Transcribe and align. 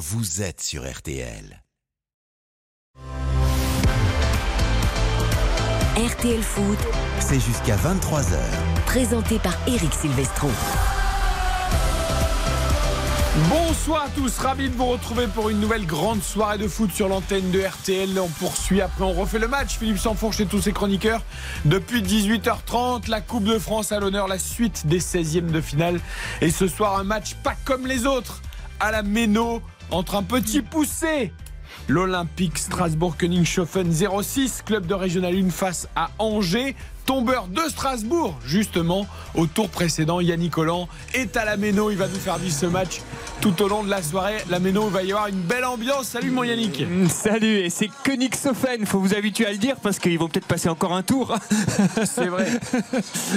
vous 0.00 0.40
êtes 0.40 0.62
sur 0.62 0.90
RTL. 0.90 1.62
RTL 5.94 6.42
Foot, 6.42 6.78
C'est 7.18 7.38
jusqu'à 7.38 7.76
23h. 7.76 8.38
présenté 8.86 9.38
par 9.38 9.52
Eric 9.66 9.92
Silvestro. 9.92 10.48
Bonsoir 13.50 14.04
à 14.04 14.08
tous, 14.08 14.38
ravi 14.38 14.70
de 14.70 14.74
vous 14.74 14.86
retrouver 14.86 15.26
pour 15.26 15.50
une 15.50 15.60
nouvelle 15.60 15.84
grande 15.84 16.22
soirée 16.22 16.56
de 16.56 16.66
foot 16.66 16.90
sur 16.90 17.08
l'antenne 17.08 17.50
de 17.50 17.60
RTL. 17.60 18.18
On 18.18 18.28
poursuit 18.28 18.80
après, 18.80 19.04
on 19.04 19.12
refait 19.12 19.38
le 19.38 19.48
match. 19.48 19.76
Philippe 19.76 19.98
Sanfourche 19.98 20.40
et 20.40 20.46
tous 20.46 20.62
ses 20.62 20.72
chroniqueurs. 20.72 21.22
Depuis 21.66 22.00
18h30, 22.00 23.10
la 23.10 23.20
Coupe 23.20 23.44
de 23.44 23.58
France 23.58 23.92
à 23.92 24.00
l'honneur, 24.00 24.28
la 24.28 24.38
suite 24.38 24.86
des 24.86 25.00
16e 25.00 25.50
de 25.50 25.60
finale. 25.60 26.00
Et 26.40 26.50
ce 26.50 26.68
soir, 26.68 26.98
un 26.98 27.04
match 27.04 27.34
pas 27.34 27.54
comme 27.66 27.86
les 27.86 28.06
autres, 28.06 28.40
à 28.80 28.90
la 28.90 29.02
Méno, 29.02 29.60
entre 29.90 30.16
un 30.16 30.22
petit 30.22 30.62
poussé. 30.62 31.32
L'Olympique 31.88 32.58
Strasbourg-Königshofen 32.58 33.92
06, 33.92 34.62
club 34.62 34.86
de 34.86 34.94
Régional 34.94 35.34
1 35.34 35.50
face 35.50 35.88
à 35.96 36.10
Angers. 36.18 36.76
Tombeur 37.10 37.48
de 37.48 37.68
Strasbourg, 37.68 38.38
justement, 38.46 39.04
au 39.34 39.48
tour 39.48 39.68
précédent. 39.68 40.20
Yannick 40.20 40.52
Collant 40.52 40.88
est 41.12 41.36
à 41.36 41.44
la 41.44 41.56
Méno. 41.56 41.90
Il 41.90 41.96
va 41.96 42.06
nous 42.06 42.14
faire 42.14 42.38
vivre 42.38 42.54
ce 42.54 42.66
match 42.66 43.00
tout 43.40 43.62
au 43.62 43.68
long 43.68 43.82
de 43.82 43.90
la 43.90 44.00
soirée. 44.00 44.36
La 44.48 44.60
Méno, 44.60 44.84
il 44.86 44.92
va 44.92 45.02
y 45.02 45.10
avoir 45.10 45.26
une 45.26 45.40
belle 45.40 45.64
ambiance. 45.64 46.06
Salut 46.06 46.30
mon 46.30 46.44
Yannick. 46.44 46.86
Mm, 46.88 47.08
Salut, 47.08 47.58
et 47.58 47.70
c'est 47.70 47.88
Königshofen, 48.04 48.86
faut 48.86 49.00
vous 49.00 49.14
habituer 49.14 49.46
à 49.46 49.50
le 49.50 49.56
dire 49.56 49.74
parce 49.82 49.98
qu'ils 49.98 50.18
vont 50.20 50.28
peut-être 50.28 50.46
passer 50.46 50.68
encore 50.68 50.92
un 50.92 51.02
tour. 51.02 51.36
C'est 52.04 52.26
vrai. 52.26 52.46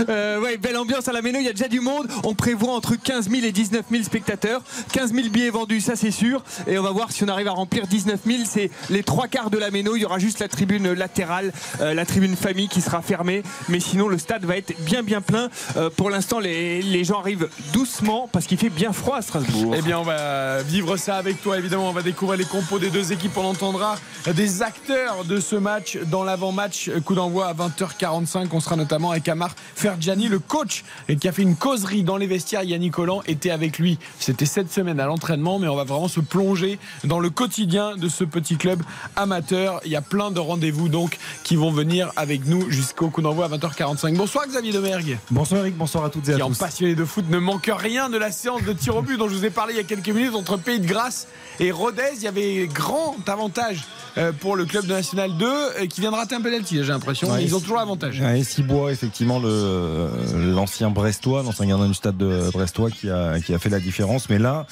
Euh, 0.10 0.42
ouais, 0.42 0.58
belle 0.58 0.76
ambiance 0.78 1.08
à 1.08 1.14
la 1.14 1.22
Méno, 1.22 1.40
il 1.40 1.46
y 1.46 1.50
a 1.50 1.54
déjà 1.54 1.68
du 1.68 1.80
monde. 1.80 2.08
On 2.24 2.34
prévoit 2.34 2.74
entre 2.74 2.96
15 2.96 3.30
000 3.30 3.46
et 3.46 3.52
19 3.52 3.86
000 3.90 4.04
spectateurs. 4.04 4.62
15 4.92 5.14
000 5.14 5.30
billets 5.30 5.50
vendus, 5.50 5.82
ça 5.82 5.96
c'est 5.96 6.12
sûr. 6.12 6.44
Et 6.68 6.78
on 6.78 6.84
va 6.84 6.92
voir 6.92 7.12
si 7.12 7.24
on 7.24 7.28
arrive 7.28 7.48
à 7.48 7.52
remplir 7.52 7.88
19 7.88 8.20
000. 8.26 8.40
C'est 8.46 8.70
les 8.90 9.04
trois 9.04 9.28
quarts 9.28 9.50
de 9.50 9.58
la 9.58 9.72
Méno. 9.72 9.96
Il 9.96 10.02
y 10.02 10.06
aura 10.06 10.20
juste 10.20 10.40
la 10.40 10.48
tribune 10.48 10.92
latérale, 10.94 11.54
euh, 11.80 11.94
la 11.94 12.06
tribune 12.06 12.36
famille 12.36 12.68
qui 12.68 12.82
sera 12.82 13.02
fermée. 13.02 13.44
Mais 13.70 13.80
sinon, 13.80 14.08
le 14.08 14.18
stade 14.18 14.46
va 14.46 14.58
être 14.58 14.74
bien 14.82 15.04
bien 15.04 15.22
plein. 15.22 15.50
Euh, 15.78 15.90
pour 15.90 16.10
l'instant, 16.10 16.40
les, 16.40 17.04
gens 17.04 17.20
arrivent 17.20 17.50
doucement 17.74 18.30
parce 18.32 18.46
qu'il 18.46 18.58
fait 18.58 18.70
bien 18.70 18.94
froid 18.94 19.18
à 19.18 19.22
Strasbourg. 19.22 19.74
Eh 19.78 19.82
bien, 19.82 20.00
on 20.00 20.04
va 20.04 20.62
vivre 20.64 20.96
ça 20.98 21.18
avec 21.18 21.42
toi, 21.42 21.58
évidemment. 21.58 21.90
On 21.90 21.94
va 21.94 22.02
découvrir 22.02 22.38
les 22.38 22.46
compos 22.46 22.80
des 22.80 22.90
deux 22.90 23.12
équipes. 23.12 23.38
On 23.38 23.46
entendra 23.46 23.98
des 24.34 24.62
acteurs 24.62 25.26
de 25.26 25.40
ce 25.40 25.56
match 25.56 25.98
dans 26.06 26.24
l'avant-match. 26.24 26.90
Coup 27.04 27.16
d'envoi 27.16 27.48
à 27.48 27.54
20h45. 27.54 28.48
On 28.52 28.60
sera 28.60 28.76
notamment 28.76 29.12
avec 29.12 29.28
Amar 29.28 29.54
Fergiani, 29.76 30.28
le 30.28 30.40
coach, 30.40 30.84
qui 31.20 31.28
a 31.28 31.32
fait 31.32 31.42
une 31.42 31.56
causerie 31.56 32.04
dans 32.04 32.18
les 32.18 32.28
vestiaires. 32.28 32.64
Yannick 32.64 32.94
Collant 32.94 33.22
était 33.28 33.50
avec 33.50 33.80
lui. 33.80 33.98
C'était 34.20 34.46
cette 34.46 34.72
semaine 34.72 35.00
à 35.00 35.06
l'entraînement, 35.06 35.60
mais 35.60 35.68
on 35.68 35.76
va 35.76 35.84
vraiment 35.84 36.08
se 36.08 36.20
plonger 36.20 36.80
dans 37.04 37.20
le 37.20 37.30
quotidien 37.30 37.98
de 37.98 38.08
ce 38.08 38.24
petit 38.24 38.56
club 38.56 38.82
amateur. 39.16 39.82
Il 39.86 39.92
y 39.92 39.96
a 39.96 40.02
plein 40.02 40.32
de 40.32 40.40
rendez-vous 40.40 40.90
donc 40.90 41.18
qui 41.44 41.56
vont 41.56 41.72
venir 41.72 42.12
avec 42.16 42.46
nous 42.46 42.70
jusqu'au 42.70 43.10
coup 43.10 43.22
d'envoi 43.22 43.46
à 43.46 43.50
20h45. 43.58 44.16
Bonsoir 44.16 44.48
Xavier 44.48 44.72
Domergue. 44.74 45.18
Bonsoir 45.32 45.62
Eric, 45.62 45.78
bonsoir 45.78 46.04
à 46.06 46.10
toutes 46.10 46.28
et 46.30 46.34
à 46.34 46.36
Qui 46.38 46.42
en 46.42 46.50
tous. 46.50 46.58
passionné 46.58 46.96
de 46.96 47.06
foot 47.06 47.26
ne 47.30 47.38
manque 47.38 47.70
rien 47.76 48.10
de 48.10 48.18
la 48.18 48.32
séance 48.32 48.64
de 48.64 48.74
tir 48.74 48.96
au 48.96 49.02
but 49.02 49.18
dont 49.18 49.28
je 49.30 49.36
vous 49.36 49.46
ai 49.46 49.50
parlé 49.50 49.74
il 49.74 49.78
y 49.78 49.80
a 49.80 49.84
quelques 49.84 50.10
minutes 50.10 50.36
entre 50.36 50.58
Pays 50.58 50.80
de 50.80 50.88
Grâce 50.88 51.28
et 51.60 51.72
Rodez. 51.72 52.02
Il 52.18 52.24
y 52.24 52.28
avait 52.28 52.68
grand 52.68 53.16
avantage 53.28 53.84
euh, 54.18 54.32
pour 54.32 54.56
le 54.56 54.66
club 54.66 54.86
de 54.86 54.94
National 54.94 55.36
2 55.38 55.46
euh, 55.46 55.86
qui 55.88 56.02
vient 56.02 56.12
de 56.12 56.16
rater 56.16 56.36
un 56.36 56.42
penalty, 56.42 56.78
j'ai 56.84 56.92
l'impression. 56.92 57.32
Ouais, 57.32 57.44
ils 57.44 57.56
ont 57.56 57.60
toujours 57.60 57.78
l'avantage. 57.78 58.20
Ouais, 58.22 58.44
Cibois, 58.44 58.92
effectivement, 58.92 59.40
l'ancien 59.40 60.90
Brestois, 60.92 61.42
l'ancien 61.44 61.66
gardien 61.66 61.88
du 61.88 61.94
stade 61.96 62.18
de 62.18 62.50
Brestois 62.52 62.92
qui 62.92 63.10
a, 63.10 63.40
qui 63.40 63.54
a 63.54 63.60
fait 63.60 63.70
la 63.70 63.80
différence. 63.80 64.30
Mais 64.30 64.38
là, 64.40 64.66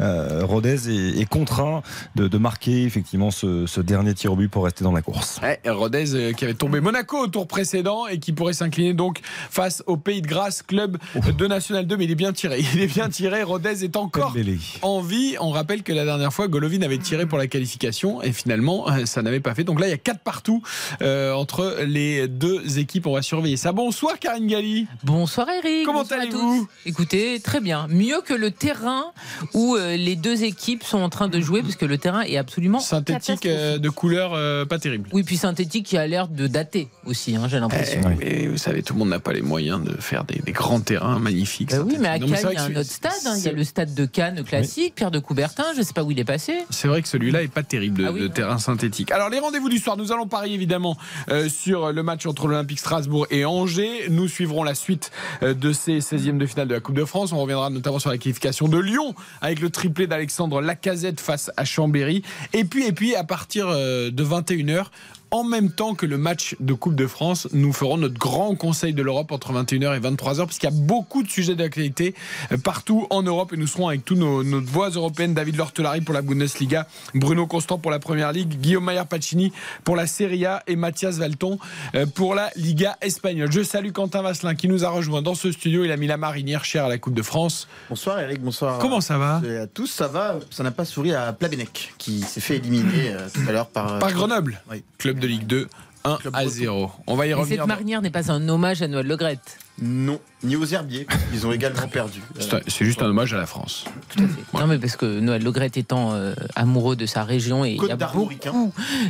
euh, 0.00 0.42
Rodez 0.44 0.88
est, 0.90 1.20
est 1.20 1.24
contraint 1.28 1.82
de, 2.14 2.28
de 2.28 2.38
marquer 2.38 2.84
effectivement 2.84 3.30
ce, 3.30 3.66
ce 3.66 3.80
dernier 3.80 4.14
tir 4.14 4.32
au 4.32 4.36
but 4.36 4.48
pour 4.48 4.64
rester 4.64 4.84
dans 4.84 4.92
la 4.92 5.02
course. 5.02 5.40
Ouais, 5.42 5.60
Rodez 5.68 6.14
euh, 6.14 6.32
qui 6.32 6.44
avait 6.44 6.54
tombé 6.54 6.80
Monaco 6.80 7.18
au 7.18 7.26
tour 7.26 7.46
précédent 7.48 8.06
et 8.06 8.13
qui 8.18 8.32
pourrait 8.32 8.52
s'incliner 8.52 8.94
donc 8.94 9.20
face 9.50 9.82
au 9.86 9.96
Pays 9.96 10.22
de 10.22 10.26
Grâce, 10.26 10.62
club 10.62 10.98
de 11.14 11.46
National 11.46 11.86
2. 11.86 11.96
Mais 11.96 12.04
il 12.04 12.10
est 12.10 12.16
bien 12.16 12.32
tiré. 12.32 12.60
Il 12.74 12.80
est 12.80 12.86
bien 12.86 13.08
tiré. 13.08 13.42
Rodez 13.42 13.84
est 13.84 13.96
encore 13.96 14.34
en 14.82 15.00
vie. 15.00 15.36
On 15.40 15.50
rappelle 15.50 15.82
que 15.82 15.92
la 15.92 16.04
dernière 16.04 16.32
fois, 16.32 16.48
Golovin 16.48 16.82
avait 16.82 16.98
tiré 16.98 17.26
pour 17.26 17.38
la 17.38 17.46
qualification 17.46 18.22
et 18.22 18.32
finalement, 18.32 18.88
euh, 18.88 19.06
ça 19.06 19.22
n'avait 19.22 19.40
pas 19.40 19.54
fait. 19.54 19.64
Donc 19.64 19.80
là, 19.80 19.86
il 19.86 19.90
y 19.90 19.94
a 19.94 19.98
quatre 19.98 20.20
partout 20.20 20.62
euh, 21.02 21.32
entre 21.32 21.78
les 21.86 22.28
deux 22.28 22.78
équipes. 22.78 23.06
On 23.06 23.14
va 23.14 23.22
surveiller 23.22 23.56
ça. 23.56 23.72
Bonsoir, 23.72 24.18
Karine 24.18 24.46
Galli. 24.46 24.86
Bonsoir 25.02 25.48
Eric. 25.48 25.84
Comment 25.84 26.02
allez-vous. 26.02 26.68
Écoutez, 26.86 27.40
très 27.40 27.60
bien. 27.60 27.86
Mieux 27.88 28.20
que 28.24 28.34
le 28.34 28.50
terrain 28.50 29.04
où 29.52 29.76
euh, 29.76 29.96
les 29.96 30.16
deux 30.16 30.44
équipes 30.44 30.84
sont 30.84 30.98
en 30.98 31.08
train 31.08 31.28
de 31.28 31.40
jouer, 31.40 31.62
parce 31.62 31.76
que 31.76 31.86
le 31.86 31.98
terrain 31.98 32.22
est 32.22 32.36
absolument 32.36 32.80
Synthétique 32.80 33.46
euh, 33.46 33.78
de 33.78 33.88
couleur 33.88 34.32
euh, 34.34 34.64
pas 34.64 34.78
terrible. 34.78 35.08
Oui, 35.12 35.22
puis 35.22 35.36
synthétique 35.36 35.86
qui 35.86 35.96
a 35.96 36.06
l'air 36.06 36.28
de 36.28 36.46
dater 36.46 36.88
aussi, 37.06 37.36
hein, 37.36 37.46
j'ai 37.48 37.60
l'impression. 37.60 38.00
Eh, 38.12 38.16
mais 38.24 38.46
vous 38.48 38.56
savez, 38.58 38.82
tout 38.82 38.92
le 38.94 38.98
monde 39.00 39.08
n'a 39.10 39.18
pas 39.20 39.32
les 39.32 39.42
moyens 39.42 39.82
de 39.82 39.94
faire 40.00 40.24
des, 40.24 40.40
des 40.40 40.52
grands 40.52 40.80
terrains 40.80 41.18
magnifiques. 41.18 41.70
Bah 41.70 41.82
oui, 41.86 41.96
mais 42.00 42.08
à 42.08 42.18
Cannes, 42.18 42.28
il 42.50 42.54
y 42.54 42.56
a 42.56 42.62
un 42.64 42.70
autre 42.76 42.90
stade. 42.90 43.12
hein. 43.26 43.34
Il 43.36 43.44
y 43.44 43.48
a 43.48 43.52
le 43.52 43.64
stade 43.64 43.94
de 43.94 44.04
Cannes 44.06 44.42
classique, 44.44 44.94
Pierre 44.94 45.10
de 45.10 45.18
Coubertin. 45.18 45.64
Je 45.74 45.78
ne 45.80 45.84
sais 45.84 45.92
pas 45.92 46.02
où 46.04 46.10
il 46.10 46.18
est 46.18 46.24
passé. 46.24 46.54
C'est 46.70 46.88
vrai 46.88 47.02
que 47.02 47.08
celui-là 47.08 47.42
est 47.42 47.48
pas 47.48 47.62
terrible 47.62 48.02
de, 48.02 48.06
Ah 48.06 48.12
oui, 48.12 48.20
de 48.20 48.28
terrain 48.28 48.58
synthétique. 48.58 49.10
Alors 49.10 49.28
les 49.30 49.38
rendez-vous 49.38 49.68
du 49.68 49.78
soir, 49.78 49.96
nous 49.96 50.12
allons 50.12 50.26
parier 50.26 50.54
évidemment 50.54 50.96
euh, 51.30 51.48
sur 51.48 51.92
le 51.92 52.02
match 52.02 52.26
entre 52.26 52.46
l'Olympique 52.48 52.78
Strasbourg 52.80 53.26
et 53.30 53.44
Angers. 53.44 54.08
Nous 54.10 54.28
suivrons 54.28 54.62
la 54.64 54.74
suite 54.74 55.10
euh, 55.42 55.54
de 55.54 55.72
ces 55.72 55.98
16e 56.00 56.38
de 56.38 56.46
finale 56.46 56.68
de 56.68 56.74
la 56.74 56.80
Coupe 56.80 56.96
de 56.96 57.04
France. 57.04 57.32
On 57.32 57.38
reviendra 57.40 57.70
notamment 57.70 57.98
sur 57.98 58.10
la 58.10 58.18
qualification 58.18 58.68
de 58.68 58.78
Lyon 58.78 59.14
avec 59.40 59.60
le 59.60 59.70
triplé 59.70 60.06
d'Alexandre 60.06 60.60
Lacazette 60.60 61.20
face 61.20 61.50
à 61.56 61.64
Chambéry. 61.64 62.22
Et 62.52 62.64
puis 62.64 62.86
et 62.86 62.92
puis 62.92 63.14
à 63.16 63.24
partir 63.24 63.66
euh, 63.68 64.10
de 64.10 64.24
21h 64.24 64.86
en 65.34 65.42
même 65.42 65.72
temps 65.72 65.96
que 65.96 66.06
le 66.06 66.16
match 66.16 66.54
de 66.60 66.74
Coupe 66.74 66.94
de 66.94 67.08
France, 67.08 67.48
nous 67.52 67.72
ferons 67.72 67.96
notre 67.96 68.16
grand 68.16 68.54
conseil 68.54 68.94
de 68.94 69.02
l'Europe 69.02 69.32
entre 69.32 69.52
21h 69.52 69.96
et 69.96 69.98
23h, 69.98 70.46
puisqu'il 70.46 70.66
y 70.66 70.68
a 70.68 70.72
beaucoup 70.72 71.24
de 71.24 71.28
sujets 71.28 71.56
d'actualité 71.56 72.14
euh, 72.52 72.56
partout 72.56 73.08
en 73.10 73.24
Europe 73.24 73.52
et 73.52 73.56
nous 73.56 73.66
serons 73.66 73.88
avec 73.88 74.04
tous 74.04 74.14
nos, 74.14 74.44
nos 74.44 74.60
voix 74.60 74.90
européennes, 74.90 75.34
David 75.34 75.56
Lortelari 75.56 76.02
pour 76.02 76.14
la 76.14 76.22
Bundesliga, 76.22 76.86
Bruno 77.16 77.48
Constant 77.48 77.78
pour 77.78 77.90
la 77.90 77.98
Première 77.98 78.30
Ligue, 78.30 78.60
Guillaume 78.60 78.84
Maillard 78.84 79.08
Pacini 79.08 79.52
pour 79.82 79.96
la 79.96 80.06
Serie 80.06 80.46
A 80.46 80.62
et 80.68 80.76
Mathias 80.76 81.16
Valton 81.18 81.58
euh, 81.96 82.06
pour 82.06 82.36
la 82.36 82.50
Liga 82.54 82.96
espagnole. 83.00 83.50
Je 83.50 83.64
salue 83.64 83.90
Quentin 83.90 84.22
Vasselin 84.22 84.54
qui 84.54 84.68
nous 84.68 84.84
a 84.84 84.88
rejoint 84.90 85.20
dans 85.20 85.34
ce 85.34 85.50
studio. 85.50 85.84
Il 85.84 85.90
a 85.90 85.96
mis 85.96 86.06
la 86.06 86.16
marinière 86.16 86.64
chère 86.64 86.84
à 86.84 86.88
la 86.88 86.98
Coupe 86.98 87.14
de 87.14 87.22
France. 87.22 87.66
Bonsoir 87.88 88.20
Eric, 88.20 88.40
bonsoir. 88.40 88.78
Comment 88.78 89.00
ça 89.00 89.18
va 89.18 89.42
à 89.62 89.66
tous, 89.66 89.88
ça 89.88 90.06
va 90.06 90.36
Ça 90.50 90.62
n'a 90.62 90.70
pas 90.70 90.84
souri 90.84 91.12
à 91.12 91.32
Plabennec, 91.32 91.92
qui 91.98 92.20
s'est 92.20 92.40
fait 92.40 92.58
éliminer 92.58 93.08
euh, 93.14 93.26
tout 93.34 93.40
à 93.48 93.50
l'heure 93.50 93.66
par. 93.66 93.98
Par 93.98 94.12
Grenoble, 94.12 94.62
Oui. 94.70 94.84
club 94.98 95.18
de 95.18 95.23
Ligue 95.26 95.46
2. 95.46 95.68
1 96.06 96.16
Club 96.18 96.36
à 96.36 96.40
breton. 96.42 96.54
0. 96.54 96.90
On 97.06 97.16
va 97.16 97.26
y 97.26 97.30
Et 97.30 97.34
revenir. 97.34 97.60
cette 97.60 97.66
marinière 97.66 98.02
n'est 98.02 98.10
pas 98.10 98.30
un 98.30 98.46
hommage 98.50 98.82
à 98.82 98.88
Noël 98.88 99.06
Legrette. 99.06 99.56
Non, 99.80 100.20
ni 100.42 100.54
aux 100.54 100.66
herbiers, 100.66 101.06
ils 101.32 101.46
ont 101.46 101.52
également 101.52 101.88
perdu. 101.88 102.20
C'est 102.68 102.84
juste 102.84 103.00
un 103.00 103.06
hommage 103.06 103.32
à 103.32 103.38
la 103.38 103.46
France. 103.46 103.86
Tout 104.10 104.22
à 104.22 104.28
fait. 104.28 104.58
Non, 104.60 104.66
mais 104.66 104.78
parce 104.78 104.96
que 104.96 105.18
Noël 105.20 105.42
Legrette 105.42 105.78
étant 105.78 106.12
euh, 106.12 106.34
amoureux 106.56 106.94
de 106.94 107.06
sa 107.06 107.24
région 107.24 107.64
et 107.64 107.70
il 107.72 107.82
y 107.88 107.90
a 107.90 107.96
beaucoup 107.96 108.28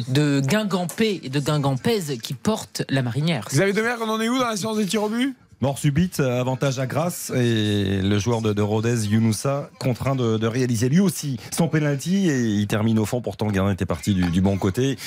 de 0.08 0.40
Guingampais 0.40 1.20
et 1.24 1.28
de 1.30 1.40
Guingampaises 1.40 2.16
qui 2.22 2.32
portent 2.34 2.82
la 2.88 3.02
marinière. 3.02 3.46
Xavier 3.50 3.72
Demer, 3.72 3.96
on 4.00 4.08
en 4.08 4.20
est 4.20 4.28
où 4.28 4.38
dans 4.38 4.46
la 4.48 4.56
séance 4.56 4.76
des 4.76 4.86
tirs 4.86 5.02
au 5.02 5.08
but? 5.08 5.34
Mort 5.64 5.78
subite, 5.78 6.20
avantage 6.20 6.78
à 6.78 6.86
Grasse 6.86 7.32
et 7.34 8.02
le 8.02 8.18
joueur 8.18 8.42
de, 8.42 8.52
de 8.52 8.60
Rodez, 8.60 9.06
Younoussa, 9.06 9.70
contraint 9.78 10.14
de, 10.14 10.36
de 10.36 10.46
réaliser 10.46 10.90
lui 10.90 11.00
aussi 11.00 11.38
son 11.56 11.68
penalty 11.68 12.28
et 12.28 12.38
il 12.38 12.66
termine 12.66 12.98
au 12.98 13.06
fond. 13.06 13.22
Pourtant, 13.22 13.46
le 13.46 13.52
gardien 13.52 13.72
était 13.72 13.86
parti 13.86 14.12
du, 14.12 14.24
du 14.24 14.42
bon 14.42 14.58
côté. 14.58 14.98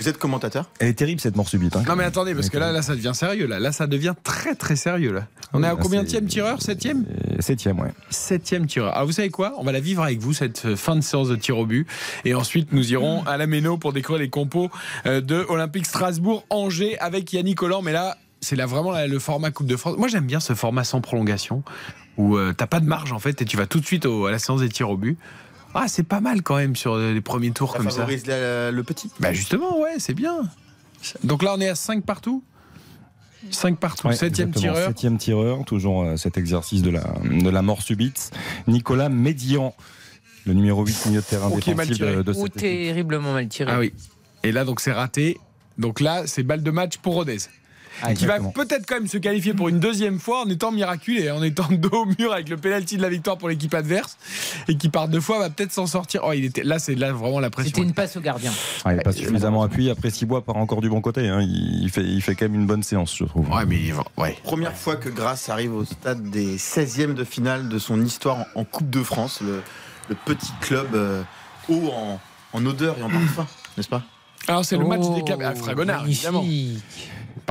Vous 0.00 0.08
êtes 0.08 0.18
commentateur? 0.18 0.68
Elle 0.80 0.88
est 0.88 0.94
terrible 0.94 1.20
cette 1.20 1.36
mort 1.36 1.48
subite. 1.48 1.76
hein. 1.76 1.84
Non 1.86 1.94
mais 1.94 2.02
attendez, 2.02 2.34
parce 2.34 2.50
que 2.50 2.58
là, 2.58 2.72
là 2.72 2.82
ça 2.82 2.96
devient 2.96 3.12
sérieux. 3.14 3.46
Là, 3.46 3.60
là 3.60 3.70
ça 3.70 3.86
devient 3.86 4.14
très 4.24 4.56
très 4.56 4.74
sérieux. 4.74 5.12
Là. 5.12 5.28
On 5.52 5.62
est 5.62 5.66
à 5.68 5.74
Là, 5.74 5.78
combien 5.80 6.02
de 6.02 6.08
tireur? 6.08 6.60
Septième? 6.60 7.04
Et 7.38 7.40
Septième, 7.40 7.78
ouais. 7.78 7.92
Septième 8.10 8.66
tireur. 8.66 8.92
Alors 8.96 9.06
vous 9.06 9.12
savez 9.12 9.30
quoi? 9.30 9.54
On 9.58 9.62
va 9.62 9.70
la 9.70 9.78
vivre 9.78 10.02
avec 10.02 10.18
vous, 10.18 10.32
cette 10.32 10.74
fin 10.74 10.96
de 10.96 11.02
séance 11.02 11.28
de 11.28 11.36
tir 11.36 11.56
au 11.56 11.66
but. 11.66 11.86
Et 12.24 12.34
ensuite, 12.34 12.72
nous 12.72 12.92
irons 12.92 13.22
à 13.26 13.36
la 13.36 13.46
Méno 13.46 13.78
pour 13.78 13.92
découvrir 13.92 14.20
les 14.20 14.28
compos 14.28 14.70
euh, 15.06 15.20
de 15.20 15.46
Olympique 15.48 15.86
Strasbourg-Angers 15.86 16.98
avec 16.98 17.32
Yannick 17.32 17.58
Collant. 17.58 17.82
Mais 17.82 17.92
là, 17.92 18.16
c'est 18.40 18.56
là 18.56 18.66
vraiment 18.66 18.90
là, 18.90 19.06
le 19.06 19.18
format 19.18 19.50
Coupe 19.50 19.66
de 19.66 19.76
France. 19.76 19.96
Moi, 19.98 20.08
j'aime 20.08 20.26
bien 20.26 20.40
ce 20.40 20.54
format 20.54 20.84
sans 20.84 21.00
prolongation, 21.00 21.62
où 22.16 22.36
euh, 22.36 22.52
t'as 22.56 22.66
pas 22.66 22.80
de 22.80 22.86
marge 22.86 23.12
en 23.12 23.18
fait, 23.18 23.40
et 23.42 23.44
tu 23.44 23.56
vas 23.56 23.66
tout 23.66 23.80
de 23.80 23.86
suite 23.86 24.06
au- 24.06 24.26
à 24.26 24.30
la 24.30 24.38
séance 24.38 24.60
des 24.60 24.68
tirs 24.68 24.90
au 24.90 24.96
but. 24.96 25.18
Ah, 25.74 25.86
c'est 25.88 26.02
pas 26.02 26.20
mal 26.20 26.42
quand 26.42 26.56
même 26.56 26.74
sur 26.74 26.94
euh, 26.94 27.12
les 27.12 27.20
premiers 27.20 27.52
tours 27.52 27.72
Ça 27.72 27.78
comme 27.78 27.90
ça. 27.90 27.98
favorise 27.98 28.26
la- 28.26 28.70
le 28.72 28.82
petit. 28.82 29.10
Bah 29.20 29.32
justement, 29.32 29.78
ouais, 29.80 29.94
c'est 29.98 30.14
bien. 30.14 30.40
Donc 31.24 31.42
là, 31.42 31.54
on 31.56 31.60
est 31.60 31.68
à 31.68 31.74
5 31.74 32.04
partout 32.04 32.42
5 33.50 33.78
partout. 33.78 34.06
Ouais, 34.08 34.14
Septième 34.16 34.50
tireur. 34.52 34.86
Septième 34.88 35.16
tireur, 35.16 35.64
toujours 35.64 36.02
euh, 36.02 36.16
cet 36.16 36.36
exercice 36.36 36.82
de 36.82 36.90
la, 36.90 37.04
de 37.24 37.48
la 37.48 37.62
mort 37.62 37.80
subite. 37.82 38.30
Nicolas 38.68 39.08
Médian, 39.08 39.74
le 40.44 40.52
numéro 40.52 40.84
8 40.84 41.06
milieu 41.06 41.20
de 41.20 41.24
terrain 41.24 41.48
Oh, 41.50 41.56
défensif 41.58 41.96
tiré. 41.96 42.16
de, 42.16 42.22
de 42.22 42.30
Ou 42.32 42.34
cette 42.34 42.44
équipe. 42.56 42.60
terriblement 42.60 43.32
mal 43.32 43.48
tiré. 43.48 43.70
Ah 43.72 43.78
oui. 43.78 43.94
Et 44.42 44.52
là, 44.52 44.64
donc, 44.66 44.80
c'est 44.80 44.92
raté. 44.92 45.38
Donc 45.78 46.00
là, 46.00 46.26
c'est 46.26 46.42
balle 46.42 46.62
de 46.62 46.70
match 46.70 46.98
pour 46.98 47.14
Rodez. 47.14 47.38
Qui 48.06 48.10
exactement. 48.24 48.52
va 48.56 48.64
peut-être 48.64 48.86
quand 48.86 48.94
même 48.96 49.06
se 49.08 49.18
qualifier 49.18 49.54
pour 49.54 49.68
une 49.68 49.80
deuxième 49.80 50.18
fois 50.18 50.42
en 50.44 50.48
étant 50.48 50.72
miraculé, 50.72 51.30
en 51.30 51.42
étant 51.42 51.68
dos 51.70 51.88
au 52.02 52.06
mur 52.18 52.32
avec 52.32 52.48
le 52.48 52.56
penalty 52.56 52.96
de 52.96 53.02
la 53.02 53.08
victoire 53.08 53.38
pour 53.38 53.48
l'équipe 53.48 53.72
adverse 53.74 54.16
et 54.68 54.76
qui 54.76 54.88
par 54.88 55.08
deux 55.08 55.20
fois 55.20 55.38
va 55.38 55.50
peut-être 55.50 55.72
s'en 55.72 55.86
sortir. 55.86 56.22
Oh, 56.24 56.32
il 56.32 56.44
était 56.44 56.62
là, 56.62 56.78
c'est 56.78 56.94
là 56.94 57.12
vraiment 57.12 57.40
la 57.40 57.50
pression. 57.50 57.70
C'était 57.74 57.82
une 57.86 57.94
passe 57.94 58.16
au 58.16 58.20
gardien. 58.20 58.52
Ah, 58.84 58.92
il 58.92 58.96
n'est 58.96 59.02
pas 59.02 59.12
suffisamment 59.12 59.62
appuyé. 59.62 59.90
Après, 59.90 60.10
Cibois 60.10 60.44
part 60.44 60.56
encore 60.56 60.80
du 60.80 60.88
bon 60.88 61.00
côté. 61.00 61.28
hein. 61.28 61.40
Il, 61.42 61.90
fait, 61.90 62.02
il 62.04 62.22
fait 62.22 62.34
quand 62.34 62.46
même 62.46 62.54
une 62.54 62.66
bonne 62.66 62.82
séance, 62.82 63.16
je 63.16 63.24
trouve. 63.24 63.48
Ouais, 63.50 63.64
mais 63.66 63.76
il 63.80 63.92
va- 63.94 64.04
ouais. 64.16 64.36
Première 64.42 64.76
fois 64.76 64.96
que 64.96 65.08
Grasse 65.08 65.48
arrive 65.48 65.74
au 65.74 65.84
stade 65.84 66.22
des 66.30 66.56
16e 66.58 67.14
de 67.14 67.24
finale 67.24 67.68
de 67.68 67.78
son 67.78 68.02
histoire 68.04 68.38
en, 68.54 68.60
en 68.60 68.64
Coupe 68.64 68.90
de 68.90 69.02
France, 69.02 69.40
le, 69.44 69.62
le 70.08 70.14
petit 70.14 70.50
club 70.60 70.94
euh, 70.94 71.22
haut 71.68 71.90
en, 71.94 72.20
en 72.52 72.66
odeur 72.66 72.96
et 72.98 73.02
en 73.02 73.10
parfum, 73.10 73.46
n'est-ce 73.76 73.88
pas? 73.88 74.02
Alors 74.48 74.64
c'est 74.64 74.76
le 74.76 74.86
match 74.86 75.00
Oh, 75.04 75.14
des 75.14 75.22
clubs 75.22 75.42
à 75.42 75.54
Fragonard, 75.54 76.06
évidemment. 76.06 76.42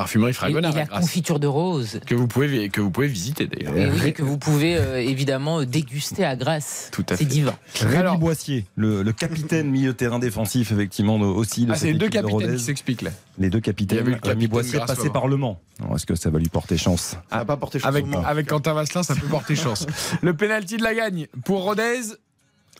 Et, 0.06 0.34
Fragonard. 0.34 0.76
et 0.76 0.80
la 0.80 0.86
confiture 0.86 1.40
de 1.40 1.48
rose. 1.48 2.00
que 2.06 2.16
vous 2.16 2.28
pouvez 2.28 2.70
que 2.70 2.82
vous 2.82 2.92
pouvez 2.92 3.08
visiter 3.08 3.48
d'ailleurs. 3.48 3.76
Et 3.78 3.90
oui, 3.90 4.14
que 4.14 4.22
vous 4.24 4.38
pouvez 4.38 4.76
euh, 4.78 5.02
évidemment 5.02 5.60
euh, 5.62 5.66
déguster 5.66 6.26
à 6.26 6.36
Grasse. 6.36 6.90
Tout 6.92 7.02
à 7.10 7.14
C'est 7.14 7.18
fait. 7.18 7.26
divin. 7.26 7.56
Rémi 7.82 7.96
Alors- 7.96 8.18
Boissier, 8.18 8.66
le, 8.76 9.04
le 9.04 9.12
capitaine 9.14 9.70
milieu 9.70 9.94
terrain 9.94 10.20
défensif, 10.20 10.72
effectivement, 10.72 11.20
de- 11.20 11.26
aussi 11.26 11.66
de 11.66 11.72
Ah, 11.72 11.76
cette 11.76 11.82
c'est 11.88 11.94
les 11.94 12.00
deux 12.00 12.08
de 12.10 12.14
capitaines 12.14 12.32
Rodez. 12.48 12.56
qui 12.56 12.64
s'expliquent 12.64 13.02
là. 13.02 13.12
Les 13.38 13.50
deux 13.50 13.58
Il 13.58 13.62
y 13.62 13.64
capitaines. 13.64 14.00
Rémi 14.00 14.20
capitaine 14.20 14.48
Boissier 14.50 14.80
passé 14.80 15.10
par 15.10 15.28
Le 15.28 15.38
Mans. 15.38 15.60
Est-ce 15.96 16.06
que 16.06 16.16
ça 16.16 16.30
va 16.30 16.40
lui 16.40 16.50
porter 16.50 16.78
chance 16.78 17.16
Ça 17.32 17.46
pas 17.46 17.58
porté 17.58 17.80
chance 17.80 17.88
Avec, 17.88 18.06
au 18.06 18.08
Mans. 18.08 18.24
avec 18.26 18.48
Quentin 18.48 18.74
Vasselin, 18.74 19.04
ça 19.04 19.16
peut 19.16 19.28
porter 19.28 19.56
chance. 19.56 19.86
Le 20.22 20.34
penalty 20.36 20.78
de 20.78 20.84
la 20.84 20.94
gagne 20.94 21.28
pour 21.46 21.64
Rodez. 21.64 22.02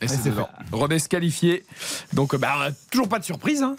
Et 0.02 0.08
c'est. 0.08 0.32
Rodez 0.72 0.98
qualifié. 1.08 1.62
Donc, 2.14 2.34
bah, 2.36 2.68
toujours 2.90 3.08
pas 3.08 3.18
de 3.18 3.24
surprise. 3.24 3.62
Hein. 3.62 3.76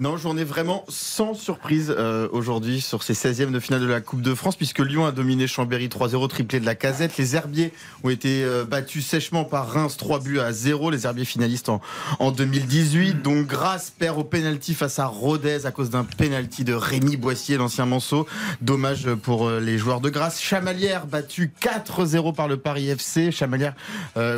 Non, 0.00 0.16
journée 0.16 0.44
vraiment 0.44 0.82
sans 0.88 1.34
surprise 1.34 1.94
euh, 1.94 2.26
aujourd'hui 2.32 2.80
sur 2.80 3.02
ces 3.02 3.12
16e 3.12 3.50
de 3.50 3.60
finale 3.60 3.82
de 3.82 3.86
la 3.86 4.00
Coupe 4.00 4.22
de 4.22 4.34
France, 4.34 4.56
puisque 4.56 4.78
Lyon 4.78 5.04
a 5.04 5.12
dominé 5.12 5.46
Chambéry 5.46 5.88
3-0, 5.88 6.26
triplé 6.28 6.58
de 6.58 6.64
la 6.64 6.74
casette. 6.74 7.18
Les 7.18 7.36
Herbiers 7.36 7.70
ont 8.02 8.08
été 8.08 8.42
euh, 8.42 8.64
battus 8.64 9.04
sèchement 9.06 9.44
par 9.44 9.68
Reims, 9.68 9.98
3 9.98 10.20
buts 10.20 10.40
à 10.40 10.52
0. 10.52 10.90
Les 10.90 11.04
Herbiers 11.04 11.26
finalistes 11.26 11.68
en, 11.68 11.82
en 12.18 12.30
2018. 12.30 13.20
Donc 13.20 13.46
Grasse 13.46 13.90
perd 13.90 14.18
au 14.18 14.24
penalty 14.24 14.72
face 14.72 14.98
à 14.98 15.04
Rodez 15.04 15.66
à 15.66 15.70
cause 15.70 15.90
d'un 15.90 16.04
penalty 16.04 16.64
de 16.64 16.72
Rémi 16.72 17.18
Boissier, 17.18 17.58
l'ancien 17.58 17.84
Manceau. 17.84 18.26
Dommage 18.62 19.06
pour 19.16 19.48
euh, 19.48 19.60
les 19.60 19.76
joueurs 19.76 20.00
de 20.00 20.08
Grasse. 20.08 20.40
Chamalière 20.40 21.04
battu 21.08 21.52
4-0 21.60 22.34
par 22.34 22.48
le 22.48 22.56
Paris 22.56 22.88
FC. 22.88 23.30
Chamalière, 23.30 23.74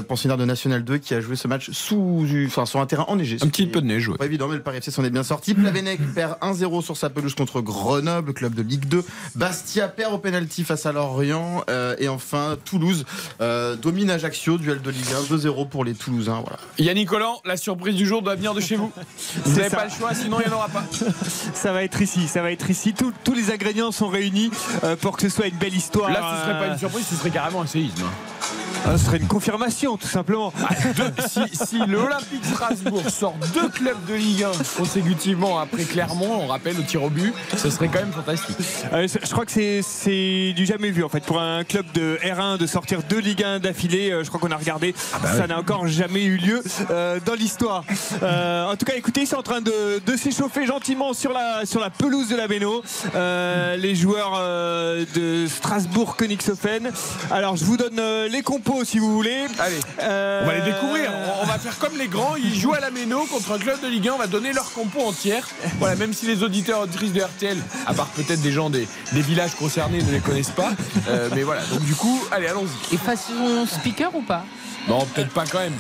pensionnaire 0.08 0.38
de 0.38 0.44
National 0.44 0.82
2, 0.82 0.98
qui 0.98 1.14
a 1.14 1.20
joué 1.20 1.36
ce 1.36 1.46
match 1.46 1.70
sous, 1.70 2.26
enfin, 2.46 2.66
sur 2.66 2.80
un 2.80 2.86
terrain 2.86 3.04
enneigé. 3.06 3.36
Un 3.42 3.46
petit 3.46 3.68
peu 3.68 3.80
de 3.80 3.86
neige. 3.86 4.08
ouais. 4.08 4.16
Pas 4.16 4.26
évident, 4.26 4.48
mais 4.48 4.56
le 4.56 4.62
Paris 4.62 4.78
FC 4.78 4.90
s'en 4.90 5.04
est 5.04 5.10
bien 5.10 5.22
sorti. 5.22 5.51
Plavenec 5.54 6.00
perd 6.14 6.36
1-0 6.40 6.82
sur 6.82 6.96
sa 6.96 7.10
pelouse 7.10 7.34
contre 7.34 7.60
Grenoble, 7.60 8.32
club 8.34 8.54
de 8.54 8.62
Ligue 8.62 8.86
2. 8.86 9.04
Bastia 9.34 9.88
perd 9.88 10.12
au 10.14 10.18
penalty 10.18 10.64
face 10.64 10.86
à 10.86 10.92
Lorient. 10.92 11.64
Euh, 11.70 11.94
et 11.98 12.08
enfin, 12.08 12.56
Toulouse 12.64 13.04
euh, 13.40 13.76
domine 13.76 14.10
Ajaccio, 14.10 14.58
duel 14.58 14.80
de 14.82 14.90
Ligue 14.90 15.12
1, 15.30 15.34
2-0 15.34 15.68
pour 15.68 15.84
les 15.84 15.94
Toulousains. 15.94 16.40
Voilà. 16.40 16.58
Yannick 16.78 17.08
Collant, 17.08 17.40
la 17.44 17.56
surprise 17.56 17.94
du 17.96 18.06
jour 18.06 18.22
doit 18.22 18.34
venir 18.34 18.54
de 18.54 18.60
chez 18.60 18.76
vous. 18.76 18.90
Vous 18.96 19.52
C'est 19.54 19.62
n'avez 19.62 19.70
pas 19.76 19.84
le 19.84 19.90
choix, 19.90 20.14
sinon 20.14 20.38
il 20.40 20.48
n'y 20.48 20.52
en 20.54 20.56
aura 20.56 20.68
pas. 20.68 20.84
Ça 21.54 21.72
va 21.72 21.82
être 21.84 22.00
ici, 22.02 22.26
ça 22.28 22.42
va 22.42 22.50
être 22.52 22.70
ici. 22.70 22.92
Tous- 22.94 23.12
tous 23.24 23.34
les 23.34 23.50
ingrédients 23.50 23.92
sont 23.92 24.08
réunis 24.08 24.50
euh, 24.84 24.96
pour 24.96 25.16
que 25.16 25.22
ce 25.22 25.28
soit 25.28 25.46
une 25.46 25.56
belle 25.56 25.74
histoire. 25.74 26.10
Là, 26.10 26.36
ce 26.36 26.42
serait 26.50 26.58
pas 26.58 26.72
une 26.72 26.78
surprise, 26.78 27.06
ce 27.08 27.14
serait 27.16 27.30
carrément 27.30 27.62
un 27.62 27.66
séisme. 27.66 28.02
ce 28.84 28.96
serait 29.04 29.18
une 29.18 29.26
confirmation, 29.28 29.96
tout 29.96 30.06
simplement. 30.08 30.52
si, 31.28 31.40
si 31.66 31.78
le 31.86 31.98
Olympique 31.98 32.44
Strasbourg 32.44 33.08
sort 33.10 33.34
deux 33.54 33.68
clubs 33.68 34.04
de 34.08 34.14
Ligue 34.14 34.44
1 34.44 34.64
consécutivement 35.34 35.58
après 35.58 35.84
Clermont, 35.84 36.40
on 36.42 36.46
rappelle 36.46 36.78
au 36.78 36.82
tir 36.82 37.02
au 37.02 37.10
but, 37.10 37.32
ce 37.56 37.70
serait 37.70 37.88
quand 37.88 38.00
même 38.00 38.12
fantastique. 38.12 38.56
Euh, 38.92 39.06
je 39.08 39.30
crois 39.32 39.44
que 39.46 39.52
c'est- 39.82 40.52
du 40.52 40.66
jamais 40.66 40.90
vu 40.90 41.02
en 41.04 41.08
fait 41.08 41.24
pour 41.24 41.40
un 41.40 41.64
club 41.64 41.86
de 41.94 42.18
R1 42.22 42.58
de 42.58 42.66
sortir 42.66 43.02
deux 43.08 43.18
Ligue 43.18 43.42
1 43.42 43.58
d'affilée. 43.58 44.10
euh, 44.10 44.22
Je 44.24 44.28
crois 44.28 44.40
qu'on 44.40 44.50
a 44.54 44.56
regardé, 44.56 44.94
ça 45.36 45.46
n'a 45.46 45.58
encore 45.58 45.86
jamais 45.86 46.22
eu 46.24 46.36
lieu 46.36 46.62
euh, 46.90 47.18
dans 47.24 47.34
l'histoire. 47.34 47.84
Euh, 48.22 48.66
en 48.70 48.76
tout 48.76 48.84
cas, 48.84 48.94
écoutez, 48.96 49.22
ils 49.22 49.26
sont 49.26 49.36
en 49.36 49.42
train 49.42 49.60
de, 49.60 50.00
de 50.04 50.16
s'échauffer 50.16 50.66
gentiment 50.66 51.12
sur 51.14 51.32
la 51.32 51.64
sur 51.64 51.80
la 51.80 51.90
pelouse 51.90 52.28
de 52.28 52.36
la 52.36 52.48
Béno. 52.48 52.82
Euh, 53.14 53.76
les 53.76 53.94
joueurs 53.94 54.34
euh, 54.38 55.04
de 55.14 55.46
Strasbourg 55.46 56.16
Königshofen. 56.16 56.90
Alors, 57.30 57.56
je 57.56 57.64
vous 57.64 57.76
donne 57.76 58.00
les 58.30 58.42
compos 58.42 58.84
si 58.84 58.98
vous 58.98 59.12
voulez. 59.12 59.46
Allez, 59.58 59.76
Euh, 60.00 60.42
on 60.42 60.46
va 60.46 60.54
les 60.54 60.72
découvrir. 60.72 61.10
On- 61.10 61.42
On 61.42 61.46
va 61.46 61.58
faire 61.58 61.76
comme 61.78 61.96
les 61.98 62.06
grands, 62.06 62.36
ils 62.36 62.54
jouent 62.54 62.74
à 62.74 62.80
la 62.80 62.90
Méno 62.90 63.24
contre 63.26 63.52
un 63.52 63.58
club 63.58 63.80
de 63.82 63.88
Ligue 63.88 64.08
1, 64.08 64.12
on 64.14 64.18
va 64.18 64.26
donner 64.28 64.52
leur 64.52 64.70
compo 64.72 65.00
Voilà, 65.78 65.96
même 65.96 66.12
si 66.12 66.26
les 66.26 66.42
auditeurs 66.42 66.80
auditrices 66.80 67.12
de 67.12 67.20
RTL, 67.20 67.58
à 67.86 67.94
part 67.94 68.08
peut-être 68.08 68.40
des 68.42 68.52
gens 68.52 68.70
des, 68.70 68.88
des 69.12 69.22
villages 69.22 69.54
concernés, 69.54 70.02
ne 70.02 70.10
les 70.10 70.20
connaissent 70.20 70.50
pas. 70.50 70.72
Euh, 71.08 71.28
mais 71.34 71.42
voilà, 71.42 71.62
donc 71.66 71.84
du 71.84 71.94
coup, 71.94 72.20
allez, 72.30 72.46
allons-y. 72.48 72.94
Et 72.94 72.98
façon 72.98 73.66
speaker 73.66 74.14
ou 74.14 74.22
pas? 74.22 74.44
Non, 74.88 75.06
peut-être 75.14 75.30
pas 75.30 75.44
quand 75.46 75.60
même. 75.60 75.72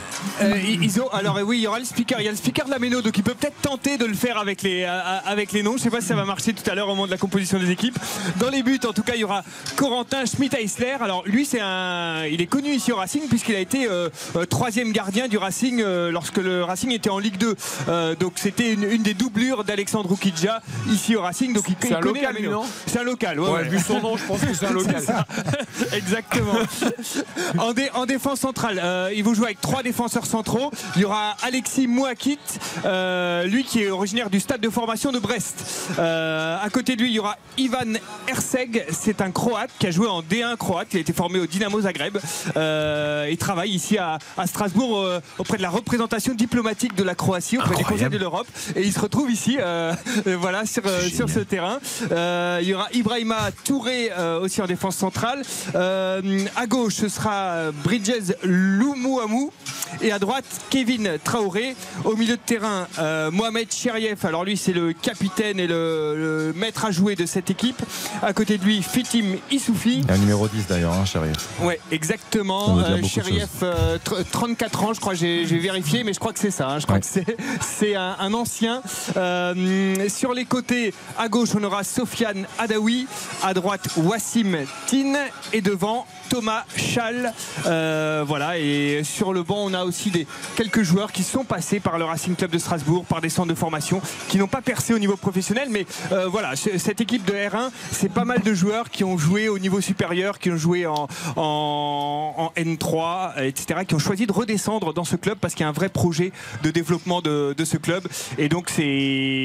Euh, 0.42 1.02
ont 1.02 1.08
alors 1.08 1.36
euh, 1.38 1.42
oui 1.42 1.58
il 1.58 1.62
y 1.62 1.66
aura 1.66 1.78
le 1.80 1.84
speaker. 1.84 2.20
Il 2.20 2.24
y 2.24 2.28
a 2.28 2.30
le 2.30 2.36
speaker 2.36 2.66
de 2.66 2.70
la 2.70 2.78
Méno 2.78 3.02
donc 3.02 3.16
il 3.18 3.24
peut 3.24 3.34
peut-être 3.34 3.60
tenter 3.60 3.98
de 3.98 4.04
le 4.04 4.14
faire 4.14 4.38
avec 4.38 4.62
les 4.62 4.84
euh, 4.84 5.18
avec 5.24 5.50
les 5.52 5.62
noms. 5.64 5.76
Je 5.76 5.82
sais 5.82 5.90
pas 5.90 6.00
si 6.00 6.06
ça 6.06 6.14
va 6.14 6.24
marcher 6.24 6.52
tout 6.52 6.68
à 6.70 6.74
l'heure 6.74 6.86
au 6.86 6.90
moment 6.92 7.06
de 7.06 7.10
la 7.10 7.18
composition 7.18 7.58
des 7.58 7.70
équipes. 7.70 7.98
Dans 8.38 8.48
les 8.48 8.62
buts 8.62 8.78
en 8.88 8.92
tout 8.92 9.02
cas 9.02 9.14
il 9.16 9.20
y 9.20 9.24
aura 9.24 9.42
Corentin 9.76 10.24
Schmidt 10.24 10.56
Eisler 10.56 10.96
alors 11.00 11.24
lui 11.26 11.44
c'est 11.44 11.60
un 11.60 12.24
il 12.30 12.40
est 12.40 12.46
connu 12.46 12.70
ici 12.70 12.92
au 12.92 12.96
Racing 12.96 13.22
puisqu'il 13.28 13.56
a 13.56 13.60
été 13.60 13.88
euh, 13.88 14.08
euh, 14.36 14.44
troisième 14.46 14.92
gardien 14.92 15.26
du 15.26 15.36
Racing 15.36 15.80
euh, 15.82 16.10
lorsque 16.12 16.38
le 16.38 16.62
Racing 16.62 16.92
était 16.92 17.10
en 17.10 17.18
Ligue 17.18 17.38
2 17.38 17.56
Euh, 17.88 18.14
donc 18.14 18.34
c'était 18.36 18.72
une, 18.72 18.84
une 18.84 19.02
des 19.02 19.14
doublures 19.14 19.64
d'Alexandre 19.64 20.10
Oukidja 20.12 20.62
ici 20.90 21.16
au 21.16 21.22
Racing. 21.22 21.52
Donc 21.52 21.64
il, 21.68 21.74
C'est 21.80 21.88
il 21.88 21.94
un 21.94 22.00
connaît 22.00 22.20
local, 22.20 22.36
la 22.42 22.48
non? 22.50 22.64
C'est 22.86 22.98
un 23.00 23.02
local 23.02 23.40
ouais, 23.40 23.48
Ouais, 23.48 23.54
ouais. 23.62 23.68
vu 23.68 23.78
son 23.80 24.00
nom, 24.00 24.16
je 24.16 24.24
pense 24.24 24.40
que 24.40 24.54
c'est 24.54 24.66
un 24.66 24.70
local. 24.80 25.02
Exactement. 25.92 26.54
en, 27.58 27.72
dé- 27.72 27.90
en 27.94 28.06
défense 28.06 28.40
centrale, 28.40 28.80
euh, 28.82 28.91
ils 29.14 29.22
vont 29.24 29.34
jouer 29.34 29.46
avec 29.46 29.60
trois 29.60 29.82
défenseurs 29.82 30.26
centraux. 30.26 30.70
Il 30.96 31.02
y 31.02 31.04
aura 31.04 31.36
Alexis 31.42 31.86
Mouakit, 31.86 32.38
euh, 32.84 33.44
lui 33.44 33.64
qui 33.64 33.82
est 33.82 33.90
originaire 33.90 34.30
du 34.30 34.40
stade 34.40 34.60
de 34.60 34.70
formation 34.70 35.12
de 35.12 35.18
Brest. 35.18 35.90
Euh, 35.98 36.56
à 36.62 36.70
côté 36.70 36.96
de 36.96 37.02
lui, 37.02 37.10
il 37.10 37.14
y 37.14 37.18
aura 37.18 37.36
Ivan 37.58 37.98
Erseg, 38.28 38.84
c'est 38.90 39.20
un 39.20 39.30
Croate 39.30 39.70
qui 39.78 39.86
a 39.86 39.90
joué 39.90 40.06
en 40.06 40.22
D1 40.22 40.56
croate, 40.56 40.88
qui 40.88 40.96
a 40.96 41.00
été 41.00 41.12
formé 41.12 41.38
au 41.38 41.46
Dynamo 41.46 41.80
Zagreb. 41.80 42.18
Euh, 42.56 43.28
il 43.30 43.36
travaille 43.36 43.70
ici 43.70 43.98
à, 43.98 44.18
à 44.36 44.46
Strasbourg 44.46 44.98
euh, 44.98 45.20
auprès 45.38 45.56
de 45.56 45.62
la 45.62 45.70
représentation 45.70 46.34
diplomatique 46.34 46.94
de 46.94 47.02
la 47.02 47.14
Croatie 47.14 47.58
auprès 47.58 47.76
des 47.76 47.84
conseils 47.84 48.08
de 48.08 48.18
l'Europe. 48.18 48.46
Et 48.76 48.82
il 48.82 48.92
se 48.92 49.00
retrouve 49.00 49.30
ici, 49.30 49.58
euh, 49.60 49.92
euh, 50.26 50.36
voilà, 50.40 50.66
sur, 50.66 50.82
euh, 50.86 51.08
sur 51.08 51.28
ce 51.28 51.40
terrain. 51.40 51.78
Euh, 52.10 52.58
il 52.62 52.68
y 52.68 52.74
aura 52.74 52.88
Ibrahima 52.92 53.50
Touré 53.64 54.10
euh, 54.12 54.40
aussi 54.40 54.62
en 54.62 54.66
défense 54.66 54.96
centrale. 54.96 55.42
Euh, 55.74 56.20
à 56.56 56.66
gauche, 56.66 56.94
ce 56.94 57.08
sera 57.08 57.70
Bridges 57.84 58.34
Loumouamou. 58.82 59.52
Et 60.00 60.10
à 60.10 60.18
droite, 60.18 60.44
Kevin 60.70 61.18
Traoré. 61.22 61.76
Au 62.04 62.16
milieu 62.16 62.36
de 62.36 62.40
terrain, 62.44 62.88
euh, 62.98 63.30
Mohamed 63.30 63.70
Cherieff. 63.72 64.24
Alors 64.24 64.44
lui, 64.44 64.56
c'est 64.56 64.72
le 64.72 64.92
capitaine 64.92 65.60
et 65.60 65.66
le, 65.66 66.14
le 66.16 66.52
maître 66.58 66.84
à 66.86 66.90
jouer 66.90 67.14
de 67.14 67.26
cette 67.26 67.50
équipe. 67.50 67.80
À 68.22 68.32
côté 68.32 68.58
de 68.58 68.64
lui, 68.64 68.82
Fitim 68.82 69.36
Issoufi. 69.50 70.02
Un 70.08 70.16
numéro 70.18 70.48
10 70.48 70.66
d'ailleurs, 70.66 70.94
hein, 70.94 71.04
chérie. 71.04 71.28
Ouais, 71.60 71.78
exactement. 71.90 72.78
Euh, 72.78 73.02
Cherieff, 73.02 73.48
euh, 73.62 73.98
tr- 73.98 74.24
34 74.30 74.84
ans, 74.84 74.94
je 74.94 75.00
crois, 75.00 75.14
j'ai 75.14 75.44
vérifié, 75.44 76.02
mais 76.04 76.12
je 76.14 76.18
crois 76.18 76.32
que 76.32 76.38
c'est 76.40 76.50
ça. 76.50 76.68
hein. 76.70 76.78
Je 76.78 76.84
crois 76.86 76.96
Ouais. 76.96 77.00
que 77.02 77.06
c'est- 77.60 77.94
un, 77.94 78.16
un 78.18 78.32
ancien. 78.34 78.82
Euh, 79.16 80.08
sur 80.08 80.32
les 80.32 80.46
côtés, 80.46 80.94
à 81.18 81.28
gauche, 81.28 81.50
on 81.54 81.62
aura 81.62 81.84
Sofiane 81.84 82.46
Adawi. 82.58 83.06
À 83.42 83.52
droite, 83.54 83.86
Wassim 83.98 84.56
Tin. 84.86 85.14
Et 85.52 85.60
devant, 85.60 86.06
Thomas 86.32 86.64
Schall. 86.76 87.30
Euh, 87.66 88.24
voilà, 88.26 88.58
et 88.58 89.02
sur 89.04 89.34
le 89.34 89.42
banc, 89.42 89.58
on 89.58 89.74
a 89.74 89.84
aussi 89.84 90.10
des, 90.10 90.26
quelques 90.56 90.82
joueurs 90.82 91.12
qui 91.12 91.22
sont 91.24 91.44
passés 91.44 91.78
par 91.78 91.98
le 91.98 92.04
Racing 92.06 92.34
Club 92.36 92.50
de 92.50 92.56
Strasbourg, 92.58 93.04
par 93.04 93.20
des 93.20 93.28
centres 93.28 93.48
de 93.50 93.54
formation, 93.54 94.00
qui 94.28 94.38
n'ont 94.38 94.46
pas 94.46 94.62
percé 94.62 94.94
au 94.94 94.98
niveau 94.98 95.16
professionnel. 95.18 95.68
Mais 95.70 95.84
euh, 96.10 96.28
voilà, 96.28 96.56
ce- 96.56 96.78
cette 96.78 97.02
équipe 97.02 97.26
de 97.26 97.34
R1, 97.34 97.70
c'est 97.90 98.10
pas 98.10 98.24
mal 98.24 98.40
de 98.40 98.54
joueurs 98.54 98.88
qui 98.88 99.04
ont 99.04 99.18
joué 99.18 99.50
au 99.50 99.58
niveau 99.58 99.82
supérieur, 99.82 100.38
qui 100.38 100.50
ont 100.50 100.56
joué 100.56 100.86
en, 100.86 101.06
en, 101.36 102.34
en 102.38 102.52
N3, 102.60 103.32
euh, 103.36 103.42
etc., 103.48 103.80
qui 103.86 103.94
ont 103.94 103.98
choisi 103.98 104.26
de 104.26 104.32
redescendre 104.32 104.94
dans 104.94 105.04
ce 105.04 105.16
club 105.16 105.36
parce 105.38 105.52
qu'il 105.52 105.64
y 105.64 105.66
a 105.66 105.68
un 105.68 105.72
vrai 105.72 105.90
projet 105.90 106.32
de 106.62 106.70
développement 106.70 107.20
de, 107.20 107.54
de 107.54 107.64
ce 107.66 107.76
club. 107.76 108.08
Et 108.38 108.48
donc, 108.48 108.70
c'est. 108.70 108.82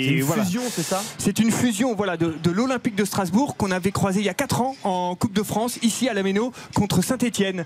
C'est 0.08 0.14
une 0.14 0.24
voilà. 0.24 0.46
fusion, 0.46 0.62
c'est 0.72 0.84
ça? 0.84 1.04
C'est 1.18 1.40
une 1.40 1.52
fusion 1.52 1.96
voilà, 1.96 2.16
de, 2.16 2.34
de 2.42 2.50
l'Olympique 2.52 2.96
de 2.96 3.04
Strasbourg 3.04 3.58
qu'on 3.58 3.72
avait 3.72 3.92
croisé 3.92 4.22
il 4.22 4.26
y 4.26 4.30
a 4.30 4.34
4 4.34 4.62
ans 4.62 4.76
en 4.86 5.16
Coupe 5.16 5.34
de 5.34 5.44
France, 5.44 5.80
ici 5.82 6.08
à 6.08 6.14
la 6.14 6.24
Méno, 6.24 6.54
contre 6.78 7.04
Saint-Etienne. 7.04 7.66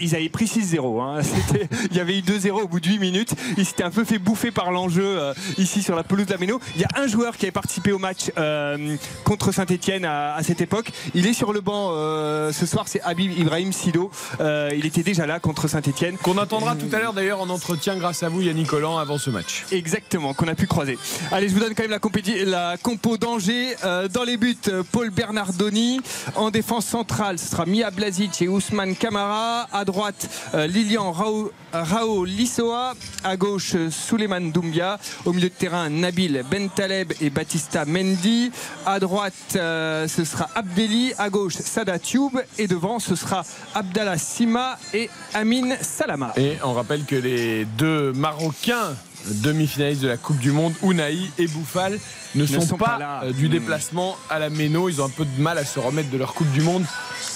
ils 0.00 0.14
avaient 0.14 0.28
pris 0.28 0.46
6-0. 0.46 1.00
hein. 1.02 1.20
Il 1.90 1.96
y 1.96 2.00
avait 2.00 2.18
eu 2.18 2.22
2-0 2.22 2.50
au 2.62 2.68
bout 2.68 2.80
de 2.80 2.88
8 2.88 2.98
minutes. 2.98 3.30
Ils 3.56 3.64
s'étaient 3.64 3.84
un 3.84 3.90
peu 3.90 4.04
fait 4.04 4.18
bouffer 4.18 4.50
par 4.50 4.72
l'enjeu 4.72 5.04
euh, 5.04 5.34
ici 5.56 5.82
sur 5.82 5.94
la 5.94 6.02
pelouse 6.02 6.26
de 6.26 6.32
la 6.32 6.38
Méno. 6.38 6.60
Il 6.74 6.80
y 6.80 6.84
a 6.84 6.88
un 6.96 7.06
joueur 7.06 7.36
qui 7.36 7.44
avait 7.44 7.52
participé 7.52 7.92
au 7.92 7.98
match 7.98 8.30
euh, 8.38 8.96
contre 9.24 9.52
Saint-Etienne 9.52 10.04
à, 10.04 10.34
à 10.34 10.42
cette 10.42 10.60
époque. 10.60 10.90
Il 11.14 11.26
est 11.26 11.32
sur 11.32 11.52
le 11.52 11.60
banc 11.60 11.90
euh, 11.92 12.52
ce 12.52 12.66
soir, 12.66 12.86
c'est 12.88 13.00
Habib 13.02 13.30
Ibrahim 13.38 13.72
Sido. 13.72 14.10
Euh, 14.40 14.70
il 14.76 14.84
était 14.86 15.02
déjà 15.02 15.26
là 15.26 15.38
contre 15.38 15.68
Saint-Etienne. 15.68 16.16
Qu'on 16.18 16.38
entendra 16.38 16.74
tout 16.74 16.88
à 16.92 16.98
l'heure 16.98 17.12
d'ailleurs 17.12 17.40
en 17.40 17.48
entretien 17.50 17.96
grâce 17.96 18.22
à 18.22 18.28
vous, 18.28 18.42
Yannick 18.42 18.66
Collant, 18.66 18.98
avant 18.98 19.18
ce 19.18 19.30
match. 19.30 19.64
Exactement, 19.72 20.34
qu'on 20.34 20.48
a 20.48 20.54
pu 20.54 20.66
croiser. 20.66 20.98
Allez, 21.30 21.48
je 21.48 21.54
vous 21.54 21.60
donne 21.60 21.74
quand 21.74 21.86
même 21.86 21.90
la, 21.92 22.44
la 22.46 22.76
compo 22.76 23.16
d'Angers. 23.16 23.76
Euh, 23.84 24.08
dans 24.08 24.24
les 24.24 24.36
buts, 24.36 24.56
euh, 24.68 24.82
Paul 24.90 25.10
Bernardoni. 25.10 26.00
En 26.34 26.50
défense 26.50 26.86
centrale, 26.86 27.38
ce 27.38 27.46
sera 27.48 27.64
Mia 27.66 27.90
Blazic 27.98 28.42
et 28.42 28.48
Ousmane 28.48 28.94
Camara. 28.94 29.66
À 29.72 29.84
droite, 29.84 30.28
euh, 30.54 30.68
Lilian 30.68 31.10
Rao, 31.10 31.50
Rao 31.72 32.24
Lissoa. 32.24 32.94
À 33.24 33.36
gauche, 33.36 33.74
Souleymane 33.90 34.52
Doumbia. 34.52 35.00
Au 35.24 35.32
milieu 35.32 35.48
de 35.48 35.54
terrain, 35.54 35.90
Nabil 35.90 36.44
Bentaleb 36.48 37.12
et 37.20 37.28
Batista 37.28 37.84
Mendy. 37.84 38.52
À 38.86 39.00
droite, 39.00 39.34
euh, 39.56 40.06
ce 40.06 40.24
sera 40.24 40.48
Abdelli. 40.54 41.12
À 41.18 41.28
gauche, 41.28 41.54
Sada 41.54 41.98
Tube. 41.98 42.38
Et 42.56 42.68
devant, 42.68 43.00
ce 43.00 43.16
sera 43.16 43.42
Abdallah 43.74 44.16
Sima 44.16 44.78
et 44.94 45.10
Amin 45.34 45.74
Salama. 45.80 46.32
Et 46.36 46.52
on 46.62 46.74
rappelle 46.74 47.04
que 47.04 47.16
les 47.16 47.64
deux 47.64 48.12
Marocains 48.12 48.94
demi-finalistes 49.26 50.02
de 50.02 50.08
la 50.08 50.16
Coupe 50.16 50.38
du 50.38 50.52
Monde, 50.52 50.72
Ounaï 50.82 51.30
et 51.38 51.46
Bouffal, 51.46 51.98
ne, 52.34 52.46
sont, 52.46 52.60
sont 52.60 52.76
pas, 52.76 53.20
euh, 53.24 53.32
du 53.32 53.46
Hmm. 53.48 53.52
déplacement 53.52 54.16
à 54.30 54.38
la 54.38 54.50
Méno. 54.50 54.88
Ils 54.88 55.00
ont 55.00 55.06
un 55.06 55.10
peu 55.10 55.24
de 55.24 55.40
mal 55.40 55.56
à 55.58 55.64
se 55.64 55.78
remettre 55.78 56.10
de 56.10 56.18
leur 56.18 56.34
Coupe 56.34 56.50
du 56.52 56.60
Monde, 56.60 56.84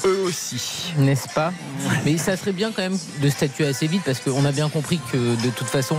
eux 0.04 0.20
aussi. 0.24 0.92
n'est-ce 0.98 1.28
pas? 1.28 1.52
Mais 2.04 2.18
ça 2.18 2.36
serait 2.36 2.52
bien 2.52 2.72
quand 2.72 2.82
même 2.82 2.98
de 3.22 3.28
statuer 3.30 3.66
assez 3.66 3.86
vite 3.86 4.02
parce 4.04 4.20
qu'on 4.20 4.44
a 4.44 4.52
bien 4.52 4.68
compris 4.68 5.00
que 5.10 5.16
de 5.42 5.50
toute 5.50 5.68
façon, 5.68 5.96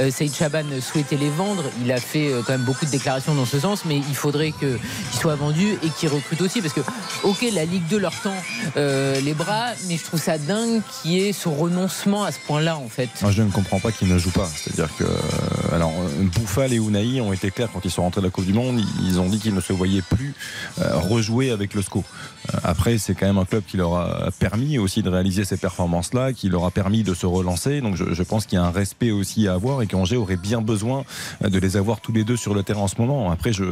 euh, 0.00 0.10
Saïd 0.10 0.34
Chaban 0.34 0.64
souhaitait 0.80 1.16
les 1.16 1.28
vendre. 1.30 1.62
Il 1.84 1.92
a 1.92 1.98
fait 1.98 2.32
euh, 2.32 2.42
quand 2.44 2.52
même 2.52 2.64
beaucoup 2.64 2.84
de 2.84 2.90
déclarations 2.90 3.34
dans 3.34 3.46
ce 3.46 3.60
sens, 3.60 3.84
mais 3.84 3.96
il 3.96 4.14
faudrait 4.16 4.52
qu'ils 4.52 4.78
soient 5.20 5.36
vendus 5.36 5.76
et 5.84 5.88
qu'ils 5.90 6.08
recrutent 6.08 6.40
aussi 6.40 6.60
parce 6.60 6.74
que, 6.74 6.80
ok, 7.22 7.44
la 7.52 7.64
Ligue 7.64 7.86
2 7.88 7.98
leur 7.98 8.14
tend 8.22 8.34
euh, 8.76 9.20
les 9.20 9.34
bras, 9.34 9.68
mais 9.88 9.96
je 9.96 10.04
trouve 10.04 10.20
ça 10.20 10.38
dingue 10.38 10.80
qu'il 11.02 11.12
y 11.12 11.28
ait 11.28 11.32
ce 11.32 11.48
renoncement 11.48 12.24
à 12.24 12.32
ce 12.32 12.38
point-là 12.46 12.76
en 12.76 12.88
fait. 12.88 13.08
Moi, 13.22 13.30
je 13.30 13.42
ne 13.42 13.50
comprends 13.50 13.78
pas 13.80 13.92
qu'ils 13.92 14.08
ne 14.08 14.18
jouent 14.18 14.30
pas. 14.30 14.48
C'est-à-dire 14.54 14.88
que, 14.98 15.04
euh, 15.24 15.61
alors, 15.72 15.92
euh, 15.98 16.24
Bouffal 16.34 16.72
et 16.72 16.78
Ounaï 16.78 17.20
ont 17.20 17.32
été 17.32 17.50
clairs 17.50 17.68
quand 17.72 17.84
ils 17.84 17.90
sont 17.90 18.02
rentrés 18.02 18.20
de 18.20 18.26
la 18.26 18.30
Coupe 18.30 18.44
du 18.44 18.52
Monde. 18.52 18.80
Ils 19.04 19.20
ont 19.20 19.28
dit 19.28 19.38
qu'ils 19.38 19.54
ne 19.54 19.60
se 19.60 19.72
voyaient 19.72 20.02
plus 20.02 20.34
euh, 20.80 20.96
rejouer 20.98 21.50
avec 21.50 21.74
le 21.74 21.82
SCO. 21.82 22.04
Euh, 22.52 22.58
après, 22.62 22.98
c'est 22.98 23.14
quand 23.14 23.26
même 23.26 23.38
un 23.38 23.44
club 23.44 23.62
qui 23.66 23.76
leur 23.76 23.94
a 23.94 24.30
permis 24.38 24.78
aussi 24.78 25.02
de 25.02 25.08
réaliser 25.08 25.44
ces 25.44 25.56
performances-là, 25.56 26.32
qui 26.32 26.48
leur 26.48 26.64
a 26.64 26.70
permis 26.70 27.02
de 27.02 27.14
se 27.14 27.26
relancer. 27.26 27.80
Donc, 27.80 27.96
je, 27.96 28.12
je 28.12 28.22
pense 28.22 28.46
qu'il 28.46 28.56
y 28.58 28.62
a 28.62 28.64
un 28.64 28.70
respect 28.70 29.10
aussi 29.10 29.48
à 29.48 29.54
avoir 29.54 29.82
et 29.82 29.86
qu'Angers 29.86 30.16
aurait 30.16 30.36
bien 30.36 30.60
besoin 30.60 31.04
euh, 31.44 31.48
de 31.48 31.58
les 31.58 31.76
avoir 31.76 32.00
tous 32.00 32.12
les 32.12 32.24
deux 32.24 32.36
sur 32.36 32.54
le 32.54 32.62
terrain 32.62 32.82
en 32.82 32.88
ce 32.88 33.00
moment. 33.00 33.30
Après, 33.30 33.52
je, 33.52 33.64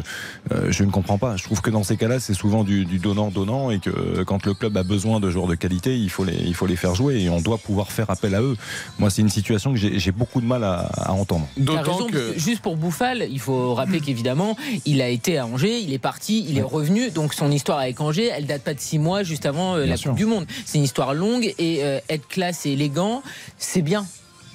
euh, 0.52 0.70
je 0.70 0.84
ne 0.84 0.90
comprends 0.90 1.18
pas. 1.18 1.36
Je 1.36 1.44
trouve 1.44 1.60
que 1.60 1.70
dans 1.70 1.82
ces 1.82 1.96
cas-là, 1.96 2.20
c'est 2.20 2.34
souvent 2.34 2.64
du 2.64 2.84
donnant-donnant 2.84 3.70
et 3.70 3.78
que 3.78 3.90
euh, 3.90 4.24
quand 4.24 4.46
le 4.46 4.54
club 4.54 4.76
a 4.76 4.82
besoin 4.82 5.20
de 5.20 5.30
joueurs 5.30 5.46
de 5.46 5.54
qualité, 5.54 5.98
il 5.98 6.10
faut 6.10 6.24
les, 6.24 6.36
il 6.36 6.54
faut 6.54 6.66
les 6.66 6.76
faire 6.76 6.94
jouer 6.94 7.20
et 7.20 7.30
on 7.30 7.40
doit 7.40 7.58
pouvoir 7.58 7.92
faire 7.92 8.10
appel 8.10 8.34
à 8.34 8.42
eux. 8.42 8.56
Moi, 8.98 9.10
c'est 9.10 9.22
une 9.22 9.28
situation 9.28 9.72
que 9.72 9.78
j'ai 9.78 10.12
beaucoup 10.12 10.40
de 10.40 10.46
mal 10.46 10.64
à, 10.64 10.90
à 10.96 11.12
entendre. 11.12 11.46
Que. 11.98 12.38
juste 12.38 12.62
pour 12.62 12.76
Bouffal, 12.76 13.26
il 13.30 13.38
faut 13.38 13.74
rappeler 13.74 14.00
qu'évidemment, 14.00 14.56
il 14.86 15.02
a 15.02 15.08
été 15.08 15.38
à 15.38 15.46
Angers, 15.46 15.78
il 15.78 15.92
est 15.92 15.98
parti, 15.98 16.44
il 16.48 16.58
est 16.58 16.62
revenu. 16.62 17.10
Donc 17.10 17.34
son 17.34 17.50
histoire 17.50 17.78
avec 17.78 18.00
Angers, 18.00 18.30
elle 18.34 18.46
date 18.46 18.62
pas 18.62 18.74
de 18.74 18.80
six 18.80 18.98
mois 18.98 19.22
juste 19.22 19.46
avant 19.46 19.74
euh, 19.74 19.82
Bien 19.82 19.90
la 19.90 19.96
sûr. 19.96 20.10
Coupe 20.10 20.18
du 20.18 20.26
Monde. 20.26 20.46
C'est 20.64 20.78
une 20.78 20.84
histoire 20.84 21.14
longue 21.14 21.54
et 21.58 21.84
euh, 21.84 21.98
être 22.08 22.26
classe 22.28 22.66
et 22.66 22.70
élégant, 22.70 23.22
c'est 23.58 23.82
bien. 23.82 24.06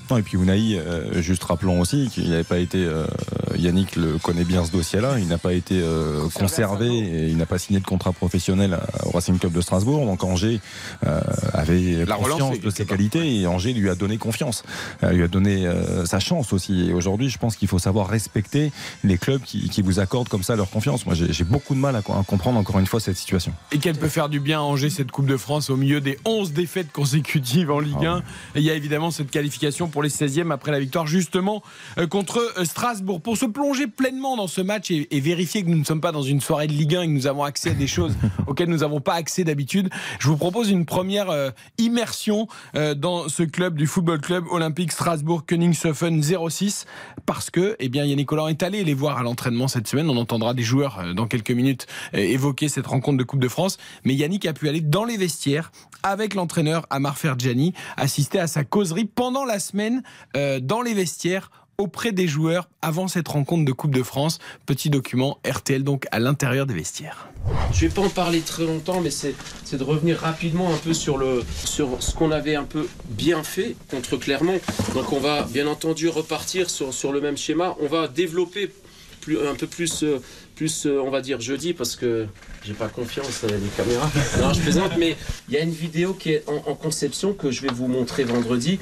Non, 0.10 0.18
et 0.18 0.22
puis 0.22 0.38
Unai, 0.38 0.78
euh, 0.78 1.22
juste 1.22 1.44
rappelons 1.44 1.80
aussi 1.80 2.10
qu'il 2.10 2.30
n'avait 2.30 2.44
pas 2.44 2.60
été, 2.60 2.78
euh, 2.84 3.06
Yannick 3.58 3.96
le 3.96 4.18
connaît 4.20 4.44
bien 4.44 4.64
ce 4.66 4.72
dossier-là, 4.72 5.18
il 5.20 5.28
n'a 5.28 5.38
pas 5.38 5.54
été 5.54 5.80
euh, 5.82 6.28
conservé 6.34 6.88
et 6.88 7.28
il 7.30 7.38
n'a 7.38 7.46
pas 7.46 7.58
signé 7.58 7.80
de 7.80 7.86
contrat 7.86 8.12
professionnel 8.12 8.78
au 9.06 9.10
Racing 9.12 9.40
Club 9.40 9.54
de 9.54 9.62
Strasbourg. 9.62 10.06
Donc 10.06 10.24
Angers 10.24 10.60
euh, 11.08 11.20
avait 11.54 12.06
L'a 12.06 12.16
conscience 12.16 12.34
relancé, 12.42 12.60
de 12.60 12.70
ses 12.70 12.86
qualités 12.86 13.40
et 13.42 13.48
Angers 13.48 13.74
lui 13.74 13.90
a 13.90 13.96
donné 13.96 14.18
confiance, 14.18 14.64
euh, 15.04 15.12
lui 15.12 15.24
a 15.24 15.28
donné 15.28 15.66
euh, 15.66 16.06
sa 16.06 16.20
chance 16.20 16.54
aussi. 16.54 16.90
Et 16.90 16.94
aujourd'hui, 16.94 17.30
je 17.30 17.38
pense 17.38 17.56
qu'il 17.56 17.68
faut 17.68 17.80
savoir 17.80 18.08
respecter 18.08 18.72
les 19.04 19.18
clubs 19.18 19.42
qui, 19.42 19.70
qui 19.70 19.82
vous 19.82 20.00
accordent 20.00 20.30
comme 20.30 20.44
ça 20.44 20.56
leur 20.56 20.70
confiance. 20.70 21.06
Moi, 21.06 21.16
j'ai 21.16 21.44
beaucoup 21.44 21.74
de 21.74 21.80
mal 21.80 21.96
à, 21.96 22.02
co- 22.02 22.14
à 22.14 22.24
comprendre 22.24 22.60
encore 22.60 22.80
une 22.80 22.86
fois 22.88 23.00
cette 23.00 23.18
situation. 23.18 23.54
Et 23.72 23.80
qu'elle 23.80 23.98
peut 23.98 24.10
faire 24.10 24.30
du 24.30 24.40
bien 24.40 24.60
à 24.60 24.64
Angers, 24.64 24.90
cette 24.90 25.12
Coupe 25.12 25.26
de 25.28 25.38
France, 25.38 25.70
au 25.70 25.78
milieu 25.78 26.02
des 26.02 26.20
11 26.26 26.54
défaites 26.54 26.92
consécutives 26.92 27.72
en 27.72 27.80
Ligue 27.80 28.06
1. 28.06 28.18
Et 28.56 28.60
il 28.60 28.64
y 28.64 28.70
a 28.70 28.74
évidemment 28.76 29.10
cette 29.12 29.32
qualification 29.32 29.88
pour 29.88 29.95
les 30.04 30.10
16e 30.10 30.52
après 30.52 30.72
la 30.72 30.80
victoire, 30.80 31.08
justement, 31.08 31.64
euh, 31.98 32.08
contre 32.08 32.54
euh, 32.58 32.66
Strasbourg. 32.66 33.22
Pour 33.22 33.38
se 33.38 33.46
plonger 33.46 33.88
pleinement 33.88 34.38
dans 34.38 34.48
ce 34.48 34.62
match 34.62 34.92
et, 34.92 35.08
et 35.16 35.20
vérifier 35.20 35.64
que 35.64 35.70
nous 35.70 35.78
ne 35.78 35.84
sommes 35.84 36.02
pas 36.02 36.12
dans 36.12 36.22
une 36.22 36.42
soirée 36.42 36.68
de 36.68 36.74
Ligue 36.74 36.96
1 36.96 37.02
et 37.02 37.06
que 37.08 37.12
nous 37.12 37.28
avons 37.28 37.44
accès 37.44 37.72
à 37.72 37.74
des 37.74 37.88
choses 37.88 38.16
auxquelles 38.48 38.70
nous 38.70 38.80
n'avons 38.80 39.02
pas 39.02 39.14
accès 39.14 39.44
d'habitude, 39.44 39.90
je 40.20 40.28
vous 40.28 40.38
propose 40.38 40.70
une 40.70 40.86
première 40.86 41.30
euh, 41.30 41.50
immersion 41.78 42.48
euh, 42.75 42.96
dans 42.96 43.30
ce 43.30 43.44
club 43.44 43.75
du 43.75 43.88
Football 43.88 44.22
Club 44.22 44.46
Olympique 44.52 44.92
Strasbourg 44.92 45.46
Königshofen 45.46 46.22
06 46.22 46.86
parce 47.25 47.50
que 47.50 47.75
eh 47.80 47.90
bien 47.90 48.06
Yannick 48.06 48.28
Collant 48.28 48.48
est 48.48 48.64
allé 48.64 48.84
les 48.84 48.94
voir 48.94 49.18
à 49.18 49.24
l'entraînement 49.24 49.68
cette 49.68 49.88
semaine. 49.88 50.10
On 50.10 50.18
entendra 50.18 50.54
des 50.54 50.64
joueurs 50.64 51.00
euh, 51.00 51.14
dans 51.14 51.28
quelques 51.28 51.52
minutes 51.52 51.88
évoquer 52.14 52.70
cette 52.70 52.88
rencontre 52.88 53.18
de 53.18 53.24
Coupe 53.24 53.40
de 53.40 53.48
France. 53.48 53.78
Mais 54.04 54.14
Yannick 54.14 54.46
a 54.46 54.54
pu 54.54 54.70
aller 54.70 54.82
dans 54.82 55.06
les 55.06 55.18
vestiaires 55.18 55.72
avec 56.04 56.36
l'entraîneur 56.36 56.86
Amar 56.90 57.18
Ferjani, 57.18 57.74
assister 57.98 58.40
à 58.40 58.48
sa 58.48 58.64
causerie 58.64 59.06
pendant 59.06 59.44
la 59.44 59.60
semaine 59.60 59.85
euh, 60.36 60.60
dans 60.60 60.82
les 60.82 60.94
vestiaires 60.94 61.50
auprès 61.77 62.12
des 62.12 62.27
joueurs 62.27 62.70
avant 62.82 63.08
cette 63.08 63.27
rencontre 63.27 63.65
de 63.65 63.72
Coupe 63.72 63.94
de 63.94 64.04
France. 64.04 64.39
Petit 64.65 64.89
document 64.89 65.39
RTL 65.46 65.84
donc 65.84 66.06
à 66.12 66.20
l'intérieur 66.20 66.65
des 66.65 66.74
vestiaires. 66.74 67.30
Je 67.72 67.82
vais 67.82 67.94
pas 67.94 68.01
en 68.01 68.10
parler 68.10 68.42
très 68.42 68.65
longtemps, 68.65 69.01
mais 69.01 69.12
c'est 69.12 69.36
de 69.74 69.84
revenir 69.84 70.18
rapidement 70.18 70.74
un 70.74 70.77
peu 70.77 70.94
sur, 70.94 71.22
ce 71.65 72.13
qu'on 72.13 72.32
avait 72.32 72.56
un 72.56 72.63
peu 72.63 72.88
bien 73.10 73.44
fait 73.44 73.75
contre 73.89 74.18
Clermont. 74.18 74.60
Donc 74.94 75.12
on 75.12 75.20
va 75.20 75.44
bien 75.44 75.68
entendu 75.68 76.08
repartir 76.08 76.70
sur, 76.70 77.12
le 77.12 77.22
même 77.22 77.38
schéma. 77.38 77.75
On 77.82 77.88
va 77.88 78.08
développer 78.08 78.72
un 79.27 79.56
peu 79.56 79.68
plus, 79.68 80.04
euh, 80.04 80.20
plus 80.56 80.86
euh, 80.86 81.02
on 81.02 81.10
va 81.10 81.22
dire 81.22 81.42
jeudi, 81.42 81.74
parce 81.74 81.96
que 81.96 82.28
j'ai 82.64 82.74
pas 82.74 82.88
confiance 82.88 83.42
dans 83.42 83.54
les 83.54 83.60
caméras. 83.78 84.10
Non, 84.40 84.54
je 84.54 84.62
plaisante, 84.62 84.94
mais 84.98 85.16
il 85.50 85.54
y 85.54 85.58
a 85.58 85.62
une 85.62 85.72
vidéo 85.72 86.14
qui 86.14 86.32
est 86.32 86.44
en, 86.48 86.76
conception 86.76 87.34
que 87.34 87.52
je 87.52 87.62
vais 87.62 87.74
vous 87.74 87.88
montrer 87.88 88.24
vendredi 88.24 88.80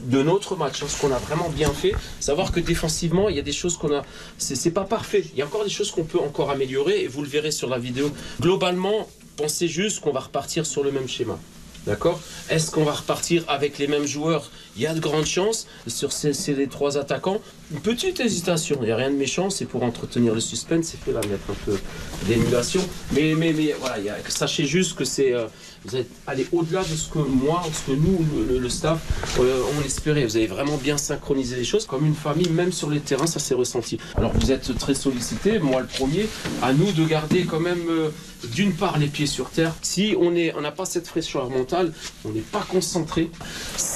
de 0.00 0.22
notre 0.22 0.56
match, 0.56 0.82
hein, 0.82 0.86
ce 0.88 1.00
qu'on 1.00 1.12
a 1.12 1.18
vraiment 1.18 1.48
bien 1.48 1.72
fait. 1.72 1.92
Savoir 2.20 2.52
que 2.52 2.60
défensivement, 2.60 3.28
il 3.28 3.36
y 3.36 3.38
a 3.38 3.42
des 3.42 3.52
choses 3.52 3.76
qu'on 3.76 3.94
a. 3.94 4.04
C'est 4.38 4.70
pas 4.70 4.84
parfait. 4.84 5.24
Il 5.32 5.38
y 5.38 5.42
a 5.42 5.46
encore 5.46 5.64
des 5.64 5.70
choses 5.70 5.90
qu'on 5.90 6.04
peut 6.04 6.20
encore 6.20 6.50
améliorer 6.50 7.02
et 7.02 7.08
vous 7.08 7.22
le 7.22 7.28
verrez 7.28 7.50
sur 7.50 7.68
la 7.68 7.78
vidéo. 7.78 8.10
Globalement, 8.40 9.08
pensez 9.36 9.68
juste 9.68 10.00
qu'on 10.00 10.12
va 10.12 10.20
repartir 10.20 10.64
sur 10.66 10.82
le 10.82 10.92
même 10.92 11.08
schéma. 11.08 11.38
D'accord 11.86 12.20
Est-ce 12.50 12.70
qu'on 12.72 12.82
va 12.84 12.92
repartir 12.92 13.44
avec 13.46 13.78
les 13.78 13.86
mêmes 13.86 14.06
joueurs 14.06 14.50
Il 14.76 14.82
y 14.82 14.86
a 14.88 14.94
de 14.94 14.98
grandes 15.00 15.26
chances. 15.26 15.68
Sur 15.86 16.10
ces, 16.10 16.66
trois 16.68 16.98
attaquants, 16.98 17.40
une 17.72 17.78
petite 17.80 18.18
hésitation. 18.18 18.76
Il 18.80 18.86
n'y 18.86 18.90
a 18.90 18.96
rien 18.96 19.10
de 19.10 19.16
méchant. 19.16 19.50
C'est 19.50 19.66
pour 19.66 19.84
entretenir 19.84 20.34
le 20.34 20.40
suspense. 20.40 20.86
C'est 20.86 21.00
fait 21.00 21.12
là, 21.12 21.20
mettre 21.30 21.48
un 21.50 21.54
peu 21.64 21.78
d'émulation. 22.26 22.80
Mais, 23.12 23.34
mais, 23.36 23.52
voilà, 23.80 23.96
sachez 24.28 24.66
juste 24.66 24.96
que 24.96 25.04
c'est. 25.04 25.32
euh, 25.32 25.46
vous 25.84 25.94
êtes 25.94 26.10
allé 26.26 26.44
au-delà 26.50 26.82
de 26.82 26.96
ce 26.96 27.08
que 27.08 27.18
moi, 27.20 27.62
ce 27.72 27.92
que 27.92 27.96
nous, 27.96 28.26
le 28.58 28.68
staff, 28.68 28.98
euh, 29.38 29.60
on 29.78 29.86
espérait. 29.86 30.24
Vous 30.24 30.36
avez 30.36 30.48
vraiment 30.48 30.76
bien 30.78 30.98
synchronisé 30.98 31.54
les 31.54 31.64
choses. 31.64 31.86
Comme 31.86 32.04
une 32.04 32.14
famille, 32.16 32.48
même 32.48 32.72
sur 32.72 32.90
les 32.90 32.98
terrains, 32.98 33.28
ça 33.28 33.38
s'est 33.38 33.54
ressenti. 33.54 33.98
Alors 34.16 34.32
vous 34.32 34.50
êtes 34.50 34.76
très 34.78 34.94
sollicité, 34.94 35.60
moi 35.60 35.82
le 35.82 35.86
premier. 35.86 36.26
À 36.62 36.72
nous 36.72 36.90
de 36.90 37.04
garder 37.06 37.44
quand 37.44 37.60
même. 37.60 37.88
euh, 37.88 38.08
d'une 38.52 38.72
part 38.72 38.98
les 38.98 39.08
pieds 39.08 39.26
sur 39.26 39.50
terre. 39.50 39.74
Si 39.82 40.14
on 40.18 40.30
n'a 40.30 40.72
pas 40.72 40.84
cette 40.84 41.06
fraîcheur 41.06 41.50
mentale, 41.50 41.92
on 42.24 42.30
n'est 42.30 42.40
pas 42.40 42.64
concentré. 42.68 43.30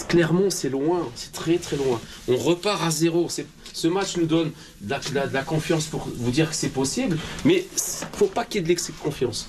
Clermont, 0.08 0.50
c'est 0.50 0.68
loin, 0.68 1.08
c'est 1.14 1.32
très 1.32 1.58
très 1.58 1.76
loin. 1.76 2.00
On 2.28 2.36
repart 2.36 2.82
à 2.82 2.90
zéro. 2.90 3.28
Ce 3.72 3.88
match 3.88 4.16
nous 4.16 4.26
donne 4.26 4.50
de 4.80 4.94
la, 5.32 5.42
confiance 5.42 5.86
pour 5.86 6.08
vous 6.16 6.30
dire 6.30 6.50
que 6.50 6.56
c'est 6.56 6.70
possible, 6.70 7.18
mais 7.44 7.64
faut 8.12 8.26
pas 8.26 8.44
qu'il 8.44 8.56
y 8.56 8.58
ait 8.58 8.62
de 8.62 8.68
l'excès 8.68 8.92
de 8.92 8.98
confiance. 8.98 9.48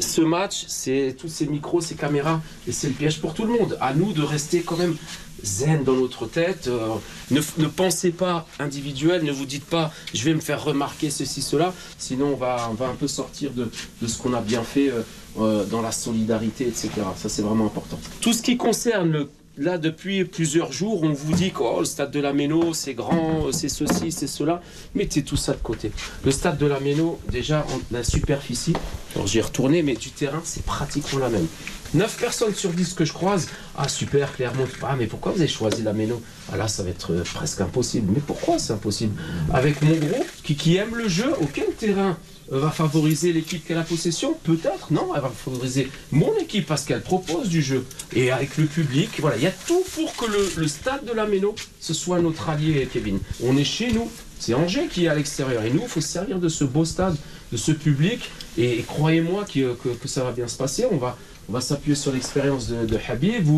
Ce 0.00 0.20
match, 0.20 0.64
c'est 0.68 1.16
tous 1.18 1.28
ces 1.28 1.46
micros, 1.46 1.80
ces 1.80 1.96
caméras, 1.96 2.40
et 2.66 2.72
c'est 2.72 2.88
le 2.88 2.94
piège 2.94 3.20
pour 3.20 3.34
tout 3.34 3.44
le 3.44 3.52
monde. 3.52 3.76
À 3.80 3.92
nous 3.94 4.12
de 4.12 4.22
rester 4.22 4.62
quand 4.62 4.76
même 4.76 4.96
zen 5.42 5.84
dans 5.84 5.94
notre 5.94 6.26
tête. 6.26 6.66
euh, 6.68 6.94
ne, 7.30 7.40
ne 7.58 7.66
pensez 7.66 8.10
pas 8.10 8.46
individuel, 8.58 9.24
ne 9.24 9.32
vous 9.32 9.46
dites 9.46 9.64
pas 9.64 9.92
je 10.14 10.24
vais 10.24 10.34
me 10.34 10.40
faire 10.40 10.62
remarquer 10.64 11.10
ceci, 11.10 11.42
cela. 11.42 11.72
Sinon, 11.98 12.32
on 12.32 12.36
va, 12.36 12.68
on 12.70 12.74
va 12.74 12.88
un 12.88 12.94
peu 12.94 13.08
sortir 13.08 13.50
de, 13.52 13.70
de 14.02 14.06
ce 14.06 14.18
qu'on 14.18 14.34
a 14.34 14.40
bien 14.40 14.62
fait 14.62 14.90
euh, 14.90 15.02
euh, 15.40 15.64
dans 15.64 15.82
la 15.82 15.92
solidarité, 15.92 16.66
etc. 16.66 16.90
Ça, 17.16 17.28
c'est 17.28 17.42
vraiment 17.42 17.66
important. 17.66 17.98
Tout 18.20 18.32
ce 18.32 18.42
qui 18.42 18.56
concerne 18.56 19.26
Là, 19.60 19.76
depuis 19.76 20.24
plusieurs 20.24 20.70
jours, 20.70 21.02
on 21.02 21.12
vous 21.12 21.32
dit 21.32 21.50
que 21.50 21.58
oh, 21.62 21.80
le 21.80 21.84
stade 21.84 22.12
de 22.12 22.20
la 22.20 22.32
Méno, 22.32 22.72
c'est 22.74 22.94
grand, 22.94 23.50
c'est 23.50 23.68
ceci, 23.68 24.12
c'est 24.12 24.28
cela. 24.28 24.62
Mettez 24.94 25.24
tout 25.24 25.36
ça 25.36 25.52
de 25.52 25.58
côté. 25.58 25.90
Le 26.24 26.30
stade 26.30 26.58
de 26.58 26.66
la 26.66 26.78
Méno, 26.78 27.18
déjà, 27.32 27.66
en- 27.74 27.80
la 27.90 28.04
superficie, 28.04 28.74
Alors 29.16 29.26
j'y 29.26 29.38
ai 29.38 29.40
retourné, 29.40 29.82
mais 29.82 29.94
du 29.96 30.10
terrain, 30.10 30.40
c'est 30.44 30.62
pratiquement 30.64 31.18
la 31.18 31.28
même. 31.28 31.48
9 31.94 32.16
personnes 32.18 32.54
sur 32.54 32.70
10 32.70 32.94
que 32.94 33.04
je 33.04 33.12
croise. 33.12 33.48
Ah 33.76 33.88
super, 33.88 34.34
Clermont. 34.34 34.66
Ah 34.82 34.94
mais 34.98 35.06
pourquoi 35.06 35.32
vous 35.32 35.40
avez 35.40 35.48
choisi 35.48 35.82
la 35.82 35.92
Méno? 35.92 36.20
Ah 36.52 36.56
là, 36.56 36.68
ça 36.68 36.82
va 36.82 36.90
être 36.90 37.12
euh, 37.12 37.22
presque 37.22 37.60
impossible. 37.60 38.12
Mais 38.14 38.20
pourquoi 38.20 38.58
c'est 38.58 38.74
impossible? 38.74 39.18
Avec 39.52 39.80
mon 39.82 39.94
groupe 39.96 40.26
qui, 40.42 40.54
qui 40.54 40.76
aime 40.76 40.94
le 40.94 41.08
jeu, 41.08 41.32
auquel 41.40 41.66
terrain 41.78 42.18
euh, 42.52 42.60
va 42.60 42.70
favoriser 42.70 43.32
l'équipe 43.32 43.66
qui 43.66 43.72
a 43.72 43.76
la 43.76 43.82
possession? 43.82 44.34
Peut-être, 44.44 44.92
non, 44.92 45.14
elle 45.14 45.22
va 45.22 45.30
favoriser 45.30 45.90
mon 46.12 46.36
équipe 46.38 46.66
parce 46.66 46.84
qu'elle 46.84 47.02
propose 47.02 47.48
du 47.48 47.62
jeu. 47.62 47.86
Et 48.14 48.30
avec 48.30 48.58
le 48.58 48.66
public, 48.66 49.10
voilà, 49.20 49.36
il 49.36 49.42
y 49.42 49.46
a 49.46 49.52
tout 49.66 49.82
pour 49.94 50.14
que 50.16 50.26
le, 50.56 50.68
stade 50.68 51.06
de 51.06 51.12
la 51.12 51.26
Méno, 51.26 51.54
ce 51.80 51.94
soit 51.94 52.20
notre 52.20 52.50
allié, 52.50 52.86
Kevin. 52.92 53.18
On 53.42 53.56
est 53.56 53.64
chez 53.64 53.92
nous, 53.92 54.10
c'est 54.38 54.52
Angers 54.52 54.88
qui 54.90 55.06
est 55.06 55.08
à 55.08 55.14
l'extérieur. 55.14 55.64
Et 55.64 55.70
nous, 55.70 55.82
il 55.82 55.88
faut 55.88 56.02
se 56.02 56.08
servir 56.08 56.38
de 56.38 56.48
ce 56.50 56.64
beau 56.64 56.84
stade, 56.84 57.16
de 57.50 57.56
ce 57.56 57.72
public. 57.72 58.30
Et, 58.58 58.84
croyez-moi 58.86 59.46
que 59.46 60.08
ça 60.08 60.24
va 60.24 60.32
bien 60.32 60.48
se 60.48 60.56
passer. 60.56 60.84
On 60.90 60.96
va, 60.96 61.16
on 61.48 61.52
va 61.52 61.60
s'appuyer 61.60 61.96
sur 61.96 62.12
l'expérience 62.12 62.68
de, 62.68 62.98
Habib. 63.08 63.48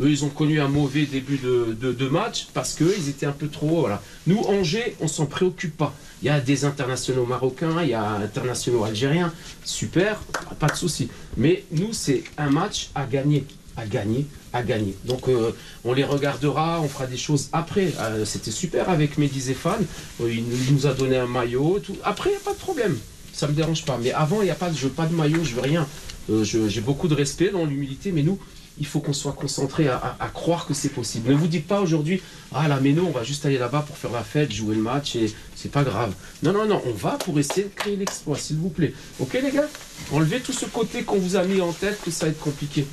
Eux, 0.00 0.10
ils 0.10 0.24
ont 0.24 0.28
connu 0.28 0.60
un 0.60 0.68
mauvais 0.68 1.06
début 1.06 1.38
de, 1.38 2.08
match 2.08 2.48
parce 2.54 2.74
qu'ils 2.74 3.08
étaient 3.08 3.26
un 3.26 3.32
peu 3.32 3.48
trop. 3.48 3.80
Voilà. 3.80 4.02
Nous, 4.26 4.38
Angers, 4.40 4.96
on 5.00 5.08
s'en 5.08 5.26
préoccupe 5.26 5.76
pas. 5.76 5.94
Il 6.22 6.26
y 6.26 6.30
a 6.30 6.40
des 6.40 6.64
internationaux 6.64 7.26
marocains, 7.26 7.82
il 7.82 7.90
y 7.90 7.94
a 7.94 8.04
internationaux 8.12 8.84
algériens. 8.84 9.32
Super, 9.64 10.20
pas 10.58 10.66
de 10.68 10.76
souci. 10.76 11.08
Mais 11.36 11.64
nous, 11.72 11.92
c'est 11.92 12.24
un 12.38 12.50
match 12.50 12.90
à 12.94 13.06
gagner. 13.06 13.44
À 13.76 13.86
gagner, 13.86 14.26
à 14.52 14.64
gagner. 14.64 14.96
Donc, 15.04 15.28
euh, 15.28 15.52
on 15.84 15.92
les 15.92 16.02
regardera, 16.02 16.80
on 16.80 16.88
fera 16.88 17.06
des 17.06 17.16
choses 17.16 17.48
après. 17.52 17.92
Euh, 18.00 18.24
C'était 18.24 18.50
super 18.50 18.90
avec 18.90 19.18
Mehdi 19.18 19.40
Zéphane. 19.40 19.84
Euh, 20.20 20.32
il, 20.32 20.44
nous- 20.74 20.86
a 20.88 20.94
donné 20.94 21.16
un 21.16 21.28
maillot. 21.28 21.80
Après, 22.02 22.30
il 22.30 22.32
n'y 22.32 22.38
a 22.38 22.44
pas 22.44 22.54
de 22.54 22.58
problème. 22.58 22.98
Ça 23.32 23.46
me 23.46 23.52
dérange 23.52 23.84
pas. 23.84 23.96
Mais 24.02 24.10
avant, 24.10 24.42
il 24.42 24.46
n'y 24.46 24.50
a 24.50 24.56
pas 24.56 24.72
je 24.72 24.82
veux 24.88 24.92
pas 24.92 25.06
de 25.06 25.14
maillot, 25.14 25.44
je 25.44 25.54
veux 25.54 25.60
rien. 25.60 25.86
Euh, 26.30 26.44
J'ai 26.44 26.80
beaucoup 26.80 27.08
de 27.08 27.14
respect 27.14 27.50
dans 27.50 27.64
l'humilité, 27.64 28.12
mais 28.12 28.22
nous, 28.22 28.38
il 28.78 28.86
faut 28.86 29.00
qu'on 29.00 29.12
soit 29.12 29.32
concentré 29.32 29.88
à, 29.88 30.30
croire 30.32 30.66
que 30.66 30.74
c'est 30.74 30.88
possible. 30.88 31.30
Ne 31.30 31.34
vous 31.34 31.48
dites 31.48 31.66
pas 31.66 31.80
aujourd'hui, 31.80 32.22
ah 32.54 32.68
la 32.68 32.78
Méno, 32.80 33.04
on 33.06 33.10
va 33.10 33.24
juste 33.24 33.44
aller 33.44 33.58
là-bas 33.58 33.84
pour 33.86 33.96
faire 33.96 34.12
la 34.12 34.22
fête, 34.22 34.52
jouer 34.52 34.76
le 34.76 34.82
match 34.82 35.16
et 35.16 35.32
c'est 35.56 35.70
pas 35.70 35.82
grave. 35.82 36.14
Non, 36.42 36.52
non, 36.52 36.66
non, 36.66 36.80
on 36.86 36.92
va 36.92 37.12
pour 37.12 37.38
essayer 37.38 37.64
de 37.64 37.74
créer 37.74 37.96
l'exploit, 37.96 38.38
s'il 38.38 38.56
vous 38.56 38.68
plaît. 38.70 38.94
Ok 39.18 39.36
les 39.42 39.50
gars? 39.50 39.68
Enlevez 40.12 40.40
tout 40.40 40.52
ce 40.52 40.66
côté 40.66 41.02
qu'on 41.02 41.18
vous 41.18 41.34
a 41.34 41.42
mis 41.42 41.60
en 41.60 41.72
tête 41.72 41.98
que 42.04 42.10
ça 42.10 42.26
va 42.26 42.30
être 42.30 42.40
compliqué. 42.40 42.86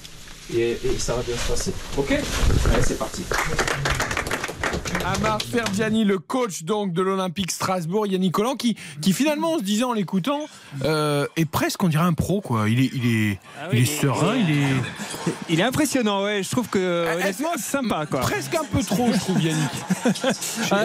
Et 0.56 0.77
ça 0.98 1.15
va 1.15 1.24
bien 1.24 1.36
se 1.36 1.51
passer. 1.51 1.74
Ok? 1.98 2.12
Allez, 2.12 2.84
c'est 2.84 3.00
parti. 3.00 3.24
Amar 5.06 5.40
Fergiani, 5.40 6.04
le 6.04 6.18
coach 6.18 6.64
donc 6.64 6.92
de 6.92 7.02
l'Olympique 7.04 7.52
Strasbourg, 7.52 8.08
Yannick 8.08 8.32
Collant, 8.32 8.56
qui, 8.56 8.76
qui 9.02 9.14
finalement, 9.14 9.54
on 9.54 9.60
se 9.60 9.64
disait 9.64 9.84
en 9.84 9.94
l'écoutant, 9.94 10.42
euh, 10.84 11.28
est 11.36 11.46
presque, 11.46 11.84
on 11.84 11.90
dirait 11.90 12.06
un 12.06 12.14
pro, 12.14 12.42
quoi. 12.42 12.68
Il 12.70 12.80
est, 12.80 12.90
il 12.94 13.06
est, 13.06 13.40
Ah 13.62 13.68
il 13.72 13.80
oui, 13.80 13.84
est 13.84 14.02
serein, 14.02 14.36
il 14.36 14.50
est 14.50 14.66
Il 15.50 15.60
est 15.60 15.64
impressionnant, 15.64 16.24
ouais. 16.24 16.42
Je 16.42 16.50
trouve 16.50 16.70
que 16.70 17.06
honnêtement, 17.16 17.50
c'est 17.56 17.62
sympa, 17.62 18.08
quoi. 18.08 18.22
presque 18.22 18.56
un 18.56 18.64
peu 18.66 18.84
trop, 18.84 19.10
je 19.14 19.20
trouve, 19.20 19.42
Yannick. 19.42 19.70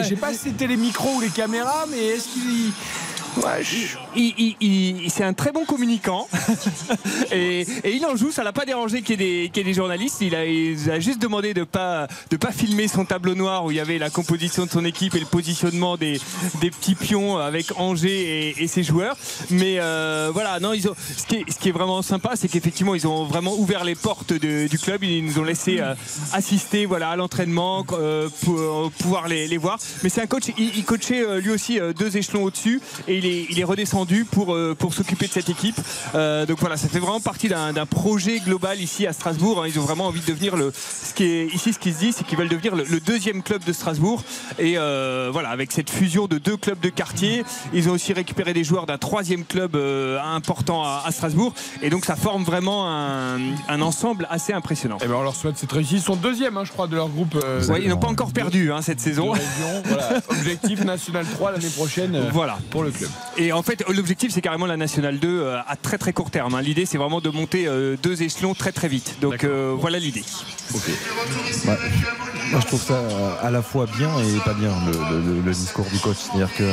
Je 0.02 0.08
sais 0.08 0.16
pas 0.16 0.32
si 0.32 0.38
c'était 0.50 0.66
les 0.66 0.76
micros 0.76 1.14
ou 1.16 1.20
les 1.20 1.28
caméras, 1.30 1.86
mais 1.90 2.04
est-ce 2.04 2.28
qu'il. 2.28 2.72
Ouais, 3.36 3.62
je- 3.62 3.96
Il, 4.16 4.34
il- 4.38 4.56
il- 5.04 5.10
c'est 5.10 5.22
un 5.24 5.32
très 5.32 5.52
bon 5.52 5.64
communicant 5.64 6.26
et, 7.32 7.60
et 7.84 7.94
il 7.94 8.04
en 8.04 8.16
joue. 8.16 8.30
Ça 8.32 8.42
l'a 8.42 8.52
pas 8.52 8.64
dérangé 8.64 9.02
qu'il 9.02 9.20
y, 9.20 9.24
ait 9.24 9.42
des- 9.44 9.48
qu'il 9.50 9.58
y 9.58 9.60
ait 9.60 9.70
des 9.70 9.74
journalistes. 9.74 10.18
Il 10.20 10.34
a, 10.34 10.40
a 10.94 11.00
juste 11.00 11.20
demandé 11.22 11.54
de 11.54 11.64
pas 11.64 12.08
de 12.30 12.36
pas 12.36 12.50
filmer 12.52 12.88
son 12.88 13.04
tableau 13.04 13.34
noir 13.34 13.64
où 13.64 13.70
il 13.70 13.76
y 13.76 13.80
avait 13.80 13.98
la 13.98 14.10
composition 14.10 14.66
de 14.66 14.70
son 14.70 14.84
équipe 14.84 15.14
et 15.14 15.20
le 15.20 15.26
positionnement 15.26 15.96
des, 15.96 16.20
des 16.60 16.70
petits 16.70 16.94
pions 16.96 17.38
avec 17.38 17.66
Angers 17.78 18.48
et, 18.58 18.62
et 18.64 18.66
ses 18.66 18.82
joueurs. 18.82 19.16
Mais 19.50 19.76
euh, 19.78 20.30
voilà, 20.32 20.58
non, 20.60 20.72
ils 20.72 20.88
ont. 20.88 20.94
Ce 21.16 21.26
qui 21.26 21.36
est, 21.36 21.44
ce 21.50 21.58
qui 21.58 21.68
est 21.68 21.72
vraiment 21.72 22.02
sympa, 22.02 22.32
c'est 22.34 22.48
qu'effectivement 22.48 22.94
ils 22.94 23.06
ont 23.06 23.24
vraiment 23.24 23.54
ouvert 23.54 23.84
les 23.84 23.94
portes 23.94 24.32
de- 24.32 24.66
du 24.66 24.78
club. 24.78 25.04
Ils 25.04 25.24
nous 25.24 25.38
ont 25.38 25.44
laissé 25.44 25.78
euh, 25.80 25.94
assister, 26.32 26.84
voilà, 26.86 27.10
à 27.10 27.16
l'entraînement 27.16 27.84
euh, 27.92 28.28
pour 28.42 28.90
pouvoir 28.98 29.28
les, 29.28 29.46
les 29.46 29.56
voir. 29.56 29.78
Mais 30.02 30.08
c'est 30.08 30.20
un 30.20 30.26
coach. 30.26 30.44
Il, 30.58 30.84
coachait 30.84 31.40
lui 31.40 31.50
aussi 31.50 31.78
deux 31.96 32.16
échelons 32.16 32.42
au-dessus 32.44 32.80
et 33.06 33.19
il 33.22 33.26
est, 33.26 33.46
il 33.50 33.60
est 33.60 33.64
redescendu 33.64 34.24
pour 34.24 34.54
euh, 34.54 34.74
pour 34.78 34.94
s'occuper 34.94 35.26
de 35.26 35.32
cette 35.32 35.48
équipe. 35.48 35.76
Euh, 36.14 36.46
donc 36.46 36.58
voilà, 36.58 36.76
ça 36.76 36.88
fait 36.88 36.98
vraiment 36.98 37.20
partie 37.20 37.48
d'un 37.48 37.86
projet 37.86 38.40
global 38.40 38.80
ici 38.80 39.06
à 39.06 39.12
Strasbourg. 39.12 39.62
hein. 39.62 39.66
Ils 39.68 39.78
ont 39.78 39.82
vraiment 39.82 40.06
envie 40.06 40.20
de 40.20 40.26
devenir 40.26 40.56
le. 40.56 40.72
Ce 40.74 41.14
qui 41.14 41.24
est 41.24 41.46
ici, 41.54 41.72
ce 41.72 41.78
qui 41.78 41.92
se 41.92 41.98
dit, 41.98 42.12
c'est 42.12 42.24
qu'ils 42.26 42.38
veulent 42.38 42.48
devenir 42.48 42.74
le, 42.74 42.84
le 42.84 43.00
deuxième 43.00 43.42
club 43.42 43.62
de 43.64 43.72
Strasbourg. 43.72 44.22
Et 44.58 44.74
euh, 44.78 45.28
voilà, 45.32 45.50
avec 45.50 45.72
cette 45.72 45.90
fusion 45.90 46.26
de 46.26 46.38
deux 46.38 46.56
clubs 46.56 46.80
de 46.80 46.88
quartier, 46.88 47.44
ils 47.72 47.88
ont 47.88 47.92
aussi 47.92 48.12
récupéré 48.12 48.52
des 48.52 48.64
joueurs 48.64 48.86
d'un 48.86 48.98
troisième 48.98 49.44
club 49.44 49.76
important 50.24 50.82
à, 50.84 51.02
à 51.06 51.10
Strasbourg. 51.12 51.54
Et 51.82 51.90
donc 51.90 52.04
ça 52.04 52.16
forme 52.16 52.44
vraiment 52.44 52.88
un, 52.88 53.38
un 53.68 53.80
ensemble 53.82 54.26
assez 54.30 54.52
impressionnant. 54.52 54.98
Eh 55.02 55.06
ben, 55.06 55.14
on 55.16 55.22
leur 55.22 55.34
souhaite 55.34 55.56
cette 55.58 55.72
réussite. 55.72 55.98
Ils 55.98 56.02
sont 56.02 56.16
deuxième, 56.16 56.56
hein, 56.56 56.64
je 56.64 56.72
crois, 56.72 56.86
de 56.86 56.96
leur 56.96 57.08
groupe. 57.08 57.34
euh, 57.44 57.64
Ouais, 57.66 57.82
ils 57.82 57.88
n'ont 57.88 57.98
pas 57.98 58.08
encore 58.08 58.32
perdu 58.32 58.72
hein, 58.72 58.80
cette 58.82 59.00
saison. 59.00 59.30
région. 59.32 59.82
Voilà. 59.84 60.08
Objectif 60.30 60.84
national 60.84 61.26
3 61.26 61.52
l'année 61.52 61.68
prochaine 61.70 62.14
euh, 62.14 62.30
Voilà. 62.32 62.58
pour 62.70 62.82
le 62.82 62.90
club. 62.90 63.09
Et 63.36 63.52
en 63.52 63.62
fait, 63.62 63.84
l'objectif, 63.88 64.32
c'est 64.32 64.40
carrément 64.40 64.66
la 64.66 64.76
Nationale 64.76 65.18
2 65.18 65.28
euh, 65.28 65.56
à 65.66 65.76
très 65.76 65.98
très 65.98 66.12
court 66.12 66.30
terme. 66.30 66.54
hein. 66.54 66.62
L'idée, 66.62 66.86
c'est 66.86 66.98
vraiment 66.98 67.20
de 67.20 67.30
monter 67.30 67.66
euh, 67.66 67.96
deux 68.02 68.22
échelons 68.22 68.54
très 68.54 68.72
très 68.72 68.88
vite. 68.88 69.16
Donc 69.20 69.44
euh, 69.44 69.74
voilà 69.78 69.98
l'idée. 69.98 70.24
Ouais. 71.66 71.76
Moi, 72.50 72.60
je 72.60 72.66
trouve 72.66 72.82
ça 72.82 72.98
à 73.42 73.50
la 73.50 73.62
fois 73.62 73.86
bien 73.96 74.10
et 74.18 74.38
pas 74.44 74.54
bien, 74.54 74.72
le, 74.86 75.20
le- 75.34 75.40
le 75.40 75.52
discours 75.52 75.86
du 75.92 75.98
coach. 75.98 76.16
C'est-à-dire 76.18 76.52
que 76.56 76.64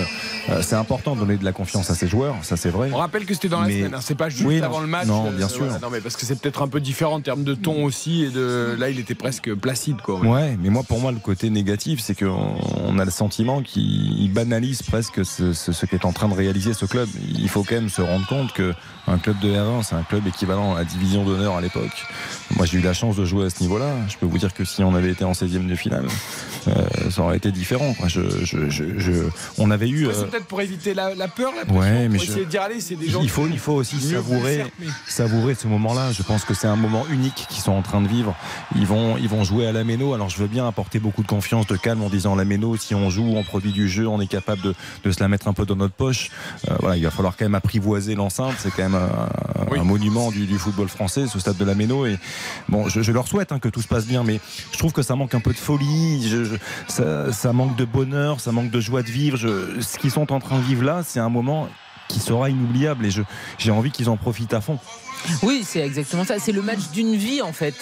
euh, 0.49 0.61
c'est 0.63 0.75
important 0.75 1.13
de 1.13 1.19
donner 1.19 1.37
de 1.37 1.45
la 1.45 1.51
confiance 1.51 1.89
à 1.91 1.95
ses 1.95 2.07
joueurs, 2.07 2.35
ça 2.41 2.57
c'est 2.57 2.69
vrai. 2.69 2.89
On 2.93 2.97
rappelle 2.97 3.25
que 3.25 3.33
c'était 3.35 3.49
dans 3.49 3.61
la 3.61 3.67
Mais- 3.67 3.77
semaine, 3.77 3.93
hein, 3.93 3.99
c'est 4.01 4.15
pas 4.15 4.29
juste 4.29 4.45
Oui, 4.45 4.57
non. 4.57 4.63
avant 4.65 4.79
le 4.79 4.87
match. 4.87 5.05
Non, 5.07 5.29
bien 5.31 5.47
sûr. 5.47 5.65
Non, 5.81 5.89
mais 5.91 6.01
parce 6.01 6.15
que 6.15 6.25
c'est 6.25 6.39
peut-être 6.39 6.61
un 6.63 6.67
peu 6.67 6.79
différent 6.79 7.15
en 7.15 7.21
termes 7.21 7.43
de 7.43 7.53
ton 7.53 7.83
aussi. 7.83 8.23
Et 8.23 8.29
de 8.29 8.75
là, 8.79 8.89
il 8.89 8.99
était 8.99 9.13
presque 9.15 9.53
placide, 9.53 10.01
quoi. 10.01 10.15
Ouais, 10.19 10.57
mais 10.59 10.69
moi, 10.69 10.81
pour 10.83 10.99
moi, 10.99 11.11
le 11.11 11.19
côté 11.19 11.49
négatif, 11.51 11.99
c'est 12.01 12.15
qu'on 12.17 12.55
on 12.83 12.97
a 12.97 13.05
le 13.05 13.11
sentiment 13.11 13.61
qu'il 13.61 14.31
banalise 14.33 14.81
presque 14.81 15.23
ce, 15.25 15.53
ce, 15.53 15.71
ce 15.71 15.85
qu'est 15.85 16.05
en 16.05 16.11
train 16.11 16.26
de 16.29 16.33
réaliser 16.35 16.73
ce 16.73 16.85
club. 16.85 17.07
Il 17.37 17.49
faut 17.49 17.63
quand 17.63 17.75
même 17.75 17.89
se 17.89 18.01
rendre 18.01 18.25
compte 18.27 18.53
que 18.53 18.73
un 19.07 19.17
club 19.17 19.39
de 19.39 19.49
R1, 19.49 19.83
c'est 19.83 19.95
un 19.95 20.03
club 20.03 20.27
équivalent 20.27 20.75
à 20.75 20.79
la 20.79 20.83
division 20.85 21.23
d'honneur 21.23 21.55
à 21.55 21.61
l'époque. 21.61 22.05
Moi, 22.55 22.65
j'ai 22.65 22.77
eu 22.79 22.81
la 22.81 22.93
chance 22.93 23.15
de 23.15 23.23
jouer 23.25 23.45
à 23.45 23.49
ce 23.49 23.61
niveau-là. 23.61 23.89
Je 24.09 24.17
peux 24.17 24.25
vous 24.25 24.37
dire 24.37 24.53
que 24.53 24.65
si 24.65 24.83
on 24.83 24.93
avait 24.95 25.11
été 25.11 25.23
en 25.23 25.31
16e 25.31 25.65
de 25.67 25.75
finale, 25.75 26.07
euh, 26.67 26.73
ça 27.09 27.21
aurait 27.21 27.37
été 27.37 27.51
différent. 27.51 27.93
quoi. 27.93 28.07
Je, 28.09 28.21
je, 28.43 28.69
je, 28.69 28.99
je- 28.99 29.23
on 29.57 29.71
avait 29.71 29.87
eu. 29.87 30.07
Euh, 30.07 30.13
C'est 30.13 30.27
peut-être 30.29 30.45
pour 30.47 30.59
éviter 30.61 30.93
la, 30.93 31.15
la 31.15 31.27
peur, 31.29 31.53
la 31.55 31.63
pression, 31.65 31.79
Ouais, 31.79 32.09
mais 32.09 32.17
pour 32.17 32.23
essayer 32.27 32.45
de 32.45 32.49
dire 32.49 32.61
allez, 32.63 32.81
c'est 32.81 32.95
des 32.95 33.09
gens. 33.09 33.21
il 33.21 33.29
faut, 33.29 33.47
il 33.47 33.59
faut 33.59 33.73
aussi 33.73 33.99
savourer, 34.01 34.65
savourer 35.07 35.55
ce 35.55 35.67
moment-là. 35.67 36.11
Je 36.11 36.23
pense 36.23 36.43
que 36.43 36.53
c'est 36.53 36.67
un 36.67 36.75
moment 36.75 37.05
unique 37.09 37.45
qu'ils 37.49 37.61
sont 37.61 37.71
en 37.71 37.81
train 37.81 38.01
de 38.01 38.07
vivre. 38.07 38.35
Ils 38.75 38.85
vont, 38.85 39.17
ils 39.17 39.29
vont 39.29 39.43
jouer 39.43 39.67
à 39.67 39.71
la 39.71 39.83
méno. 39.83 40.13
Alors 40.13 40.29
je 40.29 40.37
veux 40.37 40.47
bien 40.47 40.67
apporter 40.67 40.99
beaucoup 40.99 41.21
de 41.23 41.27
confiance, 41.27 41.65
de 41.67 41.75
calme 41.77 42.01
en 42.03 42.09
disant 42.09 42.35
la 42.35 42.45
méno, 42.45 42.75
si 42.75 42.93
on 42.93 43.09
joue, 43.09 43.33
on 43.35 43.43
produit 43.43 43.71
du 43.71 43.87
jeu, 43.87 44.07
on 44.07 44.19
est 44.19 44.27
capable 44.27 44.61
de, 44.61 44.75
de 45.05 45.11
se 45.11 45.19
la 45.21 45.27
mettre 45.29 45.47
un 45.47 45.53
peu 45.53 45.65
dans 45.65 45.75
notre 45.77 45.93
poche. 45.95 46.16
Euh, 46.69 46.75
voilà, 46.79 46.97
il 46.97 47.03
va 47.03 47.11
falloir 47.11 47.35
quand 47.37 47.45
même 47.45 47.55
apprivoiser 47.55 48.15
l'enceinte. 48.15 48.55
C'est 48.59 48.71
quand 48.71 48.83
même 48.89 48.95
un, 48.95 49.09
Oui. 49.71 49.79
un 49.79 49.83
monument 49.83 50.31
du, 50.31 50.45
du 50.45 50.57
football 50.57 50.87
français, 50.89 51.27
ce 51.27 51.39
stade 51.39 51.57
de 51.57 51.65
la 51.65 51.75
méno. 51.75 52.05
Et 52.05 52.17
bon, 52.69 52.87
je, 52.89 53.01
je 53.01 53.11
leur 53.11 53.27
souhaite 53.27 53.51
hein, 53.51 53.59
que 53.59 53.69
tout 53.69 53.81
se 53.81 53.87
passe 53.87 54.05
bien, 54.05 54.23
mais 54.23 54.39
je 54.71 54.77
trouve 54.77 54.91
que 54.93 55.01
ça 55.01 55.15
manque 55.15 55.33
un 55.35 55.39
peu 55.39 55.51
de 55.53 55.57
folie. 55.57 56.27
Je- 56.29 56.43
je- 56.45 56.55
ça, 56.87 57.31
ça 57.33 57.53
manque 57.53 57.75
de 57.75 57.85
bonheur, 57.85 58.39
ça 58.39 58.51
manque 58.51 58.71
de 58.71 58.79
joie 58.79 59.03
de 59.03 59.11
vivre. 59.11 59.37
Ce 59.37 59.97
qu'ils 59.97 60.11
sont 60.11 60.31
en 60.31 60.39
train 60.39 60.57
de 60.59 60.63
vivre 60.63 60.83
là, 60.83 61.01
c'est 61.05 61.19
un 61.19 61.29
moment 61.29 61.67
qui 62.07 62.19
sera 62.19 62.49
inoubliable 62.49 63.05
et 63.05 63.09
j'ai 63.57 63.71
envie 63.71 63.91
qu'ils 63.91 64.09
en 64.09 64.15
profitent 64.17 64.53
à 64.53 64.61
fond. 64.61 64.79
Oui, 65.43 65.63
c'est 65.65 65.79
exactement 65.79 66.25
ça. 66.25 66.39
C'est 66.39 66.51
le 66.51 66.61
match 66.61 66.89
d'une 66.93 67.15
vie 67.15 67.41
en 67.41 67.53
fait. 67.53 67.75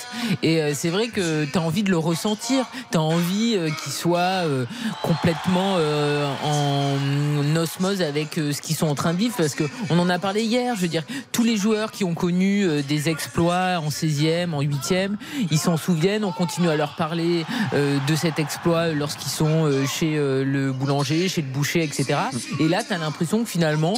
Et 0.43 0.61
euh, 0.61 0.71
c'est 0.73 0.89
vrai 0.89 1.07
que 1.07 1.45
tu 1.45 1.57
as 1.57 1.61
envie 1.61 1.83
de 1.83 1.89
le 1.91 1.97
ressentir. 1.97 2.65
Tu 2.91 2.97
as 2.97 3.01
envie 3.01 3.55
euh, 3.55 3.69
qu'il 3.83 3.91
soit 3.91 4.19
euh, 4.19 4.65
complètement 5.01 5.75
euh, 5.77 6.27
en 6.43 7.55
osmose 7.55 8.01
avec 8.01 8.37
euh, 8.37 8.51
ce 8.51 8.61
qu'ils 8.61 8.75
sont 8.75 8.87
en 8.87 8.95
train 8.95 9.13
de 9.13 9.17
vivre. 9.19 9.35
Parce 9.37 9.55
qu'on 9.55 9.99
en 9.99 10.09
a 10.09 10.19
parlé 10.19 10.43
hier. 10.43 10.75
Je 10.75 10.81
veux 10.81 10.87
dire, 10.87 11.03
tous 11.31 11.43
les 11.43 11.57
joueurs 11.57 11.91
qui 11.91 12.03
ont 12.03 12.13
connu 12.13 12.65
euh, 12.65 12.81
des 12.81 13.09
exploits 13.09 13.79
en 13.79 13.89
16e, 13.89 14.53
en 14.53 14.61
8e, 14.61 15.11
ils 15.51 15.59
s'en 15.59 15.77
souviennent. 15.77 16.25
On 16.25 16.31
continue 16.31 16.69
à 16.69 16.75
leur 16.75 16.95
parler 16.95 17.45
de 17.73 18.15
cet 18.15 18.39
exploit 18.39 18.87
lorsqu'ils 18.89 19.31
sont 19.31 19.69
chez 19.87 20.15
le 20.15 20.71
boulanger, 20.71 21.27
chez 21.29 21.41
le 21.41 21.47
boucher, 21.47 21.83
etc. 21.83 22.15
Et 22.59 22.67
là, 22.67 22.83
tu 22.83 22.93
as 22.93 22.97
l'impression 22.97 23.43
que 23.43 23.49
finalement, 23.49 23.93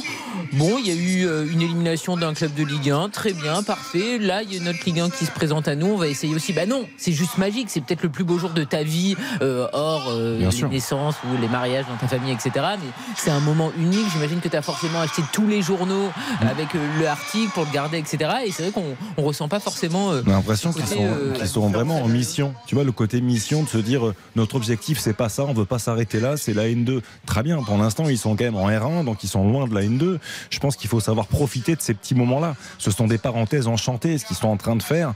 bon, 0.52 0.76
il 0.78 0.86
y 0.86 0.90
a 0.90 0.94
eu 0.94 1.50
une 1.52 1.62
élimination 1.62 2.16
d'un 2.16 2.34
club 2.34 2.54
de 2.54 2.64
Ligue 2.64 2.90
1 2.90 3.08
très 3.08 3.27
très 3.32 3.42
bien, 3.42 3.62
parfait. 3.62 4.18
Là, 4.18 4.42
il 4.42 4.54
y 4.54 4.58
a 4.58 4.62
notre 4.62 4.78
Ligue 4.86 5.00
1 5.00 5.10
qui 5.10 5.26
se 5.26 5.30
présente 5.30 5.68
à 5.68 5.74
nous. 5.74 5.86
On 5.88 5.96
va 5.96 6.08
essayer 6.08 6.34
aussi. 6.34 6.52
Bah 6.52 6.66
non, 6.66 6.86
c'est 6.96 7.12
juste 7.12 7.36
magique. 7.38 7.68
C'est 7.68 7.80
peut-être 7.80 8.02
le 8.02 8.08
plus 8.08 8.24
beau 8.24 8.38
jour 8.38 8.50
de 8.50 8.64
ta 8.64 8.82
vie, 8.82 9.16
euh, 9.42 9.66
hors 9.72 10.08
euh, 10.08 10.38
les 10.38 10.50
sûr. 10.50 10.68
naissances 10.68 11.16
ou 11.24 11.40
les 11.40 11.48
mariages 11.48 11.84
dans 11.88 11.96
ta 11.96 12.08
famille, 12.08 12.32
etc. 12.32 12.50
Mais 12.54 12.88
c'est 13.16 13.30
un 13.30 13.40
moment 13.40 13.70
unique. 13.78 14.06
J'imagine 14.12 14.40
que 14.40 14.48
tu 14.48 14.56
as 14.56 14.62
forcément 14.62 15.00
acheté 15.00 15.22
tous 15.32 15.46
les 15.46 15.60
journaux 15.62 16.08
Mm. 16.42 16.46
avec 16.46 16.74
euh, 16.74 16.98
le 17.00 17.08
article 17.08 17.50
pour 17.52 17.64
le 17.64 17.72
garder, 17.72 17.98
etc. 17.98 18.30
Et 18.46 18.52
c'est 18.52 18.62
vrai 18.64 18.72
qu'on 18.72 18.96
on 19.16 19.22
ressent 19.24 19.48
pas 19.48 19.60
forcément. 19.60 20.12
euh, 20.12 20.22
l'impression 20.26 20.72
qu'ils 20.72 20.82
côté, 20.82 20.96
sont, 20.96 21.04
euh, 21.04 21.32
qu'ils 21.32 21.48
sont 21.48 21.68
vraiment 21.68 22.02
en 22.02 22.08
mission. 22.08 22.54
Tu 22.66 22.74
vois, 22.74 22.84
le 22.84 22.92
côté 22.92 23.20
mission 23.20 23.62
de 23.62 23.68
se 23.68 23.78
dire 23.78 24.12
notre 24.36 24.54
objectif, 24.54 24.98
c'est 24.98 25.12
pas 25.12 25.28
ça, 25.28 25.44
on 25.44 25.52
veut 25.52 25.64
pas 25.64 25.78
s'arrêter 25.78 26.20
là, 26.20 26.36
c'est 26.36 26.54
la 26.54 26.68
N2. 26.68 27.00
Très 27.26 27.42
bien, 27.42 27.62
pour 27.62 27.76
l'instant, 27.76 28.08
ils 28.08 28.18
sont 28.18 28.36
quand 28.36 28.44
même 28.44 28.56
en 28.56 28.68
R1, 28.68 29.04
donc 29.04 29.24
ils 29.24 29.28
sont 29.28 29.44
loin 29.48 29.66
de 29.66 29.74
la 29.74 29.82
N2. 29.82 30.18
Je 30.50 30.58
pense 30.60 30.76
qu'il 30.76 30.88
faut 30.88 31.00
savoir 31.00 31.26
profiter 31.26 31.74
de 31.74 31.80
ces 31.80 31.94
petits 31.94 32.14
moments-là. 32.14 32.54
Ce 32.78 32.90
sont 32.90 33.06
des 33.06 33.17
parenthèses 33.18 33.66
enchantées, 33.66 34.18
ce 34.18 34.24
qu'ils 34.24 34.36
sont 34.36 34.48
en 34.48 34.56
train 34.56 34.76
de 34.76 34.82
faire. 34.82 35.12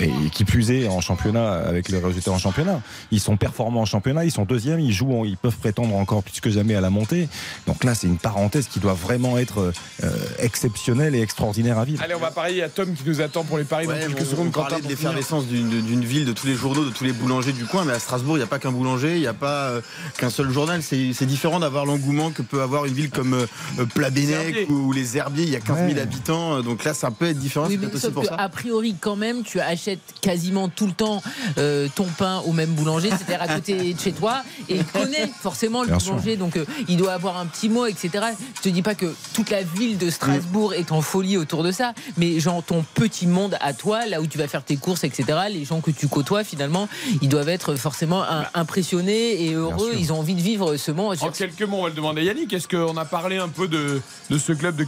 Et 0.00 0.10
qui 0.32 0.44
plus 0.44 0.70
est, 0.70 0.88
en 0.88 1.00
championnat, 1.00 1.52
avec 1.52 1.88
les 1.88 1.98
résultats 1.98 2.32
en 2.32 2.38
championnat. 2.38 2.80
Ils 3.10 3.20
sont 3.20 3.36
performants 3.36 3.82
en 3.82 3.86
championnat, 3.86 4.24
ils 4.24 4.30
sont 4.32 4.44
deuxièmes, 4.44 4.80
ils 4.80 4.92
jouent, 4.92 5.20
en- 5.20 5.24
ils 5.24 5.36
peuvent 5.36 5.56
prétendre 5.56 5.94
encore 5.94 6.22
plus 6.22 6.40
que 6.40 6.50
jamais 6.50 6.74
à 6.74 6.80
la 6.80 6.90
montée. 6.90 7.28
Donc 7.66 7.84
là, 7.84 7.94
c'est 7.94 8.06
une 8.06 8.18
parenthèse 8.18 8.66
qui 8.68 8.80
doit 8.80 8.94
vraiment 8.94 9.38
être 9.38 9.72
euh, 10.02 10.10
exceptionnelle 10.38 11.14
et 11.14 11.20
extraordinaire 11.20 11.78
à 11.78 11.84
vivre. 11.84 12.02
Allez, 12.02 12.14
on 12.14 12.18
va 12.20 12.30
parier 12.30 12.62
à 12.62 12.68
Tom 12.68 12.92
qui 12.94 13.02
nous 13.06 13.20
attend 13.20 13.44
pour 13.44 13.58
les 13.58 13.64
paris 13.64 13.86
dans 13.86 13.92
Ouais, 13.92 14.00
quelques 14.00 14.22
on- 14.22 14.24
secondes. 14.30 14.46
on 14.48 14.50
parlait 14.50 14.80
de 14.80 14.88
l'effervescence 14.88 15.46
d'une 15.46 16.04
ville, 16.04 16.24
de 16.24 16.32
tous 16.32 16.46
les 16.46 16.54
journaux, 16.54 16.84
de 16.84 16.90
tous 16.90 17.04
les 17.04 17.12
boulangers 17.12 17.52
du 17.52 17.64
coin, 17.66 17.84
mais 17.84 17.92
à 17.92 17.98
Strasbourg, 17.98 18.36
il 18.36 18.40
n'y 18.40 18.44
a 18.44 18.48
pas 18.48 18.58
qu'un 18.58 18.72
boulanger, 18.72 19.14
il 19.16 19.20
n'y 19.20 19.26
a 19.26 19.34
pas 19.34 19.68
euh, 19.68 19.80
qu'un 20.18 20.30
seul 20.30 20.50
journal. 20.50 20.82
C'est 20.82 21.26
différent 21.26 21.60
d'avoir 21.60 21.84
l'engouement 21.86 22.30
que 22.30 22.42
peut 22.42 22.62
avoir 22.62 22.84
une 22.86 22.94
ville 22.94 23.10
comme 23.10 23.34
euh, 23.34 23.46
euh, 23.78 23.86
Plabennec 23.86 24.68
ou 24.70 24.92
les 24.92 25.16
Herbiers, 25.16 25.44
il 25.44 25.50
y 25.50 25.56
a 25.56 25.60
15 25.60 25.76
000 25.76 25.88
Ouais. 25.92 26.00
habitants, 26.00 26.60
donc 26.62 26.84
là, 26.84 26.94
ça 26.94 27.10
peut 27.10 27.26
être 27.26 27.38
différent, 27.42 27.66
Oui, 27.68 27.78
mais 27.80 27.92
aussi 27.92 28.10
pour 28.10 28.24
ça. 28.24 28.34
a 28.36 28.48
priori, 28.48 28.94
quand 29.00 29.16
même, 29.16 29.42
tu 29.42 29.60
achètes 29.60 30.00
quasiment 30.20 30.68
tout 30.68 30.86
le 30.86 30.92
temps 30.92 31.22
euh, 31.58 31.88
ton 31.94 32.04
pain 32.06 32.40
au 32.46 32.52
même 32.52 32.70
boulanger, 32.70 33.10
c'est-à-dire 33.10 33.42
à 33.42 33.48
côté 33.48 33.92
de 33.94 34.00
chez 34.00 34.12
toi, 34.12 34.42
et 34.68 34.76
il 34.76 34.84
connaît 34.84 35.30
forcément 35.42 35.82
le 35.82 35.88
Bien 35.88 35.98
sûr. 35.98 36.12
boulanger, 36.12 36.36
donc 36.36 36.56
euh, 36.56 36.64
il 36.88 36.96
doit 36.96 37.12
avoir 37.12 37.38
un 37.38 37.46
petit 37.46 37.68
mot, 37.68 37.86
etc. 37.86 38.10
Je 38.56 38.60
te 38.62 38.68
dis 38.68 38.82
pas 38.82 38.94
que 38.94 39.06
toute 39.34 39.50
la 39.50 39.62
ville 39.62 39.98
de 39.98 40.08
Strasbourg 40.10 40.74
est 40.74 40.92
en 40.92 41.02
folie 41.02 41.36
autour 41.36 41.62
de 41.62 41.72
ça, 41.72 41.92
mais 42.16 42.38
genre 42.40 42.62
ton 42.62 42.84
petit 42.94 43.26
monde 43.26 43.56
à 43.60 43.72
toi, 43.72 44.06
là 44.06 44.20
où 44.20 44.26
tu 44.26 44.38
vas 44.38 44.48
faire 44.48 44.64
tes 44.64 44.76
courses, 44.76 45.04
etc. 45.04 45.24
Les 45.50 45.64
gens 45.64 45.80
que 45.80 45.90
tu 45.90 46.08
côtoies, 46.08 46.44
finalement, 46.44 46.88
ils 47.20 47.28
doivent 47.28 47.48
être 47.48 47.74
forcément 47.74 48.22
un- 48.22 48.46
impressionnés 48.54 49.44
et 49.44 49.54
heureux. 49.54 49.92
Ils 49.98 50.12
ont 50.12 50.18
envie 50.18 50.34
de 50.34 50.40
vivre 50.40 50.76
ce 50.76 50.90
moment. 50.90 51.12
En 51.20 51.30
quelques 51.30 51.62
mots, 51.62 51.78
on 51.78 51.82
va 51.84 51.88
le 51.88 51.94
demander 51.94 52.20
à 52.20 52.24
Yannick. 52.24 52.52
Est-ce 52.52 52.68
qu'on 52.68 52.96
a 52.96 53.04
parlé 53.04 53.38
un 53.38 53.48
peu 53.48 53.68
de, 53.68 54.00
de 54.30 54.38
ce 54.38 54.52
club 54.52 54.76
de 54.76 54.84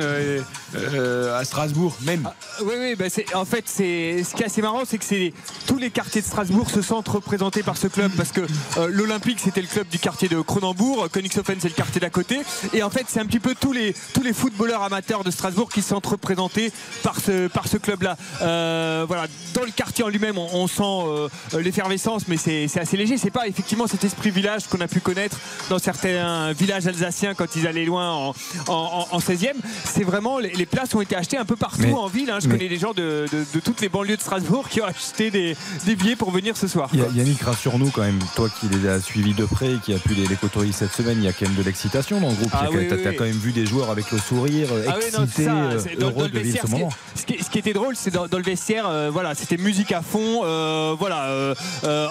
euh, 0.00 0.40
euh, 0.74 1.38
à 1.38 1.44
Strasbourg 1.44 1.73
même 2.02 2.30
Oui, 2.62 2.74
oui, 2.78 2.94
bah 2.94 3.06
en 3.34 3.44
fait, 3.44 3.64
c'est, 3.66 4.22
ce 4.24 4.34
qui 4.34 4.42
est 4.42 4.46
assez 4.46 4.62
marrant, 4.62 4.82
c'est 4.86 4.98
que 4.98 5.04
c'est, 5.04 5.32
tous 5.66 5.78
les 5.78 5.90
quartiers 5.90 6.20
de 6.20 6.26
Strasbourg 6.26 6.70
se 6.70 6.82
sentent 6.82 7.08
représentés 7.08 7.62
par 7.62 7.76
ce 7.76 7.86
club 7.86 8.12
parce 8.16 8.32
que 8.32 8.42
euh, 8.76 8.88
l'Olympique, 8.90 9.40
c'était 9.40 9.60
le 9.60 9.66
club 9.66 9.88
du 9.88 9.98
quartier 9.98 10.28
de 10.28 10.40
Cronenbourg, 10.40 11.08
Königshofen, 11.10 11.56
c'est 11.60 11.68
le 11.68 11.74
quartier 11.74 12.00
d'à 12.00 12.10
côté. 12.10 12.40
Et 12.72 12.82
en 12.82 12.90
fait, 12.90 13.06
c'est 13.08 13.20
un 13.20 13.26
petit 13.26 13.40
peu 13.40 13.54
tous 13.58 13.72
les, 13.72 13.94
tous 14.12 14.22
les 14.22 14.32
footballeurs 14.32 14.82
amateurs 14.82 15.24
de 15.24 15.30
Strasbourg 15.30 15.68
qui 15.68 15.82
se 15.82 15.88
sentent 15.88 16.06
représentés 16.06 16.72
par 17.02 17.20
ce, 17.20 17.48
par 17.48 17.68
ce 17.68 17.76
club-là. 17.76 18.16
Euh, 18.42 19.04
voilà, 19.06 19.26
dans 19.54 19.64
le 19.64 19.70
quartier 19.70 20.04
en 20.04 20.08
lui-même, 20.08 20.38
on, 20.38 20.66
sent 20.66 20.82
euh, 20.82 21.28
l'effervescence, 21.60 22.28
mais 22.28 22.36
c'est, 22.36 22.68
assez 22.78 22.96
léger. 22.96 23.18
C'est 23.18 23.30
pas 23.30 23.46
effectivement 23.46 23.86
cet 23.86 24.04
esprit 24.04 24.30
village 24.30 24.66
qu'on 24.68 24.80
a 24.80 24.88
pu 24.88 25.00
connaître 25.00 25.38
dans 25.70 25.78
certains 25.78 26.52
villages 26.52 26.86
alsaciens 26.86 27.34
quand 27.34 27.56
ils 27.56 27.66
allaient 27.66 27.84
loin 27.84 28.12
en, 28.12 28.34
en, 28.68 29.06
en 29.10 29.18
16e. 29.18 29.54
C'est 29.84 30.04
vraiment, 30.04 30.38
les, 30.38 30.50
les 30.50 30.66
places 30.66 30.94
ont 30.94 31.00
été 31.00 31.16
achetées 31.16 31.36
un 31.36 31.44
peu 31.44 31.56
partout 31.64 31.80
Mais- 31.82 31.92
en 31.94 32.06
ville. 32.08 32.30
hein. 32.30 32.38
Je 32.42 32.48
mais- 32.48 32.56
connais 32.58 32.68
des 32.68 32.78
gens 32.78 32.92
de, 32.92 33.24
de- 33.32 33.44
de 33.54 33.60
toutes 33.60 33.80
les 33.80 33.88
banlieues 33.88 34.16
de 34.16 34.20
Strasbourg 34.20 34.68
qui 34.68 34.80
ont 34.82 34.86
acheté 34.86 35.30
des, 35.30 35.56
des 35.86 35.96
billets 35.96 36.16
pour 36.16 36.30
venir 36.30 36.56
ce 36.56 36.68
soir. 36.68 36.90
Quoi. 36.90 37.06
Yannick, 37.14 37.40
rassure-nous 37.42 37.90
quand 37.90 38.02
même, 38.02 38.18
toi 38.36 38.48
qui 38.60 38.68
les 38.68 38.86
as 38.88 39.00
suivis 39.00 39.32
de 39.34 39.46
près 39.46 39.72
et 39.72 39.78
qui 39.78 39.94
a 39.94 39.98
pu 39.98 40.14
les, 40.14 40.26
les 40.26 40.36
côtoyer 40.36 40.72
cette 40.72 40.92
semaine, 40.92 41.18
il 41.18 41.24
y 41.24 41.28
a 41.28 41.32
quand 41.32 41.46
même 41.46 41.54
de 41.56 41.62
l'excitation 41.62 42.20
dans 42.20 42.28
le 42.28 42.34
groupe. 42.34 42.50
Ah 42.52 42.58
Tu 42.62 42.66
as 42.66 42.70
oui, 42.78 42.86
oui, 42.90 42.98
oui. 43.06 43.16
quand 43.16 43.24
même 43.24 43.32
vu 43.38 43.52
des 43.52 43.64
joueurs 43.66 43.90
avec 43.90 44.10
le 44.10 44.18
sourire, 44.18 44.68
Ah 44.88 44.96
oui, 44.98 45.04
excités, 45.06 45.44
ça, 45.44 45.54
euh, 45.54 45.78
dans- 45.98 46.10
dans 46.10 46.12
heureux 46.12 46.24
le 46.24 46.30
de 46.30 46.38
vivre 46.40 46.58
ce 46.66 46.70
moment. 46.70 46.90
Ce 47.14 47.24
qui, 47.24 47.42
ce 47.42 47.48
qui 47.48 47.58
était 47.58 47.72
drôle, 47.72 47.94
c'est 47.96 48.10
dans, 48.10 48.26
dans 48.26 48.38
le 48.38 48.44
vestiaire, 48.44 48.86
euh, 48.86 49.10
voilà, 49.10 49.34
c'était 49.34 49.56
musique 49.56 49.92
à 49.92 50.02
fond, 50.02 50.42
euh, 50.44 50.94
voilà, 50.98 51.28
euh, 51.28 51.54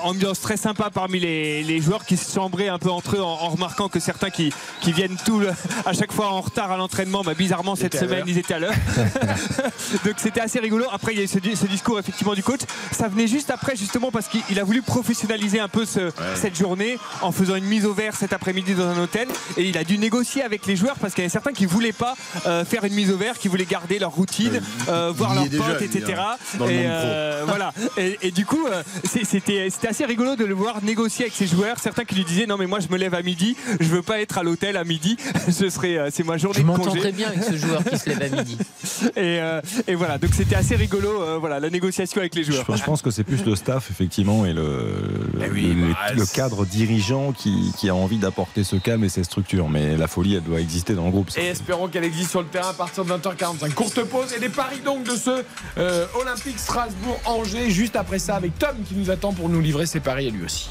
ambiance 0.03 0.39
très 0.41 0.57
sympa 0.57 0.89
parmi 0.91 1.19
les, 1.19 1.61
les 1.63 1.79
joueurs 1.81 2.05
qui 2.05 2.17
se 2.17 2.33
chambraient 2.33 2.69
un 2.69 2.79
peu 2.79 2.89
entre 2.89 3.17
eux 3.17 3.21
en, 3.21 3.27
en 3.43 3.49
remarquant 3.49 3.87
que 3.89 3.99
certains 3.99 4.29
qui, 4.31 4.51
qui 4.81 4.91
viennent 4.93 5.17
tout 5.25 5.39
le- 5.39 5.51
à 5.85 5.93
chaque 5.93 6.11
fois 6.11 6.29
en 6.31 6.41
retard 6.41 6.71
à 6.71 6.77
l'entraînement, 6.77 7.21
bah, 7.23 7.33
bizarrement 7.35 7.75
cette 7.75 7.95
semaine 7.97 8.23
ils 8.27 8.37
étaient 8.39 8.55
à 8.55 8.59
l'heure. 8.59 8.73
Donc 10.06 10.15
c'était 10.17 10.41
assez 10.41 10.60
rigolo. 10.60 10.86
Après 10.91 11.13
il 11.13 11.17
y 11.17 11.21
a 11.21 11.25
eu 11.25 11.27
ce, 11.27 11.39
di- 11.39 11.56
ce 11.56 11.65
discours 11.65 11.99
effectivement 11.99 12.34
du 12.34 12.43
coach. 12.43 12.62
Ça 12.91 13.08
venait 13.08 13.27
juste 13.27 13.49
après 13.51 13.75
justement 13.75 14.12
parce 14.12 14.27
qu'il 14.27 14.41
il 14.49 14.60
a 14.60 14.63
voulu 14.63 14.82
professionnaliser 14.82 15.60
un 15.60 15.67
peu 15.67 15.86
ce- 15.86 16.12
cette 16.36 16.56
journée 16.58 16.97
en 17.21 17.32
faisant 17.32 17.56
une 17.56 17.65
mise 17.65 17.86
au 17.86 17.93
vert 17.93 18.15
cet 18.15 18.34
après-midi 18.34 18.73
dans 18.73 18.88
un 18.88 18.99
hôtel 19.01 19.27
et 19.58 19.63
il 19.63 19.77
a 19.77 19.84
dû 19.84 19.97
négocier 19.97 20.41
avec 20.43 20.65
les 20.65 20.75
joueurs 20.75 20.95
parce 20.95 21.13
qu'il 21.13 21.21
y 21.23 21.25
avait 21.25 21.32
certains 21.32 21.51
qui 21.53 21.65
voulaient 21.65 21.91
pas 21.93 22.15
euh, 22.45 22.65
faire 22.65 22.84
une 22.86 22.93
mise 22.93 23.12
au 23.12 23.17
vert, 23.17 23.38
qui 23.38 23.47
voulaient 23.47 23.65
garder 23.65 23.99
leur 23.99 24.12
routine, 24.12 24.62
euh, 24.89 25.12
voir 25.15 25.34
il 25.36 25.53
y 25.53 25.58
leurs 25.58 25.65
potes, 25.67 25.82
etc. 25.82 26.21
et 26.60 26.84
euh, 26.86 27.43
voilà. 27.47 27.73
Et, 27.97 28.17
et 28.21 28.32
du 28.32 28.45
coup, 28.45 28.65
euh, 28.67 28.84
c'était 29.03 29.69
assez 29.88 30.06
rigolo 30.06 30.36
de 30.36 30.45
le 30.45 30.53
voir 30.53 30.84
négocier 30.84 31.25
avec 31.25 31.34
ses 31.36 31.47
joueurs. 31.47 31.77
Certains 31.79 32.06
qui 32.06 32.15
lui 32.15 32.25
disaient 32.25 32.45
non 32.45 32.58
mais 32.58 32.65
moi 32.67 32.79
je 32.79 32.88
me 32.89 32.97
lève 32.97 33.13
à 33.13 33.21
midi, 33.21 33.56
je 33.79 33.88
veux 33.88 34.01
pas 34.01 34.19
être 34.19 34.38
à 34.38 34.43
l'hôtel 34.43 34.77
à 34.77 34.84
midi. 34.84 35.17
Ce 35.51 35.69
serait 35.69 35.97
euh, 35.97 36.10
c'est 36.12 36.23
ma 36.25 36.38
journée 36.38 36.58
Je 36.60 36.62
de 36.63 36.67
m'entends 36.67 36.84
congé. 36.86 36.99
très 36.99 37.12
bien 37.12 37.27
avec 37.29 37.43
ce 37.43 37.56
joueur 37.58 37.84
qui 37.84 37.97
se 37.97 38.10
lève 38.10 38.21
à 38.34 38.38
midi. 38.38 38.58
Et, 39.15 39.32
euh, 39.39 39.61
et 39.87 39.95
voilà, 39.95 40.17
donc 40.17 40.31
c'était 40.33 40.55
assez 40.55 40.75
rigolo, 40.75 41.21
euh, 41.21 41.37
voilà, 41.39 41.59
la 41.59 41.69
négociation 41.69 42.19
avec 42.19 42.35
les 42.35 42.43
joueurs. 42.43 42.65
je 42.75 42.83
pense 42.83 43.01
que 43.01 43.11
c'est 43.11 43.23
plus 43.23 43.43
le 43.45 43.55
staff, 43.55 43.89
effectivement, 43.91 44.45
et 44.45 44.53
le, 44.53 45.29
Eh 45.43 45.49
oui, 45.49 45.73
le, 45.73 45.93
bah, 45.93 46.13
le 46.15 46.25
cadre 46.25 46.65
dirigeant 46.65 47.31
qui, 47.31 47.73
qui 47.77 47.89
a 47.89 47.95
envie 47.95 48.17
d'apporter 48.17 48.63
ce 48.63 48.75
calme 48.75 49.03
et 49.03 49.09
ces 49.09 49.23
structures. 49.23 49.69
Mais 49.69 49.97
la 49.97 50.07
folie, 50.07 50.35
elle 50.35 50.43
doit 50.43 50.59
exister 50.59 50.93
dans 50.93 51.05
le 51.05 51.11
groupe. 51.11 51.29
ça. 51.29 51.41
Et 51.41 51.45
espérons 51.47 51.87
qu'elle 51.87 52.03
existe 52.03 52.31
sur 52.31 52.41
le 52.41 52.47
terrain 52.47 52.69
à 52.69 52.73
partir 52.73 53.05
de 53.05 53.11
20h45. 53.11 53.73
Courte 53.73 54.03
pause 54.03 54.33
et 54.35 54.39
des 54.39 54.49
paris 54.49 54.81
donc 54.83 55.03
de 55.03 55.15
ce 55.15 55.43
euh, 55.77 56.05
Olympique 56.19 56.59
Strasbourg-Angers. 56.59 57.69
Juste 57.69 57.95
après 57.95 58.19
ça, 58.19 58.35
avec 58.35 58.57
Tom 58.57 58.75
qui 58.87 58.95
nous 58.95 59.09
attend 59.09 59.33
pour 59.33 59.49
nous 59.49 59.61
livrer 59.61 59.85
ses 59.85 59.99
paris 59.99 60.27
à 60.27 60.31
lui 60.31 60.43
aussi. 60.43 60.69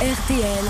RTL 0.00 0.64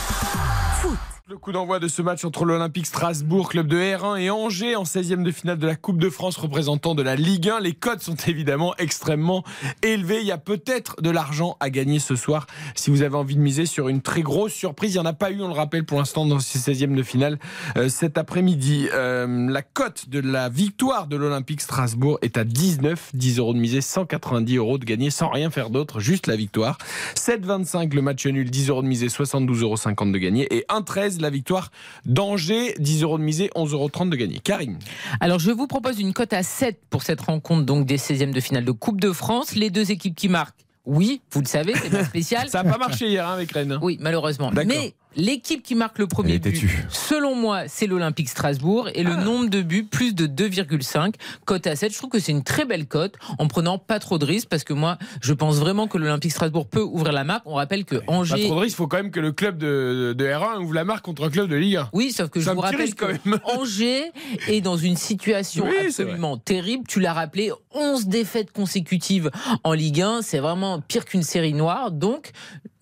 Foot. 0.81 1.16
Le 1.29 1.39
coup 1.39 1.51
d'envoi 1.51 1.81
de 1.81 1.89
ce 1.89 2.03
match 2.03 2.25
entre 2.25 2.45
l'Olympique 2.45 2.87
Strasbourg, 2.87 3.49
club 3.49 3.67
de 3.67 3.77
R1 3.77 4.21
et 4.21 4.31
Angers 4.31 4.77
en 4.77 4.85
16e 4.85 5.25
de 5.25 5.33
finale 5.33 5.59
de 5.59 5.67
la 5.67 5.75
Coupe 5.75 5.99
de 5.99 6.09
France 6.09 6.37
représentant 6.37 6.95
de 6.95 7.03
la 7.03 7.17
Ligue 7.17 7.49
1. 7.49 7.59
Les 7.59 7.73
cotes 7.73 8.01
sont 8.01 8.15
évidemment 8.29 8.77
extrêmement 8.79 9.43
élevées. 9.83 10.21
Il 10.21 10.27
y 10.29 10.31
a 10.31 10.39
peut-être 10.39 11.03
de 11.03 11.11
l'argent 11.11 11.57
à 11.59 11.69
gagner 11.69 11.99
ce 11.99 12.15
soir 12.15 12.47
si 12.77 12.91
vous 12.91 13.03
avez 13.03 13.17
envie 13.17 13.35
de 13.35 13.41
miser 13.41 13.67
sur 13.67 13.89
une 13.89 14.03
très 14.03 14.23
grosse 14.23 14.53
surprise. 14.53 14.95
Il 14.95 14.99
n'y 14.99 15.01
en 15.01 15.05
a 15.05 15.15
pas 15.15 15.33
eu, 15.33 15.43
on 15.43 15.49
le 15.49 15.55
rappelle 15.55 15.85
pour 15.85 15.99
l'instant, 15.99 16.27
dans 16.27 16.39
ces 16.39 16.61
16e 16.61 16.95
de 16.95 17.03
finale 17.03 17.41
euh, 17.77 17.89
cet 17.89 18.19
après-midi. 18.19 18.89
Euh, 18.93 19.51
la 19.51 19.63
cote 19.63 20.09
de 20.09 20.21
la 20.21 20.49
victoire 20.49 21.09
de 21.09 21.17
l'Olympique 21.17 21.61
Strasbourg 21.61 22.21
est 22.23 22.39
à 22.39 22.45
19, 22.45 23.11
10 23.15 23.39
euros 23.41 23.53
de 23.53 23.59
misée, 23.59 23.81
190 23.81 24.59
euros 24.59 24.79
de 24.79 24.85
gagner 24.85 25.11
sans 25.11 25.31
rien 25.31 25.51
faire 25.51 25.71
d'autre, 25.71 25.99
juste 25.99 26.29
la 26.29 26.37
victoire. 26.37 26.79
7,25 27.17 27.93
le 27.97 28.03
match 28.03 28.25
nul, 28.27 28.49
10 28.49 28.69
euros 28.69 28.83
de 28.83 28.87
misée, 28.87 29.09
72,50 29.09 29.63
euros 29.63 30.13
de 30.13 30.19
gagné. 30.19 30.55
Et 30.55 30.65
1,13 30.69 31.16
la 31.23 31.31
victoire 31.31 31.71
d'Angers, 32.05 32.75
10 32.79 33.03
euros 33.03 33.19
de 33.19 33.23
misée, 33.23 33.51
11,30 33.55 33.73
euros 33.73 33.91
de 33.91 34.17
gagné. 34.17 34.39
Karine. 34.39 34.79
Alors, 35.21 35.39
je 35.39 35.51
vous 35.51 35.67
propose 35.67 36.01
une 36.01 36.13
cote 36.13 36.33
à 36.33 36.43
7 36.43 36.81
pour 36.91 37.03
cette 37.03 37.21
rencontre 37.21 37.65
donc 37.65 37.87
des 37.87 37.99
16e 37.99 38.33
de 38.33 38.41
finale 38.41 38.65
de 38.65 38.73
Coupe 38.73 39.01
de 39.01 39.13
France. 39.13 39.55
Les 39.55 39.71
deux 39.71 39.91
équipes 39.91 40.15
qui 40.15 40.29
marquent, 40.29 40.67
oui, 40.85 41.21
vous 41.33 41.41
le 41.41 41.47
savez, 41.47 41.75
c'est 41.75 41.91
pas 41.91 42.05
spécial. 42.07 42.49
Ça 42.49 42.63
n'a 42.63 42.73
pas 42.73 42.79
marché 42.79 43.09
hier 43.09 43.29
hein, 43.29 43.33
avec 43.33 43.53
Rennes. 43.53 43.79
Oui, 43.83 43.99
malheureusement. 44.01 44.51
Mais 44.53 44.95
l'équipe 45.17 45.63
qui 45.63 45.75
marque 45.75 45.99
le 45.99 46.07
premier 46.07 46.39
but, 46.39 46.63
selon 46.89 47.35
moi, 47.35 47.63
c'est 47.69 47.87
l'Olympique 47.87 48.29
Strasbourg. 48.29 48.89
Et 48.95 49.03
le 49.03 49.13
Ah. 49.13 49.25
nombre 49.25 49.49
de 49.51 49.63
buts, 49.63 49.85
plus 49.85 50.15
de 50.15 50.27
2,5. 50.27 51.15
Cote 51.45 51.67
à 51.67 51.75
7. 51.77 51.93
Je 51.93 51.99
trouve 51.99 52.11
que 52.11 52.19
c'est 52.19 52.33
une 52.33 52.43
très 52.45 52.65
belle 52.65 52.87
cote 52.87 53.15
en 53.39 53.49
prenant 53.49 53.79
pas 53.79 53.99
trop 53.99 54.19
de 54.19 54.25
risques 54.25 54.49
parce 54.49 54.63
que 54.65 54.73
moi, 54.73 54.99
je 55.23 55.33
pense 55.33 55.57
vraiment 55.57 55.89
que 55.89 55.99
l'Olympique 55.99 56.33
Strasbourg 56.33 56.67
peut 56.69 56.83
ouvrir 56.83 57.13
la 57.13 57.25
marque. 57.25 57.43
On 57.47 57.55
rappelle 57.55 57.85
que 57.85 57.97
Pas 57.97 58.13
Angers. 58.13 58.45
trop 58.45 58.55
de 58.57 58.61
risque, 58.61 58.75
il 58.75 58.77
faut 58.77 58.87
quand 58.87 58.99
même 58.99 59.11
que 59.11 59.21
le 59.21 59.33
club 59.33 59.59
de, 59.59 60.15
de 60.17 60.25
R1 60.27 60.61
ouvre 60.63 60.75
la 60.75 60.85
marque 60.85 61.05
contre 61.05 61.25
un 61.25 61.31
club 61.31 61.49
de 61.49 61.57
Ligue 61.57 61.77
1. 61.77 61.89
Oui, 61.93 62.13
sauf 62.13 62.29
que 62.31 62.41
je 62.41 62.51
vous 62.51 62.61
rappelle 62.61 62.95
que 62.95 63.07
même. 63.25 63.39
Angers 63.45 64.13
est 64.49 64.61
dans 64.61 64.77
une 64.77 64.97
situation 64.97 65.65
Oui, 65.67 65.87
absolument 65.87 66.37
terrible. 66.37 66.85
Tu 66.87 67.01
l'as 67.01 67.13
rappelé, 67.15 67.51
11 67.73 68.07
défaites 68.07 68.53
consécutives 68.53 69.31
en 69.65 69.73
Ligue 69.73 70.03
1. 70.03 70.23
C'est 70.23 70.39
vraiment 70.39 70.81
pire 70.81 71.05
qu'une 71.05 71.23
série 71.23 71.55
noire. 71.55 71.91
Donc, 71.91 72.33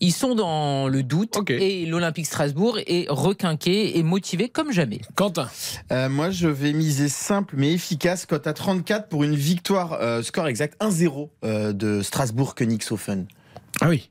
ils 0.05 0.12
sont 0.12 0.35
dans 0.35 0.87
le 0.87 1.03
doute. 1.03 1.38
Et 1.49 1.87
l'Olympique 1.87 2.27
Strasbourg 2.27 2.79
est 2.87 3.07
requinqué 3.09 3.99
et 3.99 4.03
motivé 4.03 4.51
comme 4.51 4.71
jamais. 4.71 5.01
Quentin. 5.14 5.49
Euh, 5.93 6.11
moi, 6.11 6.31
je 6.31 6.47
vais 6.47 6.75
miser 6.75 7.09
simple 7.09 7.55
mais 7.57 7.73
efficace. 7.73 8.27
Cote 8.27 8.47
à 8.47 8.53
34 8.53 9.09
pour 9.09 9.25
une 9.25 9.35
victoire, 9.35 9.95
euh, 9.95 10.23
score 10.23 10.47
exact 10.47 10.79
1-0 10.83 11.31
euh, 11.45 11.73
de 11.73 12.03
Strasbourg-Königshofen. 12.03 13.27
Ah 13.81 13.88
oui. 13.88 14.11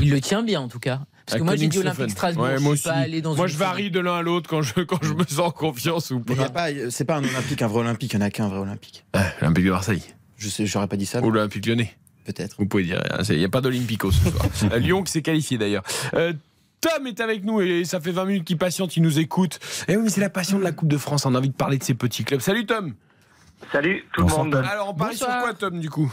Il 0.00 0.10
le 0.10 0.20
tient 0.22 0.42
bien, 0.42 0.62
en 0.62 0.68
tout 0.68 0.80
cas. 0.80 1.00
Parce 1.26 1.36
que 1.36 1.42
À 1.42 1.44
moi, 1.44 1.56
j'ai 1.56 1.68
dit. 1.68 1.78
Olympique 1.78 2.10
Strasbourg. 2.10 2.44
Ouais, 2.44 2.56
je 2.56 2.62
moi 2.62 2.76
suis 2.76 2.88
pas 2.88 2.94
allé 2.94 3.20
dans 3.20 3.34
Moi, 3.34 3.46
une 3.46 3.52
je 3.52 3.58
varie 3.58 3.90
de 3.90 4.00
l'un 4.00 4.16
à 4.16 4.22
l'autre 4.22 4.48
quand 4.48 4.62
je, 4.62 4.80
quand 4.80 5.02
je 5.02 5.12
me 5.12 5.24
sens 5.24 5.38
en 5.40 5.50
confiance 5.50 6.10
ou 6.12 6.20
pas. 6.20 6.48
pas, 6.48 6.68
c'est 6.88 7.04
pas 7.04 7.16
un 7.16 7.24
olympique, 7.24 7.60
un 7.60 7.66
vrai 7.66 7.80
olympique, 7.80 8.14
il 8.14 8.18
n'y 8.18 8.24
en 8.24 8.26
a 8.26 8.30
qu'un 8.30 8.48
vrai 8.48 8.60
olympique. 8.60 9.04
Olympique 9.42 9.66
de 9.66 9.70
Marseille 9.70 10.02
Je 10.38 10.48
sais, 10.48 10.64
j'aurais 10.64 10.88
pas 10.88 10.96
dit 10.96 11.06
ça, 11.06 11.20
ou 11.22 11.30
l'Olympique 11.30 11.66
lyonnais. 11.66 11.94
Peut-être. 12.26 12.56
Vous 12.58 12.66
pouvez 12.66 12.82
dire, 12.84 13.00
hein, 13.10 13.22
il 13.28 13.38
n'y 13.38 13.44
a 13.44 13.48
pas 13.48 13.60
d'Olympico 13.60 14.10
ce 14.10 14.28
soir. 14.30 14.46
Euh, 14.72 14.78
Lyon 14.78 15.02
qui 15.02 15.12
s'est 15.12 15.22
qualifié 15.22 15.58
d'ailleurs. 15.58 15.82
Euh, 16.14 16.32
Tom 16.80 17.06
est 17.06 17.20
avec 17.20 17.44
nous 17.44 17.60
et 17.60 17.84
ça 17.84 18.00
fait 18.00 18.10
20 18.12 18.24
minutes 18.26 18.44
qu'il 18.44 18.58
patiente, 18.58 18.96
il 18.96 19.02
nous 19.02 19.18
écoute. 19.18 19.58
Et 19.88 19.96
oui, 19.96 20.02
mais 20.04 20.10
c'est 20.10 20.20
la 20.20 20.30
passion 20.30 20.58
de 20.58 20.64
la 20.64 20.72
Coupe 20.72 20.88
de 20.88 20.98
France. 20.98 21.24
On 21.24 21.34
a 21.34 21.38
envie 21.38 21.48
de 21.50 21.54
parler 21.54 21.78
de 21.78 21.82
ces 21.84 21.94
petits 21.94 22.24
clubs. 22.24 22.40
Salut 22.40 22.66
Tom. 22.66 22.94
Salut 23.72 24.04
tout 24.12 24.22
Bonsoir, 24.22 24.44
le 24.44 24.50
monde. 24.50 24.64
Alors 24.70 24.90
on 24.90 24.94
parie 24.94 25.12
Bonsoir. 25.12 25.30
sur 25.32 25.40
quoi 25.40 25.54
Tom 25.54 25.80
du 25.80 25.88
coup? 25.88 26.12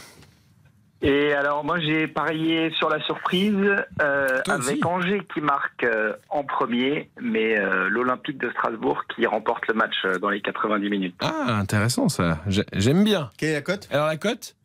Et 1.02 1.34
alors 1.34 1.66
moi 1.66 1.80
j'ai 1.82 2.08
parié 2.08 2.72
sur 2.78 2.88
la 2.90 3.02
surprise 3.04 3.54
euh, 4.02 4.28
avec 4.48 4.86
Angers 4.86 5.22
qui 5.34 5.42
marque 5.42 5.84
euh, 5.84 6.14
en 6.30 6.46
premier, 6.46 7.10
mais 7.22 7.60
euh, 7.60 7.90
l'Olympique 7.90 8.38
de 8.38 8.50
Strasbourg 8.52 9.04
qui 9.14 9.26
remporte 9.26 9.68
le 9.68 9.74
match 9.74 9.96
euh, 10.06 10.18
dans 10.18 10.30
les 10.30 10.40
90 10.40 10.90
minutes. 10.90 11.16
Ah, 11.20 11.58
intéressant 11.60 12.08
ça. 12.08 12.40
J'ai- 12.48 12.64
J'aime 12.72 13.04
bien. 13.04 13.30
Quelle 13.38 13.50
est 13.50 13.54
la 13.56 13.62
cote? 13.62 13.90
Alors 13.92 14.08
la 14.08 14.16
cote? 14.16 14.56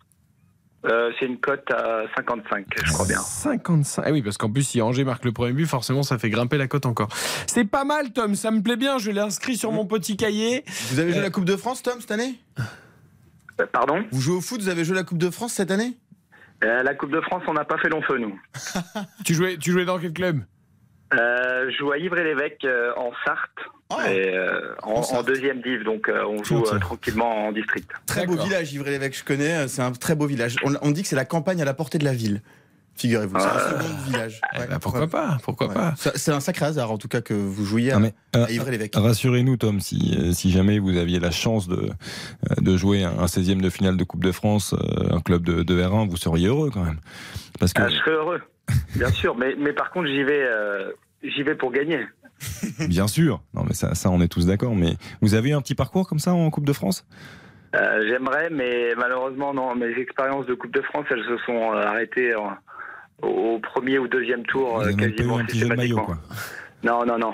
Euh, 0.84 1.10
c'est 1.18 1.26
une 1.26 1.38
cote 1.38 1.68
à 1.72 2.02
55, 2.16 2.66
je 2.84 2.92
crois 2.92 3.06
bien. 3.06 3.18
55. 3.18 4.02
Ah 4.06 4.12
oui, 4.12 4.22
parce 4.22 4.38
qu'en 4.38 4.50
plus, 4.50 4.62
si 4.62 4.80
Angers 4.80 5.04
marque 5.04 5.24
le 5.24 5.32
premier 5.32 5.52
but, 5.52 5.66
forcément, 5.66 6.02
ça 6.04 6.18
fait 6.18 6.30
grimper 6.30 6.56
la 6.56 6.68
cote 6.68 6.86
encore. 6.86 7.08
C'est 7.46 7.64
pas 7.64 7.84
mal, 7.84 8.12
Tom. 8.12 8.34
Ça 8.36 8.50
me 8.52 8.62
plaît 8.62 8.76
bien. 8.76 8.98
Je 8.98 9.10
l'ai 9.10 9.20
inscrit 9.20 9.56
sur 9.56 9.72
mon 9.72 9.86
petit 9.86 10.16
cahier. 10.16 10.64
Vous 10.90 11.00
avez 11.00 11.12
joué 11.12 11.20
la 11.20 11.30
Coupe 11.30 11.44
de 11.46 11.56
France, 11.56 11.82
Tom, 11.82 12.00
cette 12.00 12.12
année? 12.12 12.38
Euh, 13.60 13.66
pardon? 13.72 14.04
Vous 14.12 14.20
jouez 14.20 14.36
au 14.36 14.40
foot, 14.40 14.60
vous 14.60 14.68
avez 14.68 14.84
joué 14.84 14.94
la 14.94 15.02
Coupe 15.04 15.18
de 15.18 15.30
France 15.30 15.54
cette 15.54 15.70
année? 15.72 15.96
Euh, 16.64 16.82
La 16.82 16.94
Coupe 16.94 17.12
de 17.12 17.20
France, 17.20 17.42
on 17.46 17.54
n'a 17.54 17.64
pas 17.64 17.78
fait 17.78 17.88
long 17.88 18.02
feu 18.02 18.18
nous. 18.18 18.40
Tu 19.24 19.34
jouais, 19.34 19.56
tu 19.58 19.70
jouais 19.72 19.84
dans 19.84 19.98
quel 19.98 20.12
club? 20.12 20.40
Euh, 21.14 21.70
je 21.70 21.76
joue 21.78 21.92
à 21.92 21.98
Ivry-l'Évêque 21.98 22.64
euh, 22.64 22.92
en 22.96 23.10
Sarthe, 23.24 23.58
Ah, 23.90 24.12
et, 24.12 24.34
euh, 24.36 24.74
en, 24.82 25.22
deuxième 25.22 25.62
div, 25.62 25.82
donc 25.82 26.08
euh, 26.10 26.22
on 26.28 26.44
joue 26.44 26.62
euh, 26.62 26.78
tranquillement 26.78 27.46
en 27.46 27.52
district. 27.52 27.90
Très 28.06 28.26
beau 28.26 28.36
village, 28.36 28.72
Ivry-l'Évêque, 28.74 29.16
je 29.16 29.24
connais, 29.24 29.56
euh, 29.64 29.68
c'est 29.68 29.80
un 29.80 29.92
très 29.92 30.14
beau 30.14 30.26
village. 30.26 30.56
On, 30.62 30.74
on 30.82 30.90
dit 30.90 31.02
que 31.02 31.08
c'est 31.08 31.16
la 31.16 31.24
campagne 31.24 31.62
à 31.62 31.64
la 31.64 31.72
portée 31.72 31.96
de 31.96 32.04
la 32.04 32.12
ville, 32.12 32.42
figurez-vous. 32.96 33.38
C'est 33.38 33.46
un 33.46 33.70
second 33.70 33.94
village. 34.06 34.40
Eh 34.54 34.58
Ouais. 34.58 34.66
ben, 34.68 34.78
Pourquoi 34.78 35.06
pas 35.06 35.38
Pourquoi 35.42 35.68
Ouais. 35.68 35.74
pas 35.74 35.94
C'est 35.96 36.32
un 36.32 36.40
sacré 36.40 36.66
hasard, 36.66 36.90
en 36.90 36.98
tout 36.98 37.08
cas, 37.08 37.22
que 37.22 37.32
vous 37.32 37.64
jouiez 37.64 37.92
à, 37.92 37.98
Non, 37.98 38.10
mais, 38.34 38.38
à 38.38 38.50
Ivry-l'Évêque. 38.50 38.92
Rassurez-nous, 38.94 39.56
Tom, 39.56 39.80
si, 39.80 40.34
si 40.34 40.50
jamais 40.50 40.78
vous 40.78 40.94
aviez 40.98 41.18
la 41.18 41.30
chance 41.30 41.66
de, 41.66 41.88
de 42.60 42.76
jouer 42.76 43.04
un 43.04 43.24
16e 43.24 43.62
de 43.62 43.70
finale 43.70 43.96
de 43.96 44.04
Coupe 44.04 44.22
de 44.22 44.32
France, 44.32 44.74
un 45.10 45.20
club 45.20 45.42
de, 45.44 45.62
de 45.62 45.82
R1, 45.82 46.10
vous 46.10 46.16
seriez 46.18 46.48
heureux 46.48 46.70
quand 46.70 46.84
même. 46.84 47.00
Parce 47.58 47.72
que, 47.72 47.80
Ah, 47.80 47.88
je 47.88 47.96
serais 47.96 48.10
heureux, 48.10 48.42
bien 48.96 49.10
sûr, 49.12 49.34
mais, 49.34 49.54
mais 49.58 49.72
par 49.72 49.90
contre 49.92 50.08
j'y 50.08 50.22
vais, 50.24 50.42
euh, 50.42 50.92
j'y 51.22 51.42
vais 51.42 51.54
pour 51.54 51.72
gagner. 51.72 52.00
bien 52.88 53.08
sûr, 53.08 53.40
non 53.54 53.64
mais 53.66 53.74
ça, 53.74 53.94
ça 53.94 54.10
on 54.10 54.20
est 54.20 54.28
tous 54.28 54.46
d'accord, 54.46 54.74
mais 54.76 54.94
vous 55.20 55.34
avez 55.34 55.50
eu 55.50 55.54
un 55.54 55.60
petit 55.60 55.74
parcours 55.74 56.08
comme 56.08 56.18
ça 56.20 56.32
en 56.34 56.50
Coupe 56.50 56.66
de 56.66 56.72
France? 56.72 57.04
Euh, 57.74 58.06
J'aimerais, 58.08 58.48
mais 58.50 58.94
malheureusement, 58.96 59.52
non. 59.52 59.74
Mes 59.74 59.90
expériences 60.00 60.46
de 60.46 60.54
Coupe 60.54 60.72
de 60.72 60.80
France, 60.82 61.04
elles 61.10 61.24
se 61.24 61.36
sont 61.44 61.72
euh, 61.74 61.84
arrêtées 61.86 62.34
en- 62.34 62.52
au 63.20 63.58
premier 63.58 63.98
ou 63.98 64.08
deuxième 64.08 64.44
tour, 64.44 64.76
Vous 64.78 64.88
euh, 64.88 64.92
quasiment 64.94 65.38
de 65.38 65.42
maillot, 65.42 65.48
systématiquement. 65.50 66.04
quoi. 66.04 66.18
Non, 66.84 67.04
non, 67.04 67.18
non. 67.18 67.32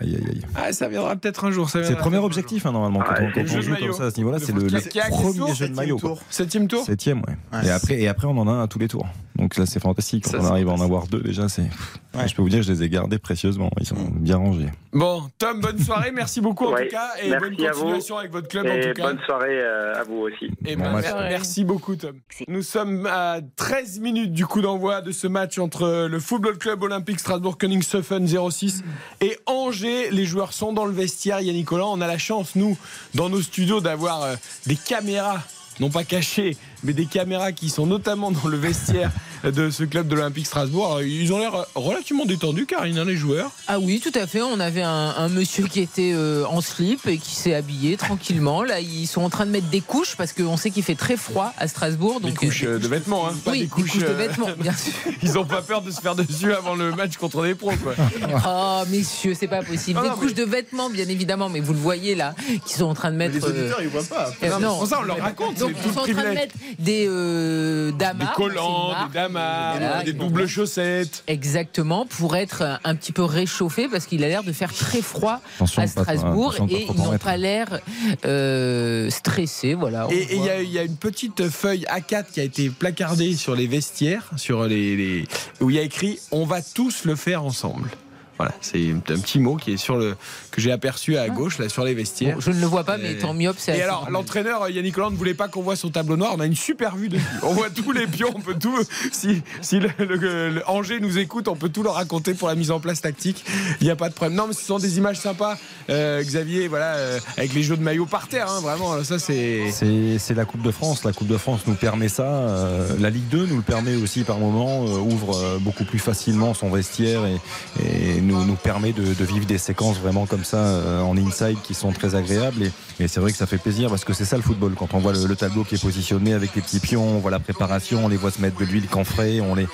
Aïe, 0.00 0.16
aïe, 0.16 0.24
aïe. 0.30 0.42
Ah, 0.54 0.72
ça 0.72 0.88
viendra 0.88 1.14
peut-être 1.16 1.44
un 1.44 1.50
jour. 1.50 1.68
C'est 1.68 1.88
le 1.90 1.96
premier 1.96 2.16
objectif, 2.16 2.64
hein, 2.64 2.72
normalement, 2.72 3.00
quand 3.00 3.14
on, 3.20 3.30
quand 3.30 3.42
le 3.42 3.68
maillot. 3.70 3.86
comme 3.88 3.92
ça 3.92 4.04
à 4.04 4.10
ce 4.10 4.16
niveau-là, 4.16 4.38
Le 4.38 4.44
c'est 4.44 4.52
le, 4.54 4.62
le 4.62 4.80
quel 4.80 5.02
premier 5.10 5.32
jeu 5.34 5.42
de 5.42 5.48
Septième 5.54 5.74
maillot. 5.74 5.98
tour. 5.98 6.20
Septième 6.30 6.66
tour 6.68 6.82
Septième, 6.84 7.18
ouais. 7.18 7.36
Ouais. 7.58 7.66
Et 7.66 7.70
après, 7.70 8.00
et 8.00 8.08
après, 8.08 8.26
on 8.26 8.38
en 8.38 8.48
a 8.48 8.52
un 8.52 8.62
à 8.62 8.68
tous 8.68 8.78
les 8.78 8.88
tours. 8.88 9.06
Donc 9.36 9.56
là, 9.58 9.66
c'est 9.66 9.80
fantastique. 9.80 10.24
Quand 10.24 10.30
Ça, 10.30 10.38
on 10.40 10.46
arrive 10.46 10.68
à 10.68 10.72
en 10.72 10.80
avoir 10.80 11.08
deux, 11.08 11.20
déjà, 11.20 11.46
c'est. 11.50 11.68
Ouais. 12.14 12.26
Je 12.26 12.34
peux 12.34 12.40
vous 12.40 12.48
dire 12.48 12.60
que 12.60 12.64
je 12.64 12.72
les 12.72 12.82
ai 12.84 12.88
gardés 12.88 13.18
précieusement. 13.18 13.70
Ils 13.78 13.84
sont 13.84 13.96
bien 14.12 14.38
rangés. 14.38 14.70
Bon, 14.94 15.24
Tom, 15.36 15.60
bonne 15.60 15.78
soirée. 15.78 16.10
Merci 16.10 16.40
beaucoup 16.40 16.64
en 16.64 16.70
tout 16.76 16.88
cas. 16.90 17.10
Et 17.22 17.28
Merci 17.28 17.50
bonne 17.56 17.66
à 17.66 17.72
vous. 17.72 17.80
continuation 17.80 18.16
avec 18.16 18.32
votre 18.32 18.48
club 18.48 18.64
en 18.64 18.70
Et 18.70 18.80
tout 18.80 18.94
cas. 18.94 19.02
bonne 19.08 19.18
soirée 19.26 19.60
euh, 19.60 20.00
à 20.00 20.04
vous 20.04 20.20
aussi. 20.22 20.50
Eh 20.64 20.74
Bon 20.76 20.84
ben, 20.84 21.02
merci 21.28 21.64
beaucoup, 21.64 21.96
Tom. 21.96 22.14
Nous 22.48 22.62
sommes 22.62 23.04
à 23.04 23.40
13 23.56 24.00
minutes 24.00 24.32
du 24.32 24.46
coup 24.46 24.62
d'envoi 24.62 25.02
de 25.02 25.10
ce 25.12 25.26
match 25.26 25.58
entre 25.58 26.06
le 26.08 26.18
Football 26.18 26.56
Club 26.56 26.82
Olympique 26.82 27.20
Strasbourg-Königshofen 27.20 28.26
06 28.26 28.82
et 29.20 29.38
Angers. 29.46 30.10
Les 30.10 30.24
joueurs 30.24 30.52
sont 30.52 30.72
dans 30.72 30.84
le 30.84 30.92
vestiaire. 30.92 31.40
Il 31.40 31.46
y 31.46 31.50
a 31.50 31.52
Nicolas. 31.52 31.86
On 31.86 32.00
a 32.00 32.06
la 32.06 32.18
chance, 32.18 32.54
nous, 32.54 32.76
dans 33.14 33.28
nos 33.28 33.42
studios, 33.42 33.80
d'avoir 33.80 34.22
euh, 34.22 34.36
des 34.66 34.76
caméras. 34.76 35.42
Non 35.78 35.90
pas 35.90 36.04
cachées, 36.04 36.56
mais 36.86 36.92
des 36.92 37.06
caméras 37.06 37.52
qui 37.52 37.68
sont 37.68 37.84
notamment 37.86 38.30
dans 38.30 38.48
le 38.48 38.56
vestiaire 38.56 39.10
de 39.44 39.70
ce 39.70 39.84
club 39.84 40.08
de 40.08 40.14
l'Olympique 40.14 40.46
Strasbourg. 40.46 41.02
Ils 41.02 41.32
ont 41.32 41.38
l'air 41.38 41.66
relativement 41.74 42.24
détendus, 42.24 42.66
Karine, 42.66 42.98
hein, 42.98 43.04
les 43.04 43.16
joueurs. 43.16 43.50
Ah 43.68 43.78
oui, 43.78 44.00
tout 44.00 44.12
à 44.18 44.26
fait. 44.26 44.40
On 44.42 44.58
avait 44.60 44.82
un, 44.82 45.14
un 45.16 45.28
monsieur 45.28 45.66
qui 45.66 45.80
était 45.80 46.12
euh, 46.14 46.44
en 46.46 46.60
slip 46.60 47.06
et 47.06 47.18
qui 47.18 47.34
s'est 47.34 47.54
habillé 47.54 47.96
tranquillement. 47.96 48.62
Là, 48.62 48.80
ils 48.80 49.06
sont 49.06 49.22
en 49.22 49.28
train 49.30 49.44
de 49.46 49.50
mettre 49.50 49.68
des 49.68 49.80
couches 49.82 50.16
parce 50.16 50.32
qu'on 50.32 50.56
sait 50.56 50.70
qu'il 50.70 50.82
fait 50.82 50.94
très 50.94 51.16
froid 51.16 51.52
à 51.58 51.68
Strasbourg. 51.68 52.20
Des 52.20 52.32
couches 52.32 52.64
euh, 52.64 52.76
euh, 52.76 52.78
de 52.78 52.88
vêtements, 52.88 53.28
hein, 53.28 53.34
pas 53.44 53.50
oui, 53.52 53.60
des 53.62 53.66
couches, 53.66 53.98
de 53.98 54.04
euh, 54.06 54.14
vêtements, 54.14 54.48
bien 54.58 54.72
sûr. 54.72 54.92
Ils 55.22 55.32
n'ont 55.34 55.44
pas 55.44 55.62
peur 55.62 55.82
de 55.82 55.90
se 55.90 56.00
faire 56.00 56.14
dessus 56.16 56.52
avant 56.52 56.74
le 56.74 56.92
match 56.92 57.16
contre 57.16 57.42
des 57.44 57.54
pros, 57.54 57.72
quoi. 57.82 57.94
Oh, 58.48 58.82
messieurs, 58.90 59.34
c'est 59.38 59.48
pas 59.48 59.62
possible. 59.62 59.98
Non, 59.98 60.02
Des 60.04 60.08
non, 60.10 60.16
couches 60.16 60.32
mais- 60.36 60.44
de 60.44 60.50
vêtements, 60.50 60.90
bien 60.90 61.08
évidemment, 61.08 61.48
mais 61.48 61.60
vous 61.60 61.72
le 61.72 61.78
voyez 61.78 62.14
là, 62.14 62.34
qui 62.64 62.74
sont 62.74 62.84
en 62.86 62.94
train 62.94 63.10
de 63.12 63.16
Mais 63.16 63.28
mettre. 63.28 63.46
les 63.46 63.52
auditeurs, 63.60 63.78
ils 63.82 63.88
voient 63.88 64.02
pas. 64.04 64.30
euh, 64.42 64.48
Non, 64.48 64.56
mais 64.58 64.66
c'est 64.66 64.78
pour 64.78 64.86
ça, 64.86 64.98
on 65.00 65.04
leur 65.04 65.18
raconte, 65.18 65.58
Donc, 65.58 65.72
ils 65.84 65.92
sont 65.92 65.98
en 66.00 66.02
train 66.04 66.12
de 66.30 66.34
mettre 66.34 66.54
des 66.78 67.06
euh, 67.08 67.90
damas. 67.92 68.26
Des 68.26 68.32
collants, 68.34 69.06
des 69.06 69.12
damas, 69.14 69.76
Voilà, 69.78 70.02
des 70.02 70.12
doubles 70.12 70.46
chaussettes. 70.46 71.22
Exactement, 71.26 72.06
pour 72.06 72.36
être 72.36 72.62
un- 72.84 72.94
petit 72.94 73.12
peu 73.12 73.22
réchauffé 73.24 73.88
parce 73.88 74.06
qu'il 74.06 74.24
a 74.24 74.28
l'air 74.28 74.42
de 74.42 74.52
faire 74.52 74.72
très 74.72 75.02
froid 75.02 75.40
Attention 75.56 75.82
à 75.82 75.86
Strasbourg 75.86 76.54
pas 76.56 76.64
et 76.70 76.86
ils 76.92 77.02
n'ont 77.02 77.18
pas 77.18 77.36
l'air 77.36 77.80
euh, 78.24 79.10
stressés. 79.10 79.74
Voilà, 79.74 80.06
on 80.08 80.10
Et 80.10 80.26
il 80.32 80.42
y, 80.44 80.48
a- 80.50 80.62
il 80.62 80.70
y 80.70 80.78
a 80.78 80.82
une 80.82 80.96
petite 80.96 81.48
feuille 81.48 81.84
A4 81.88 82.30
qui 82.32 82.40
a 82.40 82.44
été 82.44 82.70
placardée 82.70 83.34
sur 83.36 83.54
les 83.54 83.66
vestiaires, 83.66 84.30
sur 84.36 84.64
les, 84.64 84.96
les- 84.96 85.28
où 85.60 85.70
il 85.70 85.76
y 85.76 85.78
a 85.78 85.82
écrit 85.82 86.18
"On 86.30 86.44
va 86.46 86.62
tous 86.62 87.04
le 87.04 87.14
faire 87.16 87.44
ensemble". 87.44 87.90
Voilà, 88.38 88.52
c'est 88.60 88.90
un 88.90 88.98
petit 89.00 89.38
mot 89.38 89.56
qui 89.56 89.72
est 89.72 89.76
sur 89.76 89.96
le 89.96 90.14
que 90.50 90.60
j'ai 90.60 90.72
aperçu 90.72 91.16
à 91.16 91.28
gauche 91.28 91.58
là 91.58 91.68
sur 91.68 91.84
les 91.84 91.94
vestiaires. 91.94 92.34
Bon, 92.36 92.40
je 92.40 92.50
ne 92.50 92.60
le 92.60 92.66
vois 92.66 92.84
pas, 92.84 92.98
mais 92.98 93.12
étant 93.12 93.32
myope, 93.34 93.56
c'est 93.58 93.76
Et 93.78 93.82
alors, 93.82 94.08
l'entraîneur 94.10 94.68
Yannick 94.68 94.96
Holland 94.98 95.12
ne 95.12 95.16
voulait 95.18 95.34
pas 95.34 95.48
qu'on 95.48 95.62
voit 95.62 95.76
son 95.76 95.90
tableau 95.90 96.16
noir. 96.16 96.32
On 96.36 96.40
a 96.40 96.46
une 96.46 96.54
super 96.54 96.96
vue 96.96 97.08
dessus. 97.08 97.24
On 97.42 97.52
voit 97.54 97.70
tous 97.70 97.92
les 97.92 98.06
pions, 98.06 98.30
on 98.34 98.40
peut 98.40 98.54
tout. 98.60 98.78
Si, 99.12 99.42
si 99.62 99.80
le, 99.80 99.88
le- 99.98 100.50
le 100.50 100.62
Angers 100.68 101.00
nous 101.00 101.18
écoute, 101.18 101.48
on 101.48 101.56
peut 101.56 101.68
tout 101.70 101.82
leur 101.82 101.94
raconter 101.94 102.34
pour 102.34 102.48
la 102.48 102.54
mise 102.54 102.70
en 102.70 102.80
place 102.80 103.00
tactique. 103.00 103.44
Il 103.80 103.84
n'y 103.84 103.90
a 103.90 103.96
pas 103.96 104.08
de 104.08 104.14
problème. 104.14 104.36
Non, 104.36 104.46
mais 104.48 104.54
ce 104.54 104.62
sont 104.64 104.78
des 104.78 104.98
images 104.98 105.18
sympas, 105.18 105.56
euh, 105.90 106.22
Xavier. 106.22 106.68
Voilà, 106.68 106.94
euh, 106.96 107.18
avec 107.36 107.54
les 107.54 107.62
jeux 107.62 107.76
de 107.76 107.82
maillot 107.82 108.06
par 108.06 108.28
terre. 108.28 108.50
hein, 108.50 108.60
vraiment, 108.60 109.02
ça 109.02 109.18
c'est. 109.18 109.70
C'est 110.18 110.34
la 110.34 110.44
Coupe 110.44 110.62
de 110.62 110.70
France. 110.70 111.04
La 111.04 111.12
Coupe 111.12 111.28
de 111.28 111.36
France 111.38 111.60
nous 111.66 111.74
permet 111.74 112.08
ça. 112.08 112.24
euh, 112.24 112.88
la 112.98 113.10
Ligue 113.10 113.28
2 113.28 113.46
nous 113.46 113.56
le 113.56 113.62
permet 113.62 113.94
aussi 113.96 114.24
par 114.24 114.38
moment. 114.38 114.84
euh, 114.84 114.98
ouvre 114.98 115.36
euh, 115.36 115.58
beaucoup 115.60 115.84
plus 115.84 115.98
facilement 115.98 116.52
son 116.54 116.70
vestiaire 116.70 117.22
et, 117.26 117.36
et 117.84 118.20
nous, 118.26 118.44
nous 118.44 118.54
permet 118.56 118.92
de, 118.92 119.14
de 119.14 119.24
vivre 119.24 119.46
des 119.46 119.58
séquences 119.58 119.96
vraiment 119.98 120.26
comme 120.26 120.44
ça 120.44 120.58
euh, 120.58 121.00
en 121.02 121.16
inside 121.16 121.58
qui 121.62 121.74
sont 121.74 121.92
très 121.92 122.14
agréables. 122.14 122.64
Et, 122.64 123.04
et 123.04 123.08
c'est 123.08 123.20
vrai 123.20 123.30
que 123.32 123.38
ça 123.38 123.46
fait 123.46 123.58
plaisir 123.58 123.88
parce 123.90 124.04
que 124.04 124.12
c'est 124.12 124.24
ça 124.24 124.36
le 124.36 124.42
football. 124.42 124.74
Quand 124.78 124.92
on 124.94 124.98
voit 124.98 125.12
le, 125.12 125.26
le 125.26 125.36
tableau 125.36 125.64
qui 125.64 125.76
est 125.76 125.82
positionné 125.82 126.32
avec 126.34 126.54
les 126.54 126.62
petits 126.62 126.80
pions, 126.80 127.04
on 127.16 127.18
voit 127.18 127.30
la 127.30 127.38
préparation, 127.40 128.04
on 128.04 128.08
les 128.08 128.16
voit 128.16 128.30
se 128.30 128.40
mettre 128.40 128.58
de 128.58 128.64
l'huile 128.64 128.86
camphrée, 128.88 129.40
on 129.40 129.54
les, 129.54 129.66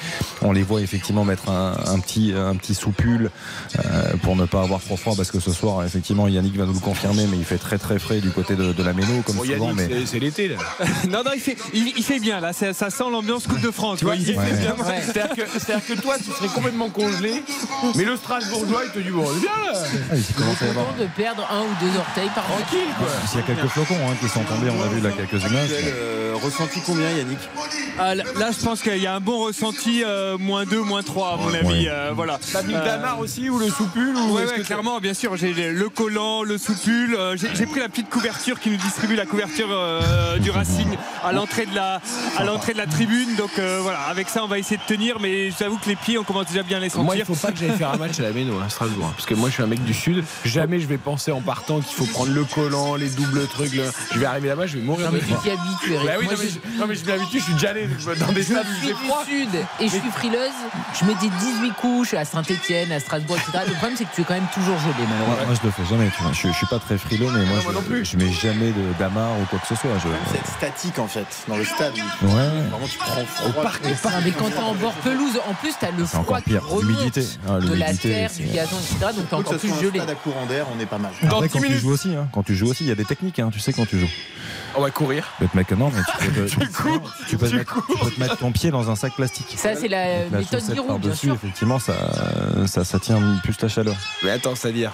on 0.42 0.52
les 0.52 0.62
voit 0.62 0.80
effectivement 0.80 1.24
mettre 1.24 1.48
un, 1.50 1.76
un 1.86 1.98
petit, 1.98 2.32
un 2.36 2.54
petit 2.56 2.74
soupule 2.74 3.30
euh, 3.78 4.12
pour 4.22 4.36
ne 4.36 4.44
pas 4.44 4.62
avoir 4.62 4.80
trop 4.80 4.96
froid 4.96 5.14
parce 5.16 5.30
que 5.30 5.40
ce 5.40 5.52
soir, 5.52 5.84
effectivement, 5.84 6.28
Yannick 6.28 6.56
va 6.56 6.66
nous 6.66 6.74
le 6.74 6.78
confirmer, 6.80 7.26
mais 7.30 7.36
il 7.38 7.44
fait 7.44 7.58
très 7.58 7.78
très 7.78 7.98
frais 7.98 8.20
du 8.20 8.30
côté 8.30 8.54
de, 8.56 8.72
de 8.72 8.82
la 8.82 8.92
Méno 8.92 9.22
comme 9.26 9.36
Bon, 9.36 9.44
souvent. 9.44 9.68
Yannick, 9.68 9.90
Mais 9.90 10.06
c'est- 10.06 10.18
l'été 10.18 10.48
là. 10.48 10.56
Non, 11.08 11.22
non, 11.24 11.30
il 11.34 11.40
fait, 11.40 11.56
il, 11.74 11.92
il 11.96 12.02
fait 12.04 12.20
bien 12.20 12.40
là. 12.40 12.52
Ça, 12.52 12.72
ça 12.72 12.90
sent 12.90 13.04
l'ambiance 13.10 13.46
Coupe 13.46 13.60
de 13.60 13.70
France. 13.70 13.98
Tu 13.98 14.04
vois, 14.04 14.14
quoi. 14.14 14.22
il 14.22 14.28
Il- 14.28 14.34
fait 14.34 14.40
Ouais. 14.40 14.58
bien. 14.60 14.74
Ouais. 14.84 15.00
C'est-à-dire 15.04 15.34
que, 15.36 15.94
que 15.94 16.00
toi, 16.00 16.16
tu 16.18 16.30
serais 16.30 16.48
complètement 16.48 16.88
congelé, 16.90 17.42
mais 17.96 18.04
le 18.04 18.16
Strasbourgeois, 18.42 18.82
il 18.86 18.90
te 18.92 18.98
dit 18.98 19.10
bon, 19.10 19.22
bien 19.22 19.72
là. 19.72 19.78
Ah, 20.10 20.14
il 20.16 20.34
commence 20.34 20.62
à 20.62 20.66
y 20.66 20.68
avoir. 20.70 20.86
Content 20.86 20.98
de 21.02 21.06
perdre 21.16 21.48
un 21.50 21.60
ou 21.62 21.74
deux 21.80 21.98
orteils 21.98 22.28
par. 22.34 22.44
Tranquille 22.44 22.78
quoi. 22.98 23.06
Il 23.32 23.36
y 23.36 23.42
a 23.42 23.46
quelques 23.46 23.68
flocons 23.68 23.94
hein, 24.08 24.14
qui 24.20 24.28
sont 24.28 24.42
tombés, 24.44 24.70
on 24.70 24.82
a 24.82 24.88
vu 24.88 25.00
là 25.00 25.10
quelques 25.10 25.42
images. 25.44 25.70
Euh, 25.72 26.34
ressenti 26.42 26.80
combien, 26.84 27.10
Yannick 27.10 27.38
Ah, 27.98 28.14
là, 28.14 28.24
là, 28.38 28.50
je 28.58 28.64
pense 28.64 28.80
qu'il 28.82 28.96
y 28.98 29.06
a 29.06 29.14
un 29.14 29.20
bon 29.20 29.44
ressenti, 29.44 30.02
euh, 30.04 30.36
moins 30.38 30.64
2, 30.64 30.80
moins 30.80 31.02
3 31.02 31.34
à 31.34 31.36
mon 31.36 31.52
avis. 31.54 31.84
Ouais. 31.84 31.88
euh, 31.88 32.10
voilà. 32.14 32.38
T'as 32.52 32.62
mis 32.62 32.72
le 32.74 32.80
damar 32.80 33.18
aussi 33.20 33.48
ou 33.50 33.58
le 33.58 33.68
soupule 33.68 34.16
ou 34.16 34.32
Ouais, 34.34 34.44
ouais, 34.46 34.60
clairement, 34.62 34.98
bien 35.00 35.14
sûr. 35.14 35.36
J'ai 35.36 35.52
le- 35.52 35.88
collant, 35.88 36.42
le 36.42 36.58
soupule. 36.58 37.14
euh, 37.18 37.36
j'ai 37.36 37.66
pris 37.66 37.80
la 37.80 37.88
petite 37.88 38.08
couverture 38.10 38.58
qui 38.60 38.70
nous 38.70 38.76
distribue 38.76 39.14
la 39.14 39.26
couverture 39.26 39.68
euh, 39.70 40.38
du 40.38 40.50
Racing 40.50 40.88
à 41.24 41.32
l'entrée 41.32 41.66
de 41.66 41.74
la, 41.74 42.00
à 42.38 42.44
l'entrée 42.44 42.72
de 42.72 42.78
la 42.78 42.86
tribune. 42.86 43.34
Donc 43.36 43.50
euh, 43.58 43.78
voilà, 43.82 44.00
avec 44.08 44.28
ça, 44.28 44.42
on 44.42 44.48
va 44.48 44.58
essayer 44.58 44.78
de 44.78 44.82
tenir. 44.94 45.18
Mais 45.20 45.50
j'avoue 45.50 45.76
que 45.78 45.88
les 45.88 45.96
pieds, 45.96 46.18
on 46.18 46.24
commence 46.24 46.46
déjà 46.46 46.62
bien 46.62 46.78
à 46.78 46.80
les 46.80 46.88
sentir. 46.88 47.04
Moi, 47.04 47.16
il 47.16 47.24
faut 47.24 47.34
pas 47.34 47.52
que 47.52 47.58
j'aille 47.58 47.76
faire 47.76 47.90
un 47.92 47.96
match 47.98 48.18
à 48.18 48.22
la 48.22 48.31
la 48.32 48.38
Méno 48.38 48.60
à 48.60 48.68
Strasbourg. 48.68 49.06
hein. 49.06 49.12
Parce 49.16 49.26
que 49.26 49.34
moi, 49.34 49.48
je 49.48 49.54
suis 49.54 49.62
un 49.62 49.66
mec 49.66 49.82
du 49.84 49.94
Sud. 49.94 50.24
Jamais 50.44 50.80
je 50.80 50.86
vais 50.86 50.98
penser 50.98 51.32
en 51.32 51.40
partant 51.40 51.80
qu'il 51.80 51.94
faut 51.96 52.06
prendre 52.06 52.32
le 52.32 52.44
collant, 52.44 52.94
les 52.96 53.08
doubles 53.10 53.46
trucs. 53.48 53.72
le- 53.74 53.90
Je 54.12 54.18
vais 54.18 54.26
arriver 54.26 54.48
là-bas, 54.48 54.66
je 54.66 54.76
vais 54.78 54.82
mourir 54.82 55.06
Non, 55.06 55.12
mais 55.12 55.20
de 55.20 55.24
tu 55.26 55.32
faim. 55.32 55.40
t'y 55.42 55.50
habitues, 55.50 55.92
Eric. 55.94 56.06
Bah 56.06 56.12
oui, 56.18 56.24
Moi, 56.24 56.34
non, 56.34 56.40
mais, 56.42 56.48
je- 56.48 56.80
non, 56.80 56.86
mais 56.88 56.94
je 56.94 57.04
m'y 57.04 57.12
habitue, 57.12 57.38
je 57.38 57.44
suis 57.44 57.52
déjà 57.54 57.70
allé 57.70 57.86
dans 58.18 58.32
des 58.32 58.42
Je 58.42 58.52
stades 58.52 58.66
suis 58.78 58.86
du 58.88 58.94
froid. 58.94 59.24
sud 59.26 59.48
et 59.80 59.84
je 59.84 59.90
suis 59.90 60.10
frileuse. 60.10 60.50
Je 60.98 61.04
mets 61.04 61.14
des 61.14 61.28
18 61.28 61.72
couches 61.80 62.14
à 62.14 62.24
Saint-Etienne, 62.24 62.92
à 62.92 63.00
Strasbourg, 63.00 63.36
etc. 63.36 63.64
Le 63.66 63.72
problème, 63.74 63.96
c'est 63.96 64.04
que 64.04 64.14
tu 64.14 64.20
es 64.22 64.24
quand 64.24 64.34
même 64.34 64.46
toujours 64.54 64.78
gelé, 64.78 64.94
malheureusement. 65.08 65.46
moi, 65.46 65.54
je 65.60 65.66
le 65.66 65.72
fais 65.72 65.84
jamais, 65.90 66.10
tu 66.16 66.22
vois. 66.22 66.32
Je, 66.32 66.48
je 66.48 66.52
suis 66.52 66.66
pas 66.66 66.78
très 66.78 66.98
frileux, 66.98 67.30
mais 67.32 67.44
moi, 67.44 67.56
Non, 67.58 67.62
moi 67.64 67.72
non 67.74 67.82
plus. 67.82 68.04
je, 68.04 68.12
je 68.12 68.16
mets 68.16 68.32
jamais 68.32 68.72
de 68.72 68.82
d'amarre 68.98 69.38
ou 69.40 69.44
quoi 69.46 69.58
que 69.58 69.66
ce 69.66 69.74
soit. 69.74 69.90
Je... 70.02 70.08
C'est 70.32 70.46
statique 70.56 70.98
en 70.98 71.06
fait 71.08 71.26
dans 71.48 71.56
le 71.56 71.64
stade. 71.64 71.94
Ouais, 71.94 72.28
Vraiment, 72.30 72.86
tu 72.90 72.98
prends 72.98 73.24
froid. 73.24 73.48
Au 73.48 73.62
parc, 73.62 73.84
au 73.84 73.88
Non, 73.88 73.94
parc. 74.02 74.14
mais 74.24 74.30
quand 74.32 74.50
t'es 74.50 74.58
en 74.58 74.74
bord 74.74 74.92
pelouse, 74.94 75.38
en 75.48 75.54
plus, 75.54 75.72
t'as 75.80 75.90
le 75.90 76.04
froid 76.04 76.20
encore 76.20 76.38
qui 76.38 76.50
pire. 76.50 76.62
remonte 76.66 76.82
L'humidité. 76.84 77.24
Ah, 77.48 77.58
de 77.58 77.74
la 77.74 77.94
terre, 77.94 78.21
du 78.28 78.46
gazon, 78.46 78.76
etc. 78.78 78.96
Donc 79.00 79.14
t'es 79.14 79.22
Faut 79.30 79.36
encore 79.36 79.52
que 79.52 79.58
ce 79.58 79.60
plus 79.60 79.68
soit 79.68 79.78
un 79.78 79.80
gelé. 79.82 79.98
stade 80.00 80.10
à 80.10 80.14
courant 80.14 80.46
d'air, 80.46 80.66
on 80.76 80.80
est 80.80 80.86
pas 80.86 80.98
mal. 80.98 81.12
Dans 81.22 81.36
Après, 81.36 81.48
10 81.48 81.52
quand 81.54 81.60
tu 81.60 81.78
joues 81.78 81.90
aussi, 81.90 82.14
hein, 82.14 82.28
quand 82.32 82.42
tu 82.42 82.54
joues 82.54 82.68
aussi, 82.70 82.84
il 82.84 82.88
y 82.88 82.92
a 82.92 82.94
des 82.94 83.04
techniques, 83.04 83.38
hein, 83.38 83.50
tu 83.52 83.60
sais, 83.60 83.72
quand 83.72 83.86
tu 83.86 83.98
joues. 83.98 84.08
On 84.74 84.80
va 84.80 84.90
courir. 84.90 85.26
Tu 85.38 85.44
peux 85.44 85.50
te 85.50 85.56
mettre, 85.56 85.76
non, 85.76 85.90
mais 85.94 86.00
tu 86.20 86.30
peux, 86.30 86.46
te- 86.46 86.50
Tu 86.60 86.68
cours, 86.70 87.14
tu 87.28 87.36
peux 87.36 87.46
te 87.46 87.50
tu 87.50 87.56
mettre, 87.56 87.86
tu 87.86 87.98
peux 88.04 88.10
te 88.10 88.20
mettre 88.20 88.36
ton 88.38 88.52
pied 88.52 88.70
dans 88.70 88.90
un 88.90 88.96
sac 88.96 89.14
plastique. 89.14 89.54
Ça, 89.56 89.74
c'est 89.76 89.88
la 89.88 90.24
méthode 90.30 90.62
Giroud, 90.72 91.00
bien 91.00 91.14
sûr. 91.14 91.34
effectivement, 91.34 91.78
ça, 91.78 91.94
ça, 92.66 92.84
ça 92.84 92.98
tient 92.98 93.20
plus 93.42 93.60
la 93.60 93.68
chaleur. 93.68 93.94
Mais 94.22 94.30
attends, 94.30 94.54
c'est-à-dire 94.54 94.92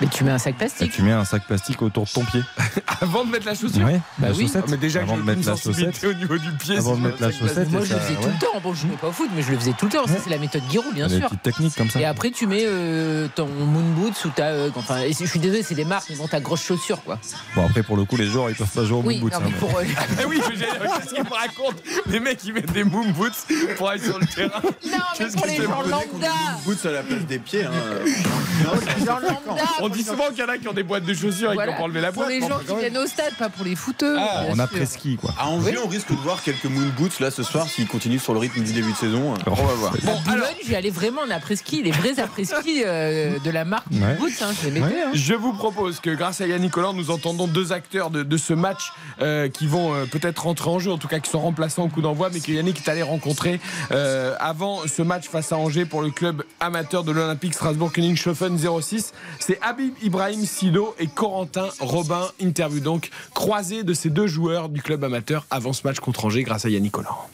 Mais 0.00 0.06
tu 0.08 0.24
mets 0.24 0.30
un 0.30 0.38
sac 0.38 0.54
Et 0.54 0.58
plastique. 0.58 0.92
tu 0.92 1.02
mets 1.02 1.12
un 1.12 1.24
sac 1.24 1.44
plastique 1.46 1.80
autour 1.82 2.04
de 2.04 2.10
ton 2.10 2.24
pied. 2.24 2.42
Avant 3.00 3.24
de 3.24 3.30
mettre 3.30 3.46
la 3.46 3.54
chaussure 3.54 3.84
Ouais, 3.84 4.00
Bah 4.18 4.28
la 4.28 4.34
oui. 4.34 4.42
chaussette. 4.46 4.64
Ah, 4.66 4.70
Mais 4.70 4.76
déjà 4.76 5.00
Avant 5.00 5.16
de 5.16 5.22
mettre 5.22 5.46
la 5.48 5.56
chaussette. 5.56 6.04
au 6.04 6.12
niveau 6.12 6.36
du 6.38 6.50
pied. 6.52 6.76
Avant 6.76 6.96
de 6.96 7.00
mettre 7.02 7.20
mets 7.20 7.26
la 7.28 7.32
chaussette. 7.32 7.70
Moi, 7.70 7.80
je 7.84 7.94
le 7.94 8.00
faisais 8.00 8.14
tout 8.16 8.28
le 8.28 8.38
temps. 8.38 8.60
Bon, 8.62 8.74
je 8.74 8.86
jouais 8.86 8.96
pas 9.00 9.08
au 9.08 9.12
foot, 9.12 9.30
mais 9.34 9.42
je 9.42 9.52
le 9.52 9.58
faisais 9.58 9.72
tout 9.78 9.86
le 9.86 9.92
temps. 9.92 10.06
Ça, 10.06 10.14
c'est 10.22 10.30
la 10.30 10.38
méthode 10.38 10.62
Giroud, 10.70 10.92
bien 10.94 11.06
des 11.08 11.16
sûr. 11.18 11.28
petites 11.28 11.42
techniques 11.42 11.74
comme 11.76 11.88
ça. 11.90 12.00
Et 12.00 12.04
après, 12.04 12.30
tu 12.30 12.46
mets 12.46 12.64
euh, 12.66 13.28
ton 13.34 13.46
moon 13.46 13.82
boots 13.94 14.24
ou 14.24 14.28
ta. 14.30 14.44
euh, 14.48 14.70
enfin, 14.76 14.98
et 15.00 15.12
je 15.12 15.24
suis 15.24 15.38
désolé, 15.40 15.62
c'est 15.62 15.74
des 15.74 15.84
marques, 15.84 16.06
mais 16.10 16.16
bon, 16.16 16.26
ta 16.28 16.40
grosse 16.40 16.62
chaussure, 16.64 17.02
quoi. 17.02 17.18
Bon, 17.54 17.64
après, 17.66 17.82
pour 17.82 17.96
le 17.96 18.04
coup, 18.04 18.16
les 18.16 18.26
joueurs, 18.26 18.50
ils 18.50 18.56
peuvent 18.56 18.66
pas 18.68 18.84
jouer 18.84 18.98
au 18.98 19.02
Oui, 19.02 19.14
moon 19.20 19.22
boots. 19.28 19.32
non, 19.32 19.46
hein, 19.46 19.50
pour. 19.58 19.70
Ah 19.80 20.02
oui, 20.28 20.40
qu'est-ce 20.46 21.14
qu'ils 21.14 21.24
me 21.24 21.30
racontent? 21.30 21.82
Les 22.06 22.20
mecs, 22.20 22.44
ils 22.44 22.52
mettent 22.52 22.72
des 22.72 22.84
moon 22.84 23.08
boots 23.10 23.32
pour 23.76 23.88
aller 23.90 24.02
sur 24.02 24.18
le 24.18 24.26
terrain. 24.26 24.60
Non, 24.62 24.70
mais 25.18 25.26
pour 25.34 25.46
les 25.46 25.56
c'est 25.56 25.62
gens 25.62 25.82
lambda. 25.82 26.32
Boots 26.64 26.84
à 26.86 26.90
la 26.90 27.02
place 27.02 27.24
des 27.26 27.38
pieds. 27.38 27.64
Hein. 27.64 27.70
Les 28.04 29.04
gens 29.04 29.18
lambda. 29.20 29.62
On 29.86 29.88
dit 29.88 30.02
souvent 30.02 30.28
qu'il 30.30 30.38
y 30.38 30.42
en 30.42 30.48
a 30.48 30.58
qui 30.58 30.68
ont 30.68 30.72
des 30.72 30.82
boîtes 30.82 31.04
de 31.04 31.14
chaussures 31.14 31.52
et 31.52 31.56
qui 31.56 31.62
ont 31.62 31.76
pas 31.76 31.82
enlevé 31.82 32.00
la 32.00 32.12
Pour 32.12 32.22
boîte. 32.24 32.32
les 32.34 32.40
mais 32.40 32.48
gens 32.48 32.58
qui 32.58 32.74
viennent 32.76 32.98
au 32.98 33.06
stade, 33.06 33.34
pas 33.38 33.48
pour 33.48 33.64
les 33.64 33.76
footeux. 33.76 34.16
Ah, 34.18 34.46
sûr. 34.52 34.60
après-ski, 34.60 35.16
quoi. 35.16 35.32
À 35.38 35.46
Angers, 35.48 35.78
on 35.84 35.88
risque 35.88 36.10
de 36.10 36.16
voir 36.16 36.42
quelques 36.42 36.64
moon 36.64 36.90
boots 36.98 37.20
là 37.20 37.30
ce 37.30 37.42
soir 37.42 37.68
s'ils 37.68 37.86
continuent 37.86 38.18
sur 38.18 38.32
le 38.32 38.40
rythme 38.40 38.62
du 38.62 38.72
début 38.72 38.92
de 38.92 38.96
saison. 38.96 39.34
On 39.46 39.54
va 39.54 39.74
voir. 39.74 39.92
À 39.94 40.28
Boulogne, 40.30 40.54
j'y 40.64 40.74
allais 40.74 40.90
vraiment 40.90 41.22
en 41.22 41.30
après-ski, 41.30 41.82
les 41.82 41.90
vrais 41.92 42.18
après-ski 42.18 42.82
euh, 42.84 43.38
de 43.38 43.50
la 43.50 43.64
marque 43.64 43.86
Ouais. 43.92 44.14
Boots, 44.18 44.30
hein, 44.42 44.50
je 44.62 44.68
les 44.70 44.80
hein. 44.80 45.10
Je 45.14 45.34
vous 45.34 45.52
propose 45.52 46.00
que 46.00 46.10
grâce 46.10 46.40
à 46.40 46.46
Yannick 46.46 46.72
Collant, 46.72 46.92
nous 46.92 47.10
entendons 47.10 47.46
deux 47.46 47.72
acteurs 47.72 48.10
de, 48.10 48.22
de 48.22 48.36
ce 48.36 48.52
match 48.52 48.92
euh, 49.22 49.48
qui 49.48 49.66
vont 49.66 49.94
euh, 49.94 50.04
peut-être 50.06 50.42
rentrer 50.44 50.68
en 50.70 50.78
jeu, 50.78 50.90
en 50.90 50.98
tout 50.98 51.08
cas 51.08 51.20
qui 51.20 51.30
sont 51.30 51.40
remplaçants 51.40 51.84
au 51.84 51.88
coup 51.88 52.02
d'envoi, 52.02 52.30
mais 52.32 52.40
que 52.40 52.50
Yannick 52.50 52.78
est 52.86 52.90
allé 52.90 53.02
rencontrer 53.02 53.60
euh, 53.92 54.34
avant 54.40 54.80
ce 54.86 55.02
match 55.02 55.28
face 55.28 55.52
à 55.52 55.56
Angers 55.56 55.84
pour 55.86 56.02
le 56.02 56.10
club 56.10 56.42
amateur 56.60 57.04
de 57.04 57.12
l'Olympique 57.12 57.54
Strasbourg 57.54 57.92
Königshofen 57.92 58.58
06. 58.80 59.12
C'est 59.38 59.58
Habib 59.76 59.92
Ibrahim 60.02 60.46
Sido 60.46 60.94
et 60.98 61.06
Corentin 61.06 61.68
Robin. 61.80 62.30
Interview 62.40 62.80
donc 62.80 63.10
croisée 63.34 63.84
de 63.84 63.92
ces 63.92 64.08
deux 64.08 64.26
joueurs 64.26 64.70
du 64.70 64.80
club 64.80 65.04
amateur 65.04 65.44
avant 65.50 65.74
ce 65.74 65.82
match 65.84 66.00
contre 66.00 66.24
Angers 66.24 66.44
grâce 66.44 66.64
à 66.64 66.70
Yannick 66.70 66.92
Collant. 66.92 67.28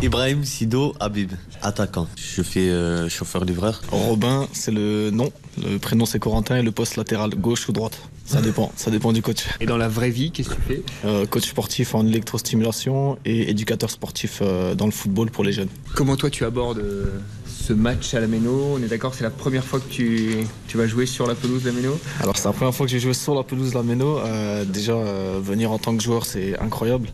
Ibrahim 0.00 0.44
Sido 0.44 0.94
Habib, 1.00 1.32
attaquant. 1.62 2.06
Je 2.16 2.42
fais 2.42 2.68
euh, 2.68 3.08
chauffeur-livreur. 3.08 3.82
Robin, 3.90 4.46
c'est 4.52 4.70
le 4.70 5.10
nom. 5.10 5.32
Le 5.60 5.78
prénom, 5.78 6.06
c'est 6.06 6.20
Corentin 6.20 6.58
et 6.58 6.62
le 6.62 6.70
poste 6.70 6.94
latéral, 6.94 7.30
gauche 7.30 7.68
ou 7.68 7.72
droite. 7.72 7.98
Ça 8.24 8.40
dépend. 8.40 8.70
Ça 8.76 8.92
dépend 8.92 9.12
du 9.12 9.20
coach. 9.20 9.44
Et 9.58 9.66
dans 9.66 9.76
la 9.76 9.88
vraie 9.88 10.10
vie, 10.10 10.30
qu'est-ce 10.30 10.50
que 10.50 10.54
tu 10.54 10.60
fais? 10.60 10.82
Euh, 11.04 11.26
coach 11.26 11.48
sportif 11.48 11.96
en 11.96 12.06
électrostimulation 12.06 13.18
et 13.24 13.50
éducateur 13.50 13.90
sportif 13.90 14.38
euh, 14.42 14.76
dans 14.76 14.86
le 14.86 14.92
football 14.92 15.32
pour 15.32 15.42
les 15.42 15.52
jeunes. 15.52 15.68
Comment 15.96 16.14
toi 16.14 16.30
tu 16.30 16.44
abordes 16.44 16.78
euh, 16.78 17.18
ce 17.60 17.72
match 17.72 18.14
à 18.14 18.20
la 18.20 18.26
Méno 18.26 18.74
On 18.74 18.82
est 18.82 18.86
d'accord, 18.86 19.14
c'est 19.14 19.24
la 19.24 19.30
première 19.30 19.64
fois 19.64 19.80
que 19.80 19.88
tu, 19.88 20.46
vas 20.74 20.86
jouer 20.86 21.06
sur 21.06 21.26
la 21.26 21.34
pelouse 21.34 21.62
de 21.62 21.70
la 21.70 21.76
Méno 21.76 21.98
Alors, 22.20 22.36
c'est 22.36 22.46
la 22.46 22.52
première 22.52 22.74
fois 22.74 22.86
que 22.86 22.92
j'ai 22.92 23.00
joué 23.00 23.12
sur 23.12 23.34
la 23.34 23.42
pelouse 23.42 23.70
de 23.70 23.74
la 23.74 23.82
Méno. 23.82 24.18
Euh, 24.18 24.64
déjà, 24.64 24.92
euh, 24.92 25.40
venir 25.42 25.70
en 25.70 25.78
tant 25.78 25.96
que 25.96 26.02
joueur, 26.02 26.24
c'est 26.26 26.58
incroyable. 26.58 27.08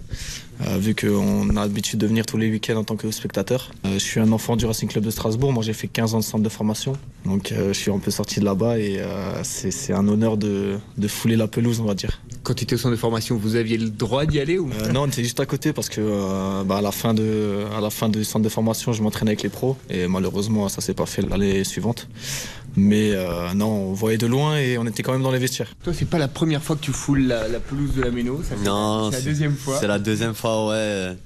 Euh, 0.62 0.79
vu 0.79 0.95
qu'on 0.95 1.51
a 1.51 1.53
l'habitude 1.53 1.99
de 1.99 2.07
venir 2.07 2.25
tous 2.25 2.38
les 2.38 2.51
week-ends 2.51 2.77
en 2.77 2.85
tant 2.85 2.97
que 2.97 3.11
spectateur. 3.11 3.71
Euh, 3.85 3.95
je 3.95 3.99
suis 3.99 4.21
un 4.21 4.33
enfant 4.33 4.57
du 4.57 4.64
Racing 4.64 4.88
Club 4.88 5.05
de 5.05 5.11
Strasbourg. 5.11 5.53
Moi, 5.53 5.62
j'ai 5.62 5.73
fait 5.73 5.88
15 5.88 6.14
ans 6.14 6.19
de 6.19 6.25
centre 6.25 6.42
de 6.42 6.49
formation. 6.49 6.95
Donc, 7.25 7.53
euh, 7.53 7.73
je 7.73 7.79
suis 7.79 7.90
un 7.90 7.99
peu 7.99 8.11
sorti 8.11 8.40
de 8.40 8.45
là-bas 8.45 8.79
et 8.79 9.01
c'est 9.42 9.92
un 9.92 10.07
honneur 10.09 10.37
de, 10.37 10.79
de 10.97 11.09
fouler 11.09 11.37
la 11.37 11.47
pelouse, 11.47 11.81
on 11.81 11.85
va 11.85 11.95
dire. 11.95 12.21
Quand 12.42 12.55
tu 12.55 12.64
étais 12.64 12.75
au 12.75 12.79
centre 12.79 12.92
de 12.92 13.01
formation, 13.01 13.37
vous 13.37 13.57
aviez 13.57 13.77
le 13.77 13.90
droit 13.90 14.25
d'y 14.25 14.40
aller 14.40 14.59
ou? 14.59 14.71
Non, 14.92 15.03
on 15.03 15.07
était 15.07 15.23
juste 15.23 15.40
à 15.40 15.47
côté 15.47 15.73
parce 15.73 15.88
que 15.88 16.62
bah, 16.64 16.79
à 16.79 16.81
la 16.81 16.92
fin 16.92 17.12
de 17.12 17.64
à 17.77 17.81
la 17.81 17.90
fin 17.90 18.09
du 18.09 18.25
centre 18.25 18.45
de 18.45 18.49
formation, 18.49 18.92
je 18.92 19.03
m'entraînais 19.03 19.31
avec 19.31 19.42
les 19.42 19.49
pros 19.49 19.77
et 19.90 20.07
malheureusement 20.07 20.69
ça 20.69 20.81
s'est 20.81 20.95
pas 20.95 21.07
fait 21.07 21.23
l'année 21.23 21.64
suivante. 21.64 22.09
Mais 22.77 23.12
euh, 23.15 23.55
non, 23.55 23.69
on 23.69 23.93
voyait 23.95 24.19
de 24.19 24.27
loin 24.27 24.59
et 24.59 24.77
on 24.79 24.87
était 24.87 25.03
quand 25.03 25.12
même 25.12 25.23
dans 25.23 25.31
les 25.31 25.39
vestiaires. 25.39 25.75
Toi, 25.83 25.93
c'est 25.95 26.05
pas 26.05 26.19
la 26.19 26.29
première 26.29 26.62
fois 26.62 26.77
que 26.77 26.83
tu 26.83 26.93
foules 26.93 27.23
la, 27.23 27.49
la 27.49 27.61
pelouse 27.61 27.95
de 27.95 28.03
la 28.03 28.11
Méno 28.11 28.43
ça 28.43 28.55
fait- 28.57 28.65
Non, 28.65 29.11
c'est 29.11 29.19
la 29.19 29.25
deuxième 29.25 29.55
fois. 29.57 29.79
C'est 29.81 29.87
la 29.89 29.99
deuxième 29.99 30.35
fois, 30.35 30.69
ouais. 30.69 31.17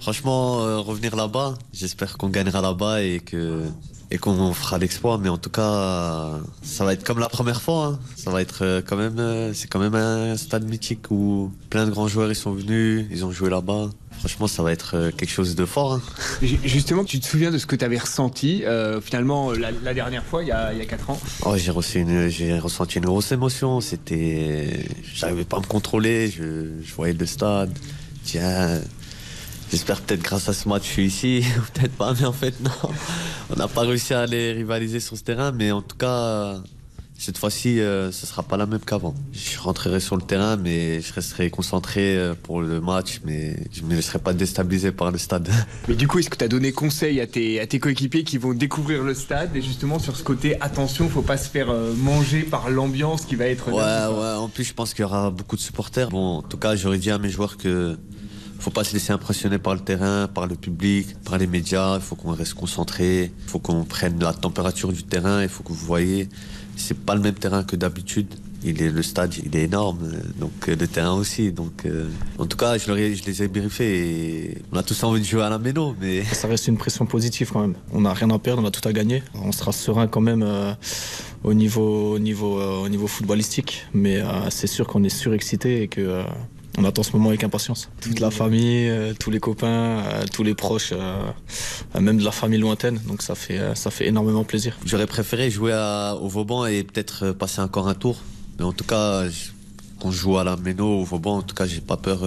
Franchement, 0.00 0.60
euh, 0.64 0.78
revenir 0.78 1.16
là-bas, 1.16 1.54
j'espère 1.72 2.16
qu'on 2.18 2.28
gagnera 2.28 2.60
là-bas 2.62 3.02
et 3.02 3.20
que 3.20 3.64
et 4.10 4.16
qu'on 4.16 4.54
fera 4.54 4.78
l'exploit. 4.78 5.18
Mais 5.18 5.28
en 5.28 5.36
tout 5.36 5.50
cas, 5.50 6.40
ça 6.62 6.84
va 6.84 6.94
être 6.94 7.04
comme 7.04 7.18
la 7.18 7.28
première 7.28 7.60
fois. 7.60 7.86
hein. 7.86 7.98
Ça 8.16 8.30
va 8.30 8.40
être 8.40 8.60
euh, 8.62 8.80
quand 8.84 8.96
même, 8.96 9.52
c'est 9.54 9.68
quand 9.68 9.78
même 9.80 9.94
un 9.94 10.36
stade 10.36 10.64
mythique 10.68 11.10
où 11.10 11.52
plein 11.68 11.84
de 11.84 11.90
grands 11.90 12.08
joueurs 12.08 12.30
ils 12.30 12.34
sont 12.36 12.52
venus, 12.52 13.06
ils 13.10 13.24
ont 13.24 13.32
joué 13.32 13.50
là-bas. 13.50 13.90
Franchement, 14.18 14.46
ça 14.48 14.62
va 14.62 14.72
être 14.72 14.96
euh, 14.96 15.10
quelque 15.10 15.30
chose 15.30 15.54
de 15.54 15.64
fort. 15.64 15.92
hein. 15.94 16.02
Ju- 16.42 16.58
Justement, 16.64 17.04
tu 17.04 17.20
te 17.20 17.26
souviens 17.26 17.50
de 17.50 17.58
ce 17.58 17.66
que 17.66 17.76
tu 17.76 17.84
avais 17.84 17.98
ressenti 17.98 18.64
euh, 18.64 19.00
finalement 19.00 19.52
la, 19.52 19.70
la 19.70 19.94
dernière 19.94 20.24
fois, 20.24 20.42
il 20.42 20.48
y 20.48 20.52
a, 20.52 20.72
il 20.72 20.78
y 20.78 20.82
a 20.82 20.86
4 20.86 21.10
ans? 21.10 21.20
Oh, 21.44 21.56
j'ai 21.56 21.70
reçu 21.70 22.00
une, 22.00 22.28
j'ai 22.28 22.58
ressenti 22.58 22.98
une 22.98 23.04
grosse 23.06 23.30
émotion. 23.32 23.80
C'était, 23.80 24.86
j'arrivais 25.14 25.44
pas 25.44 25.58
à 25.58 25.60
me 25.60 25.66
contrôler. 25.66 26.30
Je, 26.30 26.66
je 26.84 26.94
voyais 26.94 27.14
le 27.14 27.26
stade. 27.26 27.72
Tiens, 28.24 28.80
j'espère 29.70 30.00
peut-être 30.00 30.22
grâce 30.22 30.48
à 30.48 30.52
ce 30.52 30.68
match 30.68 30.82
je 30.86 30.88
suis 30.92 31.06
ici, 31.06 31.44
ou 31.58 31.62
peut-être 31.78 31.96
pas. 31.96 32.12
Mais 32.18 32.26
en 32.26 32.32
fait 32.32 32.58
non, 32.60 32.70
on 33.50 33.54
n'a 33.56 33.68
pas 33.68 33.82
réussi 33.82 34.14
à 34.14 34.20
aller 34.20 34.52
rivaliser 34.52 35.00
sur 35.00 35.16
ce 35.16 35.22
terrain. 35.22 35.52
Mais 35.52 35.70
en 35.70 35.80
tout 35.82 35.96
cas, 35.96 36.56
cette 37.20 37.36
fois-ci, 37.36 37.80
euh, 37.80 38.12
ce 38.12 38.26
sera 38.26 38.44
pas 38.44 38.56
la 38.56 38.64
même 38.64 38.78
qu'avant. 38.78 39.12
Je 39.32 39.58
rentrerai 39.58 39.98
sur 39.98 40.14
le 40.14 40.22
terrain, 40.22 40.56
mais 40.56 41.00
je 41.00 41.12
resterai 41.12 41.50
concentré 41.50 42.16
euh, 42.16 42.34
pour 42.40 42.60
le 42.60 42.80
match, 42.80 43.20
mais 43.24 43.56
je 43.72 43.82
me 43.82 43.96
laisserai 43.96 44.20
pas 44.20 44.32
déstabiliser 44.32 44.92
par 44.92 45.10
le 45.10 45.18
stade. 45.18 45.48
Mais 45.88 45.96
du 45.96 46.06
coup, 46.06 46.20
est-ce 46.20 46.30
que 46.30 46.36
tu 46.36 46.44
as 46.44 46.48
donné 46.48 46.70
conseil 46.70 47.20
à 47.20 47.26
tes, 47.26 47.58
à 47.60 47.66
tes 47.66 47.80
coéquipiers 47.80 48.22
qui 48.22 48.38
vont 48.38 48.52
découvrir 48.52 49.02
le 49.02 49.14
stade 49.14 49.56
et 49.56 49.62
justement 49.62 49.98
sur 49.98 50.16
ce 50.16 50.22
côté, 50.22 50.60
attention, 50.60 51.08
faut 51.08 51.22
pas 51.22 51.36
se 51.36 51.48
faire 51.48 51.70
euh, 51.70 51.92
manger 51.94 52.42
par 52.42 52.70
l'ambiance 52.70 53.24
qui 53.24 53.34
va 53.34 53.46
être. 53.46 53.68
Ouais, 53.68 53.74
ouais. 53.74 54.34
En 54.36 54.48
plus, 54.48 54.64
je 54.64 54.74
pense 54.74 54.94
qu'il 54.94 55.02
y 55.02 55.04
aura 55.04 55.30
beaucoup 55.30 55.56
de 55.56 55.60
supporters. 55.60 56.10
Bon, 56.10 56.36
en 56.36 56.42
tout 56.42 56.58
cas, 56.58 56.76
j'aurais 56.76 56.98
dit 56.98 57.10
à 57.10 57.18
mes 57.18 57.30
joueurs 57.30 57.56
que 57.56 57.98
faut 58.58 58.70
pas 58.70 58.84
se 58.84 58.92
laisser 58.92 59.12
impressionner 59.12 59.58
par 59.58 59.74
le 59.74 59.80
terrain, 59.80 60.28
par 60.28 60.46
le 60.46 60.56
public, 60.56 61.16
par 61.24 61.38
les 61.38 61.46
médias. 61.46 61.96
Il 61.96 62.02
faut 62.02 62.16
qu'on 62.16 62.32
reste 62.32 62.54
concentré. 62.54 63.32
Il 63.44 63.50
faut 63.50 63.58
qu'on 63.58 63.84
prenne 63.84 64.18
la 64.20 64.32
température 64.32 64.92
du 64.92 65.04
terrain. 65.04 65.42
Il 65.42 65.48
faut 65.48 65.62
que 65.62 65.72
vous 65.72 65.86
voyez, 65.86 66.28
c'est 66.76 66.98
pas 66.98 67.14
le 67.14 67.20
même 67.20 67.34
terrain 67.34 67.62
que 67.64 67.76
d'habitude. 67.76 68.34
Il 68.64 68.82
est 68.82 68.90
le 68.90 69.02
stade, 69.04 69.36
il 69.44 69.54
est 69.54 69.62
énorme, 69.62 70.00
donc 70.40 70.68
euh, 70.68 70.74
le 70.74 70.88
terrain 70.88 71.12
aussi. 71.12 71.52
Donc, 71.52 71.86
euh, 71.86 72.08
en 72.38 72.46
tout 72.46 72.56
cas, 72.56 72.76
je, 72.76 72.90
les 72.92 73.42
ai 73.44 73.46
briefés 73.46 74.58
on 74.72 74.76
a 74.76 74.82
tous 74.82 75.00
envie 75.04 75.20
de 75.20 75.26
jouer 75.26 75.42
à 75.42 75.48
la 75.48 75.60
méno, 75.60 75.94
mais 76.00 76.24
Ça 76.24 76.48
reste 76.48 76.66
une 76.66 76.76
pression 76.76 77.06
positive 77.06 77.50
quand 77.52 77.60
même. 77.60 77.74
On 77.92 78.00
n'a 78.00 78.12
rien 78.12 78.30
à 78.30 78.38
perdre, 78.40 78.60
on 78.60 78.66
a 78.66 78.72
tout 78.72 78.86
à 78.88 78.92
gagner. 78.92 79.22
On 79.34 79.52
sera 79.52 79.70
serein 79.70 80.08
quand 80.08 80.20
même 80.20 80.42
euh, 80.42 80.74
au 81.44 81.54
niveau 81.54 82.14
au 82.14 82.18
niveau 82.18 82.60
au 82.60 82.88
niveau 82.88 83.06
footballistique, 83.06 83.86
mais 83.94 84.20
c'est 84.50 84.66
sûr 84.66 84.88
qu'on 84.88 85.04
est 85.04 85.08
surexcité 85.08 85.82
et 85.82 85.88
que 85.88 86.24
on 86.78 86.84
attend 86.84 87.02
ce 87.02 87.12
moment 87.12 87.28
avec 87.30 87.42
impatience. 87.44 87.88
Toute 88.00 88.20
la 88.20 88.30
famille, 88.30 88.88
euh, 88.88 89.12
tous 89.18 89.30
les 89.30 89.40
copains, 89.40 89.66
euh, 90.04 90.24
tous 90.32 90.42
les 90.44 90.54
proches, 90.54 90.92
euh, 90.92 91.30
même 92.00 92.18
de 92.18 92.24
la 92.24 92.30
famille 92.32 92.58
lointaine. 92.60 92.98
Donc 93.06 93.22
ça 93.22 93.34
fait 93.34 93.60
ça 93.74 93.90
fait 93.90 94.06
énormément 94.06 94.44
plaisir. 94.44 94.76
J'aurais 94.84 95.06
préféré 95.06 95.50
jouer 95.50 95.72
à- 95.72 96.14
au 96.20 96.28
Vauban 96.28 96.66
et 96.66 96.82
peut-être 96.84 97.32
passer 97.32 97.60
encore 97.60 97.88
un 97.88 97.94
tour. 97.94 98.16
Mais 98.58 98.64
en 98.64 98.72
tout 98.72 98.84
cas, 98.84 99.24
quand 100.00 100.10
je 100.10 100.18
joue 100.18 100.38
à 100.38 100.44
la 100.44 100.56
Méno 100.56 100.86
au 101.00 101.04
Vauban, 101.04 101.38
en 101.38 101.42
tout 101.42 101.54
cas, 101.54 101.66
j'ai 101.66 101.80
pas 101.80 101.96
peur. 101.96 102.20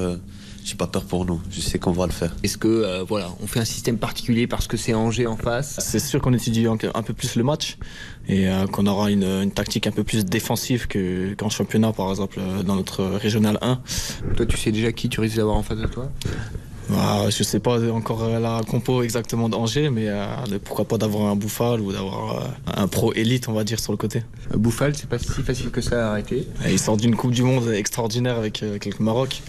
J'ai 0.63 0.75
pas 0.75 0.87
peur 0.87 1.03
pour 1.03 1.25
nous. 1.25 1.41
Je 1.49 1.59
sais 1.61 1.79
qu'on 1.79 1.91
va 1.91 2.05
le 2.05 2.11
faire. 2.11 2.35
Est-ce 2.43 2.57
que 2.57 2.67
euh, 2.67 3.03
voilà, 3.07 3.29
on 3.41 3.47
fait 3.47 3.59
un 3.59 3.65
système 3.65 3.97
particulier 3.97 4.47
parce 4.47 4.67
que 4.67 4.77
c'est 4.77 4.93
Angers 4.93 5.27
en 5.27 5.37
face? 5.37 5.79
C'est 5.79 5.99
sûr 5.99 6.21
qu'on 6.21 6.33
étudie 6.33 6.67
un, 6.67 6.77
un 6.93 7.01
peu 7.03 7.13
plus 7.13 7.35
le 7.35 7.43
match 7.43 7.77
et 8.27 8.47
euh, 8.47 8.67
qu'on 8.67 8.85
aura 8.87 9.09
une, 9.11 9.23
une 9.23 9.51
tactique 9.51 9.87
un 9.87 9.91
peu 9.91 10.03
plus 10.03 10.23
défensive 10.25 10.87
que- 10.87 11.33
qu'en 11.33 11.49
championnat, 11.49 11.91
par 11.93 12.09
exemple, 12.11 12.39
euh, 12.39 12.63
dans 12.63 12.75
notre 12.75 13.03
régional 13.03 13.57
1. 13.61 13.79
Toi, 14.37 14.45
tu 14.45 14.57
sais 14.57 14.71
déjà 14.71 14.91
qui 14.91 15.09
tu 15.09 15.19
risques 15.19 15.37
d'avoir 15.37 15.55
en 15.57 15.63
face 15.63 15.79
de 15.79 15.87
toi? 15.87 16.11
Bah, 16.89 17.29
je 17.29 17.43
sais 17.43 17.59
pas 17.59 17.79
encore 17.91 18.27
la 18.39 18.61
compo 18.67 19.03
exactement 19.03 19.49
d'Angers, 19.49 19.89
mais 19.89 20.07
euh, 20.07 20.25
pourquoi 20.63 20.85
pas 20.85 20.97
d'avoir 20.97 21.31
un 21.31 21.35
Bouffal 21.35 21.79
ou 21.79 21.91
d'avoir 21.91 22.35
euh, 22.35 22.47
un 22.75 22.87
pro 22.87 23.13
élite, 23.13 23.47
on 23.47 23.53
va 23.53 23.63
dire, 23.63 23.79
sur 23.79 23.93
le 23.93 23.97
côté. 23.97 24.23
Bouffal, 24.55 24.95
c'est 24.95 25.07
pas 25.07 25.19
si 25.19 25.29
facile 25.43 25.69
que 25.71 25.81
ça 25.81 26.07
à 26.07 26.11
arrêter. 26.11 26.47
Et 26.65 26.71
il 26.71 26.79
sort 26.79 26.97
d'une 26.97 27.15
Coupe 27.15 27.31
du 27.31 27.43
Monde 27.43 27.69
extraordinaire 27.69 28.37
avec, 28.37 28.63
euh, 28.63 28.71
avec 28.71 28.97
le 28.97 29.05
Maroc, 29.05 29.41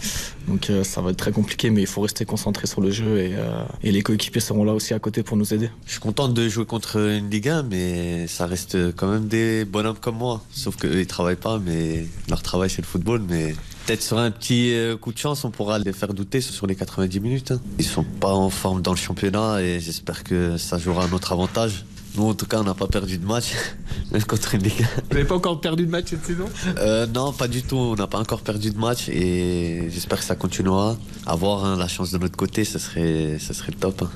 donc 0.47 0.69
euh, 0.69 0.83
ça 0.83 1.01
va 1.01 1.11
être 1.11 1.17
très 1.17 1.31
compliqué, 1.31 1.69
mais 1.69 1.81
il 1.81 1.87
faut 1.87 2.01
rester 2.01 2.25
concentré 2.25 2.67
sur 2.67 2.81
le 2.81 2.91
jeu 2.91 3.17
et, 3.19 3.35
euh, 3.35 3.63
et 3.83 3.91
les 3.91 4.01
coéquipiers 4.01 4.41
seront 4.41 4.63
là 4.63 4.73
aussi 4.73 4.93
à 4.93 4.99
côté 4.99 5.23
pour 5.23 5.37
nous 5.37 5.53
aider. 5.53 5.69
Je 5.85 5.91
suis 5.91 5.99
content 5.99 6.27
de 6.27 6.49
jouer 6.49 6.65
contre 6.65 6.97
une 6.97 7.29
Ligue 7.29 7.49
1, 7.49 7.63
mais 7.63 8.27
ça 8.27 8.45
reste 8.45 8.95
quand 8.95 9.07
même 9.07 9.27
des 9.27 9.65
bonhommes 9.65 9.97
comme 9.99 10.17
moi. 10.17 10.41
Sauf 10.51 10.75
qu'eux, 10.75 10.99
ils 10.99 11.07
travaillent 11.07 11.35
pas, 11.35 11.59
mais 11.59 12.05
leur 12.29 12.41
travail, 12.41 12.69
c'est 12.69 12.81
le 12.81 12.87
football. 12.87 13.21
Mais 13.27 13.55
peut-être 13.85 14.01
sur 14.01 14.17
un 14.17 14.31
petit 14.31 14.73
euh, 14.73 14.95
coup 14.97 15.11
de 15.11 15.17
chance, 15.17 15.43
on 15.45 15.51
pourra 15.51 15.79
les 15.79 15.93
faire 15.93 16.13
douter 16.13 16.41
sur 16.41 16.67
les 16.67 16.75
90 16.75 17.19
minutes. 17.19 17.51
hein. 17.51 17.59
Ils 17.79 17.85
sont 17.85 18.03
pas 18.03 18.33
en 18.33 18.49
forme 18.49 18.81
dans 18.81 18.91
le 18.91 18.97
championnat 18.97 19.61
et 19.61 19.79
j'espère 19.79 20.23
que 20.23 20.57
ça 20.57 20.77
jouera 20.77 21.05
à 21.05 21.07
notre 21.07 21.31
avantage. 21.33 21.85
Nous, 22.15 22.27
en 22.29 22.35
tout 22.35 22.45
cas, 22.45 22.59
on 22.59 22.63
n'a 22.63 22.75
pas 22.75 22.85
perdu 22.85 23.17
de 23.17 23.25
match, 23.25 23.53
même 24.11 24.23
contre 24.23 24.53
une 24.53 24.61
Ligue 24.61 24.83
1. 24.83 24.85
Vous 24.85 25.13
n'avez 25.15 25.25
pas 25.25 25.33
encore 25.35 25.59
perdu 25.59 25.85
de 25.87 25.89
match 25.91 26.05
cette 26.11 26.23
saison? 26.23 26.45
Euh, 26.77 27.07
non, 27.07 27.33
pas 27.33 27.47
du 27.47 27.63
tout. 27.63 27.75
On 27.75 27.95
n'a 27.95 28.05
pas 28.05 28.19
encore 28.19 28.41
perdu 28.41 28.69
de 28.69 28.77
match 28.77 29.09
et 29.09 29.89
j'espère 29.91 30.19
que 30.19 30.23
ça 30.23 30.35
continuera. 30.35 30.95
Avoir 31.25 31.65
hein, 31.65 31.75
la 31.75 31.87
chance 31.87 32.11
de 32.11 32.19
notre 32.19 32.37
côté, 32.37 32.65
ce 32.65 32.77
serait, 32.77 33.37
ce 33.39 33.53
serait 33.55 33.71
le 33.71 33.79
top. 33.79 34.03
hein. 34.03 34.11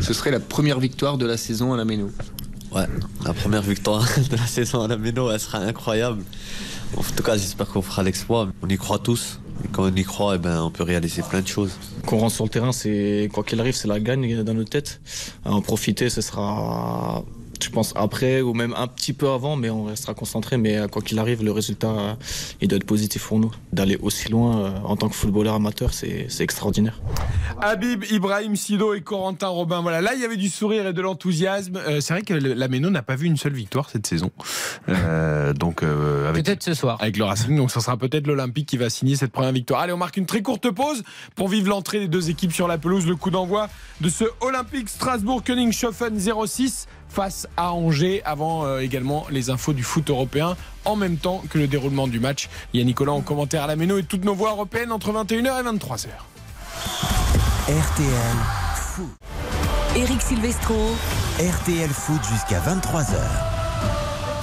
Ce 0.00 0.14
serait 0.14 0.30
la 0.30 0.40
première 0.40 0.80
victoire 0.80 1.18
de 1.18 1.26
la 1.26 1.36
saison 1.36 1.74
à 1.74 1.76
la 1.76 1.84
Méno. 1.84 2.10
Ouais, 2.72 2.86
la 3.24 3.34
première 3.34 3.62
victoire 3.62 4.02
de 4.30 4.36
la 4.36 4.46
saison 4.46 4.82
à 4.84 4.88
la 4.88 4.96
Méno, 4.96 5.30
elle 5.30 5.38
sera 5.38 5.58
incroyable. 5.58 6.22
En 6.96 7.02
tout 7.02 7.22
cas, 7.22 7.36
j'espère 7.36 7.68
qu'on 7.68 7.82
fera 7.82 8.02
l'exploit. 8.02 8.48
On 8.62 8.68
y 8.68 8.76
croit 8.76 8.98
tous. 8.98 9.40
Et 9.64 9.68
quand 9.68 9.84
on 9.84 9.94
y 9.94 10.02
croit, 10.04 10.36
eh 10.36 10.38
ben, 10.38 10.62
on 10.62 10.70
peut 10.70 10.82
réaliser 10.82 11.22
plein 11.22 11.40
de 11.40 11.46
choses. 11.46 11.72
Qu'on 12.06 12.18
rentre 12.18 12.34
sur 12.34 12.44
le 12.44 12.50
terrain, 12.50 12.72
c'est 12.72 13.28
quoi 13.32 13.44
qu'il 13.44 13.60
arrive, 13.60 13.74
c'est 13.74 13.88
la 13.88 14.00
gagne 14.00 14.42
dans 14.42 14.54
nos 14.54 14.64
têtes. 14.64 15.00
En 15.44 15.60
profiter, 15.60 16.10
ce 16.10 16.20
sera, 16.20 17.24
je 17.64 17.70
pense, 17.70 17.92
après 17.96 18.40
ou 18.40 18.54
même 18.54 18.74
un 18.76 18.86
petit 18.86 19.12
peu 19.12 19.28
avant, 19.28 19.56
mais 19.56 19.70
on 19.70 19.84
restera 19.84 20.14
concentré. 20.14 20.56
Mais 20.56 20.76
euh, 20.76 20.88
quoi 20.88 21.02
qu'il 21.02 21.18
arrive, 21.18 21.42
le 21.44 21.52
résultat, 21.52 21.88
euh, 21.88 22.14
il 22.60 22.68
doit 22.68 22.76
être 22.76 22.86
positif 22.86 23.26
pour 23.26 23.38
nous. 23.38 23.52
D'aller 23.72 23.98
aussi 24.02 24.28
loin 24.30 24.58
euh, 24.58 24.78
en 24.84 24.96
tant 24.96 25.08
que 25.08 25.14
footballeur 25.14 25.54
amateur, 25.54 25.92
c'est 25.92 26.26
c'est 26.28 26.44
extraordinaire. 26.44 27.00
Habib, 27.60 28.04
Ibrahim 28.10 28.56
Sido 28.56 28.94
et 28.94 29.00
Corentin 29.00 29.48
Robin. 29.48 29.80
Voilà, 29.80 30.00
là 30.00 30.14
il 30.14 30.20
y 30.20 30.24
avait 30.24 30.36
du 30.36 30.48
sourire 30.48 30.86
et 30.86 30.92
de 30.92 31.00
l'enthousiasme. 31.00 31.76
Euh, 31.76 32.00
c'est 32.00 32.12
vrai 32.12 32.22
que 32.22 32.34
la 32.34 32.68
Méno 32.68 32.90
n'a 32.90 33.02
pas 33.02 33.16
vu 33.16 33.26
une 33.26 33.36
seule 33.36 33.54
victoire 33.54 33.88
cette 33.90 34.06
saison. 34.06 34.30
Euh, 34.88 35.52
donc 35.52 35.82
euh, 35.82 36.32
Peut-être 36.32 36.62
ce 36.62 36.74
soir. 36.74 36.98
avec 37.00 37.16
le 37.16 37.24
Racing, 37.24 37.56
donc 37.56 37.70
ça 37.70 37.80
sera 37.80 37.96
peut-être 37.96 38.26
l'Olympique 38.26 38.66
qui 38.66 38.76
va 38.76 38.90
signer 38.90 39.16
cette 39.16 39.32
première 39.32 39.52
victoire. 39.52 39.80
Allez, 39.80 39.92
on 39.92 39.98
marque 39.98 40.16
une 40.16 40.26
très 40.26 40.42
courte 40.42 40.70
pause 40.70 41.02
pour 41.34 41.48
vivre 41.48 41.68
l'entrée 41.68 42.00
des 42.00 42.08
deux 42.08 42.30
équipes 42.30 42.52
sur 42.52 42.68
la 42.68 42.78
pelouse. 42.78 43.06
Le 43.06 43.16
coup 43.16 43.30
d'envoi 43.30 43.68
de 44.00 44.08
ce 44.08 44.24
Olympique 44.40 44.88
Strasbourg 44.88 45.42
Königshofen 45.42 46.18
06 46.18 46.86
face 47.08 47.46
à 47.56 47.72
Angers. 47.72 48.22
Avant 48.24 48.64
euh, 48.64 48.80
également 48.80 49.26
les 49.30 49.50
infos 49.50 49.72
du 49.72 49.82
foot 49.82 50.08
européen 50.10 50.56
en 50.84 50.96
même 50.96 51.16
temps 51.16 51.42
que 51.50 51.58
le 51.58 51.66
déroulement 51.66 52.08
du 52.08 52.20
match. 52.20 52.48
Il 52.72 52.80
y 52.80 52.82
a 52.82 52.86
Nicolas 52.86 53.12
en 53.12 53.20
commentaire 53.20 53.64
à 53.64 53.66
la 53.66 53.76
Méno 53.76 53.98
et 53.98 54.02
toutes 54.02 54.24
nos 54.24 54.34
voix 54.34 54.50
européennes 54.50 54.92
entre 54.92 55.12
21h 55.12 55.60
et 55.60 55.76
23h. 55.76 56.08
RTL 57.68 58.36
Foot. 58.76 59.10
Eric 59.96 60.22
Silvestro. 60.22 60.74
RTL 61.38 61.90
Foot 61.90 62.20
jusqu'à 62.30 62.60
23h. 62.60 63.55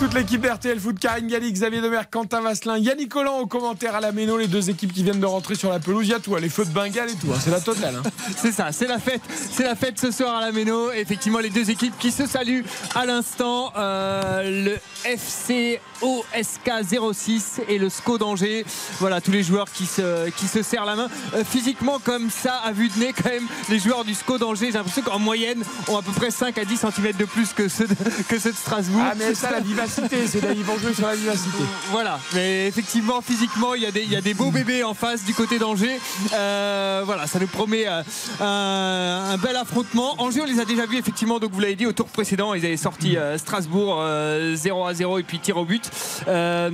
Toute 0.03 0.15
l'équipe 0.15 0.41
d'RTL 0.41 0.77
Foot, 0.81 0.99
Karine 0.99 1.27
Galli, 1.27 1.49
Xavier 1.53 1.79
Demer, 1.79 2.01
Quentin 2.11 2.41
Vasselin, 2.41 2.77
Yannick 2.77 3.07
Collant 3.07 3.39
au 3.39 3.45
commentaire 3.47 3.95
à 3.95 4.01
la 4.01 4.11
Méno, 4.11 4.37
les 4.37 4.47
deux 4.47 4.69
équipes 4.69 4.91
qui 4.91 5.01
viennent 5.01 5.21
de 5.21 5.25
rentrer 5.25 5.55
sur 5.55 5.69
la 5.69 5.79
pelouse. 5.79 6.05
Il 6.05 6.11
y 6.11 6.13
a 6.13 6.19
tout, 6.19 6.35
les 6.35 6.49
feux 6.49 6.65
de 6.65 6.71
Bengale 6.71 7.09
et 7.09 7.13
tout. 7.15 7.27
hein, 7.33 7.37
c'est 7.39 7.51
la 7.51 7.61
totale. 7.61 7.95
hein. 8.05 8.09
C'est 8.35 8.51
ça, 8.51 8.73
c'est 8.73 8.87
la 8.87 8.99
fête. 8.99 9.21
C'est 9.29 9.63
la 9.63 9.75
fête 9.75 9.97
ce 9.97 10.11
soir 10.11 10.35
à 10.35 10.41
la 10.41 10.51
Méno. 10.51 10.91
Effectivement, 10.91 11.39
les 11.39 11.49
deux 11.49 11.69
équipes 11.69 11.97
qui 11.99 12.11
se 12.11 12.25
saluent 12.25 12.65
à 12.95 13.05
l'instant. 13.05 13.71
Euh, 13.77 14.75
FC 15.05 15.79
OSK 16.01 17.13
06 17.13 17.61
et 17.69 17.77
le 17.77 17.89
SCO 17.89 18.17
d'Angers. 18.17 18.65
Voilà, 18.99 19.21
tous 19.21 19.31
les 19.31 19.43
joueurs 19.43 19.71
qui 19.71 19.85
se, 19.85 20.29
qui 20.31 20.47
se 20.47 20.61
serrent 20.61 20.85
la 20.85 20.95
main. 20.95 21.07
Euh, 21.35 21.43
physiquement, 21.43 21.99
comme 22.03 22.29
ça, 22.29 22.55
à 22.55 22.71
vue 22.71 22.89
de 22.89 22.99
nez, 22.99 23.13
quand 23.13 23.29
même, 23.29 23.47
les 23.69 23.79
joueurs 23.79 24.03
du 24.03 24.13
SCO 24.13 24.37
d'Angers, 24.37 24.67
j'ai 24.67 24.77
l'impression 24.77 25.01
qu'en 25.01 25.19
moyenne, 25.19 25.63
ont 25.87 25.97
à 25.97 26.01
peu 26.01 26.11
près 26.11 26.31
5 26.31 26.57
à 26.57 26.65
10 26.65 26.77
cm 26.77 27.13
de 27.17 27.25
plus 27.25 27.53
que 27.53 27.67
ceux 27.67 27.87
de, 27.87 27.95
que 28.27 28.39
ceux 28.39 28.51
de 28.51 28.57
Strasbourg. 28.57 29.01
Ah, 29.03 29.13
mais 29.17 29.33
ça, 29.35 29.51
la 29.51 29.59
vivacité, 29.59 30.27
c'est 30.27 30.41
là, 30.41 30.51
ils 30.53 30.63
vont 30.63 30.77
jouer 30.77 30.93
sur 30.93 31.07
la 31.07 31.15
vivacité. 31.15 31.63
Voilà, 31.91 32.19
mais 32.33 32.67
effectivement, 32.67 33.21
physiquement, 33.21 33.75
il 33.75 33.83
y, 33.83 33.85
a 33.85 33.91
des, 33.91 34.01
il 34.01 34.11
y 34.11 34.15
a 34.15 34.21
des 34.21 34.33
beaux 34.33 34.49
bébés 34.51 34.83
en 34.83 34.93
face 34.93 35.23
du 35.23 35.33
côté 35.33 35.59
d'Angers. 35.59 35.99
Euh, 36.33 37.03
voilà, 37.05 37.27
ça 37.27 37.39
nous 37.39 37.47
promet 37.47 37.85
euh, 37.87 38.01
un, 38.39 39.33
un 39.33 39.37
bel 39.37 39.55
affrontement. 39.55 40.15
Angers, 40.21 40.41
on 40.41 40.45
les 40.45 40.59
a 40.59 40.65
déjà 40.65 40.85
vus, 40.85 40.97
effectivement, 40.97 41.39
donc 41.39 41.51
vous 41.51 41.59
l'avez 41.59 41.75
dit, 41.75 41.85
au 41.85 41.93
tour 41.93 42.07
précédent, 42.07 42.53
ils 42.53 42.65
avaient 42.65 42.77
sorti 42.77 43.17
Strasbourg 43.37 43.97
euh, 43.99 44.55
0 44.55 44.85
à 44.85 44.92
0 44.93 45.19
et 45.19 45.23
puis 45.23 45.39
tir 45.39 45.57
au 45.57 45.65
but. 45.65 45.89
Euh, 46.27 46.69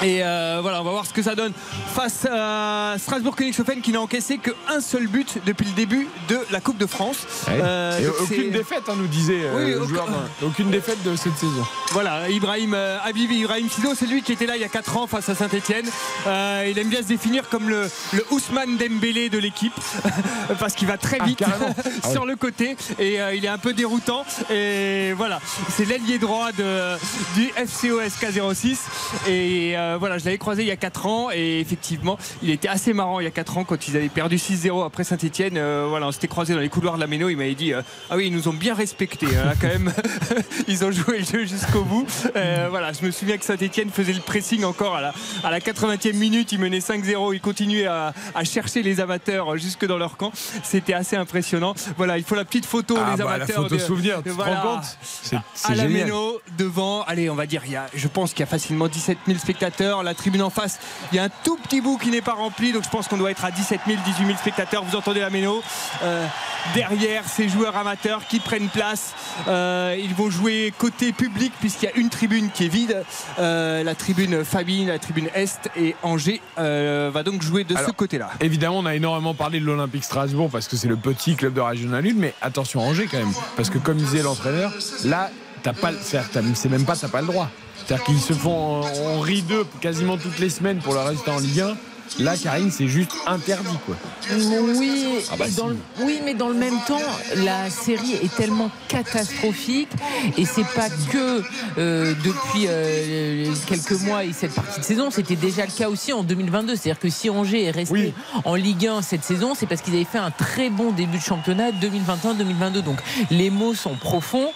et 0.00 0.20
euh, 0.22 0.60
voilà, 0.62 0.80
on 0.80 0.84
va 0.84 0.92
voir 0.92 1.06
ce 1.06 1.12
que 1.12 1.22
ça 1.22 1.34
donne 1.34 1.52
face 1.92 2.24
à 2.30 2.94
Strasbourg 2.98 3.34
Königshofen 3.34 3.80
qui 3.80 3.90
n'a 3.90 4.00
encaissé 4.00 4.38
qu'un 4.38 4.80
seul 4.80 5.08
but 5.08 5.38
depuis 5.44 5.66
le 5.66 5.72
début 5.72 6.06
de 6.28 6.38
la 6.52 6.60
Coupe 6.60 6.78
de 6.78 6.86
France. 6.86 7.16
Euh, 7.48 7.98
Et 8.00 8.06
aucune 8.06 8.50
défaite, 8.52 8.84
hein, 8.88 8.94
nous 8.96 9.08
disait 9.08 9.40
Oui, 9.56 9.70
le 9.72 9.78
aucun- 9.80 9.88
joueur. 9.88 10.06
d'un- 10.06 10.46
Aucune 10.46 10.70
défaite 10.70 11.02
de 11.02 11.16
cette 11.16 11.36
saison. 11.36 11.66
Voilà, 11.90 12.30
Ibrahim 12.30 12.74
euh, 12.74 12.96
Habib, 13.04 13.28
Ibrahim 13.32 13.68
Sido, 13.68 13.92
c'est 13.96 14.06
lui 14.06 14.22
qui 14.22 14.30
était 14.32 14.46
là 14.46 14.54
il 14.54 14.62
y 14.62 14.64
a 14.64 14.68
4 14.68 14.96
ans 14.98 15.08
face 15.08 15.28
à 15.30 15.34
Saint-Etienne. 15.34 15.86
il 16.26 16.78
aime 16.78 16.88
bien 16.90 17.02
se 17.02 17.08
définir 17.08 17.48
comme 17.48 17.68
le, 17.68 17.90
le 18.12 18.24
Ousmane 18.30 18.76
Dembélé 18.76 19.30
de 19.30 19.38
l'équipe 19.38 19.74
parce 20.60 20.74
qu'il 20.74 20.86
va 20.86 20.96
très 20.96 21.18
Ah, 21.20 21.24
vite. 21.24 21.42
Ah 22.04 22.10
sur 22.12 22.22
oui. 22.22 22.28
le 22.28 22.36
côté 22.36 22.76
et 23.00 23.20
euh, 23.20 23.34
il 23.34 23.44
est 23.44 23.48
un 23.48 23.58
peu 23.58 23.72
déroutant. 23.72 24.24
Et 24.48 25.12
voilà, 25.14 25.40
c'est 25.76 25.86
l'ailier 25.86 26.18
droit 26.18 26.52
de, 26.52 26.96
du 27.34 27.46
FCOSK 27.66 28.26
06. 28.54 28.80
Et 29.28 29.76
euh, 29.76 29.96
voilà, 29.98 30.18
je 30.18 30.24
l'avais 30.24 30.38
croisé 30.38 30.62
il 30.62 30.68
y 30.68 30.72
a 30.72 30.76
4 30.76 31.06
ans 31.06 31.28
et 31.32 31.60
effectivement, 31.60 32.18
il 32.42 32.50
était 32.50 32.68
assez 32.68 32.92
marrant 32.92 33.20
il 33.20 33.24
y 33.24 33.26
a 33.26 33.30
4 33.30 33.58
ans 33.58 33.64
quand 33.64 33.88
ils 33.88 33.96
avaient 33.96 34.08
perdu 34.08 34.36
6-0 34.36 34.84
après 34.86 35.04
Saint-Etienne. 35.04 35.54
voilà, 35.88 36.06
on 36.06 36.12
s'était 36.12 36.28
croisé 36.28 36.54
dans 36.54 36.60
les 36.60 36.68
couloirs 36.68 36.94
de 36.96 37.00
la 37.00 37.06
Méno. 37.06 37.28
Il 37.28 37.36
m'avait 37.36 37.54
dit 37.54 37.72
euh, 37.72 37.82
Ah 38.10 38.16
oui, 38.16 38.26
ils 38.28 38.32
nous 38.32 38.48
ont 38.48 38.52
bien 38.52 38.74
respecté 38.74 39.26
hein, 39.26 39.52
quand 39.60 39.68
même. 39.68 39.92
ils 40.68 40.84
ont 40.84 40.90
joué 40.92 41.18
le 41.18 41.24
jeu 41.24 41.44
jusqu'au 41.46 41.82
bout. 41.82 42.06
Euh, 42.36 42.66
voilà, 42.70 42.92
je 42.92 43.04
me 43.04 43.10
souviens 43.10 43.36
que 43.38 43.44
Saint-Etienne 43.44 43.90
faisait 43.90 44.12
le 44.12 44.20
pressing 44.20 44.64
encore 44.64 44.96
à 44.96 45.00
la, 45.00 45.12
à 45.44 45.50
la 45.50 45.60
80e 45.60 46.14
minute. 46.16 46.52
Ils 46.52 46.58
menaient 46.60 46.78
5-0. 46.78 47.34
Ils 47.34 47.40
continuaient 47.40 47.86
à, 47.86 48.12
à 48.34 48.44
chercher 48.44 48.82
les 48.82 49.00
amateurs 49.00 49.56
jusque 49.56 49.86
dans 49.86 49.98
leur 49.98 50.16
camp. 50.16 50.32
C'était 50.62 50.94
assez 50.94 51.16
impressionnant. 51.16 51.74
Voilà, 51.96 52.18
il 52.18 52.24
faut 52.24 52.34
la 52.34 52.44
petite 52.44 52.66
photo, 52.66 52.96
Ah, 52.98 53.12
les 53.12 53.16
bah, 53.22 53.24
la 53.30 53.34
amateurs. 53.36 53.62
photo 53.62 53.74
de- 53.74 53.80
souvenir, 53.80 54.18
tu 54.18 54.24
te 54.24 54.28
voilà, 54.30 54.60
rends 54.60 54.76
compte? 54.76 54.84
C'est 55.02 55.36
c'est 55.54 55.72
à 55.72 55.74
la. 55.74 55.88
Méno, 55.88 56.38
devant, 56.58 56.87
allez, 57.06 57.30
on 57.30 57.34
va 57.34 57.46
dire, 57.46 57.62
il 57.66 57.72
y 57.72 57.76
a, 57.76 57.86
je 57.94 58.08
pense 58.08 58.30
qu'il 58.30 58.40
y 58.40 58.42
a 58.42 58.46
facilement 58.46 58.88
17 58.88 59.18
000 59.26 59.38
spectateurs. 59.38 60.02
La 60.02 60.14
tribune 60.14 60.42
en 60.42 60.50
face, 60.50 60.78
il 61.12 61.16
y 61.16 61.18
a 61.18 61.24
un 61.24 61.30
tout 61.44 61.56
petit 61.56 61.80
bout 61.80 61.98
qui 61.98 62.10
n'est 62.10 62.22
pas 62.22 62.34
rempli, 62.34 62.72
donc 62.72 62.84
je 62.84 62.88
pense 62.88 63.08
qu'on 63.08 63.16
doit 63.16 63.30
être 63.30 63.44
à 63.44 63.50
17 63.50 63.80
000, 63.86 63.98
18 64.04 64.26
000 64.26 64.38
spectateurs. 64.38 64.84
Vous 64.84 64.96
entendez 64.96 65.20
la 65.20 65.30
Méno 65.30 65.62
Euh, 66.02 66.26
derrière 66.74 67.26
ces 67.28 67.48
joueurs 67.48 67.76
amateurs 67.76 68.26
qui 68.26 68.40
prennent 68.40 68.68
place. 68.68 69.14
Euh, 69.46 69.96
ils 69.98 70.14
vont 70.14 70.28
jouer 70.28 70.72
côté 70.76 71.12
public 71.12 71.52
puisqu'il 71.60 71.86
y 71.86 71.88
a 71.88 71.96
une 71.96 72.10
tribune 72.10 72.50
qui 72.50 72.64
est 72.64 72.68
vide. 72.68 73.04
Euh, 73.38 73.82
la 73.84 73.94
tribune 73.94 74.44
famille, 74.44 74.84
la 74.84 74.98
tribune 74.98 75.28
Est 75.34 75.70
et 75.76 75.94
Angers 76.02 76.42
va 76.56 77.22
donc 77.22 77.42
jouer 77.42 77.64
de 77.64 77.76
ce 77.76 77.90
côté-là. 77.90 78.30
Évidemment, 78.40 78.78
on 78.78 78.86
a 78.86 78.94
énormément 78.94 79.34
parlé 79.34 79.60
de 79.60 79.64
l'Olympique 79.64 80.04
Strasbourg 80.04 80.50
parce 80.50 80.68
que 80.68 80.76
c'est 80.76 80.88
le 80.88 80.96
petit 80.96 81.36
club 81.36 81.54
de 81.54 81.60
Régional 81.60 82.06
1, 82.06 82.12
mais 82.14 82.34
attention 82.42 82.80
Angers 82.80 83.08
quand 83.10 83.18
même. 83.18 83.32
Parce 83.56 83.70
que 83.70 83.78
comme 83.78 83.96
disait 83.96 84.22
l'entraîneur, 84.22 84.72
là, 85.04 85.30
t'as 85.62 85.72
pas, 85.72 85.92
c'est 86.00 86.68
même 86.68 86.84
pas, 86.84 86.96
t'as 86.96 87.08
pas 87.08 87.20
le 87.20 87.26
droit. 87.26 87.50
C'est-à-dire 87.76 88.04
qu'ils 88.04 88.20
se 88.20 88.32
font, 88.32 88.82
on 89.04 89.20
rit 89.20 89.42
d'eux 89.42 89.66
quasiment 89.80 90.16
toutes 90.16 90.38
les 90.38 90.50
semaines 90.50 90.78
pour 90.78 90.94
le 90.94 91.00
résultat 91.00 91.32
en 91.32 91.38
Ligue 91.38 91.60
1. 91.60 91.76
Là, 92.18 92.36
Karine, 92.36 92.70
c'est 92.70 92.88
juste 92.88 93.12
interdit, 93.26 93.76
quoi. 93.86 93.96
Oui, 94.32 95.04
Ah 95.30 95.36
bah 95.38 95.46
et 95.46 95.50
dans 95.52 95.68
si. 95.68 95.74
le- 96.00 96.04
oui, 96.06 96.20
mais 96.24 96.34
dans 96.34 96.48
le 96.48 96.54
même 96.54 96.78
temps, 96.86 97.00
la 97.36 97.70
série 97.70 98.14
est 98.22 98.34
tellement 98.34 98.70
catastrophique 98.88 99.88
et 100.36 100.44
c'est 100.44 100.66
pas 100.74 100.88
que 101.12 101.42
euh, 101.78 102.14
depuis 102.24 102.66
euh, 102.68 103.52
quelques 103.66 103.92
mois 104.02 104.24
et 104.24 104.32
cette 104.32 104.52
partie 104.54 104.80
de 104.80 104.84
saison, 104.84 105.10
c'était 105.10 105.36
déjà 105.36 105.64
le 105.64 105.70
cas 105.72 105.88
aussi 105.88 106.12
en 106.12 106.22
2022. 106.22 106.76
C'est-à-dire 106.76 106.98
que 106.98 107.08
si 107.08 107.30
Angers 107.30 107.64
est 107.64 107.70
resté 107.70 107.92
Oui. 107.94 108.12
en 108.44 108.54
Ligue 108.54 108.86
1 108.86 109.02
cette 109.02 109.24
saison, 109.24 109.54
c'est 109.54 109.66
parce 109.66 109.80
qu'ils 109.82 109.94
avaient 109.94 110.04
fait 110.04 110.18
un 110.18 110.30
très 110.30 110.70
bon 110.70 110.90
début 110.92 111.18
de 111.18 111.22
championnat 111.22 111.70
2021-2022. 111.72 112.82
Donc 112.82 112.98
les 113.30 113.50
mots 113.50 113.74
sont 113.74 113.94
profonds. 113.94 114.48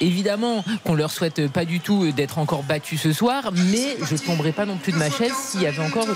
Évidemment 0.00 0.64
qu'on 0.84 0.94
leur 0.94 1.10
souhaite 1.10 1.48
pas 1.48 1.64
du 1.64 1.80
tout 1.80 2.10
d'être 2.12 2.38
encore 2.38 2.62
battus 2.62 3.00
ce 3.00 3.12
soir, 3.12 3.50
mais 3.54 3.96
je 4.08 4.16
tomberai 4.16 4.52
pas 4.52 4.66
non 4.66 4.76
plus 4.76 4.92
de 4.92 4.98
ma 4.98 5.10
chaise 5.10 5.32
s'il 5.50 5.62
y 5.62 5.66
avait 5.66 5.84
encore 5.84 6.06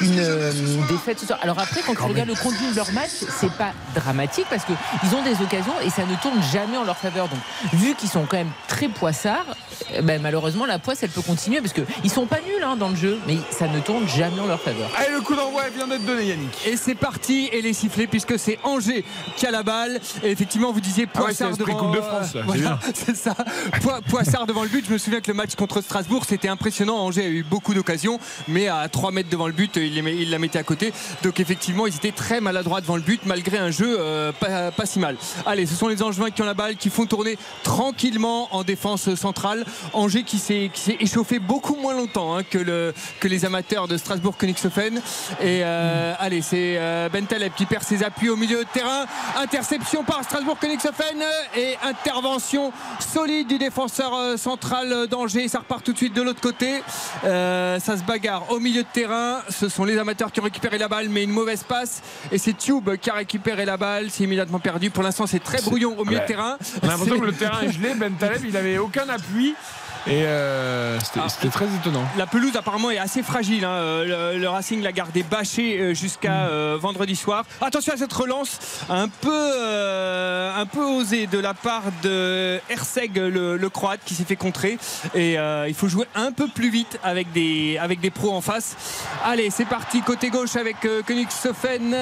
une 0.00 0.20
euh, 0.36 0.52
défaite 0.88 1.18
ce 1.20 1.26
soir. 1.26 1.38
Alors 1.42 1.58
après, 1.58 1.80
quand 1.86 1.94
tu 1.94 2.02
regardes 2.02 2.28
le 2.28 2.34
contenu 2.34 2.70
de 2.70 2.76
leur 2.76 2.90
match, 2.92 3.10
c'est 3.40 3.52
pas 3.52 3.72
dramatique 3.94 4.46
parce 4.50 4.64
qu'ils 4.64 5.14
ont 5.14 5.22
des 5.22 5.42
occasions 5.42 5.72
et 5.84 5.90
ça 5.90 6.02
ne 6.04 6.14
tourne 6.16 6.40
jamais 6.52 6.76
en 6.76 6.84
leur 6.84 6.96
faveur. 6.96 7.28
Donc, 7.28 7.38
vu 7.72 7.94
qu'ils 7.94 8.08
sont 8.08 8.24
quand 8.28 8.36
même 8.36 8.50
très 8.68 8.88
poissards, 8.88 9.46
eh 9.94 10.02
ben, 10.02 10.20
malheureusement, 10.20 10.66
la 10.66 10.78
poisse, 10.78 11.02
elle 11.02 11.10
peut 11.10 11.22
continuer 11.22 11.60
parce 11.60 11.72
qu'ils 11.72 12.10
sont 12.10 12.26
pas 12.26 12.38
nuls 12.46 12.62
hein, 12.64 12.76
dans 12.76 12.88
le 12.88 12.96
jeu, 12.96 13.18
mais 13.26 13.36
ça 13.50 13.66
ne 13.68 13.80
tourne 13.80 14.08
jamais 14.08 14.40
en 14.40 14.46
leur 14.46 14.60
faveur. 14.60 14.88
Allez, 14.96 15.12
le 15.14 15.20
coup 15.20 15.34
d'envoi 15.34 15.62
vient 15.74 15.86
d'être 15.86 16.04
donné, 16.04 16.26
Yannick. 16.26 16.66
Et 16.66 16.76
c'est 16.76 16.94
parti, 16.94 17.48
et 17.52 17.62
les 17.62 17.72
sifflets, 17.72 18.06
puisque 18.06 18.38
c'est 18.38 18.58
Angers 18.64 19.04
qui 19.36 19.46
a 19.46 19.50
la 19.50 19.62
balle. 19.62 20.00
Et 20.22 20.30
effectivement, 20.30 20.72
vous 20.72 20.80
disiez 20.80 21.06
Ah 21.14 21.18
ouais, 21.18 21.24
Poissard 21.26 21.50
c'est 21.52 21.58
l'esprit 21.58 21.72
devant. 21.74 21.86
Coupe 21.86 21.96
de 21.96 22.00
France, 22.00 22.28
c'est 22.32 22.42
Voilà, 22.42 22.78
c'est 22.94 23.16
ça. 23.16 23.34
Poi- 23.82 24.00
Poissard 24.08 24.46
devant 24.46 24.62
le 24.62 24.68
but. 24.68 24.84
Je 24.86 24.92
me 24.92 24.98
souviens 24.98 25.20
que 25.20 25.28
le 25.28 25.34
match 25.34 25.54
contre 25.56 25.80
Strasbourg, 25.80 26.24
c'était 26.28 26.48
impressionnant. 26.48 26.96
Angers 26.98 27.24
a 27.24 27.28
eu 27.28 27.42
beaucoup 27.42 27.74
d'occasions, 27.74 28.18
mais 28.48 28.68
à 28.68 28.88
3 28.88 29.10
mètres 29.12 29.28
devant 29.30 29.46
le 29.46 29.52
but, 29.52 29.76
il, 29.76 29.94
les 29.94 30.02
met- 30.02 30.16
il 30.16 30.25
la 30.30 30.38
mettait 30.38 30.58
à 30.58 30.62
côté. 30.62 30.92
Donc 31.22 31.40
effectivement, 31.40 31.86
ils 31.86 31.96
étaient 31.96 32.12
très 32.12 32.40
maladroits 32.40 32.80
devant 32.80 32.96
le 32.96 33.02
but, 33.02 33.20
malgré 33.26 33.58
un 33.58 33.70
jeu 33.70 33.96
euh, 33.98 34.32
pas, 34.32 34.86
si 34.86 34.98
mal. 34.98 35.16
Allez, 35.44 35.66
ce 35.66 35.74
sont 35.74 35.88
les 35.88 36.02
Angevins 36.02 36.30
qui 36.30 36.42
ont 36.42 36.46
la 36.46 36.54
balle, 36.54 36.76
qui 36.76 36.90
font 36.90 37.06
tourner 37.06 37.38
tranquillement 37.62 38.48
en 38.54 38.62
défense 38.62 39.14
centrale. 39.14 39.64
Angers 39.92 40.22
qui 40.22 40.38
s'est 40.38 40.70
échauffé 41.00 41.38
beaucoup 41.38 41.76
moins 41.76 41.94
longtemps 41.94 42.36
hein, 42.36 42.42
que, 42.42 42.58
le, 42.58 42.94
que 43.20 43.28
les 43.28 43.44
amateurs 43.44 43.88
de 43.88 43.96
Strasbourg 43.96 44.36
Königshofen. 44.36 44.96
Et 45.40 45.60
euh, 45.62 46.14
allez, 46.18 46.42
c'est 46.42 46.76
euh, 46.78 47.08
Ben 47.08 47.26
Taleb 47.26 47.52
qui 47.54 47.66
perd 47.66 47.82
ses 47.82 48.02
appuis 48.02 48.28
au 48.28 48.36
milieu 48.36 48.58
de 48.58 48.68
terrain. 48.72 49.06
Interception 49.36 50.04
par 50.04 50.24
Strasbourg 50.24 50.58
Königshofen 50.58 51.22
et 51.56 51.76
intervention 51.82 52.72
solide 53.00 53.48
du 53.48 53.58
défenseur 53.58 54.14
euh, 54.14 54.36
central 54.36 55.06
d'Angers. 55.08 55.48
Ça 55.48 55.60
repart 55.60 55.84
tout 55.84 55.92
de 55.92 55.98
suite 55.98 56.14
de 56.14 56.22
l'autre 56.22 56.40
côté. 56.40 56.82
Ça 57.22 57.96
se 57.96 58.02
bagarre 58.02 58.50
au 58.50 58.58
milieu 58.58 58.82
de 58.82 58.88
terrain. 58.92 59.40
Ce 59.50 59.68
sont 59.68 59.84
les 59.84 59.98
amateurs 59.98 60.15
qui 60.32 60.40
ont 60.40 60.44
récupéré 60.44 60.78
la 60.78 60.88
balle, 60.88 61.08
mais 61.08 61.22
une 61.24 61.30
mauvaise 61.30 61.62
passe. 61.62 62.02
Et 62.32 62.38
c'est 62.38 62.56
Tube 62.56 62.88
qui 63.00 63.10
a 63.10 63.14
récupéré 63.14 63.64
la 63.64 63.76
balle. 63.76 64.10
C'est 64.10 64.24
immédiatement 64.24 64.58
perdu. 64.58 64.90
Pour 64.90 65.02
l'instant, 65.02 65.26
c'est 65.26 65.38
très 65.42 65.60
brouillon 65.62 65.96
au 65.98 66.04
milieu 66.04 66.16
Ouais. 66.18 66.22
de 66.22 66.26
terrain. 66.28 66.56
On 66.82 66.86
a 66.88 66.90
l'impression 66.92 67.18
que 67.20 67.24
le 67.26 67.32
terrain 67.32 67.60
est 67.62 67.72
gelé. 67.72 67.94
Ben 67.94 68.12
Taleb, 68.14 68.42
il 68.44 68.56
avait 68.56 68.78
aucun 68.78 69.08
appui. 69.08 69.54
Et 70.08 70.22
euh, 70.24 70.98
c'était 71.00 71.20
Ah. 71.22 71.28
c'était 71.28 71.48
très 71.48 71.66
étonnant. 71.66 72.04
La 72.16 72.26
pelouse 72.26 72.54
apparemment 72.56 72.90
est 72.90 72.98
assez 72.98 73.22
fragile. 73.22 73.64
hein. 73.64 73.70
Euh, 73.70 74.32
Le, 74.34 74.38
le 74.38 74.48
Racing 74.48 74.82
l'a 74.82 74.92
gardé 74.92 75.22
bâché 75.24 75.78
euh, 75.80 75.94
jusqu'à 75.94 76.46
euh, 76.46 76.78
vendredi 76.80 77.16
soir. 77.16 77.44
Attention 77.60 77.92
à 77.92 77.96
cette 77.96 78.12
relance 78.12 78.58
un 78.88 79.08
peu, 79.08 79.30
euh, 79.32 80.54
un 80.56 80.66
peu 80.66 80.84
osée 80.84 81.26
de 81.26 81.38
la 81.38 81.54
part 81.54 81.82
de 82.02 82.60
Herseg, 82.70 83.16
le, 83.16 83.56
le 83.56 83.68
Croate, 83.70 84.00
qui 84.04 84.14
s'est 84.14 84.24
fait 84.24 84.36
contrer. 84.36 84.78
Et 85.14 85.34
il 85.68 85.74
faut 85.74 85.88
jouer 85.88 86.06
un 86.14 86.30
peu 86.32 86.46
plus 86.48 86.70
vite 86.70 86.98
avec 87.02 87.32
des, 87.32 87.78
avec 87.78 88.00
des 88.00 88.10
pros 88.10 88.32
en 88.32 88.40
face. 88.40 88.76
Allez, 89.24 89.50
c'est 89.50 89.64
parti 89.64 90.02
côté 90.02 90.30
gauche 90.30 90.56
avec 90.56 90.76
Königshofen, 91.06 91.94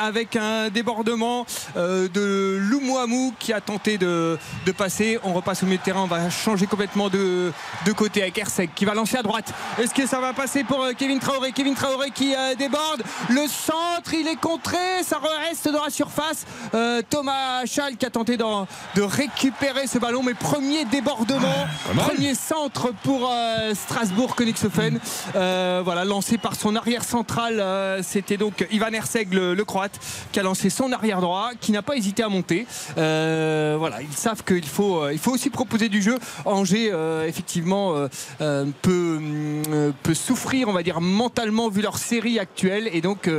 avec 0.00 0.36
un 0.36 0.68
débordement 0.70 1.44
de 1.76 2.56
Loumouamou 2.58 3.34
qui 3.38 3.52
a 3.52 3.60
tenté 3.60 3.98
de, 3.98 4.38
de 4.66 4.72
passer. 4.72 5.18
On 5.24 5.32
repasse 5.34 5.62
au 5.62 5.66
milieu 5.66 5.78
de 5.78 5.82
terrain. 5.82 6.02
On 6.02 6.06
va 6.06 6.30
changer 6.30 6.66
complètement 6.66 7.08
de, 7.08 7.49
de 7.86 7.92
côté 7.92 8.22
avec 8.22 8.38
Herseg 8.38 8.70
qui 8.74 8.84
va 8.84 8.94
lancer 8.94 9.16
à 9.16 9.22
droite. 9.22 9.52
Est-ce 9.78 9.94
que 9.94 10.06
ça 10.06 10.20
va 10.20 10.32
passer 10.32 10.64
pour 10.64 10.82
euh, 10.82 10.92
Kevin 10.96 11.18
Traoré? 11.18 11.52
Kevin 11.52 11.74
Traoré 11.74 12.10
qui 12.10 12.34
euh, 12.34 12.54
déborde. 12.54 13.02
Le 13.28 13.46
centre, 13.46 14.14
il 14.14 14.26
est 14.28 14.40
contré. 14.40 14.76
Ça 15.02 15.20
reste 15.48 15.68
dans 15.70 15.84
la 15.84 15.90
surface. 15.90 16.46
Euh, 16.74 17.02
Thomas 17.08 17.64
Schall 17.66 17.96
qui 17.96 18.06
a 18.06 18.10
tenté 18.10 18.36
de 18.36 19.02
récupérer 19.02 19.86
ce 19.86 19.98
ballon. 19.98 20.22
Mais 20.22 20.34
premier 20.34 20.84
débordement, 20.84 21.66
premier 21.96 22.34
centre 22.34 22.92
pour 23.02 23.30
euh, 23.32 23.74
Strasbourg 23.74 24.36
Königshofen. 24.36 25.00
Voilà, 25.34 26.04
lancé 26.04 26.38
par 26.38 26.54
son 26.54 26.76
arrière 26.76 27.04
central. 27.04 27.62
C'était 28.02 28.36
donc 28.36 28.66
Ivan 28.70 28.92
Herseg, 28.92 29.32
le, 29.32 29.54
le 29.54 29.64
croate, 29.64 29.98
qui 30.32 30.40
a 30.40 30.42
lancé 30.42 30.70
son 30.70 30.92
arrière 30.92 31.20
droit, 31.20 31.50
qui 31.60 31.72
n'a 31.72 31.82
pas 31.82 31.96
hésité 31.96 32.22
à 32.22 32.28
monter. 32.28 32.66
Voilà, 32.96 34.02
ils 34.02 34.16
savent 34.16 34.44
qu'il 34.44 34.66
faut, 34.66 35.08
il 35.10 35.18
faut 35.18 35.32
aussi 35.32 35.50
proposer 35.50 35.88
du 35.88 36.02
jeu. 36.02 36.18
Angers, 36.44 36.90
euh, 36.92 37.30
effectivement, 37.40 37.96
euh, 37.96 38.08
euh, 38.42 38.66
peut, 38.82 39.18
euh, 39.70 39.92
peut 40.02 40.12
souffrir, 40.12 40.68
on 40.68 40.72
va 40.74 40.82
dire, 40.82 41.00
mentalement 41.00 41.70
vu 41.70 41.80
leur 41.80 41.96
série 41.96 42.38
actuelle. 42.38 42.90
Et 42.92 43.00
donc, 43.00 43.30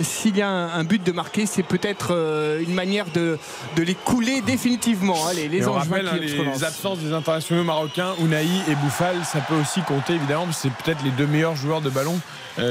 s'il 0.00 0.36
y 0.36 0.42
a 0.42 0.48
un, 0.48 0.78
un 0.78 0.84
but 0.84 1.02
de 1.02 1.12
marquer, 1.12 1.46
c'est 1.46 1.62
peut-être 1.62 2.12
une 2.60 2.74
manière 2.74 3.06
de, 3.14 3.38
de 3.76 3.82
les 3.82 3.94
couler 3.94 4.42
définitivement. 4.42 5.26
Allez, 5.26 5.48
les 5.48 5.66
on 5.66 5.72
rappelle 5.72 6.06
qui 6.06 6.36
hein, 6.38 6.52
les 6.52 6.64
absences 6.64 6.98
des 6.98 7.12
internationaux 7.14 7.64
marocains, 7.64 8.12
Ounaï 8.20 8.48
et 8.68 8.74
Bouffal, 8.74 9.16
ça 9.24 9.40
peut 9.40 9.54
aussi 9.54 9.80
compter 9.82 10.14
évidemment, 10.14 10.46
c'est 10.52 10.70
peut-être 10.70 11.02
les 11.02 11.10
deux 11.10 11.26
meilleurs 11.26 11.56
joueurs 11.56 11.80
de 11.80 11.88
ballon 11.90 12.18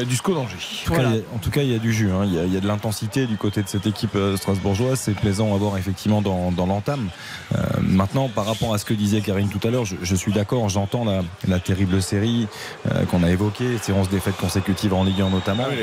du 0.05 0.15
SCO 0.15 0.33
d'Angers. 0.33 0.55
En 0.86 0.86
tout 0.86 0.91
cas, 0.93 1.01
il 1.03 1.15
y 1.15 1.19
a- 1.19 1.36
En 1.36 1.38
tout 1.38 1.49
cas, 1.51 1.61
il 1.61 1.71
y 1.71 1.75
a 1.75 1.79
du 1.79 1.93
jus. 1.93 2.11
hein. 2.11 2.21
Il, 2.25 2.33
y 2.33 2.39
a, 2.39 2.43
il 2.45 2.53
y 2.53 2.57
a 2.57 2.59
de 2.59 2.67
l'intensité 2.67 3.27
du 3.27 3.38
côté 3.38 3.61
de 3.61 3.67
cette 3.67 3.86
équipe 3.86 4.15
euh, 4.15 4.36
strasbourgeoise. 4.38 4.99
C'est 4.99 5.15
plaisant 5.15 5.53
à 5.53 5.57
voir 5.57 5.77
effectivement 5.77 6.21
dans, 6.21 6.51
dans 6.51 6.65
l'entame. 6.65 7.09
Euh, 7.55 7.61
maintenant, 7.81 8.27
par 8.29 8.45
rapport 8.45 8.73
à 8.73 8.77
ce 8.77 8.86
que 8.86 8.93
disait 8.93 9.21
Karine 9.21 9.49
tout 9.49 9.65
à 9.67 9.71
l'heure, 9.71 9.86
je, 9.86 9.95
je 10.01 10.15
suis 10.15 10.31
d'accord. 10.33 10.67
J'entends 10.69 11.05
la, 11.05 11.21
la 11.47 11.59
terrible 11.59 12.01
série 12.01 12.47
euh, 12.91 13.05
qu'on 13.05 13.23
a 13.23 13.29
évoquée, 13.29 13.77
ces 13.81 13.91
11 13.93 14.09
défaites 14.09 14.38
consécutives 14.38 14.93
en 14.93 15.03
Ligue 15.03 15.21
1 15.21 15.29
notamment. 15.29 15.63
Ah 15.67 15.69
oui, 15.71 15.77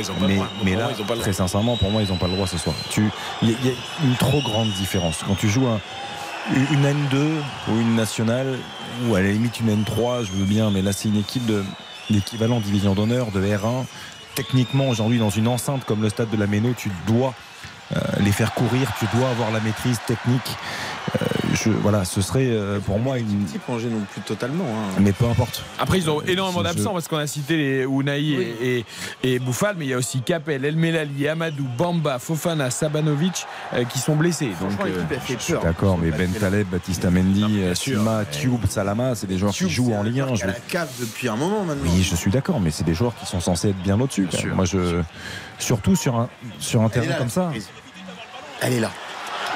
mais 0.64 0.74
là, 0.76 0.84
moi, 0.84 0.92
ils 0.98 1.02
ont 1.02 1.06
pas 1.06 1.14
le 1.14 1.20
très 1.20 1.32
sincèrement, 1.32 1.76
pour 1.76 1.90
moi, 1.90 2.02
ils 2.02 2.08
n'ont 2.08 2.16
pas 2.18 2.26
le 2.28 2.34
droit 2.34 2.46
ce 2.46 2.58
soir. 2.58 2.74
Il 3.42 3.50
y, 3.50 3.52
a- 3.52 3.56
il 3.62 3.66
y 3.66 3.70
a 3.70 3.74
une 4.04 4.16
trop 4.16 4.40
grande 4.40 4.70
différence. 4.72 5.20
Quand 5.26 5.34
tu 5.36 5.48
joues 5.48 5.66
un- 5.68 5.80
une 6.72 6.84
N2 6.84 7.16
ou 7.68 7.80
une 7.80 7.94
nationale, 7.94 8.58
ou 9.06 9.14
à 9.14 9.20
la 9.20 9.30
limite 9.30 9.60
une 9.60 9.70
N3, 9.84 10.24
je 10.24 10.32
veux 10.32 10.44
bien, 10.44 10.70
mais 10.70 10.82
là, 10.82 10.92
c'est 10.92 11.08
une 11.08 11.16
équipe 11.18 11.46
de 11.46 11.62
l'équivalent 12.12 12.60
division 12.60 12.94
d'honneur 12.94 13.30
de 13.30 13.40
R1 13.40 13.84
techniquement 14.34 14.88
aujourd'hui 14.88 15.18
dans 15.18 15.30
une 15.30 15.48
enceinte 15.48 15.84
comme 15.84 16.02
le 16.02 16.08
stade 16.08 16.30
de 16.30 16.36
la 16.36 16.46
Méno, 16.46 16.72
tu 16.76 16.90
dois 17.06 17.34
les 18.20 18.32
faire 18.32 18.52
courir, 18.54 18.90
tu 18.98 19.06
dois 19.16 19.28
avoir 19.30 19.50
la 19.50 19.60
maîtrise 19.60 19.98
technique. 20.06 20.56
Euh, 21.20 21.26
je, 21.54 21.68
voilà, 21.68 22.04
ce 22.04 22.20
serait 22.22 22.46
euh, 22.48 22.78
pour 22.80 22.98
moi 22.98 23.18
une. 23.18 23.44
Type 23.44 23.68
Angers 23.68 23.88
non 23.88 24.00
plus 24.10 24.20
totalement. 24.22 24.64
hein. 24.64 24.94
Mais 25.00 25.12
peu 25.12 25.26
importe. 25.26 25.62
Après, 25.78 25.98
ils 25.98 26.08
ont 26.08 26.22
énormément 26.22 26.62
d'absents 26.62 26.92
parce 26.92 27.08
qu'on 27.08 27.18
a 27.18 27.26
cité 27.26 27.56
les 27.56 27.84
Ounaï 27.84 28.32
et, 28.34 28.84
et, 29.24 29.34
et 29.34 29.38
Bouffal, 29.38 29.74
mais 29.78 29.84
il 29.86 29.88
y 29.90 29.94
a 29.94 29.98
aussi 29.98 30.22
Capel, 30.22 30.64
El 30.64 30.76
Melali, 30.76 31.28
Amadou, 31.28 31.66
Bamba, 31.76 32.18
Fofana, 32.18 32.70
Sabanovic 32.70 33.46
euh, 33.74 33.84
qui 33.84 33.98
sont 33.98 34.14
blessés. 34.16 34.50
Donc, 34.60 34.70
euh, 34.80 34.86
l'équipe, 34.86 35.02
elle 35.10 35.20
fait 35.20 35.34
Je 35.38 35.42
suis 35.42 35.52
peur. 35.54 35.62
d'accord, 35.64 35.98
mais 35.98 36.10
Ben 36.12 36.30
Taleb, 36.32 36.68
Baptiste 36.68 37.04
Mendy. 37.04 37.62
Sima, 37.74 38.24
Tube, 38.24 38.64
Salama, 38.68 39.14
c'est 39.14 39.26
des 39.26 39.36
joueurs 39.38 39.52
Tube, 39.52 39.66
qui 39.68 39.74
jouent 39.74 39.92
en 39.94 40.02
Ligue 40.04 40.20
1. 40.20 40.26
joueur 40.26 40.32
qui 40.34 40.40
Je- 40.40 40.44
a 40.44 40.46
la 40.48 40.54
cave 40.54 40.88
depuis 41.00 41.28
un 41.28 41.36
moment 41.36 41.64
maintenant. 41.64 41.90
Oui, 41.92 42.02
je 42.02 42.14
suis 42.16 42.30
d'accord, 42.30 42.60
mais 42.60 42.70
c'est 42.70 42.84
des 42.84 42.94
joueurs 42.94 43.14
qui 43.16 43.26
sont 43.26 43.40
censés 43.40 43.70
être 43.70 43.82
bien 43.82 44.00
au-dessus. 44.00 44.28
Moi, 44.54 44.64
je 44.64 45.02
surtout 45.58 45.94
sur 45.96 46.16
un 46.16 46.28
sur 46.58 46.82
un 46.82 46.88
terrain 46.88 47.06
là, 47.06 47.14
comme 47.16 47.28
ça. 47.28 47.50
Elle 48.64 48.74
est 48.74 48.80
là. 48.80 48.92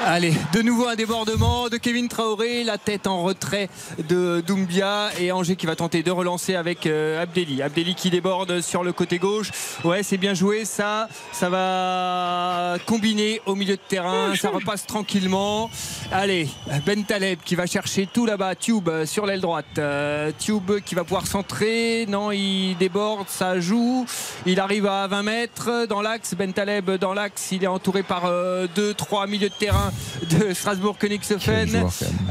Allez, 0.05 0.33
de 0.53 0.61
nouveau 0.61 0.87
un 0.87 0.95
débordement 0.95 1.69
de 1.69 1.77
Kevin 1.77 2.07
Traoré, 2.07 2.63
la 2.63 2.77
tête 2.77 3.07
en 3.07 3.23
retrait 3.23 3.67
de 4.07 4.43
Doumbia 4.45 5.09
et 5.19 5.31
Angers 5.31 5.55
qui 5.55 5.65
va 5.65 5.75
tenter 5.75 6.03
de 6.03 6.11
relancer 6.11 6.55
avec 6.55 6.85
euh, 6.85 7.21
Abdelli. 7.21 7.61
Abdelli 7.61 7.95
qui 7.95 8.09
déborde 8.09 8.61
sur 8.61 8.83
le 8.83 8.93
côté 8.93 9.17
gauche. 9.17 9.51
Ouais, 9.83 10.03
c'est 10.03 10.17
bien 10.17 10.33
joué 10.33 10.65
ça. 10.65 11.09
Ça 11.33 11.49
va 11.49 12.77
combiner 12.85 13.41
au 13.47 13.55
milieu 13.55 13.75
de 13.75 13.81
terrain. 13.81 14.33
Ça 14.35 14.49
repasse 14.49 14.85
tranquillement. 14.85 15.69
Allez, 16.11 16.47
Ben 16.85 17.03
Taleb 17.03 17.39
qui 17.43 17.55
va 17.55 17.65
chercher 17.65 18.07
tout 18.07 18.25
là-bas. 18.25 18.55
Tube 18.55 18.87
euh, 18.87 19.05
sur 19.05 19.25
l'aile 19.25 19.41
droite. 19.41 19.65
Euh, 19.79 20.31
Tube 20.37 20.79
qui 20.85 20.95
va 20.95 21.03
pouvoir 21.03 21.25
centrer. 21.25 22.05
Non, 22.07 22.31
il 22.31 22.75
déborde, 22.77 23.27
ça 23.29 23.59
joue. 23.59 24.05
Il 24.45 24.59
arrive 24.59 24.85
à 24.85 25.07
20 25.07 25.23
mètres 25.23 25.87
dans 25.87 26.01
l'axe. 26.01 26.35
Ben 26.35 26.53
Taleb 26.53 26.91
dans 26.91 27.13
l'axe. 27.13 27.51
Il 27.51 27.63
est 27.63 27.67
entouré 27.67 28.03
par 28.03 28.25
2-3 28.25 29.27
milieux 29.27 29.49
de 29.49 29.53
terrain 29.53 29.86
de 30.29 30.53
Strasbourg 30.53 30.97
Königshofen. 30.97 31.87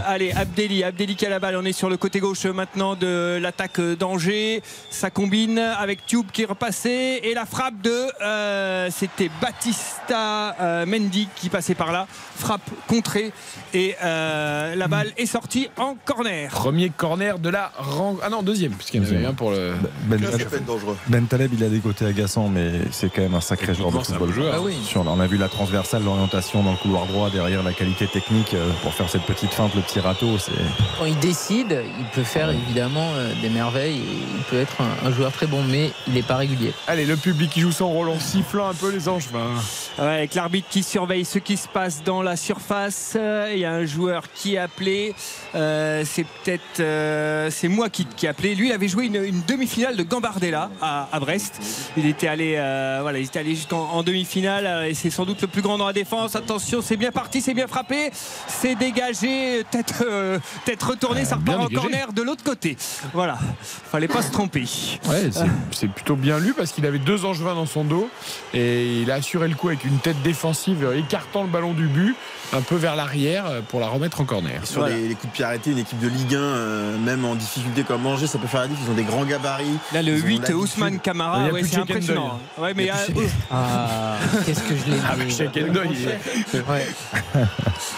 Allez, 0.07 0.32
Abdelli, 0.32 0.82
Abdelli 0.84 1.16
qui 1.16 1.26
a 1.26 1.28
la 1.30 1.38
balle. 1.38 1.57
On 1.57 1.64
est 1.64 1.72
sur 1.72 1.88
le 1.88 1.96
côté 1.96 2.20
gauche 2.20 2.44
maintenant 2.46 2.94
de 2.94 3.38
l'attaque 3.40 3.80
d'Angers. 3.80 4.62
Ça 4.90 5.11
combine 5.11 5.59
avec 5.59 6.07
Tube 6.07 6.26
qui 6.32 6.42
est 6.42 6.46
repassé. 6.46 7.20
Et 7.22 7.34
la 7.34 7.46
frappe 7.46 7.80
de. 7.82 7.94
euh, 8.22 8.88
C'était 8.90 9.30
Batista 9.40 10.57
euh, 10.61 10.86
Mendy 10.86 11.28
qui 11.36 11.48
passait 11.48 11.74
par 11.74 11.92
là. 11.92 12.07
Frappe 12.36 12.68
contrée. 12.86 13.32
Et 13.74 13.94
euh, 14.02 14.74
la 14.74 14.88
balle 14.88 15.12
est 15.16 15.26
sortie 15.26 15.68
en 15.76 15.96
corner. 16.04 16.50
premier 16.50 16.90
corner 16.90 17.38
de 17.38 17.48
la 17.48 17.72
rang. 17.76 18.16
Ah 18.22 18.28
non, 18.28 18.42
deuxième, 18.42 18.72
puisqu'il 18.72 19.02
y 19.02 19.07
en 19.07 19.09
avait 19.16 19.26
un 19.26 19.34
pour 19.34 19.50
le. 19.50 19.74
Ben, 20.04 20.20
dangereux. 20.66 20.96
Ben 21.09 21.26
Taleb, 21.26 21.52
il 21.54 21.64
a 21.64 21.68
des 21.68 21.80
côtés 21.80 22.07
agaçants, 22.07 22.48
mais 22.48 22.72
c'est 22.90 23.11
quand 23.12 23.22
même 23.22 23.34
un 23.34 23.40
sacré 23.40 23.74
joueur 23.74 23.90
de 23.92 23.98
football. 23.98 24.32
joueur. 24.32 24.54
Ah 24.57 24.61
oui. 24.61 24.74
On 24.94 25.20
a 25.20 25.26
vu 25.26 25.36
la 25.36 25.48
transversale, 25.48 26.04
l'orientation 26.04 26.62
dans 26.62 26.72
le 26.72 26.76
couloir 26.78 27.07
droit 27.07 27.30
derrière. 27.30 27.45
Derrière 27.47 27.62
la 27.62 27.72
qualité 27.72 28.09
technique 28.09 28.55
euh, 28.55 28.70
pour 28.82 28.92
faire 28.92 29.09
cette 29.09 29.22
petite 29.22 29.53
feinte, 29.53 29.72
le 29.76 29.80
petit 29.80 30.01
râteau. 30.01 30.36
C'est 30.38 30.51
Quand 30.99 31.05
il 31.05 31.16
décide, 31.20 31.80
il 31.99 32.05
peut 32.07 32.24
faire 32.24 32.51
évidemment 32.51 33.11
euh, 33.14 33.32
des 33.40 33.49
merveilles. 33.49 34.01
Il 34.36 34.42
peut 34.51 34.59
être 34.61 34.80
un, 34.80 35.07
un 35.09 35.12
joueur 35.12 35.30
très 35.30 35.47
bon, 35.47 35.62
mais 35.62 35.92
il 36.09 36.14
n'est 36.14 36.22
pas 36.22 36.34
régulier. 36.36 36.72
Allez, 36.88 37.05
le 37.05 37.16
public 37.16 37.51
qui 37.51 37.61
joue 37.61 37.70
son 37.70 37.88
rôle 37.88 38.09
en 38.09 38.18
sifflant 38.18 38.68
un 38.68 38.74
peu 38.74 38.90
les 38.90 39.09
angevins. 39.09 39.55
Ouais, 39.99 40.05
avec 40.05 40.34
l'arbitre 40.34 40.66
qui 40.68 40.82
surveille 40.82 41.24
ce 41.24 41.38
qui 41.38 41.57
se 41.57 41.68
passe 41.68 42.03
dans 42.03 42.20
la 42.20 42.36
surface. 42.36 43.14
Euh, 43.16 43.51
Il 43.55 43.61
y 43.61 43.64
a 43.64 43.72
un 43.72 43.86
joueur 43.86 44.24
qui 44.34 44.57
est 44.57 44.59
appelé. 44.59 45.14
Euh, 45.55 46.03
c'est 46.05 46.24
peut-être. 46.24 46.80
euh, 46.80 47.49
c'est 47.53 47.68
moi 47.68 47.88
qui, 47.90 48.07
qui 48.07 48.26
ai 48.26 48.30
appelé. 48.30 48.57
Lui, 48.57 48.68
il 48.68 48.72
avait 48.72 48.88
joué 48.88 49.07
une, 49.07 49.22
une 49.22 49.42
demi-finale 49.47 49.97
de 49.97 50.03
Gambardella 50.03 50.70
à, 50.82 51.09
à 51.12 51.20
Brest. 51.20 51.61
Il 51.97 52.07
était 52.07 52.26
allé, 52.28 52.55
euh, 52.59 52.99
voilà, 53.03 53.18
il 53.18 53.24
était 53.26 53.38
allé 53.38 53.55
jusqu'en 53.55 53.88
en 53.92 54.03
demi-finale. 54.03 54.88
Et 54.88 54.94
c'est 54.94 55.11
sans 55.11 55.24
doute 55.24 55.42
le 55.42 55.49
plus 55.49 55.62
grand 55.62 55.78
dans 55.78 55.86
la 55.86 55.92
défense. 55.92 56.34
Attention, 56.34 56.80
c'est 56.82 56.97
bien 56.97 57.12
parti, 57.12 57.36
c'est 57.41 57.55
bien 57.55 57.66
frappé. 57.66 58.11
C'est 58.49 58.74
dégagé. 58.74 59.64
Tête, 59.70 59.95
euh, 60.07 60.39
tête 60.64 60.82
retournée. 60.82 61.24
ça 61.24 61.37
repart 61.37 61.61
en 61.61 61.68
corner 61.68 62.12
de 62.12 62.22
l'autre 62.22 62.45
côté. 62.45 62.76
Voilà. 63.12 63.39
Fallait 63.62 64.09
pas 64.09 64.22
se 64.22 64.30
tromper. 64.32 64.64
Ouais, 65.09 65.30
c'est- 65.70 65.89
plutôt 65.89 66.16
bien 66.16 66.39
lu 66.39 66.53
parce 66.57 66.72
qu'il 66.72 66.84
avait 66.87 66.99
deux 66.99 67.24
angevins 67.24 67.55
dans 67.55 67.66
son 67.66 67.84
dos 67.84 68.09
et 68.55 69.03
il 69.03 69.11
a 69.11 69.14
assuré 69.14 69.49
le 69.49 69.55
coup 69.55 69.68
avec 69.68 69.84
une 69.84 69.99
tête 69.99 70.20
défensive 70.22 70.84
euh, 70.84 70.99
écartant 70.99 71.43
le 71.43 71.49
ballon 71.49 71.72
du 71.72 71.87
but 71.87 72.14
un 72.53 72.61
peu 72.61 72.76
vers 72.76 72.97
l'arrière 72.97 73.47
euh, 73.47 73.61
pour 73.61 73.80
la 73.80 73.88
remettre 73.88 74.20
en 74.20 74.24
corner. 74.24 74.61
Sur 74.66 74.86
les, 74.86 75.09
les 75.09 75.14
coups 75.14 75.28
de 75.28 75.36
pied 75.36 75.44
arrêtés, 75.44 75.70
une 75.70 75.78
équipe 75.78 75.99
de 75.99 76.09
Ligue 76.09 76.34
1, 76.34 76.38
euh, 76.38 76.99
même 76.99 77.24
en 77.24 77.34
difficulté 77.34 77.82
comme 77.82 78.07
Angers, 78.07 78.26
ça 78.26 78.38
peut 78.38 78.47
faire 78.47 78.61
la 78.62 78.68
diff. 78.68 78.78
Ils 78.84 78.90
ont 78.90 78.94
des 78.94 79.05
grands 79.05 79.24
gabarits. 79.24 79.78
Là, 79.92 80.03
le 80.03 80.12
Ils 80.16 80.22
ont 80.22 80.26
8, 80.26 80.32
l'habitude. 80.34 80.55
Ousmane 80.57 81.01
Camara, 81.01 81.49
ouais, 81.49 81.62
c'est 81.64 81.76
impressionnant. 81.78 82.38
Hein. 82.59 82.62
Ouais, 82.62 82.74
mais 82.74 82.90
euh, 82.90 82.94
plus 83.14 83.28
Ah, 83.51 84.16
qu'est-ce 84.44 84.62
que 84.62 84.74
je 84.76 84.84
l'ai 84.90 84.97
dit. 84.97 86.07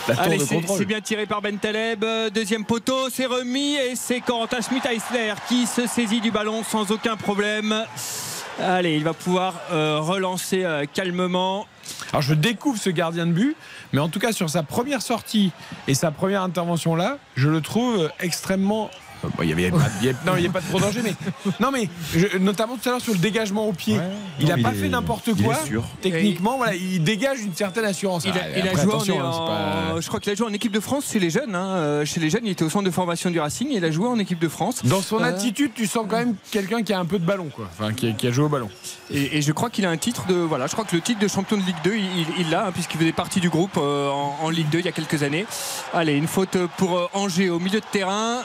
Allez, 0.18 0.38
de 0.38 0.44
c'est 0.44 0.84
bien 0.86 1.00
tiré 1.00 1.26
par 1.26 1.42
Ben 1.42 1.58
Taleb. 1.58 2.04
Deuxième 2.34 2.64
poteau, 2.64 3.10
c'est 3.12 3.26
remis 3.26 3.74
et 3.76 3.94
c'est 3.94 4.20
Corentin 4.20 4.60
Schmidt-Eisler 4.60 5.34
qui 5.48 5.66
se 5.66 5.86
saisit 5.86 6.20
du 6.20 6.30
ballon 6.30 6.62
sans 6.64 6.90
aucun 6.90 7.16
problème. 7.16 7.84
Allez, 8.60 8.96
il 8.96 9.04
va 9.04 9.12
pouvoir 9.12 9.54
euh, 9.70 10.00
relancer 10.00 10.64
euh, 10.64 10.84
calmement. 10.92 11.66
Alors 12.12 12.22
je 12.22 12.34
découvre 12.34 12.78
ce 12.78 12.90
gardien 12.90 13.26
de 13.26 13.32
but, 13.32 13.56
mais 13.92 14.00
en 14.00 14.08
tout 14.08 14.18
cas 14.18 14.32
sur 14.32 14.48
sa 14.48 14.62
première 14.62 15.02
sortie 15.02 15.52
et 15.86 15.94
sa 15.94 16.10
première 16.10 16.42
intervention 16.42 16.96
là, 16.96 17.18
je 17.36 17.48
le 17.48 17.60
trouve 17.60 17.98
euh, 17.98 18.08
extrêmement. 18.20 18.90
Bon, 19.22 19.42
il 19.42 19.48
y 19.48 19.52
avait 19.52 19.70
pas, 19.70 19.78
il 20.00 20.06
y 20.06 20.08
avait- 20.10 20.18
non, 20.26 20.32
il 20.36 20.42
n'y 20.42 20.46
a 20.48 20.50
pas 20.50 20.60
de 20.60 20.66
trop 20.66 20.80
danger, 20.80 21.00
mais 21.02 21.14
non, 21.60 21.70
mais 21.70 21.88
je- 22.14 22.38
notamment 22.38 22.76
tout 22.76 22.88
à 22.88 22.92
l'heure 22.92 23.00
sur 23.00 23.12
le 23.12 23.18
dégagement 23.18 23.66
au 23.66 23.72
pied, 23.72 23.98
il 24.40 24.46
n'a 24.48 24.56
pas 24.58 24.72
fait 24.72 24.88
n'importe 24.88 25.28
il 25.28 25.40
est 25.40 25.44
quoi. 25.44 25.56
sûr. 25.64 25.84
Techniquement, 26.00 26.56
voilà, 26.56 26.74
il 26.74 27.02
dégage 27.02 27.40
une 27.40 27.54
certaine 27.54 27.84
assurance. 27.84 28.24
Il 28.24 28.30
a, 28.30 28.34
Ah, 28.42 28.58
il 28.58 28.66
a 28.68 28.70
après, 28.70 28.82
joué 28.84 28.92
en, 28.94 29.20
hein, 29.20 29.30
en- 29.32 29.46
pas- 29.94 30.00
je 30.00 30.08
crois 30.08 30.20
qu'il 30.20 30.32
a 30.32 30.34
joué 30.34 30.46
en 30.46 30.52
équipe 30.52 30.72
de 30.72 30.80
France 30.80 31.10
chez 31.12 31.18
les 31.18 31.30
jeunes. 31.30 31.54
hein. 31.54 31.68
Euh, 31.76 32.04
Chez 32.04 32.20
les 32.20 32.30
jeunes, 32.30 32.42
il 32.44 32.50
était 32.50 32.64
au 32.64 32.70
centre 32.70 32.84
de 32.84 32.90
formation 32.90 33.30
du 33.30 33.38
Racing. 33.40 33.68
Il 33.70 33.84
a 33.84 33.90
joué 33.90 34.06
en 34.08 34.18
équipe 34.18 34.38
de 34.38 34.48
France. 34.48 34.84
Dans 34.84 35.02
son 35.02 35.18
Euh, 35.20 35.24
attitude, 35.24 35.72
tu 35.74 35.86
sens 35.86 36.06
quand 36.08 36.16
même 36.18 36.34
quelqu'un 36.50 36.82
qui 36.82 36.92
a 36.92 36.98
un 36.98 37.04
peu 37.04 37.18
de 37.18 37.24
ballon, 37.24 37.48
quoi. 37.54 37.68
Enfin, 37.78 37.92
qui, 37.92 38.14
qui 38.14 38.26
a 38.26 38.30
joué 38.30 38.44
au 38.44 38.48
ballon. 38.48 38.68
Et, 39.10 39.38
et 39.38 39.42
je 39.42 39.52
crois 39.52 39.68
qu'il 39.70 39.84
a 39.84 39.90
un 39.90 39.96
titre 39.96 40.26
de 40.26 40.34
voilà, 40.34 40.66
je 40.66 40.72
crois 40.72 40.84
que 40.84 40.94
le 40.96 41.02
titre 41.02 41.20
de 41.20 41.28
champion 41.28 41.56
de 41.56 41.62
Ligue 41.62 41.76
2, 41.84 41.94
il 42.38 42.50
l'a 42.50 42.66
hein, 42.66 42.72
puisqu'il 42.72 42.98
faisait 42.98 43.12
partie 43.12 43.40
du 43.40 43.48
groupe 43.50 43.76
euh, 43.76 44.08
en, 44.10 44.36
en 44.42 44.50
Ligue 44.50 44.68
2 44.70 44.78
il 44.80 44.84
y 44.84 44.88
a 44.88 44.92
quelques 44.92 45.22
années. 45.22 45.44
Allez, 45.92 46.14
une 46.14 46.26
faute 46.28 46.56
pour 46.76 46.96
euh, 46.98 47.06
Angers 47.14 47.50
au 47.50 47.58
milieu 47.58 47.80
de 47.80 47.84
terrain 47.90 48.42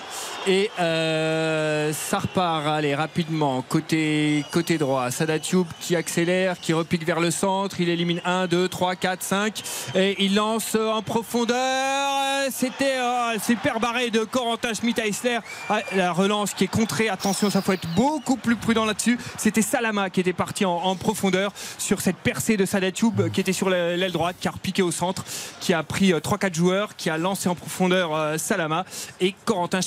et 0.47 0.69
euh, 0.79 1.91
ça 1.93 2.19
repart. 2.19 2.65
Allez 2.67 2.95
rapidement 2.95 3.61
côté 3.67 4.43
côté 4.51 4.77
droit. 4.77 5.09
Sadatioub 5.11 5.65
qui 5.79 5.95
accélère, 5.95 6.59
qui 6.59 6.73
repique 6.73 7.05
vers 7.05 7.19
le 7.19 7.31
centre. 7.31 7.79
Il 7.79 7.89
élimine 7.89 8.21
1, 8.25 8.47
2, 8.47 8.67
3, 8.67 8.95
4, 8.95 9.21
5 9.23 9.61
et 9.95 10.23
il 10.23 10.35
lance 10.35 10.75
euh, 10.75 10.89
en 10.91 11.01
profondeur. 11.01 11.55
Euh, 11.57 12.47
C'était 12.51 12.97
euh, 12.97 13.37
super 13.39 13.79
barré 13.79 14.09
de 14.09 14.19
Corentin 14.25 14.73
Schmidt-Eisler. 14.73 15.39
Ah, 15.69 15.79
La 15.95 16.11
relance 16.11 16.53
qui 16.53 16.65
est 16.65 16.67
contrée. 16.67 17.09
Attention, 17.09 17.49
ça 17.49 17.61
faut 17.61 17.71
être 17.71 17.87
beaucoup 17.95 18.35
plus 18.37 18.55
prudent 18.55 18.85
là-dessus. 18.85 19.17
C'était 19.37 19.61
Salama 19.61 20.09
qui 20.09 20.19
était 20.19 20.33
parti 20.33 20.65
en, 20.65 20.95
profondeur 20.95 21.51
sur 21.77 22.01
cette 22.01 22.17
percée 22.17 22.55
de 22.57 22.65
Sadatioub 22.65 23.13
euh, 23.19 23.29
qui 23.29 23.41
était 23.41 23.53
sur 23.53 23.69
la- 23.69 23.95
l'aile 23.97 24.11
droite, 24.11 24.35
qui 24.39 24.47
a 24.47 24.51
repiqué 24.51 24.81
au 24.81 24.91
centre, 24.91 25.23
qui 25.59 25.73
a 25.73 25.81
pris 25.83 26.13
euh, 26.13 26.19
3-4 26.19 26.53
joueurs, 26.53 26.95
qui 26.95 27.09
a 27.09 27.17
lancé 27.17 27.49
en 27.49 27.55
profondeur 27.55 28.13
euh, 28.15 28.37
Salama 28.37 28.85
et 29.21 29.33
Corentin 29.45 29.81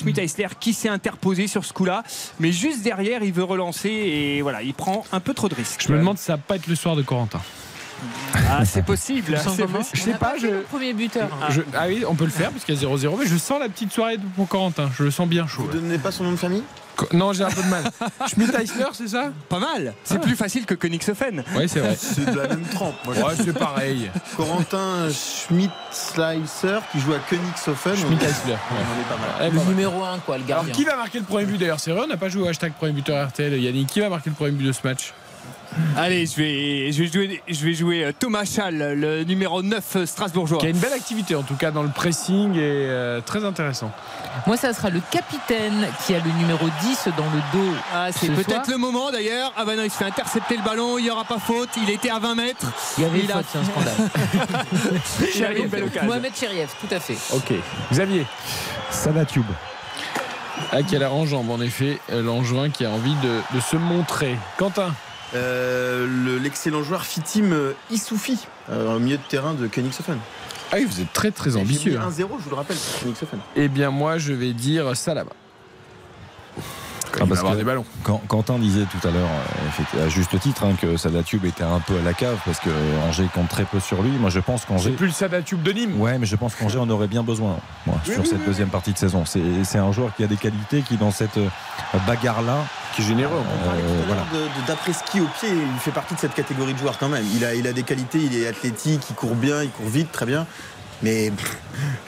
Qui 0.55 0.73
s'est 0.73 0.89
interposé 0.89 1.47
sur 1.47 1.65
ce 1.65 1.73
coup-là. 1.73 2.03
Mais 2.39 2.51
juste 2.51 2.81
derrière, 2.83 3.23
il 3.23 3.33
veut 3.33 3.43
relancer 3.43 3.89
et 3.89 4.41
voilà, 4.41 4.61
il 4.61 4.73
prend 4.73 5.03
un 5.11 5.19
peu 5.19 5.33
trop 5.33 5.49
de 5.49 5.55
risques. 5.55 5.83
Je 5.87 5.91
me 5.91 5.97
demande 5.97 6.17
si 6.17 6.25
ça 6.25 6.33
va 6.35 6.41
pas 6.45 6.55
être 6.55 6.67
le 6.67 6.75
soir 6.75 6.95
de 6.95 7.01
Corentin. 7.01 7.41
Ah, 8.49 8.63
c'est 8.63 8.85
possible. 8.85 9.33
Possible. 9.33 9.67
Je 9.93 10.01
sais 10.01 10.13
pas, 10.13 10.35
je- 10.39 10.47
le 10.47 10.61
premier 10.61 10.93
buteur. 10.93 11.29
Je- 11.49 11.61
ah 11.75 11.87
oui, 11.87 12.03
on 12.07 12.13
peut 12.13 12.25
le 12.25 12.29
faire 12.31 12.51
parce 12.51 12.63
qu'il 12.63 12.75
y 12.75 12.77
a 12.77 12.81
0-0, 12.81 13.17
mais 13.17 13.25
je 13.25 13.37
sens 13.37 13.59
la 13.59 13.69
petite 13.69 13.91
soirée 13.91 14.17
pour 14.35 14.47
Corentin. 14.47 14.89
Je 14.95 15.03
le 15.03 15.09
sens 15.11 15.27
bien 15.27 15.47
chaud. 15.47 15.63
Vous 15.63 15.79
donnez 15.79 15.97
pas 15.97 16.11
son 16.11 16.23
nom 16.25 16.31
de 16.31 16.35
famille? 16.37 16.63
Non, 17.13 17.33
j'ai 17.33 17.43
un 17.43 17.49
peu 17.49 17.61
de 17.61 17.67
mal. 17.67 17.83
Schmidt-Eisler, 18.27 18.85
c'est 18.93 19.07
ça? 19.07 19.31
Pas 19.49 19.59
mal. 19.59 19.93
C'est 20.03 20.19
plus 20.21 20.35
facile 20.35 20.65
que 20.65 20.73
Königshofen. 20.73 21.43
Oui, 21.55 21.67
c'est 21.69 21.79
vrai. 21.79 21.95
C'est 21.99 22.25
de 22.31 22.37
la 22.39 22.47
même 22.47 22.65
trempe. 22.73 22.95
Moi, 23.05 23.15
Ouais, 23.15 23.33
c'est 23.43 23.53
pareil. 23.57 24.09
Corentin 24.35 25.07
Schmidt-Slicer 25.11 26.79
qui 26.91 26.99
joue 26.99 27.13
à 27.13 27.19
Königshofen. 27.19 27.95
Schmidt-Eisler. 27.95 28.55
On 28.71 28.75
ouais. 28.75 28.81
en 28.81 29.01
est 29.01 29.09
pas 29.09 29.39
mal. 29.39 29.51
Le 29.51 29.57
pas 29.57 29.63
mal. 29.63 29.65
numéro 29.73 30.03
1, 30.03 30.19
quoi, 30.19 30.37
le 30.37 30.43
Alors, 30.43 30.55
gardien. 30.57 30.73
qui 30.73 30.83
va 30.83 30.95
marquer 30.95 31.19
le 31.19 31.25
premier 31.25 31.45
but 31.45 31.57
d'ailleurs? 31.57 31.79
C'est 31.79 31.91
vrai, 31.91 32.01
on 32.03 32.07
n'a 32.07 32.17
pas 32.17 32.29
joué 32.29 32.43
au 32.43 32.47
hashtag 32.47 32.73
premier 32.73 32.93
buteur 32.93 33.27
RTL. 33.27 33.59
Yannick, 33.61 33.87
qui 33.87 33.99
va 33.99 34.09
marquer 34.09 34.29
le 34.29 34.35
premier 34.35 34.51
but 34.51 34.65
de 34.65 34.71
ce 34.71 34.79
match? 34.83 35.13
Allez, 35.95 36.25
je 36.25 36.35
vais, 36.35 36.91
je 36.91 37.03
vais 37.03 37.07
jouer, 37.11 37.41
je 37.47 37.65
vais 37.65 37.73
jouer 37.73 38.03
euh, 38.05 38.11
Thomas 38.17 38.45
Schall, 38.45 38.75
le 38.77 39.23
numéro 39.23 39.61
9 39.63 40.05
strasbourgeois. 40.05 40.59
Qui 40.59 40.67
a 40.67 40.69
une 40.69 40.77
belle 40.77 40.93
activité 40.93 41.35
en 41.35 41.43
tout 41.43 41.55
cas 41.55 41.71
dans 41.71 41.83
le 41.83 41.89
pressing 41.89 42.53
et 42.55 42.59
euh, 42.61 43.21
très 43.21 43.43
intéressant. 43.45 43.91
Moi, 44.45 44.57
ça 44.57 44.73
sera 44.73 44.89
le 44.89 45.01
capitaine 45.11 45.87
qui 46.05 46.13
a 46.13 46.19
le 46.19 46.31
numéro 46.39 46.65
10 46.81 47.09
dans 47.17 47.25
le 47.25 47.41
dos. 47.59 47.73
Ah, 47.93 48.07
c'est 48.11 48.27
ce 48.27 48.31
peut-être 48.31 48.69
le 48.69 48.77
moment 48.77 49.11
d'ailleurs. 49.11 49.51
Ah 49.57 49.65
bah 49.65 49.75
non, 49.75 49.83
il 49.83 49.91
se 49.91 49.97
fait 49.97 50.05
intercepter 50.05 50.57
le 50.57 50.63
ballon, 50.63 50.97
il 50.97 51.03
n'y 51.05 51.09
aura 51.09 51.25
pas 51.25 51.39
faute. 51.39 51.69
Il 51.81 51.89
était 51.89 52.09
à 52.09 52.19
20 52.19 52.35
mètres. 52.35 52.65
Il 52.97 53.03
y 53.03 53.07
avait 53.07 53.19
une 53.19 53.25
Il 53.25 53.31
a- 53.31 53.35
faute, 53.35 53.45
c'est 53.51 53.59
un 53.59 53.63
scandale. 53.63 53.95
Il 55.35 55.45
avait 55.45 55.59
une 55.61 55.67
belle 55.67 55.83
occasion. 55.83 56.07
Mohamed 56.07 56.35
Cheriev, 56.35 56.69
tout 56.79 56.93
à 56.95 56.99
fait. 56.99 57.17
Ok. 57.33 57.53
Xavier 57.91 58.25
Salatube. 58.91 59.45
Ah, 60.71 60.81
qui 60.83 60.95
a 60.95 60.99
l'air 60.99 61.13
en 61.13 61.25
jambe 61.25 61.49
en 61.51 61.61
effet. 61.61 61.99
euh, 62.11 62.21
L'Angevin 62.21 62.69
qui 62.69 62.83
a 62.85 62.89
envie 62.89 63.15
de, 63.15 63.39
de 63.55 63.59
se 63.61 63.75
montrer. 63.77 64.35
Quentin 64.57 64.93
Euh, 65.35 66.07
le- 66.25 66.37
L'excellent 66.37 66.83
joueur 66.83 67.03
Fitim 67.05 67.51
euh, 67.51 67.73
Issoufi, 67.91 68.39
euh, 68.69 68.95
au 68.95 68.99
milieu 68.99 69.17
de 69.17 69.23
terrain 69.27 69.53
de 69.53 69.67
Königshofen. 69.67 70.17
Ah 70.71 70.75
oui, 70.77 70.85
vous 70.85 71.01
êtes 71.01 71.11
très 71.13 71.31
très 71.31 71.55
ambitieux. 71.57 71.91
J'ai 71.93 71.97
mis 71.97 72.03
hein. 72.03 72.09
1-0, 72.09 72.37
je 72.39 72.43
vous 72.43 72.49
le 72.49 72.55
rappelle, 72.55 72.77
Königshofen. 73.01 73.39
Eh 73.55 73.67
bien 73.67 73.89
moi 73.91 74.17
je 74.17 74.33
vais 74.33 74.53
dire 74.53 74.95
Salama. 74.95 75.31
Ah, 77.19 77.23
il 77.23 77.23
va 77.23 77.27
parce 77.29 77.39
avoir 77.39 77.53
que 77.53 77.57
des 77.59 77.63
ballons. 77.63 77.85
Quand- 78.03 78.21
Quentin 78.27 78.59
disait 78.59 78.85
tout 78.85 79.07
à 79.07 79.11
l'heure, 79.11 79.29
euh, 79.99 80.05
à 80.05 80.09
juste 80.09 80.39
titre, 80.39 80.63
hein, 80.63 80.73
que 80.79 80.97
Salatube 80.97 81.45
était 81.45 81.63
un 81.63 81.79
peu 81.79 81.97
à 81.97 82.01
la 82.03 82.13
cave 82.13 82.37
parce 82.45 82.59
que 82.59 82.69
Angers 83.07 83.27
compte 83.33 83.49
très 83.49 83.65
peu 83.65 83.79
sur 83.79 84.01
lui. 84.01 84.11
Moi, 84.11 84.29
je 84.29 84.39
pense 84.39 84.61
C'est 84.61 84.67
qu'Angers. 84.67 84.91
plus 84.91 85.07
le 85.07 85.13
Sadatube 85.13 85.61
de 85.63 85.71
Nîmes. 85.71 85.99
Ouais, 85.99 86.17
mais 86.17 86.25
je 86.25 86.35
pense 86.35 86.55
qu'Angers 86.55 86.79
en 86.79 86.89
aurait 86.89 87.07
bien 87.07 87.23
besoin 87.23 87.57
moi, 87.85 87.95
Oui, 88.05 88.13
sur 88.13 88.21
oui, 88.23 88.27
cette 88.27 88.39
oui, 88.39 88.45
deuxième 88.45 88.69
partie 88.69 88.93
de 88.93 88.97
saison. 88.97 89.25
C'est 89.25 89.41
c'est 89.63 89.77
un 89.79 89.91
joueur 89.91 90.15
qui 90.15 90.23
a 90.23 90.27
des 90.27 90.37
qualités, 90.37 90.81
qui 90.81 90.97
dans 90.97 91.11
cette 91.11 91.37
euh, 91.37 91.47
bagarre-là, 92.07 92.57
Qui 92.95 93.01
est 93.01 93.05
généreux. 93.05 93.31
On 93.39 93.65
parlait 93.65 93.81
Euh, 93.83 94.03
tout 94.05 94.11
à 94.11 94.15
voilà. 94.15 94.21
de- 94.33 94.67
d'après-ski 94.67 95.21
au 95.21 95.27
pied, 95.39 95.49
il 95.49 95.79
fait 95.79 95.91
partie 95.91 96.15
de 96.15 96.19
cette 96.19 96.33
catégorie 96.33 96.73
de 96.73 96.79
joueurs 96.79 96.97
quand 96.97 97.09
même. 97.09 97.25
Il 97.35 97.43
a, 97.45 97.53
il 97.53 97.67
a 97.67 97.73
des 97.73 97.83
qualités, 97.83 98.19
il 98.19 98.35
est 98.35 98.47
athlétique, 98.47 99.01
il 99.09 99.15
court 99.15 99.35
bien, 99.35 99.61
il 99.63 99.69
court 99.69 99.87
vite, 99.87 100.11
très 100.11 100.25
bien. 100.25 100.45
Mais 101.03 101.29
pff, 101.29 101.57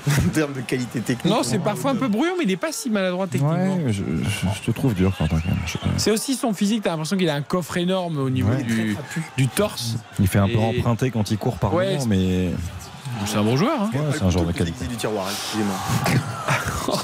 en 0.26 0.30
termes 0.30 0.54
de 0.54 0.62
qualité 0.62 1.00
technique. 1.02 1.32
Non, 1.32 1.44
c'est 1.44 1.60
parfois 1.60 1.92
un 1.92 1.96
peu 1.96 2.08
bruyant, 2.08 2.34
mais 2.38 2.44
il 2.46 2.48
n'est 2.48 2.56
pas 2.58 2.72
si 2.72 2.90
maladroit 2.90 3.28
techniquement. 3.28 3.54
ouais, 3.76 3.84
je, 3.94 4.02
je- 4.04 4.48
je 4.56 4.62
te 4.66 4.72
trouve 4.72 4.96
dur, 4.96 5.16
Quentin. 5.16 5.40
quand 5.40 5.48
même. 5.50 5.60
Je- 5.68 5.78
C'est 5.98 6.10
aussi 6.12 6.34
son 6.36 6.54
physique, 6.54 6.82
t'as 6.84 6.90
l'impression 6.92 7.16
qu'il 7.18 7.30
a 7.30 7.36
un 7.36 7.42
coffre 7.44 7.78
énorme 7.78 8.18
au 8.18 8.30
niveau 8.32 8.50
Ouais. 8.50 8.64
du, 8.64 8.98
du 9.38 9.48
torse. 9.48 9.96
il 10.20 10.28
fait 10.28 10.40
un 10.40 10.48
peu 10.48 10.58
emprunter 10.58 11.12
quand 11.12 11.30
il 11.30 11.38
court 11.38 11.58
par 11.60 11.74
Ouais, 11.74 11.94
moment, 11.98 12.06
mais 12.08 12.50
C'est 13.26 13.38
un 13.38 13.44
bon 13.44 13.58
joueur. 13.58 13.82
Hein. 13.82 13.90
ouais, 13.94 14.00
c'est 14.14 14.24
un 14.24 14.32
couteau 14.32 14.52
qualité. 14.54 14.86
du 14.86 14.96
tiroir, 14.96 15.28
excusez-moi. 15.30 15.76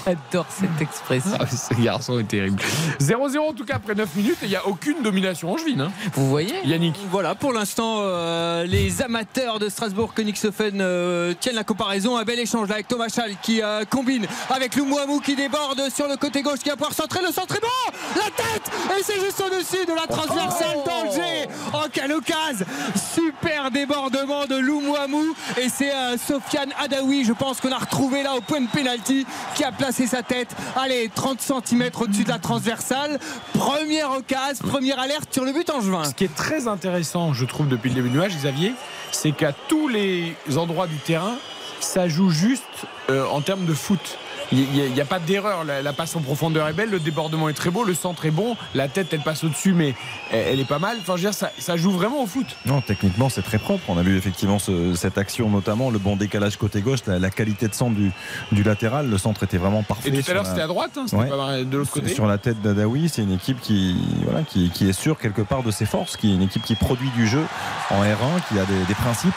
J'adore 0.05 0.45
cette 0.49 0.82
expression. 0.82 1.32
Ah, 1.39 1.45
ce 1.47 1.74
garçon 1.82 2.20
est 2.20 2.24
terrible. 2.24 2.61
0-0 2.99 3.39
en 3.39 3.53
tout 3.53 3.66
cas 3.66 3.76
après 3.76 3.95
9 3.95 4.16
minutes 4.16 4.38
et 4.41 4.45
il 4.45 4.49
n'y 4.49 4.55
a 4.55 4.68
aucune 4.68 5.01
domination 5.03 5.51
angevine. 5.51 5.82
Hein. 5.82 5.91
Vous 6.13 6.30
voyez 6.30 6.53
Yannick. 6.66 6.95
Voilà, 7.11 7.36
pour 7.36 7.53
l'instant, 7.53 7.97
euh, 7.99 8.66
les 8.66 9.01
amateurs 9.01 9.59
de 9.59 9.70
Strasbourg 9.70 10.13
Königshofen 10.13 10.80
euh, 10.82 11.34
tiennent 11.39 11.55
la 11.55 11.63
comparaison. 11.63 12.18
Un 12.18 12.24
bel 12.24 12.39
échange 12.39 12.68
là 12.70 12.76
avec 12.76 12.88
Thomas 12.88 13.09
Schall 13.09 13.32
qui 13.41 13.61
euh, 13.61 13.84
combine 13.89 14.26
avec 14.49 14.76
Loumouamou 14.76 15.20
qui 15.20 15.36
déborde 15.36 15.89
sur 15.93 16.07
le 16.07 16.18
côté 16.18 16.41
gauche 16.41 16.59
qui 16.59 16.70
va 16.70 16.76
pouvoir 16.76 16.93
centrer. 16.93 17.22
Le 17.22 17.32
centre 17.32 17.55
est 17.55 17.61
bon 17.61 17.97
La 18.16 18.32
tête 18.32 18.72
Et 18.97 19.03
c'est 19.03 19.20
juste 19.20 19.41
au-dessus 19.41 19.86
de 19.86 19.93
la 19.93 20.07
transversale 20.07 20.78
d'Angers 20.86 21.47
Oh, 21.74 21.88
quelle 21.91 22.13
occasion 22.13 22.66
Super 23.13 23.72
débordement 23.72 24.45
de 24.45 24.55
Loumouamou 24.55 25.36
et 25.57 25.70
c'est 25.70 25.91
Sofiane 26.18 26.72
Adaoui, 26.80 27.24
je 27.26 27.34
pense 27.34 27.62
qu'on 27.62 27.72
a 27.72 27.78
retrouvé 27.78 28.24
là 28.24 28.36
au 28.36 28.41
point 28.41 28.62
de 28.62 28.70
pénalty 28.70 29.26
qui 29.56 29.64
a 29.64 29.72
placé 29.72 30.08
sa 30.08 30.24
tête. 30.24 30.56
Allez, 30.76 31.10
30 31.14 31.41
cm 31.41 31.89
au-dessus 31.99 32.24
de 32.24 32.30
la 32.30 32.39
transversale. 32.39 33.20
Première 33.53 34.12
occasion, 34.12 34.68
première 34.68 34.99
alerte 34.99 35.34
sur 35.34 35.45
le 35.45 35.53
but 35.53 35.70
en 35.70 35.82
juin. 35.82 36.03
Ce 36.03 36.14
qui 36.14 36.24
est 36.26 36.36
très 36.36 36.68
intéressant, 36.68 37.34
je 37.34 37.45
trouve, 37.45 37.68
depuis 37.68 37.89
le 37.89 37.95
début 37.95 38.10
du 38.10 38.18
match, 38.18 38.34
Xavier, 38.34 38.74
c'est 39.12 39.32
qu'à 39.32 39.53
tous 39.68 39.88
les 39.88 40.36
endroits 40.56 40.88
du 40.88 40.97
terrain, 40.97 41.36
ça 41.80 42.08
joue 42.08 42.30
juste 42.30 42.64
euh, 43.10 43.26
en 43.28 43.41
termes 43.41 43.66
de 43.66 43.74
foot. 43.74 44.18
Il 44.52 44.93
n'y 44.93 45.02
a, 45.02 45.06
pas 45.06 45.20
d'erreur. 45.20 45.64
La, 45.64 45.82
la, 45.82 45.93
passe 45.93 46.16
en 46.16 46.22
profondeur 46.22 46.68
est 46.68 46.74
belle, 46.74 46.89
le 46.89 47.00
débordement 47.00 47.50
est 47.50 47.54
très 47.54 47.70
beau, 47.70 47.84
le 47.84 47.93
centre 47.93 48.26
est 48.26 48.32
bon, 48.32 48.56
la 48.74 48.88
tête 48.88 49.08
elle 49.12 49.22
passe 49.22 49.43
au-dessus, 49.43 49.74
mais 49.74 49.96
elle, 50.32 50.46
elle, 50.54 50.60
est 50.60 50.68
pas 50.68 50.80
mal. 50.80 50.98
Enfin, 51.00 51.14
je 51.18 51.24
veux 51.24 51.30
dire, 51.30 51.34
ça, 51.34 51.52
ça, 51.58 51.78
joue 51.78 51.91
vraiment 51.91 52.22
au 52.22 52.28
foot. 52.28 52.46
Non, 52.66 52.82
techniquement 52.82 53.30
c'est 53.30 53.41
très 53.41 53.58
propre. 53.58 53.84
On 53.88 53.98
a 53.98 54.04
vu 54.04 54.18
effectivement 54.18 54.60
ce, 54.60 54.93
cette 54.96 55.18
action, 55.18 55.50
notamment 55.50 55.89
le 55.89 56.00
bon 56.00 56.16
décalage 56.16 56.58
côté 56.58 56.82
gauche, 56.82 57.00
la, 57.08 57.20
la, 57.20 57.30
qualité 57.30 57.68
de 57.68 57.74
centre 57.74 57.96
du, 57.96 58.12
du 58.52 58.64
latéral. 58.64 59.10
Le 59.10 59.18
centre 59.18 59.43
était 59.43 59.58
vraiment 59.58 59.84
parfait. 59.84 60.10
Et 60.10 60.24
tout 60.24 60.32
à 60.32 60.34
l'heure 60.34 60.46
c'était 60.46 60.62
à 60.62 60.68
droite, 60.68 60.91
hein, 60.98 61.06
c'était 61.06 61.24
ouais. 61.24 61.30
pas 61.30 61.64
de 61.64 61.78
l'autre 61.78 61.91
côté. 61.91 62.14
Sur 62.14 62.28
la 62.28 62.38
tête 62.38 62.62
d'Adaoui, 62.62 63.10
c'est 63.10 63.24
une 63.24 63.34
équipe 63.34 63.60
qui, 63.62 63.96
voilà, 64.24 64.43
qui, 64.43 64.70
qui, 64.70 64.88
est 64.88 64.93
sûre 64.93 65.18
quelque 65.18 65.41
part 65.41 65.64
de 65.64 65.72
ses 65.72 65.86
forces, 65.86 66.18
qui 66.18 66.32
est 66.32 66.36
une 66.36 66.43
équipe 66.43 66.64
qui 66.64 66.76
produit 66.76 67.10
du 67.16 67.28
jeu 67.28 67.43
en 67.89 68.04
R1, 68.04 68.41
qui 68.48 68.60
a 68.60 68.66
des, 68.66 68.86
des 68.88 68.96
principes. 68.96 69.34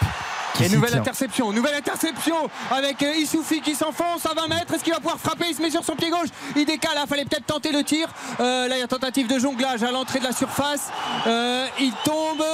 Et 0.60 0.68
nouvelle 0.68 0.96
interception, 0.96 1.52
nouvelle 1.52 1.74
interception 1.76 2.34
avec 2.70 3.02
euh, 3.02 3.14
Issoufi 3.14 3.60
qui 3.60 3.74
s'enfonce 3.74 4.26
à 4.26 4.34
20 4.34 4.48
mètres. 4.48 4.74
Est-ce 4.74 4.82
qu'il 4.82 4.92
va 4.92 4.98
pouvoir 4.98 5.18
frapper? 5.18 5.46
Il 5.48 5.54
se 5.54 5.62
met 5.62 5.70
sur 5.70 5.84
son 5.84 5.94
pied 5.94 6.10
gauche. 6.10 6.28
Il 6.56 6.64
décale. 6.64 6.98
Il 7.00 7.08
fallait 7.08 7.24
peut-être 7.24 7.46
tenter 7.46 7.70
le 7.70 7.84
tir. 7.84 8.08
Euh, 8.40 8.66
là, 8.66 8.76
il 8.76 8.80
y 8.80 8.82
a 8.82 8.88
tentative 8.88 9.28
de 9.28 9.38
jonglage 9.38 9.82
à 9.82 9.92
l'entrée 9.92 10.18
de 10.18 10.24
la 10.24 10.32
surface. 10.32 10.90
Euh, 11.26 11.66
il 11.80 11.92
tombe, 12.04 12.44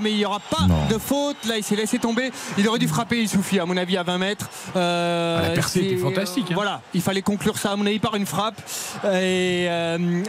mais 0.00 0.10
il 0.10 0.16
n'y 0.16 0.24
aura 0.24 0.40
pas 0.40 0.66
non. 0.68 0.86
de 0.90 0.98
faute. 0.98 1.36
Là, 1.46 1.56
il 1.56 1.64
s'est 1.64 1.76
laissé 1.76 1.98
tomber. 1.98 2.30
Il 2.58 2.68
aurait 2.68 2.78
dû 2.78 2.88
frapper 2.88 3.22
Issoufi, 3.22 3.58
à 3.58 3.66
mon 3.66 3.76
avis, 3.76 3.96
à 3.96 4.02
20 4.02 4.18
mètres. 4.18 4.50
Ah, 4.74 5.40
la 5.42 5.50
percée 5.54 5.80
était 5.80 5.96
fantastique. 5.96 6.50
Hein. 6.50 6.54
Voilà, 6.54 6.82
il 6.92 7.00
fallait 7.00 7.22
conclure 7.22 7.56
ça, 7.56 7.72
à 7.72 7.76
mon 7.76 7.86
avis, 7.86 7.98
par 7.98 8.14
une 8.14 8.26
frappe. 8.26 8.60
Et 9.10 9.68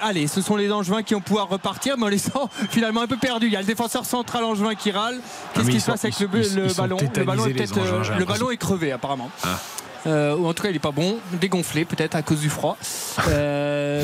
allez, 0.01 0.27
ce 0.27 0.41
sont 0.41 0.55
les 0.55 0.71
Angevins 0.71 1.03
qui 1.03 1.15
vont 1.15 1.21
pouvoir 1.21 1.49
repartir, 1.49 1.97
mais 1.97 2.05
on 2.05 2.09
les 2.09 2.17
sent 2.17 2.31
finalement 2.69 3.01
un 3.01 3.07
peu 3.07 3.17
perdus. 3.17 3.47
Il 3.47 3.53
y 3.53 3.57
a 3.57 3.61
le 3.61 3.65
défenseur 3.65 4.05
central 4.05 4.43
Angevin 4.43 4.75
qui 4.75 4.91
râle. 4.91 5.19
Qu'est-ce 5.53 5.69
qui 5.69 5.81
se 5.81 5.91
passe 5.91 6.05
avec 6.05 6.19
le, 6.19 6.27
le 6.27 6.73
ballon 6.73 6.98
le 7.01 7.23
ballon, 7.23 7.45
est, 7.45 7.77
euh, 7.77 8.17
le 8.17 8.25
ballon 8.25 8.51
est 8.51 8.57
crevé 8.57 8.91
apparemment. 8.91 9.29
Ah. 9.43 9.59
Euh, 10.07 10.35
ou 10.35 10.47
en 10.47 10.53
tout 10.53 10.63
cas 10.63 10.69
il 10.69 10.73
n'est 10.73 10.79
pas 10.79 10.91
bon, 10.91 11.17
dégonflé 11.33 11.83
peut-être 11.83 12.15
à 12.15 12.21
cause 12.21 12.39
du 12.39 12.49
froid. 12.49 12.77
Euh, 13.27 14.03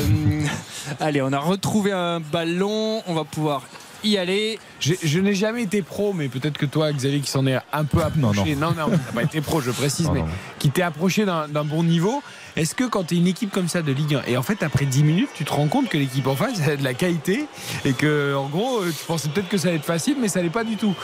allez, 1.00 1.22
on 1.22 1.32
a 1.32 1.38
retrouvé 1.38 1.90
un 1.90 2.20
ballon, 2.20 3.02
on 3.06 3.14
va 3.14 3.24
pouvoir 3.24 3.62
y 4.04 4.18
aller. 4.18 4.58
Je, 4.78 4.94
je 5.02 5.18
n'ai 5.18 5.34
jamais 5.34 5.62
été 5.62 5.82
pro, 5.82 6.12
mais 6.12 6.28
peut-être 6.28 6.58
que 6.58 6.66
toi, 6.66 6.92
Xavier, 6.92 7.20
qui 7.20 7.30
s'en 7.30 7.46
est 7.46 7.58
un 7.72 7.84
peu 7.84 8.02
approché, 8.02 8.54
non, 8.54 8.72
non, 8.72 8.88
non, 8.88 8.90
non 8.90 8.98
pas 9.14 9.22
été 9.22 9.40
pro, 9.40 9.60
je 9.60 9.70
précise, 9.70 10.06
non, 10.06 10.12
mais 10.12 10.20
non. 10.20 10.28
qui 10.58 10.70
t'est 10.70 10.82
approché 10.82 11.24
d'un 11.24 11.64
bon 11.64 11.82
niveau. 11.82 12.22
Est-ce 12.56 12.74
que 12.74 12.84
quand 12.84 13.04
tu 13.04 13.14
es 13.14 13.18
une 13.18 13.26
équipe 13.26 13.50
comme 13.50 13.68
ça 13.68 13.82
de 13.82 13.92
Ligue 13.92 14.14
1, 14.14 14.22
et 14.28 14.36
en 14.36 14.42
fait 14.42 14.62
après 14.62 14.84
10 14.84 15.02
minutes, 15.02 15.30
tu 15.34 15.44
te 15.44 15.52
rends 15.52 15.68
compte 15.68 15.88
que 15.88 15.98
l'équipe 15.98 16.26
en 16.26 16.36
face 16.36 16.60
a 16.68 16.76
de 16.76 16.84
la 16.84 16.94
qualité 16.94 17.46
et 17.84 17.92
que 17.92 18.34
en 18.34 18.48
gros, 18.48 18.82
tu 18.84 19.04
pensais 19.06 19.28
peut-être 19.28 19.48
que 19.48 19.58
ça 19.58 19.68
allait 19.68 19.78
être 19.78 19.84
facile, 19.84 20.16
mais 20.20 20.28
ça 20.28 20.40
l'est 20.42 20.50
pas 20.50 20.64
du 20.64 20.76
tout. 20.76 20.94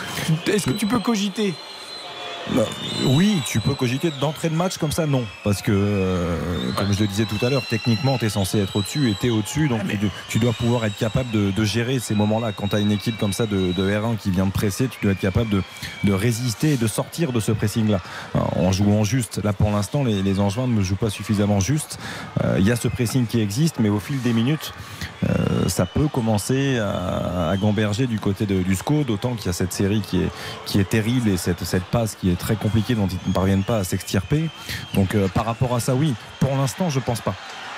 Est-ce 0.47 0.67
que 0.67 0.71
tu 0.71 0.87
peux 0.87 1.01
cogiter? 1.01 1.55
Bah, 2.51 2.65
oui, 3.07 3.41
tu 3.47 3.61
peux 3.61 3.75
cogiter 3.75 4.11
d'entrée 4.21 4.51
de 4.51 4.55
match 4.55 4.77
comme 4.77 4.91
ça, 4.91 5.07
non. 5.07 5.25
Parce 5.45 5.63
que, 5.63 5.73
euh, 5.73 6.37
comme 6.77 6.93
je 6.93 7.01
le 7.01 7.07
disais 7.07 7.25
tout 7.25 7.43
à 7.45 7.49
l'heure, 7.49 7.63
techniquement, 7.69 8.19
tu 8.19 8.27
es 8.27 8.29
censé 8.29 8.59
être 8.59 8.77
au-dessus 8.77 9.11
et 9.11 9.17
tu 9.19 9.29
es 9.29 9.31
au-dessus. 9.31 9.69
Donc, 9.69 9.81
ah, 9.85 9.93
tu, 9.99 10.11
tu, 10.29 10.39
dois 10.39 10.53
pouvoir 10.53 10.85
être 10.85 10.97
capable 10.97 11.31
de, 11.31 11.51
de 11.51 11.65
gérer 11.65 11.99
ces 11.99 12.15
moments-là. 12.15 12.53
Quand 12.53 12.69
tu 12.69 12.77
as 12.77 12.81
une 12.81 12.93
équipe 12.93 13.17
comme 13.17 13.33
ça 13.33 13.47
de, 13.47 13.73
de, 13.73 13.91
R1 13.91 14.17
qui 14.17 14.31
vient 14.31 14.47
de 14.47 14.51
presser, 14.53 14.89
tu 14.89 14.99
dois 15.03 15.13
être 15.13 15.21
capable 15.21 15.51
de, 15.51 15.63
de 16.05 16.13
résister 16.13 16.73
et 16.73 16.77
de 16.77 16.87
sortir 16.87 17.33
de 17.33 17.41
ce 17.41 17.53
pressing-là. 17.53 18.01
En 18.35 18.73
jouant 18.73 19.05
juste, 19.05 19.41
là 19.43 19.53
pour 19.53 19.71
l'instant, 19.71 20.05
les, 20.05 20.23
les 20.23 20.41
Angevins 20.41 20.67
ne 20.67 20.83
jouent 20.83 20.97
pas 20.97 21.11
suffisamment 21.11 21.61
juste. 21.61 21.99
Il 22.41 22.47
euh, 22.47 22.61
y 22.61 22.73
a 22.73 22.77
ce 22.77 22.89
pressing 22.89 23.27
qui 23.27 23.41
existe, 23.41 23.79
mais 23.79 23.89
au 23.89 24.01
fil 24.01 24.21
des 24.21 24.33
minutes, 24.33 24.73
euh, 25.29 25.69
ça 25.69 25.87
peut 25.87 26.09
commencer 26.09 26.79
à, 26.79 27.51
à, 27.51 27.57
gamberger 27.57 28.07
du 28.07 28.19
côté 28.19 28.47
de, 28.47 28.63
du 28.63 28.75
SCO, 28.75 29.05
d'autant 29.05 29.35
qu'il 29.35 29.47
y 29.47 29.51
a 29.51 29.53
cette 29.53 29.73
série 29.73 30.01
qui 30.01 30.23
est, 30.23 30.31
qui 30.67 30.81
est 30.81 30.89
terrible 30.89 31.29
et 31.29 31.37
cette, 31.37 31.65
cette 31.65 31.85
passe 31.85 32.17
qui 32.17 32.31
est 32.31 32.32
très 32.37 32.57
compliquée 32.57 32.95
dont 32.95 33.09
ils 33.09 33.29
ne 33.29 33.33
parviennent 33.33 33.65
pas 33.65 33.79
à 33.79 33.85
s'extirper. 33.85 34.49
Donc 34.95 35.15
euh, 35.15 35.29
par 35.29 35.45
rapport 35.47 35.75
à 35.75 35.81
ça, 35.81 35.95
oui, 35.95 36.15
pour 36.41 36.57
l'instant, 36.57 36.91
je 36.91 37.01
pense 37.01 37.21
pas. 37.21 37.35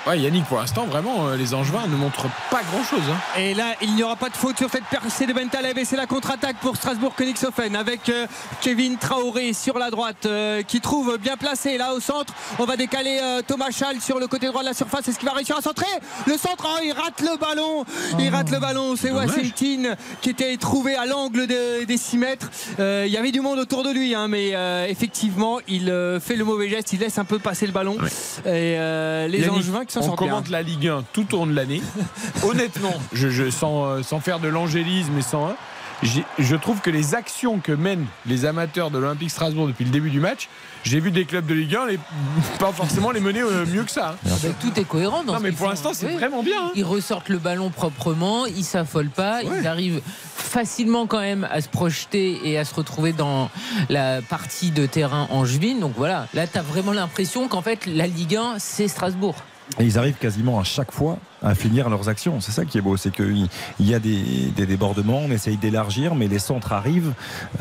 Ouais, 0.07 0.19
Yannick, 0.19 0.45
pour 0.45 0.59
l'instant, 0.59 0.85
vraiment, 0.85 1.27
euh, 1.27 1.35
les 1.35 1.55
Angevins 1.55 1.87
ne 1.87 1.95
montrent 1.95 2.29
pas 2.51 2.61
grand-chose. 2.71 3.01
Hein. 3.09 3.39
Et 3.39 3.55
là, 3.55 3.73
il 3.81 3.95
n'y 3.95 4.03
aura 4.03 4.15
pas 4.15 4.29
de 4.29 4.35
faute 4.35 4.55
sur 4.55 4.69
cette 4.69 4.83
percée 4.83 5.25
de 5.25 5.33
Bentaleb 5.33 5.79
et 5.79 5.83
c'est 5.83 5.95
la 5.95 6.05
contre-attaque 6.05 6.57
pour 6.61 6.75
Strasbourg-Königshofen 6.75 7.75
avec 7.75 8.09
euh, 8.09 8.27
Kevin 8.61 8.97
Traoré 8.97 9.53
sur 9.53 9.79
la 9.79 9.89
droite 9.89 10.27
euh, 10.27 10.61
qui 10.61 10.79
trouve 10.79 11.17
bien 11.17 11.37
placé 11.37 11.79
là 11.79 11.95
au 11.95 11.99
centre. 11.99 12.35
On 12.59 12.65
va 12.65 12.77
décaler 12.77 13.19
euh, 13.19 13.41
Thomas 13.45 13.71
Schall 13.71 13.99
sur 13.99 14.19
le 14.19 14.27
côté 14.27 14.45
droit 14.45 14.61
de 14.61 14.67
la 14.67 14.75
surface. 14.75 15.07
Est-ce 15.07 15.17
qu'il 15.17 15.27
va 15.27 15.33
réussir 15.33 15.57
à 15.57 15.61
centrer? 15.61 15.87
Le 16.27 16.37
centre, 16.37 16.67
oh, 16.67 16.79
il 16.83 16.91
rate 16.91 17.21
le 17.21 17.37
ballon. 17.39 17.83
Oh, 17.83 18.17
il 18.19 18.29
rate 18.29 18.51
le 18.51 18.59
ballon. 18.59 18.95
C'est 18.95 19.09
Wasseltin 19.09 19.95
qui 20.21 20.29
était 20.29 20.55
trouvé 20.57 20.95
à 20.95 21.07
l'angle 21.07 21.47
de, 21.47 21.83
des 21.85 21.97
6 21.97 22.17
mètres. 22.19 22.51
Il 22.77 23.11
y 23.11 23.17
avait 23.17 23.31
du 23.31 23.41
monde 23.41 23.57
autour 23.57 23.83
de 23.83 23.89
lui, 23.89 24.13
hein, 24.13 24.27
mais 24.27 24.53
effectivement, 24.87 25.59
il 25.67 25.85
fait 26.21 26.35
le 26.35 26.45
mauvais 26.45 26.69
geste. 26.69 26.93
Il 26.93 26.99
laisse 26.99 27.17
un 27.17 27.25
peu 27.25 27.39
passer 27.39 27.65
le 27.65 27.73
ballon. 27.73 27.97
Ouais. 27.97 28.51
Et 28.53 29.27
les 29.29 29.49
Angevins 29.49 29.85
qui 29.85 29.94
on 30.01 30.15
commente 30.15 30.49
la 30.49 30.61
Ligue 30.61 30.87
1 30.87 31.03
tout 31.13 31.33
au 31.33 31.39
long 31.39 31.47
de 31.47 31.55
l'année. 31.55 31.81
Honnêtement, 32.43 32.93
je, 33.13 33.29
je, 33.29 33.49
sans, 33.49 34.03
sans, 34.03 34.19
faire 34.19 34.39
de 34.39 34.47
l'angélisme 34.47 35.17
et 35.17 35.21
sans. 35.21 35.49
Hein, 35.49 35.55
je 36.03 36.55
trouve 36.55 36.81
que 36.81 36.89
les 36.89 37.15
actions 37.15 37.59
que 37.59 37.71
mènent 37.71 38.05
les 38.25 38.45
amateurs 38.45 38.91
de 38.91 38.97
l'Olympique 38.97 39.31
Strasbourg 39.31 39.67
depuis 39.67 39.85
le 39.85 39.91
début 39.91 40.09
du 40.09 40.19
match, 40.19 40.49
j'ai 40.83 40.99
vu 40.99 41.11
des 41.11 41.25
clubs 41.25 41.45
de 41.45 41.53
Ligue 41.53 41.75
1 41.75 41.85
les, 41.87 41.99
pas 42.59 42.71
forcément 42.71 43.11
les 43.11 43.19
mener 43.19 43.41
euh, 43.41 43.65
mieux 43.65 43.83
que 43.83 43.91
ça. 43.91 44.15
Hein. 44.25 44.35
Tout 44.59 44.79
est 44.79 44.83
cohérent 44.83 45.23
dans 45.23 45.33
Non, 45.33 45.39
mais 45.39 45.51
pour 45.51 45.67
l'instant, 45.67 45.91
c'est 45.93 46.07
oui. 46.07 46.13
vraiment 46.13 46.43
bien. 46.43 46.65
Hein. 46.65 46.71
Ils 46.75 46.83
ressortent 46.83 47.29
le 47.29 47.37
ballon 47.37 47.69
proprement, 47.69 48.45
ils 48.45 48.63
s'affolent 48.63 49.09
pas, 49.09 49.43
ouais. 49.43 49.59
ils 49.61 49.67
arrivent 49.67 50.01
facilement 50.35 51.07
quand 51.07 51.19
même 51.19 51.47
à 51.49 51.61
se 51.61 51.69
projeter 51.69 52.39
et 52.43 52.57
à 52.57 52.65
se 52.65 52.73
retrouver 52.75 53.13
dans 53.13 53.49
la 53.89 54.21
partie 54.21 54.71
de 54.71 54.85
terrain 54.85 55.27
angevine. 55.31 55.79
Donc 55.79 55.93
voilà, 55.97 56.27
là, 56.33 56.45
tu 56.47 56.57
as 56.57 56.61
vraiment 56.61 56.91
l'impression 56.91 57.47
qu'en 57.47 57.61
fait, 57.61 57.85
la 57.85 58.07
Ligue 58.07 58.35
1, 58.35 58.55
c'est 58.59 58.87
Strasbourg. 58.87 59.35
Et 59.79 59.83
ils 59.83 59.97
arrivent 59.97 60.17
quasiment 60.17 60.59
à 60.59 60.63
chaque 60.63 60.91
fois 60.91 61.17
à 61.45 61.55
finir 61.55 61.89
leurs 61.89 62.09
actions. 62.09 62.41
C'est 62.41 62.51
ça 62.51 62.65
qui 62.65 62.77
est 62.77 62.81
beau, 62.81 62.97
c'est 62.97 63.13
qu'il 63.13 63.47
y 63.79 63.93
a 63.93 63.99
des, 63.99 64.51
des, 64.55 64.65
débordements, 64.65 65.21
on 65.25 65.31
essaye 65.31 65.57
d'élargir, 65.57 66.15
mais 66.15 66.27
les 66.27 66.39
centres 66.39 66.73
arrivent, 66.73 67.13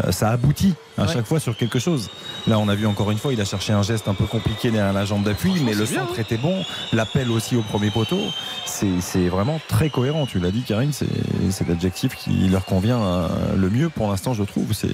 euh, 0.04 0.10
ça 0.10 0.30
aboutit 0.30 0.74
à 0.96 1.02
ouais. 1.02 1.12
chaque 1.12 1.26
fois 1.26 1.38
sur 1.38 1.56
quelque 1.56 1.78
chose. 1.78 2.10
Là, 2.46 2.58
on 2.58 2.68
a 2.68 2.74
vu 2.74 2.86
encore 2.86 3.10
une 3.10 3.18
fois, 3.18 3.32
il 3.32 3.40
a 3.40 3.44
cherché 3.44 3.72
un 3.72 3.82
geste 3.82 4.08
un 4.08 4.14
peu 4.14 4.24
compliqué 4.24 4.70
derrière 4.70 4.92
la 4.92 5.04
jambe 5.04 5.22
d'appui, 5.22 5.54
mais 5.64 5.74
le 5.74 5.86
centre 5.86 6.12
bien, 6.12 6.18
hein. 6.18 6.22
était 6.22 6.36
bon, 6.36 6.64
l'appel 6.92 7.30
aussi 7.30 7.56
au 7.56 7.62
premier 7.62 7.90
poteau. 7.90 8.20
C'est 8.66 9.28
vraiment 9.28 9.60
très 9.68 9.88
cohérent. 9.88 10.26
Tu 10.26 10.40
l'as 10.40 10.50
dit, 10.50 10.62
Karine, 10.62 10.92
c'est 10.92 11.68
l'adjectif 11.68 12.14
qui 12.16 12.48
leur 12.48 12.64
convient 12.64 13.00
euh, 13.00 13.28
le 13.56 13.70
mieux 13.70 13.88
pour 13.88 14.08
l'instant, 14.08 14.34
je 14.34 14.42
trouve. 14.42 14.72
C'est 14.72 14.88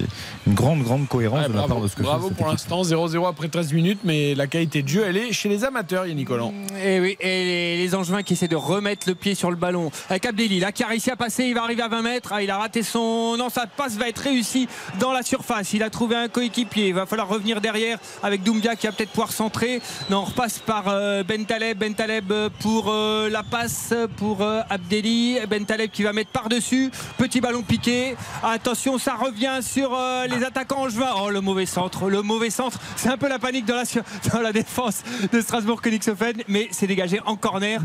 une 0.47 0.53
grande, 0.53 0.83
grande 0.83 1.07
cohérence 1.07 1.41
ouais, 1.41 1.47
de 1.47 1.53
bravo, 1.53 1.67
la 1.67 1.73
part 1.73 1.83
de 1.83 1.87
ce 1.87 1.95
que 1.95 2.03
Bravo 2.03 2.29
pour 2.29 2.47
l'instant, 2.47 2.83
0-0 2.83 3.27
après 3.27 3.47
13 3.47 3.73
minutes, 3.73 3.99
mais 4.03 4.35
la 4.35 4.47
qualité 4.47 4.83
de 4.83 4.87
jeu, 4.87 5.03
elle 5.05 5.17
est 5.17 5.31
chez 5.31 5.49
les 5.49 5.63
amateurs, 5.63 6.05
Yannick 6.05 6.27
Collant. 6.27 6.53
Et 6.83 6.99
oui, 6.99 7.17
et 7.19 7.77
les, 7.77 7.95
Angevins 7.95 8.23
qui 8.23 8.33
essaient 8.33 8.47
de 8.47 8.55
remettre 8.81 9.07
le 9.07 9.13
pied 9.13 9.35
sur 9.35 9.51
le 9.51 9.55
ballon 9.55 9.91
avec 10.09 10.25
Abdelli. 10.25 10.59
Là, 10.59 10.71
qui 10.71 10.83
a 10.83 10.87
réussi 10.87 11.11
à 11.11 11.15
passer, 11.15 11.45
il 11.45 11.53
va 11.53 11.63
arriver 11.63 11.83
à 11.83 11.87
20 11.87 12.01
mètres. 12.01 12.29
Ah, 12.33 12.41
il 12.41 12.49
a 12.49 12.57
raté 12.57 12.81
son. 12.81 13.37
Non, 13.37 13.49
sa 13.49 13.67
passe 13.67 13.95
va 13.95 14.09
être 14.09 14.17
réussie 14.17 14.67
dans 14.99 15.11
la 15.11 15.21
surface. 15.21 15.73
Il 15.73 15.83
a 15.83 15.91
trouvé 15.91 16.15
un 16.15 16.27
coéquipier. 16.27 16.87
Il 16.87 16.95
va 16.95 17.05
falloir 17.05 17.27
revenir 17.27 17.61
derrière 17.61 17.99
avec 18.23 18.41
Doumbia 18.41 18.75
qui 18.75 18.87
va 18.87 18.93
peut-être 18.93 19.11
pouvoir 19.11 19.31
centrer. 19.31 19.81
Non, 20.09 20.21
on 20.21 20.25
repasse 20.25 20.57
par 20.57 20.85
euh, 20.87 21.23
Bentaleb. 21.23 21.77
Bentaleb 21.77 22.33
pour 22.59 22.85
euh, 22.89 23.29
la 23.29 23.43
passe 23.43 23.93
pour 24.17 24.41
euh, 24.41 24.61
Abdelli. 24.69 25.37
Bentaleb 25.47 25.91
qui 25.91 26.01
va 26.01 26.11
mettre 26.11 26.31
par-dessus. 26.31 26.89
Petit 27.17 27.39
ballon 27.39 27.61
piqué. 27.61 28.15
Attention, 28.41 28.97
ça 28.97 29.13
revient 29.13 29.59
sur 29.61 29.93
euh, 29.93 30.25
les 30.25 30.43
attaquants 30.43 30.81
angevins. 30.81 31.13
Oh, 31.21 31.29
le 31.29 31.41
mauvais 31.41 31.67
centre. 31.67 32.09
Le 32.09 32.23
mauvais 32.23 32.49
centre. 32.49 32.79
C'est 32.95 33.09
un 33.09 33.17
peu 33.17 33.29
la 33.29 33.37
panique 33.37 33.65
dans 33.65 33.75
la, 33.75 33.83
dans 34.33 34.41
la 34.41 34.51
défense 34.51 35.03
de 35.31 35.39
Strasbourg-Königshofen. 35.39 36.43
Mais 36.47 36.67
c'est 36.71 36.87
dégagé 36.87 37.19
en 37.27 37.35
corner. 37.35 37.79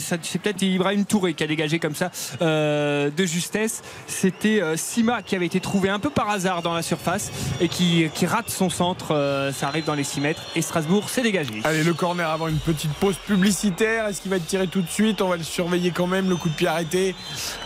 C'est 0.00 0.40
peut-être 0.40 0.62
Ibrahim 0.62 1.04
Touré 1.04 1.34
qui 1.34 1.44
a 1.44 1.46
dégagé 1.46 1.78
comme 1.78 1.94
ça 1.94 2.10
euh, 2.40 3.10
de 3.10 3.24
justesse. 3.24 3.82
C'était 4.06 4.60
euh, 4.62 4.76
Sima 4.76 5.22
qui 5.22 5.36
avait 5.36 5.46
été 5.46 5.60
trouvé 5.60 5.88
un 5.88 5.98
peu 5.98 6.10
par 6.10 6.30
hasard 6.30 6.62
dans 6.62 6.74
la 6.74 6.82
surface 6.82 7.30
et 7.60 7.68
qui, 7.68 8.08
qui 8.14 8.26
rate 8.26 8.50
son 8.50 8.70
centre. 8.70 9.14
Euh, 9.14 9.52
ça 9.52 9.68
arrive 9.68 9.84
dans 9.84 9.94
les 9.94 10.04
6 10.04 10.20
mètres 10.20 10.42
et 10.56 10.62
Strasbourg 10.62 11.08
s'est 11.08 11.22
dégagé. 11.22 11.60
Allez, 11.64 11.84
le 11.84 11.94
corner 11.94 12.28
avant 12.28 12.48
une 12.48 12.58
petite 12.58 12.92
pause 12.94 13.16
publicitaire. 13.16 14.06
Est-ce 14.06 14.20
qu'il 14.20 14.30
va 14.30 14.36
être 14.36 14.46
tiré 14.46 14.66
tout 14.66 14.82
de 14.82 14.88
suite? 14.88 15.20
On 15.22 15.28
va 15.28 15.36
le 15.36 15.42
surveiller 15.42 15.90
quand 15.90 16.06
même. 16.06 16.28
Le 16.28 16.36
coup 16.36 16.48
de 16.48 16.54
pied 16.54 16.66
arrêté 16.66 17.14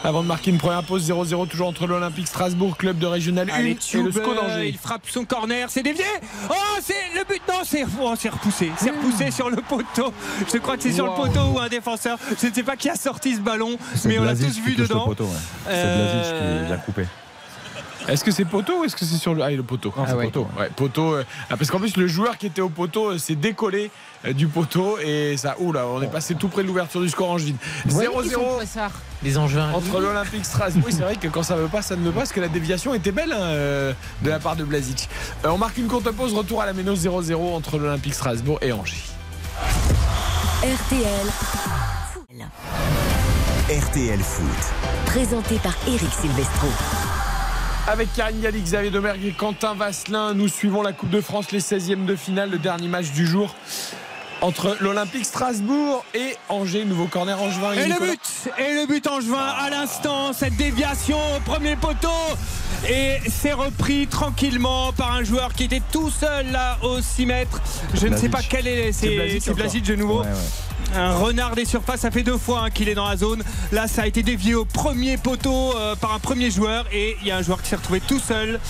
avant 0.04 0.22
de 0.22 0.28
marquer 0.28 0.50
une 0.50 0.58
première 0.58 0.82
pause 0.82 1.10
0-0 1.10 1.48
toujours 1.48 1.68
entre 1.68 1.86
l'Olympique 1.86 2.26
Strasbourg, 2.26 2.76
club 2.76 2.98
de 2.98 3.06
régional 3.06 3.50
1 3.50 3.58
et 3.64 3.74
le 3.74 4.12
SCO 4.12 4.34
d'Angers. 4.34 4.68
Il 4.68 4.78
frappe 4.78 5.02
son 5.08 5.24
corner, 5.24 5.68
c'est 5.70 5.82
dévié. 5.82 6.04
Oh, 6.50 6.54
c'est 6.82 6.94
le 7.14 7.24
but. 7.24 7.42
Non, 7.48 7.62
c'est 7.64 7.84
oh, 7.84 8.14
repoussé. 8.30 8.70
C'est 8.78 8.90
repoussé 8.90 9.30
sur 9.30 9.50
le 9.50 9.56
poteau. 9.56 10.12
Je 10.52 10.58
crois 10.58 10.76
que 10.76 10.82
c'est 10.82 10.90
wow. 10.90 10.94
sur 10.94 11.06
le 11.06 11.12
poteau 11.12 11.46
ou 11.54 11.60
un 11.60 11.68
défenseur. 11.68 11.85
Je 12.40 12.46
ne 12.48 12.52
sais 12.54 12.62
pas 12.62 12.76
qui 12.76 12.88
a 12.90 12.96
sorti 12.96 13.34
ce 13.36 13.40
ballon, 13.40 13.78
mais 14.04 14.18
on 14.18 14.24
l'a 14.24 14.34
tous 14.34 14.58
vu 14.60 14.74
dedans. 14.74 15.06
Ouais. 15.08 15.16
euh... 15.68 16.60
C'est 16.60 16.64
qui 16.66 16.70
l'a 16.70 16.76
coupé. 16.78 17.06
Est-ce 18.08 18.22
que 18.22 18.30
c'est 18.30 18.44
poteau 18.44 18.82
ou 18.82 18.84
est-ce 18.84 18.94
que 18.94 19.04
c'est 19.04 19.16
sur 19.16 19.34
le. 19.34 19.42
Ah, 19.42 19.50
le 19.50 19.64
poteau. 19.64 19.92
Non, 19.96 20.04
c'est 20.06 20.12
Ah 20.12 20.16
ouais. 20.16 20.24
poteau. 20.26 20.46
Ouais, 20.56 20.70
poteau. 20.76 21.14
euh, 21.14 21.24
ah, 21.50 21.56
parce 21.56 21.72
qu'en 21.72 21.80
plus, 21.80 21.96
le 21.96 22.06
joueur 22.06 22.38
qui 22.38 22.46
était 22.46 22.60
au 22.60 22.68
poteau 22.68 23.10
euh, 23.10 23.18
s'est 23.18 23.34
décollé 23.34 23.90
euh, 24.24 24.32
du 24.32 24.46
poteau 24.46 24.96
et 25.04 25.36
ça. 25.36 25.56
Oula, 25.58 25.88
on 25.88 26.00
est 26.02 26.06
passé 26.06 26.36
tout 26.36 26.46
près 26.46 26.62
de 26.62 26.68
l'ouverture 26.68 27.00
du 27.00 27.08
score 27.08 27.30
angevin. 27.30 27.56
0-0 27.88 28.60
Les 29.24 29.36
Angevins. 29.38 29.72
entre 29.72 29.98
l'Olympique 30.00 30.44
Strasbourg. 30.44 30.84
Oui, 30.86 30.92
c'est 30.96 31.02
vrai 31.02 31.16
que 31.16 31.26
quand 31.26 31.42
ça 31.42 31.56
veut 31.56 31.66
pas, 31.66 31.82
ça 31.82 31.96
ne 31.96 32.02
veut 32.04 32.12
pas, 32.12 32.20
parce 32.20 32.32
que 32.32 32.38
la 32.40 32.46
déviation 32.48 32.94
était 32.94 33.10
belle 33.10 33.32
hein, 33.32 33.92
de 34.22 34.30
la 34.30 34.38
part 34.38 34.54
de 34.54 34.62
Blazic. 34.62 35.08
Euh, 35.44 35.48
on 35.48 35.58
marque 35.58 35.76
une 35.76 35.88
courte 35.88 36.08
pause, 36.12 36.32
retour 36.32 36.62
à 36.62 36.66
la 36.66 36.74
Méno 36.74 36.94
0-0 36.94 37.34
entre 37.56 37.76
l'Olympique 37.76 38.14
Strasbourg 38.14 38.60
et 38.62 38.70
Angers. 38.70 38.94
RTL. 39.56 41.26
RTL 43.70 44.20
Foot. 44.20 44.46
Présenté 45.06 45.56
par 45.56 45.74
Eric 45.86 46.12
Silvestro. 46.12 46.68
Avec 47.86 48.12
Karine 48.12 48.40
Galli, 48.40 48.60
Xavier 48.60 48.90
Domergue 48.90 49.24
et 49.24 49.32
Quentin 49.32 49.74
Vasselin, 49.74 50.34
nous 50.34 50.48
suivons 50.48 50.82
la 50.82 50.92
Coupe 50.92 51.08
de 51.10 51.20
France, 51.20 51.52
les 51.52 51.60
16e 51.60 52.04
de 52.04 52.16
finale, 52.16 52.50
le 52.50 52.58
dernier 52.58 52.88
match 52.88 53.12
du 53.12 53.26
jour 53.26 53.54
entre 54.42 54.76
l'Olympique 54.80 55.24
Strasbourg 55.24 56.04
et 56.14 56.36
Angers. 56.48 56.84
Nouveau 56.84 57.06
corner 57.06 57.40
angevin. 57.40 57.72
Et 57.72 57.86
le 57.86 57.94
Nicolas. 57.94 58.12
but 58.12 58.52
Et 58.58 58.74
le 58.74 58.86
but 58.86 59.06
angevin 59.06 59.38
à 59.38 59.70
l'instant, 59.70 60.32
cette 60.32 60.56
déviation 60.56 61.18
au 61.36 61.40
premier 61.40 61.76
poteau 61.76 62.08
et 62.88 63.18
c'est 63.28 63.52
repris 63.52 64.06
tranquillement 64.06 64.92
par 64.92 65.12
un 65.12 65.24
joueur 65.24 65.52
qui 65.54 65.64
était 65.64 65.82
tout 65.90 66.10
seul 66.10 66.52
là 66.52 66.78
au 66.82 67.00
6 67.00 67.26
mètres. 67.26 67.60
Je 67.94 68.06
ne 68.06 68.16
sais 68.16 68.28
pas 68.28 68.42
quel 68.48 68.66
est. 68.66 68.92
C'est. 68.92 69.16
Blazic 69.54 69.84
de 69.84 69.96
nouveau. 69.96 70.20
Ouais, 70.20 70.26
ouais. 70.26 70.32
Un 70.94 71.14
renard 71.14 71.54
des 71.54 71.64
surfaces, 71.64 72.00
ça 72.00 72.10
fait 72.10 72.22
deux 72.22 72.38
fois 72.38 72.64
hein, 72.64 72.70
qu'il 72.70 72.88
est 72.88 72.94
dans 72.94 73.08
la 73.08 73.16
zone. 73.16 73.42
Là, 73.72 73.88
ça 73.88 74.02
a 74.02 74.06
été 74.06 74.22
dévié 74.22 74.54
au 74.54 74.64
premier 74.64 75.16
poteau 75.16 75.76
euh, 75.76 75.96
par 75.96 76.14
un 76.14 76.18
premier 76.18 76.50
joueur 76.50 76.86
et 76.92 77.16
il 77.20 77.26
y 77.26 77.30
a 77.30 77.36
un 77.36 77.42
joueur 77.42 77.60
qui 77.60 77.68
s'est 77.68 77.76
retrouvé 77.76 78.00
tout 78.00 78.18
seul 78.20 78.60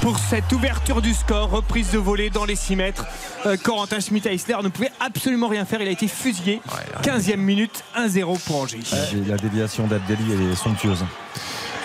pour 0.00 0.18
cette 0.18 0.50
ouverture 0.52 1.02
du 1.02 1.14
score, 1.14 1.50
reprise 1.50 1.90
de 1.90 1.98
volée 1.98 2.30
dans 2.30 2.44
les 2.44 2.56
6 2.56 2.76
mètres. 2.76 3.04
Euh, 3.44 3.56
Corentin 3.56 4.00
Schmidt-Eisler 4.00 4.56
ne 4.62 4.68
pouvait 4.68 4.92
absolument 5.00 5.48
rien 5.48 5.64
faire, 5.64 5.80
il 5.80 5.88
a 5.88 5.92
été 5.92 6.08
fusillé. 6.08 6.60
15e 7.02 7.36
minute, 7.36 7.84
1-0 7.96 8.38
pour 8.44 8.62
Angers. 8.62 8.78
Et 9.12 9.28
La 9.28 9.36
déviation 9.36 9.86
d'Abdelli, 9.86 10.24
elle 10.32 10.52
est 10.52 10.54
somptueuse. 10.54 11.04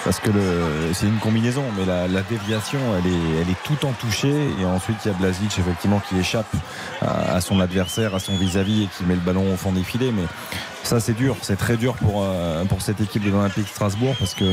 Parce 0.04 0.20
que 0.20 0.32
c'est 0.94 1.06
une 1.06 1.20
combinaison, 1.20 1.64
mais 1.78 1.86
la, 1.86 2.08
la 2.08 2.22
déviation, 2.24 2.80
elle 2.98 3.06
est, 3.06 3.42
elle 3.42 3.50
est 3.50 3.64
tout 3.64 3.86
en 3.86 3.92
touché. 3.92 4.34
Et 4.60 4.66
ensuite, 4.66 4.98
il 5.06 5.10
y 5.10 5.12
a 5.12 5.14
Blazic, 5.14 5.60
effectivement, 5.60 6.02
qui 6.10 6.18
échappe 6.18 6.52
à, 7.02 7.36
à 7.36 7.42
son 7.42 7.60
adversaire, 7.60 8.16
à 8.16 8.20
son 8.20 8.36
vis-à-vis 8.36 8.84
et 8.84 8.88
qui 8.88 9.04
met 9.04 9.14
le 9.14 9.22
ballon 9.22 9.54
au 9.54 9.58
fond 9.58 9.72
des 9.72 9.84
filets. 9.84 10.12
Mais 10.12 10.24
ça, 10.92 11.00
c'est 11.00 11.14
dur. 11.14 11.38
C'est 11.42 11.56
très 11.56 11.78
dur 11.78 11.94
pour, 11.96 12.22
euh, 12.24 12.66
pour 12.66 12.82
cette 12.82 13.00
équipe 13.00 13.24
de 13.24 13.30
l'Olympique 13.32 13.68
Strasbourg 13.70 14.14
parce 14.20 14.34
que 14.34 14.44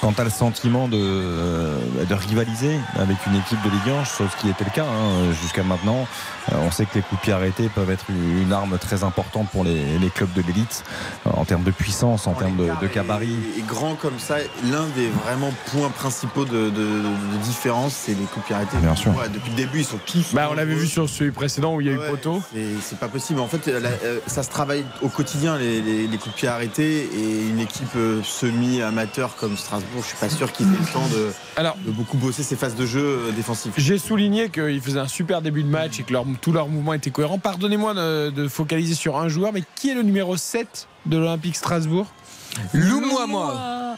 quand 0.00 0.12
tu 0.12 0.20
as 0.20 0.24
le 0.24 0.30
sentiment 0.30 0.86
de, 0.86 0.96
euh, 1.00 1.78
de 2.08 2.14
rivaliser 2.14 2.78
avec 2.96 3.16
une 3.26 3.34
équipe 3.34 3.60
de 3.64 3.70
Ligue 3.70 3.96
1, 4.00 4.04
chose 4.04 4.28
qui 4.40 4.48
était 4.48 4.62
le 4.64 4.70
cas 4.70 4.84
hein, 4.84 5.32
jusqu'à 5.42 5.64
maintenant, 5.64 6.06
euh, 6.52 6.56
on 6.64 6.70
sait 6.70 6.84
que 6.84 6.94
les 6.96 7.00
coups 7.02 7.20
de 7.20 7.24
pied 7.24 7.32
arrêtés 7.32 7.68
peuvent 7.74 7.90
être 7.90 8.04
une, 8.10 8.52
arme 8.52 8.78
très 8.78 9.02
importante 9.02 9.48
pour 9.50 9.64
les, 9.64 9.98
les 9.98 10.10
clubs 10.10 10.32
de 10.34 10.42
l'élite 10.42 10.84
euh, 11.26 11.30
en 11.34 11.44
termes 11.44 11.64
de 11.64 11.70
puissance, 11.72 12.26
en 12.28 12.34
termes 12.34 12.56
de, 12.56 12.68
de 12.80 12.86
gabarit. 12.86 13.36
Et, 13.56 13.60
et 13.60 13.62
grand 13.62 13.94
comme 13.96 14.18
ça, 14.20 14.36
l'un 14.70 14.86
des 14.94 15.08
vraiment 15.24 15.52
points 15.72 15.90
principaux 15.90 16.44
de, 16.44 16.70
de- 16.70 16.70
de 16.70 17.36
différence, 17.42 17.94
c'est 17.94 18.12
les 18.12 18.24
coups 18.26 18.42
de 18.42 18.46
pied 18.46 18.54
arrêtés. 18.54 18.76
Bien 18.76 18.94
sûr. 18.94 19.10
Ouais, 19.16 19.28
depuis 19.28 19.50
le 19.50 19.56
début, 19.56 19.80
ils 19.80 19.84
sont 19.84 19.98
tous. 20.06 20.34
Bah, 20.34 20.48
on 20.52 20.54
l'avait 20.54 20.74
vu 20.76 20.86
sur 20.86 21.08
celui 21.08 21.32
précédent 21.32 21.74
où 21.74 21.80
il 21.80 21.88
y 21.88 21.90
a 21.90 21.94
eu 21.94 22.10
poteau. 22.10 22.40
c'est- 22.52 22.60
C'est 22.82 22.98
pas 22.98 23.08
possible. 23.08 23.40
En 23.40 23.48
fait, 23.48 23.66
la- 23.66 23.88
euh, 24.04 24.20
ça 24.26 24.42
se 24.44 24.50
travaille 24.50 24.84
au 25.02 25.08
quotidien, 25.08 25.56
les, 25.64 25.80
les- 25.82 26.06
les 26.06 26.16
coups 26.18 26.34
de 26.34 26.38
pied 26.40 26.48
arrêtés. 26.48 27.08
Et 27.14 27.48
une 27.48 27.58
équipe 27.60 27.88
euh, 27.96 28.20
semi-amateur 28.22 29.36
comme 29.36 29.56
Strasbourg, 29.56 30.02
je 30.02 30.08
suis 30.08 30.16
pas 30.16 30.28
sûr 30.28 30.52
qu'ils 30.52 30.66
aient 30.66 30.78
le 30.78 30.92
temps 30.92 31.06
de, 31.08 31.32
Alors, 31.56 31.76
de 31.84 31.90
beaucoup 31.90 32.16
bosser 32.16 32.42
ces 32.42 32.56
phases 32.56 32.74
de 32.76 32.86
jeu 32.86 33.00
euh, 33.28 33.32
défensifs. 33.32 33.72
J'ai 33.76 33.98
souligné 33.98 34.48
qu'ils 34.50 34.80
faisaient 34.80 34.98
un 35.00 35.08
super 35.08 35.42
début 35.42 35.62
de 35.62 35.68
match 35.68 36.00
et 36.00 36.02
que 36.02 36.12
leur, 36.12 36.24
tout 36.40 36.52
leur 36.52 36.68
mouvement 36.68 36.94
était 36.94 37.10
cohérent. 37.10 37.38
Pardonnez-moi 37.38 37.94
de, 37.94 38.30
de 38.30 38.48
focaliser 38.48 38.94
sur 38.94 39.16
un 39.18 39.28
joueur, 39.28 39.52
mais 39.52 39.62
qui 39.74 39.90
est 39.90 39.94
le 39.94 40.02
numéro 40.02 40.36
7 40.36 40.88
de 41.06 41.16
l'Olympique 41.18 41.56
Strasbourg? 41.56 42.06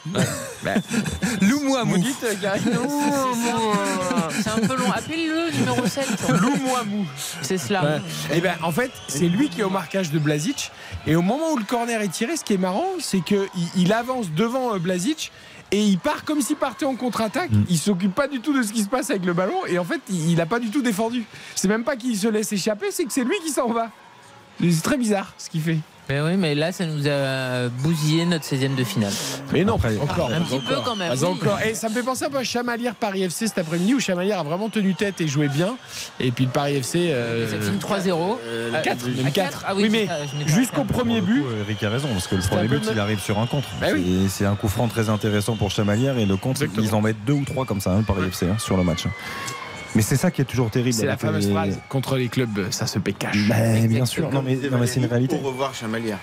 Vous 1.84 1.98
dites, 1.98 2.24
euh, 2.24 2.34
Karine 2.40 2.78
C'est 4.30 4.48
un 4.50 4.66
peu 4.66 4.76
long. 4.76 4.92
Appelle-le 4.92 5.58
numéro 5.58 5.86
7. 5.86 6.06
Loumouamou. 6.40 7.06
C'est 7.42 7.58
cela. 7.58 8.00
Et 8.32 8.40
ben 8.40 8.54
en 8.62 8.72
fait, 8.72 8.90
c'est 9.08 9.28
lui 9.28 9.48
qui 9.48 9.60
est 9.60 9.64
au 9.64 9.70
marquage 9.70 10.10
de 10.10 10.18
Blazic. 10.18 10.70
Et 11.06 11.16
au 11.16 11.22
moment 11.22 11.52
où 11.52 11.58
le 11.58 11.64
corner 11.64 12.00
est 12.00 12.08
tiré, 12.08 12.36
ce 12.36 12.44
qui 12.44 12.54
est 12.54 12.58
marrant, 12.58 12.86
c'est 12.98 13.20
qu'il 13.20 13.48
il 13.76 13.92
avance 13.92 14.30
devant 14.30 14.74
euh, 14.74 14.78
Blazic. 14.78 15.32
Et 15.72 15.82
il 15.82 15.98
part 15.98 16.24
comme 16.24 16.40
s'il 16.40 16.56
partait 16.56 16.86
en 16.86 16.94
contre-attaque. 16.94 17.50
Il 17.68 17.78
s'occupe 17.78 18.14
pas 18.14 18.28
du 18.28 18.40
tout 18.40 18.56
de 18.56 18.62
ce 18.62 18.72
qui 18.72 18.82
se 18.82 18.88
passe 18.88 19.10
avec 19.10 19.24
le 19.24 19.32
ballon. 19.32 19.66
Et 19.66 19.78
en 19.78 19.84
fait, 19.84 20.00
il 20.08 20.30
il 20.30 20.40
a 20.40 20.46
pas 20.46 20.60
du 20.60 20.70
tout 20.70 20.82
défendu. 20.82 21.24
C'est 21.56 21.68
même 21.68 21.84
pas 21.84 21.96
qu'il 21.96 22.16
se 22.16 22.28
laisse 22.28 22.52
échapper, 22.52 22.86
c'est 22.90 23.04
que 23.04 23.12
c'est 23.12 23.24
lui 23.24 23.36
qui 23.44 23.50
s'en 23.50 23.68
va. 23.68 23.90
C'est 24.60 24.82
très 24.82 24.96
bizarre 24.96 25.34
ce 25.36 25.50
qu'il 25.50 25.60
fait. 25.60 25.78
Mais 26.08 26.20
oui, 26.20 26.36
mais 26.36 26.54
là, 26.54 26.70
ça 26.70 26.86
nous 26.86 27.08
a 27.08 27.68
bousillé 27.68 28.24
notre 28.26 28.44
16e 28.44 28.76
de 28.76 28.84
finale. 28.84 29.12
Mais 29.52 29.64
non, 29.64 29.74
Après, 29.74 29.94
pas 29.96 30.04
encore. 30.04 30.30
un 30.32 30.40
petit 30.40 30.60
peu 30.60 30.76
quand 30.84 30.94
même, 30.94 31.12
oui. 31.12 31.24
encore. 31.24 31.58
Et 31.62 31.74
ça 31.74 31.88
me 31.88 31.94
fait 31.94 32.02
penser 32.04 32.24
un 32.26 32.30
peu 32.30 32.38
à 32.38 32.44
Chamalière 32.44 32.94
Paris 32.94 33.24
FC 33.24 33.48
cet 33.48 33.58
après-midi 33.58 33.94
où 33.94 33.98
Chamalière 34.00 34.38
a 34.38 34.42
vraiment 34.44 34.68
tenu 34.68 34.94
tête 34.94 35.20
et 35.20 35.26
joué 35.26 35.48
bien. 35.48 35.76
Et 36.20 36.30
puis 36.30 36.44
le 36.44 36.50
Paris 36.52 36.76
FC. 36.76 37.08
euh, 37.10 37.50
Ça 37.50 37.60
finit 37.60 37.78
3-0. 37.78 38.38
euh, 38.44 38.70
Ah, 38.72 38.82
4, 38.82 39.04
à 39.04 39.08
même 39.08 39.16
4. 39.24 39.32
quatre 39.32 39.64
Ah 39.66 39.74
oui, 39.74 39.88
mais 39.90 40.06
jusqu'au 40.46 40.84
premier 40.84 41.20
but. 41.20 41.42
coup, 41.42 41.48
Eric 41.66 41.82
a 41.82 41.90
raison, 41.90 42.08
parce 42.12 42.28
que 42.28 42.36
le 42.36 42.42
premier 42.42 42.68
but, 42.68 42.88
il 42.92 43.00
arrive 43.00 43.20
sur 43.20 43.38
un 43.40 43.46
contre. 43.46 43.68
Bah 43.80 43.88
oui. 43.92 44.26
C'est 44.30 44.46
un 44.46 44.54
coup 44.54 44.68
franc 44.68 44.86
très 44.86 45.08
intéressant 45.08 45.56
pour 45.56 45.70
Chamalière 45.72 46.18
et 46.18 46.26
le 46.26 46.36
contre, 46.36 46.62
Exactement. 46.62 46.86
ils 46.86 46.94
en 46.94 47.00
mettent 47.00 47.24
deux 47.26 47.32
ou 47.32 47.44
trois 47.44 47.64
comme 47.64 47.80
ça, 47.80 47.90
hein, 47.90 47.98
le 47.98 48.04
Paris 48.04 48.26
FC, 48.28 48.46
hein, 48.46 48.56
sur 48.58 48.76
le 48.76 48.84
match. 48.84 49.06
Mais 49.96 50.02
c'est 50.02 50.16
ça 50.16 50.30
qui 50.30 50.42
est 50.42 50.44
toujours 50.44 50.70
terrible. 50.70 50.92
C'est 50.92 51.06
la 51.06 51.16
fameuse 51.16 51.46
les- 51.46 51.52
phrase 51.52 51.78
contre 51.88 52.16
les 52.16 52.28
clubs, 52.28 52.70
ça 52.70 52.86
se 52.86 52.98
paie 52.98 53.12
cash. 53.14 53.48
Bah, 53.48 53.56
bien 53.88 54.04
sûr, 54.06 54.30
non 54.30 54.42
mais, 54.42 54.56
non, 54.70 54.78
mais 54.78 54.86
c'est 54.86 55.00
une 55.00 55.06
réalité. 55.06 55.36
Pour 55.36 55.46
revoir 55.46 55.74
Chamalière. 55.74 56.18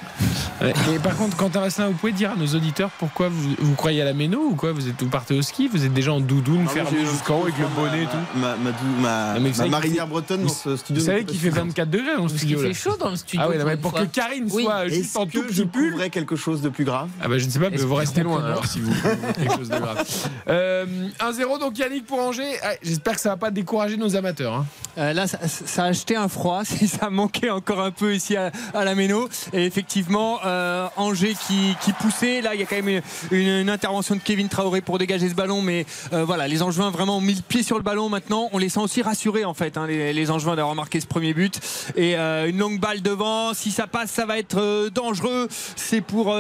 Et 0.62 1.00
par 1.00 1.16
contre, 1.18 1.36
Quentin 1.36 1.60
Vasselin, 1.62 1.88
vous 1.88 1.94
pouvez 1.96 2.12
dire 2.14 2.32
à 2.32 2.36
nos 2.36 2.46
auditeurs 2.48 2.90
pourquoi 3.00 3.28
vous, 3.30 3.56
vous 3.60 3.76
croyez 3.76 4.02
à 4.02 4.06
la 4.06 4.14
méno 4.14 4.40
ou 4.52 4.56
quoi? 4.56 4.72
Vous, 4.72 4.88
êtes, 4.88 5.02
vous 5.02 5.10
partez 5.10 5.34
au 5.38 5.42
ski 5.42 5.68
Vous 5.68 5.84
êtes 5.86 5.94
déjà 5.94 6.14
en 6.14 6.20
doudoune, 6.22 6.68
fermé 6.68 7.00
jusqu'en 7.06 7.40
haut 7.40 7.44
avec 7.44 7.58
le 7.58 7.66
bonnet 7.76 8.04
et 8.04 8.06
tout 8.06 8.40
Ma, 8.40 8.56
ma, 8.56 8.72
ma- 9.02 9.40
Non, 9.40 9.50
ma 9.58 9.66
marinière 9.68 10.08
bretonne 10.08 10.44
dans 10.44 10.50
ce 10.50 10.78
studio. 10.78 11.02
Vous 11.02 11.08
savez 11.10 11.26
qu'il 11.26 11.40
fait 11.40 11.50
24 11.50 11.90
degrés 11.90 12.06
dans 12.16 12.24
le 12.24 12.30
Parce 12.30 12.32
qu'il 12.34 12.40
studio 12.42 12.62
là. 12.62 12.68
fait 12.68 12.74
chaud 12.74 12.96
dans 12.98 13.10
le 13.10 13.16
studio. 13.16 13.42
Ah 13.44 13.50
ouais, 13.50 13.58
non, 13.58 13.66
mais 13.66 13.78
pour 13.78 13.94
que 13.94 14.04
Karine 14.06 14.48
Oui. 14.52 14.64
soit 14.64 14.88
juste 14.88 15.18
en 15.18 15.26
tout 15.26 15.44
je 15.50 15.64
pull. 15.64 15.92
couvrais 15.92 16.10
quelque 16.10 16.36
chose 16.36 16.62
de 16.62 16.70
plus 16.70 16.86
grave? 16.86 17.10
Ah 17.22 17.28
bah 17.28 17.38
je 17.40 17.46
ne 17.46 17.50
sais 17.50 17.60
pas, 17.60 17.70
mais 17.70 17.78
vous 17.78 17.96
restez 17.96 18.22
loin 18.24 18.44
alors 18.46 18.66
si 18.66 18.80
vous 18.80 18.92
quelque 19.36 19.56
chose 19.58 19.70
de 19.70 19.80
grave. 19.80 20.06
Euh, 20.48 20.86
1-0 21.20 21.60
donc 21.60 21.78
Yannick 21.80 22.06
pour 22.06 22.20
Angers. 22.20 22.44
Ah, 22.64 22.70
J'espère 22.84 23.16
que 23.16 23.22
ça 23.22 23.30
va 23.30 23.38
pas 23.38 23.52
décourager 23.64 23.98
nos 23.98 24.16
amateurs. 24.16 24.54
hein. 24.54 24.66
Euh, 24.98 25.14
là, 25.14 25.26
ça, 25.28 25.84
a 25.84 25.88
acheté 25.88 26.16
un 26.16 26.28
froid. 26.28 26.64
Ça 26.94 27.10
manquait 27.10 27.50
encore 27.50 27.82
un 27.82 27.92
peu 27.92 28.14
ici 28.14 28.36
à, 28.36 28.52
la 28.74 28.96
Méno. 28.96 29.28
Et 29.54 29.66
effectivement, 29.66 30.40
euh, 30.46 30.88
Angers 30.98 31.36
qui, 31.48 31.94
poussait. 32.00 32.42
Là, 32.42 32.54
il 32.54 32.60
y 32.60 32.64
a 32.64 32.66
quand 32.66 32.82
même 32.82 33.02
une, 33.32 33.70
intervention 33.70 34.16
de 34.16 34.22
Kevin 34.22 34.50
Traoré 34.50 34.82
pour 34.82 34.98
dégager 34.98 35.30
ce 35.30 35.34
ballon. 35.34 35.62
Mais 35.62 35.86
euh, 36.12 36.24
voilà, 36.26 36.48
les 36.48 36.62
Angevins 36.62 36.92
vraiment 36.92 37.18
ont 37.18 37.22
mis 37.22 37.36
le 37.36 37.42
pied 37.42 37.64
sur 37.64 37.78
le 37.78 37.84
ballon 37.84 38.10
maintenant. 38.10 38.50
On 38.52 38.58
les 38.58 38.70
sent 38.70 38.82
aussi 38.82 39.02
rassurés 39.02 39.46
en 39.46 39.54
fait, 39.54 39.78
hein, 39.78 39.88
les, 39.88 40.14
les 40.14 40.32
Angevins 40.32 40.56
d'avoir 40.56 40.76
marqué 40.76 41.00
ce 41.00 41.08
premier 41.08 41.34
but. 41.34 41.60
Et 41.96 42.16
une 42.16 42.58
longue 42.58 42.80
balle 42.80 43.02
devant. 43.02 43.54
Si 43.54 43.72
ça 43.72 43.88
passe, 43.88 44.12
ça 44.12 44.26
va 44.26 44.38
être 44.38 44.90
dangereux. 44.90 45.48
C'est 45.76 46.02
pour 46.02 46.36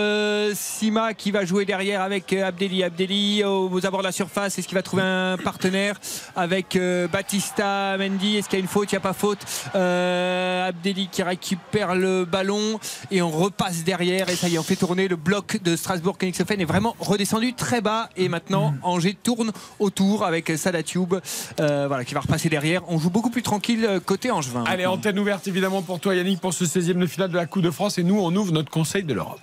Sima 0.53 1.13
qui 1.13 1.31
va 1.31 1.45
jouer 1.45 1.65
derrière 1.65 2.01
avec 2.01 2.33
Abdelli. 2.33 2.83
Abdelli 2.83 3.43
aux 3.43 3.85
abords 3.85 4.01
de 4.01 4.07
la 4.07 4.11
surface. 4.11 4.59
Est-ce 4.59 4.67
qu'il 4.67 4.75
va 4.75 4.83
trouver 4.83 5.03
un 5.03 5.37
partenaire 5.37 5.99
avec 6.35 6.77
euh, 7.03 7.07
Batista 7.07 7.97
Mendy 7.97 8.37
Est-ce 8.37 8.49
qu'il 8.49 8.59
y 8.59 8.61
a 8.61 8.63
une 8.63 8.69
faute 8.69 8.91
Il 8.91 8.95
n'y 8.95 8.97
a 8.97 9.01
pas 9.01 9.13
faute. 9.13 9.39
Euh, 9.75 10.67
Abdelli 10.67 11.07
qui 11.11 11.23
récupère 11.23 11.95
le 11.95 12.25
ballon 12.25 12.79
et 13.11 13.21
on 13.21 13.29
repasse 13.29 13.83
derrière 13.83 14.29
et 14.29 14.35
ça 14.35 14.47
y 14.47 14.55
est, 14.55 14.57
on 14.57 14.63
fait 14.63 14.75
tourner 14.75 15.07
le 15.07 15.15
bloc 15.15 15.61
de 15.61 15.75
Strasbourg. 15.75 16.17
Königshofen 16.17 16.59
est 16.59 16.65
vraiment 16.65 16.95
redescendu 16.99 17.53
très 17.53 17.81
bas 17.81 18.09
et 18.15 18.29
maintenant 18.29 18.73
Angers 18.81 19.17
tourne 19.21 19.51
autour 19.79 20.23
avec 20.23 20.51
Salah 20.57 20.83
Tube 20.83 21.15
euh, 21.59 21.87
voilà, 21.87 22.05
qui 22.05 22.13
va 22.13 22.21
repasser 22.21 22.49
derrière. 22.49 22.81
On 22.87 22.99
joue 22.99 23.09
beaucoup 23.09 23.29
plus 23.29 23.43
tranquille 23.43 23.85
euh, 23.85 23.99
côté 23.99 24.31
Angevin. 24.31 24.63
Allez, 24.65 24.85
antenne 24.85 25.19
ouverte 25.19 25.47
évidemment 25.47 25.81
pour 25.81 25.99
toi 25.99 26.15
Yannick 26.15 26.39
pour 26.39 26.53
ce 26.53 26.65
16e 26.65 26.97
de 26.97 27.05
finale 27.05 27.29
de 27.29 27.37
la 27.37 27.45
Coupe 27.45 27.63
de 27.63 27.71
France 27.71 27.97
et 27.97 28.03
nous 28.03 28.19
on 28.19 28.35
ouvre 28.35 28.51
notre 28.53 28.71
Conseil 28.71 29.03
de 29.03 29.13
l'Europe. 29.13 29.41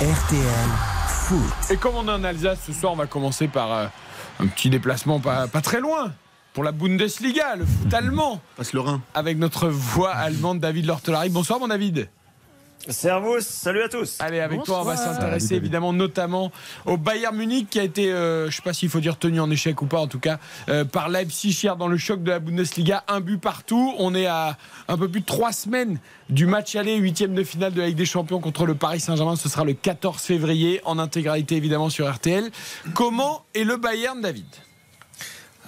RTL 0.00 0.68
Foot. 1.08 1.70
Et 1.70 1.76
comme 1.76 1.94
on 1.96 2.06
est 2.06 2.12
en 2.12 2.24
Alsace 2.24 2.60
ce 2.66 2.72
soir, 2.72 2.92
on 2.92 2.96
va 2.96 3.06
commencer 3.06 3.48
par 3.48 3.72
euh, 3.72 3.86
un 4.40 4.46
petit 4.46 4.70
déplacement 4.70 5.20
pas, 5.20 5.48
pas 5.48 5.60
très 5.60 5.80
loin 5.80 6.12
pour 6.54 6.64
la 6.64 6.72
Bundesliga, 6.72 7.56
le 7.56 7.64
foot 7.64 7.92
allemand, 7.94 8.40
Passe 8.56 8.72
le 8.72 8.80
Rhin. 8.80 9.00
avec 9.14 9.38
notre 9.38 9.68
voix 9.68 10.10
allemande 10.12 10.58
David 10.60 10.86
Lortolari. 10.86 11.28
Bonsoir 11.28 11.60
mon 11.60 11.68
David. 11.68 12.08
Servus, 12.86 13.42
salut 13.42 13.82
à 13.82 13.88
tous. 13.88 14.16
Allez, 14.20 14.40
avec 14.40 14.62
toi, 14.62 14.80
on 14.80 14.84
va 14.84 14.96
s'intéresser 14.96 15.56
évidemment 15.56 15.92
notamment 15.92 16.52
au 16.86 16.96
Bayern 16.96 17.36
Munich 17.36 17.68
qui 17.68 17.80
a 17.80 17.82
été, 17.82 18.12
euh, 18.12 18.42
je 18.42 18.46
ne 18.46 18.50
sais 18.52 18.62
pas 18.62 18.72
s'il 18.72 18.88
faut 18.88 19.00
dire 19.00 19.18
tenu 19.18 19.40
en 19.40 19.50
échec 19.50 19.82
ou 19.82 19.86
pas, 19.86 19.98
en 19.98 20.06
tout 20.06 20.20
cas, 20.20 20.38
euh, 20.68 20.84
par 20.84 21.08
Leipzig 21.08 21.58
hier 21.62 21.76
dans 21.76 21.88
le 21.88 21.98
choc 21.98 22.22
de 22.22 22.30
la 22.30 22.38
Bundesliga. 22.38 23.04
Un 23.08 23.20
but 23.20 23.38
partout. 23.38 23.94
On 23.98 24.14
est 24.14 24.26
à 24.26 24.56
un 24.86 24.96
peu 24.96 25.08
plus 25.08 25.20
de 25.20 25.26
trois 25.26 25.52
semaines 25.52 25.98
du 26.30 26.46
match 26.46 26.76
aller, 26.76 26.96
huitième 26.96 27.34
de 27.34 27.42
finale 27.42 27.74
de 27.74 27.80
la 27.80 27.88
Ligue 27.88 27.96
des 27.96 28.06
Champions 28.06 28.40
contre 28.40 28.64
le 28.64 28.74
Paris 28.74 29.00
Saint-Germain. 29.00 29.36
Ce 29.36 29.48
sera 29.48 29.64
le 29.64 29.74
14 29.74 30.22
février, 30.22 30.80
en 30.84 30.98
intégralité 30.98 31.56
évidemment 31.56 31.90
sur 31.90 32.10
RTL. 32.10 32.50
Comment 32.94 33.44
est 33.54 33.64
le 33.64 33.76
Bayern, 33.76 34.20
David? 34.20 34.46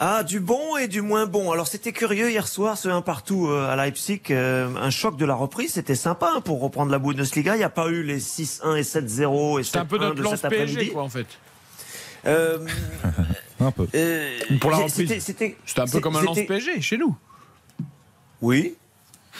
Ah, 0.02 0.22
du 0.22 0.40
bon 0.40 0.78
et 0.78 0.88
du 0.88 1.02
moins 1.02 1.26
bon. 1.26 1.52
Alors 1.52 1.66
c'était 1.68 1.92
curieux 1.92 2.30
hier 2.30 2.48
soir, 2.48 2.78
ce 2.78 2.88
1 2.88 3.02
partout 3.02 3.48
euh, 3.48 3.68
à 3.70 3.76
Leipzig, 3.76 4.22
euh, 4.30 4.68
un 4.80 4.88
choc 4.88 5.18
de 5.18 5.26
la 5.26 5.34
reprise, 5.34 5.74
c'était 5.74 5.94
sympa 5.94 6.32
hein, 6.36 6.40
pour 6.40 6.60
reprendre 6.62 6.90
la 6.90 6.98
Bundesliga. 6.98 7.54
Il 7.54 7.58
n'y 7.58 7.64
a 7.64 7.68
pas 7.70 7.88
eu 7.88 8.02
les 8.02 8.18
6-1 8.18 8.76
et 8.76 8.82
7-0 8.82 9.60
et 9.60 9.62
7-1 9.62 9.64
C'est 9.64 9.76
un 9.78 9.84
peu 9.84 9.98
notre 9.98 10.14
de 10.14 10.22
lance 10.22 10.36
cet 10.36 10.46
après-midi. 10.46 10.90
Quoi, 10.90 11.02
en 11.02 11.08
fait. 11.10 11.26
Euh, 12.26 12.58
Un 13.60 13.70
peu. 13.72 13.86
euh, 13.94 14.38
Pour 14.58 14.70
la 14.70 14.78
j'ai- 14.78 14.82
reprise. 14.84 15.08
c'était- 15.08 15.20
C'était 15.20 15.56
C'était 15.66 15.80
un 15.82 15.86
peu 15.86 16.00
comme 16.00 16.16
un 16.16 16.22
lance 16.22 16.36
c'était- 16.36 16.46
PSG 16.46 16.80
chez 16.80 16.96
nous. 16.96 17.14
Oui. 18.40 18.74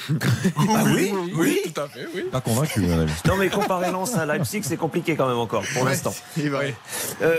Ah 0.11 0.85
oui, 0.95 1.13
oui. 1.35 1.61
tout 1.75 1.81
à 1.81 1.89
fait, 1.89 2.07
oui. 2.15 2.25
Pas 2.31 2.41
convaincu, 2.41 2.81
mon 2.81 3.01
ami. 3.01 3.11
Non 3.27 3.37
mais 3.37 3.49
comparer 3.51 3.91
Lens 3.91 4.15
à 4.15 4.25
Leipzig, 4.25 4.61
c'est 4.63 4.77
compliqué 4.77 5.17
quand 5.17 5.27
même 5.29 5.39
encore 5.39 5.63
pour 5.75 5.85
l'instant. 5.85 6.15
Euh, 6.39 7.37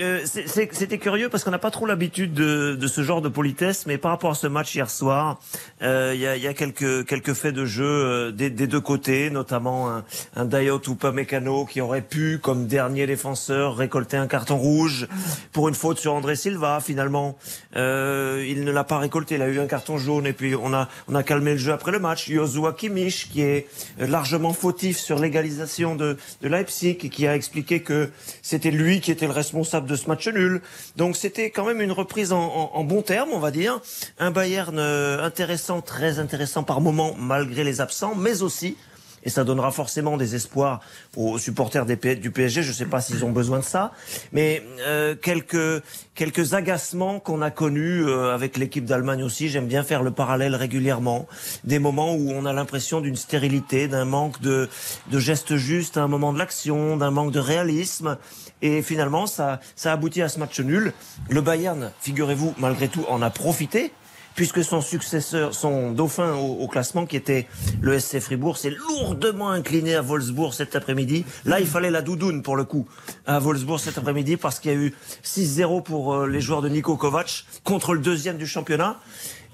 euh, 0.00 0.20
C'était 0.24 0.98
curieux 0.98 1.28
parce 1.28 1.44
qu'on 1.44 1.50
n'a 1.50 1.58
pas 1.58 1.70
trop 1.70 1.86
l'habitude 1.86 2.34
de, 2.34 2.74
de 2.74 2.86
ce 2.86 3.02
genre 3.02 3.22
de 3.22 3.28
politesse, 3.28 3.86
mais 3.86 3.98
par 3.98 4.10
rapport 4.10 4.30
à 4.32 4.34
ce 4.34 4.46
match 4.46 4.74
hier 4.74 4.90
soir, 4.90 5.40
euh, 5.82 6.12
il 6.14 6.20
y, 6.20 6.26
a, 6.26 6.36
y 6.36 6.46
a 6.46 6.54
quelques 6.54 7.06
quelques 7.06 7.34
faits 7.34 7.54
de 7.54 7.64
jeu 7.64 7.84
euh, 7.84 8.30
des, 8.30 8.50
des 8.50 8.66
deux 8.66 8.80
côtés, 8.80 9.30
notamment 9.30 9.90
un, 9.90 10.04
un 10.36 10.44
Dayot 10.44 10.80
Upamecano 10.86 11.64
qui 11.64 11.80
aurait 11.80 12.02
pu, 12.02 12.38
comme 12.42 12.66
dernier 12.66 13.06
défenseur, 13.06 13.76
récolter 13.76 14.16
un 14.16 14.26
carton 14.26 14.56
rouge 14.56 15.08
pour 15.52 15.68
une 15.68 15.74
faute 15.74 15.98
sur 15.98 16.14
André 16.14 16.36
Silva. 16.36 16.80
Finalement, 16.80 17.36
euh, 17.76 18.44
il 18.48 18.64
ne 18.64 18.70
l'a 18.70 18.84
pas 18.84 18.98
récolté. 18.98 19.36
Il 19.36 19.42
a 19.42 19.48
eu 19.48 19.58
un 19.60 19.66
carton 19.66 19.98
jaune 19.98 20.26
et 20.26 20.32
puis 20.32 20.54
on 20.54 20.72
a 20.74 20.88
on 21.08 21.14
a 21.14 21.22
calmé 21.22 21.52
le 21.52 21.58
jeu 21.58 21.72
après 21.72 21.92
le 21.92 21.98
match. 21.98 22.30
Kimmich 22.76 23.28
qui 23.30 23.42
est 23.42 23.66
largement 23.98 24.52
fautif 24.52 24.98
sur 24.98 25.18
l'égalisation 25.18 25.94
de, 25.96 26.16
de 26.42 26.48
Leipzig 26.48 26.98
et 27.02 27.08
qui 27.08 27.26
a 27.26 27.34
expliqué 27.34 27.80
que 27.80 28.10
c'était 28.42 28.70
lui 28.70 29.00
qui 29.00 29.10
était 29.10 29.26
le 29.26 29.32
responsable 29.32 29.87
de 29.88 29.96
ce 29.96 30.06
match 30.06 30.28
nul. 30.28 30.60
Donc 30.96 31.16
c'était 31.16 31.50
quand 31.50 31.64
même 31.64 31.80
une 31.80 31.92
reprise 31.92 32.32
en, 32.32 32.40
en, 32.40 32.70
en 32.74 32.84
bon 32.84 33.02
terme, 33.02 33.30
on 33.32 33.40
va 33.40 33.50
dire. 33.50 33.80
Un 34.18 34.30
Bayern 34.30 34.78
euh, 34.78 35.24
intéressant, 35.24 35.80
très 35.80 36.18
intéressant 36.18 36.62
par 36.62 36.80
moment, 36.80 37.14
malgré 37.18 37.64
les 37.64 37.80
absents, 37.80 38.14
mais 38.14 38.42
aussi 38.42 38.76
et 39.24 39.30
ça 39.30 39.44
donnera 39.44 39.70
forcément 39.70 40.16
des 40.16 40.34
espoirs 40.34 40.80
aux 41.16 41.38
supporters 41.38 41.86
du 41.86 42.30
PSG. 42.30 42.62
Je 42.62 42.68
ne 42.68 42.74
sais 42.74 42.86
pas 42.86 43.00
s'ils 43.00 43.24
ont 43.24 43.30
besoin 43.30 43.58
de 43.58 43.64
ça, 43.64 43.92
mais 44.32 44.62
euh, 44.80 45.14
quelques 45.14 45.82
quelques 46.14 46.54
agacements 46.54 47.20
qu'on 47.20 47.42
a 47.42 47.50
connus 47.50 48.04
euh, 48.04 48.34
avec 48.34 48.56
l'équipe 48.56 48.84
d'Allemagne 48.84 49.22
aussi. 49.22 49.48
J'aime 49.48 49.66
bien 49.66 49.82
faire 49.82 50.02
le 50.02 50.10
parallèle 50.10 50.54
régulièrement. 50.54 51.26
Des 51.64 51.78
moments 51.78 52.14
où 52.14 52.30
on 52.30 52.44
a 52.44 52.52
l'impression 52.52 53.00
d'une 53.00 53.16
stérilité, 53.16 53.88
d'un 53.88 54.04
manque 54.04 54.40
de 54.40 54.68
de 55.10 55.18
gestes 55.18 55.56
justes 55.56 55.96
à 55.96 56.02
un 56.02 56.08
moment 56.08 56.32
de 56.32 56.38
l'action, 56.38 56.96
d'un 56.96 57.10
manque 57.10 57.32
de 57.32 57.40
réalisme. 57.40 58.16
Et 58.62 58.82
finalement, 58.82 59.26
ça 59.26 59.60
ça 59.76 59.92
aboutit 59.92 60.22
à 60.22 60.28
ce 60.28 60.38
match 60.38 60.60
nul. 60.60 60.92
Le 61.28 61.40
Bayern, 61.40 61.92
figurez-vous, 62.00 62.54
malgré 62.58 62.88
tout, 62.88 63.04
en 63.08 63.22
a 63.22 63.30
profité 63.30 63.92
puisque 64.38 64.62
son 64.62 64.80
successeur, 64.80 65.52
son 65.52 65.90
dauphin 65.90 66.34
au, 66.34 66.68
classement, 66.68 67.06
qui 67.06 67.16
était 67.16 67.48
le 67.80 67.98
SC 67.98 68.20
Fribourg, 68.20 68.56
s'est 68.56 68.70
lourdement 68.70 69.50
incliné 69.50 69.96
à 69.96 70.00
Wolfsburg 70.00 70.54
cet 70.54 70.76
après-midi. 70.76 71.24
Là, 71.44 71.58
il 71.58 71.66
fallait 71.66 71.90
la 71.90 72.02
doudoune 72.02 72.42
pour 72.42 72.54
le 72.54 72.62
coup 72.62 72.86
à 73.26 73.40
Wolfsburg 73.40 73.80
cet 73.80 73.98
après-midi 73.98 74.36
parce 74.36 74.60
qu'il 74.60 74.70
y 74.70 74.74
a 74.74 74.78
eu 74.78 74.94
6-0 75.24 75.82
pour 75.82 76.14
euh, 76.14 76.28
les 76.28 76.40
joueurs 76.40 76.62
de 76.62 76.68
Niko 76.68 76.96
Kovac 76.96 77.46
contre 77.64 77.94
le 77.94 78.00
deuxième 78.00 78.36
du 78.36 78.46
championnat. 78.46 79.00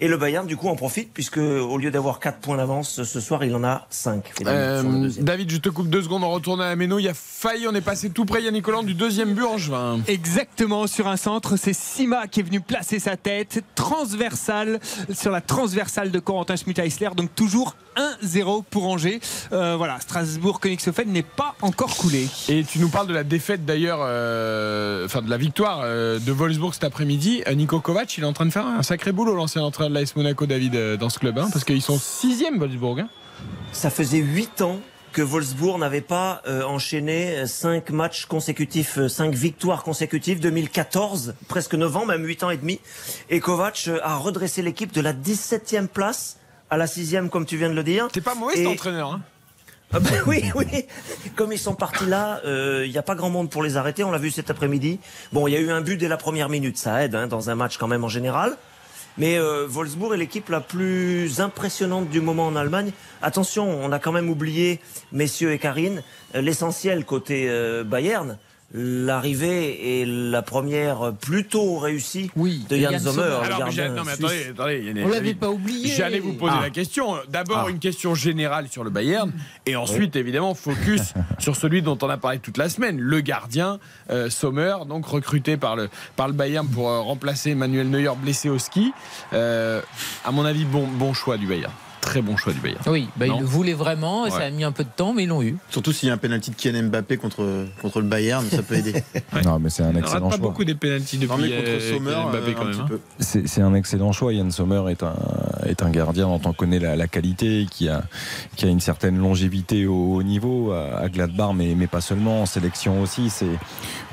Et 0.01 0.09
le 0.09 0.17
Bayern, 0.17 0.47
du 0.47 0.57
coup, 0.57 0.69
en 0.69 0.77
profite 0.77 1.13
puisque 1.13 1.39
au 1.39 1.79
lieu 1.79 1.91
d'avoir 1.91 2.19
4 2.19 2.39
points 2.39 2.57
d'avance 2.57 3.03
ce 3.05 3.21
soir, 3.21 3.45
il 3.45 3.55
en 3.55 3.63
a 3.63 3.87
5. 3.91 4.33
Euh, 4.47 5.11
David, 5.21 5.51
je 5.51 5.59
te 5.59 5.69
coupe 5.69 5.89
deux 5.89 6.03
secondes, 6.03 6.25
on 6.25 6.31
retourne 6.31 6.61
à 6.61 6.67
la 6.67 6.77
méno. 6.77 6.99
Il 6.99 7.05
y 7.05 7.09
a 7.09 7.15
failli, 7.15 7.67
on 7.69 7.75
est 7.75 7.81
passé 7.81 8.11
tout 8.11 8.25
près, 8.25 8.43
Yannick 8.43 8.65
Collant, 8.65 8.83
du 8.83 8.95
deuxième 8.95 9.35
but 9.35 9.45
en 9.45 9.57
juin. 9.57 10.01
Exactement, 10.09 10.87
sur 10.87 11.07
un 11.07 11.17
centre, 11.17 11.57
c'est 11.57 11.73
Sima 11.73 12.27
qui 12.27 12.41
est 12.41 12.43
venu 12.43 12.61
placer 12.61 12.99
sa 12.99 13.17
tête 13.17 13.63
transversale 13.77 14.81
sur 15.13 15.31
la 15.31 15.41
transversale 15.41 16.11
de 16.11 16.19
Corentin 16.19 16.57
Schmidt-Eisler. 16.57 17.11
Donc 17.17 17.33
toujours 17.35 17.77
1-0 17.97 18.65
pour 18.69 18.89
Angers. 18.89 19.21
Euh, 19.53 19.77
voilà, 19.77 20.01
Strasbourg-Königshofen 20.01 21.09
n'est 21.09 21.23
pas 21.23 21.55
encore 21.63 21.97
coulé. 21.97 22.27
Et 22.49 22.65
tu 22.65 22.81
nous 22.81 22.89
parles 22.89 23.07
de 23.07 23.15
la 23.15 23.23
défaite 23.23 23.65
d'ailleurs, 23.65 24.01
euh, 24.03 25.05
enfin 25.05 25.23
de 25.23 25.31
la 25.31 25.37
victoire 25.37 25.83
euh, 25.85 26.19
de 26.19 26.33
Wolfsburg 26.33 26.75
cet 26.75 26.83
après-midi. 26.83 27.45
Nico 27.55 27.79
Kovac, 27.79 28.19
il 28.19 28.25
est 28.25 28.27
en 28.27 28.33
train 28.33 28.47
de 28.47 28.51
faire 28.51 28.67
un 28.67 28.83
sacré 28.83 29.13
boulot, 29.13 29.37
l'ancien 29.37 29.63
entraîneur 29.63 29.84
de 29.91 29.95
l'AS 29.95 30.15
Monaco, 30.17 30.47
David, 30.47 30.75
euh, 30.77 30.97
dans 30.97 31.09
ce 31.11 31.19
club, 31.19 31.39
hein, 31.39 31.49
parce 31.53 31.65
qu'ils 31.65 31.83
sont 31.83 31.99
sixième 31.99 32.59
Wolfsburg. 32.59 33.01
hein. 33.01 33.09
Ça 33.73 33.91
faisait 33.91 34.19
8 34.19 34.61
ans 34.63 34.81
que 35.13 35.23
Wolfsburg 35.23 35.79
n'avait 35.79 36.01
pas 36.01 36.43
euh, 36.49 36.65
enchaîné 36.65 37.47
5 37.47 37.91
matchs 37.91 38.27
consécutifs, 38.27 38.99
5 39.07 39.33
victoires 39.35 39.83
consécutives, 39.85 40.41
2014, 40.41 41.35
presque 41.49 41.75
9 41.75 41.97
ans, 41.97 42.07
même 42.07 42.25
8 42.25 42.43
ans 42.45 42.51
et 42.51 42.57
demi. 42.57 42.81
Et 43.31 43.41
Kovac 43.41 43.85
euh, 43.89 43.99
a 44.03 44.17
redressé 44.17 44.61
l'équipe 44.63 44.93
de 44.93 45.01
la 45.01 45.13
17e 45.13 45.87
place 45.89 46.39
à 46.71 46.77
la 46.77 46.87
6e, 46.87 47.29
comme 47.29 47.47
tu 47.47 47.57
viens 47.57 47.69
de 47.71 47.75
le 47.75 47.85
dire. 47.85 48.09
T'es 48.13 48.21
pas 48.21 48.35
mauvais 48.35 48.55
Et- 48.55 48.59
cet 48.59 48.67
entraîneur. 48.67 49.13
Hein. 49.13 49.21
ah 49.93 50.01
ben 50.01 50.23
oui, 50.27 50.45
oui. 50.57 50.67
Comme 51.37 51.53
ils 51.53 51.59
sont 51.59 51.75
partis 51.75 52.07
là, 52.07 52.41
il 52.45 52.91
n'y 52.91 52.99
a 52.99 53.03
pas 53.03 53.15
grand 53.15 53.31
monde 53.31 53.51
pour 53.51 53.63
les 53.63 53.77
arrêter. 53.77 54.03
On 54.03 54.11
l'a 54.11 54.19
vu 54.19 54.31
cet 54.33 54.51
après-midi. 54.51 54.99
Bon, 55.33 55.47
il 55.47 55.53
y 55.53 55.57
a 55.57 55.61
eu 55.61 55.71
un 55.71 55.81
but 55.81 55.97
dès 55.97 56.09
la 56.09 56.17
première 56.17 56.49
minute, 56.49 56.77
ça 56.79 57.05
aide 57.05 57.15
hein, 57.15 57.29
dans 57.29 57.51
un 57.51 57.55
match 57.55 57.77
quand 57.79 57.87
même 57.89 58.03
en 58.03 58.09
général. 58.09 58.57
Mais 59.17 59.39
euh, 59.39 59.67
Wolfsburg 59.69 60.15
est 60.15 60.17
l'équipe 60.17 60.49
la 60.49 60.61
plus 60.61 61.41
impressionnante 61.41 62.09
du 62.09 62.21
moment 62.21 62.47
en 62.47 62.57
Allemagne. 62.57 62.91
Attention, 63.23 63.69
on 63.69 63.93
a 63.93 63.99
quand 63.99 64.13
même 64.13 64.29
oublié, 64.29 64.81
messieurs 65.13 65.53
et 65.53 65.59
Karine, 65.59 66.03
euh, 66.35 66.41
l'essentiel 66.41 67.05
côté 67.05 67.49
euh, 67.49 67.85
Bayern. 67.85 68.39
L'arrivée 68.73 70.01
et 70.01 70.05
la 70.07 70.43
première 70.43 71.13
plutôt 71.21 71.79
réussie 71.79 72.31
de 72.37 72.77
Jan 72.77 72.99
Sommer. 72.99 73.23
Alors, 73.23 73.41
mais 73.43 73.47
j'ai- 73.47 73.59
gardien 73.59 73.89
non, 73.91 74.03
mais 74.05 74.15
suisse. 74.17 74.25
attendez, 74.25 74.49
attendez, 74.51 74.83
Yannick, 74.85 75.07
On 75.07 75.09
l'avait 75.11 75.35
pas 75.35 75.51
oublié. 75.51 75.95
J'allais 75.95 76.19
vous 76.19 76.33
poser 76.33 76.55
Ah. 76.59 76.63
la 76.63 76.71
question. 76.71 77.15
D'abord, 77.29 77.67
Ah. 77.69 77.71
une 77.71 77.79
question 77.79 78.15
générale 78.17 78.67
sur 78.69 78.83
le 78.83 78.91
Bayern. 78.91 79.33
Et 79.67 79.77
ensuite, 79.77 80.17
évidemment, 80.17 80.55
focus 80.55 81.15
sur 81.39 81.55
celui 81.55 81.83
dont 81.83 81.99
on 82.03 82.09
a 82.11 82.17
parlé 82.17 82.41
toute 82.41 82.57
la 82.59 82.69
semaine. 82.69 82.99
Le 82.99 83.21
gardien, 83.21 83.79
euh, 84.11 84.29
Sommer, 84.29 84.75
donc 84.89 85.07
recruté 85.07 85.57
par 85.57 85.77
le, 85.77 85.89
par 86.17 86.27
le 86.27 86.33
Bayern 86.35 86.67
pour 86.67 86.89
euh, 86.91 87.01
remplacer 87.01 87.51
Emmanuel 87.51 87.89
Neuer 87.91 88.11
blessé 88.17 88.49
au 88.49 88.59
ski. 88.59 88.93
Euh, 89.33 89.81
à 90.25 90.33
mon 90.33 90.45
avis, 90.45 90.65
bon, 90.65 90.87
bon 90.89 91.13
choix 91.15 91.37
du 91.37 91.47
Bayern. 91.47 91.73
Très 92.05 92.21
bon 92.21 92.37
choix 92.37 92.53
du 92.53 92.61
Bayern. 92.61 92.83
Oui, 92.87 93.09
bah, 93.17 93.27
ils 93.27 93.39
le 93.41 93.45
voulaient 93.47 93.73
vraiment. 93.73 94.29
Ça 94.29 94.37
Ouais. 94.37 94.45
a 94.45 94.51
mis 94.51 94.63
un 94.63 94.73
peu 94.73 94.85
de 94.85 94.89
temps, 94.95 95.15
mais 95.15 95.23
ils 95.25 95.29
l'ont 95.29 95.43
eu. 95.43 95.57
Surtout 95.71 95.93
s'il 95.93 96.09
y 96.09 96.11
a 96.11 96.15
un 96.15 96.19
penalty 96.19 96.51
de 96.51 96.57
Kylian 96.57 96.85
Mbappé 96.85 97.17
contre, 97.17 97.65
contre 97.81 98.01
le 98.03 98.07
Bayern, 98.07 98.45
ça 98.51 98.63
peut 98.63 98.75
aider. 98.75 98.93
Non, 99.45 99.59
mais 99.59 99.71
c'est 99.71 99.83
un 99.83 99.95
excellent 99.97 100.29
pas 100.29 100.37
choix. 100.37 100.49
beaucoup 100.49 100.65
des 100.65 100.75
pénalties 100.75 101.17
depuis 101.19 101.35
Non, 101.35 101.39
mais 101.43 101.57
contre 101.57 101.69
euh, 101.71 101.93
Sommer, 101.95 102.11
Mbappé 102.31 102.51
euh, 102.51 102.55
quand 102.55 102.63
un 102.63 102.67
même. 102.67 102.81
hein. 102.81 102.99
C'est 103.47 103.61
un 103.63 103.75
excellent 103.75 104.13
choix. 104.13 104.33
Yann 104.35 104.51
Sommer 104.51 104.83
est 104.91 105.03
un, 105.03 105.15
est 105.67 105.83
un 105.83 105.91
gardien 105.91 106.27
dont 106.27 106.41
on 106.45 106.53
connaît 106.53 106.79
la, 106.79 106.95
la 106.95 107.07
qualité, 107.09 107.67
qui 107.71 107.89
a, 107.89 108.05
qui 108.57 108.67
a 108.67 108.69
une 108.69 108.81
certaine 108.81 109.17
longévité 109.19 109.87
au 109.87 110.15
haut 110.17 110.23
niveau 110.23 110.73
à, 110.73 110.99
à 110.99 111.09
Gladbach, 111.09 111.53
mais, 111.55 111.75
mais 111.75 111.87
pas 111.87 112.01
seulement, 112.03 112.43
en 112.43 112.47
sélection 112.47 113.01
aussi. 113.01 113.31
C'est 113.31 113.47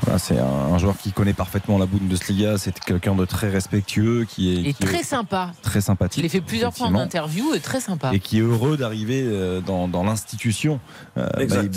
voilà, 0.03 0.17
c'est 0.17 0.39
un, 0.39 0.45
un 0.73 0.77
joueur 0.77 0.97
qui 0.97 1.11
connaît 1.11 1.33
parfaitement 1.33 1.77
la 1.77 1.85
Bundesliga. 1.85 2.57
C'est 2.57 2.79
quelqu'un 2.79 3.15
de 3.15 3.25
très 3.25 3.49
respectueux, 3.49 4.25
qui 4.29 4.51
est, 4.55 4.69
Et 4.69 4.73
qui 4.73 4.83
est 4.83 4.87
très 4.87 5.03
sympa. 5.03 5.51
très 5.61 5.81
sympathique. 5.81 6.19
Je 6.19 6.23
l'ai 6.23 6.29
fait 6.29 6.41
plusieurs 6.41 6.73
fois 6.73 6.87
en 6.87 6.95
interview 6.95 7.53
et 7.53 7.59
très 7.59 7.80
sympa. 7.81 8.11
et 8.13 8.19
qui 8.19 8.37
est 8.37 8.41
heureux 8.41 8.77
d'arriver 8.77 9.21
euh, 9.25 9.59
dans, 9.61 9.87
dans 9.87 10.03
l'institution 10.03 10.79
euh, 11.17 11.27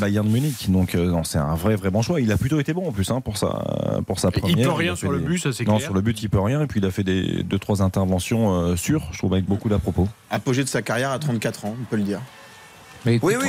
Bayern 0.00 0.28
Munich. 0.28 0.70
Donc 0.70 0.94
euh, 0.94 1.12
c'est 1.24 1.38
un 1.38 1.54
vrai 1.56 1.74
vrai 1.76 1.90
bon 1.90 2.02
choix. 2.02 2.20
Il 2.20 2.30
a 2.30 2.36
plutôt 2.36 2.60
été 2.60 2.72
bon 2.72 2.88
en 2.88 2.92
plus 2.92 3.10
hein, 3.10 3.20
pour 3.20 3.36
sa 3.36 3.48
pour 4.06 4.20
sa 4.20 4.28
Il 4.34 4.40
première. 4.40 4.68
peut 4.68 4.74
rien 4.74 4.94
sur 4.96 5.10
le 5.10 5.18
des- 5.18 5.24
but, 5.26 5.38
ça, 5.38 5.52
c'est 5.52 5.64
Non, 5.66 5.78
sur 5.78 5.94
le 5.94 6.00
but 6.00 6.22
il 6.22 6.28
peut 6.30 6.40
rien. 6.40 6.62
Et 6.62 6.66
puis 6.66 6.80
il 6.80 6.86
a 6.86 6.90
fait 6.90 7.04
des 7.04 7.42
deux 7.42 7.58
trois 7.58 7.82
interventions 7.82 8.52
euh, 8.54 8.76
sûres, 8.76 9.08
je 9.12 9.18
trouve 9.18 9.32
avec 9.32 9.46
beaucoup 9.46 9.68
d'à 9.68 9.78
propos. 9.78 10.06
Apogée 10.30 10.62
de 10.62 10.68
sa 10.68 10.82
carrière 10.82 11.10
à 11.10 11.18
34 11.18 11.64
ans, 11.64 11.74
on 11.80 11.84
peut 11.84 11.96
le 11.96 12.02
dire. 12.04 12.20
Mais 13.06 13.18
Oui, 13.22 13.34
oui, 13.40 13.48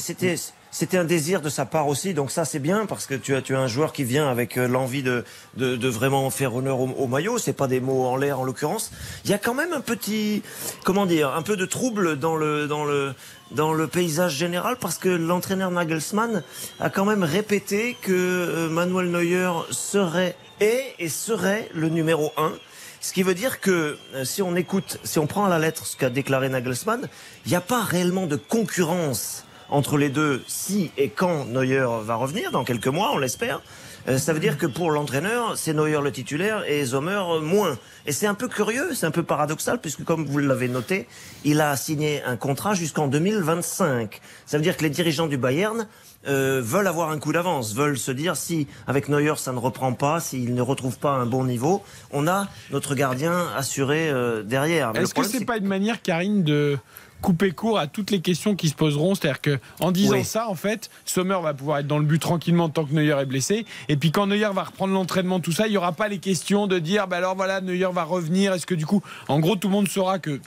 c'était, 0.00 0.36
c'était, 0.70 0.98
un 0.98 1.04
désir 1.04 1.40
de 1.40 1.48
sa 1.48 1.64
part 1.66 1.88
aussi, 1.88 2.14
donc 2.14 2.30
ça 2.30 2.44
c'est 2.44 2.58
bien 2.58 2.86
parce 2.86 3.06
que 3.06 3.14
tu 3.14 3.34
as, 3.34 3.42
tu 3.42 3.54
as 3.54 3.60
un 3.60 3.66
joueur 3.66 3.92
qui 3.92 4.04
vient 4.04 4.28
avec 4.28 4.56
euh, 4.56 4.68
l'envie 4.68 5.02
de, 5.02 5.24
de, 5.56 5.76
de 5.76 5.88
vraiment 5.88 6.28
faire 6.30 6.54
honneur 6.54 6.80
au, 6.80 6.88
au 6.88 7.06
maillot. 7.06 7.38
C'est 7.38 7.52
pas 7.52 7.66
des 7.66 7.80
mots 7.80 8.06
en 8.06 8.16
l'air 8.16 8.40
en 8.40 8.44
l'occurrence. 8.44 8.90
Il 9.24 9.30
y 9.30 9.34
a 9.34 9.38
quand 9.38 9.54
même 9.54 9.72
un 9.72 9.80
petit, 9.80 10.42
comment 10.84 11.06
dire, 11.06 11.34
un 11.34 11.42
peu 11.42 11.56
de 11.56 11.66
trouble 11.66 12.18
dans 12.18 12.36
le, 12.36 12.66
dans 12.66 12.84
le, 12.84 13.14
dans 13.50 13.72
le 13.72 13.86
paysage 13.86 14.34
général 14.34 14.76
parce 14.80 14.98
que 14.98 15.08
l'entraîneur 15.08 15.70
Nagelsmann 15.70 16.42
a 16.80 16.90
quand 16.90 17.04
même 17.04 17.22
répété 17.22 17.96
que 18.00 18.12
euh, 18.12 18.68
Manuel 18.68 19.10
Neuer 19.10 19.52
serait 19.70 20.36
est 20.60 20.94
et 20.98 21.08
serait 21.08 21.68
le 21.74 21.88
numéro 21.88 22.32
un. 22.36 22.52
Ce 23.00 23.12
qui 23.12 23.22
veut 23.22 23.34
dire 23.34 23.60
que 23.60 23.96
euh, 24.14 24.24
si 24.24 24.42
on 24.42 24.56
écoute, 24.56 24.98
si 25.04 25.18
on 25.18 25.26
prend 25.26 25.44
à 25.44 25.48
la 25.48 25.58
lettre 25.58 25.86
ce 25.86 25.96
qu'a 25.96 26.10
déclaré 26.10 26.48
Nagelsmann, 26.48 27.08
il 27.46 27.50
n'y 27.50 27.56
a 27.56 27.60
pas 27.60 27.82
réellement 27.82 28.26
de 28.26 28.36
concurrence 28.36 29.44
entre 29.70 29.98
les 29.98 30.08
deux, 30.08 30.42
si 30.46 30.90
et 30.96 31.08
quand 31.08 31.44
Neuer 31.46 31.86
va 32.02 32.14
revenir, 32.14 32.50
dans 32.50 32.64
quelques 32.64 32.88
mois, 32.88 33.10
on 33.12 33.18
l'espère, 33.18 33.60
euh, 34.08 34.16
ça 34.16 34.32
veut 34.32 34.40
dire 34.40 34.56
que 34.56 34.66
pour 34.66 34.90
l'entraîneur, 34.90 35.56
c'est 35.56 35.74
Neuer 35.74 36.00
le 36.02 36.10
titulaire 36.10 36.64
et 36.66 36.86
Sommer 36.86 37.22
moins. 37.42 37.78
Et 38.06 38.12
c'est 38.12 38.26
un 38.26 38.34
peu 38.34 38.48
curieux, 38.48 38.94
c'est 38.94 39.06
un 39.06 39.10
peu 39.10 39.22
paradoxal, 39.22 39.80
puisque 39.80 40.04
comme 40.04 40.24
vous 40.24 40.38
l'avez 40.38 40.68
noté, 40.68 41.06
il 41.44 41.60
a 41.60 41.76
signé 41.76 42.22
un 42.24 42.36
contrat 42.36 42.74
jusqu'en 42.74 43.08
2025. 43.08 44.20
Ça 44.46 44.56
veut 44.56 44.62
dire 44.62 44.76
que 44.76 44.82
les 44.82 44.90
dirigeants 44.90 45.26
du 45.26 45.36
Bayern 45.36 45.86
euh, 46.26 46.60
veulent 46.64 46.86
avoir 46.86 47.10
un 47.10 47.18
coup 47.18 47.32
d'avance, 47.32 47.74
veulent 47.74 47.98
se 47.98 48.10
dire 48.10 48.36
si 48.36 48.66
avec 48.86 49.08
Neuer 49.08 49.34
ça 49.36 49.52
ne 49.52 49.58
reprend 49.58 49.92
pas, 49.92 50.20
s'il 50.20 50.54
ne 50.54 50.62
retrouve 50.62 50.98
pas 50.98 51.12
un 51.12 51.26
bon 51.26 51.44
niveau, 51.44 51.82
on 52.10 52.26
a 52.26 52.48
notre 52.70 52.94
gardien 52.94 53.46
assuré 53.56 54.08
euh, 54.08 54.42
derrière. 54.42 54.92
Est-ce 54.96 55.14
que 55.14 55.22
c'est 55.22 55.44
pas 55.44 55.58
une 55.58 55.66
manière, 55.66 56.00
Karine, 56.02 56.42
de 56.42 56.78
couper 57.20 57.50
court 57.50 57.78
à 57.78 57.86
toutes 57.86 58.10
les 58.10 58.20
questions 58.20 58.54
qui 58.54 58.68
se 58.68 58.74
poseront 58.74 59.14
C'est-à-dire 59.14 59.40
que 59.40 59.58
en 59.80 59.90
disant 59.90 60.12
Oui. 60.14 60.24
ça, 60.24 60.48
en 60.48 60.54
fait, 60.54 60.90
Sommer 61.04 61.38
va 61.42 61.54
pouvoir 61.54 61.78
être 61.78 61.86
dans 61.86 61.98
le 61.98 62.04
but 62.04 62.18
tranquillement 62.20 62.68
tant 62.68 62.84
que 62.84 62.92
Neuer 62.94 63.16
est 63.20 63.26
blessé. 63.26 63.66
Et 63.88 63.96
puis 63.96 64.12
quand 64.12 64.26
Neuer 64.26 64.50
va 64.54 64.64
reprendre 64.64 64.94
l'entraînement, 64.94 65.40
tout 65.40 65.52
ça, 65.52 65.66
il 65.66 65.70
n'y 65.70 65.76
aura 65.76 65.92
pas 65.92 66.08
les 66.08 66.18
questions 66.18 66.66
de 66.66 66.78
dire, 66.78 67.08
bah 67.08 67.16
alors 67.16 67.34
voilà, 67.36 67.60
Neuer 67.60 67.88
va 67.92 68.04
revenir. 68.04 68.52
Est-ce 68.52 68.66
que 68.66 68.74
du 68.74 68.86
coup, 68.86 69.02
en 69.28 69.40
gros, 69.40 69.56
tout 69.56 69.68
le 69.68 69.72
monde 69.72 69.88
saura 69.88 70.18
que 70.18 70.40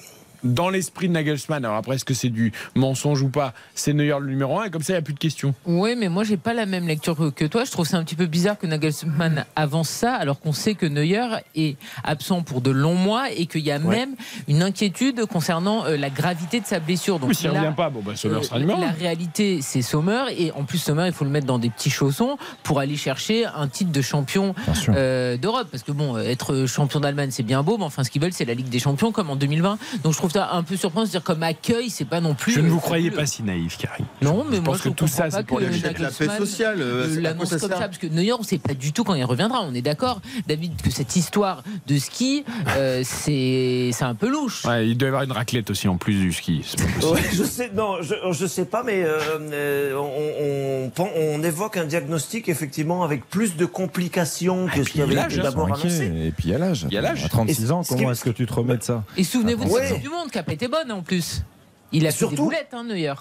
dans 0.44 0.70
l'esprit 0.70 1.08
de 1.08 1.14
Nagelsmann, 1.14 1.64
alors 1.66 1.78
après, 1.78 1.96
est-ce 1.96 2.06
que 2.06 2.14
c'est 2.14 2.30
du 2.30 2.52
mensonge 2.76 3.22
ou 3.22 3.30
pas 3.30 3.54
C'est 3.76 3.94
Neuer 3.94 4.18
le 4.20 4.28
numéro 4.28 4.60
un, 4.60 4.66
et 4.66 4.70
comme 4.70 4.82
ça, 4.82 4.94
il 4.94 4.96
n'y 4.96 5.00
a 5.00 5.04
plus 5.04 5.14
de 5.14 5.20
questions. 5.20 5.54
Oui, 5.66 5.96
mais 5.98 6.10
moi, 6.10 6.24
j'ai 6.24 6.38
pas 6.38 6.54
la 6.54 6.66
même 6.66 6.88
lecture 6.88 7.16
que- 7.36 7.46
toi. 7.46 7.64
Je 7.66 7.72
trouve 7.72 7.86
c'est 7.88 7.96
un 7.96 8.04
petit 8.04 8.16
peu 8.16 8.26
bizarre 8.26 8.58
que 8.58 8.68
Nagelsmann 8.68 9.46
avance 9.56 9.90
ça, 9.90 10.16
alors 10.16 10.40
qu'on 10.40 10.54
sait 10.54 10.76
que 10.76 10.86
Neuer 10.86 11.28
est 11.56 11.78
absent 12.04 12.42
pour 12.44 12.62
de 12.62 12.72
longs 12.72 12.96
mois 12.96 13.32
et 13.32 13.46
qu'il 13.46 13.62
y 13.62 13.72
a 13.72 13.80
même 13.80 14.16
une 14.48 14.62
inquiétude 14.64 15.26
concernant 15.26 15.86
euh, 15.86 15.98
la 15.98 16.10
gravité 16.10 16.60
de 16.60 16.66
sa 16.66 16.80
blessure. 16.80 17.20
Donc 17.20 17.30
Oui, 17.30 17.36
s'il 17.36 17.52
là, 17.52 17.62
revient 17.62 17.76
pas, 17.76 17.90
bon, 17.90 18.02
bah, 18.06 18.16
Sommer 18.16 18.36
euh, 18.36 18.42
sera 18.42 18.60
numéro 18.60 18.80
La 18.82 18.92
réalité, 18.92 19.60
c'est 19.62 19.82
Sommer. 19.82 20.24
Et 20.38 20.52
en 20.54 20.64
plus, 20.64 20.78
Sommer, 20.78 21.06
il 21.08 21.14
faut 21.14 21.26
le 21.26 21.32
mettre 21.32 21.48
dans 21.48 21.60
des 21.60 21.70
petits 21.70 21.90
chaussons 21.90 22.38
pour 22.64 22.80
aller 22.80 22.96
chercher 22.98 23.46
un 23.46 23.68
titre 23.68 23.92
de 23.92 24.02
champion 24.02 24.56
euh, 24.90 25.38
d'Europe. 25.38 25.68
Parce 25.72 25.84
que 25.84 25.92
bon, 25.92 26.16
euh, 26.16 26.24
être 26.24 26.66
champion 26.66 27.00
d'Allemagne, 27.00 27.30
c'est 27.32 27.44
bien 27.44 27.64
beau, 27.64 27.78
mais 27.78 27.84
enfin, 27.86 28.04
ce 28.04 28.10
qu'ils 28.10 28.22
veulent, 28.22 28.34
c'est 28.34 28.46
la 28.46 28.54
Ligue 28.54 28.70
des 28.70 28.80
Champions, 28.80 29.12
comme 29.12 29.30
en 29.30 29.36
2020. 29.36 29.78
Donc 30.04 30.14
je 30.14 30.18
trouve 30.18 30.31
ça 30.32 30.52
un 30.54 30.64
peu 30.64 30.76
surprenant 30.76 31.06
de 31.06 31.12
dire 31.12 31.24
comme 31.24 31.44
accueil, 31.44 31.90
c'est 31.90 32.06
pas 32.06 32.22
non 32.22 32.34
plus. 32.34 32.52
Je 32.54 32.60
ne 32.62 32.70
vous 32.70 32.78
euh, 32.78 32.82
croyais 32.82 33.12
pas 33.12 33.26
si 33.26 33.44
naïf, 33.44 33.78
Karine. 33.78 34.06
Non, 34.22 34.46
mais 34.50 34.58
je 34.58 34.62
moi 34.62 34.74
pense 34.74 34.84
je 34.84 34.90
que 34.90 34.96
tout 34.96 35.08
ça, 35.08 35.30
c'est 35.30 35.46
pour 35.46 35.60
que 35.60 35.64
les 35.66 35.76
achète 35.86 36.00
la 36.00 36.10
paix 36.10 36.28
sociale, 36.38 36.82
euh, 36.82 37.08
euh, 37.08 37.22
l'annonce 37.22 37.50
comme 37.50 37.60
ça, 37.60 37.68
parce 37.70 37.98
que 37.98 38.08
Neuer, 38.08 38.34
on 38.34 38.40
ne 38.40 38.44
sait 38.44 38.58
pas 38.58 38.74
du 38.74 38.92
tout 38.94 39.04
quand 39.04 39.14
il 39.16 39.24
reviendra. 39.24 39.62
On 39.64 39.74
est 39.74 39.82
d'accord, 39.82 40.22
David, 40.48 40.82
que 40.82 40.90
cette 40.92 41.16
histoire 41.16 41.64
de 41.88 41.98
ski, 41.98 42.44
euh, 42.78 43.02
c'est 43.06 43.90
c'est 43.94 44.04
un 44.06 44.16
peu 44.16 44.30
louche. 44.30 44.66
Ouais, 44.66 44.88
il 44.88 44.98
doit 44.98 45.08
y 45.08 45.10
avoir 45.10 45.24
une 45.24 45.32
raclette 45.32 45.70
aussi 45.70 45.88
en 45.88 45.98
plus 45.98 46.14
du 46.16 46.32
ski. 46.34 46.64
pas. 47.02 47.08
Ouais, 47.08 47.22
je 47.34 47.44
sais, 47.44 47.72
non, 47.74 48.02
je, 48.02 48.16
je 48.32 48.46
sais 48.46 48.66
pas, 48.66 48.84
mais 48.84 49.04
euh, 49.06 49.96
on, 49.98 50.86
on, 50.86 50.90
pen- 50.90 51.12
on 51.16 51.44
évoque 51.44 51.78
un 51.78 51.86
diagnostic 51.86 52.50
effectivement 52.50 53.04
avec 53.04 53.28
plus 53.30 53.56
de 53.56 53.66
complications 53.66 54.68
que 54.68 54.84
ce 54.84 54.90
qui 54.90 55.02
avait 55.02 55.16
d'abord 55.16 55.68
Inquiet. 55.72 55.88
annoncé. 55.88 56.28
Et 56.28 56.32
puis 56.32 56.50
il 56.50 56.52
y 56.52 56.56
a 56.56 56.58
l'âge. 56.58 56.86
Il 56.90 56.94
y 56.94 56.98
a 56.98 57.02
l'âge. 57.02 57.24
À 57.26 57.30
36 57.30 57.64
Et 57.70 57.72
ans, 57.72 57.82
comment 57.88 58.12
est-ce 58.12 58.24
que 58.24 58.30
tu 58.30 58.46
te 58.46 58.54
remets 58.54 58.78
de 58.78 58.84
ça? 58.84 59.04
Et 59.18 59.24
souvenez-vous 59.24 59.66
de 59.66 59.70
cette 59.70 60.02
du 60.02 60.10
Monde 60.10 60.21
a 60.34 60.44
pas 60.44 60.54
été 60.54 60.68
bonne 60.68 60.92
en 60.92 61.02
plus. 61.02 61.44
Il 61.92 62.06
a 62.08 62.12
fait 62.12 62.14
des 62.14 62.18
Surtout- 62.18 62.44
boulettes, 62.46 62.74
hein, 62.74 62.84
Neuer. 62.84 63.14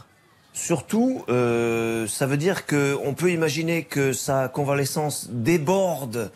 Surtout, 0.53 1.25
euh, 1.29 2.07
ça 2.09 2.27
veut 2.27 2.37
dire 2.37 2.67
que 2.67 2.97
on 3.05 3.15
peut 3.15 3.31
imaginer 3.31 3.85
que 3.85 4.13
sa 4.13 4.49
convalescence 4.49 5.29
déborde 5.31 6.33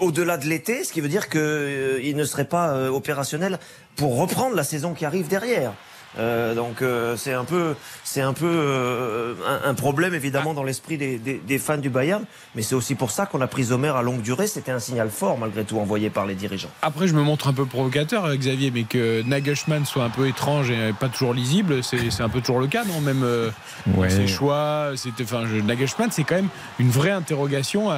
au-delà 0.00 0.36
de 0.38 0.46
l'été, 0.46 0.84
ce 0.84 0.92
qui 0.92 1.00
veut 1.00 1.08
dire 1.08 1.28
qu'il 1.28 2.14
ne 2.16 2.24
serait 2.24 2.44
pas 2.46 2.70
euh, 2.70 2.88
opérationnel 2.88 3.58
pour 3.96 4.16
reprendre 4.16 4.54
la 4.56 4.64
saison 4.64 4.94
qui 4.94 5.04
arrive 5.04 5.28
derrière. 5.28 5.72
Euh, 6.18 6.54
donc 6.54 6.82
euh, 6.82 7.16
c'est 7.16 7.32
un 7.32 7.44
peu, 7.44 7.74
c'est 8.04 8.20
un 8.20 8.32
peu 8.32 8.46
euh, 8.50 9.34
un, 9.46 9.70
un 9.70 9.74
problème 9.74 10.14
évidemment 10.14 10.52
dans 10.54 10.64
l'esprit 10.64 10.98
des, 10.98 11.18
des- 11.18 11.40
des 11.46 11.58
fans 11.58 11.78
du 11.78 11.90
Bayern, 11.90 12.24
mais 12.54 12.62
c'est 12.62 12.74
aussi 12.74 12.94
pour 12.94 13.10
ça 13.10 13.26
qu'on 13.26 13.40
a 13.40 13.46
pris 13.46 13.64
Zomer 13.64 13.88
à 13.96 14.02
longue 14.02 14.22
durée. 14.22 14.46
C'était 14.46 14.72
un 14.72 14.80
signal 14.80 15.10
fort 15.10 15.38
malgré 15.38 15.64
tout 15.64 15.78
envoyé 15.78 16.10
par 16.10 16.26
les 16.26 16.34
dirigeants. 16.34 16.70
Après, 16.82 17.06
je 17.08 17.14
me 17.14 17.22
montre 17.22 17.48
un 17.48 17.52
peu 17.52 17.66
provocateur, 17.66 18.34
Xavier, 18.36 18.70
mais 18.72 18.82
que 18.84 19.22
Nagelsmann 19.22 19.84
soit 19.86 20.04
un 20.04 20.10
peu 20.10 20.26
étrange 20.26 20.70
et 20.70 20.92
pas 20.98 21.08
toujours 21.08 21.34
lisible, 21.34 21.82
c'est 21.84 22.20
un 22.20 22.28
peu 22.28 22.40
toujours 22.40 22.60
le 22.60 22.66
cas, 22.66 22.84
non? 22.84 23.00
Même 23.00 23.22
euh, 23.22 23.50
Ouais. 23.96 24.10
ses 24.10 24.26
choix, 24.26 24.90
c'était, 24.96 25.22
enfin, 25.24 25.44
Nagelsmann, 25.64 26.10
c'est 26.10 26.24
quand 26.24 26.34
même 26.36 26.48
une 26.78 26.90
vraie 26.90 27.10
interrogation 27.12 27.90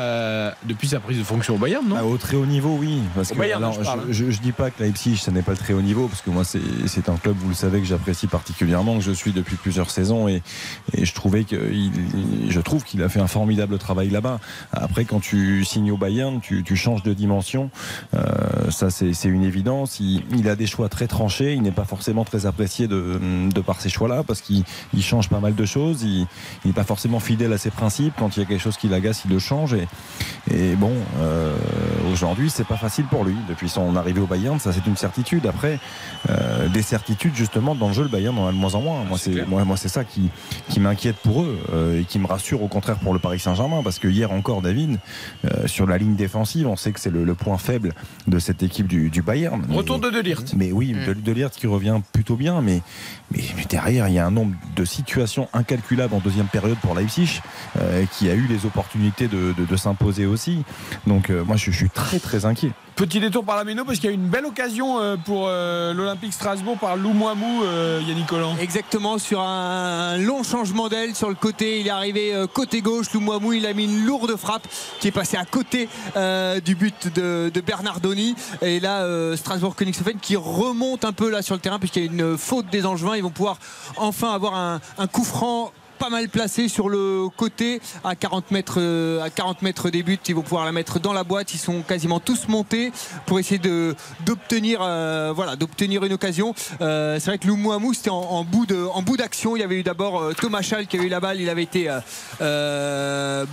depuis 0.64 0.88
sa 0.88 1.00
prise 1.00 1.18
de 1.18 1.24
fonction 1.24 1.54
au 1.54 1.58
Bayern, 1.58 1.86
non? 1.88 2.00
Au 2.02 2.16
très 2.18 2.36
haut 2.36 2.46
niveau, 2.46 2.76
oui. 2.78 3.00
Parce 3.14 3.30
Au 3.30 3.34
que, 3.34 3.38
Bayern, 3.40 3.62
alors, 3.62 3.74
je 3.74 3.80
parle, 3.80 4.00
hein. 4.00 4.04
je, 4.08 4.26
je- 4.26 4.30
je 4.30 4.40
dis 4.40 4.52
pas 4.52 4.70
que 4.70 4.82
Leipzig, 4.82 5.16
ça 5.16 5.30
n'est 5.32 5.42
pas 5.42 5.52
le 5.52 5.58
très 5.58 5.72
haut 5.72 5.80
niveau, 5.82 6.06
parce 6.08 6.20
que 6.22 6.30
moi, 6.30 6.42
c'est 6.44 7.08
un 7.08 7.16
club, 7.16 7.36
vous 7.38 7.48
le 7.48 7.54
savez, 7.54 7.80
que 7.80 7.86
j'apprécie 7.86 8.09
particulièrement, 8.30 8.96
que 8.96 9.04
je 9.04 9.12
suis 9.12 9.32
depuis 9.32 9.56
plusieurs 9.56 9.90
saisons, 9.90 10.28
et, 10.28 10.42
je 11.00 11.12
trouvais 11.12 11.44
que 11.44 11.56
il- 11.72 12.50
je 12.50 12.60
trouve 12.60 12.84
qu'il 12.84 13.02
a 13.02 13.08
fait 13.08 13.20
un 13.20 13.26
formidable 13.26 13.78
travail 13.78 14.10
là-bas. 14.10 14.40
Après, 14.72 15.04
quand 15.04 15.20
tu 15.20 15.64
signes 15.64 15.90
au 15.92 15.96
Bayern, 15.96 16.40
tu, 16.40 16.64
changes 16.76 17.02
de 17.02 17.12
dimension. 17.12 17.70
Euh, 18.14 18.70
ça, 18.70 18.90
c'est 18.90 19.28
une 19.28 19.44
évidence. 19.44 20.00
Il, 20.00 20.48
a 20.48 20.56
des 20.56 20.66
choix 20.66 20.88
très 20.88 21.06
tranchés. 21.06 21.54
Il 21.54 21.62
n'est 21.62 21.70
pas 21.70 21.84
forcément 21.84 22.24
très 22.24 22.46
apprécié 22.46 22.88
de, 22.88 23.20
par 23.64 23.80
ces 23.80 23.88
choix-là, 23.88 24.22
parce 24.26 24.40
qu'il 24.40 24.64
il 24.94 25.02
change 25.02 25.28
pas 25.28 25.40
mal 25.40 25.54
de 25.54 25.64
choses. 25.64 26.02
Il 26.02 26.26
n'est 26.64 26.72
pas 26.72 26.84
forcément 26.84 27.20
fidèle 27.20 27.52
à 27.52 27.58
ses 27.58 27.70
principes. 27.70 28.14
Quand 28.18 28.36
il 28.36 28.40
y 28.40 28.42
a 28.42 28.46
quelque 28.46 28.62
chose 28.62 28.76
qui 28.76 28.88
l'agace, 28.88 29.22
il 29.24 29.30
le 29.30 29.38
change. 29.38 29.74
Et, 29.74 29.86
et 30.50 30.74
bon, 30.74 30.92
euh, 31.18 31.54
aujourd'hui, 32.12 32.50
c'est 32.50 32.66
pas 32.66 32.76
facile 32.76 33.04
pour 33.04 33.24
lui. 33.24 33.36
Depuis 33.48 33.68
son 33.68 33.96
arrivée 33.96 34.20
au 34.20 34.26
Bayern, 34.26 34.58
ça 34.58 34.72
c'est 34.72 34.86
une 34.86 34.96
certitude. 34.96 35.46
Après, 35.46 35.78
euh, 36.28 36.68
des 36.68 36.82
certitudes 36.82 37.34
justement 37.34 37.74
dans 37.74 37.88
le 37.88 37.94
jeu, 37.94 37.99
le 38.02 38.08
Bayern 38.08 38.36
en 38.38 38.48
a 38.48 38.52
de 38.52 38.56
moins 38.56 38.74
en 38.74 38.80
moins. 38.80 39.04
Moi, 39.04 39.18
c'est 39.18 39.30
moi, 39.48 39.64
moi, 39.64 39.76
c'est 39.76 39.88
ça 39.88 40.04
qui, 40.04 40.30
qui 40.68 40.80
m'inquiète 40.80 41.16
pour 41.16 41.42
eux 41.42 41.58
euh, 41.72 42.00
et 42.00 42.04
qui 42.04 42.18
me 42.18 42.26
rassure 42.26 42.62
au 42.62 42.68
contraire 42.68 42.98
pour 42.98 43.12
le 43.12 43.18
Paris 43.18 43.38
Saint-Germain, 43.38 43.82
parce 43.82 43.98
que 43.98 44.08
hier 44.08 44.30
encore, 44.32 44.62
David, 44.62 44.98
euh, 45.44 45.66
sur 45.66 45.86
la 45.86 45.98
ligne 45.98 46.14
défensive, 46.16 46.66
on 46.66 46.76
sait 46.76 46.92
que 46.92 47.00
c'est 47.00 47.10
le, 47.10 47.24
le 47.24 47.34
point 47.34 47.58
faible 47.58 47.92
de 48.26 48.38
cette 48.38 48.62
équipe 48.62 48.86
du, 48.86 49.10
du 49.10 49.22
Bayern. 49.22 49.64
Mais- 49.68 49.76
Retour 49.76 49.98
de 49.98 50.10
Delirte. 50.10 50.54
mais 50.56 50.72
oui, 50.72 50.92
de, 51.06 51.12
de 51.14 51.32
Ligt 51.32 51.50
qui 51.56 51.66
revient 51.66 52.00
plutôt 52.12 52.36
bien, 52.36 52.60
mais, 52.60 52.80
mais, 53.30 53.42
mais 53.56 53.64
derrière, 53.68 54.08
il 54.08 54.14
y 54.14 54.18
a 54.18 54.26
un 54.26 54.30
nombre 54.30 54.54
de 54.76 54.84
situations 54.84 55.48
incalculables 55.52 56.14
en 56.14 56.18
deuxième 56.20 56.46
période 56.46 56.78
pour 56.78 56.94
Leipzig, 56.94 57.40
euh, 57.78 58.04
qui 58.12 58.28
a 58.30 58.34
eu 58.34 58.46
les 58.48 58.66
opportunités 58.66 59.28
de, 59.28 59.54
de- 59.56 59.64
de 59.64 59.76
s'imposer 59.76 60.26
aussi. 60.26 60.62
Donc, 61.06 61.30
euh, 61.30 61.44
moi, 61.44 61.56
je, 61.56 61.70
je 61.70 61.76
suis 61.76 61.90
très, 61.90 62.18
très 62.18 62.44
inquiet. 62.44 62.70
Petit 63.00 63.18
détour 63.18 63.46
par 63.46 63.56
la 63.56 63.64
Méno 63.64 63.86
parce 63.86 63.98
qu'il 63.98 64.10
y 64.10 64.12
a 64.12 64.14
une 64.14 64.28
belle 64.28 64.44
occasion 64.44 65.00
euh, 65.00 65.16
pour 65.16 65.46
euh, 65.48 65.94
l'Olympique 65.94 66.34
Strasbourg 66.34 66.76
par 66.76 66.98
Lou 66.98 67.14
Moimou, 67.14 67.62
euh, 67.64 68.02
Yannick 68.06 68.26
Collant. 68.26 68.54
Exactement, 68.60 69.16
sur 69.16 69.40
un 69.40 70.18
long 70.18 70.42
changement 70.42 70.90
d'aile 70.90 71.14
sur 71.14 71.30
le 71.30 71.34
côté. 71.34 71.80
Il 71.80 71.86
est 71.86 71.90
arrivé 71.90 72.34
côté 72.52 72.82
gauche. 72.82 73.10
Loumouamou, 73.14 73.54
il 73.54 73.64
a 73.64 73.72
mis 73.72 73.84
une 73.84 74.04
lourde 74.04 74.36
frappe 74.36 74.68
qui 75.00 75.08
est 75.08 75.12
passée 75.12 75.38
à 75.38 75.46
côté 75.46 75.88
du 76.62 76.74
but 76.74 77.08
de, 77.14 77.50
Bernardoni. 77.64 78.34
Et 78.60 78.80
là, 78.80 79.06
Strasbourg-Königshofen 79.34 80.18
qui 80.20 80.36
remonte 80.36 81.06
un 81.06 81.12
peu 81.12 81.30
là 81.30 81.40
sur 81.40 81.54
le 81.54 81.60
terrain 81.62 81.78
puisqu'il 81.78 82.04
y 82.04 82.06
a 82.06 82.12
une 82.12 82.36
faute 82.36 82.66
des 82.66 82.84
Angevins. 82.84 83.16
Ils 83.16 83.22
vont 83.22 83.30
pouvoir 83.30 83.56
enfin 83.96 84.34
avoir 84.34 84.54
un 84.54 85.06
coup 85.06 85.24
franc 85.24 85.72
pas 86.00 86.08
mal 86.08 86.30
placé 86.30 86.68
sur 86.68 86.88
le 86.88 87.28
côté 87.36 87.78
à 88.04 88.16
40 88.16 88.52
mètres 88.52 88.78
euh, 88.78 89.22
à 89.22 89.28
40 89.28 89.60
mètres 89.60 89.90
des 89.90 90.02
buts 90.02 90.18
ils 90.28 90.34
vont 90.34 90.40
pouvoir 90.40 90.64
la 90.64 90.72
mettre 90.72 90.98
dans 90.98 91.12
la 91.12 91.24
boîte 91.24 91.52
ils 91.52 91.58
sont 91.58 91.82
quasiment 91.82 92.20
tous 92.20 92.48
montés 92.48 92.90
pour 93.26 93.38
essayer 93.38 93.58
de 93.58 93.94
d'obtenir 94.24 94.80
euh, 94.80 95.30
voilà 95.36 95.56
d'obtenir 95.56 96.02
une 96.02 96.14
occasion. 96.14 96.54
Euh, 96.80 97.18
c'est 97.20 97.26
vrai 97.26 97.36
que 97.36 97.46
Loumouamou 97.46 97.92
c'était 97.92 98.08
en, 98.08 98.44
bout 98.44 98.64
de 98.64 98.86
en 98.94 99.02
bout 99.02 99.18
d'action. 99.18 99.56
Il 99.56 99.60
y 99.60 99.62
avait 99.62 99.78
eu 99.78 99.82
d'abord 99.82 100.34
Thomas 100.36 100.62
Schall 100.62 100.86
qui 100.86 100.96
avait 100.96 101.06
eu 101.06 101.10
la 101.10 101.20
balle 101.20 101.38
il 101.38 101.50
avait 101.50 101.64
été 101.64 101.90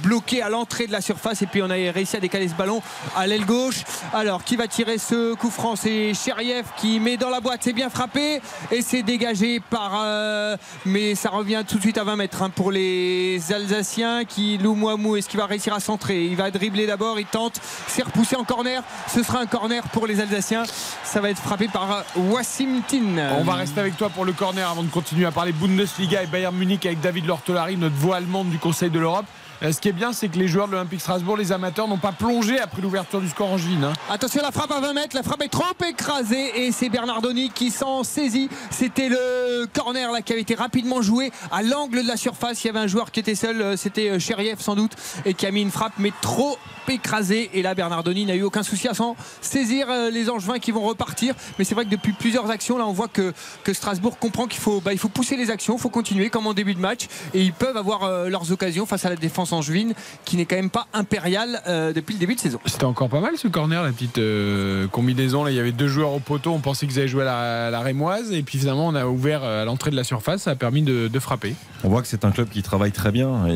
bloqué 0.01 0.41
à 0.41 0.47
l'entrée 0.47 0.87
de 0.87 0.93
la 0.93 1.01
surface 1.01 1.41
et 1.41 1.47
puis 1.47 1.61
on 1.61 1.69
a 1.69 1.73
réussi 1.73 2.15
à 2.15 2.21
décaler 2.21 2.47
ce 2.47 2.55
ballon 2.55 2.81
à 3.17 3.27
l'aile 3.27 3.45
gauche. 3.45 3.83
Alors 4.13 4.45
qui 4.45 4.55
va 4.55 4.67
tirer 4.67 4.97
ce 4.99 5.33
coup 5.33 5.51
franc? 5.51 5.75
C'est 5.75 6.13
Cheriev 6.13 6.65
qui 6.77 7.01
met 7.01 7.17
dans 7.17 7.29
la 7.29 7.41
boîte 7.41 7.59
c'est 7.63 7.73
bien 7.73 7.89
frappé 7.89 8.39
et 8.71 8.81
c'est 8.81 9.03
dégagé 9.03 9.59
par 9.59 10.57
mais 10.85 11.13
ça 11.15 11.29
revient 11.29 11.65
tout 11.67 11.75
de 11.75 11.81
suite 11.81 11.97
à 11.97 12.05
20 12.05 12.15
mètres 12.15 12.36
hein, 12.41 12.49
pour 12.49 12.71
les 12.71 13.39
Alsaciens 13.51 14.25
qui 14.25 14.57
Loumouamou 14.57 15.15
est-ce 15.15 15.29
qu'il 15.29 15.39
va 15.39 15.45
réussir 15.45 15.73
à 15.73 15.79
centrer? 15.79 16.25
Il 16.25 16.35
va 16.35 16.51
dribbler 16.51 16.85
d'abord 16.85 17.19
il 17.19 17.25
tente 17.25 17.59
c'est 17.87 18.03
repoussé 18.03 18.35
en 18.35 18.43
corner. 18.43 18.83
Ce 19.07 19.23
sera 19.23 19.39
un 19.39 19.45
corner 19.45 19.83
pour 19.89 20.07
les 20.07 20.19
Alsaciens. 20.19 20.63
Ça 21.03 21.21
va 21.21 21.29
être 21.29 21.39
frappé 21.41 21.67
par 21.67 22.03
Wassim 22.15 22.81
Tin 22.87 23.37
On 23.39 23.43
va 23.43 23.53
rester 23.53 23.79
avec 23.79 23.97
toi 23.97 24.09
pour 24.09 24.25
le 24.25 24.33
corner 24.33 24.69
avant 24.69 24.83
de 24.83 24.89
continuer 24.89 25.25
à 25.25 25.31
parler 25.31 25.51
Bundesliga 25.51 26.23
et 26.23 26.27
Bayern 26.27 26.55
Munich 26.55 26.85
avec 26.85 26.99
David 26.99 27.25
Lortolari, 27.25 27.77
notre 27.77 27.95
voix 27.95 28.17
allemande 28.17 28.49
du 28.49 28.59
Conseil 28.59 28.89
de 28.89 28.99
l'Europe. 28.99 29.25
Euh, 29.63 29.71
ce 29.71 29.81
qui 29.81 29.89
est 29.89 29.93
bien, 29.93 30.13
c'est 30.13 30.27
que 30.27 30.37
les 30.37 30.47
joueurs 30.47 30.67
de 30.67 30.73
l'Olympique 30.73 31.01
Strasbourg, 31.01 31.35
les 31.35 31.51
amateurs, 31.51 31.87
n'ont 31.87 31.97
pas 31.97 32.11
plongé 32.11 32.59
après 32.59 32.81
l'ouverture 32.81 33.19
du 33.21 33.27
score 33.27 33.49
angevine. 33.49 33.85
hein. 33.85 33.93
Attention, 34.09 34.41
la 34.43 34.51
frappe 34.51 34.71
à 34.71 34.79
20 34.79 34.93
mètres, 34.93 35.15
la 35.15 35.23
frappe 35.23 35.41
est 35.41 35.47
trop 35.47 35.63
écrasée 35.89 36.65
et 36.65 36.71
c'est 36.71 36.89
Bernardoni 36.89 37.49
qui 37.49 37.71
s'en 37.71 38.03
saisit. 38.03 38.49
C'était 38.69 39.09
le 39.09 39.65
corner 39.73 40.11
là 40.11 40.21
qui 40.21 40.33
avait 40.33 40.41
été 40.43 40.53
rapidement 40.53 41.01
joué 41.01 41.31
à 41.51 41.63
l'angle 41.63 42.03
de 42.03 42.07
la 42.07 42.17
surface. 42.17 42.63
Il 42.63 42.67
y 42.67 42.69
avait 42.69 42.79
un 42.79 42.87
joueur 42.87 43.11
qui 43.11 43.19
était 43.19 43.35
seul, 43.35 43.61
euh, 43.61 43.77
c'était 43.77 44.09
euh, 44.09 44.19
Cheriev 44.19 44.59
sans 44.59 44.75
doute, 44.75 44.91
et 45.25 45.33
qui 45.33 45.47
a 45.47 45.51
mis 45.51 45.61
une 45.63 45.71
frappe 45.71 45.93
mais 45.97 46.11
trop 46.21 46.57
écrasée. 46.87 47.49
Et 47.53 47.63
là, 47.63 47.73
Bernardoni 47.73 48.25
n'a 48.25 48.35
eu 48.35 48.43
aucun 48.43 48.63
souci 48.63 48.87
à 48.87 48.93
s'en 48.93 49.15
saisir 49.41 49.87
les 50.09 50.29
Angevins 50.29 50.59
qui 50.59 50.71
vont 50.71 50.83
repartir. 50.83 51.35
Mais 51.59 51.65
c'est 51.65 51.75
vrai 51.75 51.83
que 51.83 51.89
depuis 51.89 52.13
plusieurs 52.13 52.49
actions, 52.49 52.77
là, 52.77 52.87
on 52.87 52.93
voit 52.93 53.09
que, 53.09 53.33
que 53.65 53.73
Strasbourg 53.73 54.17
comprend 54.17 54.47
qu'il 54.47 54.61
faut, 54.61 54.79
bah, 54.79 54.95
faut 54.97 55.09
pousser 55.09 55.35
les 55.35 55.49
actions, 55.51 55.75
il 55.75 55.81
faut 55.81 55.89
continuer 55.89 56.29
comme 56.29 56.47
en 56.47 56.53
début 56.53 56.75
de 56.75 56.79
match. 56.79 57.07
Et 57.33 57.41
ils 57.41 57.51
peuvent 57.51 57.75
avoir 57.75 58.29
leurs 58.29 58.53
occasions 58.53 58.85
face 58.85 59.03
à 59.03 59.09
la 59.09 59.17
défense 59.17 59.46
angevine 59.53 59.93
qui 60.25 60.37
n'est 60.37 60.45
quand 60.45 60.55
même 60.55 60.69
pas 60.69 60.87
impériale 60.93 61.61
euh, 61.67 61.93
depuis 61.93 62.13
le 62.13 62.19
début 62.19 62.35
de 62.35 62.39
saison. 62.39 62.59
C'était 62.65 62.85
encore 62.85 63.09
pas 63.09 63.19
mal 63.19 63.31
ce 63.37 63.47
corner, 63.47 63.83
la 63.83 63.91
petite 63.91 64.17
euh, 64.17 64.87
combinaison. 64.87 65.43
Là, 65.43 65.51
il 65.51 65.57
y 65.57 65.59
avait 65.59 65.71
deux 65.71 65.87
joueurs 65.87 66.13
au 66.13 66.19
poteau. 66.19 66.51
On 66.51 66.59
pensait 66.59 66.87
qu'ils 66.87 66.99
allaient 66.99 67.07
jouer 67.07 67.23
à 67.23 67.25
la, 67.25 67.67
à 67.67 67.69
la 67.69 67.79
Rémoise. 67.81 68.31
Et 68.31 68.43
puis 68.43 68.57
finalement, 68.59 68.87
on 68.87 68.95
a 68.95 69.05
ouvert 69.05 69.41
euh, 69.43 69.61
à 69.61 69.65
l'entrée 69.65 69.91
de 69.91 69.95
la 69.95 70.03
surface. 70.03 70.43
Ça 70.43 70.51
a 70.51 70.55
permis 70.55 70.81
de, 70.81 71.07
de 71.07 71.19
frapper. 71.19 71.55
On 71.83 71.89
voit 71.89 72.01
que 72.01 72.07
c'est 72.07 72.25
un 72.25 72.31
club 72.31 72.49
qui 72.49 72.63
travaille 72.63 72.91
très 72.91 73.11
bien 73.11 73.47
et, 73.47 73.53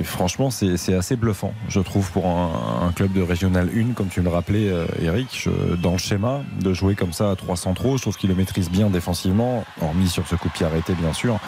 et 0.00 0.04
franchement 0.04 0.50
c'est 0.50 0.94
assez 0.94 1.16
bluffant 1.16 1.54
je 1.70 1.80
trouve 1.80 2.10
pour 2.10 2.26
un, 2.26 2.86
un 2.86 2.92
club 2.92 3.12
de 3.12 3.22
régional 3.22 3.70
1 3.74 3.94
comme 3.94 4.08
tu 4.08 4.20
le 4.20 4.28
rappelais 4.28 4.68
euh, 4.68 4.84
Eric 5.00 5.28
je- 5.32 5.74
dans 5.76 5.92
le 5.92 5.98
schéma 5.98 6.42
de 6.60 6.74
jouer 6.74 6.94
comme 6.94 7.14
ça 7.14 7.30
à 7.30 7.36
3 7.36 7.56
centraux 7.56 7.96
je 7.96 8.02
trouve 8.02 8.16
qu'il 8.18 8.28
le 8.28 8.34
maîtrise 8.36 8.70
bien 8.70 8.90
défensivement 8.90 9.64
hormis 9.80 10.08
sur 10.08 10.26
ce 10.28 10.34
coup 10.34 10.48
de 10.48 10.52
pied 10.52 10.66
arrêté 10.66 10.92
bien 10.94 11.14
sûr 11.14 11.38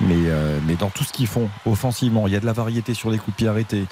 mais, 0.00 0.14
euh, 0.16 0.58
mais 0.66 0.74
dans 0.74 0.88
tout 0.88 1.04
ce 1.04 1.12
qu'ils 1.12 1.26
font 1.26 1.50
offensivement 1.66 2.26
il 2.26 2.32
y 2.32 2.36
a 2.36 2.40
de 2.40 2.46
la 2.46 2.54
variété 2.54 2.94
sur 2.96 3.10
les 3.10 3.18
coups 3.18 3.36
de 3.36 3.36
pied 3.36 3.48
arrêtés 3.48 3.84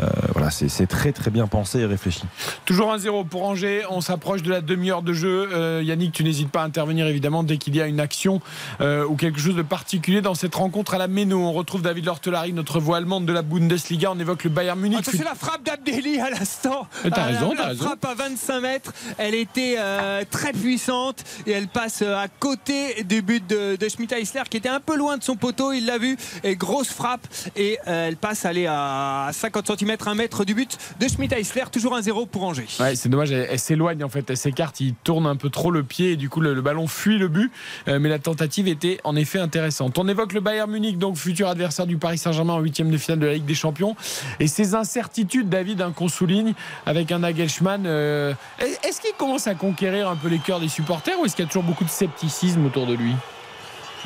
Euh, 0.00 0.06
voilà 0.34 0.50
c'est 0.50 0.68
c'est 0.68 0.86
très 0.86 1.12
très 1.12 1.30
bien 1.30 1.46
pensé 1.46 1.78
et 1.80 1.86
réfléchi 1.86 2.22
Toujours 2.64 2.94
1-0 2.94 3.26
pour 3.26 3.44
Angers. 3.44 3.82
On 3.90 4.00
s'approche 4.00 4.42
de 4.42 4.50
la 4.50 4.60
demi-heure 4.60 5.02
de 5.02 5.12
jeu. 5.12 5.48
Euh, 5.52 5.82
Yannick, 5.84 6.12
tu 6.12 6.24
n'hésites 6.24 6.50
pas 6.50 6.62
à 6.62 6.64
intervenir 6.64 7.06
évidemment 7.06 7.42
dès 7.42 7.56
qu'il 7.56 7.74
y 7.76 7.80
a 7.80 7.86
une 7.86 8.00
action 8.00 8.40
euh, 8.80 9.04
ou 9.06 9.14
quelque 9.16 9.40
chose 9.40 9.54
de 9.56 9.62
particulier 9.62 10.20
dans 10.20 10.34
cette 10.34 10.54
rencontre 10.54 10.94
à 10.94 10.98
la 10.98 11.08
Méno. 11.08 11.38
On 11.40 11.52
retrouve 11.52 11.82
David 11.82 12.04
Lortelari, 12.06 12.52
notre 12.52 12.80
voix 12.80 12.96
allemande 12.98 13.24
de 13.26 13.32
la 13.32 13.42
Bundesliga. 13.42 14.10
On 14.12 14.18
évoque 14.18 14.44
le 14.44 14.50
Bayern 14.50 14.78
Munich. 14.78 14.98
Attention 15.00 15.24
la 15.24 15.34
frappe 15.34 15.62
d'Abdelli 15.64 16.18
à 16.20 16.30
l'instant. 16.30 16.86
Mais 17.04 17.10
t'as 17.10 17.22
Ah, 17.22 17.26
raison, 17.26 17.50
la, 17.50 17.56
t'as 17.56 17.62
la 17.62 17.68
raison. 17.70 17.84
frappe 17.84 18.04
à 18.04 18.14
25 18.14 18.60
mètres, 18.60 18.92
elle 19.18 19.34
était 19.34 19.76
euh, 19.78 20.22
très 20.30 20.52
puissante 20.52 21.24
et 21.46 21.52
elle 21.52 21.68
passe 21.68 22.02
à 22.02 22.26
côté 22.40 23.02
du 23.04 23.22
but 23.22 23.46
de, 23.48 23.76
de 23.76 23.88
Schmidt 23.88 24.14
Eisler 24.14 24.42
qui 24.50 24.56
était 24.56 24.68
un 24.68 24.80
peu 24.80 24.96
loin 24.96 25.16
de 25.16 25.22
son 25.24 25.36
poteau. 25.36 25.72
Il 25.72 25.86
l'a 25.86 25.98
vu 25.98 26.16
et 26.44 26.56
grosse 26.56 26.88
frappe 26.88 27.26
et 27.56 27.78
euh, 27.86 28.08
elle 28.08 28.16
passe 28.16 28.44
aller 28.48 28.66
à 28.66 29.30
50 29.32 29.78
cm, 29.78 29.96
1 30.04 30.14
mètre 30.14 30.44
du 30.44 30.54
but 30.54 30.76
de 30.98 31.08
Schmidt 31.08 31.34
Eisler. 31.34 31.64
Toujours 31.70 31.96
1-0 31.96 32.26
pour 32.26 32.44
Angers. 32.44 32.66
Ouais, 32.80 32.96
c'est 32.96 33.08
dommage, 33.08 33.30
elle, 33.30 33.58
s'éloigne 33.58 34.02
en 34.02 34.08
fait, 34.08 34.28
elle 34.28 34.36
s'écarte, 34.36 34.80
il 34.80 34.94
tourne 34.94 35.26
un 35.26 35.36
peu 35.36 35.50
trop 35.50 35.70
le 35.70 35.82
pied 35.82 36.12
et 36.12 36.16
du 36.16 36.28
coup 36.28 36.40
le, 36.40 36.60
ballon 36.60 36.86
fuit 36.86 37.18
le 37.18 37.28
but. 37.28 37.52
Euh, 37.86 37.98
mais 37.98 38.08
la 38.08 38.18
tentative 38.18 38.68
était 38.68 38.98
en 39.04 39.14
effet 39.16 39.38
intéressante. 39.38 39.98
On 39.98 40.08
évoque 40.08 40.32
le 40.32 40.40
Bayern 40.40 40.70
Munich, 40.70 40.98
donc 40.98 41.16
futur 41.16 41.48
adversaire 41.48 41.86
du 41.86 41.98
Paris 41.98 42.18
Saint-Germain 42.18 42.54
en 42.54 42.60
huitième 42.60 42.90
de 42.90 42.98
finale 42.98 43.20
de 43.20 43.26
la 43.26 43.34
Ligue 43.34 43.44
des 43.44 43.54
Champions. 43.54 43.94
Et 44.40 44.46
ces 44.46 44.74
incertitudes, 44.74 45.48
David, 45.48 45.82
hein, 45.82 45.92
qu'on 45.94 46.08
souligne 46.08 46.54
avec 46.86 47.12
un 47.12 47.20
Nagelsmann, 47.20 47.84
euh, 47.86 48.34
est-ce 48.82 49.00
qu'il 49.00 49.14
commence 49.16 49.46
à 49.46 49.54
conquérir 49.54 50.08
un 50.08 50.16
peu 50.16 50.28
les 50.28 50.38
cœurs 50.38 50.60
des 50.60 50.68
supporters 50.68 51.18
ou 51.20 51.26
est-ce 51.26 51.36
qu'il 51.36 51.44
y 51.44 51.48
a 51.48 51.50
toujours 51.50 51.64
beaucoup 51.64 51.84
de 51.84 51.90
scepticisme 51.90 52.64
autour 52.66 52.86
de 52.86 52.94
lui? 52.94 53.14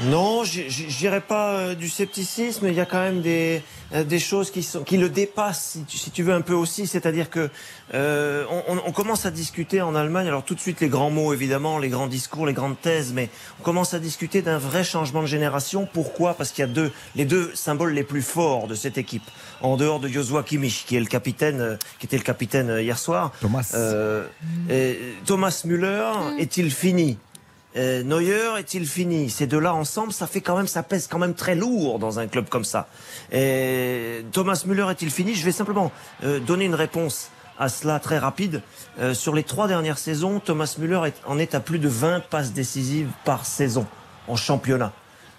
Non, 0.05 0.43
je 0.45 0.63
je- 0.69 0.89
je 0.89 0.97
dirais 0.99 1.21
pas 1.21 1.53
euh, 1.53 1.75
du 1.75 1.89
scepticisme. 1.89 2.67
Il 2.69 2.75
y 2.75 2.81
a 2.81 2.87
quand 2.87 3.01
même 3.01 3.21
des, 3.21 3.63
euh, 3.95 4.05
des 4.05 4.19
choses 4.19 4.51
qui, 4.51 4.63
sont, 4.63 4.83
qui 4.85 4.97
le 4.97 5.09
dépassent, 5.09 5.73
si 5.73 5.85
tu, 5.85 5.99
si 5.99 6.11
tu 6.11 6.23
veux, 6.23 6.33
un 6.33 6.41
peu 6.41 6.55
aussi. 6.55 6.87
C'est-à-dire 6.87 7.29
que 7.31 7.51
euh, 7.95 8.45
on, 8.51 8.77
on- 8.77 8.83
on 8.87 8.93
commence 8.93 9.27
à 9.27 9.31
discuter 9.31 9.81
en 9.83 9.95
Allemagne. 9.95 10.27
Alors 10.27 10.45
tout 10.45 10.55
de 10.55 10.61
suite, 10.61 10.81
les 10.81 10.89
grands 10.89 11.11
mots, 11.11 11.33
évidemment, 11.35 11.79
les 11.79 11.89
grands 11.91 12.07
discours, 12.07 12.47
les 12.47 12.53
grandes 12.55 12.81
thèses, 12.81 13.13
mais 13.13 13.29
on 13.61 13.63
commence 13.63 13.95
à 13.95 13.99
discuter 13.99 14.41
d'un 14.43 14.59
vrai 14.59 14.83
changement 14.83 15.21
de 15.23 15.27
génération. 15.27 15.87
Pourquoi? 15.93 16.35
Parce 16.35 16.51
qu'il 16.53 16.63
y 16.63 16.69
a 16.69 16.73
deux, 16.73 16.91
les 17.15 17.25
deux 17.27 17.51
symboles 17.55 17.93
les 17.93 18.05
plus 18.05 18.23
forts 18.23 18.67
de 18.67 18.75
cette 18.75 18.99
équipe, 18.99 19.23
en 19.61 19.77
dehors 19.77 20.01
de 20.01 20.09
Joshua 20.09 20.43
Kimmich, 20.43 20.85
qui 20.87 20.97
est 20.97 21.01
le 21.01 21.07
capitaine, 21.07 21.61
euh, 21.61 21.77
qui 21.99 22.07
était 22.07 22.17
le 22.19 22.25
capitaine 22.25 22.79
hier 22.81 22.99
soir. 22.99 23.33
Thomas. 23.41 23.71
Euh, 23.75 24.27
et 24.71 24.99
Thomas 25.27 25.63
Müller 25.65 26.13
est-il 26.39 26.71
fini? 26.71 27.19
Euh, 27.77 28.03
Neuer 28.03 28.59
est-il 28.59 28.87
fini? 28.87 29.31
Ces 29.31 29.47
deux-là 29.47 29.75
ensemble, 29.75 30.13
ça 30.13 30.27
fait 30.27 30.41
quand 30.43 30.57
même, 30.57 30.67
ça 30.67 30.83
pèse 30.83 31.07
quand 31.07 31.19
même 31.19 31.35
très 31.35 31.55
lourd 31.55 31.99
dans 31.99 32.19
un 32.19 32.27
club 32.27 32.49
comme 32.49 32.65
ça. 32.65 32.87
Et 33.33 34.25
Thomas 34.33 34.63
Müller 34.67 34.87
est-il 34.91 35.11
fini? 35.11 35.35
Je 35.35 35.45
vais 35.45 35.53
simplement 35.53 35.91
euh, 36.25 36.39
donner 36.41 36.67
une 36.67 36.75
réponse 36.75 37.31
à 37.59 37.69
cela 37.69 37.99
très 38.01 38.19
rapide. 38.19 38.63
Euh, 39.01 39.15
sur 39.15 39.35
les 39.35 39.43
trois 39.43 39.69
dernières 39.69 39.99
saisons, 39.99 40.41
Thomas 40.41 40.75
Müller 40.79 41.03
est- 41.09 41.23
en 41.27 41.39
est 41.39 41.55
à 41.55 41.61
plus 41.61 41.79
de 41.79 41.89
20 41.89 42.21
passes 42.21 42.53
décisives 42.53 43.09
par 43.25 43.47
saison 43.47 43.87
en 44.29 44.37
championnat. 44.37 44.93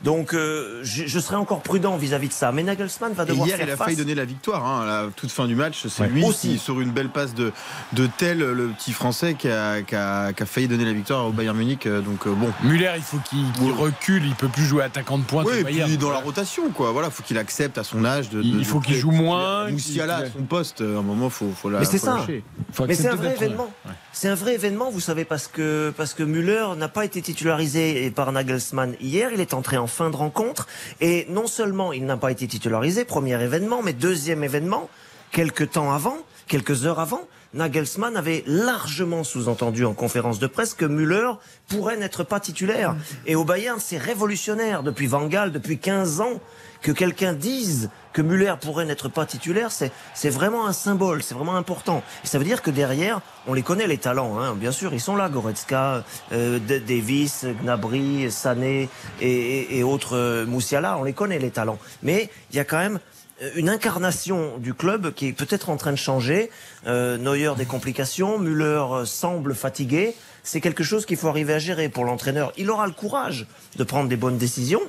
Donc, 0.03 0.33
euh, 0.33 0.81
je, 0.83 1.05
je 1.07 1.19
serai 1.19 1.35
encore 1.37 1.61
prudent 1.61 1.95
vis-à-vis 1.95 2.27
de 2.27 2.33
ça. 2.33 2.51
Mais 2.51 2.63
Nagelsmann 2.63 3.13
va 3.13 3.23
Et 3.23 3.27
devoir 3.27 3.47
hier, 3.47 3.57
faire 3.57 3.67
il 3.67 3.71
a 3.71 3.77
face. 3.77 3.85
failli 3.85 3.97
donner 3.97 4.15
la 4.15 4.25
victoire 4.25 4.65
hein, 4.65 4.81
à 4.81 4.85
la 4.85 5.09
toute 5.15 5.31
fin 5.31 5.47
du 5.47 5.55
match. 5.55 5.85
C'est 5.87 6.03
Ouais. 6.03 6.09
lui 6.09 6.23
Aussi. 6.25 6.49
qui, 6.49 6.57
sur 6.59 6.81
une 6.81 6.91
belle 6.91 7.09
passe 7.09 7.33
de, 7.33 7.51
de 7.93 8.07
Tel, 8.17 8.39
le 8.39 8.67
petit 8.69 8.91
Français, 8.91 9.35
qui 9.35 9.47
a, 9.49 9.81
qui 9.81 9.95
a- 9.95 10.33
qui 10.33 10.43
a 10.43 10.45
failli 10.45 10.67
donner 10.67 10.85
la 10.85 10.93
victoire 10.93 11.25
au 11.25 11.31
Bayern 11.31 11.55
Munich. 11.57 11.85
euh, 11.85 12.01
Donc, 12.01 12.27
euh, 12.27 12.33
bon. 12.33 12.51
Muller, 12.63 12.91
il 12.97 13.01
faut 13.01 13.17
qu'il 13.19 13.45
recule, 13.73 14.25
il 14.25 14.35
peut 14.35 14.49
plus 14.49 14.65
jouer 14.65 14.83
attaquant 14.83 15.17
de 15.17 15.23
pointe. 15.23 15.47
Oui, 15.47 15.53
et 15.59 15.63
puis 15.63 15.73
Bayern. 15.79 15.95
dans 15.97 16.11
la 16.11 16.19
rotation, 16.19 16.69
quoi. 16.71 16.91
Voilà, 16.91 17.09
faut 17.09 17.23
qu'il 17.23 17.37
accepte 17.37 17.77
à 17.77 17.83
son 17.83 18.03
âge 18.03 18.29
de. 18.29 18.41
Il 18.41 18.57
de- 18.59 18.63
faut 18.63 18.79
de- 18.79 18.85
qu'il 18.85 18.95
joue 18.95 19.11
moins, 19.11 19.69
Moussiala 19.69 20.17
qu'il- 20.17 20.25
à 20.25 20.29
son 20.31 20.43
poste, 20.43 20.81
à 20.81 20.83
un 20.83 21.01
moment, 21.01 21.29
faut, 21.29 21.51
faut 21.55 21.69
la. 21.69 21.79
Mais 21.79 21.85
c'est 21.85 21.97
faut 21.99 22.05
ça. 22.07 22.25
Faut 22.73 22.85
Mais 22.85 22.95
c'est 22.95 23.07
un 23.07 23.15
vrai 23.15 23.33
événement. 23.35 23.71
C'est 24.15 24.27
un 24.27 24.35
vrai 24.35 24.53
événement, 24.53 24.91
vous 24.91 24.99
savez, 24.99 25.25
parce 25.25 25.47
que, 25.47 25.91
parce 25.97 26.13
que 26.13 26.21
Müller 26.21 26.67
n'a 26.77 26.87
pas 26.87 27.03
été 27.03 27.19
titularisé 27.19 28.11
par 28.11 28.31
Nagelsmann 28.31 28.95
hier. 29.01 29.31
Il 29.33 29.41
est 29.41 29.55
entré 29.55 29.77
en 29.77 29.87
fin 29.87 30.11
de 30.11 30.15
rencontre. 30.15 30.67
Et 31.01 31.25
non 31.31 31.47
seulement 31.47 31.91
il 31.93 32.05
n'a 32.05 32.15
pas 32.15 32.31
été 32.31 32.47
titularisé, 32.47 33.05
premier 33.05 33.41
événement, 33.41 33.81
mais 33.81 33.91
deuxième 33.91 34.43
événement, 34.43 34.87
quelques 35.31 35.71
temps 35.71 35.91
avant, 35.91 36.17
quelques 36.47 36.85
heures 36.85 36.99
avant, 36.99 37.21
Nagelsmann 37.55 38.15
avait 38.15 38.43
largement 38.45 39.23
sous-entendu 39.23 39.83
en 39.83 39.95
conférence 39.95 40.37
de 40.37 40.45
presse 40.45 40.75
que 40.75 40.85
Müller 40.85 41.31
pourrait 41.67 41.97
n'être 41.97 42.23
pas 42.23 42.39
titulaire. 42.39 42.95
Et 43.25 43.35
au 43.35 43.43
Bayern, 43.43 43.79
c'est 43.79 43.97
révolutionnaire. 43.97 44.83
Depuis 44.83 45.07
Van 45.07 45.25
Gaal, 45.25 45.51
depuis 45.51 45.79
15 45.79 46.21
ans, 46.21 46.39
que 46.83 46.91
quelqu'un 46.91 47.33
dise 47.33 47.89
que 48.13 48.21
Müller 48.21 48.53
pourrait 48.61 48.85
n'être 48.85 49.09
pas 49.09 49.25
titulaire, 49.25 49.71
c'est, 49.71 50.29
vraiment 50.29 50.67
un 50.67 50.73
symbole, 50.73 51.23
c'est 51.23 51.35
vraiment 51.35 51.55
important. 51.55 52.03
Ça 52.23 52.37
veut 52.37 52.45
dire 52.45 52.61
que 52.61 52.71
derrière, 52.71 53.21
on 53.47 53.53
les 53.53 53.63
connaît 53.63 53.87
les 53.87 53.97
talents, 53.97 54.39
hein. 54.39 54.53
bien 54.55 54.71
sûr, 54.71 54.93
ils 54.93 55.01
sont 55.01 55.15
là, 55.15 55.29
Goretzka, 55.29 56.03
euh, 56.31 56.59
Davis, 56.59 57.45
Gnabry, 57.61 58.31
Sané 58.31 58.87
et, 59.19 59.27
et- 59.31 59.79
et 59.79 59.83
autres 59.83 60.15
euh, 60.15 60.45
Moussiala, 60.45 60.97
on 60.97 61.03
les 61.03 61.13
connaît 61.13 61.39
les 61.39 61.51
talents. 61.51 61.79
Mais 62.03 62.29
il 62.51 62.55
y 62.57 62.59
a 62.59 62.63
quand 62.63 62.77
même 62.77 62.99
euh, 63.41 63.49
une 63.55 63.67
incarnation 63.69 64.57
du 64.59 64.73
club 64.73 65.13
qui 65.13 65.27
est 65.29 65.33
peut-être 65.33 65.69
en 65.69 65.77
train 65.77 65.91
de 65.91 65.97
changer. 65.97 66.51
Euh, 66.87 67.17
Neuer 67.17 67.53
des 67.57 67.65
complications, 67.65 68.37
Müller 68.37 68.83
euh, 68.91 69.05
semble 69.05 69.55
fatigué. 69.55 70.15
C'est 70.43 70.59
quelque 70.61 70.83
chose 70.83 71.05
qu'il 71.05 71.15
faut 71.17 71.29
arriver 71.29 71.53
à 71.53 71.59
gérer 71.59 71.87
pour 71.89 72.03
l'entraîneur. 72.03 72.51
Il 72.57 72.69
aura 72.69 72.85
le 72.85 72.91
courage 72.91 73.47
de 73.77 73.83
prendre 73.85 74.09
des 74.09 74.17
bonnes 74.17 74.37
décisions, 74.37 74.81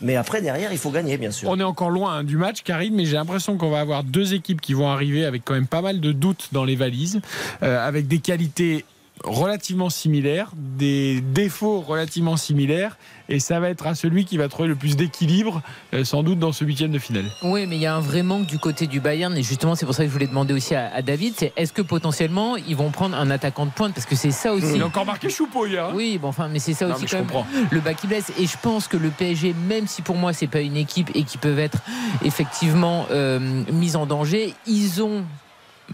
mais 0.00 0.16
après 0.16 0.40
derrière 0.42 0.72
il 0.72 0.78
faut 0.78 0.90
gagner 0.90 1.16
bien 1.16 1.30
sûr. 1.30 1.48
On 1.48 1.58
est 1.58 1.64
encore 1.64 1.90
loin 1.90 2.18
hein, 2.18 2.24
du 2.24 2.36
match, 2.36 2.62
Karim, 2.62 2.94
mais 2.94 3.04
j'ai 3.04 3.16
l'impression 3.16 3.56
qu'on 3.56 3.70
va 3.70 3.80
avoir 3.80 4.04
deux 4.04 4.34
équipes 4.34 4.60
qui 4.60 4.74
vont 4.74 4.88
arriver 4.88 5.24
avec 5.24 5.42
quand 5.44 5.54
même 5.54 5.66
pas 5.66 5.82
mal 5.82 6.00
de 6.00 6.12
doutes 6.12 6.48
dans 6.52 6.64
les 6.64 6.76
valises, 6.76 7.20
euh, 7.62 7.86
avec 7.86 8.06
des 8.08 8.18
qualités 8.18 8.84
relativement 9.24 9.90
similaires, 9.90 10.50
des 10.56 11.20
défauts 11.20 11.80
relativement 11.80 12.36
similaires, 12.36 12.96
et 13.28 13.40
ça 13.40 13.60
va 13.60 13.68
être 13.68 13.86
à 13.86 13.94
celui 13.94 14.24
qui 14.24 14.38
va 14.38 14.48
trouver 14.48 14.68
le 14.68 14.74
plus 14.76 14.96
d'équilibre, 14.96 15.60
euh, 15.92 16.04
sans 16.04 16.22
doute 16.22 16.38
dans 16.38 16.52
ce 16.52 16.64
huitième 16.64 16.90
de 16.92 16.98
finale. 16.98 17.26
Oui, 17.42 17.66
mais 17.66 17.76
il 17.76 17.82
y 17.82 17.86
a 17.86 17.94
un 17.94 18.00
vrai 18.00 18.22
manque 18.22 18.46
du 18.46 18.58
côté 18.58 18.86
du 18.86 19.00
Bayern 19.00 19.36
et 19.36 19.42
justement 19.42 19.74
c'est 19.74 19.84
pour 19.86 19.94
ça 19.94 20.02
que 20.04 20.08
je 20.08 20.12
voulais 20.12 20.26
demander 20.26 20.54
aussi 20.54 20.74
à, 20.74 20.90
à 20.94 21.02
David, 21.02 21.34
c'est 21.36 21.52
est-ce 21.56 21.72
que 21.72 21.82
potentiellement 21.82 22.56
ils 22.56 22.76
vont 22.76 22.90
prendre 22.90 23.16
un 23.16 23.30
attaquant 23.30 23.66
de 23.66 23.70
pointe? 23.70 23.92
Parce 23.94 24.06
que 24.06 24.16
c'est 24.16 24.30
ça 24.30 24.52
aussi. 24.54 24.76
Il 24.76 24.82
a 24.82 24.86
encore 24.86 25.04
marqué 25.04 25.28
Choupeau 25.28 25.66
hier. 25.66 25.84
hein. 25.86 25.92
Oui, 25.94 26.18
bon, 26.20 26.28
enfin, 26.28 26.48
mais 26.48 26.58
c'est 26.58 26.72
ça 26.74 26.86
Non, 26.86 26.94
aussi 26.94 27.06
quand 27.06 27.18
même 27.18 27.44
le 27.70 27.80
bas 27.80 27.94
qui 27.94 28.06
blesse. 28.06 28.32
Et 28.38 28.46
je 28.46 28.56
pense 28.62 28.88
que 28.88 28.96
le 28.96 29.10
PSG, 29.10 29.54
même 29.68 29.86
si 29.86 30.00
pour 30.02 30.16
moi 30.16 30.32
c'est 30.32 30.46
pas 30.46 30.60
une 30.60 30.76
équipe 30.76 31.10
et 31.14 31.24
qui 31.24 31.36
peuvent 31.38 31.58
être 31.58 31.78
effectivement 32.24 33.06
euh, 33.10 33.38
mis 33.72 33.96
en 33.96 34.06
danger, 34.06 34.54
ils 34.66 35.02
ont 35.02 35.24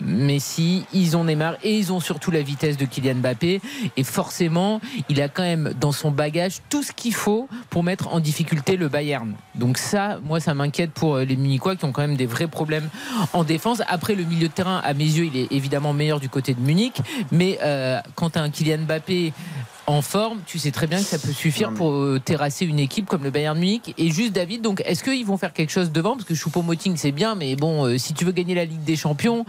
Messi, 0.01 0.85
ils 0.93 1.17
ont 1.17 1.25
Neymar 1.25 1.57
et 1.63 1.77
ils 1.77 1.93
ont 1.93 2.01
surtout 2.01 2.31
la 2.31 2.43
vitesse 2.43 2.77
de 2.77 2.85
Kylian 2.85 3.17
Mbappé. 3.17 3.61
Et 3.97 4.05
forcément, 4.05 4.81
il 5.09 5.21
a 5.21 5.29
quand 5.29 5.43
même 5.43 5.73
dans 5.81 5.93
son 5.93 6.11
bagage 6.11 6.59
tout 6.69 6.83
ce 6.83 6.93
qu'il 6.93 7.15
faut 7.15 7.49
pour 7.71 7.83
mettre 7.83 8.09
en 8.09 8.21
difficulté 8.21 8.77
le 8.77 8.89
Bayern. 8.89 9.35
Donc 9.55 9.79
ça, 9.79 10.19
moi, 10.23 10.41
ça 10.41 10.55
m'inquiète 10.55 10.93
pour 10.93 11.17
euh, 11.17 11.25
les 11.25 11.37
Munichois 11.37 11.77
qui 11.77 11.85
ont 11.85 11.93
quand 11.93 12.03
même 12.03 12.17
des 12.17 12.27
vrais 12.27 12.49
problèmes 12.49 12.89
en 13.33 13.45
défense. 13.45 13.83
Après, 13.89 14.15
le 14.15 14.25
milieu 14.25 14.49
de 14.49 14.53
terrain, 14.53 14.81
à 14.85 14.95
mes 14.95 15.05
yeux, 15.05 15.27
il 15.27 15.37
est 15.37 15.53
évidemment 15.53 15.93
meilleur 15.93 16.21
du 16.21 16.29
côté 16.29 16.55
de 16.55 16.61
Munich. 16.61 16.97
Mais 17.31 17.59
euh, 17.63 18.01
quand 18.15 18.37
un 18.37 18.51
Kylian 18.51 18.79
Mbappé 18.79 19.33
en 19.87 20.03
forme, 20.03 20.41
tu 20.47 20.59
sais 20.59 20.71
très 20.71 20.87
bien 20.87 20.99
que 20.99 21.05
ça 21.05 21.19
peut 21.19 21.33
suffire 21.33 21.73
pour 21.73 21.93
euh, 21.93 22.21
terrasser 22.25 22.65
une 22.65 22.79
équipe 22.79 23.07
comme 23.07 23.23
le 23.23 23.31
Bayern 23.31 23.59
Munich. 23.59 23.95
Et 23.99 24.11
juste 24.11 24.33
David, 24.33 24.63
donc 24.63 24.83
est-ce 24.87 25.05
qu'ils 25.05 25.27
vont 25.27 25.37
faire 25.37 25.53
quelque 25.53 25.71
chose 25.71 25.93
devant? 25.93 26.13
Parce 26.17 26.25
que 26.25 26.35
Choupo-Moting 26.35 26.97
c'est 26.97 27.13
bien, 27.13 27.35
mais 27.35 27.57
bon, 27.57 27.87
euh, 27.87 27.99
si 27.99 28.15
tu 28.15 28.25
veux 28.25 28.33
gagner 28.33 28.55
la 28.55 28.65
Ligue 28.65 28.85
des 28.85 28.97
Champions, 28.97 29.45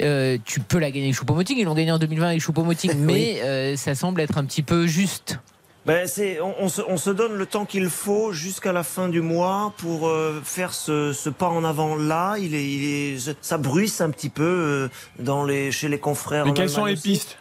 euh, 0.00 0.38
tu 0.44 0.60
peux 0.60 0.78
la 0.78 0.90
gagner 0.90 1.06
avec 1.06 1.16
Choupo-Moting. 1.16 1.56
Ils 1.58 1.64
l'ont 1.64 1.74
gagné 1.74 1.92
en 1.92 1.98
2020 1.98 2.28
avec 2.28 2.40
Choupo-Moting, 2.40 2.94
mais 2.98 3.40
euh, 3.42 3.76
ça 3.76 3.94
semble 3.94 4.20
être 4.20 4.38
un 4.38 4.44
petit 4.44 4.62
peu 4.62 4.86
juste. 4.86 5.38
Ben, 5.86 6.06
c'est, 6.06 6.40
on, 6.40 6.54
on 6.60 6.68
se, 6.68 6.82
on 6.86 6.98
se 6.98 7.08
donne 7.08 7.34
le 7.34 7.46
temps 7.46 7.64
qu'il 7.64 7.88
faut 7.88 8.32
jusqu'à 8.32 8.72
la 8.72 8.82
fin 8.82 9.08
du 9.08 9.22
mois 9.22 9.72
pour 9.78 10.08
euh, 10.08 10.40
faire 10.44 10.74
ce, 10.74 11.14
ce 11.14 11.30
pas 11.30 11.48
en 11.48 11.64
avant 11.64 11.96
là. 11.96 12.36
Il 12.38 12.54
est, 12.54 12.70
il 12.70 12.84
est, 12.84 13.36
ça 13.40 13.56
bruisse 13.56 14.00
un 14.02 14.10
petit 14.10 14.28
peu 14.28 14.42
euh, 14.42 14.88
dans 15.18 15.44
les, 15.44 15.72
chez 15.72 15.88
les 15.88 15.98
confrères. 15.98 16.44
Mais 16.44 16.52
quelles 16.52 16.68
sont 16.68 16.84
les 16.84 16.92
aussi. 16.92 17.02
pistes? 17.02 17.38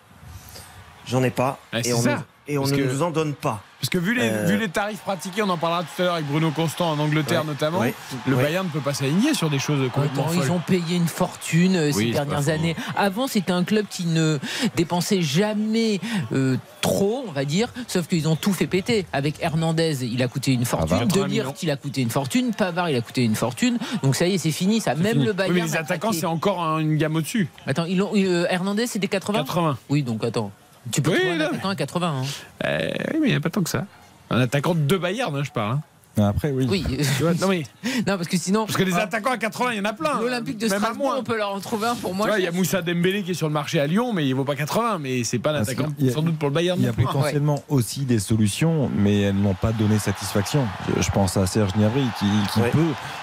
J'en 1.09 1.23
ai 1.23 1.31
pas. 1.31 1.59
Ah, 1.73 1.81
c'est 1.83 1.89
et 1.89 1.93
on, 1.93 2.01
ça. 2.01 2.15
nous- 2.15 2.21
et 2.47 2.57
on 2.57 2.61
Parce 2.61 2.71
ne 2.73 2.77
que- 2.77 2.91
nous 2.91 3.01
en 3.03 3.11
donne 3.11 3.33
pas. 3.33 3.61
Parce 3.79 3.89
que 3.91 3.97
vu 3.97 4.13
les, 4.13 4.23
Euh, 4.29 4.45
vu 4.45 4.57
les 4.57 4.67
tarifs 4.67 4.99
pratiqués, 4.99 5.41
on 5.41 5.47
en 5.47 5.57
parlera 5.57 5.83
tout 5.83 6.01
à 6.01 6.05
l'heure 6.05 6.13
avec 6.15 6.25
Bruno 6.27 6.51
Constant 6.51 6.91
en 6.91 6.99
Angleterre 6.99 7.41
Ouais, 7.41 7.47
notamment, 7.47 7.79
ouais, 7.79 7.93
le 8.27 8.35
ouais. 8.35 8.43
Bayern 8.43 8.65
ne 8.67 8.71
peut 8.71 8.81
pas 8.81 8.93
s'aligner 8.93 9.33
sur 9.33 9.49
des 9.49 9.57
choses 9.59 9.89
complètement 9.93 10.27
folles. 10.27 10.43
ils 10.43 10.51
ont 10.51 10.59
payé 10.59 10.97
une 10.97 11.07
fortune 11.07 11.77
euh, 11.77 11.91
Oui, 11.95 12.07
ces 12.07 12.11
dernières 12.11 12.49
années. 12.49 12.75
Avant, 12.97 13.27
c'était 13.27 13.53
un 13.53 13.63
club 13.63 13.85
qui 13.89 14.05
ne 14.05 14.37
dépensait 14.75 15.21
jamais 15.21 16.01
euh, 16.33 16.57
trop, 16.81 17.23
on 17.25 17.31
va 17.31 17.45
dire, 17.45 17.69
sauf 17.87 18.07
qu'ils 18.07 18.27
ont 18.27 18.35
tout 18.35 18.51
fait 18.51 18.67
péter. 18.67 19.05
Avec 19.13 19.35
Hernandez, 19.41 20.03
il 20.05 20.21
a 20.23 20.27
coûté 20.27 20.51
une 20.51 20.65
fortune. 20.65 20.89
Pavard, 20.89 21.07
De 21.07 21.13
80 21.13 21.27
Ligt, 21.27 21.39
millions. 21.39 21.53
il 21.61 21.71
a 21.71 21.75
coûté 21.77 22.01
une 22.01 22.09
fortune. 22.09 22.51
Pavard, 22.53 22.89
il 22.89 22.97
a 22.97 23.01
coûté 23.01 23.23
une 23.23 23.35
fortune. 23.35 23.77
Donc 24.03 24.15
ça 24.17 24.27
y 24.27 24.33
est, 24.33 24.37
c'est 24.39 24.51
fini. 24.51 24.81
Ça, 24.81 24.93
même 24.93 25.13
Fini. 25.13 25.25
le 25.25 25.31
Bayern. 25.33 25.55
Oui, 25.55 25.61
mais 25.61 25.67
les 25.67 25.77
a 25.77 25.79
attaquants, 25.79 26.11
c'est 26.11 26.25
encore 26.25 26.61
un- 26.61 26.79
une 26.79 26.97
gamme 26.97 27.15
au-dessus. 27.15 27.47
Attends, 27.65 27.85
ils 27.85 28.01
ont, 28.01 28.11
euh, 28.13 28.45
Hernandez, 28.49 28.87
c'était 28.87 29.07
80 29.07 29.39
80. 29.39 29.77
Oui, 29.89 30.03
donc 30.03 30.21
attends. 30.25 30.51
Tu 30.91 31.01
peux 31.01 31.11
Oui, 31.11 31.17
trouver 31.19 31.33
un 31.35 31.41
attaquant 31.47 31.69
à 31.69 31.75
80. 31.75 32.07
hein. 32.07 32.25
Euh, 32.65 32.89
oui, 33.13 33.19
mais 33.21 33.27
il 33.27 33.31
n'y 33.31 33.35
a 33.35 33.39
pas 33.39 33.49
tant 33.49 33.61
que 33.63 33.69
ça. 33.69 33.85
Un 34.29 34.39
attaquant 34.41 34.75
de 34.75 34.97
Bayern, 34.97 35.35
hein, 35.35 35.43
je 35.43 35.51
parle. 35.51 35.73
hein. 35.73 35.81
Après, 36.27 36.51
oui. 36.51 36.67
Oui. 36.69 36.83
Tu 37.17 37.23
vois, 37.23 37.33
non, 37.33 37.47
mais, 37.47 37.63
non, 38.07 38.17
parce 38.17 38.27
que 38.27 38.37
sinon. 38.37 38.65
parce 38.65 38.77
que 38.77 38.83
les 38.83 38.93
Ah, 38.93 39.03
attaquants 39.03 39.31
à 39.31 39.37
80, 39.37 39.71
il 39.73 39.77
y 39.77 39.81
en 39.81 39.85
a 39.85 39.93
plein. 39.93 40.19
L'Olympique 40.19 40.57
de 40.57 40.65
Même 40.67 40.73
à 40.75 40.79
Strasbourg, 40.79 41.05
moins. 41.07 41.17
on 41.19 41.23
peut 41.23 41.37
leur 41.37 41.53
en 41.53 41.59
trouver 41.59 41.87
un 41.87 41.95
pour 41.95 42.13
moi. 42.15 42.27
Il 42.37 42.43
y 42.43 42.47
a 42.47 42.51
Moussa 42.51 42.81
Dembélé 42.81 43.23
qui 43.23 43.31
est 43.31 43.35
sur 43.35 43.47
le 43.47 43.53
marché 43.53 43.79
à 43.79 43.87
Lyon, 43.87 44.13
mais 44.13 44.27
il 44.27 44.33
vaut 44.33 44.43
pas 44.45 44.55
80. 44.55 44.99
Mais 44.99 45.23
c'est 45.23 45.39
pas 45.39 45.51
un 45.51 45.53
Parce 45.57 45.69
attaquant 45.69 45.89
qu'il 45.97 46.07
y 46.07 46.09
a- 46.09 46.13
sans 46.13 46.21
doute 46.21 46.37
pour 46.37 46.49
le 46.49 46.53
Bayern. 46.55 46.79
Il 46.79 46.85
y 46.85 46.89
a 46.89 46.93
potentiellement 46.93 47.61
aussi 47.69 48.01
des 48.01 48.19
solutions, 48.19 48.89
mais 48.95 49.21
elles 49.21 49.35
n'ont 49.35 49.53
pas 49.53 49.71
donné 49.71 49.99
satisfaction. 49.99 50.65
Je- 50.99 51.09
pense 51.11 51.37
à 51.37 51.47
Serge 51.47 51.71
Gnabry 51.73 52.03
qui, 52.19 52.25
qui 52.53 52.59
Ouais. 52.61 52.69
peut 52.69 52.79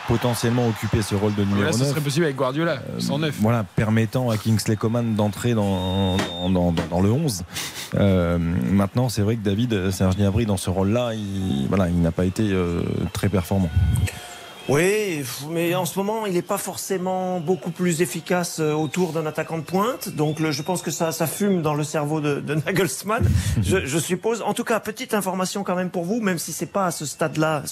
potentiellement 0.08 0.66
occuper 0.68 1.02
ce 1.02 1.14
rôle 1.14 1.34
de 1.34 1.40
Mais 1.42 1.46
numéro 1.46 1.66
là, 1.66 1.72
ce 1.72 1.78
9. 1.78 1.88
serait 1.90 2.00
possible 2.00 2.24
avec 2.24 2.36
Guardiola, 2.36 2.78
109. 2.98 3.36
Voilà, 3.40 3.64
permettant 3.64 4.28
à 4.30 4.36
Kingsley 4.36 4.76
Coman 4.76 5.14
d'entrer 5.14 5.54
dans, 5.54 6.16
dans, 6.48 6.72
dans- 6.72 6.74
dans 6.90 7.00
le 7.00 7.10
11. 7.12 7.42
Euh, 7.94 8.38
maintenant, 8.38 9.08
c'est 9.08 9.22
vrai 9.22 9.36
que 9.36 9.42
David 9.44 9.90
Serge 9.90 10.16
Gnabry, 10.16 10.46
dans 10.46 10.56
ce 10.56 10.70
rôle-là, 10.70 11.12
il, 11.14 11.66
voilà, 11.68 11.88
il 11.88 12.00
n'a 12.00 12.10
pas 12.12 12.24
été 12.24 12.42
euh, 12.50 12.82
très 13.12 13.28
performant. 13.28 13.70
Oui, 14.68 15.22
mais 15.50 15.76
en 15.76 15.84
ce 15.84 15.96
moment, 15.96 16.26
il 16.26 16.32
n'est 16.32 16.42
pas 16.42 16.58
forcément 16.58 17.38
beaucoup 17.38 17.70
plus 17.70 18.02
efficace 18.02 18.58
euh, 18.58 18.72
autour 18.72 19.12
d'un 19.12 19.24
attaquant 19.24 19.58
de 19.58 19.62
pointe. 19.62 20.08
Donc, 20.08 20.40
le- 20.40 20.50
je 20.50 20.60
pense 20.62 20.82
que 20.82 20.90
ça, 20.90 21.12
ça 21.12 21.28
fume 21.28 21.62
dans 21.62 21.74
le 21.74 21.84
cerveau 21.84 22.20
de, 22.20 22.40
de 22.40 22.54
Nagelsmann, 22.56 23.24
je, 23.62 23.86
je 23.86 23.98
suppose. 24.00 24.42
En 24.42 24.54
tout 24.54 24.64
cas, 24.64 24.80
petite 24.80 25.14
information 25.14 25.62
quand 25.62 25.76
même 25.76 25.90
pour 25.90 26.02
vous, 26.04 26.20
même 26.20 26.38
si 26.40 26.52
c'est 26.52 26.66
pas 26.66 26.86
à 26.86 26.90
ce 26.90 27.06
stade-là, 27.06 27.62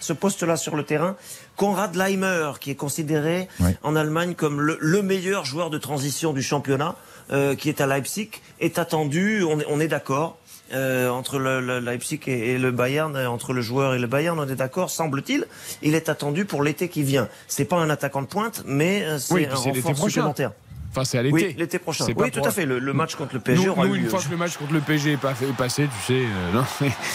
ce, 0.00 0.12
poste-là 0.14 0.56
sur 0.56 0.74
le 0.74 0.84
terrain. 0.84 1.16
Konrad 1.56 1.94
Leimer, 1.94 2.52
qui 2.60 2.70
est 2.70 2.76
considéré 2.76 3.46
en 3.82 3.94
Allemagne 3.94 4.32
comme 4.34 4.58
le, 4.62 4.78
le 4.80 5.02
meilleur 5.02 5.44
joueur 5.44 5.68
de 5.68 5.76
transition 5.76 6.32
du 6.32 6.40
championnat, 6.42 6.94
euh, 7.30 7.56
qui 7.56 7.68
est 7.68 7.82
à 7.82 7.86
Leipzig, 7.86 8.30
est 8.60 8.78
attendu. 8.78 9.44
On 9.68 9.80
est 9.80 9.88
d'accord. 9.88 10.38
Euh, 10.74 11.08
entre 11.08 11.38
le, 11.38 11.60
le 11.60 11.78
Leipzig 11.80 12.20
et, 12.26 12.52
et 12.52 12.58
le 12.58 12.70
Bayern, 12.70 13.14
euh, 13.16 13.28
entre 13.30 13.52
le 13.52 13.60
joueur 13.60 13.94
et 13.94 13.98
le 13.98 14.06
Bayern, 14.06 14.38
on 14.38 14.48
est 14.48 14.54
d'accord, 14.54 14.90
semble-t-il. 14.90 15.46
Il 15.82 15.94
est 15.94 16.08
attendu 16.08 16.44
pour 16.44 16.62
l'été 16.62 16.88
qui 16.88 17.02
vient. 17.02 17.28
C'est 17.46 17.64
pas 17.64 17.76
un 17.76 17.90
attaquant 17.90 18.22
de 18.22 18.26
pointe, 18.26 18.62
mais 18.66 19.02
euh, 19.02 19.18
c'est 19.18 19.34
Oui, 19.34 19.46
un 19.46 19.54
renfort 19.54 19.96
supplémentaire. 20.08 20.52
Enfin, 20.98 21.04
c'est 21.04 21.18
à 21.18 21.22
l'été. 21.22 21.34
Oui, 21.34 21.54
l'été 21.56 21.78
prochain. 21.78 22.04
C'est 22.06 22.14
pas 22.14 22.24
Oui, 22.24 22.30
tout 22.30 22.44
à 22.44 22.50
fait. 22.50 22.66
Le, 22.66 22.78
le 22.80 22.92
match 22.92 23.14
contre 23.14 23.34
le 23.34 23.40
PSG 23.40 23.64
Nous, 23.66 23.70
aura 23.72 23.86
nous, 23.86 23.94
eu 23.94 23.98
une 23.98 24.04
lieu. 24.04 24.08
fois 24.10 24.20
que 24.20 24.28
le 24.30 24.36
match 24.36 24.56
contre 24.56 24.72
le 24.72 24.80
PSG 24.80 25.12
est, 25.12 25.16
pas 25.16 25.34
fait- 25.34 25.48
est 25.48 25.52
passé, 25.56 25.88
tu 26.06 26.12
sais. 26.14 26.20
euh, 26.24 26.52
non, 26.52 26.64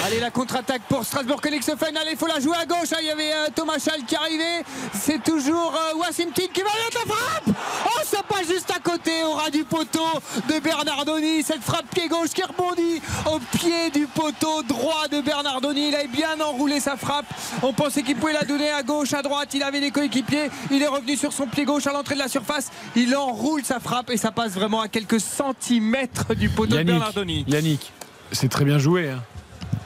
Allez, 0.05 0.19
la 0.19 0.31
contre-attaque 0.31 0.83
pour 0.87 1.03
Strasbourg 1.03 1.41
Königshofen. 1.41 1.97
Allez, 1.97 2.11
il 2.11 2.17
faut 2.17 2.27
la 2.27 2.39
jouer 2.39 2.55
à 2.61 2.65
gauche. 2.65 2.89
Il 3.01 3.05
y 3.07 3.09
avait 3.09 3.31
euh, 3.33 3.47
Thomas 3.53 3.77
Schall 3.79 4.03
qui 4.07 4.15
arrivait. 4.15 4.63
C'est 4.93 5.21
toujours 5.21 5.73
euh, 5.75 5.97
Wassim 5.99 6.31
Tin 6.33 6.43
qui 6.53 6.61
va 6.61 6.69
mettre 6.69 7.05
la 7.05 7.13
frappe. 7.13 7.55
Oh, 7.85 7.99
ça 8.05 8.21
passe 8.27 8.47
juste 8.47 8.71
à 8.71 8.79
côté, 8.79 9.11
au 9.25 9.33
ras 9.33 9.49
du 9.49 9.63
poteau 9.65 9.99
de 10.47 10.59
Bernardoni. 10.59 11.43
Cette 11.43 11.61
frappe 11.61 11.85
pied 11.93 12.07
gauche 12.07 12.29
qui 12.29 12.43
rebondit 12.43 13.01
au 13.25 13.39
pied 13.57 13.89
du 13.93 14.07
poteau 14.07 14.63
droit 14.63 15.07
de 15.11 15.21
Bernardoni. 15.21 15.89
Il 15.89 15.95
avait 15.95 16.07
bien 16.07 16.39
enroulé 16.39 16.79
sa 16.79 16.95
frappe. 16.95 17.25
On 17.61 17.73
pensait 17.73 18.03
qu'il 18.03 18.15
pouvait 18.15 18.33
la 18.33 18.43
donner 18.43 18.69
à 18.71 18.83
gauche, 18.83 19.13
à 19.13 19.21
droite. 19.21 19.49
Il 19.53 19.63
avait 19.63 19.81
des 19.81 19.91
coéquipiers. 19.91 20.49
Il 20.71 20.81
est 20.81 20.87
revenu 20.87 21.17
sur 21.17 21.33
son 21.33 21.47
pied 21.47 21.65
gauche 21.65 21.87
à 21.87 21.91
l'entrée 21.91 22.15
de 22.15 22.19
la 22.19 22.27
surface. 22.27 22.69
Il 22.95 23.15
enroule 23.15 23.63
sa 23.63 23.72
frappe 23.79 24.09
et 24.09 24.17
ça 24.17 24.31
passe 24.31 24.53
vraiment 24.53 24.81
à 24.81 24.87
quelques 24.87 25.19
centimètres 25.19 26.35
du 26.35 26.49
poteau 26.49 26.71
de 26.71 26.75
Yannick, 26.77 26.93
Bernardoni. 26.93 27.45
Yannick, 27.47 27.91
c'est 28.31 28.49
très 28.49 28.65
bien 28.65 28.79
joué. 28.79 29.09
hein. 29.09 29.23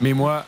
Mais 0.00 0.12
moi, 0.12 0.46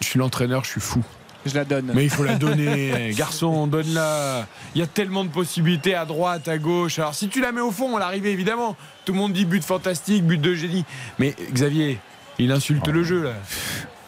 je 0.00 0.06
suis 0.06 0.18
l'entraîneur, 0.18 0.64
je 0.64 0.70
suis 0.70 0.80
fou. 0.80 1.02
Je 1.46 1.54
la 1.54 1.64
donne. 1.66 1.92
Mais 1.94 2.04
il 2.04 2.10
faut 2.10 2.24
la 2.24 2.36
donner. 2.36 3.12
Garçon, 3.16 3.66
donne-la. 3.66 4.46
Il 4.74 4.80
y 4.80 4.84
a 4.84 4.86
tellement 4.86 5.24
de 5.24 5.28
possibilités 5.30 5.94
à 5.94 6.06
droite, 6.06 6.48
à 6.48 6.56
gauche. 6.56 6.98
Alors 6.98 7.14
si 7.14 7.28
tu 7.28 7.40
la 7.42 7.52
mets 7.52 7.60
au 7.60 7.70
fond, 7.70 7.94
à 7.96 8.00
l'arrivée, 8.00 8.30
évidemment, 8.30 8.76
tout 9.04 9.12
le 9.12 9.18
monde 9.18 9.34
dit 9.34 9.44
but 9.44 9.62
fantastique, 9.62 10.24
but 10.24 10.40
de 10.40 10.54
génie. 10.54 10.84
Mais 11.18 11.34
Xavier, 11.52 11.98
il 12.38 12.50
insulte 12.50 12.88
le 12.88 13.02
jeu 13.04 13.24
là. 13.24 13.32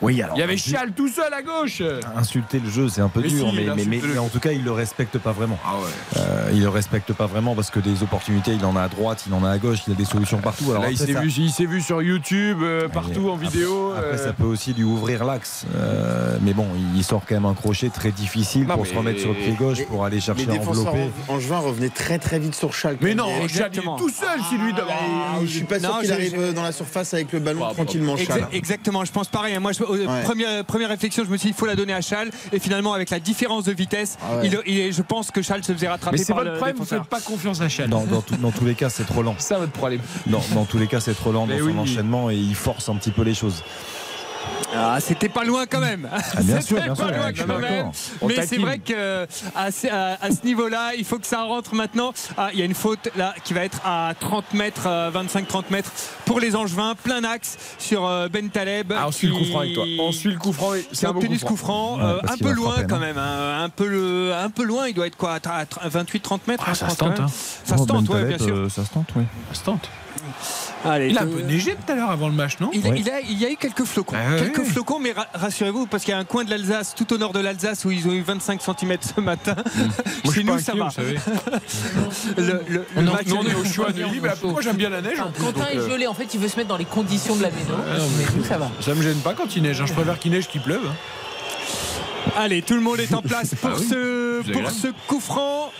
Oui, 0.03 0.21
alors. 0.23 0.37
Il 0.37 0.41
y 0.41 0.43
avait 0.43 0.57
Chial 0.57 0.93
tout 0.93 1.09
seul 1.09 1.33
à 1.33 1.43
gauche. 1.43 1.83
Insulter 2.17 2.59
le 2.61 2.71
jeu, 2.71 2.89
c'est 2.89 3.01
un 3.01 3.09
peu 3.09 3.21
Mais 3.21 3.29
dur, 3.29 3.49
si, 3.51 3.89
mais, 3.89 4.19
en 4.19 4.29
tout 4.29 4.41
cas, 4.41 4.53
il 4.53 4.63
le 4.65 4.73
respecte 4.73 5.19
pas 5.19 5.33
vraiment. 5.33 5.59
Ah 5.65 5.77
ouais. 5.79 6.21
Euh, 6.21 6.51
il 6.53 6.61
le 6.63 6.69
respecte 6.69 7.13
pas 7.13 7.27
vraiment 7.27 7.55
parce 7.55 7.71
que 7.71 7.81
des 7.81 8.03
opportunités, 8.03 8.53
il 8.53 8.65
en 8.65 8.77
a 8.77 8.83
à 8.83 8.89
droite, 8.89 9.25
il 9.27 9.33
en 9.35 9.43
a 9.45 9.51
à 9.51 9.59
gauche, 9.59 9.79
il 9.87 9.93
a 9.93 9.97
des 9.97 10.05
solutions 10.05 10.39
partout. 10.39 10.71
Alors 10.71 10.83
Là, 10.83 10.91
il 10.91 10.99
s'est 10.99 11.13
ça- 11.13 11.21
vu, 11.21 11.31
il 11.37 11.51
s'est 11.51 11.65
vu 11.67 11.81
sur 11.81 12.03
YouTube, 12.03 12.59
euh, 12.63 12.89
partout 12.89 13.31
en 13.31 13.37
Après- 13.37 13.49
vidéo. 13.49 13.93
Après, 13.97 14.07
euh, 14.19 14.25
ça 14.27 14.33
peut 14.33 14.45
aussi 14.45 14.75
lui 14.75 14.85
ouvrir 14.85 15.25
l'axe. 15.25 15.65
Euh, 15.77 16.37
mais 16.43 16.53
bon, 16.53 16.67
il 16.95 17.03
sort 17.05 17.23
quand 17.27 17.35
même 17.35 17.47
un 17.47 17.55
crochet 17.55 17.89
très 17.89 18.11
difficile 18.13 18.67
Non, 18.67 18.75
pour 18.75 18.85
mais- 18.85 18.91
se 18.91 18.95
remettre 18.97 19.21
sur 19.21 19.31
le 19.31 19.37
pied 19.37 19.53
gauche, 19.59 19.85
pour 19.87 20.05
aller 20.05 20.21
chercher 20.21 20.47
à 20.49 20.61
envelopper. 20.61 21.11
angevins 21.29 21.59
revenaient 21.59 21.89
très 21.89 22.19
très 22.19 22.39
vite 22.39 22.55
sur 22.55 22.75
Schalke. 22.75 23.01
Mais 23.03 23.15
non, 23.15 23.29
Exactement. 23.43 23.97
tout 23.97 24.11
seul 24.11 24.41
si 24.49 24.57
lui. 24.59 24.73
Ah, 24.79 25.39
je 25.43 25.47
suis 25.47 25.65
pas 25.65 25.81
sûr 25.81 25.89
Non, 25.89 26.01
qu'il 26.01 26.13
arrive 26.13 26.53
dans 26.55 26.63
la 26.63 26.73
surface 26.73 27.15
avec 27.15 27.33
le 27.33 27.39
ballon 27.39 27.61
Bah, 27.61 27.71
tranquillement, 27.75 28.17
Chal. 28.17 28.47
exactement, 28.53 29.05
je 29.05 29.13
pense 29.13 29.29
pareil. 29.29 29.59
Moi, 29.59 29.73
je- 29.73 29.86
Ouais. 29.91 30.23
première, 30.25 30.65
première 30.65 30.89
réflexion, 30.89 31.25
je 31.25 31.31
me 31.31 31.37
suis 31.37 31.49
dit, 31.49 31.55
il 31.57 31.59
faut 31.59 31.67
la 31.67 31.77
donner 31.77 31.93
à 31.95 32.01
Chal. 32.01 32.31
Et 32.53 32.59
finalement, 32.59 32.93
avec 32.93 33.11
la 33.11 33.21
différence 33.21 33.65
de 33.65 33.73
vitesse, 33.73 34.19
Ah 34.23 34.37
ouais. 34.39 34.51
il, 34.67 34.73
il- 34.75 34.93
je 34.93 35.03
pense 35.03 35.31
que 35.31 35.43
Chal 35.43 35.63
se 35.65 35.73
faisait 35.73 35.89
rattraper 35.89 36.17
Mais 36.19 36.25
c'est 36.25 36.33
votre 36.33 36.53
problème, 36.55 36.77
vous 36.77 36.83
défenseur. 36.85 37.03
faites 37.03 37.11
pas 37.11 37.21
confiance 37.21 37.61
à 37.61 37.69
Chial. 37.69 37.89
Dans, 37.89 38.05
dans 38.05 38.23
tout- 38.23 38.37
dans 38.37 38.51
tous 38.51 38.65
les 38.65 38.75
cas, 38.75 38.89
c'est 38.91 39.05
trop 39.05 39.23
lent. 39.23 39.35
C'est 39.39 39.49
ça 39.55 39.59
votre 39.59 39.73
problème. 39.73 40.01
Dans, 40.27 40.43
dans 40.55 40.65
tous 40.65 40.79
les 40.79 40.87
cas, 40.87 41.01
c'est 41.01 41.15
trop 41.15 41.33
lent 41.33 41.47
dans 41.47 41.59
son 41.59 41.65
oui. 41.65 41.75
enchaînement 41.79 42.31
et 42.31 42.37
il 42.37 42.55
force 42.55 42.89
un 42.89 42.97
petit 42.97 43.11
peu 43.11 43.23
les 43.23 43.35
choses. 43.35 43.63
Ah, 44.75 44.99
c'était 45.01 45.29
pas 45.29 45.45
loin 45.45 45.65
quand 45.67 45.81
même. 45.81 46.09
Ah, 46.13 46.19
bien 46.43 46.61
sûr, 46.61 46.77
C'était 46.77 46.81
bien 46.83 46.95
pas 46.95 46.95
sûr, 46.97 47.07
loin 47.17 47.29
je 47.31 47.37
suis 47.37 47.45
quand 47.47 47.59
même. 47.59 47.91
Mais 48.27 48.47
c'est 48.47 48.57
vrai 48.59 48.79
que 48.79 49.27
à, 49.55 49.71
ce- 49.71 49.87
à- 49.87 50.19
à 50.21 50.31
ce 50.31 50.45
niveau-là, 50.45 50.95
il 50.99 51.05
faut 51.05 51.19
que 51.19 51.27
ça 51.27 51.43
rentre 51.43 51.75
maintenant. 51.75 52.13
Ah, 52.37 52.51
il 52.53 52.59
y 52.59 52.63
a 52.63 52.65
une 52.65 52.75
faute 52.75 53.09
là 53.17 53.35
qui 53.45 53.55
va 53.55 53.65
être 53.65 53.81
à 53.85 54.13
30 54.19 54.55
mètres, 54.55 54.83
euh, 54.87 55.11
25-30 55.11 55.71
mètres 55.71 55.91
pour 56.25 56.41
les 56.41 56.57
Angevins, 56.57 56.95
plein 57.01 57.23
axe 57.25 57.57
sur 57.79 58.05
euh, 58.07 58.29
Ben 58.29 58.49
Taleb. 58.51 58.93
Ah, 58.97 59.07
on 59.09 59.13
suit 59.13 59.29
le 59.29 59.35
coup 59.35 59.45
franc 59.45 59.61
avec 59.61 59.75
toi. 59.75 59.85
On 60.01 60.13
suit 60.13 60.31
le 60.33 60.39
coup 60.39 60.53
franc. 60.53 60.73
C'est 60.93 61.07
un 61.07 61.11
obtenu 61.11 61.35
coup 61.37 61.41
ce 61.41 61.45
coup 61.45 61.57
franc. 61.57 61.97
Ouais, 61.99 62.03
euh, 62.05 62.19
parce 62.23 62.35
un 62.35 62.37
peu 62.39 62.53
loin 62.53 62.73
frapper, 62.73 62.87
quand 62.89 62.99
même, 63.01 63.19
hein, 63.19 63.63
un 63.63 63.69
peu 63.69 63.87
le, 63.87 64.35
un 64.35 64.51
peu 64.51 64.65
loin. 64.65 64.89
Il 64.89 64.95
doit 64.95 65.07
être 65.07 65.17
quoi, 65.17 65.35
à 65.45 65.89
28-30 65.89 66.41
mètres 66.49 66.65
Ah, 66.67 66.71
je 66.73 66.79
ça 66.79 66.87
pense, 66.87 66.95
se 66.95 66.99
tente, 66.99 67.09
quand 67.11 67.21
même. 67.23 67.29
hein. 67.29 67.33
Ça 67.65 67.77
se 67.77 67.83
Oh, 67.83 67.87
tente, 67.87 68.05
Ben 68.07 68.15
ouais, 68.15 68.21
Taleb, 68.23 68.37
bien 68.39 68.47
sûr. 68.47 68.57
euh, 68.57 68.69
ça 68.69 68.85
se 68.85 68.91
tente, 68.91 69.09
oui. 69.17 69.25
Ça 69.53 69.61
se 69.61 69.65
tente. 69.65 69.89
Allez, 70.85 71.09
Il 71.09 71.19
a 71.19 71.23
un 71.23 71.27
peu 71.27 71.41
neigé 71.41 71.75
tout 71.75 71.93
à 71.93 71.97
l'heure 71.97 72.11
avant 72.11 72.29
le 72.29 72.35
match, 72.35 72.59
non 72.61 72.71
Il, 72.73 72.81
Ouais. 72.87 72.95
il 72.99 73.11
a, 73.11 73.21
il 73.21 73.39
y 73.41 73.45
a 73.47 73.51
eu 73.51 73.57
quelques 73.57 73.85
flocons. 73.85 74.15
Ah 74.17 74.37
quelques 74.39 74.63
flocons, 74.65 74.99
mais 75.01 75.13
ra- 75.13 75.27
rassurez-vous, 75.35 75.87
parce 75.87 76.05
qu'il 76.05 76.13
y 76.13 76.15
a 76.15 76.19
un 76.21 76.25
coin 76.25 76.45
de 76.45 76.51
l'Alsace, 76.51 76.95
tout 76.95 77.13
au 77.13 77.19
nord 77.19 77.33
de 77.33 77.41
l'Alsace, 77.41 77.85
où 77.85 77.91
ils 77.91 78.07
ont 78.07 78.13
eu 78.13 78.23
25 78.23 78.61
cm 78.63 78.97
ce 79.17 79.21
matin. 79.21 79.57
Je 80.25 80.31
Chez 80.31 80.45
nous, 80.45 80.59
ça 80.59 80.75
va. 80.75 80.89
Le, 82.37 82.63
le- 82.69 82.87
On 82.97 83.03
le 83.03 83.09
en- 83.09 83.13
match 83.13 83.27
Nous, 83.27 83.37
on 83.37 83.43
est 83.47 83.55
au 83.55 83.65
choix 83.65 83.91
de 83.93 84.03
Lille. 84.05 84.21
mais 84.23 84.31
Moi, 84.51 84.61
j'aime 84.63 84.77
bien 84.77 84.91
la 84.91 85.01
neige. 85.03 85.19
Quentin 85.39 85.61
donc, 85.61 85.71
est 85.73 85.79
euh, 85.79 85.89
gelé, 85.91 86.07
en 86.07 86.15
fait, 86.15 86.33
il 86.35 86.41
veut 86.41 86.49
se 86.49 86.57
mettre 86.57 86.69
dans 86.69 86.77
les 86.77 86.85
conditions 86.85 87.37
de 87.37 87.43
la 87.43 87.51
méno. 87.51 87.75
Ah, 87.91 87.99
non, 87.99 88.05
mais 88.19 88.25
nous, 88.37 88.45
ça 88.45 88.59
va. 88.59 88.71
Ça 88.81 88.95
me 88.95 89.03
gêne 89.03 89.19
pas 89.19 89.35
quand 89.35 89.57
il 89.57 89.63
neige. 89.63 89.81
hein. 89.81 89.87
Je 89.87 89.93
préfère 89.93 90.19
qu'il 90.19 90.31
neige 90.33 90.47
qu'il 90.49 90.61
pleuve. 90.61 90.87
hein. 90.87 90.95
Allez, 92.35 92.63
tout 92.63 92.75
le 92.75 92.81
monde 92.81 93.01
est 93.01 93.15
en 93.15 93.23
place 93.23 93.55
pour, 93.55 93.71
Ah 93.75 93.79
ce, 93.79 94.53
pour 94.53 94.71
ce 94.71 94.89
coup 95.07 95.21
franc. 95.21 95.71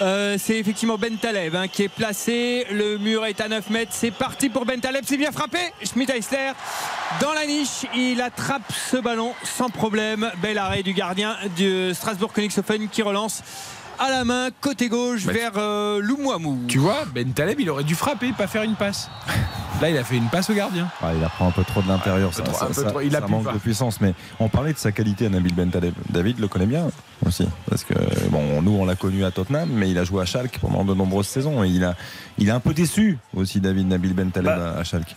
Euh, 0.00 0.36
c'est 0.38 0.58
effectivement 0.58 0.98
Ben 0.98 1.16
Taleb 1.16 1.54
hein, 1.54 1.68
qui 1.68 1.84
est 1.84 1.88
placé. 1.88 2.66
Le 2.72 2.98
mur 2.98 3.24
est 3.24 3.40
à 3.40 3.48
9 3.48 3.70
mètres. 3.70 3.92
C'est 3.94 4.10
parti 4.10 4.48
pour 4.48 4.64
Ben 4.64 4.80
Taleb. 4.80 5.04
C'est 5.06 5.16
bien 5.16 5.30
frappé. 5.30 5.58
Schmidt 5.84 6.12
Eisler 6.12 6.52
dans 7.20 7.32
la 7.32 7.46
niche. 7.46 7.86
Il 7.94 8.20
attrape 8.20 8.72
ce 8.90 8.96
ballon 8.96 9.32
sans 9.44 9.68
problème. 9.68 10.30
Bel 10.42 10.58
arrêt 10.58 10.82
du 10.82 10.92
gardien 10.92 11.36
de 11.58 11.92
Strasbourg 11.94 12.32
Königshofen 12.32 12.88
qui 12.88 13.02
relance 13.02 13.42
à 13.98 14.10
la 14.10 14.24
main 14.24 14.48
côté 14.60 14.88
gauche 14.88 15.24
Mais- 15.26 15.32
vers 15.32 15.52
euh, 15.56 16.00
Loumouamou. 16.00 16.64
Tu 16.68 16.78
vois, 16.78 17.04
Ben 17.14 17.32
Taleb, 17.32 17.60
il 17.60 17.70
aurait 17.70 17.84
dû 17.84 17.94
frapper, 17.94 18.32
pas 18.32 18.46
faire 18.46 18.62
une 18.62 18.74
passe. 18.74 19.08
Là, 19.80 19.90
il 19.90 19.96
a 19.96 20.04
fait 20.04 20.16
une 20.16 20.28
passe 20.28 20.48
au 20.50 20.54
gardien. 20.54 20.88
Ah, 21.02 21.10
il 21.16 21.24
apprend 21.24 21.48
un 21.48 21.50
peu 21.50 21.64
trop 21.64 21.82
de 21.82 21.88
l'intérieur. 21.88 22.32
ça, 22.32 22.42
trop, 22.42 22.52
ça- 22.56 22.72
ça- 22.72 23.26
manque 23.26 23.44
pas. 23.44 23.52
de 23.52 23.58
puissance. 23.58 24.00
Mais 24.00 24.14
on 24.38 24.48
parlait 24.48 24.72
de 24.72 24.78
sa 24.78 24.92
qualité 24.92 25.26
à 25.26 25.28
Nabil 25.28 25.54
Bentaleb. 25.54 25.94
David 26.10 26.38
le 26.38 26.46
connaît 26.48 26.66
bien 26.66 26.88
aussi. 27.26 27.46
Parce 27.68 27.82
que, 27.84 27.94
bon, 28.30 28.62
nous, 28.62 28.72
on 28.72 28.84
l'a 28.84 28.94
connu 28.94 29.24
à 29.24 29.30
Tottenham, 29.30 29.68
mais 29.72 29.90
il 29.90 29.98
a 29.98 30.04
joué 30.04 30.22
à 30.22 30.24
Schalke 30.24 30.58
pendant 30.60 30.84
de 30.84 30.94
nombreuses 30.94 31.26
saisons. 31.26 31.64
Et 31.64 31.68
il 31.68 31.84
a, 31.84 31.94
il 32.38 32.48
est 32.48 32.52
un 32.52 32.60
peu 32.60 32.74
déçu 32.74 33.18
aussi, 33.34 33.60
David 33.60 33.88
Nabil 33.88 34.14
Bentaleb 34.14 34.46
Bah, 34.56 34.74
à, 34.76 34.80
à 34.80 34.84
Schalke. 34.84 35.16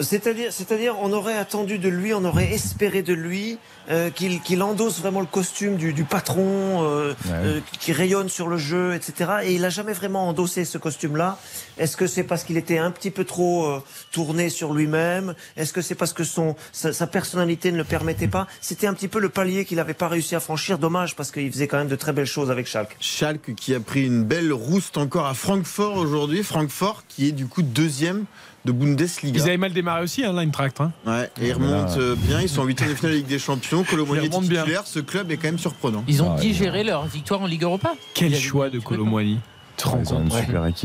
C'est-à-dire, 0.00 0.52
c'est-à-dire, 0.52 0.96
on 1.00 1.12
aurait 1.12 1.36
attendu 1.36 1.78
de 1.78 1.88
lui, 1.88 2.14
on 2.14 2.24
aurait 2.24 2.52
espéré 2.52 3.02
de 3.02 3.12
lui 3.12 3.58
euh, 3.90 4.10
qu'il 4.10 4.40
qu'il 4.40 4.62
endosse 4.62 5.00
vraiment 5.00 5.20
le 5.20 5.26
costume 5.26 5.76
du, 5.76 5.92
du 5.92 6.04
patron, 6.04 6.84
euh, 6.84 7.14
euh, 7.28 7.60
qui 7.78 7.92
rayonne 7.92 8.28
sur 8.28 8.48
le 8.48 8.56
jeu, 8.56 8.94
etc. 8.94 9.30
Et 9.44 9.54
il 9.54 9.64
a 9.64 9.68
jamais 9.70 9.92
vraiment 9.92 10.28
endossé 10.28 10.64
ce 10.64 10.78
costume-là. 10.78 11.38
Est-ce 11.78 11.96
que 11.96 12.06
c'est 12.06 12.24
parce 12.24 12.44
qu'il 12.44 12.56
était 12.56 12.78
un 12.78 12.90
petit 12.90 13.10
peu 13.10 13.24
trop 13.24 13.66
euh, 13.66 13.82
tourné 14.12 14.48
sur 14.48 14.72
lui-même? 14.72 15.34
Est-ce 15.56 15.72
que 15.72 15.82
c'est 15.82 15.94
parce 15.94 16.12
que 16.12 16.24
son 16.24 16.56
sa, 16.72 16.92
sa 16.92 17.06
personnalité 17.06 17.72
ne 17.72 17.78
le 17.78 17.84
permettait 17.84 18.28
pas? 18.28 18.46
C'était 18.60 18.86
un 18.86 18.94
petit 18.94 19.08
peu 19.08 19.18
le 19.18 19.28
palier 19.28 19.64
qu'il 19.64 19.76
n'avait 19.76 19.94
pas 19.94 20.08
réussi 20.08 20.34
à 20.34 20.40
franchir. 20.40 20.78
Dommage 20.78 21.16
parce 21.16 21.30
qu'il 21.30 21.50
faisait 21.50 21.66
quand 21.66 21.78
même 21.78 21.88
de 21.88 21.96
très 21.96 22.12
belles 22.12 22.26
choses 22.26 22.50
avec 22.50 22.66
Schalke. 22.66 22.96
Schalke 23.00 23.54
qui 23.54 23.74
a 23.74 23.80
pris 23.80 24.06
une 24.06 24.24
belle 24.24 24.52
rouste 24.52 24.96
encore 24.96 25.26
à 25.26 25.34
Francfort 25.34 25.96
aujourd'hui. 25.96 26.42
Francfort 26.42 27.04
qui 27.08 27.28
est 27.28 27.32
du 27.32 27.46
coup 27.46 27.62
deuxième 27.62 28.24
de 28.64 28.72
Bundesliga. 28.72 29.38
Ils 29.38 29.42
avaient 29.42 29.56
mal 29.56 29.72
démarré 29.72 30.02
aussi, 30.02 30.24
hein, 30.24 30.32
l'Eintracht. 30.32 30.80
Hein. 30.80 30.92
Ouais, 31.06 31.30
et 31.40 31.48
ils 31.48 31.52
remontent 31.52 31.98
euh, 31.98 32.14
bien. 32.16 32.40
Ils 32.40 32.48
sont 32.48 32.62
en 32.62 32.64
huitième 32.64 32.90
de 32.90 32.94
finale 32.94 33.12
de 33.12 33.16
Ligue 33.18 33.26
des 33.26 33.38
Champions. 33.38 33.84
Colomboigny 33.84 34.28
remontent 34.28 34.46
bien. 34.46 34.60
titulaire. 34.62 34.82
Ce 34.86 34.98
club 35.00 35.30
est 35.30 35.36
quand 35.36 35.48
même 35.48 35.58
surprenant. 35.58 36.04
Ils 36.08 36.22
ont 36.22 36.34
Ah, 36.36 36.40
digéré 36.40 36.84
leur 36.84 37.06
victoire 37.06 37.40
en 37.42 37.46
Ligue 37.46 37.62
Europa. 37.62 37.94
Quel 38.14 38.34
choix 38.36 38.68
de 38.70 38.78
Colomboigny. 38.78 39.38
Te 39.82 39.88
rends 39.88 40.02
compte. 40.02 40.32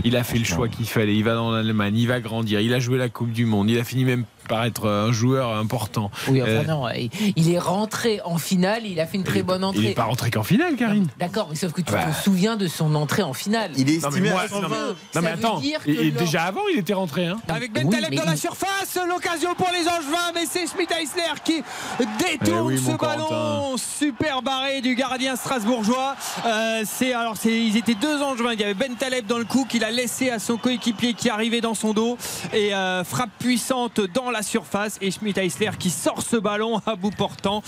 Il 0.03 0.15
a 0.15 0.23
fait 0.23 0.37
le 0.37 0.45
choix 0.45 0.67
qu'il 0.69 0.87
fallait. 0.87 1.15
Il 1.15 1.23
va 1.23 1.35
dans 1.35 1.51
l'Allemagne, 1.51 1.95
il 1.97 2.07
va 2.07 2.19
grandir. 2.19 2.59
Il 2.61 2.73
a 2.73 2.79
joué 2.79 2.97
la 2.97 3.09
Coupe 3.09 3.31
du 3.31 3.45
Monde. 3.45 3.69
Il 3.69 3.77
a 3.79 3.83
fini 3.83 4.05
même 4.05 4.25
par 4.47 4.63
être 4.63 4.87
un 4.87 5.11
joueur 5.11 5.55
important. 5.57 6.11
Oui, 6.27 6.39
enfin 6.39 6.51
Euh, 6.51 6.63
non, 6.65 6.87
il- 6.89 7.09
il 7.35 7.51
est 7.51 7.57
rentré 7.57 8.21
en 8.25 8.37
finale, 8.37 8.83
il 8.85 8.99
a 8.99 9.07
fait 9.07 9.17
une 9.17 9.23
très 9.23 9.41
bonne 9.41 9.61
il 9.61 9.65
entrée. 9.65 9.81
n'est 9.81 9.93
pas 9.95 10.03
rentré 10.03 10.29
qu'en 10.29 10.43
finale, 10.43 10.75
Karine. 10.75 11.07
D'accord, 11.19 11.47
mais 11.49 11.55
sauf 11.55 11.71
que 11.71 11.81
tu 11.81 11.91
Bah. 11.91 12.03
te 12.15 12.23
souviens 12.23 12.55
de 12.55 12.67
son 12.67 12.93
entrée 12.93 13.23
en 13.23 13.33
finale. 13.33 13.71
Il 13.75 13.89
est 13.89 13.93
Non, 13.95 14.01
mais 14.03 14.07
estimé 14.09 14.29
moi- 14.29 14.41
à 14.41 14.47
120. 14.47 14.61
non, 14.61 14.69
mais- 14.69 15.15
Non, 15.15 15.21
mais 15.23 15.31
attends. 15.31 15.61
Et, 15.87 16.11
déjà 16.11 16.43
avant, 16.43 16.61
il 16.71 16.77
était 16.77 16.93
rentré. 16.93 17.25
Hein. 17.25 17.37
Avec 17.47 17.71
Oui, 17.75 17.81
Ben 17.85 17.89
Taleb 17.89 18.09
mais 18.11 18.17
dans 18.17 18.25
la 18.25 18.33
il- 18.33 18.37
surface, 18.37 18.99
l'occasion 19.09 19.55
pour 19.55 19.69
les 19.73 19.87
Angevins, 19.87 20.31
mais 20.35 20.45
c'est 20.47 20.67
Schmidt 20.67 20.93
Eisler 20.93 21.41
qui 21.43 21.63
détourne 22.19 22.71
Eh 22.71 22.75
oui, 22.75 22.77
ce 22.85 22.95
ballon. 22.97 23.77
Super 23.77 24.43
barré 24.43 24.81
du 24.81 24.93
gardien 24.93 25.35
strasbourgeois. 25.35 26.15
Euh, 26.45 26.83
c'est 26.85 27.13
alors 27.13 27.35
c'est 27.35 27.51
ils 27.63 27.77
étaient 27.77 27.95
deux 27.95 28.21
Angevins. 28.21 28.53
Il 28.53 28.59
y 28.59 28.63
avait 28.63 28.75
Ben 28.75 28.84
Taleb 28.93 29.25
dans 29.25 29.39
le 29.39 29.45
coup 29.45 29.65
qu'il 29.67 29.83
a 29.83 29.89
laissé 29.89 30.29
à 30.29 30.37
son 30.37 30.57
coéquipier 30.57 31.13
qui 31.13 31.29
arrivait 31.29 31.61
dans 31.61 31.73
son 31.73 31.93
dos 31.93 32.17
et 32.53 32.75
euh, 32.75 33.03
frappe 33.03 33.31
puissante 33.39 33.99
dans 34.13 34.29
la 34.29 34.43
surface 34.43 34.97
et 35.01 35.09
Schmidt 35.09 35.39
Eisler 35.41 35.71
qui 35.79 35.89
sort 35.89 36.21
ce 36.21 36.35
ballon 36.35 36.79
à 36.85 36.95
bout 36.95 37.09
portant. 37.11 37.63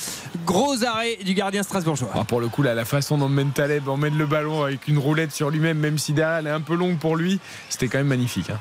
Gros 0.46 0.84
arrêt 0.84 1.18
du 1.24 1.34
gardien 1.34 1.64
strasbourgeois. 1.64 2.10
Ah, 2.14 2.24
pour 2.24 2.40
le 2.40 2.48
coup, 2.50 2.62
là, 2.62 2.76
la 2.76 2.86
façon 2.86 3.18
dont 3.18 3.30
Mentaleb 3.30 3.88
emmène 3.90 4.18
le 4.18 4.26
ballon 4.28 4.64
avec 4.64 4.88
une 4.88 5.00
roulette 5.00 5.32
sur 5.32 5.50
lui-même, 5.50 5.80
même 5.80 5.98
si 5.98 6.14
derrière 6.14 6.38
elle 6.38 6.48
est 6.48 6.52
un 6.52 6.62
peu 6.62 6.76
longue 6.76 6.98
pour 6.98 7.16
lui, 7.16 7.40
c'était 7.70 7.88
quand 7.88 7.98
même 7.98 8.08
magnifique. 8.08 8.50
hein. 8.50 8.60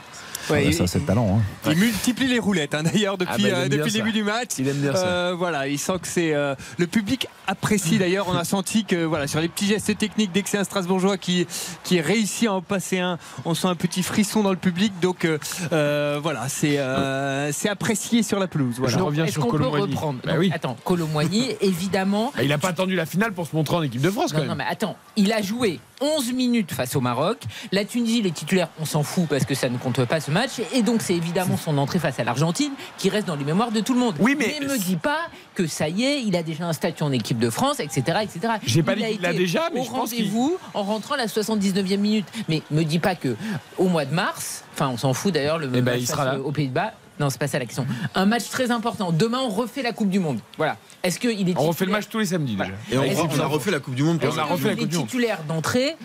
Ouais, 0.51 0.73
ça, 0.73 0.87
c'est 0.87 0.99
le 1.01 1.05
talent. 1.05 1.39
hein. 1.41 1.71
Il 1.71 1.77
multiplie 1.79 2.27
les 2.29 2.39
roulettes 2.39 2.75
hein, 2.75 2.83
d'ailleurs 2.83 3.19
depuis, 3.19 3.47
Ah 3.47 3.51
bah, 3.51 3.57
euh, 3.59 3.69
depuis 3.69 3.85
le 3.85 3.91
ça. 3.91 3.99
début 3.99 4.13
du 4.13 4.23
match. 4.25 4.51
Il 4.59 4.69
aime 4.69 4.77
bien 4.77 4.95
ça. 4.95 5.07
Euh, 5.07 5.35
voilà, 5.37 5.69
il 5.69 5.79
sent 5.79 5.95
que 6.01 6.09
c'est 6.09 6.35
euh, 6.35 6.55
le 6.79 6.87
public 6.87 7.27
apprécie 7.47 7.99
d'ailleurs. 7.99 8.27
On 8.29 8.37
a 8.37 8.45
senti 8.45 8.85
que 8.85 9.05
voilà 9.05 9.27
sur 9.27 9.41
les 9.41 9.49
petits 9.49 9.67
gestes 9.67 9.97
techniques 9.99 10.33
dès 10.33 10.43
que 10.43 10.49
c'est 10.49 10.59
un 10.59 10.65
Strasbourgeois 10.65 11.17
qui 11.19 11.47
qui 11.85 12.01
réussit 12.01 12.49
à 12.49 12.55
en 12.55 12.63
passer 12.63 12.99
un, 12.99 13.19
on 13.45 13.55
sent 13.55 13.69
un 13.69 13.75
petit 13.77 14.03
frisson 14.03 14.43
dans 14.43 14.51
le 14.51 14.57
public. 14.57 14.93
Donc 15.01 15.27
voilà, 15.71 16.49
c'est 16.49 16.79
euh, 16.79 17.53
c'est 17.53 17.69
apprécié 17.69 18.23
sur 18.23 18.39
la 18.39 18.47
pelouse. 18.47 18.77
Voilà. 18.79 18.97
Je 18.97 19.03
reviens 19.03 19.25
Est-ce 19.25 19.35
sur 19.35 19.43
qu'on 19.43 19.51
peut 19.53 19.59
Colomboigny. 19.59 19.93
reprendre 19.95 20.19
Bah 20.25 20.35
oui. 20.39 20.51
Attends, 20.55 20.77
Colomboigny, 20.85 21.51
évidemment. 21.61 22.33
Bah, 22.37 22.43
il 22.43 22.49
n'a 22.49 22.59
pas 22.59 22.69
attendu 22.69 22.95
la 22.95 23.07
finale 23.07 23.33
pour 23.33 23.47
se 23.47 23.55
montrer 23.55 23.77
en 23.77 23.83
équipe 23.83 24.01
de 24.01 24.11
France 24.11 24.33
quand 24.33 24.45
Non, 24.45 24.55
mais 24.55 24.65
attends, 24.69 24.97
il 25.17 25.33
a 25.33 25.43
joué 25.43 25.81
11 26.01 26.33
minutes 26.33 26.73
face 26.73 26.97
au 26.97 27.01
Maroc. 27.01 27.39
La 27.73 27.85
Tunisie, 27.85 28.23
les 28.23 28.31
titulaires, 28.31 28.69
on 28.81 28.85
s'en 28.85 29.03
fout 29.03 29.27
parce 29.29 29.45
que 29.45 29.55
ça 29.55 29.69
ne 29.69 29.79
compte 29.79 30.05
pas 30.05 30.21
ce 30.21 30.31
match. 30.31 30.36
Et 30.73 30.83
donc, 30.83 31.03
c'est 31.03 31.15
évidemment 31.15 31.57
son 31.57 31.79
entrée 31.79 31.99
face 31.99 32.19
à 32.19 32.25
l'Argentine 32.25 32.73
qui 32.99 33.09
reste 33.09 33.27
dans 33.27 33.37
les 33.37 33.45
mémoires 33.45 33.71
de 33.73 33.81
tout 33.81 33.95
le 33.95 34.01
monde. 34.01 34.15
Oui, 34.21 34.37
mais- 34.39 34.59
me 34.67 34.79
dis 34.79 34.97
pas 34.97 35.21
que 35.55 35.67
ça 35.67 35.89
y 35.89 36.05
est, 36.05 36.23
il 36.23 36.37
a 36.37 36.43
déjà 36.43 36.65
un 36.67 36.73
statut 36.73 37.03
en 37.03 37.13
équipe 37.13 37.39
de 37.39 37.51
France, 37.51 37.81
etc. 37.81 38.19
etc. 38.23 38.55
J'ai 38.65 38.83
pas 38.83 38.93
Il 38.95 38.99
dit 38.99 39.05
a 39.05 39.09
qu'il 39.11 39.21
l'a 39.23 39.33
déjà, 39.33 39.71
mais 39.73 39.81
au 39.81 39.85
je 39.85 39.91
pense 39.91 40.11
qu'il- 40.11 40.25
rendez-vous 40.25 40.59
en 40.75 40.83
rentrant 40.83 41.15
à 41.15 41.19
la 41.19 41.29
79e 41.29 42.01
minute. 42.01 42.27
Mais 42.49 42.63
me 42.71 42.83
dis 42.83 42.99
pas 42.99 43.15
que 43.15 43.37
au 43.79 43.89
mois 43.89 44.05
de 44.05 44.15
mars, 44.15 44.65
enfin, 44.75 44.89
on 44.89 44.97
s'en 44.97 45.15
fout 45.15 45.33
d'ailleurs, 45.33 45.59
le 45.59 45.67
Eh 45.67 45.81
ben, 45.81 45.85
match 45.85 46.01
il 46.01 46.07
sera 46.07 46.25
face 46.25 46.35
là. 46.35 46.41
aux 46.41 46.53
Pays-Bas. 46.53 46.93
Non, 47.19 47.31
c'est 47.31 47.39
pas 47.39 47.49
ça 47.49 47.59
la 47.59 47.65
question. 47.65 47.87
Un 48.15 48.27
match 48.27 48.51
très 48.51 48.71
important. 48.71 49.11
Demain, 49.11 49.39
on 49.43 49.49
refait 49.49 49.81
la 49.83 49.93
Coupe 49.93 50.11
du 50.11 50.19
Monde. 50.19 50.39
Voilà. 50.59 50.77
Est-ce 51.03 51.19
qu'il 51.19 51.49
est 51.49 51.55
On 51.57 51.61
refait 51.69 51.87
le 51.87 51.93
titulaire 51.93 51.93
match 51.93 52.09
tous 52.11 52.19
les 52.19 52.27
samedis 52.27 52.57
déjà. 52.57 52.73
Et 52.93 52.99
on, 52.99 53.41
a 53.41 53.47
refait 53.47 53.71
la 53.71 53.81
Coupe 53.81 53.95
du 53.95 54.03
Monde. 54.03 54.23
Et 54.23 54.27
on 54.27 54.37
a 54.37 54.45
refait 54.45 54.65
la 54.65 54.71
les 54.75 54.81
Coupe 54.81 54.89
du 54.91 54.97
Monde. 54.99 55.07
titulaires 55.07 55.43
d'entrée, 55.49 55.97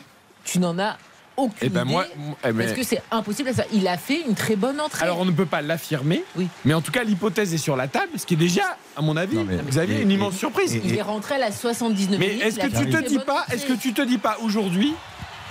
tu 0.45 0.59
n'en 0.59 0.79
as 0.79 0.97
aucune 1.37 1.57
Eh 1.61 1.69
ben 1.69 1.81
idée. 1.83 1.91
moi, 1.91 2.05
eh 2.43 2.51
ben- 2.51 2.65
Parce 2.65 2.77
que 2.77 2.83
c'est 2.83 3.01
impossible 3.11 3.49
à 3.49 3.53
ça. 3.53 3.63
Il 3.73 3.87
a 3.87 3.97
fait 3.97 4.21
une 4.27 4.35
très 4.35 4.55
bonne 4.55 4.79
entrée. 4.79 5.03
Alors 5.03 5.19
on 5.19 5.25
ne 5.25 5.31
peut 5.31 5.45
pas 5.45 5.61
l'affirmer, 5.61 6.23
Oui. 6.35 6.47
mais 6.65 6.73
en 6.73 6.81
tout 6.81 6.91
cas 6.91 7.03
l'hypothèse 7.03 7.53
est 7.53 7.57
sur 7.57 7.75
la 7.75 7.87
table, 7.87 8.09
ce 8.17 8.25
qui 8.25 8.33
est 8.33 8.37
déjà, 8.37 8.77
à 8.95 9.01
mon 9.01 9.15
avis, 9.17 9.37
Non, 9.37 9.45
mais- 9.47 9.57
Xavier, 9.69 10.01
une 10.01 10.11
immense 10.11 10.35
surprise. 10.35 10.79
il 10.83 10.95
est 10.95 11.01
rentré 11.01 11.35
à 11.35 11.39
la 11.39 11.51
79e 11.51 12.19
mais 12.19 12.37
est-ce 12.37 12.59
que 12.59 12.67
tu 12.67 12.89
te 12.89 13.07
dis 13.07 13.19
pas, 13.19 13.45
est-ce 13.51 13.65
que 13.65 13.73
tu 13.73 13.93
te 13.93 14.01
dis 14.01 14.17
pas 14.17 14.37
aujourd'hui, 14.41 14.93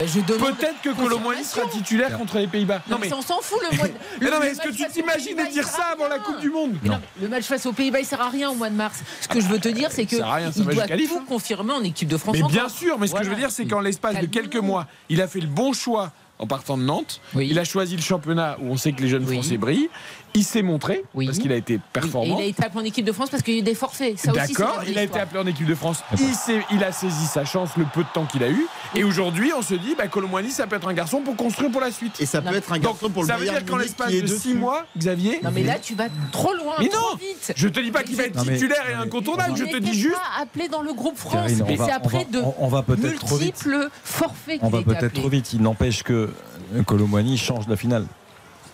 Ben, 0.00 0.06
peut-être 0.54 0.80
que 0.82 0.90
Colomboigny 0.90 1.44
sera 1.44 1.66
titulaire 1.68 2.16
contre 2.16 2.38
les 2.38 2.46
Pays-Bas 2.46 2.80
Non, 2.88 2.96
mais 2.98 3.12
on 3.12 3.20
s'en 3.20 3.40
fout 3.42 3.58
le 3.70 3.76
mois. 3.76 3.86
de- 3.88 3.92
Mais 4.20 4.26
le- 4.26 4.32
non, 4.32 4.38
mais 4.40 4.46
est-ce 4.48 4.60
que 4.62 4.70
tu 4.70 4.86
t'imagines 4.88 5.36
dire 5.52 5.66
ça 5.66 5.88
avant 5.92 6.08
la. 6.08 6.18
Coupe 6.18 6.40
du 6.40 6.50
Monde 6.50 6.74
non, 6.84 7.00
le 7.20 7.28
match 7.28 7.44
face 7.44 7.66
aux 7.66 7.72
Pays-Bas, 7.72 8.00
il 8.00 8.06
sert 8.06 8.20
à 8.20 8.28
rien 8.30 8.50
au 8.50 8.54
mois 8.54 8.70
de 8.70 8.74
mars. 8.74 9.02
Ce 9.20 9.28
que 9.28 9.40
je 9.40 9.46
veux 9.46 9.58
te 9.58 9.68
dire, 9.68 9.90
c'est 9.92 10.06
que 10.06 10.16
Ça 10.16 10.32
rien, 10.32 10.52
ça 10.52 10.60
il 10.60 10.64
doit 10.74 10.86
tout 10.86 11.18
hein. 11.18 11.24
confirmer 11.28 11.72
en 11.74 11.82
équipe 11.84 12.08
de 12.08 12.16
France. 12.16 12.36
Mais 12.38 12.46
bien 12.48 12.68
sûr, 12.68 12.98
mais 12.98 13.06
ce 13.06 13.14
que 13.14 13.24
je 13.24 13.30
veux 13.30 13.36
dire, 13.36 13.50
c'est 13.50 13.66
qu'en 13.66 13.80
l'espace 13.80 14.18
de 14.20 14.26
quelques 14.26 14.56
mois, 14.56 14.86
il 15.08 15.20
a 15.20 15.28
fait 15.28 15.40
le 15.40 15.46
bon 15.48 15.72
choix 15.72 16.12
en 16.38 16.46
partant 16.46 16.78
de 16.78 16.82
Nantes. 16.82 17.20
Oui. 17.34 17.48
Il 17.50 17.58
a 17.58 17.64
choisi 17.64 17.96
le 17.96 18.02
championnat 18.02 18.56
où 18.62 18.70
on 18.72 18.76
sait 18.78 18.92
que 18.92 19.02
les 19.02 19.08
jeunes 19.08 19.24
Oui. 19.28 19.34
Français 19.34 19.58
brillent. 19.58 19.90
Il 20.34 20.44
s'est 20.44 20.62
montré 20.62 21.02
Oui. 21.14 21.26
parce 21.26 21.38
qu'il 21.38 21.50
a 21.52 21.56
été 21.56 21.74
Oui, 21.74 21.80
et 21.80 21.90
performant. 21.92 22.38
il 22.38 22.42
a 22.42 22.46
été 22.46 22.64
appelé 22.64 22.80
en 22.80 22.84
équipe 22.84 23.04
de 23.04 23.12
France 23.12 23.30
parce 23.30 23.42
qu'il 23.42 23.54
y 23.54 23.56
a 23.56 23.60
eu 23.60 23.64
des 23.64 23.74
forfaits. 23.74 24.14
D'accord, 24.26 24.82
il 24.86 24.96
a 24.98 25.02
été 25.02 25.18
appelé 25.18 25.40
en 25.40 25.46
équipe 25.46 25.66
de 25.66 25.74
France. 25.74 26.02
Il, 26.70 26.84
a 26.84 26.92
saisi 26.92 27.26
sa 27.26 27.44
chance 27.44 27.70
le 27.76 27.84
peu 27.84 28.02
de 28.02 28.08
temps 28.14 28.26
qu'il 28.26 28.42
a 28.44 28.48
eu. 28.50 28.66
Et 28.94 29.04
aujourd'hui, 29.04 29.52
on 29.56 29.62
se 29.62 29.74
dit, 29.74 29.94
bah, 29.96 30.06
Colomboigny, 30.08 30.50
ça 30.50 30.66
peut 30.66 30.76
être 30.76 30.88
un 30.88 30.92
garçon 30.94 31.20
pour 31.20 31.36
construire 31.36 31.70
pour 31.70 31.80
la 31.80 31.90
suite. 31.90 32.20
Et 32.20 32.26
ça 32.26 32.40
Non. 32.40 32.50
peut 32.50 32.56
être 32.56 32.70
un 32.72 32.76
Donc, 32.76 32.84
garçon 32.92 33.10
pour 33.10 33.22
le 33.22 33.28
ça 33.28 33.36
veut 33.36 33.44
dire 33.44 33.64
qu'en 33.64 33.76
l'espace 33.76 34.12
de 34.12 34.20
dessus. 34.20 34.38
6 34.50 34.54
mois, 34.54 34.84
Xavier. 34.96 35.40
Non 35.42 35.50
mais 35.52 35.62
là 35.62 35.78
tu 35.78 35.94
vas 35.94 36.06
trop 36.32 36.54
loin, 36.54 36.74
Mais 36.78 36.88
trop 36.88 37.10
non 37.12 37.16
vite. 37.16 37.52
Je 37.56 37.68
te 37.68 37.80
dis 37.80 37.90
pas 37.90 38.02
qu'il 38.02 38.16
va 38.16 38.24
être 38.24 38.36
Non, 38.36 38.44
mais- 38.46 38.54
titulaire 38.54 38.88
et 38.90 38.94
incontournable, 38.94 39.56
je 39.56 39.64
te 39.64 39.76
dis 39.78 39.94
juste. 39.94 40.14
pas 40.14 40.42
appelé 40.42 40.68
dans 40.68 40.82
le 40.82 40.92
groupe 40.92 41.16
France. 41.16 41.50
Mais 41.66 41.76
va- 41.76 41.86
c'est 41.86 41.92
après 41.92 42.24
de 42.24 42.40
on- 42.58 42.68
va 42.68 42.82
peut-être 42.82 43.18
trop 43.20 43.36
vite. 43.36 43.54
multiples 43.66 43.88
forfaits 44.04 44.60
On 44.62 44.68
va 44.68 44.82
peut-être 44.82 45.12
trop 45.14 45.28
vite. 45.28 45.52
Il 45.52 45.62
n'empêche 45.62 46.02
que 46.02 46.30
Colomboigny 46.86 47.36
change 47.38 47.66
la 47.68 47.76
finale. 47.76 48.06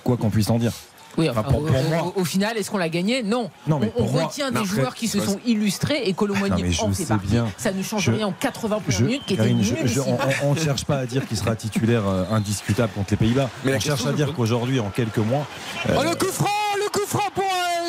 Quoi 0.05 0.17
qu'on 0.17 0.31
puisse 0.31 0.51
en 0.51 0.59
dire. 0.59 0.73
Oui, 1.17 1.29
enfin, 1.31 1.41
Enfin, 1.41 1.51
pour- 1.51 1.63
au, 1.63 1.67
pour 1.67 1.77
au- 1.81 1.89
moi- 1.89 2.13
au 2.17 2.25
final, 2.25 2.57
est-ce 2.59 2.71
qu'on 2.71 2.79
l'a 2.79 2.89
gagné 2.89 3.23
Non. 3.23 3.51
Non, 3.67 3.79
mais 3.79 3.93
on 3.97 4.03
on 4.03 4.05
pour 4.05 4.13
moi- 4.13 4.25
retient 4.25 4.51
non, 4.51 4.61
des 4.61 4.67
après, 4.67 4.81
joueurs 4.81 4.95
qui 4.95 5.09
se 5.09 5.21
sont 5.21 5.39
illustrés 5.47 6.03
et 6.05 6.13
Colomboigny 6.13 6.63
en 6.81 6.89
fait 6.93 6.95
sais 6.95 7.07
partie. 7.07 7.27
bien. 7.29 7.47
Ça 7.57 7.73
ne 7.73 7.83
change 7.83 8.03
Je- 8.05 8.11
rien 8.13 8.27
en 8.29 8.33
80 8.33 8.81
premières 8.81 8.99
Je- 9.01 9.05
minutes 9.05 9.23
qui 9.27 9.35
était 9.35 9.43
je- 9.45 10.01
on- 10.45 10.55
ne 10.55 10.59
cherche 10.61 10.85
pas 10.85 10.99
à 10.99 11.07
dire 11.07 11.27
qu'il 11.27 11.37
sera 11.37 11.57
titulaire 11.57 12.03
euh, 12.07 12.25
indiscutable 12.31 12.93
contre 12.95 13.09
les 13.13 13.17
Pays-Bas. 13.17 13.49
On 13.67 13.81
cherche 13.81 14.07
à 14.07 14.13
dire 14.13 14.35
qu'aujourd'hui, 14.35 14.81
en 14.81 14.91
quelques 14.91 15.19
mois, 15.19 15.47
euh, 15.89 15.95
Oh, 15.99 16.03
le 16.03 16.15
coup 16.17 16.27
franc, 16.33 16.47
le 16.77 16.91
coup 16.91 17.07
franc 17.07 17.29
pour 17.35 17.45
euh, 17.45 17.46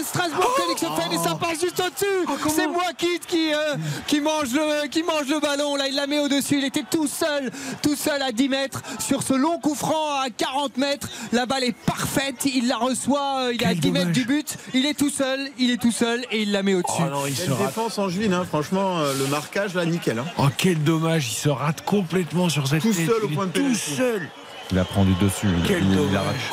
Strasbourg, 0.07 0.49
Félix 0.57 0.83
Ofen, 0.83 1.11
et 1.11 1.17
ça 1.17 1.35
passe 1.35 1.59
juste 1.61 1.79
au-dessus. 1.79 2.49
c'est 2.55 2.67
Moakit 2.67 3.19
qui, 3.27 3.53
euh, 3.53 3.75
qui, 4.07 4.21
mange 4.21 4.51
le, 4.53 4.87
qui 4.87 5.03
mange 5.03 5.27
le 5.29 5.39
ballon. 5.39 5.75
Là, 5.75 5.87
il 5.87 5.95
la 5.95 6.07
met 6.07 6.19
au-dessus. 6.19 6.57
Il 6.59 6.63
était 6.63 6.83
tout 6.89 7.07
seul, 7.07 7.51
tout 7.81 7.95
seul 7.95 8.21
à 8.21 8.31
10 8.31 8.49
mètres 8.49 8.81
sur 8.99 9.23
ce 9.23 9.33
long 9.33 9.59
coup 9.59 9.75
franc 9.75 10.19
à 10.21 10.29
40 10.29 10.77
mètres. 10.77 11.09
La 11.31 11.45
balle 11.45 11.63
est 11.63 11.75
parfaite. 11.75 12.45
Il 12.45 12.67
la 12.67 12.77
reçoit. 12.77 13.41
euh, 13.47 13.53
il 13.53 13.61
est 13.61 13.65
à 13.65 13.69
Quel 13.69 13.79
10 13.79 13.91
mètres 13.91 14.11
du 14.11 14.25
but. 14.25 14.57
Il 14.73 14.85
est 14.85 14.93
tout 14.97 15.09
seul. 15.09 15.49
Il 15.59 15.71
est 15.71 15.81
tout 15.81 15.91
seul 15.91 16.25
et 16.31 16.41
il 16.43 16.51
la 16.51 16.63
met 16.63 16.73
au-dessus. 16.73 17.01
Oh 17.05 17.09
non, 17.09 17.25
il 17.27 17.35
se 17.35 17.51
rate. 17.51 17.67
défense 17.67 17.97
Angevine, 17.99 18.33
hein. 18.33 18.45
franchement, 18.47 18.99
euh, 18.99 19.13
le 19.17 19.27
marquage 19.27 19.73
là, 19.75 19.85
nickel. 19.85 20.19
hein. 20.19 20.25
Oh, 20.37 20.47
quel 20.57 20.81
dommage, 20.83 21.27
il 21.31 21.35
se 21.35 21.49
rate 21.49 21.83
complètement 21.85 22.49
sur 22.49 22.67
cette 22.67 22.81
Tout 22.81 22.93
tête. 22.93 23.07
seul 23.07 23.23
au 23.25 23.27
point 23.29 23.45
de 23.47 23.51
Tout 23.51 23.75
seul. 23.75 24.29
Il 24.71 24.77
a 24.79 24.83
pris 24.83 25.03
du 25.05 25.13
dessus. 25.15 25.47
Il, 25.61 25.67
Quel 25.67 25.83
il- 25.83 25.97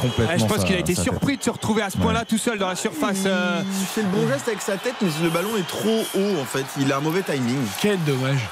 complètement. 0.00 0.32
Ah, 0.34 0.36
je 0.38 0.44
pense 0.44 0.58
sa- 0.58 0.64
qu'il 0.64 0.76
a 0.76 0.78
été 0.78 0.94
tête. 0.94 1.02
surpris 1.04 1.36
de 1.36 1.42
se 1.42 1.50
retrouver 1.50 1.82
à 1.82 1.90
ce 1.90 1.96
point-là 1.98 2.24
tout 2.24 2.38
seul 2.38 2.58
dans 2.58 2.68
la 2.68 2.76
surface. 2.76 3.22
euh, 3.26 3.62
Il 3.80 3.86
fait 3.86 4.02
le 4.02 4.08
bon 4.08 4.28
geste 4.28 4.48
avec 4.48 4.60
sa 4.60 4.76
tête, 4.76 4.94
mais 5.02 5.08
le 5.22 5.30
ballon 5.30 5.56
est 5.58 5.66
trop 5.66 6.02
haut 6.14 6.40
en 6.40 6.44
fait. 6.44 6.64
Il 6.80 6.92
a 6.92 6.98
un 6.98 7.00
mauvais 7.00 7.22
timing. 7.22 7.58
Quel 7.80 7.98
dommage. 8.04 8.48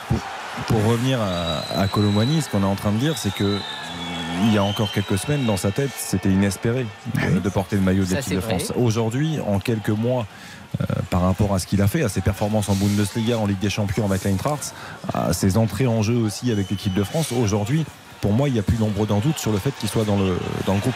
Pour 0.66 0.84
revenir 0.84 1.18
à, 1.20 1.80
à 1.80 1.88
Colomboigny, 1.88 2.42
ce 2.42 2.48
qu'on 2.50 2.62
est 2.62 2.66
en 2.66 2.74
train 2.74 2.92
de 2.92 2.98
dire, 2.98 3.16
c'est 3.16 3.32
que 3.34 3.58
il 4.44 4.52
y 4.52 4.58
a 4.58 4.64
encore 4.64 4.90
quelques 4.92 5.16
semaines, 5.18 5.46
dans 5.46 5.56
sa 5.56 5.70
tête, 5.70 5.90
c'était 5.96 6.28
inespéré 6.28 6.84
de, 7.32 7.38
de 7.38 7.48
porter 7.48 7.76
le 7.76 7.82
maillot 7.82 8.04
de 8.04 8.12
l'équipe 8.14 8.34
de 8.34 8.38
vrai. 8.40 8.58
France. 8.58 8.72
Aujourd'hui, 8.76 9.38
en 9.46 9.60
quelques 9.60 9.90
mois, 9.90 10.26
euh, 10.80 10.84
par 11.10 11.20
rapport 11.22 11.54
à 11.54 11.58
ce 11.60 11.66
qu'il 11.68 11.80
a 11.80 11.86
fait, 11.86 12.02
à 12.02 12.08
ses 12.08 12.22
performances 12.22 12.68
en 12.68 12.74
Bundesliga, 12.74 13.38
en 13.38 13.46
Ligue 13.46 13.60
des 13.60 13.70
Champions 13.70 14.04
avec 14.04 14.24
l'Eintracht, 14.24 14.74
à 15.14 15.32
ses 15.32 15.56
entrées 15.58 15.86
en 15.86 16.02
jeu 16.02 16.16
aussi 16.16 16.50
avec 16.50 16.70
l'équipe 16.70 16.92
de 16.94 17.04
France, 17.04 17.30
aujourd'hui, 17.30 17.84
pour 18.22 18.32
moi, 18.32 18.48
il 18.48 18.54
n'y 18.54 18.60
a 18.60 18.62
plus 18.62 18.78
nombre 18.78 19.04
d'en 19.04 19.18
doute 19.18 19.36
sur 19.38 19.50
le 19.50 19.58
fait 19.58 19.72
qu'il 19.78 19.88
soit 19.88 20.04
dans 20.04 20.16
le, 20.16 20.38
dans 20.64 20.74
le 20.74 20.80
groupe. 20.80 20.94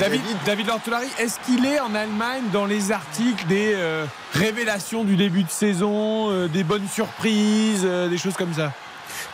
David, 0.00 0.22
David 0.46 0.66
Lortolari, 0.66 1.06
est-ce 1.20 1.38
qu'il 1.40 1.64
est 1.66 1.78
en 1.78 1.94
Allemagne 1.94 2.42
dans 2.52 2.64
les 2.64 2.90
articles 2.90 3.46
des 3.46 3.72
euh, 3.74 4.06
révélations 4.32 5.04
du 5.04 5.16
début 5.16 5.44
de 5.44 5.50
saison, 5.50 6.30
euh, 6.30 6.48
des 6.48 6.64
bonnes 6.64 6.88
surprises, 6.88 7.82
euh, 7.84 8.08
des 8.08 8.16
choses 8.16 8.32
comme 8.34 8.54
ça? 8.54 8.72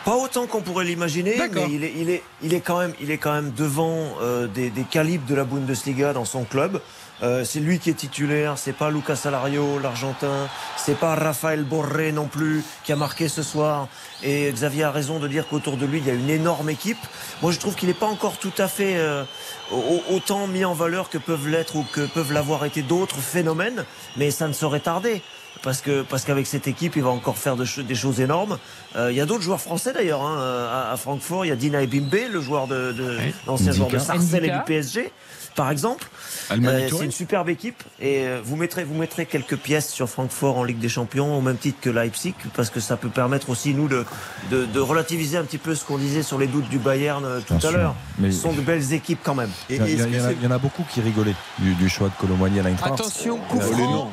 Pas 0.03 0.15
autant 0.15 0.45
qu'on 0.45 0.61
pourrait 0.61 0.83
l'imaginer, 0.83 1.39
mais 1.53 1.67
il 1.69 1.83
est, 1.83 1.93
il, 1.95 2.09
est, 2.09 2.23
il, 2.43 2.53
est 2.53 2.59
quand 2.59 2.79
même, 2.79 2.93
il 2.99 3.11
est 3.11 3.17
quand 3.17 3.33
même 3.33 3.51
devant 3.55 4.09
euh, 4.21 4.47
des, 4.47 4.69
des 4.69 4.83
calibres 4.83 5.27
de 5.27 5.35
la 5.35 5.45
Bundesliga 5.45 6.11
dans 6.11 6.25
son 6.25 6.43
club. 6.43 6.81
Euh, 7.23 7.43
c'est 7.43 7.59
lui 7.59 7.77
qui 7.77 7.89
est 7.91 7.93
titulaire, 7.93 8.57
c'est 8.57 8.73
pas 8.73 8.89
Lucas 8.89 9.15
Salario, 9.15 9.77
l'Argentin, 9.79 10.47
c'est 10.75 10.97
pas 10.97 11.13
Rafael 11.13 11.63
Borré 11.63 12.11
non 12.11 12.25
plus 12.25 12.63
qui 12.83 12.91
a 12.91 12.95
marqué 12.95 13.27
ce 13.27 13.43
soir. 13.43 13.87
Et 14.23 14.51
Xavier 14.51 14.85
a 14.85 14.91
raison 14.91 15.19
de 15.19 15.27
dire 15.27 15.47
qu'autour 15.47 15.77
de 15.77 15.85
lui 15.85 15.99
il 15.99 16.07
y 16.07 16.09
a 16.09 16.13
une 16.13 16.29
énorme 16.31 16.69
équipe. 16.69 16.97
Moi 17.43 17.51
je 17.51 17.59
trouve 17.59 17.75
qu'il 17.75 17.89
n'est 17.89 17.93
pas 17.93 18.07
encore 18.07 18.37
tout 18.37 18.53
à 18.57 18.67
fait 18.67 18.95
euh, 18.97 19.23
au- 19.71 20.01
autant 20.15 20.47
mis 20.47 20.65
en 20.65 20.73
valeur 20.73 21.09
que 21.09 21.19
peuvent 21.19 21.47
l'être 21.47 21.75
ou 21.75 21.85
que 21.93 22.01
peuvent 22.07 22.33
l'avoir 22.33 22.65
été 22.65 22.81
d'autres 22.81 23.19
phénomènes, 23.19 23.85
mais 24.17 24.31
ça 24.31 24.47
ne 24.47 24.53
saurait 24.53 24.79
tarder. 24.79 25.21
Parce 25.63 25.81
que 25.81 26.01
parce 26.01 26.23
qu'avec 26.23 26.47
cette 26.47 26.65
équipe, 26.67 26.95
il 26.95 27.03
va 27.03 27.09
encore 27.11 27.37
faire 27.37 27.55
de 27.55 27.65
des 27.83 27.93
choses 27.93 28.19
énormes. 28.19 28.57
Euh, 28.95 29.11
il 29.11 29.17
y 29.17 29.21
a 29.21 29.27
d'autres 29.27 29.43
joueurs 29.43 29.61
français 29.61 29.93
d'ailleurs 29.93 30.23
hein, 30.23 30.37
à, 30.39 30.91
à 30.91 30.97
Francfort. 30.97 31.45
Il 31.45 31.49
y 31.49 31.51
a 31.51 31.55
Dina 31.55 31.83
Ebimbe, 31.83 32.15
le 32.31 32.41
joueur 32.41 32.65
de, 32.65 32.91
de 32.93 33.17
l'ancien 33.45 33.71
joueur 33.71 33.89
de. 33.89 33.99
Sarcelles 33.99 34.45
et 34.45 34.49
du. 34.49 34.63
PSG, 34.65 35.11
par 35.55 35.71
exemple. 35.71 36.07
Euh, 36.51 36.87
c'est 36.99 37.05
une 37.05 37.11
superbe 37.11 37.49
équipe 37.49 37.81
et 37.99 38.25
euh, 38.27 38.41
vous 38.43 38.55
mettrez 38.55 38.83
vous 38.83 38.95
mettrez 38.95 39.25
quelques 39.25 39.55
pièces 39.57 39.89
sur 39.89 40.09
Francfort 40.09 40.57
en 40.57 40.63
Ligue 40.63 40.79
des 40.79 40.89
Champions 40.89 41.37
au 41.37 41.41
même 41.41 41.57
titre 41.57 41.79
que 41.81 41.89
Leipzig 41.89 42.33
parce 42.55 42.69
que 42.69 42.79
ça 42.79 42.97
peut 42.97 43.09
permettre 43.09 43.49
aussi 43.49 43.73
nous 43.73 43.87
de 43.87 44.05
de, 44.49 44.65
de 44.65 44.79
relativiser 44.79 45.37
un 45.37 45.43
petit 45.43 45.57
peu 45.57 45.75
ce 45.75 45.85
qu'on 45.85 45.97
disait 45.97 46.23
sur 46.23 46.37
les 46.39 46.47
doutes 46.47 46.67
du 46.69 46.77
Bayern 46.79 47.23
euh, 47.25 47.39
tout 47.45 47.55
Bien 47.55 47.69
à 47.69 47.71
l'heure. 47.71 47.95
Mais- 48.19 48.31
Ce 48.31 48.41
sont 48.41 48.53
de 48.53 48.61
belles 48.61 48.93
équipes 48.93 49.19
quand 49.23 49.35
même. 49.35 49.49
Il 49.69 49.77
y, 49.77 49.79
en 49.79 49.83
a- 49.83 50.31
il 50.31 50.43
y 50.43 50.47
en 50.47 50.51
a 50.51 50.57
beaucoup 50.57 50.83
qui 50.89 51.01
rigolaient 51.01 51.35
du, 51.59 51.73
du 51.75 51.89
choix 51.89 52.07
de 52.09 52.13
Colomboigny 52.19 52.59
à 52.59 52.63
l'Eintracht. 52.63 52.93
Attention, 52.93 53.37
coup 53.49 53.59
franc. 53.59 54.11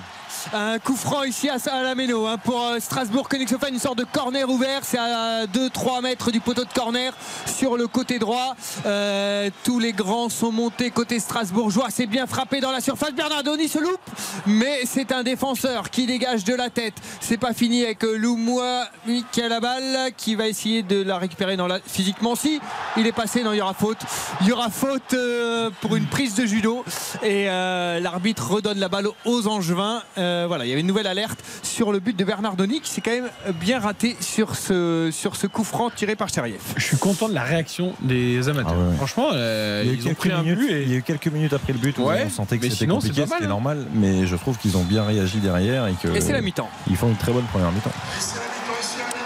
Un 0.55 0.79
coup 0.79 0.97
franc 0.97 1.25
ici 1.25 1.51
à, 1.51 1.59
la 1.83 1.95
Méno 1.95 2.27
hein, 2.27 2.39
pour 2.43 2.65
euh, 2.65 2.79
Strasbourg 2.81 3.29
Königshofen, 3.29 3.75
une 3.75 3.79
sorte 3.79 3.99
de 3.99 4.05
corner 4.05 4.49
ouvert. 4.49 4.81
C'est 4.83 4.99
à 4.99 5.45
2-3 5.45 6.01
mètres 6.03 6.31
du 6.31 6.41
poteau 6.41 6.65
de 6.65 6.73
corner 6.73 7.13
sur 7.47 7.77
le 7.77 7.87
côté 7.87 8.19
droit. 8.19 8.57
Euh, 8.87 9.51
tous 9.63 9.79
les 9.79 9.93
grands 9.93 10.31
sont 10.31 10.51
montés 10.51 10.91
côté 10.91 11.21
strasbourgeois. 11.21 11.89
C'est 11.91 12.07
bien 12.07 12.27
frappé 12.27 12.61
dans 12.61 12.71
la 12.71 12.81
surface. 12.81 13.13
Bernardoni 13.13 13.69
se 13.69 13.79
loupe, 13.79 14.01
mais 14.47 14.87
c'est 14.87 15.13
un 15.13 15.23
défenseur 15.23 15.91
qui 15.91 16.07
dégage 16.07 16.45
de 16.45 16.55
la 16.55 16.71
tête. 16.71 16.95
C'est 17.21 17.37
pas 17.37 17.53
fini 17.53 17.85
avec 17.85 18.03
euh, 18.05 18.17
Loumoua 18.17 18.87
Mikalabal 19.07 20.13
qui 20.17 20.35
va 20.35 20.49
essayer 20.49 20.83
de 20.83 21.03
la 21.03 21.19
récupérer 21.19 21.57
la... 21.57 21.79
physiquement. 21.85 22.37
Si 22.37 22.59
il 22.97 23.07
est 23.07 23.13
passé, 23.13 23.43
non, 23.43 23.53
il 23.53 23.59
y 23.59 23.61
aura 23.61 23.75
faute. 23.75 23.99
Il 24.41 24.47
y 24.47 24.53
aura 24.53 24.71
faute 24.71 25.13
euh, 25.13 25.69
pour 25.83 25.95
une 25.95 26.07
prise 26.07 26.35
de 26.37 26.47
judo 26.47 26.85
et 27.23 27.47
l'arbitre 27.47 28.51
redonne 28.51 28.79
la 28.79 28.89
balle 28.89 29.09
aux 29.27 29.47
Angevins. 29.47 30.03
Euh, 30.39 30.47
voilà, 30.47 30.65
il 30.65 30.69
y 30.69 30.73
avait 30.73 30.81
une 30.81 30.87
nouvelle 30.87 31.07
alerte 31.07 31.39
sur 31.63 31.91
le 31.93 31.99
but 32.01 32.17
de 32.17 32.25
Bernardoni 32.25 32.81
qui 32.81 32.91
s'est 32.91 33.01
quand 33.01 33.11
même 33.11 33.29
bien 33.61 33.81
raté 33.81 34.17
sur 34.21 34.55
ce, 34.57 35.11
sur 35.13 35.37
ce 35.37 35.47
coup 35.47 35.65
franc 35.65 35.91
tiré 35.91 36.17
par 36.17 36.29
Cheriev. 36.29 36.61
Je 36.77 36.85
suis 36.85 36.97
content 36.97 37.29
de 37.29 37.35
la 37.35 37.43
réaction 37.43 37.93
des 38.01 38.49
amateurs. 38.49 38.75
Ah 38.77 38.89
ouais. 38.91 38.97
Franchement, 38.97 39.29
euh, 39.33 39.83
Il 39.85 39.89
y 39.89 39.91
a 39.91 39.95
eu 39.95 39.97
ils 39.97 40.03
ont 40.03 40.05
quelques 40.11 40.19
pris 40.19 40.33
un 40.33 40.43
minutes- 40.43 40.59
but 40.59 40.71
et 40.73 40.83
Il 40.83 40.91
y 40.91 40.95
a 40.95 40.97
eu 40.99 41.03
quelques 41.03 41.27
minutes 41.29 41.53
après 41.53 41.73
le 41.73 41.79
but 41.79 41.99
où 41.99 42.03
Ouais, 42.05 42.25
on 42.27 42.31
sentait 42.31 42.59
que 42.59 42.65
c'était 42.65 42.77
sinon, 42.77 43.01
c'est 43.01 43.09
compliqué, 43.09 43.29
c'était 43.31 43.45
hein. 43.45 43.49
normal, 43.49 43.87
mais 43.95 44.27
je 44.27 44.37
trouve 44.37 44.57
qu'ils 44.59 44.77
ont 44.77 44.85
bien 44.85 45.05
réagi 45.05 45.39
derrière 45.39 45.87
et 45.89 45.95
que 46.03 46.09
Et 46.09 46.21
c'est 46.21 46.33
la 46.33 46.41
mi-temps. 46.41 46.71
Ils 46.89 46.97
font 46.97 47.09
une 47.09 47.17
très 47.17 47.33
bonne 47.33 47.45
première 47.45 47.73
mi-temps. 47.73 47.91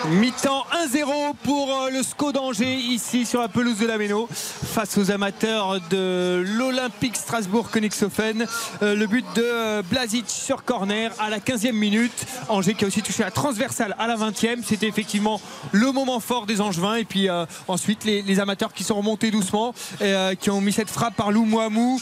Mi-temps 0.08 0.64
1-0 0.92 1.34
pour 1.44 1.70
euh, 1.70 1.90
le 1.90 2.02
SCO 2.02 2.32
d'Angers 2.32 2.74
ici 2.74 3.24
sur 3.24 3.40
la 3.40 3.48
pelouse 3.48 3.78
de 3.78 3.86
la 3.86 3.98
Méno 3.98 4.28
face 4.30 4.98
aux 4.98 5.10
amateurs 5.10 5.80
de 5.90 6.42
l'Olympique 6.44 7.16
Strasbourg 7.16 7.70
Königshofen. 7.70 8.46
Euh, 8.82 8.96
le 8.96 9.06
but 9.06 9.24
de 9.36 9.42
euh, 9.44 9.82
Blazic 9.88 10.28
sur 10.28 10.64
corner 10.64 11.12
à 11.20 11.30
la 11.30 11.38
15e 11.38 11.72
minute. 11.72 12.26
Angers 12.48 12.74
qui 12.74 12.84
a 12.84 12.88
aussi 12.88 13.02
touché 13.02 13.22
la 13.22 13.30
transversale 13.30 13.94
à 13.98 14.08
la 14.08 14.16
20e. 14.16 14.64
C'était 14.64 14.88
effectivement 14.88 15.40
le 15.70 15.92
moment 15.92 16.18
fort 16.18 16.46
des 16.46 16.60
Angevins. 16.60 16.96
Et 16.96 17.04
puis 17.04 17.28
ensuite 17.68 18.04
les, 18.04 18.40
amateurs 18.40 18.72
qui 18.72 18.82
sont 18.82 18.96
remontés 18.96 19.30
doucement 19.30 19.74
et 20.00 20.14
qui 20.40 20.50
ont 20.50 20.60
mis 20.60 20.72
cette 20.72 20.90
frappe 20.90 21.14
par 21.14 21.30
Lou 21.30 21.44
Mouamou, 21.44 22.00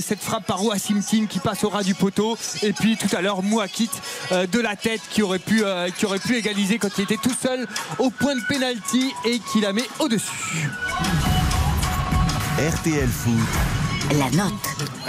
cette 0.00 0.20
frappe 0.20 0.46
par 0.46 0.64
Wassim 0.64 1.02
King 1.02 1.26
qui 1.26 1.38
passe 1.38 1.62
au 1.64 1.68
ras 1.68 1.82
du 1.82 1.94
poteau. 1.94 2.36
Et 2.62 2.72
puis 2.72 2.96
tout 2.96 3.14
à 3.14 3.20
l'heure 3.20 3.42
Mouakit 3.42 3.90
de 4.30 4.60
la 4.60 4.76
tête 4.76 5.02
qui 5.10 5.22
aurait 5.22 5.38
pu, 5.38 5.62
qui 5.98 6.06
aurait 6.06 6.18
pu 6.18 6.36
égaliser 6.36 6.77
quand 6.78 6.88
il 6.98 7.02
était 7.04 7.16
tout 7.16 7.34
seul 7.40 7.66
au 7.98 8.10
point 8.10 8.34
de 8.36 8.40
pénalty 8.48 9.12
et 9.24 9.38
qui 9.40 9.60
la 9.60 9.72
met 9.72 9.88
au-dessus. 9.98 10.68
RTL 12.58 13.08
Foot. 13.08 13.34
La 14.18 14.30
note. 14.30 14.52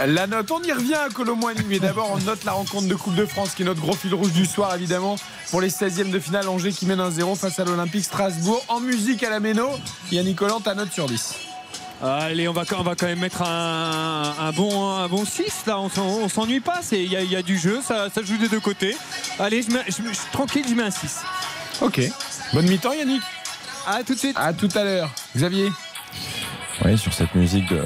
La 0.08 0.28
note, 0.28 0.52
on 0.52 0.62
y 0.62 0.72
revient 0.74 0.94
à 0.96 1.10
Colomboigny, 1.10 1.62
mais 1.68 1.80
d'abord 1.80 2.12
on 2.14 2.18
note 2.20 2.44
la 2.44 2.52
rencontre 2.52 2.88
de 2.88 2.96
Coupe 2.96 3.16
de 3.16 3.26
France 3.26 3.52
qui 3.56 3.62
est 3.62 3.66
notre 3.66 3.80
gros 3.82 3.94
fil 3.96 4.14
rouge 4.14 4.34
du 4.34 4.46
soir 4.46 4.76
évidemment 4.76 5.16
pour 5.52 5.62
les 5.62 5.70
16e 5.70 6.10
de 6.12 6.20
finale 6.20 6.50
Angers 6.50 6.74
qui 6.74 6.86
mène 6.86 7.00
1-0 7.00 7.38
face 7.38 7.60
à 7.60 7.64
l'Olympique 7.66 8.04
Strasbourg 8.04 8.64
en 8.68 8.80
musique 8.82 9.24
à 9.24 9.30
la 9.30 9.40
Méno. 9.40 9.70
Yannick 10.12 10.38
Collant, 10.38 10.60
ta 10.60 10.76
note 10.76 10.92
sur 10.92 11.06
10. 11.08 11.36
Allez, 12.02 12.48
on 12.48 12.54
va, 12.54 12.64
on 12.78 12.84
va 12.84 12.96
quand 12.96 13.08
même 13.08 13.20
mettre 13.20 13.42
un, 13.42 14.34
un 14.40 14.52
bon, 14.52 14.90
un 14.98 15.08
bon 15.10 15.26
6 15.26 15.46
là, 15.68 15.80
on 15.80 15.90
on 15.98 16.30
s'ennuie 16.30 16.62
pas, 16.62 16.80
c'est- 16.82 17.04
il 17.04 17.12
y, 17.12 17.18
a- 17.18 17.22
il 17.22 17.32
y 17.32 17.36
a 17.36 17.42
du 17.42 17.58
jeu, 17.58 17.82
ça, 17.86 18.08
ça 18.14 18.22
joue 18.24 18.38
des 18.38 18.48
deux 18.48 18.62
côtés. 18.62 18.96
Allez, 19.38 19.62
je, 19.64 19.72
mets- 19.72 19.84
je- 19.88 19.94
je- 19.96 20.32
tranquille, 20.32 20.64
je 20.70 20.76
mets 20.76 20.84
un 20.84 20.92
6. 20.92 21.18
Ok. 21.82 22.02
Bonne 22.54 22.68
mi-temps 22.68 22.94
Yannick. 22.94 23.22
À 23.88 24.04
tout 24.04 24.14
de 24.14 24.20
suite. 24.20 24.38
À 24.38 24.54
tout 24.54 24.70
à 24.76 24.84
l'heure. 24.84 25.10
Xavier. 25.36 25.70
Oui, 26.86 26.98
sur 26.98 27.14
cette 27.14 27.36
musique 27.36 27.68
de, 27.70 27.78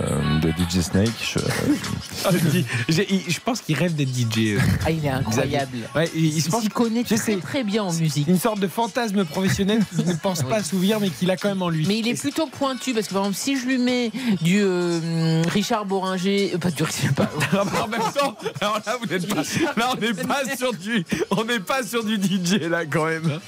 de 0.42 0.50
DJ 0.52 0.82
Snake, 0.82 1.10
je, 1.20 1.40
Ah, 2.26 2.30
je 2.32 3.40
pense 3.44 3.62
qu'il 3.62 3.76
rêve 3.76 3.96
d'être 3.96 4.10
DJ. 4.10 4.54
euh, 4.54 4.60
Ah, 4.86 4.92
il 4.92 5.04
est 5.04 5.10
incroyable. 5.10 5.78
Ouais, 5.96 6.10
il, 6.16 6.26
il 6.26 6.42
se 6.42 6.48
Il 6.48 6.52
pense 6.52 6.62
s'y 6.64 6.70
connaît 6.70 7.04
très 7.04 7.36
très 7.38 7.64
bien 7.64 7.84
en 7.84 7.92
musique. 7.94 8.28
une 8.28 8.38
sorte 8.40 8.60
de 8.60 8.68
fantasme 8.68 9.26
professionnel 9.26 9.80
qu'il 9.96 10.06
ne 10.06 10.14
pense 10.14 10.44
pas 10.50 10.58
assouvir 10.58 11.00
mais 11.00 11.10
qu'il 11.10 11.32
a 11.32 11.38
quand 11.38 11.50
même 11.50 11.62
en 11.64 11.70
lui. 11.70 11.86
Mais 11.88 12.00
il 12.00 12.08
est 12.08 12.14
plutôt 12.20 12.46
pointu 12.48 12.94
parce 12.94 13.08
que 13.08 13.14
par 13.14 13.24
exemple 13.24 13.40
si 13.40 13.58
je 13.60 13.66
lui 13.66 13.78
mets 13.80 14.12
du 14.42 14.60
euh, 14.62 15.42
Richard 15.50 15.86
Boringer, 15.86 16.52
euh, 16.54 16.58
pas 16.60 16.70
du 16.72 16.84
pas, 17.16 17.30
en 17.84 17.88
même 17.88 18.00
temps, 18.16 18.38
alors 18.62 18.80
là, 18.86 18.98
vous 19.00 19.08
n'êtes 19.08 19.28
pas, 19.28 19.42
là, 19.76 19.90
on 19.94 20.00
n'est 20.00 20.14
pas 20.14 20.44
sur 20.56 20.74
du, 20.74 21.04
on 21.32 21.44
n'est 21.44 21.60
pas 21.60 21.84
sur 21.84 22.04
du 22.04 22.16
DJ 22.16 22.62
là 22.70 22.86
quand 22.86 23.06
même. 23.06 23.24
Non, 23.24 23.40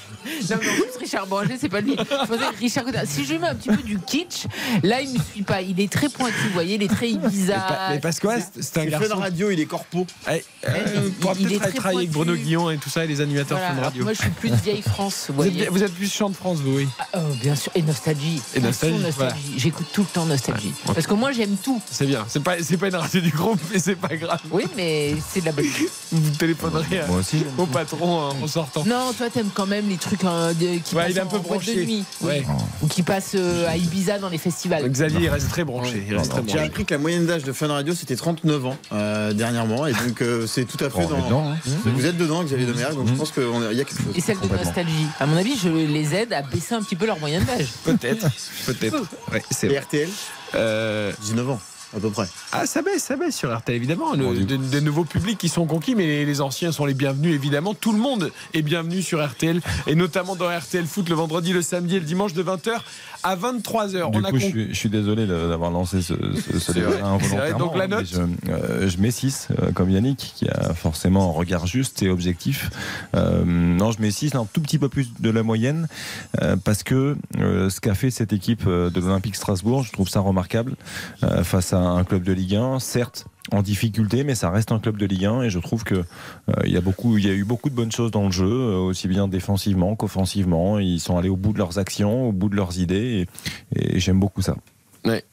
mais 0.50 0.54
en 0.54 0.58
plus, 0.58 0.98
Richard 1.00 1.26
Boringer, 1.28 1.56
c'est 1.58 1.68
pas 1.68 1.80
lui. 1.80 1.92
Je 1.96 2.04
pensais 2.04 2.26
que 2.52 2.58
Richard 2.58 2.84
Si 3.06 3.24
je 3.24 3.32
lui 3.32 3.38
mets 3.38 3.48
un 3.48 3.54
petit 3.54 3.68
peu 3.68 3.76
du 3.82 3.98
kitsch, 4.00 4.46
là, 4.82 5.00
il 5.00 5.12
me 5.12 5.35
pas. 5.44 5.62
Il 5.62 5.80
est 5.80 5.90
très 5.90 6.08
pointu, 6.08 6.34
vous 6.46 6.52
voyez, 6.52 6.76
il 6.76 6.82
est 6.82 6.88
très 6.88 7.10
Ibiza. 7.10 7.66
Mais, 7.90 7.98
parce 8.00 8.20
que 8.20 8.26
ouais, 8.28 8.38
c'est 8.60 8.78
un 8.78 8.82
Il 8.82 8.84
fait 8.86 8.90
garçon. 8.90 9.08
la 9.10 9.16
radio, 9.16 9.50
il 9.50 9.60
est 9.60 9.66
corpo. 9.66 10.06
Ouais, 10.26 10.44
euh, 10.68 10.72
il- 11.06 11.12
pourra 11.12 11.34
il 11.38 11.52
est 11.52 11.58
très 11.58 11.72
travailler 11.72 11.98
avec. 12.00 12.10
Bruno 12.10 12.34
Guillon 12.34 12.70
et 12.70 12.76
tout 12.78 12.88
ça 12.90 13.04
et 13.04 13.06
les 13.06 13.20
animateurs 13.20 13.58
Voilà, 13.58 13.74
Fun 13.74 13.80
Radio. 13.82 14.04
moi, 14.04 14.12
je 14.12 14.20
suis 14.20 14.30
plus 14.30 14.52
vieille 14.62 14.82
France, 14.82 15.26
vous 15.28 15.34
Vous 15.34 15.42
voyez. 15.42 15.62
êtes, 15.64 15.70
vous 15.70 15.82
êtes 15.82 15.92
plus 15.94 16.12
chant 16.12 16.30
de 16.30 16.34
France, 16.36 16.58
vous, 16.60 16.76
oui. 16.76 16.88
Ah, 16.98 17.06
oh, 17.16 17.34
bien 17.42 17.54
sûr, 17.54 17.72
et 17.74 17.82
nostalgie. 17.82 18.40
Et 18.54 18.60
nostalgie, 18.60 18.96
voilà. 19.16 19.34
J'écoute 19.56 19.86
tout 19.92 20.02
le 20.02 20.06
temps 20.08 20.24
nostalgie. 20.26 20.72
Ouais. 20.86 20.94
Parce 20.94 21.06
que 21.06 21.14
moi, 21.14 21.32
j'aime 21.32 21.56
tout. 21.62 21.80
C'est 21.90 22.06
bien. 22.06 22.24
C'est 22.28 22.42
pas, 22.42 22.56
c'est 22.62 22.76
pas 22.76 22.88
une 22.88 22.96
radio 22.96 23.20
du 23.20 23.30
groupe, 23.30 23.60
mais 23.72 23.78
c'est 23.78 23.96
pas 23.96 24.14
grave. 24.16 24.40
Oui, 24.50 24.64
mais 24.76 25.14
c'est 25.32 25.40
de 25.40 25.46
la 25.46 25.52
bonne 25.52 25.66
Vous 26.12 26.30
téléphonerez 26.30 27.00
à- 27.00 27.06
moi 27.06 27.18
aussi. 27.18 27.38
j'aime 27.38 27.48
au 27.58 27.66
patron 27.66 28.20
hein, 28.30 28.34
en 28.42 28.46
sortant. 28.46 28.84
Non, 28.86 29.12
toi, 29.16 29.28
t'aimes 29.30 29.50
quand 29.52 29.66
même 29.66 29.88
les 29.88 29.96
trucs 29.96 30.24
hein, 30.24 30.52
de- 30.54 30.78
qui 30.78 30.94
Ouais, 30.94 31.02
passent 31.04 31.10
il 31.12 31.18
est 31.18 31.20
un 31.20 31.26
peu 31.26 31.38
de 31.38 31.84
nuit. 31.84 32.04
Ou 32.82 32.86
qui 32.86 33.02
passent 33.02 33.32
euh, 33.34 33.68
à 33.68 33.76
Ibiza 33.76 34.18
dans 34.18 34.28
les 34.28 34.38
festivals. 34.38 34.88
Xavier, 34.88 35.25
il 35.26 35.30
reste 35.30 35.50
très 35.50 35.64
branché. 35.64 36.06
J'ai 36.46 36.58
appris 36.58 36.84
que 36.84 36.94
la 36.94 36.98
moyenne 36.98 37.26
d'âge 37.26 37.44
de 37.44 37.52
Fun 37.52 37.68
Radio 37.68 37.94
c'était 37.94 38.16
39 38.16 38.66
ans 38.66 38.76
euh, 38.92 39.32
dernièrement 39.32 39.86
et 39.86 39.92
donc 39.92 40.22
euh, 40.22 40.46
c'est 40.46 40.64
tout 40.64 40.82
à 40.84 40.90
fait 40.90 41.02
est 41.02 41.08
dans. 41.08 41.24
dedans, 41.26 41.50
hein. 41.50 41.56
Vous 41.84 42.06
êtes 42.06 42.16
dedans, 42.16 42.44
Xavier 42.44 42.66
Domergue, 42.66 42.94
donc 42.96 43.08
je 43.08 43.14
pense 43.14 43.32
qu'il 43.32 43.42
y 43.44 43.80
a 43.80 43.84
quelque 43.84 44.02
chose. 44.02 44.16
Et 44.16 44.20
celle 44.20 44.38
de 44.40 44.48
nostalgie. 44.48 45.06
À 45.18 45.26
mon 45.26 45.36
avis, 45.36 45.56
je 45.56 45.68
les 45.68 46.14
aide 46.14 46.32
à 46.32 46.42
baisser 46.42 46.74
un 46.74 46.82
petit 46.82 46.96
peu 46.96 47.06
leur 47.06 47.18
moyenne 47.18 47.44
d'âge. 47.44 47.68
Peut-être. 47.84 48.26
Peut-être. 48.66 48.96
Ouais, 49.32 49.42
Et. 49.50 49.76
RTL 49.78 50.08
Euh, 50.54 51.12
19 51.22 51.50
ans 51.50 51.60
à 51.94 52.00
peu 52.00 52.10
près. 52.10 52.26
Ah, 52.52 52.66
ça 52.66 52.82
baisse, 52.82 53.04
ça 53.04 53.16
baisse 53.16 53.36
sur 53.36 53.54
RTL, 53.56 53.76
évidemment. 53.76 54.12
Le- 54.14 54.24
Bon, 54.26 54.32
des 54.58 54.80
nouveaux 54.80 55.04
publics 55.04 55.38
qui 55.38 55.48
sont 55.48 55.66
conquis, 55.66 55.94
mais 55.94 56.06
les, 56.06 56.24
les 56.26 56.40
anciens 56.40 56.72
sont 56.72 56.84
les 56.86 56.94
bienvenus, 56.94 57.34
évidemment. 57.34 57.74
Tout 57.74 57.92
le 57.92 57.98
monde 57.98 58.32
est 58.54 58.62
bienvenu 58.62 59.02
sur 59.02 59.24
RTL, 59.24 59.60
et 59.86 59.94
notamment 59.94 60.34
dans 60.36 60.48
RTL 60.48 60.84
Foot 60.86 61.08
le 61.08 61.14
vendredi, 61.14 61.52
le 61.52 61.62
samedi 61.62 61.96
et 61.96 62.00
le 62.00 62.06
dimanche 62.06 62.32
de 62.32 62.42
20h 62.42 62.70
à 63.22 63.36
23h. 63.36 64.10
Du 64.10 64.18
On 64.18 64.24
a 64.24 64.30
coup, 64.30 64.38
je 64.38 64.46
suis, 64.46 64.68
je 64.70 64.74
suis 64.74 64.88
désolé 64.88 65.26
d'avoir 65.26 65.70
lancé 65.70 66.00
ce, 66.02 66.14
ce, 66.52 66.58
ce 66.58 66.72
débat 66.72 66.88
involontairement. 67.04 67.58
Donc, 67.58 67.76
la 67.76 67.86
note 67.88 68.06
je, 68.06 68.20
euh, 68.50 68.88
je 68.88 68.98
mets 68.98 69.10
6, 69.10 69.48
comme 69.74 69.90
Yannick, 69.90 70.32
qui 70.36 70.48
a 70.48 70.74
forcément 70.74 71.30
un 71.30 71.32
regard 71.32 71.66
juste 71.66 72.02
et 72.02 72.08
objectif. 72.08 72.70
Euh, 73.14 73.44
non, 73.44 73.90
je 73.92 74.00
mets 74.00 74.10
6, 74.10 74.34
un 74.34 74.46
tout 74.52 74.60
petit 74.60 74.78
peu 74.78 74.88
plus 74.88 75.08
de 75.18 75.30
la 75.30 75.42
moyenne, 75.42 75.88
euh, 76.42 76.56
parce 76.56 76.82
que 76.82 77.16
euh, 77.38 77.70
ce 77.70 77.80
qu'a 77.80 77.94
fait 77.94 78.10
cette 78.10 78.32
équipe 78.32 78.64
euh, 78.66 78.90
de 78.90 79.00
l'Olympique 79.00 79.36
Strasbourg, 79.36 79.82
je 79.84 79.92
trouve 79.92 80.08
ça 80.08 80.20
remarquable, 80.20 80.74
euh, 81.22 81.42
face 81.44 81.72
à 81.72 81.75
un 81.78 82.04
club 82.04 82.22
de 82.22 82.32
Ligue 82.32 82.56
1, 82.56 82.78
certes 82.80 83.26
en 83.52 83.62
difficulté, 83.62 84.24
mais 84.24 84.34
ça 84.34 84.50
reste 84.50 84.72
un 84.72 84.78
club 84.80 84.96
de 84.96 85.06
Ligue 85.06 85.24
1 85.26 85.42
et 85.42 85.50
je 85.50 85.58
trouve 85.60 85.84
que 85.84 85.94
euh, 85.94 86.02
il 86.64 86.72
y 86.72 86.76
a 86.76 86.80
beaucoup, 86.80 87.16
il 87.16 87.26
y 87.26 87.30
a 87.30 87.32
eu 87.32 87.44
beaucoup 87.44 87.70
de 87.70 87.74
bonnes 87.74 87.92
choses 87.92 88.10
dans 88.10 88.24
le 88.26 88.32
jeu, 88.32 88.44
euh, 88.50 88.76
aussi 88.78 89.06
bien 89.08 89.28
défensivement 89.28 89.94
qu'offensivement. 89.94 90.78
Ils 90.80 91.00
sont 91.00 91.16
allés 91.16 91.28
au 91.28 91.36
bout 91.36 91.52
de 91.52 91.58
leurs 91.58 91.78
actions, 91.78 92.28
au 92.28 92.32
bout 92.32 92.48
de 92.48 92.56
leurs 92.56 92.78
idées, 92.80 93.26
et, 93.76 93.96
et 93.96 94.00
j'aime 94.00 94.18
beaucoup 94.18 94.42
ça. 94.42 94.56
Ouais. 95.04 95.24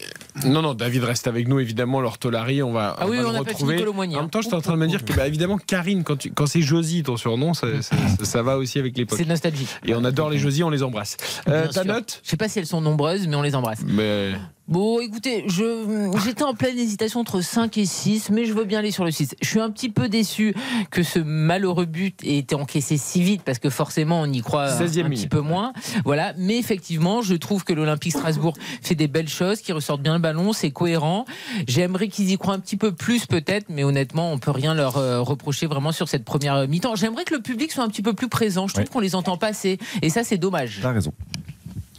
Non, 0.46 0.62
non, 0.62 0.76
David 0.76 1.04
reste 1.04 1.26
avec 1.26 1.48
nous, 1.48 1.60
évidemment. 1.60 2.00
L'ortolari, 2.00 2.62
on 2.62 2.72
va, 2.72 2.96
Ah 3.00 3.08
oui, 3.08 3.18
va 3.18 3.30
on 3.30 3.32
le 3.32 3.40
retrouver. 3.40 3.84
En 3.84 3.94
même 4.22 4.30
temps, 4.30 4.42
j'étais 4.42 4.54
en 4.54 4.62
train 4.62 4.74
de 4.74 4.78
me 4.78 4.86
dire 4.86 5.04
que, 5.04 5.14
bah, 5.14 5.26
évidemment, 5.28 5.58
Karine, 5.58 6.04
quand, 6.04 6.16
tu- 6.18 6.30
quand 6.32 6.46
c'est 6.46 6.62
Josie, 6.62 7.02
ton 7.02 7.18
surnom, 7.18 7.56
ça, 7.56 7.82
ça- 7.82 7.96
ça- 8.20 8.24
ça 8.26 8.44
va 8.44 8.60
aussi 8.60 8.78
avec 8.78 8.96
l'époque. 8.96 9.18
C'est 9.18 9.28
nostalgique. 9.28 9.68
Et 9.84 9.96
on 9.96 10.04
adore 10.04 10.30
les 10.30 10.38
Josie, 10.38 10.62
on 10.64 10.70
les 10.70 10.84
embrasse. 10.84 11.18
Euh, 11.48 11.66
ta 11.70 11.82
sûr. 11.82 11.86
note 11.86 12.22
Je 12.24 12.30
sais 12.30 12.38
pas 12.38 12.50
si 12.50 12.60
elles 12.60 12.68
sont 12.68 12.82
nombreuses, 12.82 13.28
mais 13.28 13.36
on 13.36 13.42
les 13.42 13.56
embrasse. 13.56 13.80
Mais. 13.84 14.34
Bon, 14.70 15.02
écoutez, 15.02 15.44
je, 15.48 16.10
j'étais 16.24 16.44
en 16.44 16.54
pleine 16.54 16.80
hésitation 16.80 17.20
entre 17.20 17.42
5 17.42 17.78
et 17.78 17.86
6, 17.86 18.30
mais 18.30 18.46
je 18.46 18.54
veux 18.54 18.64
bien 18.64 18.80
aller 18.80 18.92
sur 18.92 19.04
le 19.04 19.12
6. 19.12 19.36
Je 19.42 19.48
suis 19.48 19.60
un 19.60 19.70
petit 19.70 19.90
peu 19.90 20.08
déçu 20.08 20.56
que 20.90 21.04
ce 21.04 21.20
malheureux 21.20 21.86
but 21.86 22.24
ait 22.24 22.38
été 22.38 22.56
encaissé 22.56 22.96
si 22.96 23.22
vite, 23.22 23.42
parce 23.42 23.60
que 23.60 23.70
forcément, 23.70 24.22
on 24.22 24.26
y 24.26 24.40
croit 24.40 24.72
un, 24.72 24.86
16e 24.86 25.08
un 25.08 25.10
petit 25.10 25.28
peu 25.28 25.42
moins. 25.42 25.74
Voilà. 26.06 26.34
Mais 26.38 26.58
effectivement, 26.58 27.22
je 27.22 27.36
trouve 27.36 27.66
que 27.66 27.74
l'Olympique 27.74 28.14
Strasbourg 28.14 28.54
fait 28.82 28.96
des 28.96 29.10
belles 29.10 29.28
choses, 29.28 29.60
qui 29.60 29.74
ressortent 29.74 30.02
bien 30.02 30.14
le 30.14 30.22
ballon, 30.22 30.54
c'est 30.54 30.72
cohérent. 30.72 31.26
J'aimerais 31.68 32.08
qu'ils 32.08 32.32
y 32.32 32.38
croient 32.38 32.54
un 32.54 32.60
petit 32.60 32.78
peu 32.78 32.94
plus, 32.94 33.26
peut-être, 33.26 33.66
mais 33.68 33.84
honnêtement, 33.84 34.32
on 34.32 34.40
peut 34.40 34.52
rien 34.52 34.74
leur 34.74 34.96
euh, 34.96 35.20
reprocher 35.20 35.66
vraiment 35.68 35.92
sur 35.92 36.08
cette 36.08 36.24
première 36.24 36.70
mi-temps. 36.70 36.96
J'aimerais 36.96 37.26
que 37.26 37.34
le 37.34 37.42
public 37.42 37.70
soit 37.74 37.84
un 37.84 37.90
petit 37.90 38.02
peu 38.02 38.14
plus 38.14 38.30
présent. 38.30 38.70
Je 38.70 38.76
trouve 38.76 38.90
qu'on 38.90 39.02
les 39.02 39.16
entend 39.16 39.36
pas 39.36 39.48
assez. 39.48 39.78
Et 40.02 40.10
ça, 40.10 40.24
c'est 40.24 40.38
dommage. 40.38 40.80
T'as 40.82 40.94
raison. 40.94 41.14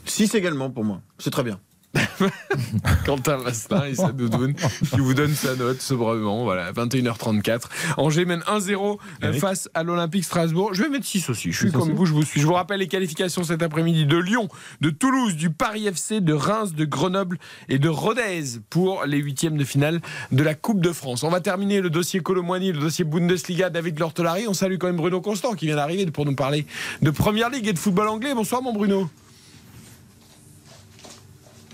6 0.07 0.35
également 0.35 0.70
pour 0.70 0.85
moi. 0.85 1.03
C'est 1.19 1.31
très 1.31 1.43
bien. 1.43 1.61
Quentin 3.04 3.36
Vastin 3.36 3.86
et 3.86 3.94
sa 3.94 4.12
doudoune 4.12 4.54
qui 4.54 5.00
vous 5.00 5.14
donne 5.14 5.34
sa 5.34 5.54
note 5.56 5.80
sobrement. 5.80 6.44
Voilà, 6.44 6.72
21h34. 6.72 7.62
Angers 7.96 8.24
mène 8.24 8.40
1-0 8.40 8.98
euh, 9.22 9.32
face 9.34 9.68
à 9.74 9.82
l'Olympique 9.82 10.24
Strasbourg. 10.24 10.74
Je 10.74 10.82
vais 10.82 10.88
mettre 10.88 11.06
6 11.06 11.30
aussi. 11.30 11.52
Je 11.52 11.58
suis 11.58 11.72
comme 11.72 11.92
vous, 11.92 12.06
je 12.06 12.12
vous 12.12 12.22
suis. 12.22 12.40
Je 12.40 12.46
vous 12.46 12.54
rappelle 12.54 12.80
les 12.80 12.88
qualifications 12.88 13.44
cet 13.44 13.62
après-midi 13.62 14.06
de 14.06 14.16
Lyon, 14.16 14.48
de 14.80 14.90
Toulouse, 14.90 15.36
du 15.36 15.50
Paris 15.50 15.86
FC, 15.86 16.20
de 16.20 16.32
Reims, 16.32 16.74
de 16.74 16.84
Grenoble 16.84 17.38
et 17.68 17.78
de 17.78 17.88
Rodez 17.88 18.60
pour 18.70 19.04
les 19.04 19.18
huitièmes 19.18 19.56
de 19.56 19.64
finale 19.64 20.00
de 20.32 20.42
la 20.42 20.54
Coupe 20.54 20.80
de 20.80 20.92
France. 20.92 21.22
On 21.22 21.30
va 21.30 21.40
terminer 21.40 21.80
le 21.80 21.90
dossier 21.90 22.20
Colomboigny, 22.20 22.72
le 22.72 22.80
dossier 22.80 23.04
Bundesliga, 23.04 23.70
David 23.70 23.98
Lortolari. 23.98 24.46
On 24.48 24.54
salue 24.54 24.76
quand 24.78 24.86
même 24.86 24.96
Bruno 24.96 25.20
Constant 25.20 25.54
qui 25.54 25.66
vient 25.66 25.76
d'arriver 25.76 26.06
pour 26.06 26.24
nous 26.24 26.34
parler 26.34 26.66
de 27.02 27.10
Première 27.10 27.50
Ligue 27.50 27.68
et 27.68 27.72
de 27.72 27.78
football 27.78 28.08
anglais. 28.08 28.34
Bonsoir 28.34 28.62
mon 28.62 28.72
Bruno. 28.72 29.08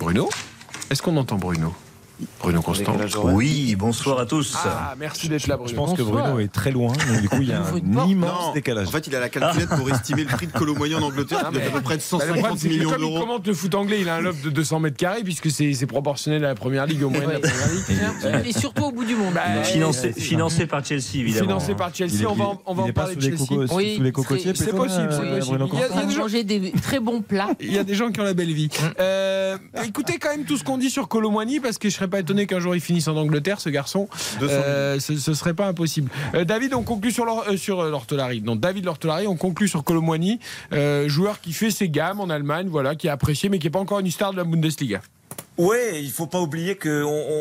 Bruno? 0.01 0.31
Est-ce 0.91 1.03
qu'on 1.03 1.19
entend 1.19 1.37
Bruno? 1.37 1.75
Bruno 2.41 2.63
Constant. 2.63 2.97
Oui, 3.25 3.75
bonsoir 3.77 4.19
à 4.19 4.27
tous. 4.27 4.55
Ah, 4.65 4.95
merci 4.99 5.29
d'être 5.29 5.47
là, 5.47 5.57
Bruno. 5.57 5.71
Je 5.71 5.75
pense 5.75 5.95
que. 5.95 6.03
Bruno 6.03 6.39
est 6.41 6.53
très 6.53 6.71
loin, 6.71 6.93
donc 6.93 7.21
du 7.21 7.29
coup 7.29 7.39
il 7.41 7.49
y 7.49 7.53
a 7.53 7.61
un 7.63 8.07
immense 8.07 8.47
Non, 8.47 8.53
décalage. 8.53 8.89
En 8.89 8.91
fait, 8.91 9.07
il 9.07 9.15
a 9.15 9.21
la 9.21 9.29
calculette 9.29 9.69
pour 9.71 9.89
estimer 9.91 10.25
le 10.25 10.29
prix 10.29 10.47
de 10.47 10.53
Colomboigny 10.53 10.95
en 10.95 11.03
Angleterre, 11.03 11.47
qui 11.49 11.53
doit 11.55 11.63
être 11.63 11.69
à 11.69 11.79
peu 11.79 11.81
près 11.83 11.97
de 11.97 12.03
Bah, 12.03 12.19
le 12.19 12.27
problème, 12.27 12.43
150 12.45 12.59
c'est 12.59 12.69
que 12.69 12.73
millions 12.75 12.91
il 12.97 13.01
d'euros. 13.01 13.21
commente 13.21 13.47
le 13.47 13.55
foot 13.55 13.75
anglais, 13.75 13.99
il 14.01 14.09
a 14.09 14.17
un 14.17 14.21
loft 14.21 14.43
de 14.45 14.51
200 14.51 14.81
mètres 14.81 14.97
carrés 14.97 15.23
puisque 15.23 15.51
c'est 15.51 15.87
proportionnel 15.87 16.45
à 16.45 16.49
la 16.49 16.55
première 16.55 16.87
ligue, 16.87 17.03
au 17.03 17.11
moins 17.11 17.21
de 17.27 17.33
la 17.33 17.39
première 17.41 17.69
ligue. 18.43 18.47
Est 18.49 18.59
surtout 18.59 18.85
au 18.85 18.93
bout 18.93 19.05
du 19.05 19.15
monde. 19.17 19.35
Bah, 19.35 19.63
Financé, 19.65 20.67
par 20.67 20.85
Chelsea, 20.85 21.17
évidemment. 21.17 21.47
Financé 21.61 21.75
par 21.75 21.95
Chelsea, 21.95 22.13
Il 22.15 22.23
est- 22.23 22.27
on 22.27 22.35
va, 22.35 22.45
en- 22.45 22.63
on 22.67 22.75
va 22.75 22.83
il 22.83 22.85
en 22.85 22.89
est 22.89 22.93
pas 22.93 23.01
parler 23.03 23.15
sous 23.15 23.21
de 23.21 23.25
les 23.31 23.37
Chelsea. 23.37 23.47
cocos- 23.49 23.75
Oui, 23.77 23.95
sous 23.97 24.03
les 24.03 24.09
c'est- 24.09 24.13
cocotiers, 24.13 24.53
c'est 24.55 24.75
possible, 24.75 25.09
euh, 25.11 25.41
Il 25.43 25.79
y 25.79 26.15
a- 26.15 26.19
manger 26.19 26.45
des 26.45 26.73
très 26.83 27.01
bons 27.01 27.21
plats. 27.23 27.49
Il 27.61 27.73
y 27.73 27.79
a 27.79 27.85
des 27.85 27.95
gens 27.95 28.11
qui 28.11 28.21
ont 28.21 28.25
la 28.25 28.35
belle 28.35 28.53
vie. 28.53 28.69
Euh, 28.99 29.57
écoutez 29.85 30.19
quand 30.19 30.31
même 30.31 30.45
tout 30.45 30.57
ce 30.57 30.65
qu'on 30.65 30.79
dit 30.79 30.91
sur 30.91 31.09
Colomboigny 31.09 31.61
parce 31.61 31.79
que 31.79 31.89
je 31.89 31.95
serais 31.95 32.09
pas 32.11 32.21
étonné 32.21 32.47
qu'un 32.47 32.61
jour 32.61 32.75
il 32.75 32.81
finisse 32.81 33.09
en 33.09 33.17
Angleterre, 33.17 33.61
ce 33.61 33.71
garçon. 33.71 34.09
200 34.41 34.53
Euh, 34.55 35.01
ce, 35.01 35.17
ce 35.17 35.35
serait 35.35 35.55
pas 35.55 35.67
impossible. 35.67 36.11
Euh, 36.35 36.45
David, 36.45 36.75
on 36.75 36.83
conclut 36.83 37.13
sur 37.13 37.25
euh, 37.27 37.57
sur 37.57 37.83
l'Ortolari. 37.83 38.43
Non, 38.43 38.57
David 38.57 38.85
Lortolari, 38.85 39.27
on 39.27 39.37
conclut 39.37 39.69
sur 39.69 39.85
euh, 40.73 41.09
joueur 41.09 41.41
qui 41.41 41.53
fait 41.53 41.71
ses 41.71 41.89
gammes 41.89 42.21
en 42.21 42.31
Allemagne, 42.31 42.69
voilà, 42.69 42.95
qui 42.95 43.07
est 43.07 43.11
apprécié 43.11 43.49
mais 43.49 43.59
qui 43.59 43.67
est 43.67 43.71
pas 43.71 43.79
encore 43.79 44.01
une 44.01 44.11
star 44.11 44.33
de 44.33 44.37
la 44.37 44.45
Bundesliga. 44.45 45.01
Ouais, 45.61 46.03
il 46.03 46.11
faut 46.11 46.27
pas 46.27 46.41
oublier 46.41 46.75
qu'on 46.77 46.91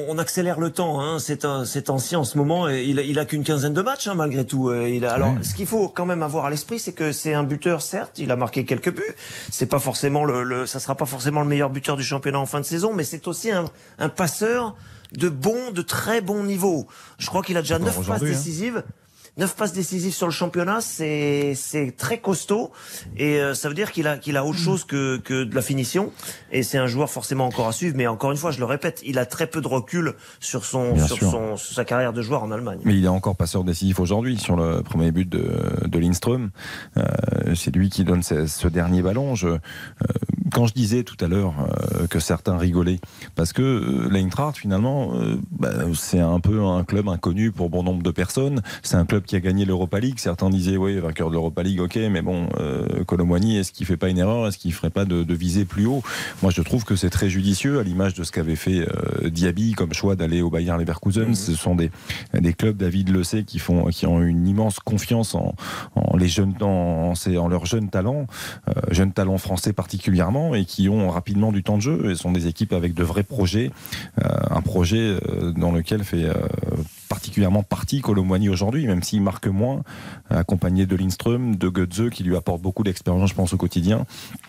on, 0.10 0.18
accélère 0.18 0.60
le 0.60 0.72
temps. 0.72 1.00
Hein. 1.00 1.20
C'est 1.20 1.46
un, 1.46 1.64
cet 1.64 1.90
ancien 1.90 2.20
en 2.20 2.24
ce 2.26 2.38
moment, 2.38 2.68
et 2.68 2.84
il, 2.84 3.00
a- 3.00 3.02
il 3.04 3.18
a 3.18 3.24
qu'une 3.24 3.46
quinzaine 3.46 3.74
de 3.74 3.82
matchs 3.82 4.08
hein, 4.08 4.14
malgré 4.14 4.46
tout. 4.46 4.68
Euh, 4.70 4.90
Il 4.90 5.06
a, 5.06 5.14
alors, 5.14 5.36
ce 5.41 5.54
qu'il 5.54 5.66
faut 5.68 5.88
quand 5.88 6.06
même 6.06 6.22
avoir 6.22 6.44
à 6.46 6.50
l'esprit, 6.50 6.80
c'est 6.80 6.91
que 6.91 7.14
c'est 7.14 7.34
un 7.34 7.44
buteur, 7.44 7.82
certes, 7.82 8.20
il 8.20 8.30
a 8.32 8.36
marqué 8.36 8.66
quelques 8.66 8.94
buts. 8.94 9.16
C'est 9.52 9.68
pas 9.68 9.80
forcément 9.80 10.26
le, 10.26 10.44
le, 10.44 10.66
ça 10.66 10.82
sera 10.82 10.96
pas 10.96 11.06
forcément 11.06 11.41
le 11.41 11.48
meilleur 11.48 11.70
buteur 11.70 11.96
du 11.96 12.04
championnat 12.04 12.40
en 12.40 12.46
fin 12.46 12.60
de 12.60 12.66
saison, 12.66 12.94
mais 12.94 13.06
c'est 13.06 13.26
aussi 13.28 13.52
un, 13.52 13.66
un 14.00 14.10
passeur 14.10 14.76
de 15.14 15.30
bon, 15.30 15.72
de 15.72 15.82
très 15.82 16.20
bon 16.20 16.44
niveau. 16.44 16.88
Je 17.20 17.28
crois 17.28 17.41
qu'il 17.41 17.56
a 17.56 17.62
déjà 17.62 17.80
neuf 17.86 17.96
passes 18.12 18.22
hein. 18.22 18.26
Décisives. 19.35 19.49
Neuf 19.49 19.56
passes 19.56 19.73
décisives 19.73 20.14
sur 20.14 20.27
le 20.27 20.34
championnat, 20.34 20.81
c'est 20.81 21.53
c'est 21.56 21.95
très 21.95 22.19
costaud 22.19 22.72
et 23.18 23.39
euh, 23.39 23.53
ça 23.53 23.69
veut 23.69 23.76
dire 23.76 23.91
qu'il 23.91 24.07
a 24.07 24.18
qu'il 24.18 24.38
a 24.38 24.45
autre 24.45 24.57
chose 24.60 24.84
que 24.84 25.18
que 25.18 25.43
de 25.43 25.56
la 25.56 25.61
finition 25.61 26.11
et 26.51 26.64
c'est 26.64 26.77
un 26.77 26.88
joueur 26.88 27.10
forcément 27.10 27.45
encore 27.45 27.68
à 27.68 27.72
suivre. 27.72 27.95
Mais 27.95 28.07
encore 28.07 28.31
une 28.31 28.38
fois, 28.38 28.51
je 28.51 28.60
le 28.60 28.65
répète, 28.65 29.01
il 29.06 29.18
a 29.19 29.26
très 29.26 29.47
peu 29.47 29.61
de 29.61 29.68
recul 29.68 30.14
sur 30.39 30.65
son 30.65 30.93
Bien 30.93 31.07
sur 31.07 31.18
sûr. 31.18 31.31
son 31.31 31.57
sur 31.57 31.76
sa 31.76 31.85
carrière 31.85 32.14
de 32.14 32.22
joueur 32.22 32.43
en 32.43 32.51
Allemagne. 32.51 32.80
Mais 32.84 32.97
il 32.97 33.06
est 33.06 33.10
encore 33.10 33.35
passeur 33.35 33.64
décisif 33.64 33.99
aujourd'hui 33.99 34.38
sur 34.38 34.56
le 34.56 34.81
premier 34.81 35.11
but 35.11 35.27
de, 35.30 35.51
de 35.85 35.99
Lindström. 35.99 36.51
Euh, 36.97 37.03
c'est 37.56 37.73
lui 37.76 37.89
qui 37.89 38.03
donne 38.03 38.23
ce, 38.23 38.45
ce 38.47 38.68
dernier 38.68 39.01
ballon. 39.01 39.35
Je, 39.35 39.47
euh, 39.47 39.57
quand 40.53 40.65
je 40.65 40.73
disais 40.73 41.03
tout 41.03 41.18
à 41.23 41.27
l'heure 41.27 41.53
euh, 41.60 42.07
que 42.07 42.19
certains 42.19 42.57
rigolaient, 42.57 42.99
parce 43.35 43.53
que 43.53 43.61
euh, 43.61 44.10
l'Eintracht 44.10 44.57
finalement, 44.57 45.14
euh, 45.15 45.38
bah, 45.51 45.69
c'est 45.93 46.19
un 46.19 46.39
peu 46.39 46.64
un 46.64 46.84
club 46.84 47.07
inconnu 47.07 47.51
pour 47.51 47.69
bon 47.69 47.84
nombre 47.84 48.03
de 48.03 48.11
personnes. 48.11 48.61
C'est 48.84 48.95
un 48.95 49.06
club 49.06 49.23
qui 49.30 49.35
a 49.35 49.39
gagné 49.39 49.64
l'Europa 49.64 49.99
League. 49.99 50.18
Certains 50.18 50.49
disaient 50.49 50.76
oui, 50.76 50.97
vainqueur 50.97 51.27
de 51.30 51.34
l'Europa 51.34 51.61
League, 51.61 51.80
ok, 51.80 51.99
mais 52.10 52.23
bon, 52.23 52.49
euh, 52.60 53.03
Colomboigny, 53.03 53.57
est-ce 53.57 53.72
qu'il 53.72 53.85
fait 53.85 53.95
pas 53.95 54.10
une 54.10 54.18
erreur? 54.18 54.47
Est-ce 54.47 54.57
qu'il 54.57 54.73
ferait 54.73 54.89
pas 54.89 55.06
de, 55.06 55.22
de 55.22 55.34
viser 55.35 55.65
plus 55.65 55.85
haut? 55.85 56.01
Moi, 56.41 56.51
je 56.51 56.64
trouve 56.64 56.84
que 56.84 56.95
c'est 56.95 57.11
très 57.11 57.30
judicieux, 57.30 57.77
à 57.80 57.84
l'image 57.84 58.15
de 58.15 58.23
ce 58.23 58.31
qu'avait 58.31 58.56
fait 58.56 58.80
euh, 58.80 59.30
Diaby 59.30 59.73
comme 59.73 59.93
choix 59.93 60.15
d'aller 60.15 60.41
au 60.41 60.49
Bayern 60.49 60.80
Leverkusen. 60.80 61.35
Ce 61.35 61.53
sont 61.53 61.76
des, 61.76 61.91
des 62.34 62.53
clubs, 62.53 62.76
David 62.76 63.10
le 63.10 63.23
sait, 63.23 63.43
qui 63.43 63.60
font, 63.60 63.85
qui 63.85 64.07
ont 64.07 64.19
une 64.19 64.47
immense 64.47 64.80
confiance 64.80 65.35
en, 65.35 65.53
en 65.93 66.18
les 66.18 66.27
jeunes, 66.27 66.56
en, 66.61 67.14
en 67.14 67.38
en 67.38 67.47
leurs 67.47 67.68
jeunes 67.68 67.89
talents, 67.89 68.26
euh, 68.68 68.73
jeunes 68.89 69.14
talents 69.14 69.38
français 69.38 69.73
particulièrement, 69.73 70.56
et 70.56 70.65
qui 70.65 70.89
ont 70.89 71.11
rapidement 71.11 71.51
du 71.51 71.61
temps 71.61 71.77
de 71.77 71.84
jeu. 71.84 72.10
Et 72.10 72.15
sont 72.15 72.31
des 72.31 72.47
équipes 72.47 72.73
avec 72.73 72.95
de 72.95 73.03
vrais 73.03 73.22
projets, 73.22 73.69
euh, 74.23 74.27
un 74.49 74.61
projet 74.61 75.19
euh, 75.30 75.51
dans 75.51 75.72
lequel 75.72 76.03
fait 76.03 76.26
euh, 76.26 76.34
particulièrement 77.10 77.64
partie 77.64 77.99
Colomboigny 78.02 78.48
aujourd'hui, 78.49 78.88
même 78.88 79.03
s'il 79.03 79.22
marque 79.22 79.48
moins, 79.48 79.81
accompagné 80.30 80.86
de 80.86 80.95
Lindström, 80.95 81.56
de 81.56 81.68
Götze, 81.69 82.10
qui 82.11 82.23
lui 82.23 82.36
apporte 82.36 82.61
beaucoup 82.61 82.84
d'expérience, 82.84 83.30
je 83.30 83.36
pense, 83.36 83.52
au 83.53 83.57
quotidien. 83.57 84.06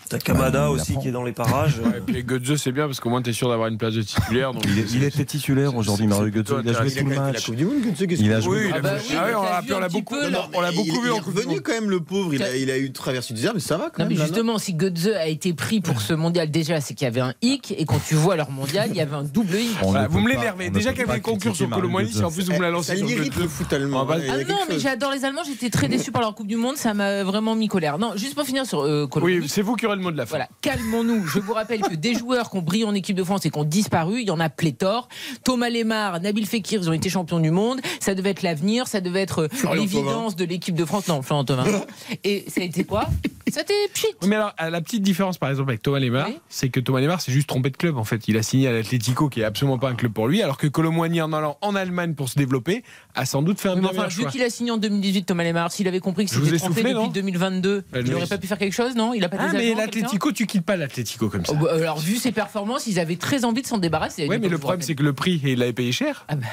T'as 0.09 0.19
Kamada 0.19 0.51
Bah, 0.59 0.67
il 0.69 0.75
aussi 0.75 0.91
apprend. 0.91 1.01
qui 1.01 1.07
est 1.07 1.11
dans 1.11 1.23
les 1.23 1.31
parages. 1.31 1.79
Ouais, 1.79 1.97
et 1.97 2.01
puis 2.01 2.23
Götze, 2.23 2.55
c'est 2.61 2.71
bien 2.71 2.85
parce 2.85 2.99
qu'au 2.99 3.09
moins 3.09 3.21
tu 3.21 3.31
es 3.31 3.33
sûr 3.33 3.49
d'avoir 3.49 3.67
une 3.67 3.77
place 3.77 3.93
de 3.95 4.01
titulaire. 4.03 4.53
donc- 4.53 4.63
Il, 4.67 4.77
est- 4.79 4.91
il 4.93 5.03
était 5.03 5.25
titulaire 5.25 5.75
aujourd'hui, 5.75 6.05
c'est 6.09 6.15
Mario 6.15 6.31
Götze. 6.31 6.53
Il 6.63 6.69
a 6.69 6.73
joué 6.73 6.91
tout 6.91 7.05
le 7.05 7.11
Il 7.11 7.17
a 7.17 7.21
match. 7.21 7.49
Il 7.49 8.07
qu'il 8.17 8.31
a 8.33 8.39
joué. 8.41 8.57
Oui, 8.59 8.65
il 8.69 8.73
a 8.73 8.75
Ah 8.77 8.79
bah 8.81 8.89
oui, 8.97 9.15
ah 9.17 9.25
mais 9.27 9.35
on 9.35 9.41
l'a 9.43 9.61
vu 9.61 9.73
on 9.73 9.99
beaucoup, 9.99 10.15
peu, 10.15 10.25
on 10.53 10.61
beaucoup 10.75 10.85
il, 10.85 10.91
vu 11.01 11.07
il 11.07 11.11
en 11.11 11.15
est 11.15 11.19
revenu 11.19 11.61
quand 11.61 11.71
même 11.73 11.89
le 11.89 11.99
pauvre, 11.99 12.33
il 12.33 12.43
a, 12.43 12.55
il 12.55 12.69
a 12.69 12.77
eu 12.77 12.91
traversé 12.91 13.33
du 13.33 13.39
désert, 13.39 13.53
mais 13.55 13.59
ça 13.59 13.77
va 13.77 13.89
quand 13.89 14.03
Non, 14.03 14.09
même. 14.09 14.17
mais 14.17 14.23
justement, 14.23 14.57
si 14.59 14.73
Götze 14.75 15.07
a 15.07 15.27
été 15.27 15.53
pris 15.53 15.81
pour 15.81 15.99
ce 16.01 16.13
mondial, 16.13 16.51
déjà, 16.51 16.79
c'est 16.81 16.93
qu'il 16.93 17.05
y 17.05 17.07
avait 17.07 17.21
un 17.21 17.33
hic, 17.41 17.73
et 17.77 17.85
quand 17.85 17.99
tu 18.05 18.13
vois 18.15 18.35
leur 18.35 18.51
mondial, 18.51 18.89
il 18.91 18.97
y 18.97 19.01
avait 19.01 19.15
un 19.15 19.23
double 19.23 19.55
hic. 19.55 19.77
Ne 19.81 20.07
vous 20.07 20.19
me 20.19 20.29
l'énervez. 20.29 20.69
Déjà 20.69 20.93
qu'elle 20.93 21.05
pas 21.07 21.13
avait 21.13 21.21
conclure 21.21 21.39
critiquer 21.53 21.57
sur 21.57 21.67
Mario 21.69 21.81
Colomboigny, 21.83 22.11
si 22.11 22.23
en 22.23 22.31
plus 22.31 22.49
vous 22.51 22.57
me 22.57 22.63
la 22.63 22.69
lancez 22.71 22.95
Ça 22.97 23.03
l'irrite 23.05 23.35
le 23.37 23.47
foot 23.47 23.71
allemand. 23.73 24.01
A 24.09 24.15
Ah 24.29 24.37
non, 24.47 24.57
mais 24.69 24.79
j'adore 24.79 25.11
les 25.11 25.25
Allemands, 25.25 25.43
j'étais 25.45 25.69
très 25.69 25.87
déçu 25.87 26.11
par 26.11 26.21
leur 26.21 26.35
Coupe 26.35 26.47
du 26.47 26.55
Monde, 26.55 26.77
ça 26.77 26.93
m'a 26.93 27.23
vraiment 27.23 27.55
mis 27.55 27.67
colère. 27.67 27.97
Non, 27.97 28.13
juste 28.15 28.35
pour 28.35 28.43
finir 28.45 28.65
sur 28.65 28.81
euh, 28.81 29.07
Colomboigny. 29.07 29.39
Oui, 29.41 29.49
c'est 29.49 29.61
vous 29.61 29.75
qui 29.75 29.85
aurez 29.85 29.95
le 29.95 30.01
mot 30.01 30.11
de 30.11 30.17
la 30.17 30.25
fin. 30.25 30.31
Voilà, 30.31 30.47
calmons-nous. 30.61 31.25
Je 31.27 31.39
vous 31.39 31.53
rappelle 31.53 31.81
que 31.81 31.95
des 31.95 32.13
joueurs 32.15 32.49
qui 32.49 32.57
ont 32.57 32.61
brillé 32.61 32.85
en 32.85 32.93
équipe 32.93 33.15
de 33.15 33.23
France 33.23 33.45
et 33.45 33.49
qui 33.49 33.57
ont 33.57 33.63
disparu, 33.63 34.21
il 34.21 34.27
y 34.27 34.31
en 34.31 34.39
a 34.39 34.49
pléthore. 34.49 35.07
Thomas 35.43 35.69
Lemar, 35.69 36.19
Nabil 36.21 36.45
Fekir, 36.45 36.81
ils 36.81 36.89
ont 36.89 36.93
été 36.93 37.09
champions 37.09 37.39
du 37.39 37.51
monde. 37.51 37.79
Ça 37.99 38.15
devait 38.15 38.29
être 38.31 38.41
l'avenir, 38.41 38.87
ça 38.87 39.01
devait 39.01 39.21
être 39.21 39.39
euh, 39.43 39.75
l'évidence 39.75 40.35
de 40.35 40.45
l'équipe 40.45 40.75
de 40.75 40.85
France. 40.85 41.07
Non, 41.07 41.21
Florian 41.21 41.45
Thauvin. 41.45 41.63
Et 42.23 42.45
ça 42.47 42.61
a 42.61 42.63
été 42.63 42.83
quoi? 42.83 43.07
C'était 43.47 43.73
pchit. 43.93 44.07
Oui, 44.21 44.29
Mais 44.29 44.35
alors, 44.37 44.53
la 44.59 44.81
petite 44.81 45.01
différence, 45.03 45.37
par 45.37 45.49
exemple, 45.49 45.69
avec 45.71 45.81
Thomas 45.81 45.99
Lemar, 45.99 46.27
Oui. 46.29 46.37
c'est 46.47 46.69
que 46.69 46.79
Thomas 46.79 47.01
Lemar 47.01 47.19
s'est 47.21 47.31
juste 47.33 47.47
trompé 47.47 47.69
de 47.69 47.75
club. 47.77 47.97
En 47.97 48.03
fait, 48.05 48.27
il 48.27 48.37
a 48.37 48.43
signé 48.43 48.67
à 48.67 48.71
l'Atlético, 48.71 49.27
qui 49.29 49.41
est 49.41 49.43
absolument 49.43 49.77
pas 49.77 49.89
un 49.89 49.95
club 49.95 50.13
pour 50.13 50.27
lui, 50.27 50.41
alors 50.41 50.57
que 50.57 50.67
Colomboigny, 50.67 51.21
en 51.21 51.33
allant 51.33 51.57
en 51.61 51.75
Allemagne 51.75 52.13
pour 52.13 52.29
se 52.29 52.37
développer, 52.41 52.83
a 53.15 53.25
sans 53.25 53.41
doute 53.41 53.59
fait 53.59 53.69
un 53.69 53.73
Oui, 53.75 53.77
mais 53.77 53.81
bien 53.81 53.89
enfin, 53.91 54.07
meilleur 54.07 54.29
vu 54.29 54.31
qu'il 54.31 54.43
a 54.43 54.49
signé 54.49 54.71
en 54.71 54.77
2018, 54.77 55.23
Thomas 55.25 55.43
Lemar, 55.43 55.71
s'il 55.71 55.87
avait 55.87 55.99
compris 55.99 56.25
que 56.25 56.31
c'était 56.31 56.55
ai 56.55 56.57
trompé 56.57 56.81
soufflé, 56.81 56.93
depuis 56.93 57.05
non 57.05 57.11
2022, 57.11 57.83
Ben, 57.91 58.05
il 58.05 58.11
n'aurait 58.11 58.27
pas 58.27 58.37
pu 58.37 58.47
faire 58.47 58.57
quelque 58.57 58.73
chose, 58.73 58.95
non? 58.95 59.13
Il 59.13 59.23
a 59.23 59.29
pas 59.29 59.37
Ah, 59.39 59.51
des 59.51 59.57
mais 59.57 59.73
l'Atlético, 59.75 60.31
tu 60.31 60.45
quittes 60.47 60.65
pas 60.65 60.75
l'Atlético 60.75 61.29
comme 61.29 61.45
ça. 61.45 61.53
Oh, 61.55 61.63
bah, 61.63 61.71
Alors, 61.73 61.99
vu 61.99 62.17
ses 62.17 62.31
performances, 62.31 62.87
ils 62.87 62.99
avaient 62.99 63.15
très 63.15 63.45
envie 63.45 63.61
de 63.61 63.67
s'en 63.67 63.77
débarrasser. 63.77 64.27
Ouais, 64.27 64.39
mais 64.39 64.49
le 64.49 64.57
problème, 64.57 64.81
c'est 64.81 64.95
que 64.95 65.03
le 65.03 65.13
prix, 65.13 65.41
il 65.43 65.59
l'avait 65.59 65.73
payé 65.73 65.91
cher. 65.91 66.25
Ah 66.27 66.35
bah, 66.35 66.45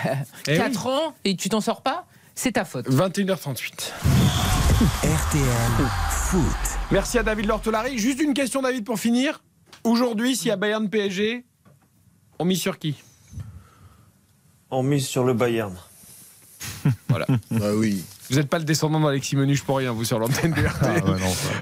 Eh 0.47 0.57
4 0.57 0.87
ans 0.87 1.15
et 1.25 1.37
tu 1.37 1.49
t'en 1.49 1.61
sors 1.61 1.83
pas? 1.83 2.07
C'est 2.35 2.53
ta 2.53 2.65
faute. 2.65 2.89
21h38. 2.89 3.93
RTL 5.03 5.89
Foot. 6.11 6.43
Merci 6.93 7.19
à 7.19 7.23
David 7.25 7.47
Lortolari. 7.47 7.99
Juste 7.99 8.21
une 8.21 8.35
question, 8.35 8.63
David, 8.63 8.85
pour 8.85 9.01
finir. 9.01 9.43
Aujourd'hui, 9.83 10.37
s'il 10.37 10.49
y 10.49 10.51
a 10.51 10.57
Bayern 10.57 10.89
PSG, 10.89 11.45
on 12.39 12.45
mise 12.45 12.61
sur 12.61 12.79
qui? 12.79 12.95
On 14.71 14.83
mise 14.83 15.07
sur 15.07 15.25
le 15.25 15.35
Bayern. 15.35 15.75
Voilà. 17.09 17.27
Bah 17.51 17.73
oui. 17.75 18.03
Vous 18.31 18.37
n'êtes 18.37 18.49
pas 18.49 18.59
le 18.59 18.65
descendant 18.65 19.01
d'Alexis 19.01 19.37
Menuche 19.37 19.63
pour 19.63 19.79
rien, 19.79 19.93
vous, 19.93 20.05
sur 20.05 20.19
l'antenne 20.19 20.53
de 20.53 20.61
RTL. 20.67 21.03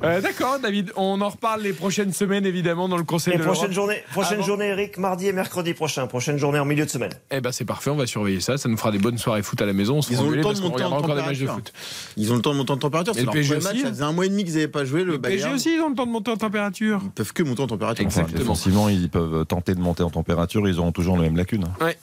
Euh, 0.03 0.21
D'accord, 0.21 0.59
David. 0.59 0.93
On 0.97 1.21
en 1.21 1.29
reparle 1.29 1.63
les 1.63 1.73
prochaines 1.73 2.13
semaines, 2.13 2.45
évidemment, 2.45 2.89
dans 2.89 2.97
le 2.97 3.05
Conseil 3.05 3.35
Et 3.35 3.39
de 3.39 3.43
prochaine 3.43 3.63
l'Europe. 3.71 3.75
journée, 3.75 4.03
prochaine 4.13 4.39
Avant- 4.39 4.47
journée, 4.47 4.67
Eric, 4.67 4.99
mardi 4.99 5.29
et 5.29 5.33
mercredi 5.33 5.75
prochain. 5.75 6.07
Prochaine 6.07 6.39
journée 6.39 6.59
en 6.59 6.65
milieu 6.65 6.85
de 6.85 6.91
semaine. 6.91 7.13
Eh 7.31 7.41
ben 7.41 7.53
c'est 7.53 7.65
parfait, 7.65 7.91
on 7.91 7.97
va 7.97 8.07
surveiller 8.07 8.41
ça. 8.41 8.59
Ça 8.59 8.69
nous 8.69 8.77
fera 8.77 8.91
des 8.91 8.99
bonnes 8.99 9.19
soirées 9.19 9.43
foot 9.43 9.61
à 9.63 9.67
la 9.67 9.73
maison. 9.73 9.99
On 9.99 10.03
se 10.03 10.13
Ils 10.13 10.21
ont 10.21 10.29
le 10.31 10.41
temps 10.41 10.53
de 10.53 10.61
monter 10.61 10.83
en 10.83 10.89
regardera 10.89 10.99
encore 10.99 11.15
des 11.17 11.23
matchs 11.23 11.39
de 11.39 11.47
température. 11.47 11.55
foot. 11.55 11.73
Ils 12.17 12.33
ont 12.33 12.37
le 12.37 12.43
temps 12.43 12.53
de 12.53 12.57
monter 12.59 12.73
en 12.73 12.77
température. 12.79 13.15
C'est 13.15 13.23
le 13.23 13.31
PSG 13.31 13.55
premier 13.55 13.65
match. 13.65 13.73
aussi, 13.75 13.83
Ça 13.83 13.89
hein. 13.89 13.93
faisait 13.93 14.05
un 14.05 14.13
mois 14.13 14.27
et 14.27 14.29
demi 14.29 14.45
qu'ils 14.45 14.55
n'avaient 14.55 14.69
pas 14.69 14.85
joué. 14.85 15.05
Le, 15.05 15.13
Le 15.13 15.21
PSG 15.21 15.49
aussi, 15.53 15.75
ils 15.75 15.81
ont 15.81 15.89
le 15.91 15.95
temps 15.95 16.07
de 16.07 16.11
monter 16.13 16.31
en 16.33 16.37
température. 16.37 17.01
Ils 17.05 17.11
peuvent 17.11 17.33
que 17.33 17.43
monter 17.45 17.63
en 17.63 17.67
température. 17.69 18.05
Exactement. 18.05 18.39
Défensivement, 18.39 18.89
ils 18.89 19.09
peuvent 19.09 19.45
tenter 19.47 19.75
de 19.75 19.81
monter 19.81 20.03
en 20.03 20.11
température, 20.11 20.69
ils 20.69 20.79
auront 20.81 20.93
toujours 20.93 21.17
les 21.17 21.23
mêmes 21.23 21.37
lacunes. 21.37 21.65
Ouais. 21.81 21.97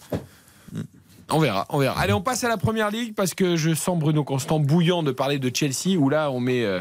On 1.34 1.40
verra, 1.40 1.66
on 1.70 1.80
verra. 1.80 2.00
Allez, 2.00 2.14
on 2.14 2.22
passe 2.22 2.44
à 2.44 2.50
la 2.50 2.58
première 2.58 2.92
ligue 2.92 3.16
parce 3.16 3.34
que 3.34 3.56
je 3.56 3.74
sens 3.74 3.98
Bruno 3.98 4.24
Constant 4.24 4.60
bouillant 4.60 5.02
de 5.04 5.12
parler 5.12 5.40
de 5.40 5.52
Chelsea 5.54 5.98
où 5.98 6.10
là 6.10 6.30
on 6.32 6.40
met, 6.40 6.64
euh, 6.64 6.80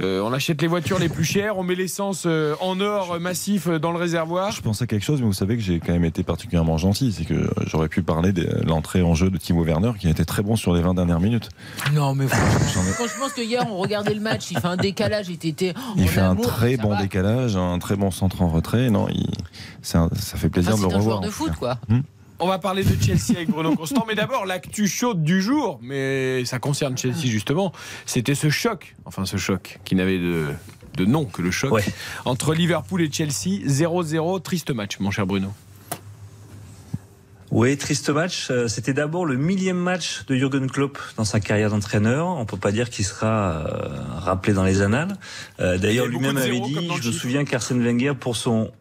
euh, 0.00 0.22
on 0.24 0.32
achète 0.32 0.62
les 0.62 0.68
voitures 0.68 0.98
les 0.98 1.08
plus 1.10 1.24
chères, 1.24 1.58
on 1.58 1.62
met 1.62 1.74
l'essence 1.74 2.24
euh, 2.26 2.54
en 2.60 2.80
or 2.80 3.20
massif 3.20 3.68
dans 3.68 3.92
le 3.92 3.98
réservoir. 3.98 4.50
Je 4.52 4.62
pense 4.62 4.80
à 4.80 4.86
quelque 4.86 5.04
chose, 5.04 5.20
mais 5.20 5.26
vous 5.26 5.32
savez 5.34 5.56
que 5.56 5.62
j'ai 5.62 5.78
quand 5.78 5.92
même 5.92 6.04
été 6.06 6.22
particulièrement 6.22 6.78
gentil. 6.78 7.12
C'est 7.12 7.24
que 7.26 7.50
j'aurais 7.66 7.88
pu 7.88 8.02
parler 8.02 8.32
de 8.32 8.48
l'entrée 8.66 9.02
en 9.02 9.14
jeu 9.14 9.28
de 9.30 9.36
Timo 9.36 9.62
Werner, 9.64 9.92
qui 9.98 10.06
a 10.06 10.10
été 10.10 10.24
très 10.24 10.42
bon 10.42 10.56
sur 10.56 10.72
les 10.74 10.80
20 10.80 10.94
dernières 10.94 11.20
minutes. 11.20 11.50
Non, 11.92 12.14
mais 12.14 12.26
franchement, 12.28 12.82
quand 12.98 13.06
je 13.06 13.18
pense 13.20 13.32
que 13.34 13.42
hier 13.42 13.66
on 13.70 13.76
regardait 13.76 14.14
le 14.14 14.20
match, 14.20 14.50
il 14.50 14.58
fait 14.58 14.66
un 14.68 14.76
décalage, 14.76 15.28
il 15.28 15.34
était. 15.46 15.74
Il 15.96 16.08
fait 16.08 16.20
un 16.20 16.34
très 16.36 16.76
bon 16.78 16.90
va. 16.90 17.02
décalage, 17.02 17.56
un 17.56 17.78
très 17.78 17.96
bon 17.96 18.10
centre 18.10 18.40
en 18.42 18.48
retrait. 18.48 18.88
Non, 18.90 19.06
il- 19.10 19.26
c'est 19.82 19.98
un- 19.98 20.08
ça 20.18 20.38
fait 20.38 20.48
plaisir 20.48 20.72
Enfin, 20.74 20.82
de 20.84 20.88
c'est 20.88 20.94
le 20.94 20.98
un 20.98 21.02
joueur 21.02 21.16
revoir. 21.16 21.20
de 21.20 21.26
en 21.26 21.28
tout 21.28 21.34
foot, 21.34 21.52
quoi. 21.58 21.78
On 22.44 22.48
va 22.48 22.58
parler 22.58 22.82
de 22.82 23.00
Chelsea 23.00 23.36
avec 23.36 23.50
Bruno 23.50 23.76
Constant, 23.76 24.04
mais 24.04 24.16
d'abord 24.16 24.46
l'actu 24.46 24.88
chaude 24.88 25.22
du 25.22 25.40
jour, 25.40 25.78
mais 25.80 26.44
ça 26.44 26.58
concerne 26.58 26.98
Chelsea 26.98 27.26
justement. 27.26 27.72
C'était 28.04 28.34
ce 28.34 28.50
choc, 28.50 28.96
enfin 29.04 29.24
ce 29.26 29.36
choc 29.36 29.78
qui 29.84 29.94
n'avait 29.94 30.18
de, 30.18 30.46
de 30.96 31.04
nom 31.04 31.24
que 31.24 31.40
le 31.40 31.52
choc 31.52 31.72
entre 32.24 32.52
Liverpool 32.52 33.00
et 33.02 33.12
Chelsea 33.12 33.64
0-0, 33.64 34.42
triste 34.42 34.72
match, 34.72 34.98
mon 34.98 35.12
cher 35.12 35.24
Bruno. 35.24 35.52
Oui, 37.52 37.76
triste 37.76 38.10
match. 38.10 38.48
Euh, 38.50 38.66
C'était 38.66 38.94
d'abord 38.94 39.24
le 39.24 39.36
millième 39.36 39.76
match 39.76 40.24
de 40.26 40.34
Jürgen 40.34 40.68
Klopp 40.68 40.98
dans 41.16 41.24
sa 41.24 41.38
carrière 41.38 41.70
d'entraîneur. 41.70 42.26
On 42.26 42.46
peut 42.46 42.56
pas 42.56 42.72
dire 42.72 42.90
qu'il 42.90 43.04
sera 43.04 43.66
euh, 43.68 43.98
rappelé 44.16 44.52
dans 44.52 44.64
les 44.64 44.80
annales. 44.80 45.16
Euh, 45.60 45.78
D'ailleurs, 45.78 46.06
lui-même 46.06 46.38
avait 46.38 46.58
dit, 46.60 46.88
je 47.00 47.08
me 47.08 47.12
souviens 47.12 47.44
qu'Arsène 47.44 47.84
Wenger, 47.84 48.14
pour 48.18 48.36
son 48.36 48.72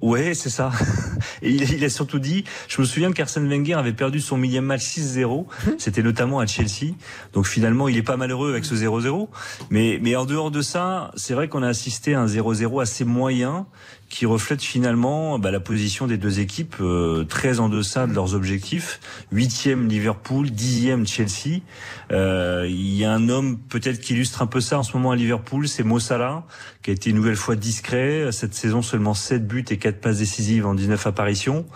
Ouais, 0.00 0.34
c'est 0.34 0.50
ça. 0.50 0.70
Et 1.42 1.50
il, 1.50 1.84
a 1.84 1.90
surtout 1.90 2.20
dit, 2.20 2.44
je 2.68 2.80
me 2.80 2.86
souviens 2.86 3.12
qu'Arsène 3.12 3.48
Wenger 3.48 3.74
avait 3.74 3.92
perdu 3.92 4.20
son 4.20 4.36
millième 4.36 4.64
match 4.64 4.82
6-0. 4.82 5.46
C'était 5.78 6.02
notamment 6.02 6.38
à 6.38 6.46
Chelsea. 6.46 6.94
Donc 7.32 7.46
finalement, 7.46 7.88
il 7.88 7.96
est 7.96 8.02
pas 8.02 8.16
malheureux 8.16 8.50
avec 8.50 8.64
ce 8.64 8.74
0-0. 8.74 9.28
Mais, 9.70 9.98
mais 10.00 10.14
en 10.14 10.24
dehors 10.24 10.50
de 10.50 10.62
ça, 10.62 11.10
c'est 11.16 11.34
vrai 11.34 11.48
qu'on 11.48 11.62
a 11.62 11.68
assisté 11.68 12.14
à 12.14 12.20
un 12.20 12.26
0-0 12.26 12.80
assez 12.80 13.04
moyen 13.04 13.66
qui 14.08 14.24
reflète 14.24 14.62
finalement 14.62 15.38
bah, 15.38 15.50
la 15.50 15.60
position 15.60 16.06
des 16.06 16.16
deux 16.16 16.40
équipes 16.40 16.76
euh, 16.80 17.24
très 17.24 17.60
en 17.60 17.68
deçà 17.68 18.06
de 18.06 18.14
leurs 18.14 18.34
objectifs. 18.34 19.00
Huitième 19.32 19.88
Liverpool, 19.88 20.50
dixième 20.50 21.06
Chelsea. 21.06 21.60
Euh, 22.10 22.66
Il 22.68 22.94
y 22.94 23.04
a 23.04 23.12
un 23.12 23.28
homme 23.28 23.58
peut-être 23.58 24.00
qui 24.00 24.14
illustre 24.14 24.40
un 24.40 24.46
peu 24.46 24.60
ça 24.60 24.78
en 24.78 24.82
ce 24.82 24.96
moment 24.96 25.10
à 25.10 25.16
Liverpool, 25.16 25.68
c'est 25.68 25.82
Mo 25.82 25.98
Salah, 25.98 26.44
qui 26.88 26.92
a 26.92 26.94
été 26.94 27.10
une 27.10 27.16
nouvelle 27.16 27.36
fois 27.36 27.54
discret. 27.54 28.32
Cette 28.32 28.54
saison, 28.54 28.80
seulement 28.80 29.12
7 29.12 29.46
buts 29.46 29.62
et 29.68 29.76
4 29.76 30.00
passes 30.00 30.16
décisives 30.16 30.64
en 30.64 30.72
19 30.72 31.06
apparitions. 31.06 31.66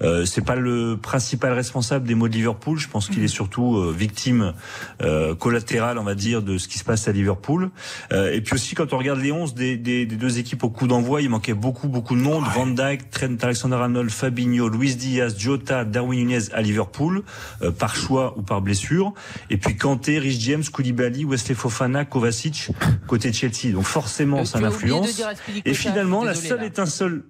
Euh, 0.00 0.24
c'est 0.24 0.40
pas 0.40 0.56
le 0.56 0.96
principal 0.96 1.52
responsable 1.52 2.06
des 2.06 2.14
maux 2.14 2.26
de 2.26 2.32
Liverpool. 2.32 2.78
Je 2.78 2.88
pense 2.88 3.10
qu'il 3.10 3.22
est 3.22 3.28
surtout 3.28 3.76
euh, 3.76 3.94
victime 3.94 4.54
euh, 5.02 5.34
collatérale, 5.34 5.98
on 5.98 6.04
va 6.04 6.14
dire, 6.14 6.40
de 6.40 6.56
ce 6.56 6.68
qui 6.68 6.78
se 6.78 6.84
passe 6.84 7.06
à 7.06 7.12
Liverpool. 7.12 7.68
Euh, 8.14 8.32
et 8.32 8.40
puis 8.40 8.54
aussi, 8.54 8.74
quand 8.74 8.94
on 8.94 8.96
regarde 8.96 9.20
les 9.20 9.30
11 9.30 9.52
des, 9.52 9.76
des, 9.76 10.06
des 10.06 10.16
deux 10.16 10.38
équipes 10.38 10.64
au 10.64 10.70
coup 10.70 10.86
d'envoi, 10.86 11.20
il 11.20 11.28
manquait 11.28 11.52
beaucoup, 11.52 11.88
beaucoup 11.88 12.16
de 12.16 12.22
monde. 12.22 12.44
Van 12.54 12.66
Dijk, 12.66 13.10
Trent 13.10 13.36
Alexander-Arnold, 13.42 14.08
Fabinho, 14.08 14.70
Luis 14.70 14.96
Diaz, 14.96 15.36
Jota, 15.38 15.84
Darwin 15.84 16.20
Nunez 16.20 16.50
à 16.54 16.62
Liverpool, 16.62 17.24
euh, 17.60 17.72
par 17.72 17.94
choix 17.94 18.38
ou 18.38 18.42
par 18.42 18.62
blessure. 18.62 19.12
Et 19.50 19.58
puis 19.58 19.76
Kanté, 19.76 20.18
Rich 20.18 20.40
James, 20.40 20.64
Koulibaly, 20.64 21.26
Wesley 21.26 21.54
Fofana, 21.54 22.06
Kovacic, 22.06 22.70
côté 23.06 23.34
Chelsea. 23.34 23.72
Donc 23.74 23.84
forcément, 23.84 24.46
ça 24.46 24.61
de 24.70 24.74
influence. 24.74 25.22
Et 25.64 25.74
finalement, 25.74 26.24
la 26.24 26.34
seule 26.34 26.64
étincelle... 26.64 27.22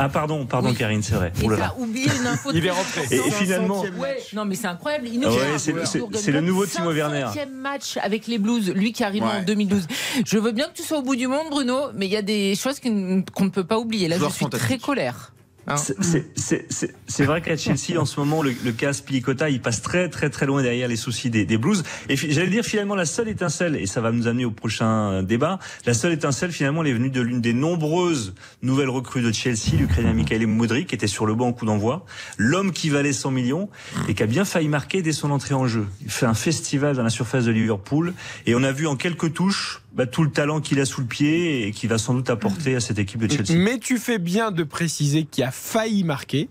Ah 0.00 0.08
pardon, 0.08 0.46
pardon 0.46 0.68
Oui. 0.68 0.76
Karine, 0.76 1.02
c'est 1.02 1.14
vrai. 1.16 1.32
Et 1.42 1.48
t'as 1.48 1.56
là. 1.56 1.74
oublié 1.76 2.06
une 2.06 2.26
info. 2.26 2.50
Importante. 2.54 3.10
Et- 3.10 3.16
et 3.16 3.30
finalement- 3.32 3.82
Ouais, 3.98 4.18
non 4.32 4.44
mais 4.44 4.54
c'est 4.54 4.68
incroyable. 4.68 5.08
Il 5.08 5.18
nous 5.18 5.26
ouais, 5.28 5.58
c'est 5.58 5.72
le- 5.72 6.32
le 6.32 6.40
nouveau 6.40 6.66
Timo 6.66 6.92
Werner. 6.92 7.26
500e 7.34 7.50
match 7.50 7.96
avec 8.00 8.28
les 8.28 8.38
Blues, 8.38 8.70
lui 8.74 8.92
qui 8.92 9.02
arrive 9.02 9.24
en 9.24 9.38
Ouais. 9.38 9.44
2012. 9.44 9.88
Je 10.24 10.38
veux 10.38 10.52
bien 10.52 10.66
que 10.68 10.74
tu 10.74 10.82
sois 10.84 10.98
au 10.98 11.02
bout 11.02 11.16
du 11.16 11.26
monde, 11.26 11.48
Bruno, 11.50 11.86
mais 11.96 12.06
il 12.06 12.12
y 12.12 12.16
a 12.16 12.22
des 12.22 12.54
choses 12.54 12.78
qu'on 12.78 12.90
ne 12.90 13.48
peut 13.50 13.64
pas 13.64 13.78
oublier. 13.78 14.06
Là, 14.06 14.18
Joueur 14.18 14.30
je 14.30 14.36
suis 14.36 14.46
très 14.46 14.78
colère. 14.78 15.32
Hein 15.68 15.76
C'est- 15.76 17.24
vrai 17.24 17.40
qu'à 17.42 17.56
Chelsea, 17.56 17.98
en 18.00 18.04
ce 18.06 18.18
moment, 18.20 18.42
le, 18.42 18.52
le 18.64 18.72
cas 18.72 18.92
Spilicotta, 18.92 19.50
il 19.50 19.60
passe 19.60 19.82
très 19.82 20.08
très 20.08 20.30
très 20.30 20.46
loin 20.46 20.62
derrière 20.62 20.88
les 20.88 20.96
soucis 20.96 21.30
des, 21.30 21.44
des 21.44 21.58
Blues. 21.58 21.82
Et 22.08 22.16
j'allais 22.16 22.48
dire 22.48 22.64
finalement 22.64 22.94
la 22.94 23.04
seule 23.04 23.28
étincelle, 23.28 23.76
et 23.76 23.86
ça 23.86 24.00
va 24.00 24.10
nous 24.12 24.26
amener 24.26 24.44
au 24.44 24.50
prochain 24.50 25.22
débat, 25.22 25.58
la 25.86 25.94
seule 25.94 26.12
étincelle 26.12 26.52
finalement, 26.52 26.82
elle 26.82 26.88
est 26.88 26.92
venue 26.94 27.10
de 27.10 27.20
l'une 27.20 27.40
des 27.40 27.52
nombreuses 27.52 28.34
nouvelles 28.62 28.88
recrues 28.88 29.22
de 29.22 29.32
Chelsea, 29.32 29.76
l'Ukrainien 29.78 30.12
Mikhail 30.14 30.46
Modric, 30.46 30.88
qui 30.88 30.94
était 30.94 31.06
sur 31.06 31.26
le 31.26 31.34
banc 31.34 31.52
coup 31.52 31.66
d'envoi, 31.66 32.06
l'homme 32.38 32.72
qui 32.72 32.88
valait 32.88 33.12
100 33.12 33.30
millions 33.30 33.68
et 34.08 34.14
qui 34.14 34.22
a 34.22 34.26
bien 34.26 34.44
failli 34.44 34.68
marquer 34.68 35.02
dès 35.02 35.12
son 35.12 35.30
entrée 35.30 35.54
en 35.54 35.66
jeu. 35.66 35.86
Il 36.02 36.10
fait 36.10 36.26
un 36.26 36.34
festival 36.34 36.96
dans 36.96 37.02
la 37.02 37.10
surface 37.10 37.44
de 37.44 37.50
Liverpool 37.50 38.14
et 38.46 38.54
on 38.54 38.62
a 38.62 38.72
vu 38.72 38.86
en 38.86 38.96
quelques 38.96 39.34
touches 39.34 39.82
bah, 39.92 40.06
tout 40.06 40.22
le 40.22 40.30
talent 40.30 40.60
qu'il 40.60 40.80
a 40.80 40.84
sous 40.84 41.00
le 41.00 41.06
pied 41.06 41.66
et 41.66 41.72
qui 41.72 41.86
va 41.86 41.98
sans 41.98 42.14
doute 42.14 42.30
apporter 42.30 42.76
à 42.76 42.80
cette 42.80 42.98
équipe 42.98 43.20
de 43.20 43.28
Chelsea. 43.28 43.58
Mais 43.58 43.78
tu 43.78 43.98
fais 43.98 44.18
bien 44.18 44.50
de 44.50 44.62
préciser 44.62 45.24
qu'il 45.24 45.44
a 45.44 45.50
failli 45.50 46.04
marquer, 46.04 46.48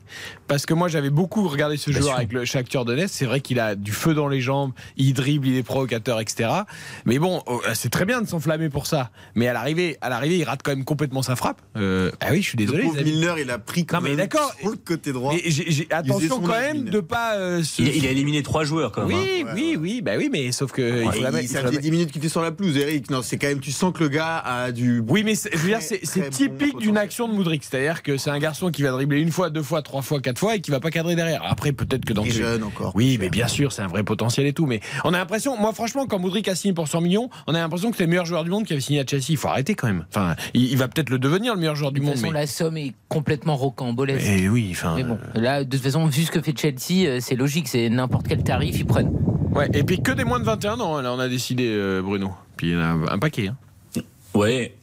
parce 0.48 0.66
que 0.66 0.74
moi 0.74 0.88
j'avais 0.88 1.10
beaucoup 1.10 1.48
regardé 1.48 1.78
ce 1.78 1.90
Bien 1.90 2.00
joueur 2.00 2.12
sûr. 2.12 2.18
avec 2.18 2.34
le 2.34 2.46
Shakhtar 2.46 2.86
Donetsk. 2.86 3.14
C'est 3.14 3.26
vrai 3.26 3.42
qu'il 3.42 3.60
a 3.60 3.76
du 3.76 3.92
feu 3.92 4.14
dans 4.14 4.28
les 4.28 4.42
jambes, 4.42 4.72
il 4.98 5.14
dribble, 5.14 5.48
il 5.48 5.56
est 5.58 5.64
provocateur, 5.64 6.20
etc. 6.20 6.50
Mais 7.06 7.20
bon, 7.20 7.44
oh, 7.48 7.62
c'est 7.74 7.90
très 7.90 8.06
bien 8.06 8.22
de 8.22 8.28
s'enflammer 8.28 8.70
pour 8.70 8.88
ça. 8.88 9.12
Mais 9.36 9.48
à 9.48 9.54
l'arrivée, 9.54 9.98
à 10.02 10.10
l'arrivée, 10.10 10.38
il 10.38 10.44
rate 10.44 10.62
quand 10.64 10.72
même 10.72 10.86
complètement 10.86 11.22
sa 11.22 11.36
frappe. 11.36 11.62
Euh, 11.76 12.12
ah 12.20 12.28
oui, 12.32 12.42
je 12.42 12.48
suis 12.50 12.58
désolé. 12.58 12.84
Le. 12.96 13.04
Milner, 13.04 13.34
il 13.42 13.50
a 13.52 13.60
pris 13.60 13.86
quand 13.86 13.98
Non 13.98 14.04
mais 14.04 14.10
même 14.10 14.18
d'accord. 14.18 14.54
sur 14.60 14.70
le 14.72 14.78
côté 14.78 15.12
droit. 15.14 15.34
Mais 15.34 15.88
attention 15.92 16.40
quand 16.42 16.48
même 16.60 16.86
de 16.86 17.00
pas. 17.00 17.36
euh, 17.36 17.64
se- 17.64 17.82
Il, 17.82 17.96
il 17.98 18.06
a 18.08 18.12
éliminé 18.12 18.44
trois 18.44 18.64
joueurs 18.64 18.92
quand 18.92 19.06
même. 19.06 19.18
Oui, 19.18 19.46
hein. 19.48 19.52
oui, 19.56 19.78
oui, 19.80 20.02
bah 20.02 20.14
oui, 20.18 20.30
mais 20.32 20.52
sauf 20.52 20.72
que 20.72 20.82
il 20.82 21.16
il- 21.18 21.22
mettre- 21.24 21.38
ça 21.50 21.62
faisait 21.62 21.64
mettre- 21.72 21.80
10 21.82 21.92
minutes 21.92 22.12
qu'il 22.12 22.20
était 22.20 22.30
sur 22.30 22.42
la 22.42 22.52
pelouse, 22.52 22.78
Eric. 22.78 23.10
Non, 23.10 23.22
c'est 23.22 23.38
quand 23.38 23.48
même, 23.48 23.60
tu 23.60 23.72
sens 23.72 23.94
que 23.94 24.00
le 24.04 24.10
gars 24.10 24.38
a 24.38 24.72
du. 24.72 25.04
Oui, 25.08 25.24
mais 25.24 25.36
c'est- 25.36 25.50
je 25.54 25.58
veux 25.58 25.68
dire, 25.70 25.82
c'est 25.82 26.22
bon 26.22 26.30
typique 26.30 26.78
d'une 26.78 26.98
action 26.98 27.28
de 27.28 27.34
Moudric. 27.34 27.64
C'est-à-dire 27.64 28.04
que 28.04 28.18
c'est 28.18 28.30
un 28.30 28.40
garçon 28.40 28.72
qui 28.72 28.84
va 28.84 28.92
dribbler 28.92 29.20
une 29.22 29.32
fois, 29.32 29.50
deux 29.50 29.64
fois, 29.64 29.82
trois 29.82 30.02
fois, 30.02 30.20
quatre 30.22 30.37
fois 30.38 30.56
et 30.56 30.62
qui 30.62 30.72
va 30.72 30.80
pas 30.80 30.90
cadrer 30.92 31.16
derrière. 31.16 31.42
Après, 31.46 31.72
peut-être 31.72 32.06
que 32.06 32.14
dans 32.14 32.24
Il 32.24 32.30
est 32.30 32.34
jeune 32.34 32.64
encore. 32.64 32.92
Oui, 32.96 33.18
mais 33.20 33.30
bien 33.30 33.48
sûr, 33.48 33.72
c'est 33.72 33.82
un 33.82 33.88
vrai 33.88 34.04
potentiel 34.04 34.46
et 34.48 34.54
tout. 34.54 34.66
Mais 34.66 34.80
on 35.04 35.14
a 35.14 35.18
l'impression, 35.18 35.58
moi, 35.58 35.74
franchement, 35.74 36.06
quand 36.08 36.20
Moudric 36.20 36.48
a 36.48 36.56
signé 36.56 36.74
pour 36.74 36.88
100 36.88 37.02
millions, 37.02 37.30
on 37.48 37.56
a 37.56 37.60
l'impression 37.60 37.92
que 37.92 37.98
c'est 37.98 38.04
le 38.04 38.10
meilleur 38.10 38.26
joueur 38.26 38.44
du 38.44 38.50
monde 38.50 38.66
qui 38.66 38.74
avait 38.74 38.82
signé 38.82 39.00
à 39.00 39.06
Chelsea. 39.06 39.26
Il 39.30 39.38
faut 39.38 39.48
arrêter 39.48 39.76
quand 39.76 39.88
même. 39.88 40.06
Enfin, 40.10 40.36
il, 40.54 40.72
il 40.72 40.78
va 40.78 40.88
peut-être 40.88 41.10
le 41.10 41.20
devenir 41.20 41.54
le 41.54 41.60
meilleur 41.60 41.76
joueur 41.76 41.92
du 41.92 42.00
De 42.00 42.06
toute 42.06 42.10
monde. 42.16 42.16
façon, 42.22 42.32
Mais... 42.34 42.40
la 42.40 42.48
somme 42.48 42.78
est 42.78 42.94
complètement 43.10 43.56
rocambolesque. 43.56 44.26
Eh 44.28 44.50
oui, 44.50 44.70
enfin. 44.72 44.96
Mais 44.96 45.04
bon, 45.04 45.18
là, 45.36 45.64
de 45.64 45.70
toute 45.70 45.84
façon, 45.84 46.06
vu 46.06 46.24
ce 46.24 46.32
que 46.32 46.42
fait 46.42 46.58
Chelsea, 46.58 47.08
euh, 47.08 47.20
c'est 47.22 47.36
logique, 47.36 47.68
c'est 47.68 47.90
n'importe 47.90 48.28
quel 48.28 48.44
tarif, 48.44 48.78
ils 48.80 48.86
prennent. 48.86 49.12
Ouais, 49.52 49.70
et 49.74 49.84
puis 49.84 50.02
que 50.02 50.12
des 50.12 50.24
moins 50.24 50.40
de 50.40 50.46
21 50.46 50.80
ans, 50.80 51.02
là, 51.02 51.12
on 51.14 51.20
a 51.20 51.28
décidé, 51.28 51.66
euh, 51.68 52.02
Bruno. 52.02 52.32
Puis 52.58 52.68
il 52.70 52.74
y 52.74 52.76
en 52.78 52.82
a 52.82 53.14
un 53.14 53.20
paquet. 53.20 53.48
hein. 53.48 54.02
Ouais. 54.34 54.76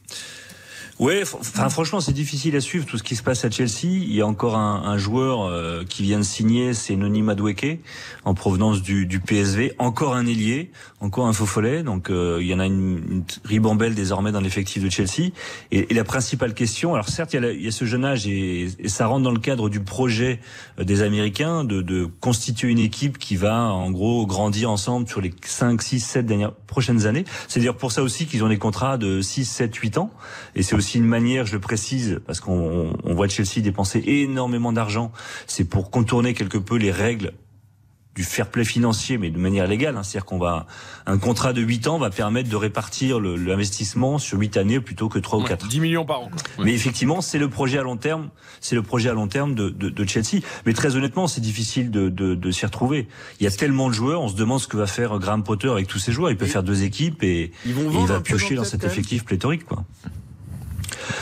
Ouais, 0.97 1.23
enfin 1.23 1.67
franchement 1.67 1.99
c'est 1.99 2.13
difficile 2.13 2.55
à 2.55 2.61
suivre 2.61 2.85
tout 2.85 2.97
ce 2.97 3.03
qui 3.03 3.17
se 3.17 3.23
passe 3.23 3.43
à 3.43 3.49
Chelsea. 3.49 3.83
Il 3.83 4.13
y 4.13 4.21
a 4.21 4.27
encore 4.27 4.55
un, 4.55 4.83
un 4.83 4.97
joueur 4.97 5.43
euh, 5.43 5.83
qui 5.83 6.03
vient 6.03 6.19
de 6.19 6.23
signer, 6.23 6.73
c'est 6.73 6.95
Noni 6.95 7.21
Madueke 7.21 7.79
en 8.23 8.33
provenance 8.33 8.81
du, 8.81 9.05
du 9.05 9.19
PSV. 9.19 9.73
Encore 9.77 10.15
un 10.15 10.25
ailier, 10.25 10.71
encore 11.05 11.27
un 11.27 11.33
faux 11.33 11.45
follet. 11.45 11.83
Donc 11.83 12.09
euh, 12.09 12.39
il 12.41 12.47
y 12.47 12.53
en 12.53 12.59
a 12.59 12.65
une, 12.65 13.01
une 13.09 13.23
ribambelle 13.45 13.95
désormais 13.95 14.31
dans 14.31 14.41
l'effectif 14.41 14.83
de 14.83 14.89
Chelsea. 14.89 15.31
Et, 15.71 15.91
et 15.91 15.93
la 15.93 16.03
principale 16.03 16.53
question, 16.53 16.93
alors 16.93 17.07
certes 17.09 17.33
il 17.33 17.41
y 17.41 17.45
a, 17.45 17.51
il 17.51 17.61
y 17.63 17.67
a 17.67 17.71
ce 17.71 17.85
jeune 17.85 18.03
âge 18.05 18.27
et, 18.27 18.67
et 18.79 18.89
ça 18.89 19.07
rentre 19.07 19.23
dans 19.23 19.31
le 19.31 19.39
cadre 19.39 19.69
du 19.69 19.79
projet 19.79 20.39
euh, 20.79 20.83
des 20.83 21.01
Américains 21.01 21.63
de, 21.63 21.81
de 21.81 22.05
constituer 22.19 22.69
une 22.69 22.79
équipe 22.79 23.17
qui 23.17 23.35
va 23.35 23.63
en 23.71 23.91
gros 23.91 24.25
grandir 24.25 24.69
ensemble 24.71 25.07
sur 25.07 25.21
les 25.21 25.33
5, 25.45 25.81
6, 25.81 25.99
7 25.99 26.25
dernières 26.25 26.51
prochaines 26.53 27.05
années. 27.05 27.25
C'est 27.47 27.59
dire 27.59 27.75
pour 27.77 27.91
ça 27.91 28.03
aussi 28.03 28.25
qu'ils 28.25 28.43
ont 28.43 28.49
des 28.49 28.57
contrats 28.57 28.97
de 28.97 29.21
6, 29.21 29.45
7, 29.45 29.75
8 29.75 29.97
ans. 29.97 30.11
Et 30.55 30.63
c'est 30.63 30.75
aussi 30.75 30.97
une 30.97 31.05
manière, 31.05 31.45
je 31.45 31.53
le 31.53 31.59
précise, 31.59 32.19
parce 32.25 32.39
qu'on 32.39 32.55
on- 32.55 32.93
on 33.03 33.13
voit 33.13 33.27
Chelsea 33.27 33.61
dépenser 33.61 34.03
énormément 34.05 34.73
d'argent, 34.73 35.11
c'est 35.47 35.63
pour 35.65 35.91
contourner 35.91 36.33
quelque 36.33 36.57
peu 36.57 36.77
les 36.77 36.91
règles 36.91 37.31
du 38.15 38.23
fair 38.23 38.47
play 38.47 38.63
financier, 38.63 39.17
mais 39.17 39.29
de 39.29 39.37
manière 39.37 39.67
légale. 39.67 39.97
Hein. 39.97 40.03
C'est-à-dire 40.03 40.25
qu'on 40.25 40.39
va 40.39 40.67
un 41.05 41.17
contrat 41.17 41.51
de 41.53 41.61
8 41.61 41.87
ans 41.87 41.99
va 41.99 42.09
permettre 42.09 42.49
de 42.49 42.55
répartir 42.55 43.19
l'investissement 43.19 44.17
sur 44.17 44.39
8 44.39 44.57
années 44.57 44.79
plutôt 44.79 45.09
que 45.09 45.19
3 45.19 45.39
ou 45.39 45.43
4. 45.43 45.67
10 45.67 45.79
millions 45.79 46.05
par 46.05 46.21
an. 46.21 46.29
quoi. 46.29 46.65
Mais 46.65 46.73
effectivement, 46.73 47.21
c'est 47.21 47.37
le 47.37 47.49
projet 47.49 47.77
à 47.77 47.83
long 47.83 47.97
terme, 47.97 48.29
c'est 48.61 48.75
le 48.75 48.81
projet 48.81 49.09
à 49.09 49.13
long 49.13 49.27
terme 49.27 49.53
de, 49.53 49.69
de, 49.69 49.89
de 49.89 50.07
Chelsea. 50.07 50.41
Mais 50.65 50.73
très 50.73 50.95
honnêtement, 50.95 51.27
c'est 51.27 51.41
difficile 51.41 51.91
de, 51.91 52.09
de, 52.09 52.35
de 52.35 52.51
s'y 52.51 52.65
retrouver. 52.65 53.07
Il 53.39 53.43
y 53.43 53.47
a 53.47 53.51
tellement 53.51 53.89
de 53.89 53.93
joueurs, 53.93 54.21
on 54.21 54.29
se 54.29 54.35
demande 54.35 54.59
ce 54.61 54.67
que 54.67 54.77
va 54.77 54.87
faire 54.87 55.17
Graham 55.19 55.43
Potter 55.43 55.69
avec 55.69 55.87
tous 55.87 55.99
ces 55.99 56.11
joueurs. 56.11 56.31
Il 56.31 56.37
peut 56.37 56.45
faire 56.45 56.63
deux 56.63 56.83
équipes 56.83 57.21
et, 57.23 57.51
Ils 57.65 57.73
vont 57.73 57.91
et 57.91 58.01
il 58.01 58.07
va 58.07 58.21
piocher 58.21 58.55
dans 58.55 58.63
cet 58.63 58.83
effectif 58.83 59.25
pléthorique, 59.25 59.65
quoi. 59.65 59.83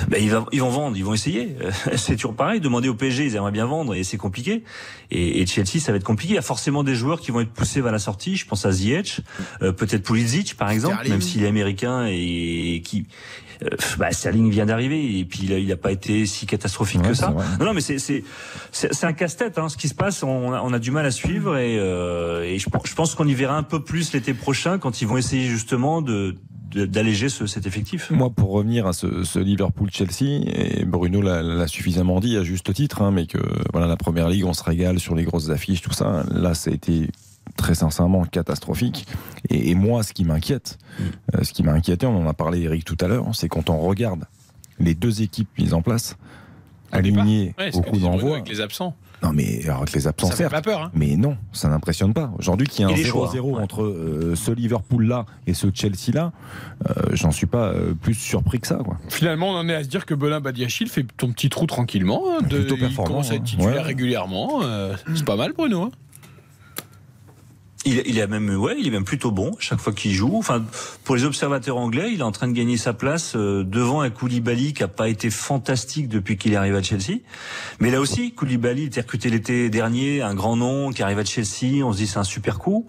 Ben, 0.07 0.21
ils, 0.21 0.29
va- 0.29 0.45
ils 0.51 0.61
vont 0.61 0.69
vendre, 0.69 0.95
ils 0.97 1.03
vont 1.05 1.13
essayer. 1.13 1.55
C'est 1.95 2.15
toujours 2.15 2.35
pareil. 2.35 2.59
Demander 2.59 2.89
au 2.89 2.95
PSG, 2.95 3.25
ils 3.25 3.35
aimeraient 3.35 3.51
bien 3.51 3.65
vendre 3.65 3.93
et 3.95 4.03
c'est 4.03 4.17
compliqué. 4.17 4.63
Et, 5.11 5.41
et 5.41 5.45
Chelsea, 5.45 5.79
ça 5.79 5.91
va 5.91 5.97
être 5.97 6.03
compliqué. 6.03 6.33
Il 6.33 6.35
y 6.35 6.39
a 6.39 6.43
forcément 6.43 6.83
des 6.83 6.95
joueurs 6.95 7.19
qui 7.21 7.31
vont 7.31 7.41
être 7.41 7.51
poussés 7.53 7.81
vers 7.81 7.91
la 7.91 7.99
sortie. 7.99 8.35
Je 8.35 8.45
pense 8.45 8.65
à 8.65 8.71
Ziyech, 8.71 9.21
euh, 9.61 9.71
peut-être 9.71 10.03
Pulisic 10.03 10.55
par 10.57 10.69
exemple, 10.69 10.95
Sterling. 10.95 11.11
même 11.13 11.21
s'il 11.21 11.43
est 11.43 11.47
américain 11.47 12.05
et, 12.09 12.81
qui. 12.83 13.05
euh, 13.63 13.69
bah, 13.97 14.11
Sterling 14.11 14.49
vient 14.49 14.65
d'arriver 14.65 15.19
et 15.19 15.25
puis 15.25 15.41
il 15.43 15.53
a, 15.53 15.57
il 15.59 15.71
a 15.71 15.77
pas 15.77 15.91
été 15.91 16.25
si 16.25 16.45
catastrophique 16.45 17.01
Ouais, 17.03 17.09
que 17.09 17.13
ça. 17.13 17.33
Non, 17.59 17.65
non, 17.65 17.73
mais 17.73 17.81
c'est 17.81 18.23
un 19.03 19.13
casse-tête. 19.13 19.57
Hein, 19.57 19.69
ce 19.69 19.77
qui 19.77 19.87
se 19.87 19.95
passe, 19.95 20.23
on 20.23 20.53
a, 20.53 20.61
on 20.61 20.73
a 20.73 20.79
du 20.79 20.91
mal 20.91 21.05
à 21.05 21.11
suivre 21.11 21.57
et, 21.57 21.77
euh, 21.79 22.43
et 22.43 22.59
je, 22.59 22.69
pense- 22.69 22.87
je 22.87 22.93
pense 22.95 23.15
qu'on 23.15 23.27
y 23.27 23.33
verra 23.33 23.55
un 23.57 23.63
peu 23.63 23.83
plus 23.83 24.13
l'été 24.13 24.33
prochain 24.33 24.77
quand 24.79 25.01
ils 25.01 25.07
vont 25.07 25.17
essayer 25.17 25.45
justement 25.47 26.01
de- 26.01 26.35
d'alléger 26.75 27.29
ce, 27.29 27.45
cet 27.45 27.67
effectif? 27.67 28.11
Moi, 28.11 28.29
pour 28.29 28.51
revenir 28.51 28.87
à 28.87 28.93
ce, 28.93 29.23
ce 29.23 29.39
Liverpool-Chelsea, 29.39 30.41
et 30.45 30.85
Bruno 30.85 31.21
l'a 31.21 31.67
suffisamment 31.67 32.19
dit 32.19 32.37
à 32.37 32.43
juste 32.43 32.73
titre, 32.73 33.01
hein, 33.01 33.11
mais 33.11 33.25
que 33.25 33.39
voilà, 33.71 33.87
la 33.87 33.97
première 33.97 34.29
ligue, 34.29 34.45
on 34.45 34.53
se 34.53 34.63
régale 34.63 34.99
sur 34.99 35.15
les 35.15 35.23
grosses 35.23 35.49
affiches, 35.49 35.81
tout 35.81 35.93
ça. 35.93 36.23
Là, 36.31 36.53
ça 36.53 36.71
a 36.71 36.73
été 36.73 37.09
très 37.57 37.75
sincèrement 37.75 38.23
catastrophique. 38.23 39.05
Et, 39.49 39.71
et 39.71 39.75
moi, 39.75 40.03
ce 40.03 40.13
qui 40.13 40.23
m'inquiète, 40.23 40.77
euh, 41.35 41.43
ce 41.43 41.53
qui 41.53 41.63
m'a 41.63 41.73
inquiété, 41.73 42.05
on 42.05 42.25
en 42.25 42.27
a 42.27 42.33
parlé 42.33 42.61
Eric 42.61 42.85
tout 42.85 42.97
à 43.01 43.07
l'heure, 43.07 43.25
c'est 43.33 43.49
quand 43.49 43.69
on 43.69 43.77
regarde 43.79 44.25
les 44.79 44.95
deux 44.95 45.21
équipes 45.21 45.49
mises 45.57 45.73
en 45.73 45.81
place, 45.81 46.17
alignées 46.91 47.53
Ouais, 47.57 47.75
au 47.75 47.81
coup 47.81 47.97
d'envoi. 47.97 48.37
Avec 48.37 48.49
les 48.49 48.61
absents. 48.61 48.95
Non, 49.23 49.31
mais 49.33 49.61
alors 49.63 49.77
avec 49.77 49.93
les 49.93 50.05
absents, 50.07 50.27
Ça 50.27 50.33
fait 50.33 50.43
certes. 50.43 50.51
pas 50.51 50.61
peur. 50.61 50.81
Hein. 50.83 50.91
Mais 50.93 51.15
non, 51.15 51.37
ça 51.53 51.69
n'impressionne 51.69 52.13
pas. 52.13 52.31
Aujourd'hui, 52.37 52.67
qu'il 52.67 52.85
y 52.85 52.89
Et 52.89 52.93
un 52.93 52.95
les 52.95 53.03
choix, 53.05 53.31
0-0 53.33 53.39
ouais. 53.55 53.61
entre 53.63 53.83
euh, 53.83 54.35
ce 54.35 54.51
Liverpool-là 54.51 55.25
et 55.47 55.53
ce 55.53 55.67
Chelsea-là, 55.73 56.33
euh, 56.89 56.93
j'en 57.13 57.31
suis 57.31 57.45
pas 57.47 57.67
euh, 57.69 57.93
plus 57.93 58.15
surpris 58.15 58.59
que 58.59 58.67
ça. 58.67 58.75
Quoi. 58.83 58.97
Finalement, 59.09 59.49
on 59.51 59.55
en 59.55 59.69
est 59.69 59.75
à 59.75 59.83
se 59.83 59.87
dire 59.89 60.05
que 60.05 60.13
Benin 60.13 60.41
Badiachil 60.41 60.89
fait 60.89 61.05
ton 61.17 61.31
petit 61.31 61.49
trou 61.49 61.65
tranquillement. 61.67 62.21
hein, 62.31 62.43
de- 62.45 62.59
Plutôt 62.63 62.75
il 62.77 62.95
commence 62.95 63.31
à 63.31 63.35
être 63.35 63.41
hein. 63.41 63.45
titulaire 63.45 63.73
Ouais. 63.75 63.81
régulièrement. 63.81 64.61
euh, 64.63 64.95
c'est 65.15 65.25
pas 65.25 65.37
mal, 65.37 65.53
Bruno. 65.57 65.89
Il, 67.85 68.01
il 68.05 68.17
est 68.17 68.27
même, 68.27 68.49
ouais, 68.55 68.75
il 68.79 68.87
est 68.87 68.91
même 68.91 69.03
plutôt 69.03 69.31
bon 69.31 69.51
chaque 69.59 69.79
fois 69.79 69.93
qu'il 69.93 70.11
joue. 70.13 70.37
Enfin, 70.37 70.63
pour 71.03 71.15
les 71.15 71.25
observateurs 71.25 71.77
anglais, 71.77 72.11
il 72.13 72.19
est 72.19 72.23
en 72.23 72.31
train 72.31 72.47
de 72.47 72.53
gagner 72.53 72.77
sa 72.77 72.93
place 72.93 73.35
euh, 73.35 73.63
devant 73.63 74.01
un 74.01 74.09
Koulibaly 74.09 74.73
qui 74.73 74.83
a 74.83 74.87
pas 74.87 75.09
été 75.09 75.29
fantastique 75.29 76.07
depuis 76.07 76.37
qu'il 76.37 76.53
est 76.53 76.55
arrivé 76.55 76.77
à 76.77 76.81
Chelsea. 76.81 77.19
Mais 77.79 77.91
là 77.91 77.99
aussi, 77.99 78.33
Koulibaly 78.33 78.85
était 78.85 79.01
recruté 79.01 79.29
l'été 79.29 79.69
dernier, 79.69 80.21
un 80.21 80.33
grand 80.33 80.55
nom 80.55 80.91
qui 80.91 81.03
arrive 81.03 81.19
à 81.19 81.25
Chelsea. 81.25 81.83
On 81.83 81.91
se 81.91 81.97
dit 81.97 82.07
c'est 82.07 82.19
un 82.19 82.23
super 82.23 82.59
coup. 82.59 82.87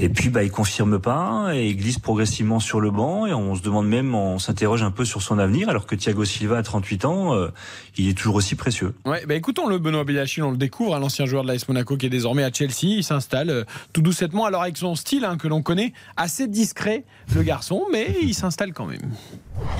Et 0.00 0.08
puis, 0.08 0.28
bah, 0.28 0.44
il 0.44 0.50
confirme 0.50 1.00
pas 1.00 1.50
et 1.54 1.68
il 1.68 1.76
glisse 1.76 1.98
progressivement 1.98 2.60
sur 2.60 2.80
le 2.80 2.90
banc 2.90 3.26
et 3.26 3.34
on 3.34 3.54
se 3.56 3.62
demande 3.62 3.88
même, 3.88 4.14
on 4.14 4.38
s'interroge 4.38 4.82
un 4.82 4.90
peu 4.90 5.04
sur 5.04 5.22
son 5.22 5.38
avenir 5.38 5.68
alors 5.68 5.86
que 5.86 5.96
Thiago 5.96 6.24
Silva 6.24 6.58
à 6.58 6.62
38 6.62 7.04
ans, 7.04 7.34
euh, 7.34 7.48
il 7.96 8.08
est 8.08 8.16
toujours 8.16 8.36
aussi 8.36 8.54
précieux. 8.54 8.94
Ouais, 9.04 9.24
bah 9.26 9.34
écoutons 9.34 9.66
le 9.66 9.78
Benoît 9.78 10.04
Badiachil, 10.04 10.44
on 10.44 10.52
le 10.52 10.56
découvre, 10.56 10.94
hein, 10.94 11.00
l'ancien 11.00 11.26
joueur 11.26 11.42
de 11.42 11.48
l'AS 11.48 11.66
Monaco 11.66 11.96
qui 11.96 12.06
est 12.06 12.10
désormais 12.10 12.44
à 12.44 12.52
Chelsea. 12.52 12.84
Il 12.84 13.04
s'installe 13.04 13.50
euh, 13.50 13.64
tout 13.92 14.02
doucettement, 14.02 14.44
alors 14.44 14.62
avec 14.62 14.76
son 14.76 14.94
style 14.94 15.24
hein, 15.24 15.36
que 15.36 15.48
l'on 15.48 15.62
connaît, 15.62 15.92
assez 16.16 16.46
discret, 16.46 17.04
le 17.34 17.42
garçon, 17.42 17.84
mais 17.92 18.14
il 18.22 18.34
s'installe 18.34 18.72
quand 18.72 18.86
même. 18.86 19.10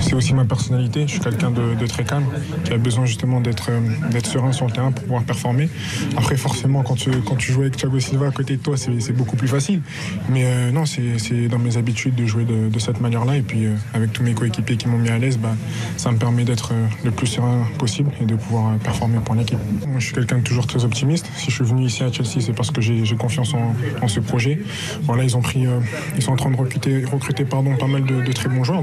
C'est 0.01 0.15
aussi 0.15 0.35
ma 0.35 0.45
personnalité. 0.45 1.03
Je 1.07 1.13
suis 1.13 1.21
quelqu'un 1.21 1.51
de, 1.51 1.87
très 1.87 2.05
calme, 2.05 2.27
qui 2.65 2.73
a 2.73 2.79
besoin 2.79 3.07
justement 3.07 3.41
d'être 3.41 3.69
euh, 3.71 3.81
d'être 4.11 4.27
serein 4.27 4.53
sur 4.53 4.67
le 4.67 4.73
terrain 4.73 4.93
pour 4.93 5.05
pouvoir 5.05 5.23
performer. 5.23 5.69
Après, 6.17 6.37
forcément, 6.37 6.83
quand 6.83 6.95
tu, 6.95 7.11
joues 7.53 7.63
avec 7.63 7.77
Thiago 7.77 7.99
Silva 7.99 8.29
à 8.29 8.31
côté 8.31 8.57
de 8.57 8.63
toi, 8.63 8.77
c'est 8.77 9.13
beaucoup 9.13 9.37
plus 9.37 9.49
facile. 9.49 9.81
Mais 10.29 10.45
euh, 10.45 10.71
non, 10.71 10.85
c'est 10.87 11.49
dans 11.49 11.59
mes 11.59 11.77
habitudes 11.77 12.15
de 12.15 12.27
jouer 12.27 12.45
de, 12.45 12.79
cette 12.79 13.01
manière-là. 13.01 13.37
Et 13.37 13.43
puis, 13.43 13.67
euh, 13.67 13.75
avec 13.93 14.13
tous 14.13 14.23
mes 14.23 14.35
coéquipiers 14.35 14.77
qui 14.77 14.89
m'ont 14.89 14.99
mis 14.99 15.09
à 15.09 15.19
l'aise, 15.19 15.39
bah, 15.39 15.55
ça 15.97 16.13
me 16.13 16.17
permet 16.17 16.45
d'être 16.45 16.73
le 17.05 17.11
plus 17.11 17.27
serein 17.27 17.67
possible 17.79 18.11
et 18.21 18.25
de 18.25 18.37
pouvoir 18.37 18.77
performer 18.79 19.19
pour 19.25 19.35
l'équipe. 19.35 19.59
Moi, 19.87 19.99
je 19.99 20.07
suis 20.07 20.15
quelqu'un 20.15 20.39
de 20.39 20.43
toujours 20.43 20.67
très 20.67 20.85
optimiste. 20.85 21.29
Si 21.37 21.51
je 21.51 21.57
suis 21.57 21.65
venu 21.65 21.85
ici 21.85 22.05
à 22.05 22.13
Chelsea, 22.13 22.41
c'est 22.41 22.53
parce 22.53 22.71
que 22.71 22.81
j'ai 22.81 23.17
confiance 23.17 23.55
en, 23.55 24.09
ce 24.09 24.21
projet. 24.21 24.61
Voilà, 25.03 25.25
ils 25.25 25.31
sont 25.31 25.39
en 25.39 26.37
train 26.37 26.51
de 26.51 26.57
recruter, 26.57 27.45
pardon, 27.45 27.75
pas 27.77 27.87
mal 27.87 28.05
de, 28.05 28.33
très 28.33 28.49
bons 28.49 28.65
joueurs. 28.65 28.83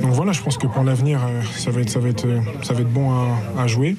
Donc 0.00 0.12
voilà, 0.12 0.32
je 0.32 0.40
pense 0.42 0.56
que 0.56 0.66
pour 0.66 0.82
l'avenir, 0.82 1.20
euh, 1.24 1.40
euh, 1.40 1.42
ça 1.56 1.70
va 2.00 2.80
être 2.80 2.92
bon 2.92 3.10
à, 3.56 3.66
jouer. 3.66 3.96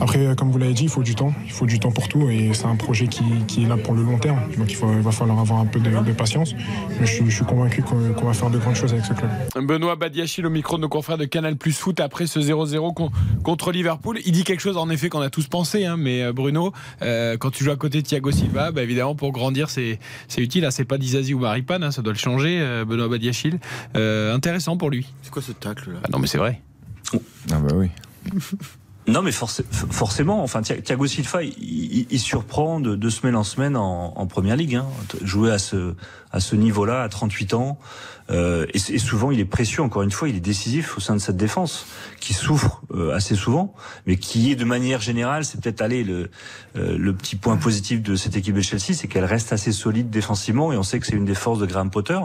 Après, 0.00 0.18
euh, 0.18 0.34
comme 0.34 0.50
vous 0.50 0.58
l'avez 0.58 0.72
dit, 0.72 0.84
il 0.84 0.88
faut 0.88 1.02
du 1.02 1.14
temps. 1.14 1.32
Il 1.44 1.52
faut 1.52 1.66
du 1.66 1.78
temps 1.78 1.92
pour 1.92 2.08
tout, 2.08 2.28
et 2.28 2.50
c'est 2.52 2.66
un 2.66 2.76
projet 2.76 3.06
qui, 3.06 3.22
est 3.62 3.68
là 3.68 3.76
pour 3.76 3.94
le 3.94 4.02
long 4.02 4.18
terme. 4.18 4.40
Donc 4.58 4.70
il, 4.70 4.76
va 4.76 5.10
falloir 5.12 5.38
avoir 5.38 5.60
un 5.60 5.66
peu 5.66 5.78
de, 5.78 6.12
patience. 6.12 6.54
Mais 7.00 7.06
je, 7.06 7.24
suis- 7.30 7.44
convaincu 7.46 7.82
qu'on 7.82 8.26
va 8.26 8.32
faire 8.32 8.50
de 8.50 8.58
grandes 8.58 8.74
choses 8.74 8.92
avec 8.92 9.04
ce 9.04 9.12
club. 9.12 9.30
Benoît 9.66 9.94
Badiachil 9.94 10.44
au 10.46 10.50
micro 10.50 10.76
de 10.76 10.82
nos 10.82 10.88
confrères 10.88 11.18
de 11.18 11.26
Canal 11.26 11.56
Plus 11.56 11.78
Foot 11.78 12.00
après 12.00 12.26
ce 12.26 12.40
0-0 12.40 12.92
con- 12.92 13.10
contre 13.44 13.70
Liverpool. 13.70 14.18
Il 14.26 14.32
dit 14.32 14.42
quelque 14.42 14.60
chose 14.60 14.76
en 14.76 14.90
effet 14.90 15.08
qu'on 15.08 15.20
a 15.20 15.30
tous 15.30 15.46
pensé, 15.46 15.84
hein, 15.84 15.96
mais 15.96 16.32
Bruno, 16.32 16.72
quand 17.00 17.50
tu 17.50 17.62
joues 17.64 17.70
à 17.70 17.76
côté 17.76 18.02
de 18.02 18.06
Thiago 18.06 18.30
Silva, 18.32 18.72
bah, 18.72 18.82
évidemment 18.82 19.14
pour 19.14 19.32
grandir 19.32 19.70
c'est 19.70 19.98
utile. 20.38 20.64
Hein, 20.64 20.70
c'est 20.70 20.84
pas 20.84 20.98
Dizazi 20.98 21.34
ou 21.34 21.38
Maripane, 21.38 21.84
hein, 21.84 21.90
ça 21.92 22.02
doit 22.02 22.12
le 22.12 22.18
changer. 22.18 22.84
Benoît 22.86 23.08
Badiachil, 23.08 23.58
intéressant 23.94 24.76
pour 24.76 24.90
lui. 24.90 25.06
C'est 25.42 25.52
quoi 25.52 25.54
ce 25.54 25.58
tacle 25.82 25.92
là 25.92 25.98
Ah 26.04 26.08
non 26.12 26.18
mais 26.18 26.26
c'est 26.26 26.38
vrai. 26.38 26.62
Ah 27.52 27.58
bah 27.58 27.74
oui. 27.74 27.90
Non, 29.08 29.22
mais 29.22 29.30
forc- 29.30 29.62
forcément, 29.70 30.42
enfin, 30.42 30.62
Thi- 30.62 30.82
Thiago 30.82 31.06
Silva, 31.06 31.44
il, 31.44 31.54
il- 31.60 32.06
il 32.10 32.18
surprend 32.18 32.80
de, 32.80 32.96
de 32.96 33.08
semaine 33.08 33.36
en 33.36 33.44
semaine 33.44 33.76
en, 33.76 34.12
en 34.18 34.26
première 34.26 34.56
ligue. 34.56 34.74
Hein. 34.74 34.86
Jouer 35.22 35.52
à 35.52 35.58
ce, 35.58 35.94
à 36.32 36.40
ce 36.40 36.56
niveau-là, 36.56 37.02
à 37.04 37.08
38 37.08 37.54
ans, 37.54 37.78
euh, 38.30 38.66
et, 38.74 38.78
et 38.94 38.98
souvent 38.98 39.30
il 39.30 39.40
est 39.40 39.44
précieux. 39.44 39.82
Encore 39.82 40.02
une 40.02 40.10
fois, 40.10 40.28
il 40.28 40.36
est 40.36 40.40
décisif 40.40 40.96
au 40.96 41.00
sein 41.00 41.14
de 41.14 41.20
cette 41.20 41.36
défense, 41.36 41.86
qui 42.20 42.34
souffre 42.34 42.82
euh, 42.94 43.14
assez 43.14 43.34
souvent, 43.34 43.74
mais 44.06 44.16
qui 44.16 44.50
est 44.52 44.56
de 44.56 44.64
manière 44.64 45.00
générale, 45.00 45.44
c'est 45.44 45.60
peut-être 45.60 45.80
aller 45.80 46.02
le, 46.04 46.30
euh, 46.76 46.96
le 46.98 47.14
petit 47.14 47.36
point 47.36 47.56
positif 47.56 48.02
de 48.02 48.16
cette 48.16 48.36
équipe 48.36 48.54
de 48.54 48.60
Chelsea, 48.60 48.94
c'est 48.94 49.06
qu'elle 49.08 49.24
reste 49.24 49.52
assez 49.52 49.72
solide 49.72 50.10
défensivement, 50.10 50.72
et 50.72 50.76
on 50.76 50.82
sait 50.82 50.98
que 50.98 51.06
c'est 51.06 51.14
une 51.16 51.24
des 51.24 51.34
forces 51.34 51.58
de 51.58 51.66
Graham 51.66 51.90
Potter. 51.90 52.18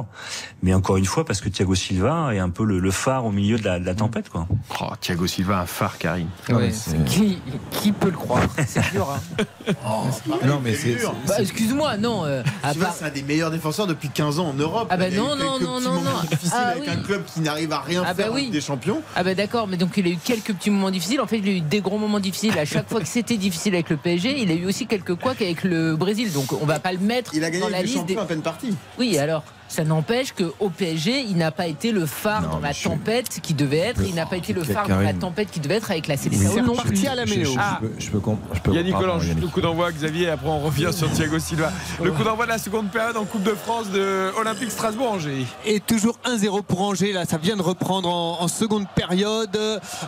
Mais 0.63 0.73
encore 0.73 0.97
une 0.97 1.05
fois, 1.05 1.25
parce 1.25 1.41
que 1.41 1.49
Thiago 1.49 1.75
Silva 1.75 2.33
est 2.33 2.39
un 2.39 2.49
peu 2.49 2.63
le, 2.63 2.79
le 2.79 2.91
phare 2.91 3.25
au 3.25 3.31
milieu 3.31 3.57
de 3.57 3.63
la, 3.65 3.79
de 3.79 3.85
la 3.85 3.93
tempête, 3.95 4.29
quoi. 4.29 4.47
Oh, 4.81 4.85
Thiago 4.99 5.27
Silva, 5.27 5.59
un 5.59 5.65
phare, 5.65 5.97
Karine. 5.97 6.27
Ouais, 6.49 6.71
qui, 7.05 7.39
qui 7.71 7.91
peut 7.91 8.09
le 8.09 8.17
croire? 8.17 8.41
C'est 8.65 8.91
dur. 8.91 9.07
Hein. 9.11 9.43
Non, 10.45 10.59
mais 10.63 10.73
c'est. 10.73 10.97
Bah, 11.27 11.35
excuse-moi, 11.39 11.97
non. 11.97 12.25
euh, 12.25 12.41
à 12.63 12.71
Silva, 12.71 12.87
part- 12.87 12.95
c'est 12.95 13.05
un 13.05 13.09
des 13.11 13.21
meilleurs 13.23 13.51
défenseurs 13.51 13.87
depuis 13.87 14.09
15 14.09 14.39
ans 14.39 14.47
en 14.49 14.53
Europe. 14.53 14.87
Ah 14.89 14.97
bah 14.97 15.05
a 15.05 15.09
eu 15.09 15.15
non, 15.15 15.35
non, 15.35 15.59
non, 15.59 15.79
non, 15.79 15.90
moments 15.91 16.11
non. 16.23 16.29
difficiles 16.29 16.51
Ah 16.53 16.67
avec 16.69 16.83
oui. 16.83 16.89
un 16.89 16.95
club 16.97 17.23
qui 17.25 17.39
n'arrive 17.41 17.71
à 17.71 17.79
rien 17.81 18.03
Ah 18.05 18.13
bah 18.13 18.23
faire 18.23 18.31
en 18.31 18.35
oui. 18.35 18.49
Des 18.49 18.61
champions. 18.61 19.01
Ah 19.15 19.23
bah 19.23 19.35
d'accord, 19.35 19.67
mais 19.67 19.77
donc 19.77 19.91
il 19.97 20.05
a 20.07 20.09
eu 20.09 20.17
quelques 20.17 20.53
petits 20.53 20.69
moments 20.69 20.91
difficiles. 20.91 21.21
En 21.21 21.27
fait, 21.27 21.37
il 21.39 21.47
a 21.49 21.51
eu 21.51 21.61
des 21.61 21.81
gros 21.81 21.97
moments 21.97 22.19
difficiles. 22.19 22.57
À 22.57 22.65
chaque 22.65 22.89
fois 22.89 23.01
que 23.01 23.07
c'était 23.07 23.37
difficile 23.37 23.73
avec 23.73 23.89
le 23.89 23.97
PSG, 23.97 24.41
il 24.41 24.51
a 24.51 24.53
eu 24.55 24.65
aussi 24.65 24.87
quelques 24.87 25.15
couacs 25.15 25.41
avec 25.41 25.63
le 25.63 25.95
Brésil. 25.95 26.31
Donc 26.33 26.51
on 26.53 26.65
va 26.65 26.79
pas 26.79 26.91
le 26.93 26.99
mettre 26.99 27.33
Il 27.35 27.43
a 27.43 27.49
gagné 27.49 27.63
dans 27.63 27.69
la 27.69 27.81
liste. 27.81 27.95
champions 27.97 28.15
Des... 28.15 28.21
à 28.21 28.25
peine 28.25 28.41
partie. 28.41 28.75
Oui, 28.97 29.17
alors 29.17 29.43
ça 29.71 29.83
n'empêche 29.85 30.33
qu'au 30.33 30.69
PSG, 30.69 31.21
il 31.29 31.37
n'a 31.37 31.51
pas 31.51 31.67
été 31.67 31.91
le 31.91 32.05
phare 32.05 32.41
dans 32.49 32.59
la 32.59 32.73
tempête 32.73 33.39
qui 33.41 33.53
devait 33.53 33.77
être. 33.77 34.01
Il 34.05 34.15
n'a 34.15 34.25
pas 34.25 34.35
été 34.37 34.51
le 34.53 34.63
phare 34.63 34.87
dans 34.87 34.99
la 34.99 35.13
tempête 35.13 35.49
qui 35.49 35.59
devait 35.61 35.75
être 35.75 35.91
avec 35.91 36.07
la 36.07 36.17
sélection. 36.17 36.51
Oui, 36.55 36.61
non 36.61 36.73
je- 36.75 36.81
plus. 36.87 36.95
je- 36.97 37.01
je- 37.25 37.43
je 37.45 37.55
Ah. 37.57 37.77
peux- 37.81 37.91
Je 37.97 38.09
peux 38.09 38.19
comp- 38.19 38.39
je 38.53 38.59
peux- 38.59 38.73
Yannick 38.73 38.95
Collange, 38.95 39.27
le 39.39 39.47
coup 39.47 39.61
d'envoi, 39.61 39.91
Xavier, 39.91 40.29
après 40.29 40.49
on 40.49 40.59
revient 40.59 40.89
sur 40.93 41.09
Thiago 41.11 41.39
Silva. 41.39 41.71
Le 42.03 42.11
coup 42.11 42.23
d'envoi 42.23 42.45
de 42.45 42.49
la 42.51 42.57
seconde 42.57 42.89
période 42.91 43.15
en 43.17 43.25
Coupe 43.25 43.43
de 43.43 43.51
France 43.55 43.89
de 43.89 44.31
Olympique 44.37 44.71
Strasbourg-Angers. 44.71 45.45
Et 45.65 45.79
toujours 45.79 46.17
1-0 46.25 46.61
pour 46.63 46.81
Angers, 46.81 47.13
là 47.13 47.25
ça 47.25 47.37
vient 47.37 47.55
de 47.55 47.61
reprendre 47.61 48.09
en, 48.09 48.41
en 48.41 48.47
seconde 48.47 48.85
période. 48.93 49.57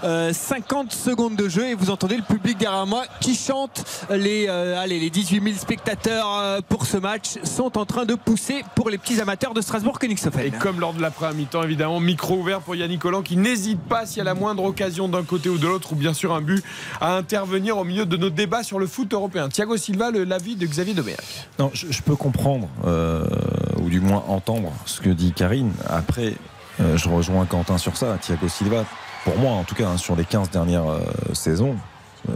Euh, 0.04 0.34
50 0.34 0.92
secondes 0.92 1.36
de 1.36 1.48
jeu 1.48 1.70
et 1.70 1.76
vous 1.76 1.90
entendez 1.90 2.18
le 2.18 2.24
public 2.24 2.58
derrière 2.58 2.86
moi 2.86 3.04
qui 3.22 3.36
chante. 3.36 3.84
Les, 4.10 4.48
euh, 4.50 4.80
allez, 4.82 5.00
les 5.00 5.10
18 5.10 5.42
000 5.44 5.56
spectateurs 5.58 6.28
euh, 6.38 6.60
pour 6.68 6.86
ce 6.86 6.98
match 6.98 7.38
sont 7.44 7.78
en 7.78 7.86
train 7.86 8.06
de 8.06 8.16
pousser 8.16 8.64
pour 8.76 8.90
les 8.90 8.98
petits 8.98 9.22
amateurs 9.22 9.53
de 9.54 9.62
Strasbourg 9.62 10.00
Königshofen. 10.00 10.46
Et 10.46 10.52
comme 10.52 10.80
lors 10.80 10.94
de 10.94 11.02
la 11.02 11.12
première 11.12 11.34
mi-temps, 11.34 11.64
évidemment, 11.64 12.00
micro 12.00 12.36
ouvert 12.36 12.62
pour 12.62 12.76
Yannick 12.76 13.02
Collant 13.02 13.22
qui 13.22 13.38
n'hésite 13.38 13.80
pas 13.82 14.06
s'il 14.06 14.18
y 14.18 14.22
a 14.22 14.24
la 14.24 14.34
moindre 14.34 14.64
occasion 14.64 15.08
d'un 15.08 15.24
côté 15.24 15.50
ou 15.50 15.58
de 15.58 15.68
l'autre, 15.68 15.94
ou 15.94 15.96
bien 15.96 16.14
sûr 16.14 16.34
un 16.34 16.42
but, 16.42 16.64
à 17.02 17.16
intervenir 17.16 17.78
au 17.78 17.84
milieu 17.84 18.06
de 18.06 18.18
nos 18.18 18.30
débats 18.30 18.64
sur 18.64 18.80
le 18.80 18.88
foot 18.88 19.14
européen. 19.14 19.50
Thiago 19.50 19.78
Silva, 19.78 20.12
l'avis 20.12 20.56
de 20.56 20.66
Xavier 20.66 20.94
Domergue. 20.94 21.20
Non, 21.60 21.72
je, 21.74 21.88
je 21.90 22.02
peux 22.02 22.16
comprendre, 22.16 22.68
euh, 22.86 23.26
ou 23.78 23.90
du 23.90 24.00
moins 24.00 24.24
entendre 24.28 24.72
ce 24.86 25.02
que 25.02 25.10
dit 25.10 25.34
Karine. 25.34 25.72
Après, 25.88 26.34
euh, 26.80 26.98
je 26.98 27.10
rejoins 27.10 27.46
Quentin 27.46 27.78
sur 27.78 27.98
ça. 27.98 28.18
Thiago 28.20 28.48
Silva, 28.48 28.86
pour 29.24 29.38
moi 29.38 29.52
en 29.52 29.64
tout 29.64 29.76
cas, 29.76 29.88
hein, 29.90 29.98
sur 29.98 30.16
les 30.16 30.26
15 30.26 30.50
dernières 30.50 30.88
euh, 30.88 31.00
saisons, 31.34 31.76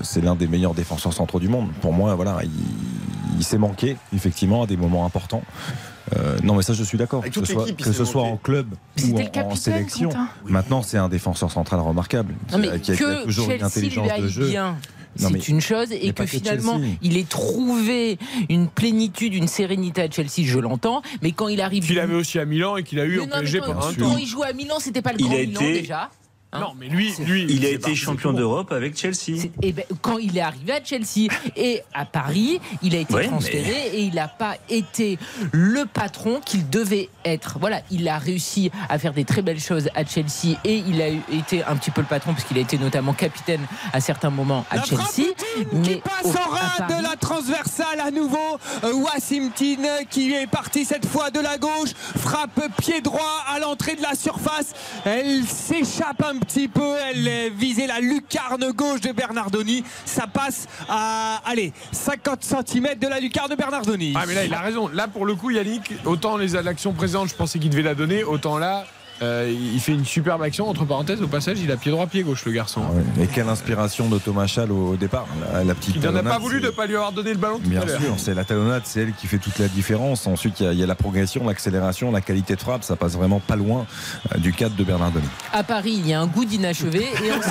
c'est 0.01 0.21
l'un 0.21 0.35
des 0.35 0.47
meilleurs 0.47 0.73
défenseurs 0.73 1.13
centraux 1.13 1.39
du 1.39 1.47
monde. 1.47 1.69
Pour 1.81 1.93
moi, 1.93 2.13
voilà, 2.15 2.39
il, 2.43 2.51
il 3.37 3.43
s'est 3.43 3.57
manqué, 3.57 3.95
effectivement, 4.13 4.63
à 4.63 4.67
des 4.67 4.77
moments 4.77 5.05
importants. 5.05 5.43
Euh, 6.15 6.37
non, 6.43 6.55
mais 6.55 6.61
ça, 6.63 6.73
je 6.73 6.83
suis 6.83 6.97
d'accord. 6.97 7.23
Que, 7.23 7.33
ce 7.33 7.45
soit, 7.45 7.65
que 7.75 7.91
ce 7.91 8.17
en 8.17 8.37
club 8.37 8.67
ou 9.03 9.15
en, 9.15 9.17
le 9.19 9.23
en 9.25 9.27
capitaine, 9.27 9.55
sélection. 9.57 10.09
Quentin. 10.09 10.29
Maintenant, 10.45 10.81
c'est 10.81 10.97
un 10.97 11.09
défenseur 11.09 11.51
central 11.51 11.79
remarquable. 11.81 12.33
Non 12.51 12.57
mais 12.59 12.79
qui 12.79 12.91
a- 12.91 12.95
que 12.95 13.23
toujours 13.25 13.45
une 13.51 13.59
Chelsea 13.59 13.59
lui 13.59 13.63
intelligence 13.65 14.19
de 14.21 14.27
jeu. 14.27 14.47
bien. 14.49 14.77
C'est 15.15 15.47
une 15.47 15.61
chose 15.61 15.91
et 15.91 16.13
que 16.13 16.25
finalement 16.27 16.77
Chelsea. 16.77 16.97
il 17.01 17.17
ait 17.17 17.23
trouvé 17.23 18.19
une 18.49 18.67
plénitude, 18.67 19.33
une 19.33 19.47
sérénité 19.47 20.03
à 20.03 20.11
Chelsea, 20.11 20.43
je 20.45 20.59
l'entends, 20.59 21.01
mais 21.23 21.31
quand 21.31 21.47
il 21.47 21.59
arrive. 21.59 21.83
Qu'il 21.85 21.99
avait 21.99 22.13
aussi 22.13 22.37
à 22.37 22.45
Milan 22.45 22.77
et 22.77 22.83
qu'il 22.83 22.99
a 22.99 23.05
eu 23.05 23.17
Mais 23.17 23.23
au 23.23 23.25
non, 23.25 23.39
PSG 23.39 23.59
quand, 23.59 23.65
pendant 23.73 23.87
un 23.87 23.93
quand 23.95 24.09
temps. 24.11 24.17
il 24.19 24.27
joue 24.27 24.43
à 24.43 24.53
Milan, 24.53 24.75
c'était 24.79 25.01
pas 25.01 25.13
le 25.13 25.19
Il 25.19 25.25
grand 25.25 25.35
a 25.35 25.39
Milan 25.39 25.59
été- 25.61 25.81
déjà. 25.81 26.11
Hein 26.57 26.61
Non, 26.61 26.73
mais 26.77 26.87
lui, 26.87 27.13
lui 27.19 27.45
Il 27.49 27.65
a 27.65 27.69
été 27.69 27.95
champion 27.95 28.33
d'Europe 28.33 28.71
avec 28.71 28.97
Chelsea. 28.97 29.47
Et 29.61 29.71
ben, 29.71 29.83
quand 30.01 30.17
il 30.17 30.37
est 30.37 30.41
arrivé 30.41 30.73
à 30.73 30.83
Chelsea 30.83 31.27
et 31.55 31.81
à 31.93 32.05
Paris, 32.05 32.59
il 32.81 32.95
a 32.95 32.99
été 32.99 33.13
Ouais, 33.13 33.27
transféré 33.27 33.89
et 33.93 34.01
il 34.01 34.15
n'a 34.15 34.27
pas 34.27 34.55
été 34.69 35.17
le 35.51 35.85
patron 35.85 36.39
qu'il 36.45 36.69
devait 36.69 37.09
être. 37.25 37.57
Voilà, 37.59 37.81
il 37.91 38.07
a 38.07 38.17
réussi 38.17 38.71
à 38.89 38.97
faire 38.99 39.13
des 39.13 39.25
très 39.25 39.41
belles 39.41 39.59
choses 39.59 39.89
à 39.95 40.05
Chelsea 40.05 40.57
et 40.63 40.75
il 40.87 41.01
a 41.01 41.07
été 41.07 41.63
un 41.63 41.75
petit 41.75 41.91
peu 41.91 42.01
le 42.01 42.07
patron 42.07 42.33
puisqu'il 42.33 42.57
a 42.57 42.61
été 42.61 42.77
notamment 42.77 43.13
capitaine 43.13 43.61
à 43.93 43.99
certains 44.01 44.29
moments 44.29 44.65
à 44.69 44.77
La 44.77 44.83
Chelsea. 44.83 45.05
qui 45.05 45.65
Mais 45.73 45.95
passe 45.97 46.25
au- 46.25 46.29
en 46.29 46.53
à 46.53 46.57
rade 46.59 46.87
Paris- 46.87 46.93
de 46.97 47.03
la 47.03 47.15
transversale 47.15 47.99
à 47.99 48.11
nouveau. 48.11 48.37
Euh, 48.83 48.93
Wassim 48.93 49.51
Tine 49.55 49.87
qui 50.09 50.33
est 50.33 50.47
parti 50.47 50.85
cette 50.85 51.05
fois 51.05 51.29
de 51.31 51.39
la 51.39 51.57
gauche. 51.57 51.91
Frappe 52.17 52.61
pied 52.77 53.01
droit 53.01 53.43
à 53.53 53.59
l'entrée 53.59 53.95
de 53.95 54.01
la 54.01 54.15
surface. 54.15 54.73
Elle 55.05 55.43
s'échappe 55.45 56.23
un 56.23 56.37
petit 56.39 56.46
peu. 56.67 56.95
Elle 57.09 57.27
euh, 57.27 57.49
visait 57.55 57.87
la 57.87 57.99
lucarne 57.99 58.71
gauche 58.71 59.01
de 59.01 59.11
Bernardoni. 59.11 59.83
Ça 60.05 60.27
passe 60.27 60.67
à 60.89 61.41
allez 61.45 61.73
50 61.91 62.43
cm 62.43 62.95
de 62.95 63.07
la 63.07 63.19
lucarne 63.19 63.49
de 63.49 63.55
Bernardoni. 63.55 64.13
Ah 64.15 64.23
mais 64.27 64.33
là 64.33 64.45
il 64.45 64.53
a 64.53 64.61
raison. 64.61 64.87
Là 64.87 65.07
pour 65.07 65.25
le 65.25 65.35
coup 65.35 65.51
Yannick, 65.51 65.93
autant 66.05 66.37
les 66.37 66.57
l'action 66.61 66.93
présente 66.93 67.29
je 67.29 67.35
pensais 67.35 67.59
qu'il 67.59 67.69
devait 67.69 67.81
la 67.81 67.95
donner, 67.95 68.23
autant 68.23 68.57
là 68.57 68.85
euh, 69.21 69.53
il 69.73 69.79
fait 69.79 69.93
une 69.93 70.05
superbe 70.05 70.41
action. 70.41 70.67
Entre 70.69 70.85
parenthèses 70.85 71.21
au 71.21 71.27
passage 71.27 71.57
il 71.61 71.71
a 71.71 71.77
pied 71.77 71.91
droit 71.91 72.07
pied 72.07 72.23
gauche 72.23 72.45
le 72.45 72.51
garçon. 72.51 72.81
Ah 72.87 72.91
ouais. 72.93 73.23
Et 73.23 73.27
quelle 73.27 73.49
inspiration 73.49 74.09
de 74.09 74.17
Thomas 74.19 74.47
Schall 74.47 74.71
au, 74.71 74.89
au 74.93 74.95
départ. 74.95 75.27
La, 75.53 75.63
la 75.63 75.75
petite 75.75 75.95
Il 75.95 76.01
n'en 76.01 76.15
a 76.15 76.23
pas 76.23 76.37
voulu 76.39 76.59
de 76.61 76.67
c'est- 76.67 76.71
pas 76.75 76.85
lui 76.85 76.95
avoir 76.95 77.11
donné 77.11 77.31
le 77.31 77.37
ballon 77.37 77.59
tout 77.59 77.69
Bien 77.69 77.81
à 77.81 77.87
sûr, 77.87 78.15
c'est 78.17 78.33
la 78.33 78.43
talonnade, 78.45 78.83
c'est 78.85 79.01
elle 79.01 79.13
qui 79.13 79.27
fait 79.27 79.37
toute 79.39 79.57
la 79.59 79.67
différence. 79.67 80.27
Ensuite, 80.27 80.59
il 80.59 80.65
y 80.65 80.69
a- 80.69 80.73
il 80.73 80.79
y, 80.79 80.83
a 80.83 80.87
la 80.87 80.95
progression, 80.95 81.45
l'accélération, 81.45 82.11
la 82.11 82.21
qualité 82.21 82.55
de 82.55 82.61
frappe. 82.61 82.83
Ça 82.83 82.95
passe 82.95 83.13
vraiment 83.13 83.39
pas 83.39 83.55
loin 83.55 83.85
euh, 84.35 84.37
du 84.39 84.53
cadre 84.53 84.75
de 84.75 84.83
Bernardoni. 84.83 85.25
À 85.53 85.63
Paris, 85.63 85.95
il 85.97 86.07
y 86.07 86.13
a 86.13 86.21
un 86.21 86.27
goût 86.27 86.45
d'inachevé 86.45 87.01
et 87.03 87.31
on 87.31 87.41
sait- 87.41 87.49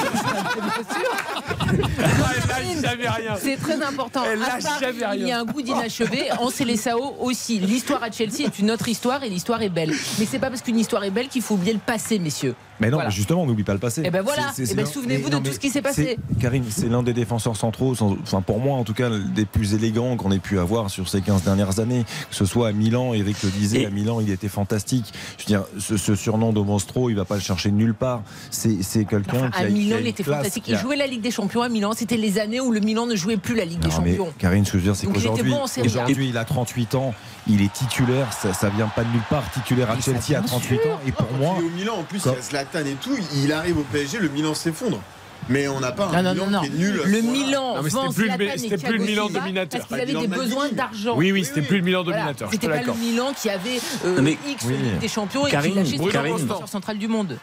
Elle 1.69 1.79
lâche 2.19 2.81
jamais 2.83 3.09
rien. 3.09 3.35
C'est 3.41 3.57
très 3.57 3.83
important. 3.83 4.23
Elle 4.31 4.43
À 4.43 4.47
Paris, 4.63 4.85
rien. 4.93 5.15
Il 5.15 5.27
y 5.29 5.33
a 5.33 5.41
un 5.41 5.45
goût 5.45 5.63
d'inachevé. 5.63 6.29
En 6.39 6.51
Célessao 6.51 7.17
aussi. 7.21 7.59
L'histoire 7.59 8.03
à 8.03 8.11
Chelsea 8.11 8.43
est 8.45 8.59
une 8.59 8.71
autre 8.71 8.89
histoire 8.89 9.23
et 9.25 9.29
l'histoire 9.29 9.63
est 9.63 9.69
belle. 9.69 9.93
Mais 10.19 10.27
c'est 10.31 10.39
pas 10.39 10.49
parce 10.51 10.63
qu'une 10.63 10.79
histoire 10.79 11.05
est 11.05 11.11
belle 11.11 11.29
qu'il 11.29 11.43
faut 11.43 11.56
oublier 11.57 11.73
le 11.73 11.79
passé, 11.79 12.19
messieurs. 12.19 12.55
Mais 12.79 12.89
non, 12.91 12.99
Voilà. 12.99 13.09
mais 13.09 13.15
justement, 13.15 13.43
on 13.43 13.47
n'oublie 13.47 13.65
pas 13.65 13.73
le 13.73 13.79
passé. 13.79 14.03
Eh 14.05 14.11
ben 14.11 14.21
voilà. 14.21 14.53
Eh 14.59 14.75
ben 14.75 14.85
souvenez-vous 14.85 15.31
de 15.31 15.35
non, 15.37 15.41
tout 15.41 15.51
ce 15.51 15.59
qui 15.59 15.71
s'est 15.71 15.81
passé. 15.81 16.19
Karine, 16.39 16.63
c'est 16.69 16.91
l'un 16.91 17.03
des 17.03 17.15
défenseurs 17.15 17.57
centraux, 17.57 17.95
sans- 17.95 18.17
enfin 18.23 18.43
pour 18.43 18.61
moi 18.61 18.77
en 18.77 18.85
tout 18.85 18.93
cas, 18.93 19.09
des 19.09 19.47
plus 19.47 19.73
élégants 19.73 20.17
qu'on 20.19 20.31
ait 20.31 20.39
pu 20.39 20.59
avoir 20.59 20.91
sur 20.91 21.09
ces 21.09 21.23
15 21.23 21.43
dernières 21.43 21.81
années. 21.81 22.05
Que 22.29 22.37
ce 22.37 22.45
soit 22.45 22.69
à 22.69 22.73
Milan, 22.73 23.15
Eric 23.15 23.43
le 23.43 23.49
disait, 23.49 23.81
Et- 23.83 23.87
à 23.87 23.91
Milan, 23.91 24.21
il 24.21 24.31
était 24.31 24.49
fantastique. 24.49 25.07
Je 25.39 25.45
veux 25.45 25.47
dire, 25.47 25.65
ce, 25.79 25.97
ce 25.97 26.15
surnom 26.15 26.53
de 26.53 26.61
Monstro, 26.61 27.09
il 27.09 27.17
va 27.17 27.25
pas 27.25 27.37
le 27.37 27.41
chercher 27.41 27.71
nulle 27.71 27.95
part. 27.95 28.23
C'est 28.51 28.77
quelqu'un 29.07 29.39
Enfin, 29.39 29.51
qui 29.51 29.57
a 29.59 29.61
à 29.63 29.67
qui 29.69 29.73
Milan, 29.73 29.97
a 29.97 29.99
il 30.01 30.03
une 30.03 30.07
était 30.09 30.23
classe, 30.23 30.37
fantastique. 30.37 30.65
Il 30.69 30.75
a- 30.75 30.79
jouait 30.83 30.97
la 30.97 31.07
Ligue 31.07 31.23
des 31.23 31.31
Champions 31.31 31.63
à 31.63 31.71
Milan. 31.71 31.93
C'était 31.97 32.19
les 32.19 32.39
années 32.39 32.61
où 32.61 32.73
le 32.73 32.81
Milan 32.81 33.07
ne 33.07 33.17
jouait 33.17 33.39
plus 33.39 33.55
la 33.55 33.65
Ligue 33.65 33.79
des 33.81 33.89
Non, 33.89 33.95
Champions. 33.95 34.33
Karine, 34.39 34.67
ce 34.67 34.73
que 34.73 34.79
je 34.79 34.83
veux 34.85 34.91
dire, 34.93 34.97
c'est 34.97 35.07
qu'aujourd'hui, 35.07 35.51
bon 35.51 35.63
en 35.63 35.67
Serie 35.67 35.89
A. 35.89 35.91
aujourd'hui, 35.91 36.29
il 36.29 36.37
a 36.37 36.45
38 36.45 36.95
ans, 36.95 37.15
il 37.49 37.63
est 37.63 37.73
titulaire, 37.73 38.33
ça, 38.33 38.53
ça 38.53 38.69
vient 38.69 38.89
pas 38.89 39.05
de 39.05 39.09
nulle 39.11 39.23
part, 39.31 39.49
titulaire 39.53 39.91
à 39.91 40.01
Chelsea 40.01 40.37
à 40.37 40.41
bien 40.41 40.43
38 40.43 40.79
ans. 40.87 41.01
Et 41.07 41.13
pour 41.13 41.29
Quand 41.29 41.35
moi, 41.37 41.55
il 41.59 41.63
est 41.63 41.67
au 41.67 41.71
Milan, 41.71 41.95
en 41.99 42.03
plus, 42.05 42.21
Quand- 42.23 42.31
il 42.33 42.37
y 42.37 42.39
a 42.39 42.43
Zlatan 42.43 42.81
et 42.81 42.97
tout. 43.01 43.17
Il 43.35 43.53
arrive 43.53 43.79
au 43.79 43.83
PSG, 43.85 44.19
le 44.19 44.29
Milan 44.29 44.55
s'effondre. 44.55 45.01
Mais 45.49 45.69
on 45.69 45.79
n'a 45.79 45.93
pas 45.93 46.07
un 46.07 46.23
Non, 46.23 46.23
non, 46.23 46.33
Milan 46.33 46.47
non, 46.47 46.51
non. 46.51 46.61
qui 46.63 46.67
est 46.67 46.71
nul. 46.79 47.01
Le. 47.05 47.21
Milan 47.23 47.75
c'était 47.77 47.89
vend 47.91 48.13
plus 48.13 48.31
c'était 48.59 48.79
plus 48.79 48.99
le 48.99 49.05
Milan 49.05 49.29
dominateur. 49.29 49.81
Parce 49.81 49.89
qu'il 49.89 49.97
Pas 49.97 50.03
avait 50.03 50.13
le 50.13 50.21
des 50.21 50.27
besoins 50.27 50.69
d'argent. 50.73 51.15
Oui, 51.17 51.31
oui, 51.31 51.45
c'était 51.45 51.63
plus 51.63 51.77
le 51.79 51.83
Milan 51.85 52.03
dominateur. 52.03 52.49
C'était 52.51 52.69
pas 52.69 52.83
le. 52.83 52.93
Milan 52.95 53.33
qui 53.41 53.49
avait 53.51 53.79
euh, 54.07 54.35
X 54.49 54.67
des 55.01 55.09
Champions 55.09 55.47
et 55.47 55.51
qui 55.51 55.57
lâchait 55.57 55.69
Bruno 55.99 55.99
son 55.99 56.03
Constant. 56.03 56.23
défenseur 56.47 56.69
central 56.69 56.99
du 56.99 57.07
monde. 57.07 57.39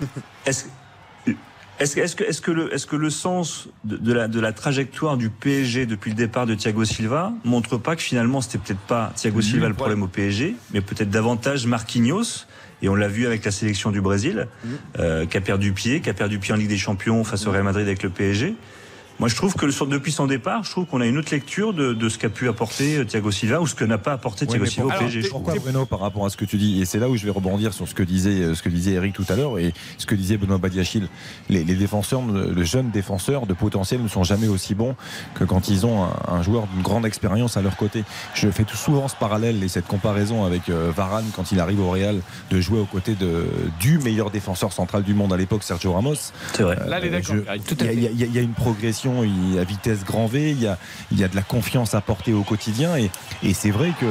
Est-ce 1.80 2.00
est-ce 2.00 2.16
que, 2.16 2.24
est-ce 2.24 2.41
que, 2.41 2.52
le, 2.52 2.74
est-ce 2.74 2.86
que 2.86 2.95
le 2.95 3.10
sens 3.10 3.68
de, 3.84 3.98
de 3.98 4.14
la, 4.14 4.28
de 4.28 4.40
la 4.40 4.52
trajectoire 4.54 5.18
du 5.18 5.30
PSG 5.30 5.86
depuis 5.86 6.12
le 6.12 6.16
départ 6.16 6.45
de 6.45 6.54
Thiago 6.56 6.86
Silva 6.86 7.34
montre 7.44 7.78
pas 7.78 7.95
que 7.95 8.02
finalement 8.02 8.41
c'était 8.41 8.60
peut-être 8.60 8.80
pas 8.80 9.12
Thiago 9.16 9.41
Silva 9.41 9.68
le 9.68 9.74
problème 9.74 10.04
au 10.04 10.08
PSG, 10.08 10.56
mais 10.74 10.82
peut-être 10.82 11.10
davantage 11.10 11.66
Marquinhos. 11.66 12.45
Et 12.82 12.90
on 12.90 12.95
l'a 12.95 13.08
vu 13.08 13.26
avec 13.26 13.45
la 13.45 13.52
sélection 13.52 13.91
du 13.91 14.02
Brésil, 14.02 14.48
euh, 15.00 15.26
qui 15.26 15.38
a 15.38 15.41
perdu 15.41 15.72
pied, 15.72 16.02
qui 16.02 16.10
a 16.10 16.14
perdu 16.14 16.38
pied 16.38 16.54
en 16.54 16.58
Ligue 16.58 16.68
des 16.68 16.78
Champions 16.78 17.24
face 17.24 17.48
au 17.48 17.52
Real 17.52 17.64
Madrid 17.64 17.88
avec 17.88 18.04
le 18.04 18.10
PSG. 18.10 18.56
Moi, 19.19 19.30
je 19.30 19.35
trouve 19.35 19.53
que 19.53 19.65
le- 19.65 19.73
depuis 19.88 20.11
son 20.11 20.26
départ, 20.27 20.64
je 20.64 20.72
trouve 20.72 20.85
qu'on 20.85 20.99
a 21.02 21.06
une 21.06 21.18
autre 21.18 21.31
lecture 21.31 21.73
de, 21.73 21.94
de 21.94 22.10
ce 22.10 22.18
qu'a 22.18 22.30
pu 22.30 22.48
apporter 22.49 22.98
euh, 22.98 23.06
Thiago 23.06 23.31
Silva 23.31 23.61
ou 23.61 23.68
ce 23.68 23.76
que 23.76 23.85
n'a 23.85 23.98
pas 23.98 24.14
apporté 24.14 24.45
Oui, 24.45 24.49
Thiago 24.49 24.64
mais 24.65 24.69
Silva 24.69 24.88
au 24.88 24.90
alors, 24.91 25.03
PSG. 25.03 25.30
Pourquoi 25.30 25.53
Bruno 25.56 25.85
par 25.85 25.99
rapport 25.99 26.26
à 26.26 26.30
ce 26.30 26.38
que 26.38 26.45
tu 26.45 26.57
dis 26.57 26.81
Et 26.81 26.85
c'est 26.85 26.99
là 26.99 27.10
où 27.10 27.15
je 27.15 27.23
vais 27.26 27.31
rebondir 27.31 27.73
sur 27.73 27.88
ce 27.88 27.94
que 27.94 28.03
disait, 28.03 28.41
euh, 28.41 28.56
ce 28.56 28.64
que 28.64 28.69
disait 28.69 28.91
Eric 28.94 29.14
tout 29.14 29.26
à 29.30 29.35
l'heure 29.35 29.60
et 29.60 29.73
ce 29.98 30.06
que 30.06 30.15
disait 30.15 30.38
Benoît 30.38 30.57
Badiachil. 30.57 31.07
Les, 31.49 31.64
les 31.64 31.76
défenseurs, 31.76 32.22
ne- 32.22 32.52
les 32.53 32.65
jeunes 32.65 32.90
défenseurs 32.91 33.45
de 33.45 33.53
potentiel 33.53 34.02
ne 34.02 34.07
sont 34.07 34.23
jamais 34.23 34.48
aussi 34.48 34.73
bons 34.76 34.95
que 35.35 35.44
quand 35.44 35.69
ils 35.69 35.85
ont 35.85 36.03
un, 36.03 36.10
un 36.27 36.41
joueur 36.41 36.68
d'une 36.73 36.81
grande 36.81 37.06
expérience 37.06 37.56
à 37.56 37.61
leur 37.61 37.77
côté. 37.77 38.03
Je 38.34 38.49
fais 38.49 38.64
tout 38.64 38.77
souvent 38.77 39.07
ce 39.07 39.15
parallèle 39.15 39.64
et 39.64 39.68
cette 39.68 39.88
comparaison 39.88 40.44
avec 40.45 40.69
euh, 40.69 40.91
Varane 40.95 41.26
quand 41.35 41.52
il 41.52 41.60
arrive 41.60 41.80
au 41.81 41.90
Real 41.91 42.19
de 42.49 42.60
jouer 42.61 42.80
aux 42.80 42.85
côtés 42.85 43.14
de, 43.15 43.45
du 43.80 43.99
meilleur 43.99 44.31
défenseur 44.31 44.73
central 44.73 45.03
du 45.03 45.14
monde 45.14 45.31
à 45.34 45.38
l'époque, 45.38 45.64
Sergio 45.64 45.94
Ramos. 45.94 46.15
C'est 46.53 46.64
vrai. 46.64 46.77
Là, 46.88 46.99
est 47.03 47.14
Euh, 47.14 47.19
je-. 47.22 47.76
Tout 47.76 47.77
à 47.84 47.91
y, 47.91 47.98
y 48.06 48.23
il 48.23 48.34
y 48.34 48.40
a 48.40 48.41
une 48.41 48.53
progression 48.53 49.12
il 49.22 49.53
y 49.56 49.60
a 49.60 49.64
vitesse 49.64 50.03
grand 50.03 50.26
V, 50.26 50.49
il 50.52 50.61
y 50.64 50.68
a, 50.68 50.77
il 51.11 51.19
y 51.19 51.23
a 51.23 51.27
de 51.27 51.35
la 51.35 51.44
confiance 51.44 51.94
apportée 51.94 52.34
au 52.34 52.41
quotidien 52.41 52.95
et, 52.98 53.11
et 53.44 53.53
c'est 53.53 53.69
vrai 53.69 53.91
que 53.99 54.06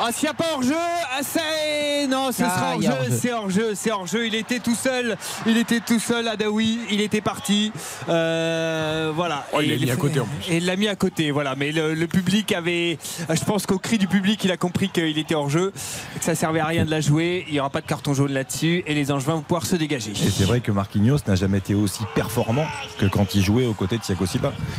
Ah, 0.00 0.10
s'il 0.12 0.24
n'y 0.24 0.30
a 0.30 0.34
pas 0.34 0.46
hors-jeu, 0.54 0.74
ah, 0.74 1.20
c'est. 1.22 2.06
Non, 2.06 2.30
ce 2.32 2.44
Ah, 2.44 2.50
sera 2.56 2.74
hors-jeu, 2.76 3.16
c'est 3.20 3.32
hors-jeu, 3.32 3.72
c'est 3.74 3.90
hors-jeu. 3.90 4.26
Il 4.28 4.34
était 4.36 4.60
tout 4.60 4.74
seul, 4.76 5.16
il 5.44 5.56
était 5.58 5.80
tout 5.80 5.98
seul, 5.98 6.28
Adaoui, 6.28 6.78
il 6.90 7.00
était 7.00 7.20
parti. 7.20 7.72
Euh, 8.08 9.12
voilà. 9.14 9.46
Oh, 9.52 9.58
il 9.60 9.70
l'a 9.70 9.76
mis 9.76 9.90
à 9.90 9.96
côté, 9.96 10.20
en 10.20 10.24
plus. 10.26 10.52
Et 10.52 10.56
il 10.58 10.66
l'a 10.66 10.76
mis 10.76 10.88
à 10.88 10.94
côté, 10.96 11.30
voilà. 11.32 11.54
Mais 11.56 11.72
le, 11.72 11.94
le 11.94 12.06
public 12.06 12.52
avait. 12.52 12.98
Je 13.28 13.44
pense 13.44 13.66
qu'au 13.66 13.78
cri 13.78 13.98
du 13.98 14.06
public, 14.06 14.42
il 14.44 14.52
a 14.52 14.56
compris 14.56 14.88
qu'il 14.88 15.18
était 15.18 15.34
hors-jeu, 15.34 15.72
que 16.18 16.24
ça 16.24 16.34
servait 16.34 16.60
à 16.60 16.66
rien 16.66 16.84
de 16.84 16.90
la 16.90 17.00
jouer. 17.00 17.44
Il 17.48 17.54
n'y 17.54 17.60
aura 17.60 17.70
pas 17.70 17.80
de 17.80 17.86
carton 17.86 18.14
jaune 18.14 18.32
là-dessus 18.32 18.84
et 18.86 18.94
les 18.94 19.10
Angevins 19.10 19.34
vont 19.34 19.42
pouvoir 19.42 19.66
se 19.66 19.74
dégager. 19.76 20.12
Et 20.12 20.30
c'est 20.30 20.44
vrai 20.44 20.60
que 20.60 20.70
Marquinhos 20.70 21.18
n'a 21.26 21.34
jamais 21.34 21.58
été 21.58 21.74
aussi 21.74 22.02
performant 22.14 22.66
que 22.98 23.06
quand 23.06 23.34
il 23.34 23.42
jouait 23.42 23.66
aux 23.66 23.74
côtés 23.74 23.96
de 23.98 24.02
Thiago 24.02 24.26
Silva. 24.26 24.35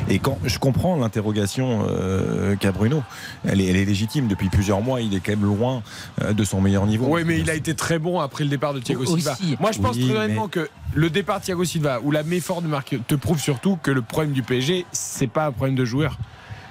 Et 0.10 0.20
quand 0.20 0.38
je 0.44 0.58
comprends 0.60 0.96
l'interrogation 0.96 1.86
euh, 1.90 2.56
qu'a 2.56 2.72
Bruno, 2.72 3.04
elle 3.46 3.62
est, 3.62 3.66
elle 3.68 3.76
est 3.76 3.86
légitime. 3.86 4.28
Depuis 4.28 4.50
plusieurs 4.50 4.82
mois, 4.82 5.02
il 5.02 5.14
est 5.14 5.20
quand 5.20 5.32
même 5.32 5.46
loin 5.46 5.84
euh, 6.22 6.34
de 6.34 6.44
son 6.44 6.62
meilleur 6.62 6.86
niveau. 6.86 7.06
Oui, 7.10 7.24
mais 7.26 7.40
il 7.40 7.50
a 7.50 7.56
été 7.56 7.76
très 7.76 8.00
bon 8.00 8.20
après 8.20 8.44
le 8.44 8.50
départ 8.50 8.74
de 8.74 8.80
Thiago 8.80 9.04
Aussi. 9.04 9.22
Silva. 9.22 9.38
Moi, 9.60 9.72
je 9.72 9.80
pense 9.80 9.96
Oui, 9.96 10.08
très 10.08 10.18
honnêtement 10.18 10.46
mais- 10.46 10.50
que 10.64 10.70
le 10.94 11.10
départ 11.10 11.40
de 11.40 11.46
Thiago 11.46 11.64
Silva 11.64 12.00
ou 12.04 12.12
la 12.12 12.24
méfort 12.24 12.62
de 12.62 12.68
Marquinhos 12.68 13.04
te 13.08 13.16
prouve 13.16 13.40
surtout 13.40 13.78
que 13.82 13.92
le 13.92 14.02
problème 14.02 14.34
du 14.34 14.44
PSG, 14.44 14.86
c'est 14.92 15.28
pas 15.28 15.48
un 15.48 15.52
problème 15.52 15.76
de 15.76 15.86
joueur. 15.86 16.18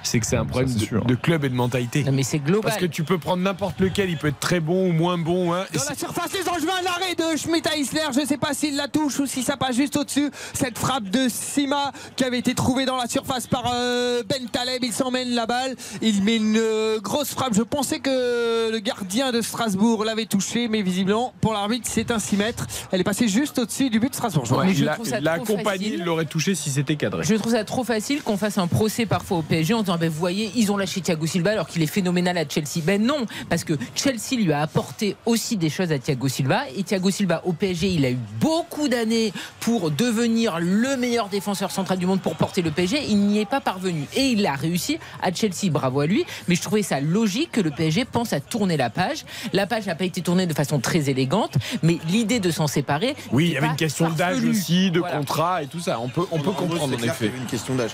C'est 0.03 0.19
que 0.19 0.25
c'est 0.25 0.37
un 0.37 0.45
problème 0.45 0.73
de, 0.73 1.15
club 1.15 1.43
et 1.43 1.49
de 1.49 1.55
mentalité. 1.55 2.03
Non, 2.03 2.11
mais 2.11 2.23
c'est 2.23 2.39
global. 2.39 2.61
Parce 2.63 2.77
que 2.77 2.85
tu 2.85 3.03
peux 3.03 3.17
prendre 3.17 3.43
n'importe 3.43 3.79
lequel, 3.79 4.09
il 4.09 4.17
peut 4.17 4.27
être 4.27 4.39
très 4.39 4.59
bon 4.59 4.89
ou 4.89 4.93
moins 4.93 5.17
bon. 5.17 5.53
hein, 5.53 5.65
Dans 5.73 5.79
c'est- 5.79 5.89
la 5.89 5.95
surface, 5.95 6.31
les 6.33 6.47
Angevins, 6.47 6.81
l'arrêt 6.83 7.15
de 7.15 7.37
Schmidt 7.37 7.67
à 7.69 7.75
Isler. 7.75 8.01
Je 8.13 8.21
ne 8.21 8.25
sais 8.25 8.37
pas 8.37 8.53
s'il 8.53 8.75
la 8.75 8.87
touche 8.87 9.19
ou 9.19 9.25
si 9.25 9.43
ça 9.43 9.57
passe 9.57 9.75
juste 9.75 9.95
au-dessus. 9.97 10.29
Cette 10.53 10.77
frappe 10.77 11.09
de 11.09 11.27
Sima 11.29 11.91
qui 12.15 12.23
avait 12.23 12.39
été 12.39 12.53
trouvée 12.55 12.85
dans 12.85 12.97
la 12.97 13.07
surface 13.07 13.47
par 13.47 13.71
euh, 13.73 14.23
Ben 14.27 14.47
Taleb. 14.49 14.83
Il 14.83 14.93
s'emmène 14.93 15.29
la 15.29 15.45
balle. 15.45 15.75
Il 16.01 16.23
met 16.23 16.37
une 16.37 16.57
euh, 16.57 16.99
grosse 16.99 17.29
frappe. 17.29 17.53
Je 17.53 17.63
pensais 17.63 17.99
que 17.99 18.71
le 18.71 18.79
gardien 18.79 19.31
de 19.31 19.41
Strasbourg 19.41 20.05
l'avait 20.05 20.25
touché, 20.25 20.67
mais 20.67 20.81
visiblement, 20.81 21.33
pour 21.41 21.53
l'arbitre, 21.53 21.87
c'est 21.91 22.11
un 22.11 22.19
6 22.19 22.37
mètres. 22.37 22.65
Elle 22.91 23.01
est 23.01 23.05
passée 23.05 23.27
juste 23.27 23.59
au-dessus 23.59 23.89
du 23.89 23.99
but 23.99 24.09
de 24.09 24.15
Strasbourg. 24.15 24.45
Ouais, 24.57 24.73
je 24.73 24.85
l'a 24.85 24.97
l'a 25.19 25.37
il 25.79 26.03
l'aurait 26.03 26.25
touché 26.25 26.55
si 26.55 26.69
c'était 26.69 26.95
cadré. 26.95 27.23
Je 27.23 27.35
trouve 27.35 27.53
ça 27.53 27.63
trop 27.63 27.83
facile 27.83 28.21
qu'on 28.23 28.37
fasse 28.37 28.57
un 28.57 28.67
procès 28.67 29.05
parfois 29.05 29.39
au 29.39 29.41
PSG 29.41 29.73
en 29.73 29.83
disant 29.87 29.97
ben, 29.97 30.09
vous 30.09 30.19
voyez, 30.19 30.51
ils 30.55 30.71
ont 30.71 30.77
lâché 30.77 30.99
Thiago 31.01 31.25
Silva 31.25 31.51
alors 31.51 31.67
qu'il 31.67 31.81
est 31.81 31.87
phénoménal 31.87 32.37
à 32.37 32.43
Chelsea. 32.47 32.81
Ben 32.83 33.01
non, 33.01 33.25
parce 33.49 33.63
que 33.63 33.73
Chelsea 33.95 34.35
lui 34.37 34.51
a 34.51 34.61
apporté 34.61 35.15
aussi 35.25 35.55
des 35.57 35.69
choses 35.69 35.91
à 35.91 35.99
Thiago 35.99 36.27
Silva 36.27 36.63
et 36.75 36.83
Thiago 36.83 37.09
Silva 37.09 37.41
au 37.45 37.53
PSG, 37.53 37.87
il 37.89 38.05
a 38.05 38.11
eu 38.11 38.17
beaucoup 38.41 38.87
d'années 38.89 39.31
pour 39.61 39.89
devenir 39.91 40.59
le 40.59 40.97
meilleur 40.97 41.29
défenseur 41.29 41.71
central 41.71 41.97
du 41.97 42.05
monde 42.05 42.21
pour 42.21 42.35
porter 42.35 42.61
le 42.61 42.71
PSG. 42.71 43.01
Il 43.07 43.17
n'y 43.19 43.39
est 43.39 43.45
pas 43.49 43.61
parvenu 43.61 44.03
et 44.15 44.27
il 44.31 44.45
a 44.45 44.53
réussi 44.55 44.97
à 45.21 45.31
Chelsea. 45.33 45.69
Bravo 45.71 46.01
à 46.01 46.05
lui. 46.07 46.25
Mais 46.47 46.55
je 46.55 46.61
trouvais 46.61 46.83
ça 46.83 46.99
logique 46.99 47.51
que 47.53 47.61
le 47.61 47.71
PSG 47.71 48.05
pense 48.05 48.33
à 48.33 48.39
tourner 48.39 48.77
la 48.77 48.89
page. 48.89 49.23
La 49.53 49.67
page 49.67 49.85
n'a 49.85 49.95
pas 49.95 50.05
été 50.05 50.21
tournée 50.21 50.45
de 50.47 50.53
façon 50.53 50.79
très 50.79 51.09
élégante, 51.09 51.55
mais 51.83 51.97
l'idée 52.09 52.39
de 52.39 52.51
s'en 52.51 52.67
séparer. 52.67 53.15
Oui, 53.31 53.47
il 53.47 53.53
y 53.53 53.57
avait 53.57 53.67
une 53.67 53.75
question 53.75 54.09
d'âge 54.09 54.43
aussi, 54.43 54.91
de 54.91 54.99
Voilà. 54.99 55.17
contrat 55.17 55.63
et 55.63 55.67
tout 55.67 55.79
ça. 55.79 55.99
On 55.99 56.09
peut, 56.09 56.25
on 56.31 56.39
peut 56.39 56.51
comprendre 56.51 56.83
en 56.83 56.87
clair 56.87 56.97
qu'il 56.99 57.05
y 57.05 57.09
effet. 57.09 57.27
avait 57.27 57.37
une 57.37 57.45
question 57.45 57.75
d'âge. 57.75 57.91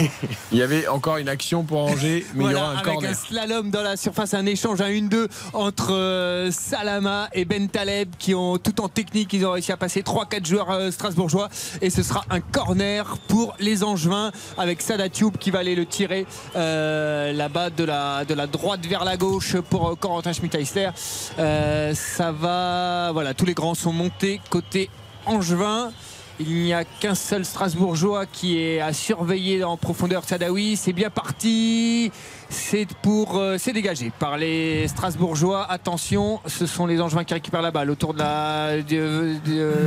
Il 0.52 0.58
y 0.58 0.62
avait 0.62 0.86
encore, 0.88 1.18
une 1.22 1.28
action 1.28 1.62
pour 1.62 1.78
Angers, 1.78 2.26
mais 2.34 2.44
il 2.44 2.50
y 2.50 2.54
aura 2.54 2.70
un 2.70 2.76
avec 2.76 2.84
corner. 2.84 3.10
un 3.10 3.14
slalom 3.14 3.70
dans 3.70 3.82
la 3.82 3.96
surface, 3.96 4.34
un 4.34 4.46
échange 4.46 4.80
à 4.80 4.88
1-2 4.88 5.28
entre 5.52 5.92
euh, 5.92 6.50
Salama 6.50 7.28
et 7.32 7.44
Ben 7.44 7.68
Taleb 7.68 8.10
qui 8.18 8.34
ont 8.34 8.58
tout 8.58 8.80
en 8.80 8.88
technique, 8.88 9.32
ils 9.32 9.46
ont 9.46 9.52
réussi 9.52 9.72
à 9.72 9.76
passer 9.76 10.02
3-4 10.02 10.46
joueurs 10.46 10.70
euh, 10.70 10.90
strasbourgeois 10.90 11.48
et 11.80 11.90
ce 11.90 12.02
sera 12.02 12.24
un 12.30 12.40
corner 12.40 13.16
pour 13.28 13.54
les 13.58 13.84
Angevins 13.84 14.32
avec 14.58 14.82
Sada 14.82 15.08
Tube 15.08 15.36
qui 15.38 15.50
va 15.50 15.60
aller 15.60 15.74
le 15.74 15.86
tirer 15.86 16.26
euh, 16.56 17.32
là-bas 17.32 17.70
de 17.70 17.84
la, 17.84 18.24
de 18.24 18.34
la 18.34 18.46
droite 18.46 18.84
vers 18.86 19.04
la 19.04 19.16
gauche 19.16 19.56
pour 19.70 19.98
Corentin 19.98 20.32
Schmidt-Eisler. 20.32 20.90
Euh, 21.38 21.94
ça 21.94 22.32
va, 22.32 23.10
voilà, 23.12 23.32
tous 23.34 23.44
les 23.44 23.54
grands 23.54 23.74
sont 23.74 23.92
montés 23.92 24.40
côté 24.50 24.90
Angevin. 25.26 25.92
Il 26.40 26.48
n'y 26.64 26.72
a 26.72 26.84
qu'un 26.84 27.14
seul 27.14 27.44
Strasbourgeois 27.44 28.26
qui 28.26 28.58
est 28.58 28.80
à 28.80 28.92
surveiller 28.92 29.62
en 29.64 29.76
profondeur 29.76 30.24
Sadawi. 30.24 30.76
C'est 30.76 30.92
bien 30.92 31.10
parti. 31.10 32.10
C'est 32.48 32.86
pour, 33.02 33.36
euh, 33.38 33.56
c'est 33.58 33.72
dégagé 33.72 34.10
par 34.18 34.36
les 34.38 34.88
Strasbourgeois. 34.88 35.70
Attention, 35.70 36.40
ce 36.46 36.66
sont 36.66 36.86
les 36.86 37.00
Angevins 37.00 37.24
qui 37.24 37.34
récupèrent 37.34 37.62
la 37.62 37.70
balle 37.70 37.90
autour 37.90 38.12
de 38.14 38.18
la 38.18 38.76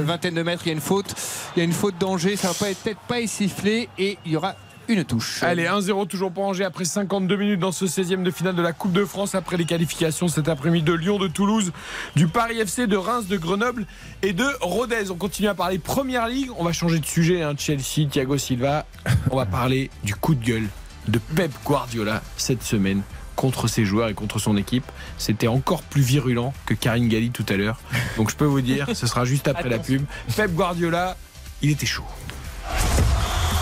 vingtaine 0.03 0.35
de 0.35 0.43
mètres. 0.43 0.61
Il 0.65 0.69
y 0.69 0.71
a 0.71 0.75
une 0.75 0.81
faute. 0.81 1.13
Il 1.55 1.59
y 1.59 1.61
a 1.61 1.65
une 1.65 1.73
faute 1.73 1.97
d'Angers. 1.99 2.35
Ça 2.37 2.49
va 2.49 2.53
pas 2.53 2.69
être- 2.69 2.79
peut-être 2.81 2.99
pas 3.01 3.21
être 3.21 3.29
sifflé 3.29 3.89
et 3.97 4.17
il 4.25 4.31
y 4.33 4.37
aura 4.37 4.55
une 4.87 5.03
touche. 5.03 5.41
Allez, 5.43 5.65
1-0 5.65 6.07
toujours 6.07 6.31
pour 6.31 6.43
Angers 6.45 6.63
après 6.65 6.85
52 6.85 7.35
minutes 7.35 7.59
dans 7.59 7.71
ce 7.71 7.85
16e 7.85 8.23
de 8.23 8.31
finale 8.31 8.55
de 8.55 8.61
la 8.61 8.73
Coupe 8.73 8.91
de 8.93 9.05
France 9.05 9.35
après 9.35 9.57
les 9.57 9.65
qualifications 9.65 10.27
cet 10.27 10.47
après-midi 10.49 10.83
de 10.85 10.93
Lyon, 10.93 11.17
de 11.17 11.27
Toulouse, 11.27 11.71
du 12.15 12.27
Paris 12.27 12.59
FC, 12.59 12.87
de 12.87 12.97
Reims, 12.97 13.27
de 13.27 13.37
Grenoble 13.37 13.85
et 14.21 14.33
de 14.33 14.45
Rodez. 14.61 15.09
On 15.11 15.15
continue 15.15 15.47
à 15.47 15.53
parler 15.55 15.79
Première 15.79 16.27
Ligue. 16.27 16.49
On 16.57 16.63
va 16.63 16.73
changer 16.73 16.99
de 16.99 17.05
sujet. 17.05 17.41
hein. 17.43 17.53
Chelsea, 17.57 18.07
Thiago 18.09 18.37
Silva. 18.37 18.85
On 19.31 19.35
va 19.37 19.45
parler 19.45 19.89
du 20.03 20.15
coup 20.15 20.35
de 20.35 20.43
gueule 20.43 20.67
de 21.07 21.19
Pep 21.19 21.51
Guardiola 21.63 22.21
cette 22.37 22.63
semaine 22.63 23.01
contre 23.35 23.67
ses 23.67 23.83
joueurs 23.85 24.07
et 24.09 24.13
contre 24.13 24.39
son 24.39 24.55
équipe. 24.57 24.85
C'était 25.17 25.47
encore 25.47 25.83
plus 25.83 26.01
virulent 26.01 26.53
que 26.65 26.73
Karine 26.73 27.09
Galli 27.09 27.31
tout 27.31 27.45
à 27.49 27.57
l'heure. 27.57 27.79
Donc 28.17 28.31
je 28.31 28.35
peux 28.35 28.45
vous 28.45 28.61
dire, 28.61 28.87
ce 28.93 29.07
sera 29.07 29.25
juste 29.25 29.47
après 29.47 29.69
la 29.69 29.79
pub. 29.79 30.03
Pep 30.35 30.51
Guardiola, 30.53 31.17
il 31.61 31.69
était 31.71 31.85
chaud. 31.85 32.05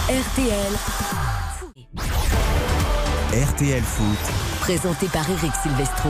RTL, 0.10 0.74
RTL 3.32 3.84
Foot. 3.84 4.53
Présenté 4.64 5.08
par 5.08 5.30
Eric 5.30 5.52
Silvestro. 5.62 6.08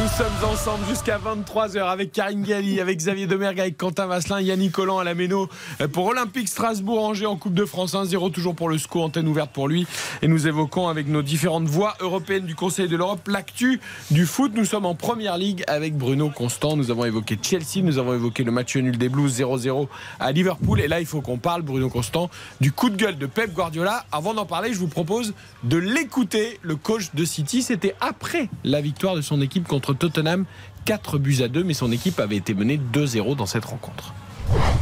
Nous 0.00 0.08
sommes 0.08 0.52
ensemble 0.52 0.86
jusqu'à 0.88 1.18
23h 1.18 1.88
avec 1.88 2.12
Karine 2.12 2.44
Galli, 2.44 2.80
avec 2.80 2.98
Xavier 2.98 3.26
Domergue, 3.26 3.58
avec 3.58 3.76
Quentin 3.76 4.06
Vasselin, 4.06 4.40
Yannick 4.40 4.70
Collant 4.70 4.98
à 4.98 5.04
la 5.04 5.14
Méno 5.14 5.48
pour 5.92 6.06
Olympique 6.06 6.46
Strasbourg-Angers 6.46 7.26
en 7.26 7.34
Coupe 7.34 7.54
de 7.54 7.64
France 7.64 7.94
1-0, 7.94 8.30
toujours 8.30 8.54
pour 8.54 8.68
le 8.68 8.78
SCO, 8.78 9.02
antenne 9.02 9.26
ouverte 9.26 9.50
pour 9.50 9.66
lui. 9.66 9.88
Et 10.22 10.28
nous 10.28 10.46
évoquons 10.46 10.86
avec 10.86 11.08
nos 11.08 11.22
différentes 11.22 11.66
voix 11.66 11.96
européennes 11.98 12.46
du 12.46 12.54
Conseil 12.54 12.86
de 12.86 12.96
l'Europe 12.96 13.26
l'actu 13.26 13.80
du 14.12 14.24
foot. 14.24 14.52
Nous 14.54 14.66
sommes 14.66 14.86
en 14.86 14.94
Première 14.94 15.36
Ligue 15.36 15.64
avec 15.66 15.98
Bruno 15.98 16.30
Constant. 16.30 16.76
Nous 16.76 16.92
avons 16.92 17.06
évoqué 17.06 17.36
Chelsea, 17.42 17.82
nous 17.82 17.98
avons 17.98 18.14
évoqué 18.14 18.44
le 18.44 18.52
match 18.52 18.76
nul 18.76 18.96
des 18.98 19.08
Blues 19.08 19.36
0-0 19.36 19.88
à 20.20 20.30
Liverpool. 20.30 20.80
Et 20.80 20.86
là, 20.86 21.00
il 21.00 21.06
faut 21.06 21.22
qu'on 21.22 21.38
parle, 21.38 21.62
Bruno 21.62 21.88
Constant, 21.88 22.30
du 22.60 22.70
coup 22.70 22.88
de 22.88 22.96
gueule 22.96 23.18
de 23.18 23.26
Pep 23.26 23.52
Guardiola. 23.52 24.04
Avant 24.12 24.32
d'en 24.32 24.46
parler, 24.46 24.72
je 24.72 24.78
vous 24.78 24.86
propose 24.86 25.34
de 25.64 25.76
l'écouter. 25.76 26.60
Le 26.62 26.76
coach 26.76 27.12
de 27.12 27.24
City, 27.24 27.62
c'était 27.62 27.95
après 28.00 28.48
la 28.64 28.80
victoire 28.80 29.16
de 29.16 29.20
son 29.20 29.40
équipe 29.40 29.66
contre 29.66 29.94
Tottenham. 29.94 30.44
4 30.84 31.18
buts 31.18 31.38
à 31.42 31.48
2, 31.48 31.64
mais 31.64 31.74
son 31.74 31.90
équipe 31.90 32.20
avait 32.20 32.36
été 32.36 32.54
menée 32.54 32.80
2-0 32.92 33.36
dans 33.36 33.46
cette 33.46 33.64
rencontre. 33.64 34.14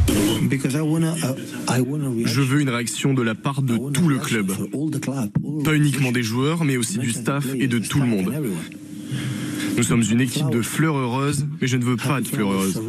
Je 0.06 0.12
veux 2.42 2.60
une 2.60 2.68
réaction 2.68 3.14
de 3.14 3.22
la 3.22 3.34
part 3.34 3.62
de 3.62 3.78
tout 3.90 4.08
le 4.08 4.18
club. 4.18 4.52
Pas 5.64 5.74
uniquement 5.74 6.12
des 6.12 6.22
joueurs, 6.22 6.64
mais 6.64 6.76
aussi 6.76 6.98
du 6.98 7.12
staff 7.12 7.46
et 7.54 7.66
de 7.66 7.78
tout 7.78 8.00
le 8.00 8.06
monde. 8.06 8.32
Nous 9.76 9.82
sommes 9.82 10.04
une 10.08 10.20
équipe 10.20 10.50
de 10.50 10.62
fleurs 10.62 10.96
heureuses, 10.96 11.46
mais 11.60 11.66
je 11.66 11.76
ne 11.76 11.84
veux 11.84 11.96
pas 11.96 12.20
de 12.20 12.28
fleurs 12.28 12.52
heureuses. 12.52 12.80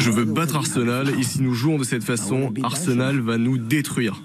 Je 0.00 0.10
veux 0.10 0.24
battre 0.24 0.56
Arsenal 0.56 1.10
et 1.18 1.22
si 1.22 1.42
nous 1.42 1.54
jouons 1.54 1.78
de 1.78 1.84
cette 1.84 2.04
façon, 2.04 2.54
Arsenal 2.62 3.20
va 3.20 3.36
nous 3.36 3.58
détruire. 3.58 4.22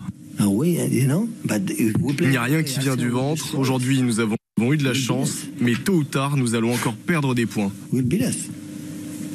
Il 2.19 2.29
n'y 2.29 2.37
a 2.37 2.43
rien 2.43 2.63
qui 2.63 2.79
vient 2.79 2.95
du 2.95 3.09
ventre. 3.09 3.57
Aujourd'hui, 3.57 4.01
nous 4.01 4.19
avons 4.19 4.35
eu 4.61 4.77
de 4.77 4.83
la 4.83 4.93
chance, 4.93 5.45
mais 5.59 5.73
tôt 5.73 5.93
ou 5.93 6.03
tard, 6.03 6.37
nous 6.37 6.55
allons 6.55 6.73
encore 6.73 6.95
perdre 6.95 7.33
des 7.33 7.45
points. 7.45 7.71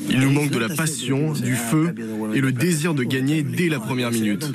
Il 0.09 0.21
nous 0.21 0.31
manque 0.31 0.51
de 0.51 0.59
la 0.59 0.69
passion, 0.69 1.33
du 1.33 1.57
feu 1.57 1.95
et 2.35 2.41
le 2.41 2.53
désir 2.53 2.95
de 2.95 3.03
gagner 3.03 3.43
dès 3.43 3.69
la 3.69 3.81
première 3.81 4.11
minute. 4.11 4.53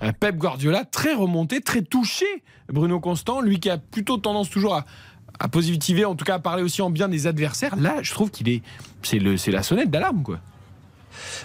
Un 0.00 0.12
Pep 0.12 0.36
Guardiola 0.36 0.84
très 0.84 1.14
remonté, 1.14 1.60
très 1.60 1.82
touché. 1.82 2.26
Bruno 2.70 3.00
Constant, 3.00 3.40
lui 3.40 3.60
qui 3.60 3.70
a 3.70 3.78
plutôt 3.78 4.18
tendance 4.18 4.50
toujours 4.50 4.74
à, 4.74 4.84
à 5.38 5.48
positiver, 5.48 6.04
en 6.04 6.14
tout 6.16 6.24
cas 6.24 6.34
à 6.34 6.38
parler 6.38 6.62
aussi 6.62 6.82
en 6.82 6.90
bien 6.90 7.08
des 7.08 7.26
adversaires. 7.26 7.76
Là, 7.76 8.02
je 8.02 8.12
trouve 8.12 8.30
qu'il 8.30 8.48
est, 8.48 8.62
c'est 9.02 9.20
la 9.50 9.62
sonnette 9.62 9.90
d'alarme, 9.90 10.22
quoi. 10.22 10.40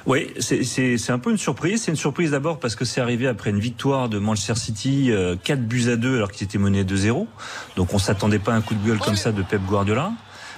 Oui, 0.06 0.28
c'est- 0.40 1.10
un 1.12 1.20
peu 1.20 1.32
une 1.32 1.38
surprise. 1.38 1.84
C'est 1.84 1.92
une 1.92 1.98
surprise 1.98 2.32
d'abord 2.32 2.60
parce 2.60 2.76
que 2.76 2.86
c'est 2.86 3.02
arrivé 3.02 3.28
après 3.28 3.50
une 3.50 3.60
victoire 3.60 4.10
de 4.10 4.20
Manchester 4.20 4.56
City, 4.56 5.12
euh, 5.12 5.36
4 5.44 5.62
buts 5.68 5.90
à 5.90 5.96
2 5.96 6.16
alors 6.18 6.32
qu'ils 6.32 6.46
étaient 6.46 6.58
menés 6.58 6.84
2-0. 6.84 7.28
Donc 7.76 7.94
on 7.94 7.98
s'attendait 8.00 8.40
pas 8.40 8.54
à 8.54 8.56
un 8.56 8.62
coup 8.62 8.74
de 8.76 8.86
gueule 8.88 9.00
comme 9.00 9.16
ça 9.16 9.32
de 9.32 9.42
Pep 9.42 9.62
Guardiola. 9.66 10.12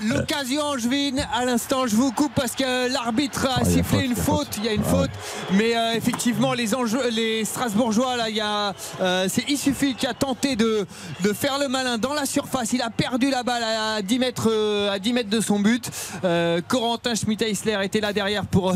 L'occasion 0.06 0.62
angevine, 0.64 1.26
à 1.34 1.46
l'instant, 1.46 1.88
je 1.88 1.96
vous 1.96 2.12
coupe 2.12 2.34
parce 2.36 2.54
que 2.54 2.92
l'arbitre 2.92 3.46
a 3.46 3.56
Ah, 3.58 3.62
a 3.62 3.66
sifflé 3.66 3.84
faute, 3.84 4.06
une 4.06 4.12
il 4.12 4.16
y 4.16 4.20
a 4.20 4.24
faute. 4.24 4.26
faute. 4.26 4.58
Il 4.58 4.66
y 4.66 4.68
a 4.70 4.74
une 4.74 4.82
Ah 4.86 4.90
faute, 4.90 5.10
mais 5.52 5.76
euh, 5.78 5.94
effectivement, 5.94 6.54
les, 6.54 6.68
les 7.12 7.46
Strasbourgeois, 7.46 8.18
là, 8.18 8.30
il 8.30 8.36
y 8.36 8.42
a, 8.42 8.74
euh, 9.02 9.28
c'est 9.30 9.50
Issufi 9.50 9.96
qui 9.96 10.06
a 10.08 10.14
tenté 10.14 10.56
de, 10.56 10.86
de 11.22 11.34
faire 11.34 11.58
le 11.60 11.68
malin 11.68 11.98
dans 11.98 12.14
la 12.14 12.26
surface. 12.26 12.74
Il 12.74 12.82
a 12.82 12.90
perdu 12.90 13.30
la 13.30 13.44
balle 13.44 13.64
à 13.64 14.02
10 14.02 14.20
mètres, 14.20 14.50
euh, 14.50 14.92
à 14.92 15.00
10 15.00 15.14
mètres 15.14 15.30
de 15.30 15.40
son 15.42 15.60
but. 15.60 15.90
Euh, 16.24 16.62
Corentin 16.68 17.16
Schmidt-Eisler 17.16 17.78
était 17.84 18.00
là 18.02 18.14
derrière 18.14 18.46
pour, 18.46 18.74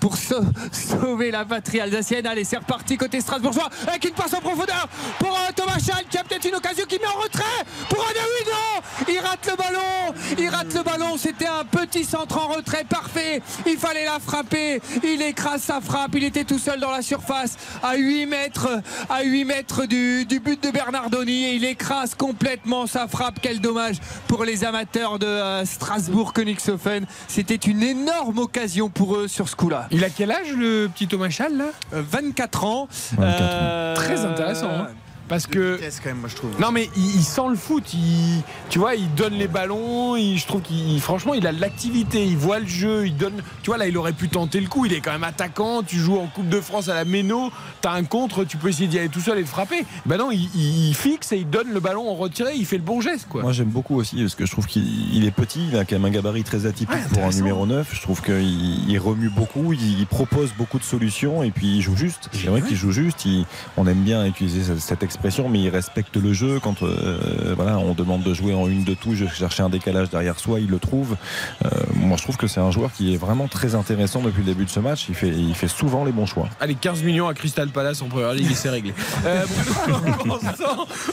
pour 0.00 0.16
sau- 0.16 0.40
sauver 0.72 1.30
la 1.30 1.44
patrie 1.44 1.80
alsacienne. 1.80 2.26
Allez, 2.26 2.44
c'est 2.44 2.56
reparti 2.58 2.96
côté 2.96 3.20
Strasbourgeois 3.20 3.68
avec 3.86 4.04
une 4.04 4.12
passe 4.14 4.34
en 4.34 4.40
profondeur 4.40 4.88
pour 5.18 5.36
Thomas 5.56 5.78
Schall 5.78 6.04
qui 6.10 6.18
a 6.18 6.24
peut-être 6.24 6.46
une 6.48 6.54
occasion 6.54 6.84
qui 6.88 6.98
met 6.98 7.06
en 7.06 7.20
retrait 7.20 7.44
pour 7.88 8.00
Adaoui. 8.00 8.44
Non, 8.46 9.12
il 9.14 9.18
rate 9.18 9.46
le 9.50 9.56
ballon. 9.56 10.14
Il 10.38 10.48
rate 10.48 10.69
le 10.74 10.82
ballon. 10.82 11.16
C'était 11.16 11.46
un 11.46 11.64
petit 11.64 12.04
centre 12.04 12.38
en 12.38 12.48
retrait 12.48 12.84
parfait. 12.88 13.42
Il 13.66 13.76
fallait 13.76 14.04
la 14.04 14.18
frapper. 14.20 14.80
Il 15.02 15.22
écrase 15.22 15.62
sa 15.62 15.80
frappe. 15.80 16.12
Il 16.14 16.24
était 16.24 16.44
tout 16.44 16.58
seul 16.58 16.80
dans 16.80 16.90
la 16.90 17.02
surface 17.02 17.56
à 17.82 17.96
8 17.96 18.26
mètres, 18.26 18.68
à 19.08 19.22
8 19.22 19.44
mètres 19.44 19.86
du, 19.86 20.24
du 20.24 20.40
but 20.40 20.62
de 20.62 20.70
Bernardoni 20.70 21.44
et 21.46 21.54
il 21.54 21.64
écrase 21.64 22.14
complètement 22.14 22.86
sa 22.86 23.06
frappe. 23.08 23.38
Quel 23.42 23.60
dommage 23.60 23.96
pour 24.28 24.44
les 24.44 24.64
amateurs 24.64 25.18
de 25.18 25.26
euh, 25.26 25.64
Strasbourg 25.64 26.32
Königshofen. 26.32 27.06
C'était 27.28 27.54
une 27.56 27.82
énorme 27.82 28.38
occasion 28.38 28.88
pour 28.88 29.16
eux 29.16 29.28
sur 29.28 29.48
ce 29.48 29.56
coup-là. 29.56 29.86
Il 29.90 30.04
a 30.04 30.10
quel 30.10 30.30
âge 30.30 30.52
le 30.56 30.88
petit 30.92 31.06
Thomas 31.06 31.30
Schall 31.30 31.56
là? 31.56 31.64
Euh, 31.94 32.02
24 32.08 32.64
ans. 32.64 32.88
24 33.16 33.40
Euh, 33.40 33.94
Très 33.96 34.20
intéressant. 34.24 34.70
hein. 34.70 34.88
Parce 35.30 35.46
que. 35.46 35.78
quand 36.02 36.10
même, 36.10 36.18
moi, 36.18 36.28
je 36.28 36.36
trouve. 36.36 36.50
Non, 36.60 36.70
mais 36.72 36.90
il, 36.96 37.16
il 37.16 37.22
sent 37.22 37.48
le 37.48 37.56
foot. 37.56 37.84
Il, 37.94 38.42
tu 38.68 38.78
vois, 38.78 38.94
il 38.96 39.12
donne 39.14 39.32
les 39.34 39.48
ballons. 39.48 40.16
Il- 40.16 40.36
je 40.38 40.46
trouve 40.46 40.60
qu'il, 40.60 41.00
franchement, 41.00 41.32
il 41.34 41.46
a 41.46 41.52
de 41.52 41.60
l'activité. 41.60 42.22
Il 42.26 42.36
voit 42.36 42.58
le 42.58 42.66
jeu. 42.66 43.06
Il 43.06 43.16
donne. 43.16 43.40
Tu 43.62 43.70
vois, 43.70 43.78
là, 43.78 43.86
il 43.86 43.96
aurait 43.96 44.12
pu 44.12 44.28
tenter 44.28 44.60
le 44.60 44.66
coup. 44.68 44.84
Il 44.84 44.92
est 44.92 45.00
quand 45.00 45.12
même 45.12 45.24
attaquant. 45.24 45.82
Tu 45.82 45.96
joues 45.96 46.18
en 46.18 46.26
Coupe 46.26 46.48
de 46.48 46.60
France 46.60 46.88
à 46.88 46.94
la 46.94 47.04
Méno. 47.04 47.50
T'as 47.80 47.92
un 47.92 48.04
contre. 48.04 48.44
Tu 48.44 48.56
peux 48.58 48.68
essayer 48.68 48.88
d'y 48.88 48.98
aller 48.98 49.08
tout 49.08 49.20
seul 49.20 49.38
et 49.38 49.42
de 49.42 49.48
frapper. 49.48 49.86
Ben 50.04 50.18
non, 50.18 50.30
il, 50.30 50.50
il- 50.54 50.88
il 50.88 50.94
fixe 50.94 51.32
et 51.32 51.36
il 51.38 51.48
donne 51.48 51.72
le 51.72 51.80
ballon 51.80 52.10
en 52.10 52.14
retiré. 52.14 52.54
Il 52.56 52.66
fait 52.66 52.76
le 52.76 52.82
bon 52.82 53.00
geste, 53.00 53.26
quoi. 53.28 53.42
Moi 53.42 53.52
j'aime 53.52 53.68
beaucoup 53.68 53.96
aussi 53.96 54.16
parce 54.20 54.34
que 54.34 54.44
je 54.46 54.50
trouve 54.50 54.66
qu'il 54.66 55.14
il 55.14 55.24
est 55.24 55.30
petit, 55.30 55.68
il 55.70 55.76
a 55.78 55.84
quand 55.84 55.94
même 55.94 56.04
un 56.06 56.10
gabarit 56.10 56.42
très 56.42 56.66
atypique 56.66 57.08
pour 57.12 57.22
un 57.24 57.30
numéro 57.30 57.66
9. 57.66 57.88
Je 57.94 58.02
trouve 58.02 58.20
qu'il 58.22 58.90
il 58.90 58.98
remue 58.98 59.28
beaucoup, 59.30 59.72
il, 59.72 60.00
il 60.00 60.06
propose 60.06 60.50
beaucoup 60.58 60.78
de 60.78 60.84
solutions 60.84 61.42
et 61.44 61.50
puis 61.52 61.76
il 61.76 61.82
joue 61.82 61.96
juste. 61.96 62.28
C'est 62.32 62.48
vrai 62.48 62.62
qu'il 62.62 62.76
joue 62.76 62.90
juste. 62.90 63.24
il- 63.24 63.46
on 63.76 63.86
aime 63.86 64.00
bien 64.02 64.26
utiliser 64.26 64.62
cette, 64.64 64.80
cette 64.80 65.02
expression, 65.20 65.50
mais 65.50 65.60
il 65.60 65.68
respecte 65.68 66.16
le 66.16 66.32
jeu. 66.32 66.60
Quand 66.60 66.82
euh, 66.82 67.52
voilà, 67.54 67.78
on 67.78 67.92
demande 67.92 68.22
de 68.22 68.32
jouer 68.32 68.54
en 68.54 68.66
une 68.68 68.84
de 68.84 68.94
touche, 68.94 69.20
de 69.20 69.26
chercher 69.28 69.62
un 69.62 69.68
décalage 69.68 70.08
derrière 70.08 70.38
soi, 70.38 70.60
il 70.60 70.68
le 70.68 70.78
trouve. 70.78 71.14
Euh, 71.62 71.68
moi 71.94 72.16
je 72.16 72.22
trouve 72.22 72.38
que 72.38 72.46
c'est 72.46 72.60
un 72.60 72.70
joueur 72.70 72.90
qui 72.90 73.12
est 73.12 73.18
vraiment 73.18 73.46
très 73.46 73.74
intéressant 73.74 74.22
depuis 74.22 74.38
le 74.38 74.46
début 74.46 74.64
de 74.64 74.70
ce 74.70 74.80
match. 74.80 75.06
Il 75.10 75.14
fait, 75.14 75.28
il 75.28 75.54
fait 75.54 75.68
souvent 75.68 76.04
les 76.06 76.12
bons 76.12 76.24
choix. 76.24 76.48
Allez, 76.58 76.74
15 76.74 77.02
millions 77.02 77.28
à 77.28 77.34
Crystal 77.34 77.68
Palace 77.68 78.00
en 78.00 78.06
première 78.06 78.32
ligue, 78.32 78.50
et 78.50 78.54
c'est 78.54 78.70
réglé. 78.70 78.94
Euh, 79.26 79.44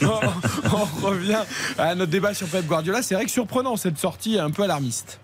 on, 0.01 0.07
on 0.71 1.05
revient 1.05 1.39
à 1.77 1.93
notre 1.93 2.11
débat 2.11 2.33
sur 2.33 2.47
Pep 2.47 2.65
Guardiola. 2.65 3.01
C'est 3.01 3.15
vrai 3.15 3.25
que 3.25 3.31
surprenant 3.31 3.75
cette 3.75 3.97
sortie 3.97 4.39
un 4.39 4.49
peu 4.49 4.63
alarmiste. 4.63 5.19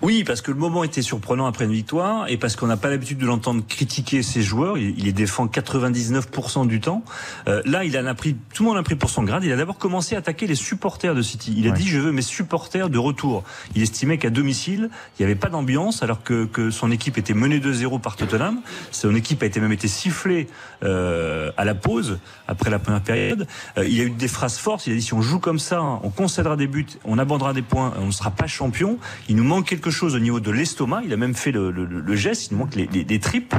Oui, 0.00 0.22
parce 0.22 0.42
que 0.42 0.52
le 0.52 0.56
moment 0.56 0.84
était 0.84 1.02
surprenant 1.02 1.46
après 1.46 1.64
une 1.64 1.72
victoire 1.72 2.28
et 2.28 2.36
parce 2.36 2.54
qu'on 2.54 2.68
n'a 2.68 2.76
pas 2.76 2.88
l'habitude 2.88 3.18
de 3.18 3.26
l'entendre 3.26 3.64
critiquer 3.66 4.22
ses 4.22 4.42
joueurs. 4.42 4.78
Il, 4.78 4.96
il 4.96 5.04
les 5.06 5.12
défend 5.12 5.46
99% 5.46 6.68
du 6.68 6.80
temps. 6.80 7.02
Euh, 7.48 7.62
là, 7.64 7.84
il 7.84 7.98
en 7.98 8.06
a 8.06 8.14
pris, 8.14 8.36
tout 8.54 8.62
le 8.62 8.68
monde 8.68 8.76
l'a 8.76 8.84
pris 8.84 8.94
pour 8.94 9.10
son 9.10 9.24
grade. 9.24 9.42
Il 9.42 9.50
a 9.50 9.56
d'abord 9.56 9.76
commencé 9.76 10.14
à 10.14 10.18
attaquer 10.18 10.46
les 10.46 10.54
supporters 10.54 11.16
de 11.16 11.22
City. 11.22 11.52
Il 11.56 11.66
a 11.66 11.72
dit 11.72 11.86
je 11.88 11.98
veux 11.98 12.12
mes 12.12 12.22
supporters 12.22 12.90
de 12.90 12.98
retour. 12.98 13.42
Il 13.74 13.82
estimait 13.82 14.18
qu'à 14.18 14.30
domicile, 14.30 14.90
il 15.18 15.22
n'y 15.22 15.24
avait 15.24 15.38
pas 15.38 15.48
d'ambiance 15.48 16.04
alors 16.04 16.22
que, 16.22 16.44
que 16.44 16.70
son 16.70 16.92
équipe 16.92 17.18
était 17.18 17.34
menée 17.34 17.58
2-0 17.58 18.00
par 18.00 18.14
Tottenham. 18.14 18.60
Son 18.92 19.14
équipe 19.16 19.42
a 19.42 19.46
été 19.46 19.58
même 19.58 19.72
été 19.72 19.88
sifflée 19.88 20.46
euh, 20.84 21.50
à 21.56 21.64
la 21.64 21.74
pause 21.74 22.20
après 22.46 22.70
la 22.70 22.78
première 22.78 23.02
période. 23.02 23.48
Euh, 23.76 23.84
il 23.84 24.00
a 24.00 24.04
eu 24.04 24.10
des 24.10 24.28
phrases 24.28 24.58
fortes. 24.58 24.86
Il 24.86 24.92
a 24.92 24.96
dit 24.96 25.02
si 25.02 25.14
on 25.14 25.22
joue 25.22 25.40
comme 25.40 25.58
ça, 25.58 25.82
on 25.82 26.10
concédera 26.10 26.56
des 26.56 26.68
buts, 26.68 26.86
on 27.04 27.18
abandonnera 27.18 27.52
des 27.52 27.62
points, 27.62 27.92
on 27.98 28.06
ne 28.06 28.12
sera 28.12 28.30
pas 28.30 28.46
champion. 28.46 28.98
Il 29.28 29.34
nous 29.34 29.44
manque 29.44 29.66
quelque 29.66 29.87
chose 29.90 30.14
au 30.14 30.18
niveau 30.18 30.40
de 30.40 30.50
l'estomac. 30.50 31.02
Il 31.04 31.12
a 31.12 31.16
même 31.16 31.34
fait 31.34 31.52
le, 31.52 32.16
geste. 32.16 32.50
Il 32.50 32.56
manque 32.56 32.74
les, 32.74 33.18
tripes. 33.20 33.54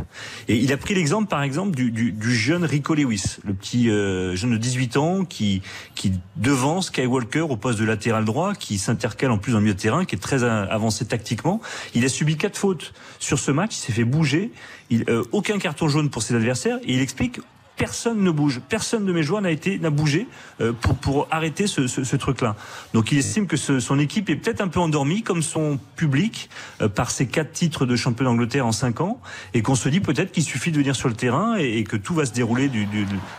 Et 0.47 0.55
il 0.55 0.71
a 0.71 0.77
pris 0.77 0.93
l'exemple, 0.93 1.27
par 1.27 1.43
exemple, 1.43 1.75
du, 1.75 2.15
jeune 2.35 2.63
Rico 2.63 2.95
Lewis, 2.95 3.37
le 3.45 3.53
petit 3.53 3.89
euh, 3.89 4.35
jeune 4.35 4.51
de 4.51 4.57
18 4.57 4.97
ans 4.97 5.25
qui, 5.25 5.61
qui 5.95 6.13
devance 6.35 6.87
Skywalker 6.87 7.41
au 7.41 7.57
poste 7.57 7.79
de 7.79 7.85
latéral 7.85 8.25
droit, 8.25 8.55
qui 8.55 8.77
s'intercale 8.77 9.31
en 9.31 9.37
plus 9.37 9.51
dans 9.51 9.59
le 9.59 9.63
milieu 9.63 9.75
de 9.75 9.79
terrain, 9.79 10.05
qui 10.05 10.15
est 10.15 10.19
très 10.19 10.43
avancé 10.43 11.05
tactiquement. 11.05 11.61
Il 11.93 12.05
a 12.05 12.09
subi 12.09 12.37
quatre 12.37 12.57
fautes 12.57 12.93
sur 13.19 13.39
ce 13.39 13.51
match. 13.51 13.75
Il 13.75 13.79
s'est 13.79 13.93
fait 13.93 14.05
bouger. 14.05 14.51
Euh, 14.91 15.23
aucun 15.31 15.59
carton 15.59 15.87
jaune 15.87 16.09
pour 16.09 16.23
ses 16.23 16.35
adversaires. 16.35 16.77
Et 16.83 16.93
il 16.93 17.01
explique 17.01 17.39
personne 17.79 18.21
ne 18.21 18.29
bouge, 18.29 18.59
personne 18.67 19.05
de 19.05 19.13
mes 19.13 19.23
joueurs 19.23 19.41
n'a 19.41 19.51
été 19.51 19.79
n'a 19.79 19.89
bougé 19.89 20.27
euh, 20.59 20.73
pour 20.73 20.95
pour 20.95 21.27
arrêter 21.31 21.65
ce, 21.65 21.87
ce, 21.87 22.15
truc-là. 22.17 22.55
Donc 22.93 23.11
il 23.13 23.17
estime 23.17 23.47
que 23.47 23.55
son 23.55 23.97
équipe 23.97 24.29
est 24.29 24.35
peut-être 24.35 24.59
un 24.59 24.67
peu 24.67 24.81
endormie, 24.81 25.23
comme 25.23 25.41
son 25.41 25.79
public, 25.95 26.49
euh, 26.81 26.89
par 26.89 27.09
ses 27.09 27.27
quatre 27.27 27.53
titres 27.53 27.85
de 27.85 27.95
champion 27.95 28.25
d'Angleterre 28.25 28.67
en 28.67 28.73
cinq 28.73 28.99
ans, 28.99 29.21
et 29.53 29.61
qu'on 29.61 29.75
se 29.75 29.87
dit 29.87 30.01
peut-être 30.01 30.31
qu'il 30.33 30.43
suffit 30.43 30.71
de 30.71 30.77
venir 30.77 30.95
sur 30.95 31.07
le 31.07 31.15
terrain 31.15 31.55
et, 31.55 31.83
que 31.85 31.95
tout 31.95 32.13
va 32.13 32.25
se 32.25 32.33
dérouler 32.33 32.67
de 32.67 32.85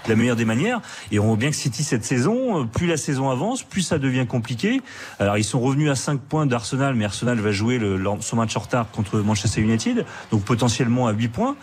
la 0.08 0.16
meilleure 0.16 0.36
des 0.36 0.46
manières. 0.46 0.80
Et 1.12 1.18
on 1.18 1.26
voit 1.26 1.36
bien 1.36 1.50
que 1.50 1.56
City 1.56 1.84
cette 1.84 2.04
saison, 2.04 2.62
euh, 2.62 2.64
plus 2.64 2.86
la 2.86 2.96
saison 2.96 3.28
avance, 3.28 3.62
plus 3.62 3.82
ça 3.82 3.98
devient 3.98 4.26
compliqué. 4.26 4.80
Alors 5.18 5.36
ils 5.36 5.44
sont 5.44 5.60
revenus 5.60 5.90
à 5.90 5.94
5 5.94 6.18
points 6.18 6.46
d'Arsenal, 6.46 6.94
mais 6.94 7.04
Arsenal 7.04 7.38
va 7.40 7.52
jouer 7.52 7.78
son 8.20 8.36
match 8.36 8.56
en 8.56 8.60
retard 8.60 8.90
contre 8.90 9.18
Manchester 9.18 9.60
United, 9.60 10.06
donc 10.30 10.44
potentiellement 10.44 11.08
à 11.08 11.12
8 11.12 11.28
points. 11.28 11.56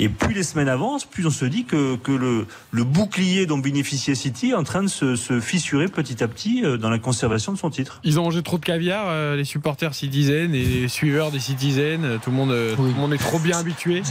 Et 0.00 0.08
plus 0.08 0.34
les 0.34 0.42
semaines 0.42 0.68
avancent, 0.68 1.04
plus 1.04 1.24
on 1.26 1.30
se 1.30 1.44
dit 1.44 1.64
que, 1.64 1.94
que 1.96 2.10
le, 2.10 2.23
le 2.70 2.84
bouclier 2.84 3.46
dont 3.46 3.58
bénéficiait 3.58 4.14
City 4.14 4.50
est 4.50 4.54
en 4.54 4.64
train 4.64 4.82
de 4.82 4.88
se, 4.88 5.16
se 5.16 5.40
fissurer 5.40 5.88
petit 5.88 6.22
à 6.22 6.28
petit 6.28 6.64
euh, 6.64 6.76
dans 6.76 6.90
la 6.90 6.98
conservation 6.98 7.52
de 7.52 7.58
son 7.58 7.70
titre. 7.70 8.00
Ils 8.04 8.18
ont 8.18 8.24
mangé 8.24 8.42
trop 8.42 8.58
de 8.58 8.64
caviar, 8.64 9.06
euh, 9.08 9.36
les 9.36 9.44
supporters 9.44 9.94
citizens 9.94 10.52
et 10.54 10.64
les 10.64 10.88
suiveurs 10.88 11.30
des 11.30 11.40
citizens. 11.40 12.04
euh, 12.04 12.18
Tout 12.22 12.30
le 12.30 12.36
monde, 12.36 12.54
tout 12.76 12.82
le 12.82 12.90
monde 12.90 13.14
est 13.14 13.18
trop 13.18 13.38
bien 13.38 13.58
habitué. 13.58 14.02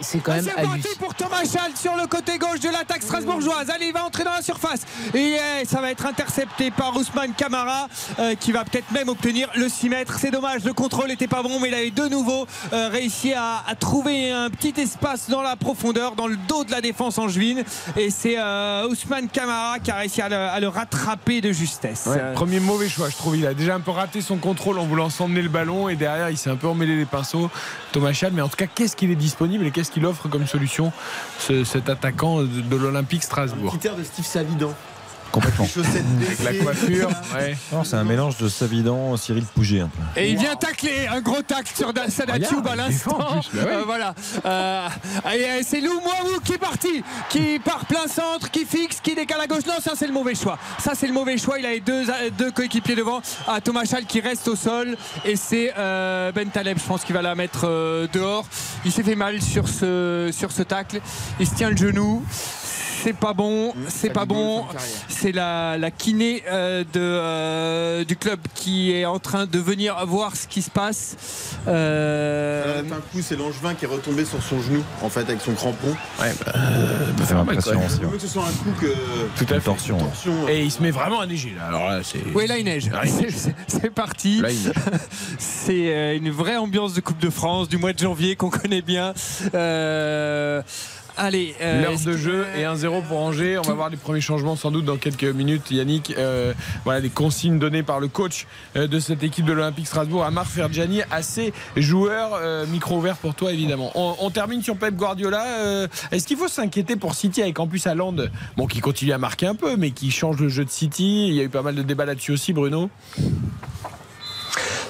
C'est 0.00 0.18
quand 0.20 0.32
même 0.32 0.44
C'est 0.82 0.98
pour 0.98 1.14
Thomas 1.14 1.42
Schall 1.44 1.72
sur 1.74 1.96
le 1.96 2.06
côté 2.06 2.38
gauche 2.38 2.60
de 2.60 2.68
l'attaque 2.70 3.02
strasbourgeoise. 3.02 3.70
Allez, 3.70 3.86
il 3.86 3.92
va 3.92 4.04
entrer 4.04 4.24
dans 4.24 4.32
la 4.32 4.42
surface. 4.42 4.82
Et 5.14 5.36
eh, 5.62 5.64
ça 5.64 5.80
va 5.80 5.90
être 5.90 6.06
intercepté 6.06 6.70
par 6.70 6.96
Ousmane 6.96 7.32
Camara 7.36 7.88
euh, 8.18 8.34
qui 8.34 8.52
va 8.52 8.64
peut-être 8.64 8.90
même 8.92 9.08
obtenir 9.08 9.48
le 9.56 9.68
6 9.68 9.88
mètres. 9.88 10.18
C'est 10.20 10.30
dommage, 10.30 10.64
le 10.64 10.72
contrôle 10.72 11.08
n'était 11.08 11.26
pas 11.28 11.42
bon, 11.42 11.60
mais 11.60 11.68
il 11.68 11.74
avait 11.74 11.90
de 11.90 12.08
nouveau 12.08 12.46
euh, 12.72 12.88
réussi 12.88 13.32
à, 13.32 13.62
à 13.66 13.74
trouver 13.74 14.30
un 14.30 14.50
petit 14.50 14.74
espace 14.80 15.28
dans 15.30 15.42
la 15.42 15.56
profondeur, 15.56 16.14
dans 16.14 16.26
le 16.26 16.36
dos 16.48 16.64
de 16.64 16.70
la 16.70 16.80
défense 16.80 17.18
angevine. 17.18 17.57
Et 17.96 18.10
c'est 18.10 18.38
euh, 18.38 18.88
Ousmane 18.88 19.28
Camara 19.28 19.78
qui 19.78 19.90
a 19.90 19.96
réussi 19.96 20.20
à 20.22 20.28
le, 20.28 20.36
à 20.36 20.60
le 20.60 20.68
rattraper 20.68 21.40
de 21.40 21.52
justesse. 21.52 22.04
Ouais, 22.06 22.16
Euh, 22.18 22.32
premier 22.34 22.60
mauvais 22.60 22.88
choix, 22.88 23.08
je 23.10 23.16
trouve. 23.16 23.36
Il 23.36 23.46
a 23.46 23.54
déjà 23.54 23.74
un 23.74 23.80
peu 23.80 23.90
raté 23.90 24.20
son 24.20 24.36
contrôle 24.36 24.78
en 24.78 24.86
voulant 24.86 25.10
s'emmener 25.10 25.42
le 25.42 25.48
ballon 25.48 25.88
et 25.88 25.96
derrière, 25.96 26.30
il 26.30 26.36
s'est 26.36 26.50
un 26.50 26.56
peu 26.56 26.66
emmêlé 26.68 26.96
les 26.96 27.04
pinceaux, 27.06 27.50
Thomas 27.92 28.12
Chal. 28.12 28.32
Mais 28.32 28.42
en 28.42 28.48
tout 28.48 28.56
cas, 28.56 28.66
qu'est-ce 28.66 28.96
qu'il 28.96 29.10
est 29.10 29.16
disponible 29.16 29.66
et 29.66 29.70
qu'est-ce 29.70 29.90
qu'il 29.90 30.04
offre 30.06 30.28
comme 30.28 30.46
solution, 30.46 30.92
ce- 31.38 31.64
cet 31.64 31.88
attaquant 31.88 32.40
de, 32.42 32.46
de 32.46 32.76
l'Olympique 32.76 33.22
Strasbourg? 33.22 33.70
Critère 33.70 33.96
de 33.96 34.04
Steve 34.04 34.26
Savidan. 34.26 34.72
Complètement. 35.32 35.66
Avec 35.76 36.42
la 36.44 36.54
coiffure, 36.64 37.08
ouais. 37.34 37.56
C'est 37.84 37.96
un 37.96 38.04
mélange 38.04 38.36
de 38.38 38.48
Savidan, 38.48 39.16
Cyril 39.16 39.44
Pouget 39.44 39.80
un 39.80 39.88
peu. 39.88 40.20
Et 40.20 40.30
il 40.30 40.38
vient 40.38 40.56
tacler 40.56 41.06
un 41.10 41.20
gros 41.20 41.42
tacle 41.42 41.72
sur 41.76 41.88
Regarde, 41.88 42.66
à 42.66 42.76
l'instant. 42.76 43.18
bah. 43.18 43.60
Euh, 43.68 43.82
voilà. 43.84 44.14
Euh, 44.44 44.88
euh, 45.26 45.60
c'est 45.66 45.80
Lou 45.80 45.92
Mouawou 46.00 46.40
qui 46.44 46.54
est 46.54 46.58
parti, 46.58 47.02
qui 47.28 47.58
part 47.58 47.84
plein 47.86 48.06
centre, 48.06 48.50
qui 48.50 48.64
fixe, 48.64 49.00
qui 49.00 49.14
décale 49.14 49.40
à 49.40 49.46
gauche. 49.46 49.66
Non, 49.66 49.74
ça 49.82 49.92
c'est 49.96 50.06
le 50.06 50.12
mauvais 50.12 50.34
choix. 50.34 50.58
Ça 50.78 50.92
c'est 50.94 51.06
le 51.06 51.12
mauvais 51.12 51.38
choix. 51.38 51.58
Il 51.58 51.66
avait 51.66 51.80
deux, 51.80 52.08
euh, 52.08 52.30
deux 52.36 52.50
coéquipiers 52.50 52.94
devant. 52.96 53.20
Ah, 53.46 53.60
Thomas 53.60 53.84
Chal 53.84 54.04
qui 54.06 54.20
reste 54.20 54.48
au 54.48 54.56
sol. 54.56 54.96
Et 55.24 55.36
c'est 55.36 55.72
euh, 55.78 56.32
Ben 56.32 56.48
Taleb, 56.48 56.78
je 56.78 56.84
pense 56.84 57.04
qu'il 57.04 57.14
va 57.14 57.22
la 57.22 57.34
mettre 57.34 57.62
euh, 57.64 58.06
dehors. 58.12 58.46
Il 58.84 58.92
s'est 58.92 59.02
fait 59.02 59.16
mal 59.16 59.42
sur 59.42 59.68
ce, 59.68 60.30
sur 60.32 60.52
ce 60.52 60.62
tacle. 60.62 61.00
Il 61.40 61.46
se 61.46 61.54
tient 61.54 61.70
le 61.70 61.76
genou. 61.76 62.24
C'est 63.02 63.12
pas 63.16 63.32
bon, 63.32 63.74
c'est 63.88 64.10
pas 64.12 64.24
bon. 64.24 64.64
C'est 65.08 65.32
la, 65.32 65.76
la 65.78 65.90
kiné 65.90 66.42
euh, 66.50 66.82
de, 66.92 67.00
euh, 67.00 68.04
du 68.04 68.16
club 68.16 68.40
qui 68.54 68.92
est 68.92 69.04
en 69.06 69.18
train 69.18 69.46
de 69.46 69.58
venir 69.58 70.04
voir 70.06 70.36
ce 70.36 70.46
qui 70.46 70.62
se 70.62 70.70
passe. 70.70 71.16
Euh, 71.68 72.80
Un 72.82 72.94
coup, 73.12 73.22
c'est 73.22 73.36
Langevin 73.36 73.74
qui 73.74 73.84
est 73.84 73.88
retombé 73.88 74.24
sur 74.24 74.42
son 74.42 74.60
genou, 74.62 74.82
en 75.02 75.08
fait, 75.08 75.20
avec 75.20 75.40
son 75.40 75.52
crampon. 75.54 75.94
Ouais, 76.20 76.32
bah, 76.44 76.52
aussi. 77.56 77.98
Je 78.00 78.06
veux 78.06 78.16
que 78.16 78.22
ce 78.22 78.28
soit 78.28 78.44
un 78.44 78.52
coup 78.64 78.72
que. 78.80 78.86
tout 79.36 79.52
à 79.52 79.54
fait. 79.54 79.60
Torsion. 79.60 79.96
hein. 79.98 80.04
Attention. 80.06 80.48
Et 80.48 80.62
il 80.64 80.70
se 80.70 80.82
met 80.82 80.90
vraiment 80.90 81.20
à 81.20 81.26
neiger 81.26 81.54
là. 81.56 81.66
Alors 81.66 81.88
là, 81.88 82.00
c'est. 82.02 82.20
Oui, 82.34 82.46
là 82.46 82.58
il 82.58 82.64
neige. 82.64 82.90
C'est- 83.04 83.30
C'est 83.30 83.54
c'est 83.66 83.90
parti. 83.90 84.40
Là, 84.40 84.50
il 84.50 84.62
neige. 84.64 84.72
C'est 85.38 85.92
euh, 85.94 86.16
une 86.16 86.30
vraie 86.30 86.56
ambiance 86.56 86.94
de 86.94 87.00
Coupe 87.00 87.18
de 87.18 87.30
France 87.30 87.68
du 87.68 87.76
mois 87.78 87.92
de 87.92 87.98
janvier 87.98 88.36
qu'on 88.36 88.48
connaît 88.50 88.82
bien. 88.82 89.12
Euh, 89.54 90.62
Allez, 91.20 91.56
euh, 91.60 91.82
L'heure 91.82 91.98
de 91.98 92.16
jeu 92.16 92.46
et 92.56 92.62
1-0 92.62 93.02
pour 93.02 93.18
Angers. 93.18 93.58
On 93.58 93.62
va 93.62 93.74
voir 93.74 93.90
les 93.90 93.96
premiers 93.96 94.20
changements 94.20 94.54
sans 94.54 94.70
doute 94.70 94.84
dans 94.84 94.96
quelques 94.96 95.24
minutes. 95.24 95.68
Yannick, 95.72 96.14
euh, 96.16 96.54
voilà 96.84 97.00
les 97.00 97.10
consignes 97.10 97.58
données 97.58 97.82
par 97.82 97.98
le 97.98 98.06
coach 98.06 98.46
euh, 98.76 98.86
de 98.86 99.00
cette 99.00 99.24
équipe 99.24 99.44
de 99.44 99.52
l'Olympique 99.52 99.88
Strasbourg, 99.88 100.24
Amar 100.24 100.46
Ferjani, 100.46 101.00
joueurs. 101.76 102.34
Euh, 102.34 102.66
micro 102.66 102.98
ouvert 102.98 103.16
pour 103.16 103.34
toi 103.34 103.52
évidemment. 103.52 103.90
On, 103.96 104.14
on 104.20 104.30
termine 104.30 104.62
sur 104.62 104.76
Pep 104.76 104.94
Guardiola. 104.94 105.88
Est-ce 106.12 106.26
qu'il 106.26 106.36
faut 106.36 106.46
s'inquiéter 106.46 106.94
pour 106.94 107.16
City 107.16 107.42
avec 107.42 107.58
en 107.58 107.66
plus 107.66 107.84
Haaland, 107.88 108.14
bon 108.56 108.66
qui 108.68 108.78
continue 108.78 109.12
à 109.12 109.18
marquer 109.18 109.46
un 109.46 109.56
peu, 109.56 109.76
mais 109.76 109.90
qui 109.90 110.12
change 110.12 110.38
le 110.38 110.48
jeu 110.48 110.64
de 110.64 110.70
City? 110.70 111.26
Il 111.28 111.34
y 111.34 111.40
a 111.40 111.42
eu 111.42 111.48
pas 111.48 111.62
mal 111.62 111.74
de 111.74 111.82
débats 111.82 112.04
là-dessus 112.04 112.30
aussi, 112.30 112.52
Bruno. 112.52 112.90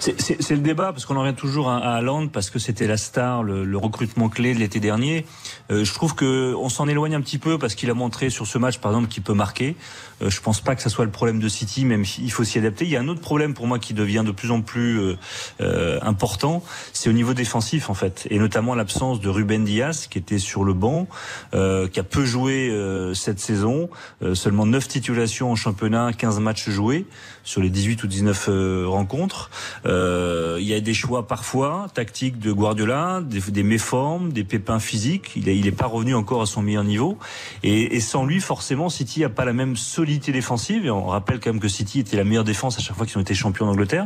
C'est- 0.01 0.51
le 0.51 0.59
débat 0.59 0.93
parce 0.93 1.05
qu'on 1.05 1.17
en 1.17 1.21
revient 1.23 1.35
toujours 1.35 1.69
à, 1.69 1.79
à 1.79 1.97
Haaland 1.97 2.29
parce 2.29 2.51
que 2.51 2.59
c'était 2.59 2.87
la 2.87 2.97
star, 2.97 3.43
le, 3.43 3.65
le 3.65 3.77
recrutement 3.79 4.29
clé 4.29 4.55
de 4.55 4.59
l'été 4.59 4.81
dernier. 4.81 5.27
Euh, 5.71 5.85
je 5.85 5.93
trouve 5.95 6.15
que 6.15 6.55
on 6.57 6.69
s'en 6.69 6.89
éloigne 6.89 7.15
un 7.15 7.21
petit 7.21 7.39
peu 7.39 7.59
parce 7.59 7.75
qu'il 7.75 7.91
a 7.91 7.95
montré 7.95 8.31
sur 8.31 8.47
ce 8.47 8.59
match 8.59 8.79
par 8.79 8.93
exemple 8.93 9.09
qu'il 9.09 9.23
peut 9.23 9.35
marquer. 9.35 9.77
Euh, 10.23 10.31
je 10.31 10.41
pense 10.41 10.61
pas 10.61 10.75
que 10.75 10.83
ça 10.83 10.89
soit 10.89 11.05
le 11.05 11.11
problème 11.11 11.39
de 11.39 11.49
City, 11.49 11.85
même 11.85 12.05
s'il 12.05 12.31
faut 12.33 12.45
s'y 12.45 12.59
adapter. 12.59 12.85
Il 12.87 12.91
y 12.91 12.97
a 12.97 13.01
un 13.01 13.09
autre 13.09 13.21
problème 13.21 13.55
pour 13.55 13.67
moi 13.67 13.79
qui 13.79 13.95
devient 13.95 14.25
de 14.27 14.33
plus 14.33 14.51
en 14.51 14.63
plus 14.63 14.99
euh, 15.01 15.17
euh, 15.61 15.99
important, 16.03 16.63
c'est 16.93 17.09
au 17.11 17.13
niveau 17.13 17.35
défensif 17.35 17.91
en 17.91 17.95
fait, 17.95 18.27
et 18.31 18.39
notamment 18.39 18.75
l'absence 18.75 19.21
de 19.21 19.29
Ruben 19.29 19.65
Diaz 19.65 20.07
qui 20.09 20.19
était 20.19 20.39
sur 20.39 20.65
le 20.65 20.73
banc, 20.73 21.07
euh, 21.55 21.87
qui 21.89 22.01
a 22.01 22.05
peu 22.05 22.25
joué 22.25 22.71
euh, 22.71 23.15
cette 23.15 23.39
saison, 23.41 23.91
seulement 24.35 24.67
9 24.67 24.89
titulations 24.89 25.51
en 25.53 25.57
championnat, 25.57 26.13
15 26.17 26.41
matchs 26.41 26.69
joués 26.71 27.07
sur 27.49 27.63
les 27.63 27.71
18 27.71 28.05
ou 28.05 28.07
19 28.07 28.47
euh, 28.51 28.85
rencontres. 28.87 29.51
Euh, 29.87 30.59
il 30.61 30.67
y 30.67 30.75
a 30.75 30.81
des 30.81 30.93
choix 30.93 31.27
parfois 31.27 31.87
tactiques 31.95 32.39
de 32.39 32.53
Guardiola, 32.53 33.23
des, 33.23 33.63
méformes, 33.63 34.33
des 34.33 34.45
pépins 34.45 34.79
physiques. 34.79 35.33
Il 35.35 35.49
est, 35.49 35.57
il 35.57 35.67
est 35.67 35.73
pas 35.73 35.87
revenu 35.87 36.15
encore 36.15 36.43
à 36.43 36.47
son 36.47 36.61
meilleur 36.61 36.85
niveau. 36.85 37.17
Et, 37.63 38.01
sans 38.01 38.27
lui, 38.27 38.41
forcément, 38.41 38.91
City 38.91 39.25
a 39.25 39.31
pas 39.31 39.47
la 39.47 39.55
même 39.55 39.77
solidité 39.77 40.31
défensive. 40.31 40.85
Et 40.85 40.91
on 40.91 41.07
rappelle 41.07 41.41
quand 41.41 41.51
même 41.51 41.61
que 41.61 41.69
City 41.69 42.01
était 42.01 42.19
la 42.19 42.25
meilleure 42.25 42.45
défense 42.45 42.77
à 42.77 42.83
chaque 42.83 42.97
fois 42.97 43.07
qu'ils 43.07 43.17
ont 43.17 43.23
été 43.23 43.35
champions 43.35 43.65
d'Angleterre. 43.65 44.05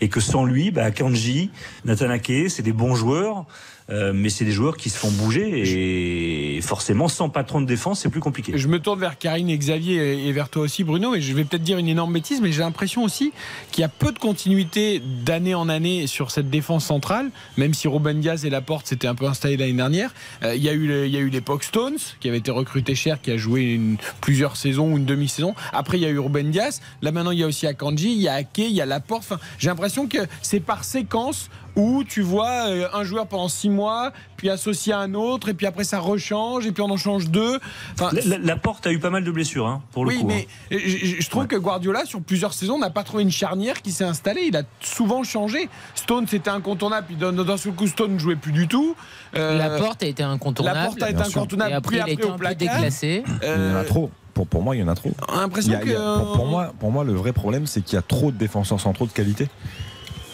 Et 0.00 0.08
que 0.08 0.20
sans 0.20 0.44
lui, 0.44 0.70
bah, 0.70 0.92
Kanji, 0.92 1.50
Nathan 1.84 2.10
Ake, 2.10 2.48
c'est 2.48 2.62
des 2.62 2.72
bons 2.72 2.94
joueurs. 2.94 3.46
Euh, 3.88 4.12
mais 4.12 4.30
c'est 4.30 4.44
des 4.44 4.52
joueurs 4.52 4.76
qui 4.76 4.90
se 4.90 4.98
font 4.98 5.10
bouger 5.10 6.56
et 6.56 6.60
forcément 6.60 7.06
sans 7.06 7.28
patron 7.28 7.60
de 7.60 7.66
défense 7.66 8.00
c'est 8.00 8.08
plus 8.08 8.20
compliqué. 8.20 8.52
Je 8.56 8.66
me 8.66 8.80
tourne 8.80 8.98
vers 8.98 9.16
Karine 9.16 9.48
et 9.48 9.56
Xavier 9.56 10.26
et 10.26 10.32
vers 10.32 10.48
toi 10.48 10.62
aussi 10.62 10.82
Bruno 10.82 11.14
et 11.14 11.20
je 11.20 11.32
vais 11.34 11.44
peut-être 11.44 11.62
dire 11.62 11.78
une 11.78 11.86
énorme 11.86 12.12
bêtise 12.12 12.40
mais 12.40 12.50
j'ai 12.50 12.62
l'impression 12.62 13.04
aussi 13.04 13.32
qu'il 13.70 13.82
y 13.82 13.84
a 13.84 13.88
peu 13.88 14.10
de 14.10 14.18
continuité 14.18 15.00
d'année 15.24 15.54
en 15.54 15.68
année 15.68 16.08
sur 16.08 16.32
cette 16.32 16.50
défense 16.50 16.84
centrale 16.84 17.30
même 17.56 17.74
si 17.74 17.86
Ruben 17.86 18.20
Diaz 18.20 18.44
et 18.44 18.50
Laporte 18.50 18.88
s'étaient 18.88 19.06
un 19.06 19.14
peu 19.14 19.26
installés 19.26 19.56
l'année 19.56 19.72
dernière. 19.72 20.12
Euh, 20.42 20.56
il 20.56 20.62
y 20.62 20.68
a 20.68 20.72
eu 20.72 21.30
l'époque 21.30 21.62
Stones 21.62 21.98
qui 22.18 22.28
avait 22.28 22.38
été 22.38 22.50
recruté 22.50 22.96
cher 22.96 23.20
qui 23.20 23.30
a 23.30 23.36
joué 23.36 23.80
plusieurs 24.20 24.56
saisons 24.56 24.92
ou 24.92 24.96
une 24.96 25.04
demi-saison. 25.04 25.54
Après 25.72 25.98
il 25.98 26.02
y 26.02 26.06
a 26.06 26.10
eu 26.10 26.18
Ruben 26.18 26.50
Diaz 26.50 26.80
là 27.02 27.12
maintenant 27.12 27.30
il 27.30 27.38
y 27.38 27.44
a 27.44 27.46
aussi 27.46 27.66
Akanji 27.68 28.12
il 28.12 28.20
y 28.22 28.28
a 28.28 28.34
Ake 28.34 28.58
il 28.58 28.72
y 28.72 28.80
a 28.80 28.86
Laporte. 28.86 29.22
Enfin, 29.22 29.38
j'ai 29.58 29.68
l'impression 29.68 30.08
que 30.08 30.18
c'est 30.42 30.60
par 30.60 30.84
séquence 30.84 31.50
où 31.76 32.02
tu 32.04 32.22
vois 32.22 32.68
euh, 32.68 32.88
un 32.94 33.04
joueur 33.04 33.26
pendant 33.26 33.48
six 33.48 33.68
mois, 33.68 34.12
puis 34.36 34.48
associé 34.50 34.92
à 34.94 34.98
un 34.98 35.14
autre, 35.14 35.48
et 35.50 35.54
puis 35.54 35.66
après 35.66 35.84
ça 35.84 35.98
rechange, 35.98 36.66
et 36.66 36.72
puis 36.72 36.82
on 36.82 36.90
en 36.90 36.96
change 36.96 37.28
deux. 37.28 37.58
Enfin, 37.92 38.10
La, 38.26 38.38
la 38.38 38.56
porte 38.56 38.86
a 38.86 38.92
eu 38.92 38.98
pas 38.98 39.10
mal 39.10 39.24
de 39.24 39.30
blessures, 39.30 39.66
hein, 39.66 39.82
pour 39.92 40.04
le 40.04 40.10
oui, 40.12 40.20
coup. 40.20 40.26
mais 40.26 40.48
hein. 40.72 40.76
je, 40.78 41.28
trouve 41.28 41.46
que 41.46 41.56
Guardiola, 41.56 42.04
sur 42.06 42.20
plusieurs 42.22 42.54
saisons, 42.54 42.78
n'a 42.78 42.90
pas 42.90 43.02
trouvé 43.04 43.22
une 43.22 43.30
charnière 43.30 43.82
qui 43.82 43.92
s'est 43.92 44.04
installée. 44.04 44.46
Il 44.48 44.56
a 44.56 44.62
souvent 44.80 45.22
changé. 45.22 45.68
Stone, 45.94 46.26
c'était 46.26 46.50
incontournable, 46.50 47.06
puis 47.08 47.16
d'un 47.16 47.56
seul 47.56 47.72
coup, 47.72 47.86
Stone 47.86 48.14
ne 48.14 48.18
jouait 48.18 48.36
plus 48.36 48.52
du 48.52 48.68
tout. 48.68 48.96
Euh, 49.36 49.58
La 49.58 49.70
porte 49.78 50.02
a 50.02 50.06
été 50.06 50.22
incontournable. 50.22 50.78
La 50.78 50.86
porte 50.86 51.02
a 51.02 51.10
été 51.10 51.20
incontournable, 51.22 51.70
Et 51.72 51.74
après, 51.74 51.88
puis 51.90 51.96
il 51.96 52.00
a 52.00 52.02
après 52.04 52.12
été 52.14 52.24
au 52.24 52.28
un 52.28 52.32
peu 52.32 52.38
placard. 52.38 52.74
déclassé. 52.76 53.22
Il 53.42 53.48
y 53.48 53.72
en 53.72 53.76
a 53.76 53.84
trop. 53.84 54.10
Pour, 54.32 54.46
pour 54.46 54.62
moi, 54.62 54.76
il 54.76 54.80
y 54.80 54.82
en 54.82 54.88
a 54.88 54.94
trop. 54.94 55.10
A 55.28 55.44
a- 55.44 55.48
pour 55.48 56.46
moi, 56.46 56.74
pour 56.78 56.90
moi, 56.92 57.04
le 57.04 57.14
vrai 57.14 57.32
problème, 57.32 57.66
c'est 57.66 57.80
qu'il 57.80 57.96
y 57.96 57.98
a 57.98 58.02
trop 58.02 58.30
de 58.30 58.36
défenseurs 58.36 58.80
centraux 58.80 59.06
de 59.06 59.12
qualité. 59.12 59.48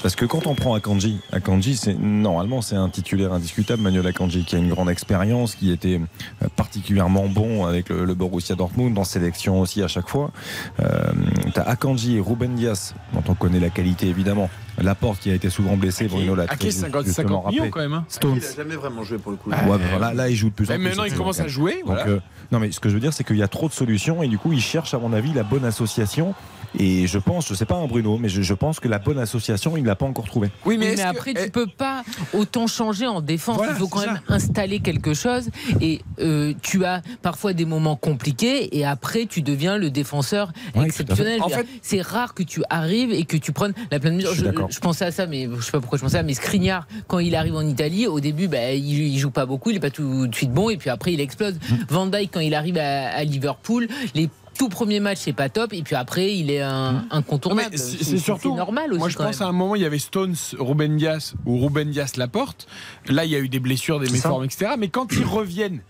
Parce 0.02 0.16
que 0.16 0.24
quand 0.24 0.48
on 0.48 0.54
prend 0.56 0.74
Akanji, 0.74 1.20
Akanji, 1.30 1.76
c'est 1.76 1.94
normalement 1.94 2.60
c'est 2.60 2.74
un 2.74 2.88
titulaire 2.88 3.32
indiscutable, 3.32 3.82
Manuel 3.82 4.06
Akanji, 4.08 4.44
qui 4.44 4.56
a 4.56 4.58
une 4.58 4.68
grande 4.68 4.90
expérience, 4.90 5.54
qui 5.54 5.70
était 5.70 6.00
euh, 6.42 6.48
particulièrement 6.56 7.28
bon 7.28 7.66
avec 7.66 7.88
le, 7.88 8.04
le 8.04 8.14
Borussia 8.14 8.56
Dortmund, 8.56 8.98
en 8.98 9.04
sélection 9.04 9.60
aussi 9.60 9.80
à 9.80 9.86
chaque 9.88 10.08
fois. 10.08 10.32
Euh, 10.80 11.12
T'as 11.54 11.62
Akanji 11.62 12.16
et 12.16 12.20
Ruben 12.20 12.54
Dias, 12.56 12.94
dont 13.12 13.22
on 13.28 13.34
connaît 13.34 13.60
la 13.60 13.70
qualité 13.70 14.08
évidemment. 14.08 14.50
Laporte 14.78 15.20
qui 15.20 15.30
a 15.30 15.34
été 15.34 15.50
souvent 15.50 15.76
blessé, 15.76 16.08
Bruno 16.08 16.34
l'a 16.34 16.44
à 16.44 16.46
très 16.46 16.56
qui 16.56 16.72
50, 16.72 17.04
justement 17.04 17.42
50 17.42 17.52
millions 17.52 17.70
quand 17.70 17.80
même. 17.80 17.92
hein. 17.92 18.04
Stones. 18.08 18.38
Il 18.38 18.44
a 18.44 18.56
jamais 18.56 18.74
vraiment 18.74 19.04
joué 19.04 19.18
pour 19.18 19.30
le 19.30 19.36
coup. 19.36 19.50
Ouais, 19.50 19.56
mais 19.78 19.88
voilà, 19.90 20.14
là, 20.14 20.28
il 20.30 20.34
joue 20.34 20.48
de 20.48 20.54
plus 20.54 20.66
en 20.68 20.72
Mais 20.72 20.78
plus. 20.78 20.84
maintenant, 20.88 21.04
il 21.04 21.14
commence 21.14 21.40
à 21.40 21.46
jouer. 21.46 21.74
donc, 21.86 21.94
voilà. 21.94 22.06
euh, 22.08 22.20
non, 22.50 22.58
mais 22.58 22.72
ce 22.72 22.80
que 22.80 22.88
je 22.88 22.94
veux 22.94 23.00
dire, 23.00 23.12
c'est 23.12 23.22
qu'il 23.22 23.36
y 23.36 23.42
a 23.42 23.48
trop 23.48 23.68
de 23.68 23.72
solutions 23.74 24.22
et 24.22 24.28
du 24.28 24.38
coup, 24.38 24.52
il 24.52 24.60
cherche, 24.62 24.94
à 24.94 24.98
mon 24.98 25.12
avis, 25.12 25.32
la 25.34 25.42
bonne 25.44 25.64
association. 25.66 26.34
Et 26.78 27.06
je 27.06 27.18
pense, 27.18 27.48
je 27.48 27.54
sais 27.54 27.66
pas 27.66 27.76
un 27.76 27.86
Bruno, 27.86 28.16
mais 28.18 28.28
je, 28.28 28.40
je 28.42 28.54
pense 28.54 28.80
que 28.80 28.88
la 28.88 28.98
bonne 28.98 29.18
association, 29.18 29.76
il 29.76 29.84
l'a 29.84 29.94
pas 29.96 30.06
encore 30.06 30.24
trouvée. 30.26 30.50
Oui, 30.64 30.78
Mais, 30.78 30.94
que- 30.94 31.00
après, 31.02 31.32
eh, 31.36 31.44
tu 31.44 31.50
peux 31.50 31.66
pas 31.66 32.02
autant 32.32 32.66
changer 32.66 33.06
en 33.06 33.20
défense. 33.20 33.56
Voilà, 33.56 33.72
Il 33.72 33.78
faut 33.78 33.88
quand 33.88 34.00
même 34.06 34.20
installer 34.28 34.80
quelque 34.80 35.12
chose. 35.14 35.50
Et 35.80 36.00
euh, 36.20 36.54
tu 36.62 36.84
as 36.84 37.02
parfois 37.20 37.52
des 37.52 37.64
moments 37.66 37.96
compliqués. 37.96 38.76
Et 38.78 38.84
après, 38.86 39.26
tu 39.26 39.42
deviens 39.42 39.76
le 39.76 39.90
défenseur 39.90 40.52
Ouais, 40.74 40.86
exceptionnel. 40.86 41.34
fait. 41.34 41.38
Je 41.38 41.42
En 41.44 41.48
dire, 41.48 41.64
C'est 41.82 42.00
rare 42.00 42.32
que 42.34 42.42
tu 42.42 42.62
arrives 42.70 43.12
et 43.12 43.24
que 43.24 43.36
tu 43.36 43.52
prennes 43.52 43.74
la 43.90 44.00
pleine 44.00 44.16
mesure. 44.16 44.34
Je 44.34 44.44
d'accord. 44.44 44.70
je 44.70 44.80
pensais 44.80 45.04
à 45.04 45.10
ça, 45.12 45.26
mais 45.26 45.48
je 45.54 45.60
sais 45.60 45.72
pas 45.72 45.80
pourquoi 45.80 45.98
je 45.98 46.02
pensais 46.04 46.16
à 46.16 46.20
ça. 46.20 46.24
Mais 46.24 46.34
Skriniar, 46.34 46.86
quand 47.06 47.18
il 47.18 47.34
arrive 47.36 47.54
en 47.54 47.66
Italie, 47.66 48.06
au 48.06 48.20
début, 48.20 48.48
bah, 48.48 48.72
il, 48.72 48.82
il 48.98 49.18
joue 49.18 49.30
pas 49.30 49.44
beaucoup, 49.46 49.70
il 49.70 49.76
est 49.76 49.80
pas 49.80 49.90
tout 49.90 50.26
de 50.26 50.34
suite 50.34 50.52
bon. 50.52 50.70
Et 50.70 50.76
puis 50.78 50.88
après, 50.90 51.12
il 51.12 51.20
explose. 51.20 51.54
Mmh. 51.54 51.74
Van 51.88 52.06
Dijk, 52.06 52.30
quand 52.32 52.40
il 52.40 52.54
arrive 52.54 52.78
à, 52.78 53.08
à 53.10 53.24
Liverpool, 53.24 53.88
les 54.14 54.28
tout 54.56 54.68
premiers 54.68 55.00
matchs, 55.00 55.18
c'est 55.22 55.32
pas 55.32 55.48
top. 55.48 55.72
Et 55.72 55.82
puis 55.82 55.94
après, 55.94 56.34
il 56.34 56.50
est 56.50 56.60
un, 56.60 57.04
incontournable. 57.10 57.68
mais 57.72 57.76
c'est 57.76 58.02
c'est 58.04 58.18
surtout 58.18 58.54
normal 58.54 58.90
aussi. 58.90 58.98
Moi, 58.98 59.08
je 59.08 59.16
quand 59.16 59.24
pense 59.24 59.40
même. 59.40 59.46
à 59.46 59.50
un 59.50 59.52
moment, 59.52 59.74
il 59.74 59.82
y 59.82 59.84
avait 59.84 59.98
Stones, 59.98 60.34
Ruben 60.58 60.96
Dias 60.96 61.34
ou 61.46 61.58
Ruben 61.58 61.90
Dias 61.90 62.12
Laporte. 62.16 62.66
Là, 63.08 63.24
il 63.24 63.30
y 63.30 63.36
a 63.36 63.38
eu 63.38 63.48
des 63.48 63.60
blessures, 63.60 63.98
des 64.00 64.06
C'est 64.06 64.16
ça. 64.18 64.28
méformes, 64.28 64.44
etc. 64.44 64.72
Mais 64.78 64.88
quand 64.88 65.12
ils 65.12 65.24
reviennent, 65.24 65.80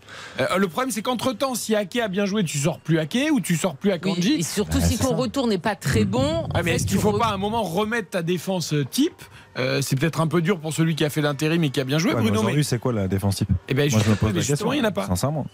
euh, 0.40 0.56
le 0.56 0.68
problème, 0.68 0.90
c'est 0.90 1.02
qu'entre 1.02 1.32
temps, 1.32 1.55
si 1.55 1.74
Ake 1.74 1.97
a 1.97 2.09
bien 2.09 2.24
joué, 2.26 2.44
tu 2.44 2.59
sors 2.59 2.78
plus 2.78 2.98
Ake 2.98 3.18
ou 3.32 3.40
tu 3.40 3.56
sors 3.56 3.76
plus 3.76 3.90
Oui, 3.90 3.94
Akanji. 3.97 4.34
et 4.34 4.43
surtout 4.43 4.80
si 4.80 4.98
ton 4.98 5.10
ça. 5.10 5.16
retour 5.16 5.47
n'est 5.47 5.59
pas 5.59 5.74
très 5.76 6.05
bon. 6.05 6.47
Ah, 6.55 6.62
mais 6.62 6.70
fait, 6.70 6.76
est-ce 6.76 6.86
qu'il 6.86 6.98
faut 6.98 7.12
re- 7.12 7.18
pas 7.18 7.26
à 7.26 7.34
un 7.34 7.39
moment 7.39 7.62
remettre 7.62 8.10
ta 8.10 8.22
défense 8.22 8.72
euh, 8.72 8.84
type? 8.84 9.12
Euh, 9.59 9.80
C'est 9.82 9.97
peut-être 9.97 10.20
un 10.20 10.26
peu 10.28 10.40
dur 10.40 10.59
pour 10.60 10.72
celui 10.72 10.94
qui 10.94 11.05
a 11.05 11.10
fait 11.10 11.20
l'intérim 11.20 11.62
et 11.64 11.70
qui 11.70 11.78
a 11.80 11.84
bien 11.84 11.98
joué, 11.98 12.10
Ouais, 12.10 12.16
mais 12.16 12.22
Bruno. 12.22 12.39
Aujourd'hui, 12.40 12.59
Mais 12.59 12.62
c'est 12.62 12.78
quoi 12.78 12.93
la 12.94 13.06
défense 13.09 13.36
type? 13.36 13.51
Eh 13.68 13.74
ben, 13.74 13.90
Moi, 13.90 14.01
je 14.02 14.10
me 14.10 14.14
pose 14.16 14.34
la 14.34 14.43
question. 14.43 14.72
il 14.72 14.76
n'y 14.80 14.82
en 14.82 14.89
a 14.89 14.93
pas. 14.93 15.06
Sincèrement. 15.06 15.47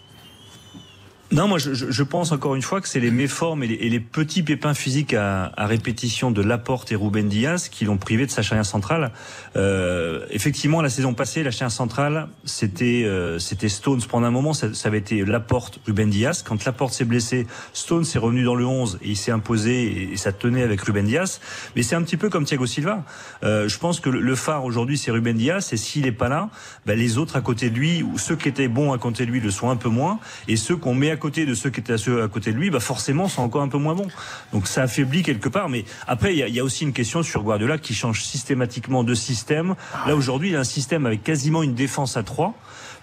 Non, 1.30 1.46
moi 1.46 1.58
je, 1.58 1.74
je- 1.74 2.02
pense 2.02 2.32
encore 2.32 2.54
une 2.54 2.62
fois 2.62 2.80
que 2.80 2.88
c'est 2.88 3.00
les 3.00 3.10
méformes 3.10 3.62
et 3.62 3.66
les, 3.66 3.74
et 3.74 3.90
les 3.90 4.00
petits 4.00 4.42
pépins 4.42 4.72
physiques 4.72 5.12
à, 5.12 5.52
à 5.58 5.66
répétition 5.66 6.30
de 6.30 6.40
Laporte 6.40 6.90
et 6.90 6.94
Ruben 6.94 7.28
Diaz 7.28 7.68
qui 7.68 7.84
l'ont 7.84 7.98
privé 7.98 8.24
de 8.24 8.30
sa 8.30 8.40
charnière 8.40 8.64
centrale. 8.64 9.12
Euh, 9.54 10.24
effectivement, 10.30 10.80
la 10.80 10.88
saison 10.88 11.12
passée, 11.12 11.42
la 11.42 11.50
charnière 11.50 11.70
centrale, 11.76 12.28
c'était 12.44 13.02
euh, 13.04 13.38
c'était 13.38 13.68
Stones 13.68 14.00
pendant 14.08 14.26
un 14.26 14.30
moment, 14.30 14.54
ça, 14.54 14.72
ça 14.72 14.88
avait 14.88 14.98
été 14.98 15.22
Laporte, 15.22 15.80
Ruben 15.86 16.08
Diaz. 16.08 16.42
Quand 16.42 16.64
Laporte 16.64 16.94
s'est 16.94 17.04
blessé, 17.04 17.46
Stones 17.74 18.06
est 18.14 18.18
revenu 18.18 18.42
dans 18.42 18.54
le 18.54 18.64
11 18.64 18.98
et 19.02 19.10
il 19.10 19.16
s'est 19.16 19.32
imposé 19.32 20.12
et, 20.12 20.16
ça 20.16 20.32
tenait 20.32 20.62
avec 20.62 20.80
Ruben 20.80 21.04
Diaz. 21.04 21.42
Mais 21.76 21.82
c'est 21.82 21.94
un 21.94 22.02
petit 22.02 22.16
peu 22.16 22.30
comme 22.30 22.46
Thiago 22.46 22.64
Silva. 22.64 23.04
Euh, 23.44 23.68
je 23.68 23.78
pense 23.78 24.00
que 24.00 24.08
le, 24.08 24.20
le 24.20 24.34
phare 24.34 24.64
aujourd'hui 24.64 24.96
c'est 24.96 25.10
Ruben 25.10 25.36
Diaz 25.36 25.74
et 25.74 25.76
s'il 25.76 26.06
est 26.06 26.12
pas 26.12 26.30
là, 26.30 26.48
ben, 26.86 26.98
les 26.98 27.18
autres 27.18 27.36
à 27.36 27.42
côté 27.42 27.68
de 27.68 27.76
lui 27.78 28.02
ou 28.02 28.16
ceux 28.16 28.36
qui 28.36 28.48
étaient 28.48 28.68
bons 28.68 28.94
à 28.94 28.98
côté 28.98 29.26
de 29.26 29.30
lui 29.30 29.40
le 29.40 29.50
sont 29.50 29.68
un 29.68 29.76
peu 29.76 29.90
moins 29.90 30.18
et 30.46 30.56
ceux 30.56 30.76
qu'on 30.76 30.94
met 30.94 31.10
à 31.10 31.17
côté 31.18 31.44
de 31.44 31.54
ceux 31.54 31.70
qui 31.70 31.80
étaient 31.80 31.92
à, 31.92 32.24
à 32.24 32.28
côté 32.28 32.52
de 32.52 32.56
lui, 32.56 32.70
bah 32.70 32.80
forcément 32.80 33.28
sont 33.28 33.42
encore 33.42 33.62
un 33.62 33.68
peu 33.68 33.78
moins 33.78 33.94
bons. 33.94 34.08
Donc 34.52 34.66
ça 34.66 34.82
affaiblit 34.82 35.22
quelque 35.22 35.48
part. 35.48 35.68
Mais 35.68 35.84
après, 36.06 36.34
il 36.34 36.54
y, 36.54 36.60
a- 36.60 36.64
aussi 36.64 36.84
une 36.84 36.92
question 36.92 37.22
sur 37.22 37.42
Guardiola 37.42 37.78
qui 37.78 37.94
change 37.94 38.22
systématiquement 38.22 39.04
de 39.04 39.14
système. 39.14 39.74
Là 40.06 40.16
aujourd'hui, 40.16 40.48
il 40.50 40.56
a 40.56 40.60
un 40.60 40.64
système 40.64 41.06
avec 41.06 41.22
quasiment 41.22 41.62
une 41.62 41.74
défense 41.74 42.16
à 42.16 42.22
3 42.22 42.54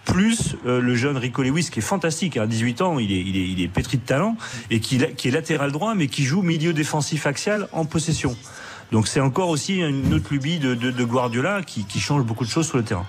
plus 0.05 0.55
euh, 0.67 0.79
le 0.79 0.93
jeune 0.95 1.17
Rico 1.17 1.41
Lewis 1.41 1.69
qui 1.71 1.79
est 1.79 1.81
fantastique, 1.81 2.37
à 2.37 2.45
18 2.45 2.81
ans, 2.81 2.99
il 2.99 3.11
est, 3.11 3.21
il 3.21 3.35
est, 3.37 3.47
il 3.47 3.61
est 3.61 3.67
pétri 3.67 3.97
de 3.97 4.03
talent 4.03 4.37
et 4.69 4.79
qui, 4.79 4.97
est 4.97 5.31
latéral 5.31 5.71
droit 5.71 5.95
mais 5.95 6.05
qui 6.07 6.23
joue 6.23 6.43
milieu 6.43 6.73
défensif 6.73 7.25
axial 7.25 7.67
en 7.71 7.85
possession. 7.85 8.37
Donc 8.91 9.07
c'est 9.07 9.19
encore 9.19 9.49
aussi 9.49 9.77
une 9.77 10.13
autre 10.13 10.31
lubie 10.31 10.59
de, 10.59 11.03
Guardiola 11.03 11.63
qui 11.63 11.99
change 11.99 12.21
beaucoup 12.23 12.45
de 12.45 12.49
choses 12.51 12.67
sur 12.67 12.77
le 12.77 12.83
terrain. 12.83 13.07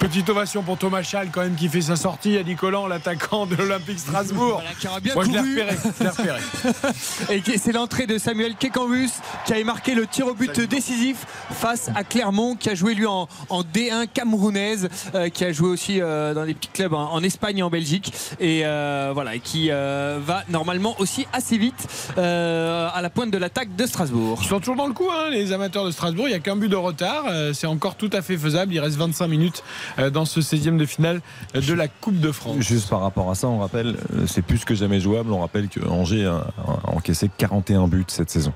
Petite 0.00 0.30
ovation 0.30 0.62
pour 0.62 0.78
Thomas 0.78 1.02
Schall 1.02 1.28
quand 1.30 1.42
même 1.42 1.54
qui 1.54 1.68
fait 1.68 1.82
sa 1.82 1.94
sortie 1.94 2.38
à 2.38 2.42
Nicolas, 2.42 2.88
l'attaquant 2.88 3.44
de 3.44 3.54
l'Olympique 3.54 3.98
Strasbourg. 3.98 4.54
Voilà, 4.54 4.70
qui 4.80 4.88
aura 4.88 4.98
bien 4.98 5.12
Moi, 5.14 5.24
je 5.24 5.30
l'ai 5.30 5.36
couru. 5.36 5.60
repéré. 5.60 5.76
je 5.98 6.04
l'ai 6.04 6.08
repéré. 6.08 7.42
Et 7.54 7.58
c'est 7.58 7.72
l'entrée 7.72 8.06
de 8.06 8.16
Samuel 8.16 8.54
Kekambus 8.56 9.10
qui 9.44 9.52
avait 9.52 9.62
marqué 9.62 9.94
le 9.94 10.06
tir 10.06 10.26
au 10.26 10.32
but 10.32 10.58
décisif 10.58 11.26
face 11.50 11.90
à 11.94 12.02
Clermont, 12.02 12.56
qui 12.56 12.70
a 12.70 12.74
joué 12.74 12.94
lui 12.94 13.04
en, 13.04 13.28
en 13.50 13.62
D1 13.62 14.06
camerounaise, 14.08 14.88
euh, 15.14 15.28
qui 15.28 15.44
a 15.44 15.52
joué 15.52 15.68
aussi 15.68 16.00
euh, 16.00 16.32
dans 16.32 16.46
des 16.46 16.54
petits 16.54 16.70
clubs 16.72 16.94
en, 16.94 17.12
en 17.12 17.22
Espagne 17.22 17.58
et 17.58 17.62
en 17.62 17.70
Belgique, 17.70 18.10
et 18.40 18.62
euh, 18.64 19.10
voilà, 19.12 19.34
et 19.34 19.40
qui 19.40 19.68
va 19.68 20.44
normalement 20.48 20.94
aussi 20.98 21.26
assez 21.34 21.58
vite 21.58 21.86
à 22.16 23.00
la 23.02 23.10
pointe 23.10 23.30
de 23.30 23.38
l'attaque 23.38 23.76
de 23.76 23.84
Strasbourg. 23.84 24.38
Ils 24.42 24.48
sont 24.48 24.60
toujours 24.60 24.76
dans 24.76 24.86
le 24.86 24.94
coup, 24.94 25.10
hein, 25.12 25.28
les 25.30 25.52
amateurs 25.52 25.84
de 25.84 25.90
Strasbourg. 25.90 26.26
Il 26.26 26.30
n'y 26.30 26.36
a 26.36 26.40
qu'un 26.40 26.56
but 26.56 26.68
de 26.68 26.76
retard. 26.76 27.24
C'est 27.52 27.66
encore 27.66 27.96
tout 27.96 28.10
à 28.14 28.22
fait 28.22 28.38
faisable. 28.38 28.72
Il 28.72 28.80
reste 28.80 28.96
25 28.96 29.28
minutes 29.28 29.62
dans 30.12 30.24
ce 30.24 30.40
16e 30.40 30.76
de 30.76 30.84
finale 30.86 31.20
euh, 31.56 31.60
de 31.60 31.72
la 31.74 31.88
Coupe 31.88 32.18
de 32.20 32.32
France. 32.32 32.56
Juste 32.60 32.88
par 32.90 33.00
rapport 33.00 33.30
à 33.30 33.34
ça, 33.34 33.48
on 33.48 33.58
rappelle, 33.58 33.96
euh, 34.14 34.26
c'est 34.26 34.42
plus 34.42 34.64
que 34.64 34.74
jamais 34.74 35.00
jouable. 35.00 35.32
On 35.32 35.40
rappelle 35.40 35.68
que 35.68 35.80
Angers 35.86 36.26
a, 36.26 36.46
encaissé 36.84 37.30
41 37.38 37.88
buts 37.88 38.04
cette 38.08 38.30
saison. 38.30 38.52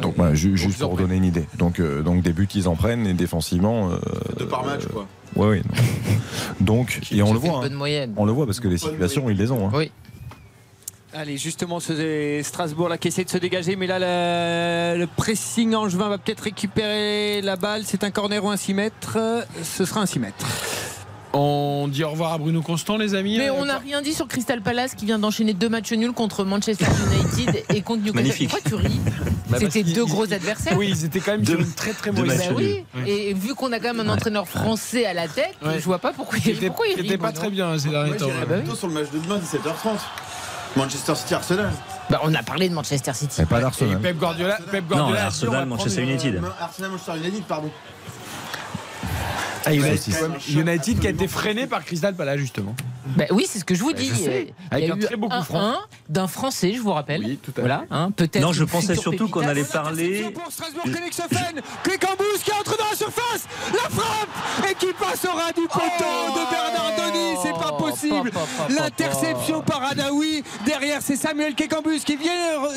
Donc 0.00 0.14
voilà, 0.16 0.34
ju- 0.34 0.56
juste 0.56 0.78
pour 0.80 0.96
donner 0.96 1.16
une 1.16 1.24
idée. 1.24 1.46
Donc, 1.58 1.78
euh, 1.78 2.02
donc 2.02 2.22
des 2.22 2.32
buts 2.32 2.48
ils 2.54 2.68
en 2.68 2.74
prennent 2.76 3.06
et 3.06 3.12
défensivement. 3.12 3.90
euh, 3.90 3.98
Deux 4.38 4.46
par 4.46 4.64
match, 4.64 4.82
quoi. 4.90 5.06
Ouais, 5.36 5.58
oui. 5.58 5.62
Donc 6.60 7.00
et 7.12 7.22
on 7.22 7.32
le 7.34 7.38
C'est 7.40 7.46
une 7.46 7.50
voit. 7.52 7.58
hein. 7.60 7.62
bonne 7.62 7.74
moyenne. 7.74 8.14
On 8.16 8.24
le 8.24 8.32
voit 8.32 8.46
parce 8.46 8.60
que 8.60 8.68
les 8.68 8.78
situations 8.78 9.28
ils 9.30 9.36
les 9.36 9.50
ont. 9.50 9.68
hein. 9.68 9.72
Oui. 9.74 9.90
Allez, 11.12 11.38
justement, 11.38 11.80
c'est 11.80 12.42
Strasbourg 12.44 12.88
là 12.88 12.96
qui 12.96 13.08
essaie 13.08 13.24
de 13.24 13.30
se 13.30 13.38
dégager, 13.38 13.74
mais 13.74 13.88
là, 13.88 13.98
le, 13.98 14.98
le 15.00 15.06
pressing 15.08 15.74
angevin 15.74 16.08
va 16.08 16.18
peut-être 16.18 16.40
récupérer 16.42 17.40
la 17.42 17.56
balle. 17.56 17.82
C'est 17.84 18.04
un 18.04 18.12
corner 18.12 18.44
ou 18.44 18.48
un 18.50 18.56
6 18.56 18.74
mètres. 18.74 19.18
Ce 19.64 19.84
sera 19.84 20.00
un 20.02 20.06
6 20.06 20.20
mètres. 20.20 20.46
On 21.32 21.86
dit 21.88 22.02
au 22.04 22.10
revoir 22.10 22.32
à 22.32 22.38
Bruno 22.38 22.60
Constant, 22.62 22.96
les 22.96 23.14
amis. 23.14 23.38
Mais 23.38 23.50
Euh, 23.50 23.54
on 23.54 23.64
n'a 23.64 23.78
rien 23.78 24.02
dit 24.02 24.12
sur 24.14 24.26
Crystal 24.28 24.60
Palace 24.62 24.94
qui 24.94 25.04
vient 25.06 25.18
d'enchaîner 25.18 25.52
deux 25.52 25.68
matchs 25.68 25.92
nuls 25.92 26.12
contre 26.12 26.44
Manchester 26.44 26.86
United 27.12 27.64
et 27.74 27.82
contre 27.82 28.02
Newcastle. 28.02 28.14
Magnifique. 28.16 28.50
Pourquoi 28.50 28.68
tu 28.70 28.74
ris 28.76 29.00
Bah, 29.48 29.58
C'était 29.60 29.82
deux 29.84 30.02
ils- 30.04 30.08
gros 30.08 30.32
adversaires. 30.32 30.76
Oui, 30.76 30.88
ils 30.90 31.04
étaient 31.04 31.20
quand 31.20 31.32
même 31.32 31.42
Deux- 31.42 31.52
sur 31.52 31.60
une 31.60 31.72
très 31.72 31.92
très 31.92 32.10
mauvaise 32.12 32.38
Bah 32.48 32.54
oui. 32.56 32.84
Et 33.06 33.32
vu 33.34 33.54
qu'on 33.56 33.70
a 33.72 33.78
quand 33.80 33.94
même 33.94 34.08
un 34.08 34.12
entraîneur 34.12 34.48
français 34.48 35.06
à 35.06 35.14
la 35.14 35.26
tête, 35.28 35.54
Ouais. 35.64 35.74
je 35.78 35.84
vois 35.84 35.98
pas 35.98 36.12
pourquoi 36.12 36.38
il 36.44 36.56
Pourquoi 36.56 36.86
il 36.88 37.00
rit, 37.00 37.06
était 37.06 37.18
pas 37.18 37.32
très 37.32 37.50
bien 37.50 37.76
ces 37.78 37.90
derniers 37.90 38.16
temps. 38.16 38.26
bah 38.48 38.56
plutôt 38.58 38.74
sur 38.76 38.86
le 38.88 38.94
match 38.94 39.10
de 39.12 39.18
demain, 39.18 39.38
17h30. 39.38 39.98
Manchester 40.76 41.14
City 41.14 41.34
Arsenal. 41.34 41.70
Bah, 42.08 42.20
on 42.22 42.34
a 42.34 42.42
parlé 42.42 42.68
de 42.68 42.74
Manchester 42.74 43.12
City. 43.14 43.36
Mais 43.40 43.46
pas 43.46 43.60
d'Arsenal. 43.60 44.00
Pep 44.00 44.16
Guardiola, 44.16 44.58
Pep 44.70 44.84
Non, 44.90 44.96
Guardiola 44.96 45.24
Arsenal, 45.26 45.66
Manchester 45.66 46.02
United. 46.02 46.42
Arsenal 46.60 46.90
Manchester 46.90 47.16
United, 47.16 47.44
pardon. 47.44 47.70
Ah, 49.66 49.74
United, 49.74 50.14
United 50.48 50.98
qui 51.00 51.06
a 51.06 51.10
été 51.10 51.28
freiné 51.28 51.66
par 51.66 51.84
Crystal 51.84 52.14
Palace 52.14 52.38
justement. 52.38 52.74
Bah 53.16 53.24
oui, 53.30 53.46
c'est 53.48 53.58
ce 53.58 53.64
que 53.64 53.74
je 53.74 53.80
vous 53.82 53.92
Bah, 53.92 53.98
dis. 53.98 54.08
je 54.08 54.14
sais. 54.14 54.54
Il 54.72 54.78
y 54.78 54.84
Avec 54.84 54.90
a 54.90 54.94
un 54.94 54.96
eu 54.96 55.00
très 55.00 55.16
beau 55.16 55.28
coup 55.28 55.34
un. 55.56 55.72
1 55.72 55.78
d'un 56.08 56.26
Français, 56.26 56.72
je 56.74 56.80
vous 56.80 56.92
rappelle. 56.92 57.22
Oui, 57.24 57.38
tout 57.42 57.52
à 57.56 57.60
voilà, 57.60 57.84
hein, 57.90 58.10
peut-être. 58.10 58.40
Non, 58.42 58.52
je 58.52 58.64
pensais 58.64 58.94
surtout 58.96 59.28
qu'on 59.28 59.46
allait 59.46 59.64
parler. 59.64 60.30
pour 60.34 60.50
Strasbourg, 60.50 60.84
Clécambous 61.82 62.24
qui 62.44 62.52
entre 62.52 62.76
dans 62.76 62.84
la 62.90 62.96
surface, 62.96 63.46
la 63.72 63.88
frappe 63.90 64.70
et 64.70 64.74
qui 64.74 64.92
passe 64.92 65.24
au 65.24 65.36
ras 65.36 65.52
du 65.52 65.62
poteau 65.62 65.80
de 66.34 66.50
Bernard 66.50 66.92
Denis, 66.96 67.36
c'est 67.42 67.52
pas 67.52 67.72
possible. 67.72 68.30
L'interception 68.68 69.60
par 69.62 69.82
Adaoui, 69.84 70.42
derrière 70.64 71.00
c'est 71.02 71.16
Samuel 71.16 71.54
Kekambus 71.54 72.00
qui, 72.04 72.16
vient, 72.16 72.32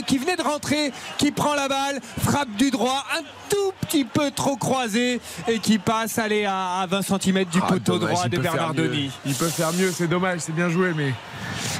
qui 0.05 0.17
venait 0.17 0.35
de 0.35 0.41
rentrer, 0.41 0.91
qui 1.17 1.31
prend 1.31 1.53
la 1.53 1.67
balle, 1.67 1.99
frappe 2.21 2.51
du 2.57 2.71
droit, 2.71 3.05
un 3.17 3.21
tout 3.49 3.71
petit 3.81 4.03
peu 4.05 4.31
trop 4.31 4.55
croisé 4.57 5.19
et 5.47 5.59
qui 5.59 5.77
passe 5.77 6.17
allez, 6.17 6.45
à, 6.45 6.79
à 6.81 6.87
20 6.87 7.01
cm 7.01 7.43
du 7.45 7.59
Ah, 7.61 7.67
poteau 7.67 7.99
dommage, 7.99 8.13
droit 8.15 8.27
de 8.29 8.37
Bernard. 8.37 8.73
Denis. 8.73 9.11
Il 9.25 9.35
peut 9.35 9.47
faire 9.49 9.71
mieux, 9.73 9.91
c'est 9.91 10.07
dommage, 10.07 10.22
c'est 10.37 10.53
bien 10.55 10.69
joué, 10.69 10.93
mais 10.95 11.13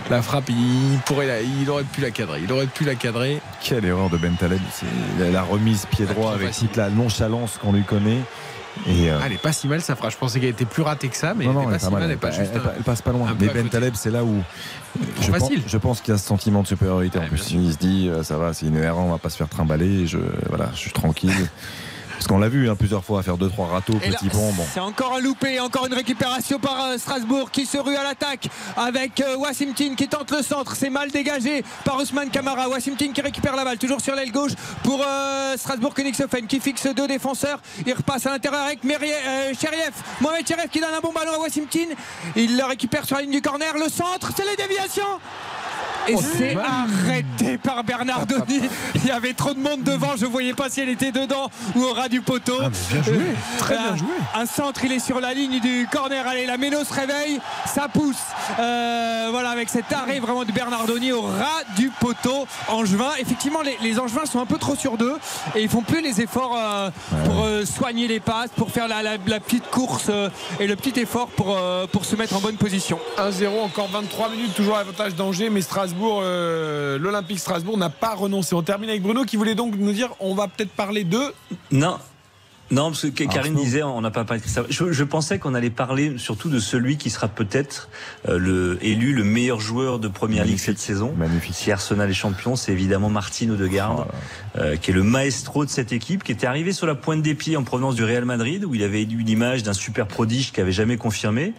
la 0.10 0.22
frappe, 0.22 0.50
il 0.50 1.00
pourrait, 1.06 1.28
la- 1.28 1.42
il 1.42 1.70
aurait 1.70 1.84
pu 1.84 2.02
la 2.02 2.12
cadrer. 2.12 2.42
Il 2.44 2.52
aurait 2.52 2.68
pu 2.68 2.84
la 2.84 2.96
cadrer. 2.96 3.40
Quelle 3.62 3.86
erreur 3.86 4.10
de 4.10 4.18
Ben 4.18 4.34
Taleb. 4.36 4.60
La, 5.20 5.44
remise 5.44 5.86
pied 5.88 6.06
droit 6.06 6.34
avec 6.34 6.48
facile. 6.48 6.68
toute 6.70 6.78
la 6.78 6.90
nonchalance 6.90 7.58
qu'on 7.62 7.74
lui 7.74 7.84
connaît. 7.84 8.20
Et, 8.88 9.12
euh, 9.12 9.20
Ah, 9.22 9.26
elle 9.28 9.34
est 9.34 9.38
pas 9.42 9.54
si 9.54 9.68
mal 9.68 9.82
sa 9.82 9.96
phrase. 9.96 10.14
Je 10.14 10.18
pensais 10.18 10.40
qu'elle 10.40 10.50
était 10.50 10.66
plus 10.66 10.82
ratée 10.82 11.08
que 11.08 11.16
ça, 11.16 11.36
mais 11.36 11.46
non, 11.46 11.52
elle 11.52 11.56
non, 11.58 11.64
elle 11.66 11.70
pas 11.74 11.80
si 11.80 11.92
mal. 11.92 12.02
mal. 12.02 12.12
Elle 12.12 12.18
pas 12.18 12.30
Elle, 12.30 12.50
elle- 12.78 12.84
passe 12.84 13.02
pas 13.04 13.12
loin. 13.12 13.36
Mais 13.40 13.48
Ben. 13.48 13.70
Taleb, 13.70 13.94
c'est 13.96 14.10
là 14.10 14.24
où 14.24 14.42
je 15.22 15.30
pense, 15.30 15.40
facile. 15.42 15.62
je 15.68 15.78
pense 15.78 16.02
qu'il 16.02 16.12
y 16.12 16.16
a 16.16 16.18
ce 16.18 16.26
sentiment 16.26 16.64
de 16.64 16.68
supériorité. 16.68 17.20
En 17.20 17.28
plus, 17.28 17.52
il 17.52 17.72
se 17.72 17.78
dit, 17.78 18.10
euh, 18.10 18.24
ça 18.24 18.38
va, 18.38 18.52
c'est 18.54 18.66
une 18.66 18.78
erreur, 18.78 18.98
on 18.98 19.12
va 19.12 19.20
pas 19.20 19.30
se 19.30 19.38
faire 19.38 19.48
trimballer. 19.48 20.08
Je, 20.08 20.18
voilà, 20.50 20.70
je 20.74 20.80
suis 20.80 20.92
tranquille. 20.92 21.32
Parce 22.14 22.28
qu'on 22.28 22.38
l'a 22.38 22.50
vu 22.50 22.70
hein, 22.70 22.76
plusieurs 22.76 23.04
fois 23.04 23.22
faire 23.24 23.38
deux 23.38 23.50
trois 23.50 23.68
râteaux, 23.68 23.98
Et 24.04 24.10
là, 24.10 24.18
petit. 24.18 24.30
Bon. 24.30 24.54
C'est 24.74 24.80
encore 24.80 25.16
un 25.16 25.20
loupé, 25.20 25.60
encore 25.60 25.86
une 25.88 25.94
récupération 25.94 26.60
par 26.60 26.84
euh, 26.84 26.98
Strasbourg 26.98 27.52
qui 27.52 27.66
se 27.66 27.78
rue 27.78 27.96
à 27.96 28.04
l'attaque 28.04 28.48
avec 28.78 29.20
euh, 29.22 29.36
qui 29.96 30.08
tente 30.08 30.32
le 30.32 30.42
centre. 30.42 30.76
C'est 30.76 30.90
mal 30.90 31.12
dégagé 31.12 31.64
par 31.84 31.98
Ousmane 31.98 32.30
Kamara. 32.30 32.70
Wassim 32.70 32.96
Tin 32.96 33.12
qui 33.12 33.22
récupère 33.22 33.56
la 33.56 33.64
balle, 33.64 33.78
toujours 33.78 34.02
sur 34.02 34.16
l'aile 34.16 34.32
gauche 34.32 34.52
pour 34.84 35.04
euh, 35.06 35.56
Strasbourg 35.58 35.94
Königshofen 35.94 36.48
qui 36.48 36.60
fixe 36.60 36.88
deux 36.88 37.08
défenseurs. 37.08 37.60
Il 37.86 37.94
repasse 37.94 38.26
à 38.26 38.32
l'intérieur 38.32 38.64
avec 38.64 38.84
Merie- 38.84 39.12
euh, 39.12 39.54
Cheriev. 39.60 39.92
Mohamed 40.22 40.48
Cheriev 40.48 40.70
qui 40.70 40.80
donne 40.80 40.94
un 40.94 41.02
bon 41.02 41.12
ballon 41.14 41.34
à 41.34 41.40
Wassim 41.40 41.66
Tin. 41.66 41.88
Il 42.36 42.58
le 42.58 42.64
récupère 42.66 43.06
sur 43.06 43.16
la 43.16 43.24
ligne 43.24 43.32
du 43.32 43.42
corner. 43.42 43.74
Le 43.76 43.90
centre, 43.90 44.32
c'est 44.36 44.46
les 44.46 44.56
déviations. 44.56 45.04
Et 46.08 46.16
Oh, 46.18 46.22
c'est 46.38 46.58
arrêté 46.58 47.58
par 47.58 47.84
Bernardoni. 47.84 48.62
Il 48.96 49.06
y 49.06 49.12
avait 49.12 49.34
trop 49.34 49.54
de 49.54 49.60
monde 49.60 49.84
devant. 49.84 50.16
Je 50.18 50.26
voyais 50.26 50.54
pas 50.54 50.70
si 50.70 50.82
elle 50.82 50.90
était 50.90 51.12
dedans 51.14 51.50
ou 51.76 51.82
au 51.84 51.94
ras 51.94 52.10
du 52.10 52.20
poteau. 52.22 52.58
bien 52.92 53.02
joué. 53.04 53.20
Très 53.58 53.76
Euh, 53.76 53.78
bien 53.78 53.96
joué. 53.96 54.08
Un 54.36 54.46
centre, 54.46 54.84
il 54.84 54.92
est 54.92 55.00
sur 55.00 55.20
la 55.22 55.34
ligne 55.34 55.60
du 55.62 55.88
corner. 55.92 56.28
Allez, 56.28 56.46
la 56.46 56.58
Méno 56.58 56.84
se 56.84 56.94
réveille. 56.94 57.40
Ça 57.66 57.88
pousse. 57.88 58.18
Euh, 58.60 59.28
voilà, 59.32 59.52
avec 59.52 59.70
cet 59.70 59.92
arrêt 59.94 60.20
vraiment 60.20 60.44
de 60.44 60.52
Bernardoni 60.52 61.12
au 61.14 61.22
ras 61.22 61.64
du 61.78 61.90
poteau. 62.00 62.48
Angevin. 62.68 63.12
Effectivement, 63.20 63.62
les, 63.62 63.78
les 63.82 63.98
Angevins 64.00 64.26
sont 64.26 64.40
un 64.42 64.46
peu 64.46 64.58
trop 64.58 64.76
sur 64.76 64.98
deux 64.98 65.16
et 65.56 65.64
ils 65.64 65.70
font 65.70 65.82
plus 65.82 66.02
les 66.02 66.20
efforts 66.22 66.56
euh, 66.58 66.90
pour 67.26 67.44
euh, 67.46 67.66
soigner 67.66 68.08
les 68.08 68.20
passes, 68.20 68.50
pour 68.56 68.72
faire 68.72 68.88
la, 68.88 69.02
la- 69.04 69.18
la 69.26 69.40
petite 69.40 69.70
course 69.70 70.08
euh, 70.10 70.30
et 70.60 70.68
le 70.68 70.76
petit 70.76 71.00
effort 71.00 71.28
pour, 71.28 71.56
euh, 71.58 71.88
pour 71.88 72.04
se 72.06 72.16
mettre 72.16 72.36
en 72.36 72.40
bonne 72.42 72.56
position. 72.58 73.00
1-0, 73.18 73.48
encore 73.64 73.88
23 73.90 74.30
minutes, 74.30 74.54
toujours 74.54 74.76
l'avantage 74.78 75.16
d'Angers, 75.16 75.50
mais 75.50 75.62
Strasbourg, 75.74 76.20
euh, 76.22 77.00
l'Olympique 77.00 77.40
Strasbourg 77.40 77.80
n'a 77.80 77.90
pas 77.90 78.14
renoncé. 78.14 78.54
On 78.54 78.62
termine 78.62 78.92
avec 78.92 79.02
Bruno 79.02 79.24
qui 79.24 79.38
voulait 79.38 79.56
donc 79.56 79.74
nous 79.76 79.92
dire 79.92 80.10
on 80.20 80.36
va 80.36 80.48
peut-être 80.48 80.70
parler 80.70 81.04
de. 81.04 81.20
Non. 81.72 81.98
Non, 82.74 82.90
parce 82.90 83.04
que 83.04 83.08
Ka- 83.10 83.26
Karine 83.28 83.54
disait, 83.56 83.84
on 83.84 84.02
n'a 84.02 84.10
pas 84.10 84.24
parlé 84.26 84.40
de 84.40 84.44
Christophe. 84.44 84.66
Je, 84.70 84.92
je 84.92 85.04
pensais 85.04 85.38
qu'on 85.38 85.54
allait 85.54 85.70
parler 85.70 86.16
surtout 86.18 86.50
de 86.50 86.60
celui 86.60 86.98
qui 86.98 87.10
sera 87.12 87.28
peut-être 87.28 87.90
euh, 88.28 88.40
le 88.40 88.80
élu 88.82 89.14
le 89.14 89.24
meilleur 89.24 89.60
joueur 89.60 90.00
de 90.00 90.08
Première 90.08 90.44
Ligue 90.44 90.58
cette 90.58 90.80
saison. 90.80 91.14
Magnifique. 91.16 91.54
Si 91.54 91.72
Arsenal 91.72 92.10
est 92.10 92.14
champion, 92.14 92.56
c'est 92.56 92.72
évidemment 92.72 93.10
Martin 93.10 93.52
Odegaard, 93.52 94.08
euh, 94.58 94.76
qui 94.76 94.90
est 94.90 94.94
le 94.94 95.04
maestro 95.04 95.66
de 95.66 95.70
cette 95.70 95.92
équipe, 95.92 96.24
qui 96.24 96.32
était 96.32 96.48
arrivé 96.48 96.72
sur 96.74 96.88
la 96.88 96.96
pointe 96.96 97.22
des 97.22 97.36
pieds 97.36 97.56
en 97.58 97.64
provenance 97.64 97.94
du 97.94 98.04
Real 98.04 98.26
Madrid, 98.26 98.66
où 98.66 98.74
il 98.74 98.82
avait 98.82 99.04
eu 99.04 99.22
l'image 99.24 99.62
d'un 99.62 99.74
super 99.74 100.08
prodige 100.08 100.52
qui 100.52 100.60
avait 100.60 100.72
jamais 100.72 100.98
confirmé. 100.98 101.54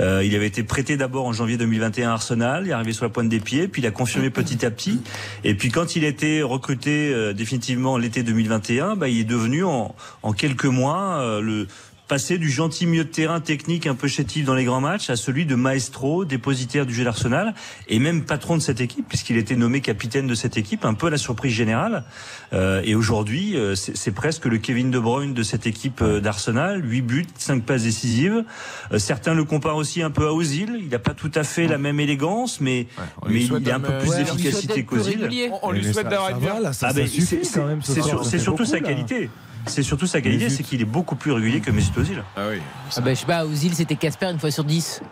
Euh, 0.00 0.24
il 0.24 0.34
avait 0.34 0.48
été 0.48 0.64
prêté 0.64 0.96
d'abord 0.96 1.26
en 1.26 1.32
janvier 1.32 1.58
2021 1.58 2.10
à 2.10 2.12
Arsenal, 2.14 2.64
il 2.66 2.70
est 2.70 2.72
arrivé 2.72 2.92
sur 2.92 3.04
la 3.04 3.10
pointe 3.10 3.28
des 3.28 3.38
pieds, 3.40 3.68
puis 3.68 3.82
il 3.82 3.86
a 3.86 3.92
confirmé 3.92 4.30
petit 4.30 4.66
à 4.66 4.72
petit. 4.72 5.00
Et 5.44 5.54
puis 5.54 5.68
quand 5.70 5.94
il 5.94 6.04
a 6.04 6.08
été 6.08 6.42
recruté 6.42 7.32
définitivement 7.34 7.98
l'été 7.98 8.24
2021, 8.24 8.96
bah, 8.96 9.08
il 9.08 9.20
est 9.20 9.24
devenu 9.24 9.62
en, 9.62 9.94
en 10.24 10.32
quelques 10.32 10.55
mois 10.64 11.18
euh, 11.20 11.40
le 11.40 11.66
passer 12.08 12.38
du 12.38 12.48
gentil 12.48 12.86
milieu 12.86 13.02
de 13.02 13.08
terrain 13.08 13.40
technique 13.40 13.84
un 13.88 13.96
peu 13.96 14.06
chétif 14.06 14.44
dans 14.44 14.54
les 14.54 14.62
grands 14.62 14.80
matchs 14.80 15.10
à 15.10 15.16
celui 15.16 15.44
de 15.44 15.56
maestro, 15.56 16.24
dépositaire 16.24 16.86
du 16.86 16.94
jeu 16.94 17.02
d'Arsenal 17.02 17.52
et 17.88 17.98
même 17.98 18.22
patron 18.24 18.56
de 18.56 18.62
cette 18.62 18.80
équipe 18.80 19.08
puisqu'il 19.08 19.36
était 19.36 19.56
nommé 19.56 19.80
capitaine 19.80 20.28
de 20.28 20.36
cette 20.36 20.56
équipe, 20.56 20.84
un 20.84 20.94
peu 20.94 21.08
à 21.08 21.10
la 21.10 21.18
surprise 21.18 21.52
générale. 21.52 22.04
Euh, 22.52 22.80
et 22.84 22.94
aujourd'hui, 22.94 23.56
euh, 23.56 23.74
c'est 23.74 24.12
presque 24.12 24.44
le 24.44 24.58
Kevin 24.58 24.92
De 24.92 25.00
Bruyne 25.00 25.34
de 25.34 25.42
cette 25.42 25.66
équipe 25.66 26.00
euh, 26.00 26.20
d'Arsenal, 26.20 26.80
8 26.88 27.02
buts, 27.02 27.26
5 27.38 27.64
passes 27.64 27.82
décisives. 27.82 28.44
Euh, 28.92 29.00
certains 29.00 29.34
le 29.34 29.42
comparent 29.42 29.76
aussi 29.78 30.00
un 30.00 30.10
peu 30.12 30.28
à 30.28 30.32
Ozil, 30.32 30.78
il 30.80 30.88
n'a 30.88 31.00
pas 31.00 31.12
tout 31.14 31.32
à 31.34 31.42
fait 31.42 31.66
la 31.66 31.76
même 31.76 31.98
élégance 31.98 32.60
mais 32.60 32.86
mais 33.28 33.42
il 33.46 33.70
a 33.72 33.74
un 33.74 33.80
peu 33.80 33.98
plus 33.98 34.10
ouais, 34.10 34.18
d'efficacité 34.18 34.84
qu'Ozil. 34.84 35.28
On- 35.50 35.70
on 35.70 35.72
lui 35.72 35.82
souhaite 35.92 36.08
d'avoir 36.08 36.28
ça 36.28 36.34
une 36.36 36.38
bien- 36.40 36.60
là, 36.60 36.72
ça- 36.72 36.86
Ah 36.90 36.92
ben, 36.92 37.04
suffit 37.08 37.22
c'est- 37.22 38.38
surtout 38.38 38.50
beaucoup, 38.62 38.64
sa 38.64 38.76
là. 38.76 38.82
qualité. 38.82 39.28
C'est 39.66 39.82
surtout 39.82 40.06
sa 40.06 40.20
qualité, 40.20 40.48
c'est 40.48 40.62
qu'il 40.62 40.80
est 40.80 40.84
beaucoup 40.86 41.16
plus 41.16 41.32
régulier 41.32 41.60
que 41.60 41.70
Mesut 41.70 41.90
Ozil. 41.98 42.22
Ah 42.36 42.42
oui. 42.50 42.58
Ah 42.96 43.00
bah, 43.00 43.14
je 43.14 43.20
sais 43.20 43.26
pas, 43.26 43.44
Ozil 43.44 43.74
c'était 43.74 43.96
Casper 43.96 44.26
une 44.26 44.38
fois 44.38 44.50
sur 44.50 44.64
10. 44.64 45.02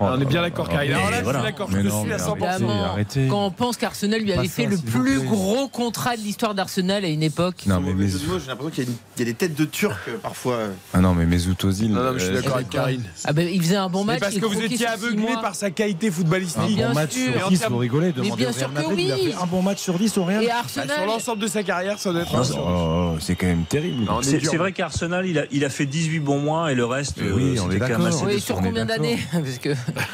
on 0.00 0.20
est 0.20 0.24
bien 0.24 0.42
d'accord, 0.42 0.68
Karine. 0.68 0.92
Alors 0.94 1.10
là, 1.10 1.18
je 1.18 1.22
voilà. 1.24 1.38
suis 1.40 1.48
d'accord. 1.48 1.68
Je 1.70 1.76
te 1.78 1.82
non, 1.86 2.02
suis 2.02 2.12
à 2.12 2.16
mais 2.16 2.22
100%. 2.22 2.50
Évidemment, 2.54 2.84
arrêtez. 2.84 3.26
quand 3.28 3.46
on 3.46 3.50
pense 3.50 3.76
qu'Arsenal 3.76 4.20
lui 4.20 4.32
avait 4.32 4.48
ça, 4.48 4.54
fait 4.54 4.66
le 4.66 4.76
plus 4.76 5.20
gros 5.22 5.68
contrat 5.68 6.16
de 6.16 6.22
l'histoire 6.22 6.54
d'Arsenal 6.54 7.04
à 7.04 7.08
une 7.08 7.22
époque. 7.22 7.64
Non, 7.66 7.80
mais 7.80 7.92
J'ai 8.08 8.18
l'impression 8.48 8.70
qu'il 8.70 8.84
y, 8.84 8.86
a 8.86 8.90
une- 8.90 8.96
il 9.16 9.20
y 9.20 9.22
a 9.22 9.24
des 9.26 9.34
têtes 9.34 9.54
de 9.54 9.64
Turcs 9.64 9.96
euh, 10.08 10.16
parfois. 10.22 10.58
ah 10.92 11.00
non, 11.00 11.14
mais 11.14 11.24
Mesut 11.26 11.64
Ozil. 11.64 11.92
Non, 11.92 12.02
non, 12.02 12.12
mais 12.12 12.18
je 12.18 12.24
suis 12.24 12.34
euh, 12.34 12.40
d'accord 12.40 12.56
avec 12.56 12.68
Karine. 12.68 13.04
Ah 13.24 13.32
bah, 13.32 13.42
il 13.42 13.62
faisait 13.62 13.76
un 13.76 13.88
bon 13.88 14.04
Mais 14.04 14.14
match. 14.14 14.20
parce 14.20 14.34
que 14.36 14.44
vous 14.46 14.60
étiez 14.60 14.86
aveuglé 14.86 15.28
par 15.40 15.54
sa 15.54 15.70
qualité 15.70 16.08
Un 16.08 16.12
footballistique. 16.12 16.62
bien 16.76 16.88
bon 16.88 16.94
match 16.94 17.12
sur 17.12 17.46
Et 17.46 17.50
10, 17.50 17.64
en 17.64 17.68
vous 17.70 17.78
rigolez. 17.78 18.06
Mais 18.08 18.12
Demandez 18.24 18.36
bien 18.42 18.50
au 18.50 18.52
sûr 18.52 18.74
que 18.74 18.94
oui. 18.94 19.34
un 19.40 19.46
bon 19.46 19.62
match 19.62 19.78
sur 19.78 19.98
10 19.98 20.18
au 20.18 20.24
Real. 20.24 20.42
Et 20.42 20.46
Bah, 20.48 20.54
Arsenal. 20.58 20.90
Sur 20.96 21.06
l'ensemble 21.06 21.42
de 21.42 21.46
sa 21.46 21.62
carrière, 21.62 21.98
ça 21.98 22.12
doit 22.12 22.22
être. 22.22 22.30
Oh, 22.34 22.38
un 22.38 23.14
oh, 23.14 23.16
c'est 23.20 23.36
quand 23.36 23.46
même 23.46 23.64
terrible. 23.64 23.99
On 24.08 24.20
est 24.20 24.24
C'est 24.24 24.44
c'est 24.44 24.56
vrai 24.56 24.72
qu'Arsenal, 24.72 25.26
il 25.26 25.38
a, 25.38 25.44
il 25.50 25.64
a 25.64 25.70
fait 25.70 25.86
18 25.86 26.20
bons 26.20 26.38
mois 26.38 26.70
et 26.72 26.74
le 26.74 26.84
reste, 26.84 27.18
Mais 27.20 27.30
oui, 27.32 27.56
euh, 27.58 27.62
on 27.62 27.70
est 27.70 27.74
c'était 27.74 27.78
quand 27.80 27.88
même 27.98 28.02
d'accord. 28.10 28.22
assez 28.24 28.34
Oui, 28.34 28.40
sur 28.40 28.56
combien 28.56 28.84
d'années 28.86 29.18
Parce 29.32 29.58
que 29.58 29.68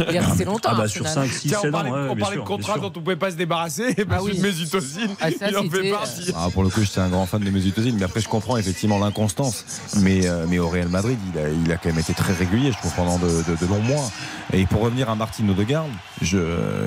il 0.08 0.16
est 0.16 0.20
resté 0.20 0.44
longtemps. 0.44 0.70
Ah 0.72 0.74
bah 0.76 0.88
sur 0.88 1.04
Arsenal. 1.06 1.28
5, 1.28 1.34
6, 1.38 1.48
Tiens, 1.48 1.58
7 1.60 1.68
on 1.68 1.72
parlait, 1.72 1.90
ans, 1.90 1.94
ouais, 1.94 2.00
on 2.10 2.16
parlait 2.16 2.24
sûr, 2.24 2.30
de 2.30 2.34
bien 2.36 2.44
contrat 2.44 2.72
sûr. 2.74 2.82
dont 2.82 2.92
on 2.96 3.02
pouvait 3.02 3.16
pas 3.16 3.30
se 3.30 3.36
débarrasser. 3.36 3.94
Et 3.96 4.04
Ah 4.10 4.22
oui. 4.22 4.32
Ozil, 4.32 5.08
Ah, 5.20 5.28
il 5.30 5.56
en 5.56 5.68
fait 5.70 5.90
partie. 5.90 6.32
Ah, 6.36 6.48
pour 6.52 6.62
le 6.62 6.68
coup, 6.70 6.80
j'étais 6.82 7.00
un 7.00 7.08
grand 7.08 7.26
fan 7.26 7.42
de 7.42 7.50
Mesut 7.50 7.72
Ozil, 7.78 7.94
mais 7.96 8.04
après, 8.04 8.20
je 8.20 8.28
comprends 8.28 8.56
effectivement 8.56 8.98
l'inconstance. 8.98 9.64
Mais, 10.00 10.26
euh, 10.26 10.46
mais 10.48 10.58
au 10.58 10.68
Real 10.68 10.88
Madrid, 10.88 11.18
il 11.34 11.38
a, 11.40 11.48
il 11.48 11.72
a 11.72 11.76
quand 11.76 11.88
même 11.90 11.98
été 11.98 12.14
très 12.14 12.32
régulier, 12.32 12.72
je 12.72 12.78
trouve, 12.78 12.92
pendant 12.94 13.18
de, 13.18 13.26
de- 13.28 13.56
de 13.60 13.66
longs 13.68 13.80
mois. 13.82 14.10
Et 14.52 14.66
pour 14.66 14.80
revenir 14.82 15.10
à 15.10 15.14
Martin 15.14 15.48
Odegaard, 15.48 15.86
je, 16.22 16.38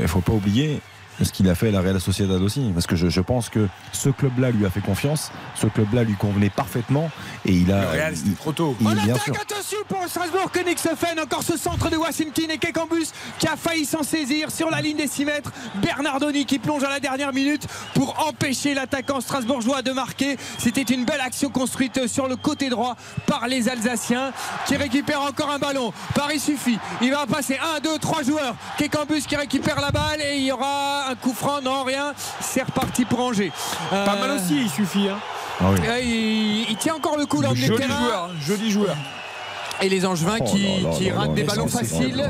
il 0.01 0.07
faut 0.07 0.21
pas 0.21 0.33
oublier 0.33 0.81
ce 1.25 1.31
qu'il 1.31 1.49
a 1.49 1.55
fait 1.55 1.69
à 1.69 1.71
la 1.71 1.81
Real 1.81 1.99
Sociedad 1.99 2.41
aussi. 2.41 2.71
Parce 2.73 2.87
que 2.87 2.95
je, 2.95 3.09
je 3.09 3.21
pense 3.21 3.49
que 3.49 3.67
ce 3.91 4.09
club-là 4.09 4.51
lui 4.51 4.65
a 4.65 4.69
fait 4.69 4.81
confiance, 4.81 5.31
ce 5.55 5.67
club-là 5.67 6.03
lui 6.03 6.15
convenait 6.15 6.49
parfaitement. 6.49 7.09
Et 7.45 7.53
il 7.53 7.71
a. 7.71 7.81
Le 7.81 7.87
Real, 7.89 8.15
c'était 8.15 8.35
trop 8.35 8.51
tôt. 8.51 8.75
il- 8.79 8.87
On 8.87 8.91
bien 8.91 9.03
sûr. 9.15 9.15
attaque 9.33 9.41
attention 9.51 9.77
pour 9.87 10.03
Strasbourg 10.07 10.51
Königshofen 10.51 11.19
encore 11.19 11.43
ce 11.43 11.57
centre 11.57 11.89
de 11.89 11.97
Washington 11.97 12.45
et 12.49 12.57
Kekambus 12.57 13.11
qui 13.39 13.47
a 13.47 13.55
failli 13.55 13.85
s'en 13.85 14.03
saisir 14.03 14.51
sur 14.51 14.69
la 14.69 14.81
ligne 14.81 14.97
des 14.97 15.07
6 15.07 15.25
mètres 15.25 15.51
Bernardoni 15.75 16.45
qui 16.45 16.59
plonge 16.59 16.83
à 16.83 16.89
la 16.89 16.99
dernière 16.99 17.33
minute 17.33 17.67
pour 17.93 18.27
empêcher 18.27 18.73
l'attaquant 18.73 19.21
strasbourgeois 19.21 19.81
de 19.81 19.91
marquer 19.91 20.37
c'était 20.57 20.81
une 20.81 21.05
belle 21.05 21.21
action 21.21 21.49
construite 21.49 22.07
sur 22.07 22.27
le 22.27 22.35
côté 22.35 22.69
droit 22.69 22.95
par 23.25 23.47
les 23.47 23.69
Alsaciens 23.69 24.31
qui 24.65 24.75
récupèrent 24.75 25.21
encore 25.21 25.49
un 25.51 25.59
ballon 25.59 25.93
Paris 26.15 26.39
suffit 26.39 26.77
il 27.01 27.11
va 27.11 27.25
passer 27.25 27.57
1, 27.77 27.79
2, 27.81 27.97
3 27.99 28.23
joueurs 28.23 28.55
Kekambus 28.77 29.21
qui 29.27 29.35
récupère 29.35 29.79
la 29.81 29.91
balle 29.91 30.21
et 30.21 30.37
il 30.37 30.45
y 30.45 30.51
aura 30.51 31.08
un 31.09 31.15
coup 31.15 31.33
franc 31.33 31.61
non 31.61 31.83
rien 31.83 32.13
c'est 32.39 32.63
reparti 32.63 33.05
pour 33.05 33.19
Angers 33.21 33.51
Euh, 33.93 34.05
Pas 34.05 34.15
mal 34.15 34.31
aussi, 34.31 34.61
il 34.61 34.69
suffit. 34.69 35.07
hein. 35.09 35.17
Ah 35.61 35.65
oui. 35.71 35.79
euh, 35.87 35.99
il, 36.01 36.69
il 36.69 36.77
tient 36.77 36.95
encore 36.95 37.17
le 37.17 37.25
coup 37.25 37.41
dans 37.41 37.49
le 37.49 37.55
Joli 37.55 37.83
joueur, 37.83 38.29
joli 38.47 38.71
joueur. 38.71 38.95
Et 39.81 39.87
les 39.89 40.05
Angevins 40.05 40.37
Oh 40.41 40.43
qui, 40.43 40.85
qui 40.97 41.09
ratent 41.09 41.33
des 41.33 41.43
ballons 41.43 41.67
faciles, 41.67 42.21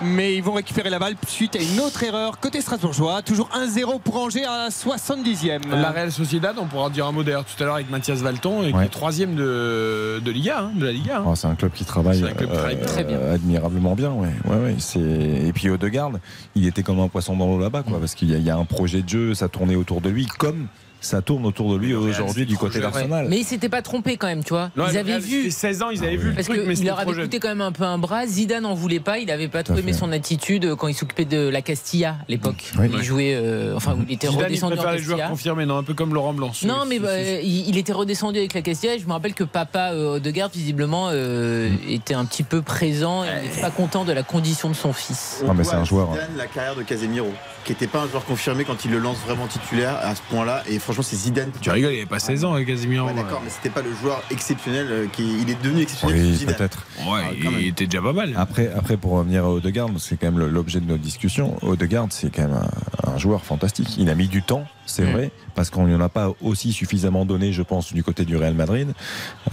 mais 0.00 0.34
ils 0.34 0.42
vont 0.42 0.54
récupérer 0.54 0.90
la 0.90 0.98
balle 0.98 1.14
suite 1.28 1.54
à 1.54 1.60
une 1.60 1.78
autre 1.80 2.02
erreur 2.02 2.40
côté 2.40 2.60
Strasbourgeois. 2.60 3.22
Toujours 3.22 3.48
1-0 3.54 4.00
pour 4.00 4.16
Angers 4.16 4.44
à 4.44 4.64
la 4.64 4.68
70e. 4.68 5.68
La 5.70 5.90
Real 5.92 6.10
Sociedad, 6.10 6.56
on 6.58 6.66
pourra 6.66 6.90
dire 6.90 7.06
un 7.06 7.12
mot 7.12 7.22
d'ailleurs 7.22 7.44
tout 7.44 7.60
à 7.62 7.66
l'heure 7.66 7.74
avec 7.76 7.88
Mathias 7.88 8.18
Valton, 8.18 8.64
et 8.64 8.72
qui 8.72 8.78
est 8.78 8.88
troisième 8.88 9.36
de, 9.36 10.20
de 10.24 10.30
Liga, 10.32 10.60
hein, 10.62 10.72
de 10.74 10.84
la 10.86 10.92
Liga. 10.92 11.18
hein. 11.18 11.24
Oh, 11.28 11.34
c'est 11.36 11.46
un 11.46 11.54
club 11.54 11.72
qui 11.72 11.84
travaille, 11.84 12.18
C'est 12.18 12.30
un 12.30 12.34
club 12.34 12.50
qui 12.50 12.56
travaille 12.56 12.80
très 12.80 13.04
bien. 13.04 13.18
admirablement 13.32 13.94
bien. 13.94 14.10
Ouais. 14.10 14.28
Ouais, 14.46 14.56
ouais, 14.56 14.74
c'est... 14.78 14.98
Et 15.00 15.52
puis 15.52 15.70
Odegaard, 15.70 16.12
il 16.56 16.66
était 16.66 16.82
comme 16.82 16.98
un 17.00 17.08
poisson 17.08 17.36
dans 17.36 17.46
l'eau 17.46 17.60
là-bas, 17.60 17.84
quoi, 17.84 18.00
parce 18.00 18.14
qu'il 18.16 18.30
y 18.30 18.34
a, 18.34 18.38
il 18.38 18.44
y 18.44 18.50
a 18.50 18.56
un 18.56 18.64
projet 18.64 19.02
de 19.02 19.08
jeu, 19.08 19.34
ça 19.34 19.48
tournait 19.48 19.76
autour 19.76 20.00
de 20.00 20.08
lui, 20.10 20.26
comme 20.26 20.66
ça 21.02 21.20
tourne 21.22 21.44
autour 21.46 21.72
de 21.72 21.78
lui 21.78 21.94
aujourd'hui 21.94 22.46
du 22.46 22.56
côté 22.56 22.80
d'Arsenal. 22.80 23.26
Mais 23.28 23.38
ils 23.38 23.44
s'étaient 23.44 23.68
pas 23.68 23.82
trompés 23.82 24.16
quand 24.16 24.26
même, 24.28 24.44
tu 24.44 24.50
vois. 24.50 24.70
Non, 24.76 24.86
ils 24.90 24.96
avaient 24.96 25.18
vu. 25.18 25.50
c'était 25.50 25.72
16 25.72 25.82
ans, 25.82 25.90
ils 25.90 26.02
avaient 26.04 26.16
vu 26.16 26.30
le 26.30 26.34
Parce 26.34 26.48
qu'il 26.48 26.86
leur 26.86 26.98
avait 26.98 27.12
coûté 27.12 27.38
quand 27.40 27.48
même 27.48 27.60
un 27.60 27.72
peu 27.72 27.84
un 27.84 27.98
bras. 27.98 28.26
Zidane 28.26 28.64
en 28.66 28.74
voulait 28.74 29.00
pas. 29.00 29.18
Il 29.18 29.30
avait 29.30 29.48
pas 29.48 29.62
trop 29.62 29.76
aimé 29.76 29.92
son 29.92 30.12
attitude 30.12 30.74
quand 30.76 30.88
il 30.88 30.94
s'occupait 30.94 31.24
de 31.24 31.48
la 31.48 31.62
Castilla 31.62 32.16
à 32.20 32.24
l'époque. 32.28 32.72
Oui. 32.78 32.90
Il 32.92 33.02
jouait, 33.02 33.34
euh, 33.34 33.74
enfin, 33.76 33.96
il 34.08 34.14
était 34.14 34.28
Zidane, 34.28 34.40
il 34.40 34.44
redescendu 34.44 34.72
en 34.72 34.76
préfère 34.76 34.92
les 34.92 34.98
joueurs 34.98 35.18
Castilla. 35.18 35.30
confirmés, 35.30 35.66
non, 35.66 35.78
un 35.78 35.82
peu 35.82 35.94
comme 35.94 36.14
Laurent 36.14 36.32
Blanc. 36.32 36.52
Non, 36.64 36.84
mais 36.86 36.98
bah, 36.98 37.20
il, 37.20 37.68
il 37.68 37.76
était 37.78 37.92
redescendu 37.92 38.38
avec 38.38 38.54
la 38.54 38.62
Castilla. 38.62 38.98
Je 38.98 39.06
me 39.06 39.12
rappelle 39.12 39.34
que 39.34 39.44
papa 39.44 39.92
euh, 39.92 40.16
Odegaard, 40.16 40.50
visiblement, 40.50 41.08
euh, 41.10 41.70
était 41.88 42.14
un 42.14 42.24
petit 42.24 42.42
peu 42.42 42.62
présent. 42.62 43.24
Il 43.24 43.48
n'était 43.48 43.60
pas 43.60 43.70
content 43.70 44.04
de 44.04 44.12
la 44.12 44.22
condition 44.22 44.68
de 44.68 44.74
son 44.74 44.92
fils. 44.92 45.42
Non, 45.46 45.54
mais 45.54 45.64
c'est 45.64 45.74
un 45.74 45.84
joueur, 45.84 46.12
Zidane 46.12 46.36
la 46.36 46.46
carrière 46.46 46.76
de 46.76 46.82
Casemiro, 46.82 47.32
qui 47.64 47.72
n'était 47.72 47.86
pas 47.86 48.00
un 48.02 48.08
joueur 48.08 48.24
confirmé 48.24 48.64
quand 48.64 48.84
il 48.84 48.90
le 48.90 48.98
lance 48.98 49.18
vraiment 49.26 49.46
titulaire 49.46 49.98
à 50.02 50.14
ce 50.14 50.22
point-là. 50.30 50.62
Et 50.68 50.78
franchement, 50.78 50.91
c'est 51.00 51.16
Zidane. 51.16 51.50
Tu 51.62 51.70
rigoles, 51.70 51.92
il 51.92 51.96
avait 51.98 52.06
pas 52.06 52.18
16 52.18 52.44
ans, 52.44 52.54
hein, 52.54 52.64
Casemiro. 52.64 53.06
Ouais, 53.06 53.14
d'accord, 53.14 53.40
mais 53.42 53.50
c'était 53.50 53.70
pas 53.70 53.80
le 53.80 53.94
joueur 53.94 54.22
exceptionnel 54.30 54.86
euh, 54.90 55.06
qui 55.10 55.38
il 55.40 55.48
est 55.48 55.62
devenu 55.62 55.82
exceptionnel 55.82 56.20
Oui, 56.20 56.34
Zidane. 56.34 56.54
peut-être. 56.56 56.86
Ouais, 57.10 57.22
Ah, 57.24 57.48
il 57.60 57.68
était 57.68 57.86
déjà 57.86 58.02
pas 58.02 58.12
mal. 58.12 58.34
Après, 58.36 58.70
après, 58.76 58.96
pour 58.98 59.12
revenir 59.12 59.44
à 59.44 59.50
Odegaard, 59.50 59.88
c'est 59.98 60.18
quand 60.20 60.30
même 60.30 60.46
l'objet 60.46 60.80
de 60.80 60.86
notre 60.86 61.02
discussion. 61.02 61.56
Odegaard, 61.62 62.08
c'est 62.10 62.28
quand 62.34 62.42
même 62.42 62.60
un, 63.06 63.10
un 63.14 63.16
joueur 63.18 63.44
fantastique. 63.44 63.96
Il 63.96 64.10
a 64.10 64.14
mis 64.14 64.28
du 64.28 64.42
temps, 64.42 64.64
c'est 64.86 65.04
Mm. 65.04 65.12
vrai, 65.12 65.30
parce 65.54 65.70
qu'on 65.70 65.86
n'y 65.86 65.94
en 65.94 66.00
a 66.00 66.08
pas 66.08 66.32
aussi 66.42 66.72
suffisamment 66.72 67.24
donné, 67.24 67.52
je 67.52 67.62
pense, 67.62 67.92
du 67.92 68.02
côté 68.04 68.24
du 68.24 68.36
Real 68.36 68.54
Madrid. 68.54 68.92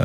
Euh, 0.00 0.04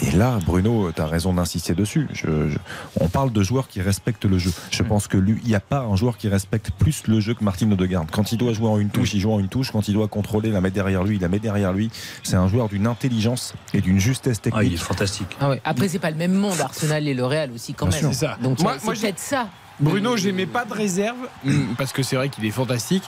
et 0.00 0.10
là, 0.16 0.38
Bruno, 0.46 0.90
tu 0.94 1.00
as 1.02 1.06
raison 1.06 1.32
d'insister 1.32 1.74
dessus. 1.74 2.06
Je- 2.12 2.48
je- 2.50 2.58
on 3.00 3.08
parle 3.08 3.32
de 3.32 3.42
joueurs 3.42 3.68
qui 3.68 3.80
respectent 3.80 4.24
le 4.24 4.38
jeu. 4.38 4.52
Je 4.70 4.82
pense 4.82 5.06
que 5.08 5.16
lui, 5.16 5.38
il 5.42 5.48
n'y 5.48 5.54
a 5.54 5.60
pas 5.60 5.80
un 5.80 5.96
joueur 5.96 6.16
qui 6.16 6.28
respecte 6.28 6.70
plus 6.78 7.02
le 7.06 7.20
jeu 7.20 7.34
que 7.34 7.44
Martin 7.44 7.70
Odegaard. 7.70 8.06
Quand 8.10 8.32
il 8.32 8.38
doit 8.38 8.52
jouer 8.52 8.68
en 8.68 8.78
une 8.78 8.90
touche, 8.90 9.14
il 9.14 9.20
joue 9.20 9.32
en 9.32 9.38
une 9.40 9.48
touche. 9.48 9.70
Quand 9.70 9.88
il 9.88 9.94
doit 9.94 10.08
contrôler, 10.08 10.50
la 10.50 10.60
mettre 10.60 10.74
derrière 10.74 11.04
lui, 11.04 11.16
il 11.16 11.22
la 11.22 11.28
met 11.28 11.38
derrière 11.38 11.72
lui. 11.72 11.90
C'est 12.22 12.36
un 12.36 12.48
joueur 12.48 12.68
d'une 12.68 12.86
intelligence 12.86 13.54
et 13.74 13.80
d'une 13.80 13.98
justesse 13.98 14.40
technique. 14.40 14.60
Ah, 14.62 14.64
il 14.64 14.74
est 14.74 14.76
fantastique. 14.76 15.36
Ah 15.40 15.50
ouais. 15.50 15.60
Après, 15.64 15.88
c'est 15.88 15.98
pas 15.98 16.10
le 16.10 16.16
même 16.16 16.34
monde, 16.34 16.60
Arsenal 16.60 17.06
et 17.06 17.14
le 17.14 17.24
Real 17.24 17.50
aussi, 17.52 17.74
quand 17.74 17.86
Bien 17.88 18.02
même. 18.02 18.12
ça. 18.12 18.36
Donc, 18.42 18.60
Moi- 18.60 18.74
c'est 18.78 18.84
moi, 18.84 18.94
j'ai- 18.94 19.00
peut-être 19.02 19.18
ça. 19.18 19.48
Bruno, 19.80 20.16
j'aimais 20.16 20.46
pas 20.46 20.64
de 20.64 20.72
réserve, 20.74 21.16
mm, 21.44 21.74
parce 21.78 21.92
que 21.92 22.02
c'est 22.02 22.16
vrai 22.16 22.28
qu'il 22.30 22.44
est 22.44 22.50
fantastique. 22.50 23.04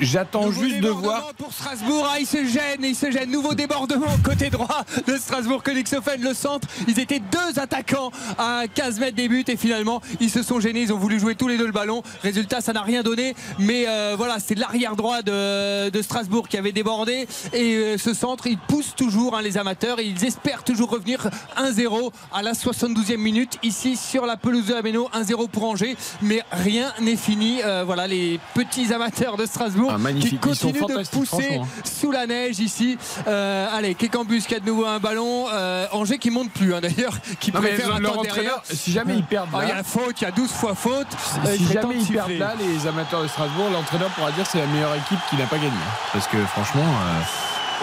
J'attends 0.00 0.46
Nouveau 0.46 0.62
juste 0.62 0.80
de 0.80 0.88
voir. 0.88 1.32
pour 1.36 1.52
Strasbourg. 1.52 2.06
Ah, 2.10 2.18
il 2.20 2.26
se 2.26 2.44
gêne, 2.44 2.82
il 2.82 2.94
se 2.94 3.10
gêne. 3.10 3.30
Nouveau 3.30 3.54
débordement 3.54 4.06
côté 4.24 4.50
droit 4.50 4.84
de 5.06 5.16
Strasbourg. 5.16 5.62
Königshofen, 5.62 6.20
le 6.20 6.34
centre. 6.34 6.68
Ils 6.86 6.98
étaient 7.00 7.20
deux 7.20 7.58
attaquants 7.58 8.10
à 8.38 8.62
15 8.72 9.00
mètres 9.00 9.16
des 9.16 9.28
buts 9.28 9.44
et 9.48 9.56
finalement 9.56 10.00
ils 10.20 10.30
se 10.30 10.42
sont 10.42 10.60
gênés. 10.60 10.82
Ils 10.82 10.92
ont 10.92 10.98
voulu 10.98 11.18
jouer 11.18 11.34
tous 11.34 11.48
les 11.48 11.56
deux 11.58 11.66
le 11.66 11.72
ballon. 11.72 12.02
Résultat, 12.22 12.60
ça 12.60 12.72
n'a 12.72 12.82
rien 12.82 13.02
donné. 13.02 13.34
Mais 13.58 13.86
euh, 13.88 14.14
voilà, 14.16 14.38
c'est 14.40 14.54
l'arrière 14.54 14.96
droit 14.96 15.22
de, 15.22 15.88
de 15.90 16.02
Strasbourg 16.02 16.48
qui 16.48 16.56
avait 16.56 16.72
débordé. 16.72 17.26
Et 17.52 17.76
euh, 17.76 17.98
ce 17.98 18.14
centre, 18.14 18.46
il 18.46 18.58
pousse 18.58 18.94
toujours 18.94 19.36
hein, 19.36 19.42
les 19.42 19.58
amateurs. 19.58 19.98
Et 20.00 20.04
ils 20.04 20.24
espèrent 20.24 20.64
toujours 20.64 20.90
revenir 20.90 21.28
1-0 21.56 22.12
à 22.32 22.42
la 22.42 22.52
72e 22.52 23.16
minute 23.16 23.58
ici 23.62 23.96
sur 23.96 24.26
la 24.26 24.36
pelouse 24.36 24.66
de 24.66 24.74
la 24.74 24.82
Méno. 24.82 25.08
1-0 25.14 25.48
pour 25.48 25.64
Angers. 25.64 25.96
Mais 26.22 26.42
rien 26.52 26.92
n'est 27.00 27.16
fini. 27.16 27.60
Euh, 27.64 27.84
voilà, 27.84 28.06
les 28.06 28.38
petits 28.54 28.92
amateurs 28.92 29.36
de 29.36 29.46
Strasbourg 29.46 29.77
Ah, 29.90 29.96
qui 30.20 30.38
continuent 30.38 30.72
de 30.86 31.08
pousser 31.08 31.26
franchement. 31.26 31.68
sous 31.84 32.10
la 32.10 32.26
neige 32.26 32.58
ici. 32.58 32.98
Euh, 33.26 33.66
allez, 33.72 33.94
Kekambus 33.94 34.42
qui 34.46 34.54
a 34.54 34.60
de 34.60 34.66
nouveau 34.66 34.86
un 34.86 34.98
ballon. 34.98 35.46
Euh, 35.52 35.86
Angers 35.92 36.18
qui 36.18 36.30
monte 36.30 36.50
plus 36.50 36.74
hein, 36.74 36.80
d'ailleurs, 36.80 37.14
qui 37.40 37.52
Non, 37.52 37.60
préfère 37.60 37.88
attendre 37.94 38.18
entraîneur, 38.20 38.34
derrière. 38.34 38.60
si 38.64 38.92
jamais 38.92 39.16
ils 39.16 39.24
perdent 39.24 39.48
Ah, 39.54 39.58
là- 39.58 39.64
il 39.64 39.68
y 39.68 39.72
a 39.72 39.82
faute, 39.82 40.20
il 40.20 40.24
y 40.24 40.26
a 40.26 40.30
12 40.30 40.50
fois 40.50 40.74
faute. 40.74 41.06
Euh, 41.46 41.54
Si 41.56 41.64
temps 41.66 41.72
jamais 41.82 41.96
ils 42.00 42.06
perdent 42.12 42.30
là, 42.32 42.54
les 42.58 42.86
amateurs 42.86 43.22
de 43.22 43.28
Strasbourg, 43.28 43.68
l'entraîneur 43.72 44.08
pourra 44.10 44.32
dire 44.32 44.44
que 44.44 44.50
c'est 44.50 44.58
la 44.60 44.66
meilleure 44.66 44.94
équipe 44.94 45.18
qui 45.30 45.36
n'a 45.36 45.46
pas 45.46 45.56
gagné. 45.58 45.70
Parce 46.12 46.26
que 46.26 46.38
franchement, 46.46 46.82
euh, 46.82 47.22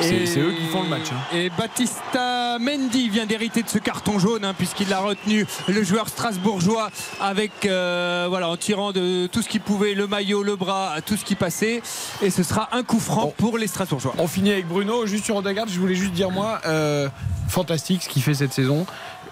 c'est 0.02 0.40
eux 0.40 0.52
qui 0.54 0.66
font 0.72 0.84
le 0.84 0.90
match. 0.90 1.08
hein. 1.12 1.36
Et 1.38 1.50
Baptista 1.50 2.58
Mendy 2.60 3.10
vient 3.10 3.26
d'hériter 3.26 3.64
de 3.64 3.70
ce 3.70 3.78
carton 3.78 4.20
jaune 4.20 4.44
hein, 4.46 4.54
puisqu'il 4.58 4.90
l'a 4.90 5.00
retenu 5.00 5.46
le 5.68 5.84
joueur 5.84 6.10
strasbourgeois 6.10 6.90
avec 7.22 7.52
euh, 7.66 8.26
voilà 8.30 8.50
en 8.50 8.58
tirant 8.58 8.92
de 8.92 9.28
tout 9.28 9.42
ce 9.42 9.50
qu'il 9.50 9.62
pouvait 9.62 9.94
le 9.94 10.08
maillot, 10.08 10.44
le 10.44 10.56
bras, 10.56 10.96
tout 11.06 11.18
ce 11.18 11.26
qui 11.26 11.36
passait 11.36 11.82
et 12.22 12.30
ce 12.30 12.44
sera 12.44 12.70
un 12.72 12.84
coup 12.84 13.00
franc 13.00 13.34
pour 13.38 13.58
les 13.58 13.68
strasbourgeois. 13.68 14.14
On 14.18 14.28
finit 14.28 14.52
avec 14.52 14.68
Bruno. 14.68 15.06
Juste 15.06 15.26
sur 15.26 15.36
Odegaard, 15.36 15.68
je 15.68 15.80
voulais 15.80 15.96
juste 15.96 16.14
dire 16.14 16.32
moi, 16.32 16.60
euh, 16.66 17.10
fantastique 17.48 18.04
ce 18.04 18.10
qu'il 18.10 18.22
fait 18.22 18.34
cette 18.34 18.54
saison. 18.54 18.86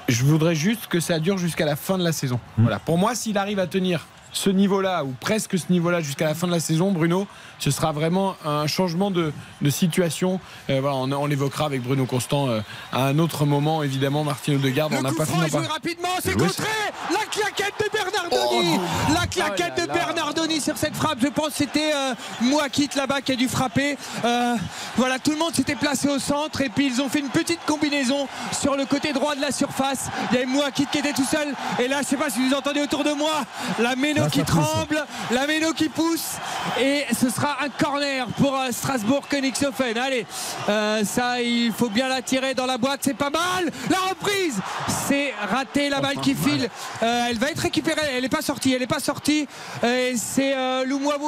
Je 0.09 0.23
voudrais 0.23 0.55
juste 0.55 0.87
que 0.87 0.99
ça 0.99 1.19
dure 1.19 1.37
jusqu'à 1.37 1.65
la 1.65 1.75
fin 1.75 1.97
de 1.97 2.03
la 2.03 2.11
saison. 2.11 2.39
Voilà. 2.57 2.79
Pour 2.79 2.97
moi, 2.97 3.15
s'il 3.15 3.37
arrive 3.37 3.59
à 3.59 3.67
tenir 3.67 4.05
ce 4.33 4.49
niveau-là 4.49 5.03
ou 5.05 5.13
presque 5.19 5.57
ce 5.57 5.71
niveau-là 5.71 6.01
jusqu'à 6.01 6.25
la 6.25 6.33
fin 6.35 6.47
de 6.47 6.51
la 6.51 6.59
saison, 6.59 6.91
Bruno, 6.91 7.27
ce 7.59 7.71
sera 7.71 7.91
vraiment 7.91 8.35
un 8.45 8.67
changement 8.67 9.11
de, 9.11 9.31
de 9.61 9.69
situation. 9.69 10.39
Euh, 10.69 10.79
voilà, 10.81 10.97
on, 10.97 11.11
on 11.11 11.25
l'évoquera 11.27 11.65
avec 11.65 11.81
Bruno 11.83 12.05
Constant 12.05 12.49
euh, 12.49 12.59
à 12.91 13.05
un 13.05 13.19
autre 13.19 13.45
moment, 13.45 13.83
évidemment. 13.83 14.23
Martino 14.23 14.57
Odegaard, 14.57 14.89
on 14.91 14.95
Le 14.97 15.01
n'a 15.03 15.11
pas 15.13 15.25
fini 15.25 15.49
parler. 15.49 15.67
rapidement, 15.67 16.09
c'est 16.21 16.31
Joué, 16.33 16.47
contré 16.47 16.67
La 17.11 17.25
claquette 17.29 17.73
de 17.79 17.89
Bernardoni 17.91 18.79
La 19.13 19.27
claquette 19.27 19.73
Oh 19.75 19.79
là 19.79 19.85
de 19.85 19.87
là. 19.87 19.93
Bernardoni 19.93 20.59
sur 20.61 20.77
cette 20.77 20.95
frappe, 20.95 21.19
je 21.21 21.27
pense 21.27 21.49
que 21.49 21.53
c'était 21.57 21.91
euh, 21.93 22.13
Mouakit 22.41 22.89
là-bas 22.95 23.21
qui 23.21 23.31
a 23.33 23.35
dû 23.35 23.47
frapper. 23.47 23.97
Euh, 24.25 24.55
voilà, 24.97 25.19
tout 25.19 25.31
le 25.31 25.37
monde 25.37 25.53
s'était 25.55 25.75
placé 25.75 26.09
au 26.09 26.19
centre 26.19 26.61
et 26.61 26.69
puis 26.69 26.87
ils 26.87 27.01
ont 27.01 27.09
fait 27.09 27.19
une 27.19 27.29
petite 27.29 27.59
combinaison 27.67 28.27
sur 28.51 28.75
le 28.75 28.85
côté 28.85 29.13
droit 29.13 29.35
de 29.35 29.41
la 29.41 29.51
surface. 29.51 30.07
Il 30.31 30.35
y 30.35 30.37
avait 30.39 30.47
Mouakit 30.47 30.87
qui 30.91 30.97
était 30.97 31.13
tout 31.13 31.25
seul 31.25 31.49
et 31.79 31.87
là, 31.87 32.01
je 32.01 32.07
sais 32.07 32.17
pas 32.17 32.29
si 32.29 32.45
vous 32.47 32.53
entendez 32.55 32.81
autour 32.81 33.03
de 33.03 33.11
moi, 33.11 33.45
la 33.79 33.95
Méno 33.95 34.22
Là, 34.23 34.29
qui 34.29 34.43
pousse. 34.43 34.53
tremble, 34.53 35.05
la 35.31 35.47
Méno 35.47 35.73
qui 35.73 35.89
pousse 35.89 36.37
et 36.79 37.05
ce 37.13 37.29
sera 37.29 37.57
un 37.61 37.69
corner 37.69 38.25
pour 38.37 38.57
euh, 38.57 38.71
Strasbourg 38.71 39.27
Königshofen. 39.27 39.97
Allez, 39.97 40.25
euh, 40.69 41.03
ça 41.03 41.41
il 41.41 41.71
faut 41.73 41.89
bien 41.89 42.07
la 42.07 42.21
tirer 42.21 42.53
dans 42.53 42.65
la 42.65 42.77
boîte, 42.77 43.01
c'est 43.03 43.13
pas 43.13 43.29
mal. 43.29 43.69
La 43.89 43.99
reprise, 44.09 44.59
c'est 45.07 45.33
raté, 45.51 45.89
la 45.89 45.99
balle 45.99 46.17
qui 46.21 46.35
file. 46.35 46.69
Euh, 47.01 47.27
elle 47.29 47.37
va 47.37 47.49
être 47.49 47.59
récupérée, 47.59 48.01
elle 48.15 48.21
n'est 48.21 48.29
pas 48.29 48.41
sortie, 48.41 48.73
elle 48.73 48.79
n'est 48.79 48.87
pas 48.87 48.99
sortie. 48.99 49.47
Et 49.83 50.13
c'est 50.15 50.53
euh, 50.55 50.85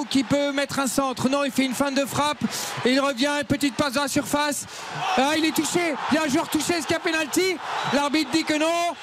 qui 0.09 0.23
peut 0.23 0.51
mettre 0.51 0.80
un 0.80 0.88
centre. 0.88 1.30
Non, 1.30 1.43
il 1.43 1.51
fait 1.51 1.65
une 1.65 1.73
fin 1.73 1.91
de 1.91 2.05
frappe 2.05 2.43
et 2.85 2.91
il 2.91 2.99
revient, 2.99 3.30
une 3.39 3.47
petite 3.47 3.76
passe 3.76 3.93
dans 3.93 4.03
la 4.03 4.07
surface. 4.07 4.65
Ah, 5.17 5.34
il 5.38 5.45
est 5.45 5.55
touché, 5.55 5.95
il 6.11 6.15
y 6.15 6.17
a 6.17 6.23
un 6.23 6.27
joueur 6.27 6.47
touché, 6.47 6.76
est-ce 6.76 6.88
qu'il 6.88 6.95
y 6.95 6.97
a 6.97 6.99
pénalty 6.99 7.57
L'arbitre 7.93 8.31
dit 8.31 8.43
que 8.43 8.57
non. 8.57 8.95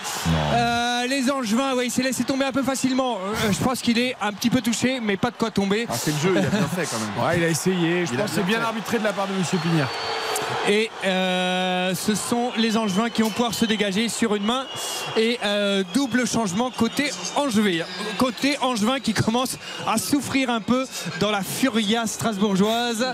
Les 1.08 1.30
Angevins, 1.30 1.74
ouais, 1.74 1.86
il 1.86 1.90
s'est 1.90 2.02
laissé 2.02 2.24
tomber 2.24 2.44
un 2.44 2.52
peu 2.52 2.62
facilement. 2.62 3.18
Je 3.50 3.58
pense 3.62 3.81
qu'il 3.82 3.98
est 3.98 4.16
un 4.20 4.32
petit 4.32 4.48
peu 4.50 4.60
touché, 4.60 5.00
mais 5.00 5.16
pas 5.16 5.30
de 5.30 5.36
quoi 5.36 5.50
tomber. 5.50 5.86
Ah, 5.90 5.94
c'est 5.98 6.12
le 6.12 6.18
jeu, 6.18 6.32
il 6.36 6.38
a 6.46 6.48
bien 6.48 6.68
fait 6.68 6.86
quand 6.90 6.98
même. 6.98 7.08
Ouais, 7.26 7.38
il 7.38 7.44
a 7.44 7.48
essayé. 7.48 8.06
Je 8.06 8.12
Il 8.12 8.18
pense 8.18 8.30
que 8.30 8.36
c'est 8.36 8.42
bien 8.42 8.58
fait. 8.58 8.64
arbitré 8.64 8.98
de 8.98 9.04
la 9.04 9.12
part 9.12 9.26
de 9.26 9.32
M. 9.34 9.42
Pignard. 9.60 9.88
Et 10.68 10.90
euh, 11.04 11.94
ce 11.94 12.14
sont 12.14 12.50
les 12.56 12.76
Angevins 12.76 13.10
qui 13.10 13.22
vont 13.22 13.30
pouvoir 13.30 13.52
se 13.54 13.64
dégager 13.64 14.08
sur 14.08 14.34
une 14.36 14.44
main. 14.44 14.64
Et 15.16 15.38
euh, 15.44 15.82
double 15.94 16.26
changement 16.26 16.70
côté 16.70 17.10
Angevin. 17.36 17.84
Côté 18.18 18.56
Angevin 18.60 19.00
qui 19.00 19.12
commence 19.12 19.56
à 19.86 19.98
souffrir 19.98 20.50
un 20.50 20.60
peu 20.60 20.86
dans 21.20 21.30
la 21.30 21.42
furia 21.42 22.06
strasbourgeoise. 22.06 23.06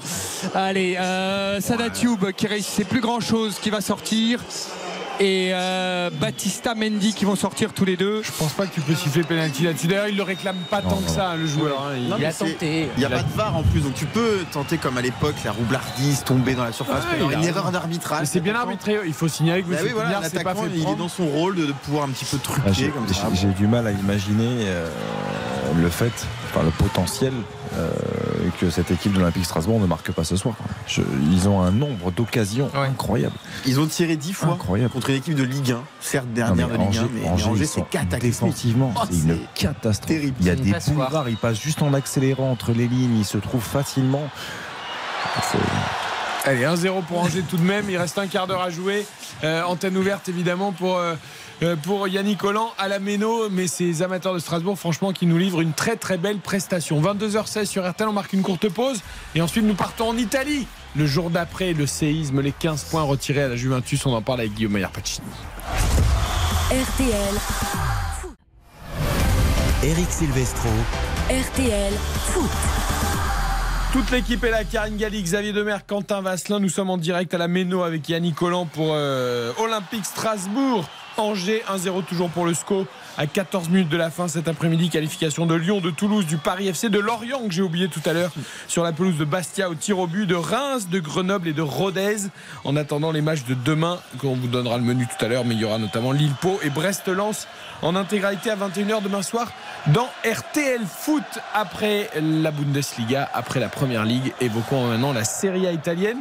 Allez, 0.55 0.97
euh, 0.99 1.61
Sada 1.61 1.91
Tube 1.91 2.33
qui 2.37 2.47
réussissait 2.49 2.85
plus 2.85 3.01
grand 3.01 3.21
chose 3.21 3.59
qui 3.63 3.71
va 3.71 3.81
sortir. 3.81 4.41
Et 5.21 5.51
euh, 5.53 6.11
Baptista 6.13 6.75
Mendy 6.77 7.13
qui 7.13 7.25
vont 7.25 7.35
sortir 7.35 7.73
tous 7.75 7.85
les 7.85 7.97
deux. 7.97 8.23
Je 8.23 8.31
pense 8.31 8.53
pas 8.53 8.67
que 8.67 8.75
tu 8.75 8.81
peux 8.81 8.95
siffler 8.95 9.25
penalty 9.25 9.65
là-dessus. 9.65 9.89
D'ailleurs, 9.89 10.09
il 10.09 10.17
le 10.17 10.23
réclame 10.23 10.57
pas 10.71 10.81
tant 10.81 10.99
que 11.01 11.11
ça, 11.11 11.35
le 11.37 11.47
joueur. 11.47 11.83
hein. 11.89 11.95
Il- 11.97 12.09
Non, 12.09 12.17
Il 12.19 12.21
mais 12.21 12.27
a 12.27 12.33
tenté. 12.33 12.89
Il 12.97 13.01
n'y 13.01 13.05
a 13.05 13.11
pas 13.11 13.23
de 13.25 13.33
VAR 13.35 13.57
en 13.57 13.63
plus, 13.65 13.81
donc 13.81 13.95
tu 13.95 14.07
peux 14.07 14.45
tenter 14.53 14.79
comme 14.79 14.97
à 14.97 15.03
l'époque 15.03 15.35
la 15.45 15.51
roublardise, 15.53 16.23
tomber 16.25 16.55
dans 16.55 16.65
la 16.65 16.73
surface, 16.73 17.03
Ouais, 17.03 17.09
mais 17.13 17.17
alors 17.19 17.33
il 17.33 17.35
a 17.35 17.39
une 17.39 17.45
erreur 17.47 17.71
d'arbitrage. 17.73 18.27
C'est 18.27 18.41
bien 18.41 18.55
arbitré. 18.55 18.99
Il 19.07 19.13
faut 19.13 19.29
signaler 19.29 19.63
que 19.63 19.69
Bah 19.71 19.77
M. 19.81 19.85
oui, 19.87 19.91
voilà, 19.93 20.21
pas 20.21 20.55
fait 20.55 20.71
il 20.75 20.89
est 20.89 20.95
dans 20.97 21.09
son 21.09 21.27
rôle 21.27 21.57
de, 21.57 21.67
de 21.67 21.73
pouvoir 21.73 22.05
un 22.05 22.09
petit 22.11 22.25
peu 22.25 22.37
Ah, 22.41 22.45
truquer 22.71 22.89
comme 22.91 23.09
ça. 23.09 23.29
j'ai 23.35 23.49
du 23.49 23.67
mal 23.67 23.87
à 23.87 23.91
imaginer 23.91 24.67
euh, 24.67 24.89
le 25.81 25.89
fait, 25.91 26.13
enfin 26.51 26.63
le 26.65 26.71
potentiel 26.71 27.33
euh, 27.75 27.91
que 28.61 28.71
cette 28.71 28.91
équipe 28.91 29.13
de 29.13 29.19
l'Olympique 29.19 29.45
Strasbourg 29.45 29.79
ne 29.81 29.87
marque 29.87 30.11
pas 30.13 30.25
ce 30.25 30.37
soir. 30.37 30.55
Je- 30.87 31.03
ils 31.31 31.49
ont 31.49 31.61
un 31.61 31.71
nombre 31.71 32.11
d'occasions 32.11 32.71
incroyable. 32.75 33.35
Ils 33.67 33.79
ont 33.81 33.87
tiré 33.87 34.17
10 34.17 34.33
fois 34.33 34.55
Incroyable. 34.55 34.91
contre 34.93 35.11
une 35.11 35.17
équipe 35.17 35.35
de 35.35 35.43
Ligue 35.43 35.73
1, 35.73 35.83
certes 36.01 36.33
dernière 36.33 36.69
de 36.69 36.73
Ligue 36.75 36.83
1, 36.83 36.87
Angers, 36.89 37.01
mais 37.15 37.29
Angers, 37.29 37.45
Angers, 37.47 37.67
c'est 37.67 38.19
défensivement, 38.19 38.93
Oh, 38.97 39.01
c'est 39.11 39.17
une 39.19 39.39
catastrophe. 39.55 40.07
terrible. 40.09 40.37
Il 40.41 40.47
y 40.47 40.51
a 40.51 40.55
des 40.57 40.73
boulevards, 40.91 41.29
ils 41.29 41.37
passent 41.37 41.61
juste 41.61 41.83
en 41.83 41.93
accélérant 41.95 42.51
entre 42.51 42.73
les 42.73 42.89
lignes, 42.89 43.19
ils 43.19 43.25
se 43.27 43.39
trouvent 43.39 43.63
facilement. 43.63 44.29
Allez, 46.45 46.65
1-0 46.65 47.03
pour 47.03 47.19
Angers 47.21 47.43
tout 47.49 47.57
de 47.57 47.63
même. 47.63 47.91
Il 47.91 47.97
reste 47.99 48.17
un 48.19 48.27
quart 48.27 48.47
d'heure 48.47 48.63
à 48.63 48.71
jouer. 48.71 49.07
Euh, 49.45 49.63
antenne 49.65 49.97
ouverte 49.97 50.29
évidemment 50.29 50.73
pour, 50.73 50.97
euh, 50.97 51.15
pour 51.83 52.09
Yannick 52.09 52.39
Collant 52.39 52.73
à 52.79 52.89
la 52.89 52.99
Méno. 52.99 53.49
Mais 53.51 53.67
ces 53.67 54.03
amateurs 54.03 54.35
de 54.35 54.39
Strasbourg, 54.39 54.79
franchement, 54.79 55.13
qui 55.13 55.27
nous 55.27 55.39
livrent 55.39 55.61
une 55.61 55.73
très 55.73 55.97
très 55.97 56.19
belle 56.19 56.39
prestation. 56.39 57.01
22h16 57.01 57.67
sur 57.67 57.89
RTL, 57.89 58.09
on 58.09 58.13
marque 58.13 58.33
une 58.33 58.43
courte 58.43 58.69
pause. 58.69 59.01
Et 59.35 59.43
ensuite, 59.43 59.65
nous 59.65 59.75
partons 59.75 60.11
en 60.11 60.17
Italie. 60.17 60.67
Le 60.97 61.07
jour 61.07 61.31
d'après, 61.31 61.73
le 61.73 61.87
séisme, 61.87 62.41
les 62.41 62.53
15 62.53 62.85
points 62.85 63.03
retirés 63.03 63.43
à 63.43 63.49
la 63.49 63.57
Juventus. 63.57 64.05
On 64.07 64.13
en 64.13 64.23
parle 64.23 64.41
avec 64.41 64.55
Guillaume 64.55 64.73
Maillard 64.73 64.91
Pacini. 64.91 65.27
RTL, 66.71 67.35
Eric 69.83 70.11
Silvestro. 70.11 70.69
RTL 71.31 71.93
Foot. 72.27 72.51
Toute 73.93 74.11
l'équipe 74.11 74.45
est 74.45 74.51
là, 74.51 74.65
Karine 74.65 74.99
Galli, 74.99 75.23
Xavier 75.23 75.53
Demer, 75.53 75.79
Quentin 75.87 76.21
Vasselin. 76.21 76.61
Nous 76.61 76.69
sommes 76.69 76.91
en 76.91 76.99
direct 76.99 77.33
à 77.33 77.39
la 77.39 77.49
Méno 77.49 77.83
avec 77.83 78.07
Yannick 78.09 78.35
Collant 78.35 78.67
pour 78.67 78.91
euh, 78.93 79.53
Olympique 79.59 80.05
Strasbourg. 80.05 80.87
Angers 81.19 81.65
1-0 81.69 82.05
toujours 82.05 82.31
pour 82.31 82.47
le 82.47 82.55
SCO 82.55 82.87
à 83.17 83.27
14 83.27 83.69
minutes 83.69 83.89
de 83.89 83.97
la 83.97 84.11
fin 84.11 84.29
cet 84.29 84.47
après-midi. 84.47 84.89
Qualification 84.89 85.47
de 85.47 85.55
Lyon, 85.55 85.81
de 85.81 85.91
Toulouse, 85.91 86.25
du 86.27 86.37
Paris 86.37 86.69
FC, 86.69 86.89
de 86.89 86.99
Lorient 87.01 87.41
que 87.47 87.51
j'ai 87.51 87.63
oublié 87.63 87.89
tout 87.89 88.01
à 88.07 88.13
l'heure 88.13 88.31
sur 88.69 88.85
la 88.85 88.93
pelouse 88.93 89.19
de 89.19 89.25
Bastia 89.25 89.69
au 89.69 89.75
tir 89.75 89.99
au 89.99 90.07
but, 90.07 90.27
de 90.27 90.37
Reims, 90.37 90.89
de 90.89 91.01
Grenoble 91.01 91.49
et 91.49 91.53
de 91.53 91.63
Rodez. 91.63 92.29
En 92.65 92.77
attendant 92.77 93.11
les 93.11 93.21
matchs 93.21 93.45
de 93.45 93.55
demain, 93.55 93.99
qu'on 94.19 94.37
vous 94.37 94.47
donnera 94.47 94.79
le 94.79 94.85
menu 94.85 95.07
tout 95.07 95.25
à 95.25 95.29
l'heure, 95.29 95.45
mais 95.45 95.55
il 95.55 95.61
y 95.61 95.65
aura 95.65 95.79
notamment 95.79 96.13
Lille-Pau 96.13 96.61
et 96.63 96.71
Brest-Lens 96.71 97.49
en 97.83 97.97
intégralité 97.97 98.51
à 98.51 98.57
21h 98.57 99.03
demain 99.03 99.23
soir 99.23 99.51
dans 99.89 100.09
RTL 100.25 100.81
Foot 100.87 101.25
après 101.55 102.11
la 102.15 102.53
Bundesliga, 102.53 103.29
après 103.35 103.59
la 103.59 103.69
Première 103.69 104.05
Ligue. 104.05 104.33
Évoquons 104.41 104.87
maintenant 104.87 105.13
la 105.13 105.25
Serie 105.25 105.67
A 105.67 105.73
italienne. 105.73 106.19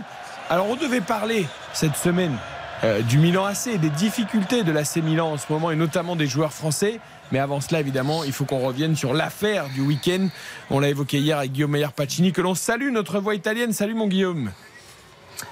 Alors 0.50 0.68
on 0.70 0.76
devait 0.76 1.02
parler 1.02 1.46
cette 1.74 1.96
semaine 1.96 2.38
euh, 2.84 3.02
du 3.02 3.18
Milan 3.18 3.46
AC 3.46 3.68
et 3.68 3.78
des 3.78 3.90
difficultés 3.90 4.64
de 4.64 4.72
l'AC 4.72 4.98
Milan 4.98 5.32
en 5.34 5.38
ce 5.38 5.46
moment 5.52 5.72
et 5.72 5.76
notamment 5.76 6.16
des 6.16 6.28
joueurs 6.28 6.54
français. 6.54 7.00
Mais 7.32 7.40
avant 7.40 7.60
cela, 7.60 7.80
évidemment, 7.80 8.24
il 8.24 8.32
faut 8.32 8.46
qu'on 8.46 8.60
revienne 8.60 8.96
sur 8.96 9.14
l'affaire 9.14 9.66
du 9.74 9.82
week-end. 9.82 10.28
On 10.70 10.80
l'a 10.80 10.90
évoqué 10.90 11.18
hier 11.20 11.38
avec 11.40 11.52
Guillaume 11.52 11.72
Meyer 11.72 11.88
Pacini, 11.96 12.32
que 12.32 12.42
l'on 12.42 12.56
salue, 12.56 12.92
notre 12.92 13.20
voix 13.20 13.36
italienne. 13.36 13.74
Salut 13.74 13.96
mon 13.96 14.08
Guillaume. 14.08 14.52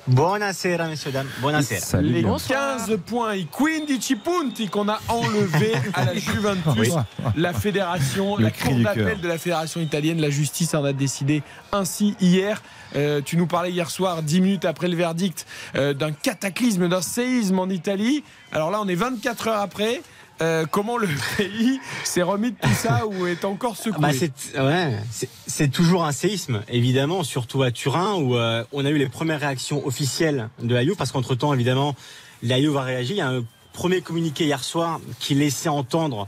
Buonasera, 0.08 0.88
messieurs, 0.88 1.12
dames. 1.12 1.28
Buonasera. 1.42 2.02
Les 2.02 2.24
15 2.24 2.98
points, 3.06 3.36
i 3.36 3.46
15 3.48 4.18
punti 4.24 4.68
qu'on 4.68 4.88
a 4.90 5.00
enlevés 5.08 5.74
à 5.94 6.06
la 6.06 6.14
Juventus. 6.16 6.94
La 7.36 7.54
fédération, 7.54 8.38
Le 8.38 8.44
la 8.46 8.52
cri 8.52 8.70
cour 8.70 8.78
du 8.78 8.84
d'appel 8.84 9.06
cœur. 9.06 9.18
de 9.20 9.28
la 9.28 9.38
fédération 9.38 9.82
italienne, 9.82 10.20
la 10.22 10.30
justice 10.30 10.74
en 10.74 10.84
a 10.86 10.94
décidé 10.94 11.44
ainsi 11.72 12.16
hier. 12.20 12.62
Euh, 12.96 13.22
tu 13.24 13.38
nous 13.38 13.48
parlais 13.48 13.72
hier 13.72 13.90
soir, 13.90 14.24
10 14.24 14.42
minutes 14.42 14.66
après 14.66 14.88
le 14.88 14.96
verdict, 14.96 15.46
euh, 15.76 15.94
d'un 15.94 16.12
cataclysme, 16.12 16.88
d'un 16.88 17.02
séisme 17.02 17.60
en 17.60 17.70
Italie. 17.70 18.24
Alors 18.52 18.72
là, 18.72 18.80
on 18.82 18.88
est 18.88 18.96
24 18.96 19.48
heures 19.48 19.62
après. 19.62 20.02
Euh, 20.42 20.66
comment 20.70 20.98
le 20.98 21.08
pays 21.38 21.80
s'est 22.04 22.22
remis 22.22 22.52
de 22.52 22.58
tout 22.58 22.74
ça 22.74 23.06
ou 23.08 23.26
est 23.26 23.46
encore 23.46 23.78
secoué 23.78 24.02
Bah, 24.02 24.10
c'est 24.12 24.60
ouais, 24.60 25.68
toujours 25.70 26.04
un 26.04 26.12
séisme, 26.12 26.62
évidemment, 26.68 27.24
surtout 27.24 27.64
à 27.64 27.72
Turin 27.72 28.16
où 28.16 28.36
euh, 28.36 28.64
on 28.74 28.86
a 28.86 28.90
eu 28.90 28.98
les 28.98 29.08
premières 29.08 29.40
réactions 29.40 29.86
officielles 29.86 30.50
de 30.62 30.74
la 30.74 30.84
Juve, 30.84 30.96
parce 30.96 31.12
qu'entre 31.12 31.36
temps, 31.36 31.54
évidemment, 31.54 31.96
la 32.44 32.60
Juve 32.60 32.76
a 32.76 32.84
réagi. 32.84 33.14
Il 33.14 33.18
y 33.18 33.22
a 33.22 33.30
un 33.30 33.44
premier 33.72 34.02
communiqué 34.02 34.46
hier 34.46 34.64
soir 34.64 35.00
qui 35.20 35.36
laissait 35.36 35.70
entendre 35.70 36.28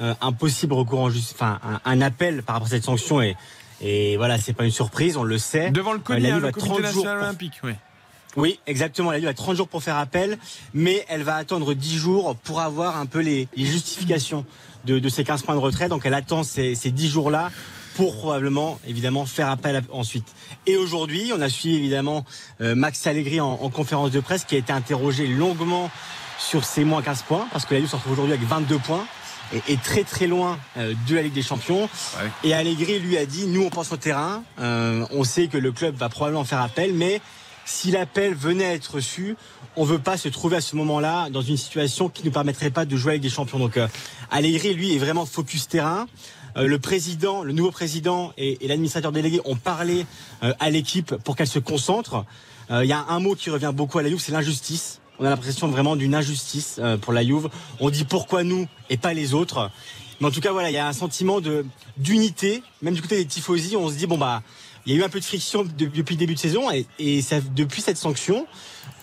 euh, 0.00 0.14
un 0.20 0.32
possible 0.32 0.74
recours 0.74 1.00
en 1.00 1.10
justice, 1.10 1.34
enfin 1.34 1.58
un, 1.64 1.80
un 1.84 2.00
appel 2.00 2.44
par 2.44 2.54
rapport 2.54 2.68
à 2.68 2.70
cette 2.70 2.84
sanction 2.84 3.20
et 3.20 3.36
et 3.80 4.16
voilà, 4.16 4.38
c'est 4.38 4.52
pas 4.52 4.64
une 4.64 4.70
surprise, 4.70 5.16
on 5.16 5.22
le 5.24 5.38
sait. 5.38 5.70
Devant 5.70 5.92
le 5.92 5.98
Euh, 5.98 6.02
CONI, 6.02 6.30
le 6.30 6.40
comité 6.52 6.58
30 6.60 6.68
jours 6.76 6.80
national 6.80 7.18
olympique. 7.18 7.60
oui. 7.62 7.72
oui, 8.36 8.60
exactement. 8.66 9.10
La 9.10 9.18
Juve 9.18 9.28
a 9.28 9.34
30 9.34 9.56
jours 9.56 9.68
pour 9.68 9.82
faire 9.82 9.96
appel, 9.96 10.38
mais 10.74 11.04
elle 11.08 11.22
va 11.22 11.36
attendre 11.36 11.74
10 11.74 11.96
jours 11.96 12.36
pour 12.36 12.60
avoir 12.60 12.96
un 12.98 13.06
peu 13.06 13.20
les, 13.20 13.48
les 13.56 13.64
justifications 13.64 14.44
de, 14.84 14.98
de 14.98 15.08
ces 15.08 15.24
15 15.24 15.42
points 15.42 15.54
de 15.54 15.60
retrait. 15.60 15.88
Donc 15.88 16.02
elle 16.06 16.14
attend 16.14 16.42
ces, 16.42 16.74
ces 16.74 16.90
10 16.90 17.08
jours-là 17.08 17.50
pour 17.96 18.16
probablement, 18.16 18.78
évidemment, 18.86 19.26
faire 19.26 19.48
appel 19.48 19.82
ensuite. 19.90 20.26
Et 20.66 20.76
aujourd'hui, 20.76 21.32
on 21.34 21.40
a 21.40 21.48
suivi 21.48 21.76
évidemment 21.76 22.24
euh, 22.60 22.76
Max 22.76 23.04
Allegri 23.08 23.40
en, 23.40 23.50
en 23.54 23.70
conférence 23.70 24.12
de 24.12 24.20
presse 24.20 24.44
qui 24.44 24.54
a 24.54 24.58
été 24.58 24.72
interrogé 24.72 25.26
longuement 25.26 25.90
sur 26.38 26.64
ces 26.64 26.84
moins 26.84 27.02
15 27.02 27.22
points, 27.22 27.48
parce 27.52 27.64
que 27.64 27.74
la 27.74 27.80
Juve 27.80 27.90
se 27.90 27.96
retrouve 27.96 28.12
aujourd'hui 28.12 28.34
avec 28.34 28.46
22 28.46 28.78
points 28.78 29.04
et 29.52 29.72
est 29.72 29.82
très 29.82 30.04
très 30.04 30.26
loin 30.26 30.58
euh, 30.76 30.94
de 31.08 31.14
la 31.14 31.22
Ligue 31.22 31.32
des 31.32 31.42
Champions. 31.42 31.88
Et 32.44 32.54
Allegri 32.54 32.98
lui 32.98 33.16
a 33.16 33.26
dit, 33.26 33.46
nous 33.46 33.62
on 33.62 33.70
pense 33.70 33.92
au 33.92 33.96
terrain, 33.96 34.42
euh, 34.60 35.06
on 35.10 35.24
sait 35.24 35.48
que 35.48 35.58
le 35.58 35.72
club 35.72 35.94
va 35.96 36.08
probablement 36.08 36.44
faire 36.44 36.60
appel, 36.60 36.92
mais 36.94 37.20
si 37.64 37.90
l'appel 37.90 38.34
venait 38.34 38.64
à 38.64 38.74
être 38.74 38.94
reçu, 38.94 39.36
on 39.76 39.84
veut 39.84 39.98
pas 39.98 40.16
se 40.16 40.28
trouver 40.28 40.56
à 40.56 40.60
ce 40.60 40.74
moment-là 40.76 41.28
dans 41.30 41.42
une 41.42 41.56
situation 41.56 42.08
qui 42.08 42.22
ne 42.22 42.28
nous 42.28 42.32
permettrait 42.32 42.70
pas 42.70 42.84
de 42.84 42.96
jouer 42.96 43.12
avec 43.12 43.22
des 43.22 43.28
champions. 43.28 43.58
Donc 43.58 43.76
euh, 43.76 43.86
Allegri, 44.30 44.74
lui, 44.74 44.94
est 44.94 44.98
vraiment 44.98 45.26
focus 45.26 45.68
terrain. 45.68 46.06
Euh, 46.56 46.66
le 46.66 46.78
président, 46.78 47.42
le 47.42 47.52
nouveau 47.52 47.70
président 47.70 48.32
et, 48.38 48.64
et 48.64 48.68
l'administrateur 48.68 49.12
délégué 49.12 49.40
ont 49.44 49.56
parlé 49.56 50.06
euh, 50.42 50.52
à 50.58 50.70
l'équipe 50.70 51.14
pour 51.16 51.36
qu'elle 51.36 51.46
se 51.46 51.58
concentre. 51.58 52.24
Euh, 52.70 52.84
Il 52.84 52.88
y 52.88 52.92
a 52.92 53.04
un 53.08 53.20
mot 53.20 53.34
qui 53.34 53.50
revient 53.50 53.72
beaucoup 53.74 53.98
à 53.98 54.02
la 54.02 54.08
Juve, 54.08 54.20
c'est 54.20 54.32
l'injustice. 54.32 55.00
On 55.18 55.24
a 55.24 55.30
l'impression 55.30 55.68
vraiment 55.68 55.96
d'une 55.96 56.14
injustice 56.14 56.76
euh, 56.78 56.96
pour 56.96 57.12
la 57.12 57.24
Juve. 57.24 57.48
On 57.80 57.90
dit 57.90 58.04
pourquoi 58.04 58.44
nous 58.44 58.68
et 58.90 58.96
pas 58.96 59.14
les 59.14 59.34
autres. 59.34 59.70
Mais 60.20 60.26
en 60.26 60.30
tout 60.30 60.40
cas, 60.40 60.52
voilà, 60.52 60.70
il 60.70 60.74
y 60.74 60.78
a 60.78 60.86
un 60.86 60.92
sentiment 60.92 61.40
de 61.40 61.64
d'unité, 61.96 62.62
même 62.82 62.94
du 62.94 63.02
côté 63.02 63.16
des 63.16 63.26
tifosi. 63.26 63.76
On 63.76 63.88
se 63.88 63.94
dit 63.94 64.06
bon 64.06 64.18
bah, 64.18 64.42
il 64.86 64.92
y 64.92 64.96
a 64.96 65.00
eu 65.00 65.04
un 65.04 65.08
peu 65.08 65.20
de 65.20 65.24
friction 65.24 65.64
de- 65.64 65.86
depuis 65.86 66.14
le 66.14 66.18
début 66.18 66.34
de 66.34 66.38
saison 66.38 66.70
et, 66.70 66.86
depuis 67.54 67.82
cette 67.82 67.96
sanction, 67.98 68.46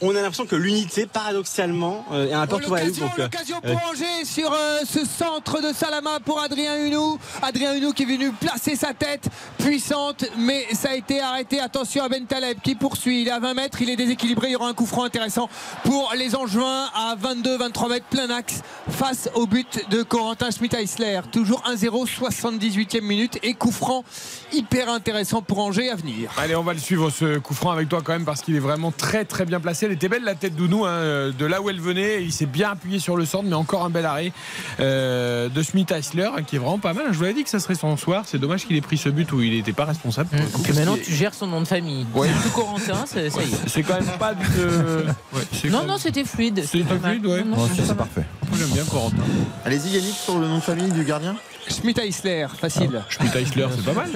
on 0.01 0.09
a 0.11 0.13
l'impression 0.13 0.45
que 0.45 0.55
l'unité, 0.55 1.05
paradoxalement, 1.05 2.05
euh, 2.11 2.27
est 2.29 2.33
un 2.33 2.47
peu. 2.47 2.57
L'occasion, 2.57 3.09
euh, 3.17 3.73
pour 3.73 3.89
Angers 3.89 4.25
sur 4.25 4.51
euh, 4.51 4.79
ce 4.85 5.05
centre 5.05 5.61
de 5.61 5.73
Salama 5.73 6.19
pour 6.19 6.39
Adrien 6.39 6.85
Hunou. 6.85 7.17
Adrien 7.41 7.75
Hunou 7.75 7.93
qui 7.93 8.03
est 8.03 8.05
venu 8.05 8.31
placer 8.31 8.75
sa 8.75 8.93
tête 8.93 9.29
puissante, 9.57 10.25
mais 10.37 10.65
ça 10.73 10.89
a 10.89 10.95
été 10.95 11.21
arrêté. 11.21 11.59
Attention 11.59 12.03
à 12.03 12.09
Ben 12.09 12.25
Taleb 12.25 12.59
qui 12.61 12.75
poursuit. 12.75 13.21
Il 13.21 13.27
est 13.27 13.31
à 13.31 13.39
20 13.39 13.53
mètres, 13.53 13.81
il 13.81 13.89
est 13.89 13.95
déséquilibré. 13.95 14.49
Il 14.49 14.53
y 14.53 14.55
aura 14.55 14.67
un 14.67 14.73
coup 14.73 14.85
franc 14.85 15.03
intéressant 15.03 15.49
pour 15.83 16.13
les 16.17 16.35
Angevins 16.35 16.89
à 16.93 17.15
22-23 17.15 17.89
mètres, 17.89 18.05
plein 18.09 18.29
axe, 18.29 18.61
face 18.89 19.29
au 19.35 19.47
but 19.47 19.89
de 19.89 20.03
Corentin 20.03 20.51
Schmidt-Eisler. 20.51 21.21
Toujours 21.31 21.63
1-0, 21.67 22.07
78e 22.07 23.01
minute 23.01 23.39
et 23.43 23.53
coup 23.53 23.71
franc 23.71 24.03
hyper 24.51 24.89
intéressant 24.89 25.41
pour 25.41 25.59
Angers 25.59 25.89
à 25.89 25.95
venir. 25.95 26.31
Allez, 26.37 26.55
on 26.55 26.63
va 26.63 26.73
le 26.73 26.79
suivre 26.79 27.09
ce 27.09 27.37
coup 27.37 27.53
franc 27.53 27.71
avec 27.71 27.89
toi 27.89 28.01
quand 28.03 28.13
même 28.13 28.25
parce 28.25 28.41
qu'il 28.41 28.55
est 28.55 28.59
vraiment 28.59 28.91
très 28.91 29.25
très 29.25 29.45
bien 29.45 29.59
placé. 29.59 29.84
Elle 29.85 29.91
était 29.91 30.09
belle 30.09 30.23
la 30.23 30.35
tête 30.35 30.55
d'Ounou, 30.55 30.85
hein, 30.85 31.31
de 31.37 31.45
là 31.45 31.61
où 31.61 31.69
elle 31.69 31.79
venait. 31.79 32.23
Il 32.23 32.31
s'est 32.31 32.45
bien 32.45 32.71
appuyé 32.71 32.99
sur 32.99 33.15
le 33.15 33.25
centre, 33.25 33.45
mais 33.47 33.55
encore 33.55 33.83
un 33.85 33.89
bel 33.89 34.05
arrêt 34.05 34.31
euh, 34.79 35.49
de 35.49 35.61
Smith 35.63 35.91
Eisler 35.91 36.29
hein, 36.37 36.43
qui 36.43 36.55
est 36.55 36.59
vraiment 36.59 36.79
pas 36.79 36.93
mal. 36.93 37.05
Je 37.11 37.17
vous 37.17 37.23
l'avais 37.23 37.33
dit 37.35 37.43
que 37.43 37.49
ça 37.49 37.59
serait 37.59 37.75
son 37.75 37.95
soir. 37.97 38.23
C'est 38.25 38.37
dommage 38.39 38.65
qu'il 38.65 38.75
ait 38.75 38.81
pris 38.81 38.97
ce 38.97 39.09
but 39.09 39.31
où 39.31 39.41
il 39.41 39.51
n'était 39.51 39.73
pas 39.73 39.85
responsable. 39.85 40.29
le 40.33 40.39
coup, 40.45 40.63
Et 40.69 40.73
maintenant, 40.73 40.97
tu 41.03 41.13
gères 41.13 41.33
son 41.33 41.47
nom 41.47 41.61
de 41.61 41.67
famille. 41.67 42.05
Ouais. 42.13 42.27
C'est 42.43 42.49
tout 42.49 42.55
Corentin, 42.55 43.05
c'est- 43.05 43.29
ça 43.29 43.41
y 43.41 43.45
est. 43.45 43.57
C'est 43.67 43.83
quand 43.83 43.95
même 43.95 44.17
pas 44.19 44.33
du. 44.33 44.45
euh, 44.59 45.03
ouais, 45.33 45.41
c'est 45.51 45.69
Non, 45.69 45.83
non, 45.85 45.97
c'était 45.97 46.23
fluide. 46.25 46.63
C'était 46.65 46.97
fluide, 46.97 47.25
ouais. 47.25 47.43
C'est. 47.75 47.95
Parfait. 47.95 48.25
Moi, 48.49 48.57
J'aime 48.59 48.69
bien 48.69 48.83
Corentin. 48.83 49.15
Allez-y 49.63 49.89
Yannick 49.95 50.15
sur 50.15 50.37
le 50.37 50.47
nom 50.47 50.57
de 50.57 50.63
famille 50.63 50.91
du 50.91 51.03
gardien. 51.03 51.35
Schmidt-Eisler, 51.67 52.45
facile. 52.59 53.01
Schmidt 53.09 53.35
Eisler, 53.37 53.67
c'est 53.75 53.83
pas 53.85 53.93
mal. 53.93 54.09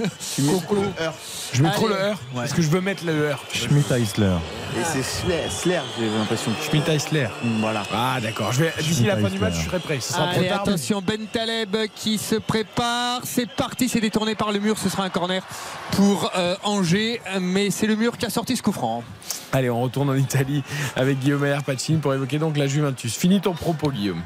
Coco. 0.47 0.83
Je 1.53 1.63
mets 1.63 1.71
trop 1.71 1.87
le 1.87 1.95
heure 1.95 2.19
parce 2.35 2.53
que 2.53 2.61
je 2.61 2.67
veux 2.69 2.81
mettre 2.81 3.03
le 3.05 3.11
heure. 3.13 3.43
Schmidt 3.51 3.91
Eisler. 3.93 4.35
Et 4.77 4.83
c'est 4.83 5.01
J'ai 5.65 6.09
l'impression. 6.17 6.51
Schmidt 6.61 6.89
Eisler. 6.89 7.27
Voilà. 7.59 7.83
Ah 7.93 8.19
d'accord. 8.21 8.51
Je 8.53 8.63
vais 8.63 8.73
d'ici 8.81 9.03
la 9.03 9.17
fin 9.17 9.29
du 9.29 9.39
match, 9.39 9.55
je 9.55 9.65
serai 9.65 9.79
prêt. 9.79 9.99
Ce 9.99 10.13
sera 10.13 10.27
trop 10.27 10.39
Allez, 10.39 10.47
tard. 10.47 10.63
mais- 10.65 10.71
attention, 10.73 11.01
Ben 11.05 11.25
Taleb 11.31 11.75
qui 11.95 12.17
se 12.17 12.35
prépare. 12.35 13.21
C'est 13.23 13.49
parti, 13.49 13.89
c'est 13.89 13.99
détourné 13.99 14.35
par 14.35 14.51
le 14.51 14.59
mur. 14.59 14.77
Ce 14.77 14.87
sera 14.89 15.03
un 15.03 15.09
corner 15.09 15.43
pour 15.91 16.31
euh, 16.37 16.55
Angers. 16.63 17.21
Mais 17.41 17.71
c'est 17.71 17.87
le 17.87 17.95
mur 17.95 18.17
qui 18.17 18.25
a 18.25 18.29
sorti 18.29 18.55
ce 18.55 18.61
coup 18.63 18.71
franc. 18.71 19.03
Allez, 19.51 19.69
on 19.69 19.81
retourne 19.81 20.09
en 20.09 20.15
Italie 20.15 20.63
avec 20.95 21.19
Guillaume 21.19 21.43
Ayer 21.45 21.57
Pacini 21.65 21.97
pour 21.99 22.13
évoquer 22.13 22.37
donc 22.39 22.55
la 22.55 22.67
Juventus. 22.67 23.15
Finis 23.17 23.41
ton 23.41 23.53
propos, 23.53 23.91
Guillaume. 23.91 24.21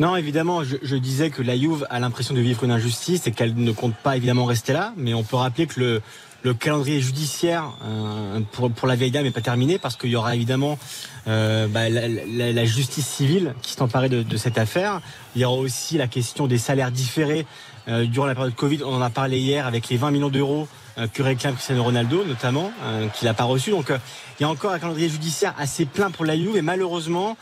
Non, 0.00 0.14
évidemment, 0.16 0.62
je, 0.64 0.76
je 0.82 0.96
disais 0.96 1.30
que 1.30 1.42
la 1.42 1.56
Juve 1.56 1.86
a 1.90 1.98
l'impression 2.00 2.32
de 2.34 2.40
vivre 2.40 2.62
une 2.64 2.70
injustice 2.70 3.26
et 3.26 3.32
qu'elle 3.32 3.54
ne 3.56 3.72
compte 3.72 3.96
pas 3.96 4.16
évidemment 4.16 4.44
rester 4.44 4.72
là. 4.72 4.92
Mais 4.96 5.14
on 5.14 5.24
peut 5.24 5.36
rappeler 5.36 5.66
que 5.66 5.80
le, 5.80 6.02
le 6.44 6.54
calendrier 6.54 7.00
judiciaire 7.00 7.72
euh, 7.84 8.40
pour, 8.52 8.70
pour 8.70 8.86
la 8.86 8.94
vieille 8.94 9.10
dame 9.10 9.24
n'est 9.24 9.30
pas 9.32 9.40
terminé 9.40 9.78
parce 9.78 9.96
qu'il 9.96 10.10
y 10.10 10.16
aura 10.16 10.34
évidemment 10.36 10.78
euh, 11.26 11.66
bah, 11.66 11.88
la, 11.88 12.06
la- 12.08 12.52
la 12.52 12.64
justice 12.64 13.06
civile 13.06 13.54
qui 13.62 13.72
s'est 13.72 13.82
emparée 13.82 14.08
de, 14.08 14.22
de 14.22 14.36
cette 14.36 14.56
affaire. 14.56 15.00
Il 15.34 15.42
y 15.42 15.44
aura 15.44 15.56
aussi 15.56 15.98
la 15.98 16.06
question 16.06 16.46
des 16.46 16.58
salaires 16.58 16.92
différés 16.92 17.44
euh, 17.88 18.04
durant 18.06 18.26
la 18.26 18.34
période 18.34 18.54
Covid. 18.54 18.82
On 18.84 18.94
en 18.94 19.02
a 19.02 19.10
parlé 19.10 19.38
hier 19.38 19.66
avec 19.66 19.88
les 19.88 19.96
20 19.96 20.12
millions 20.12 20.28
d'euros 20.28 20.68
euh, 20.98 21.08
que 21.08 21.22
réclame 21.22 21.54
Cristiano 21.54 21.82
Ronaldo 21.82 22.24
notamment, 22.24 22.72
euh, 22.84 23.08
qu'il 23.08 23.26
n'a 23.26 23.34
pas 23.34 23.44
reçu. 23.44 23.70
Donc 23.72 23.90
euh, 23.90 23.98
il 24.38 24.42
y 24.44 24.46
a 24.46 24.48
encore 24.48 24.70
un 24.72 24.78
calendrier 24.78 25.08
judiciaire 25.08 25.54
assez 25.58 25.86
plein 25.86 26.10
pour 26.12 26.24
la 26.24 26.36
Juve 26.36 26.56
et 26.56 26.62
malheureusement, 26.62 27.36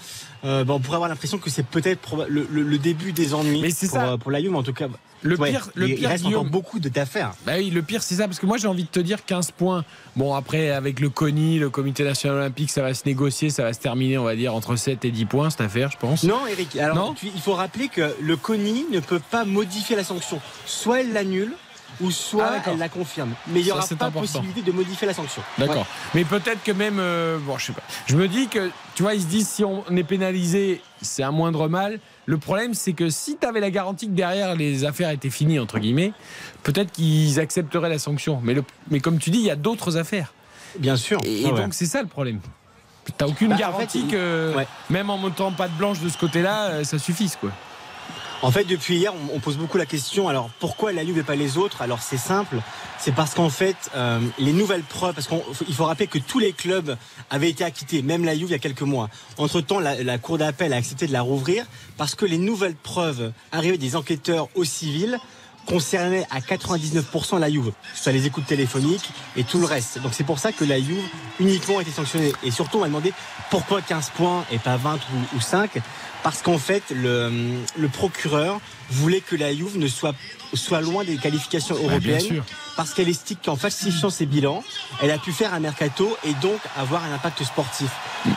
euh, 0.47 0.65
bah, 0.65 0.73
on 0.75 0.81
pourrait 0.81 0.97
avoir 0.97 1.11
l'impression 1.11 1.37
que 1.39 1.51
c'est 1.51 1.67
peut-être 1.67 2.27
le, 2.29 2.47
le- 2.51 2.63
le 2.63 2.79
début 2.79 3.13
des 3.13 3.35
ennuis 3.35 3.61
pour, 3.87 3.99
ça. 4.01 4.19
pour 4.19 4.31
la 4.31 4.41
Juve, 4.41 4.55
en 4.57 4.63
tout 4.63 4.73
cas. 4.73 4.87
Le 5.23 5.37
ouais, 5.39 5.51
pire, 5.51 5.69
le 5.75 5.89
il, 5.89 5.97
pire, 5.97 6.09
reste 6.11 6.25
Guillaume- 6.25 6.41
encore 6.43 6.51
beaucoup 6.51 6.79
de- 6.79 6.89
d'affaires. 6.89 7.33
Bah 7.47 7.53
oui, 7.57 7.71
le 7.71 7.83
pire, 7.83 8.03
c'est 8.03 8.17
ça, 8.17 8.27
parce 8.27 8.39
que 8.39 8.47
moi 8.47 8.59
j'ai 8.59 8.69
envie 8.69 8.85
de 8.85 8.89
te 8.89 9.01
dire 9.01 9.25
15 9.25 9.51
points. 9.51 9.85
Bon, 10.15 10.35
après, 10.35 10.71
avec 10.71 11.01
le 11.01 11.09
CONI, 11.09 11.59
le 11.59 11.71
Comité 11.71 12.05
National 12.05 12.37
Olympique, 12.39 12.71
ça 12.71 12.83
va 12.83 12.95
se 12.95 13.03
négocier, 13.07 13.51
ça 13.51 13.63
va 13.63 13.73
se 13.73 13.81
terminer, 13.81 14.19
on 14.19 14.25
va 14.25 14.37
dire, 14.37 14.55
entre 14.55 14.77
7 14.77 15.05
et 15.05 15.11
10 15.11 15.25
points, 15.25 15.51
cette 15.51 15.63
affaire, 15.63 15.91
je 15.91 15.97
pense. 15.99 16.23
Non, 16.25 16.47
Eric, 16.47 16.77
alors 16.77 16.97
Non 16.97 17.15
tu- 17.15 17.31
il 17.35 17.41
faut 17.41 17.55
rappeler 17.55 17.89
que 17.89 18.15
le 18.21 18.37
CONI 18.37 18.87
ne 18.93 19.01
peut 19.01 19.21
pas 19.31 19.45
modifier 19.45 19.97
la 19.97 20.05
sanction. 20.05 20.41
Soit 20.67 21.01
elle 21.01 21.13
l'annule, 21.13 21.53
ou 22.03 22.11
soit 22.11 22.45
Ah, 22.49 22.51
d'accord. 22.57 22.73
elle 22.75 22.79
la 22.79 22.89
confirme. 22.91 23.31
Mais 23.49 23.61
il 23.61 23.65
n'y 23.65 23.71
aura 23.73 23.81
pas 23.81 23.95
important. 24.07 24.21
possibilité 24.21 24.61
de 24.61 24.71
modifier 24.73 25.07
la 25.07 25.15
sanction. 25.15 25.41
D'accord. 25.57 25.77
Ouais. 25.79 25.83
Mais 26.15 26.25
peut-être 26.25 26.63
que 26.63 26.73
même. 26.73 26.99
euh, 26.99 27.39
bon, 27.39 27.57
je 27.57 27.67
sais 27.67 27.73
pas. 27.73 27.83
Je 28.07 28.17
me 28.17 28.29
dis 28.29 28.49
que, 28.49 28.71
tu 28.95 29.03
vois, 29.03 29.15
ils 29.15 29.23
se 29.23 29.27
disent 29.27 29.49
si 29.49 29.65
on 29.65 29.83
est 29.97 30.05
pénalisé, 30.05 30.83
c'est 31.01 31.23
un 31.23 31.31
moindre 31.31 31.69
mal. 31.69 31.99
Le 32.29 32.39
problème, 32.39 32.75
c'est 32.75 32.93
que 32.93 33.09
si 33.09 33.37
tu 33.41 33.47
avais 33.47 33.61
la 33.61 33.71
garantie 33.71 34.07
que 34.09 34.13
derrière 34.13 34.55
les 34.57 34.85
affaires 34.85 35.11
étaient 35.11 35.31
finies, 35.31 35.59
entre 35.61 35.79
guillemets, 35.79 36.13
peut-être 36.65 36.91
qu'ils 36.93 37.39
accepteraient 37.39 37.89
la 37.89 38.01
sanction. 38.01 38.41
Mais, 38.43 38.53
le, 38.55 38.65
mais 38.91 38.99
comme 39.01 39.19
tu 39.19 39.31
dis, 39.31 39.39
il 39.39 39.45
y 39.45 39.51
a 39.51 39.57
d'autres 39.57 39.97
affaires. 39.97 40.33
Bien 40.79 40.97
sûr. 40.97 41.21
Et, 41.25 41.45
Ah 41.47 41.53
ouais. 41.53 41.63
donc, 41.63 41.73
c'est 41.75 41.87
ça 41.87 42.03
le 42.03 42.09
problème. 42.09 42.41
T'as 43.17 43.27
aucune 43.29 43.51
Bah, 43.51 43.55
en 43.55 43.59
garantie 43.59 44.01
fait, 44.01 44.07
il- 44.07 44.11
que, 44.11 44.53
ouais. 44.57 44.67
même 44.91 45.09
en 45.11 45.17
montant 45.19 45.53
patte 45.53 45.71
blanche 45.79 46.01
de 46.01 46.09
ce 46.09 46.19
côté-là, 46.19 46.67
euh, 46.71 46.85
ça 46.85 46.99
suffise, 46.99 47.37
quoi. 47.37 47.51
En 48.43 48.51
fait, 48.51 48.65
depuis 48.65 48.97
hier, 48.97 49.13
on, 49.35 49.41
pose 49.41 49.57
beaucoup 49.57 49.79
la 49.79 49.87
question. 49.87 50.29
Alors, 50.29 50.51
pourquoi 50.61 50.93
la 50.93 51.05
Juve 51.05 51.19
et 51.19 51.23
pas 51.23 51.35
les 51.35 51.57
autres? 51.57 51.81
Alors, 51.81 52.03
c'est 52.03 52.19
simple. 52.19 52.59
C'est 52.99 53.15
parce 53.15 53.35
qu'en 53.35 53.49
fait, 53.49 53.77
euh, 53.95 54.21
les 54.39 54.53
nouvelles 54.53 54.83
preuves. 54.83 55.15
Parce 55.15 55.27
qu'il 55.27 55.75
faut 55.75 55.87
rappeler 55.87 56.07
que 56.07 56.19
tous 56.19 56.39
les 56.39 56.53
clubs 56.53 56.97
avaient 57.31 57.49
été 57.49 57.65
acquittés, 57.65 58.03
même 58.03 58.25
la 58.25 58.35
Juve 58.35 58.49
il 58.49 58.53
y 58.53 58.55
a 58.55 58.59
quelques 58.59 58.83
mois. 58.83 59.09
Entre 59.39 59.61
temps, 59.63 59.81
la, 59.81 60.03
la 60.03 60.19
cour 60.19 60.37
d'appel 60.37 60.75
a 60.75 60.77
accepté 60.77 61.07
de 61.07 61.13
la 61.13 61.23
rouvrir 61.23 61.65
parce 61.97 62.15
que 62.15 62.27
les 62.27 62.39
nouvelles 62.39 62.77
preuves 62.77 63.33
arrivées 63.53 63.79
des 63.79 63.97
enquêteurs 63.97 64.49
au 64.55 64.65
civil 64.65 65.19
concernait 65.67 66.27
à 66.31 66.41
99% 66.41 67.39
la 67.39 67.51
Juve, 67.51 67.73
soit 67.95 68.13
les 68.13 68.27
écoutes 68.27 68.47
téléphoniques 68.47 69.11
et 69.37 69.45
tout 69.45 69.59
le 69.59 69.67
reste. 69.67 70.01
Donc 70.01 70.13
c'est 70.15 70.25
pour 70.25 70.39
ça 70.39 70.53
que 70.53 70.65
la 70.65 70.79
Juve 70.79 71.03
uniquement 71.41 71.79
a 71.79 71.83
été 71.83 71.91
sanctionnée. 71.91 72.33
Et 72.43 72.51
surtout, 72.51 72.79
on 72.79 72.81
m'a 72.81 72.87
demandé 72.87 73.13
pourquoi 73.51 73.83
15 73.83 74.11
points 74.11 74.45
et 74.51 74.59
pas 74.59 74.77
20 74.77 74.95
ou, 74.95 75.37
ou 75.37 75.41
5 75.41 75.83
parce 76.27 76.43
qu'en 76.43 76.59
fait, 76.59 76.83
le, 76.91 77.31
le, 77.79 77.89
procureur 77.89 78.59
voulait 78.91 79.21
que 79.21 79.37
la 79.37 79.55
Juve 79.55 79.79
ne 79.79 79.87
soit, 79.87 80.13
soit 80.55 80.81
loin 80.81 81.05
des 81.05 81.19
qualifications 81.19 81.77
européennes, 81.77 82.43
parce 82.77 82.95
qu'elle 82.95 83.09
estime 83.09 83.37
qu'en 83.45 83.55
falsifiant 83.55 84.11
ses 84.11 84.27
bilans, 84.27 84.65
elle 85.01 85.13
a 85.13 85.19
pu 85.19 85.31
faire 85.31 85.55
un 85.55 85.61
mercato 85.61 86.17
et 86.25 86.33
donc 86.43 86.59
avoir 86.77 87.05
un 87.05 87.15
impact 87.15 87.45
sportif. 87.45 87.91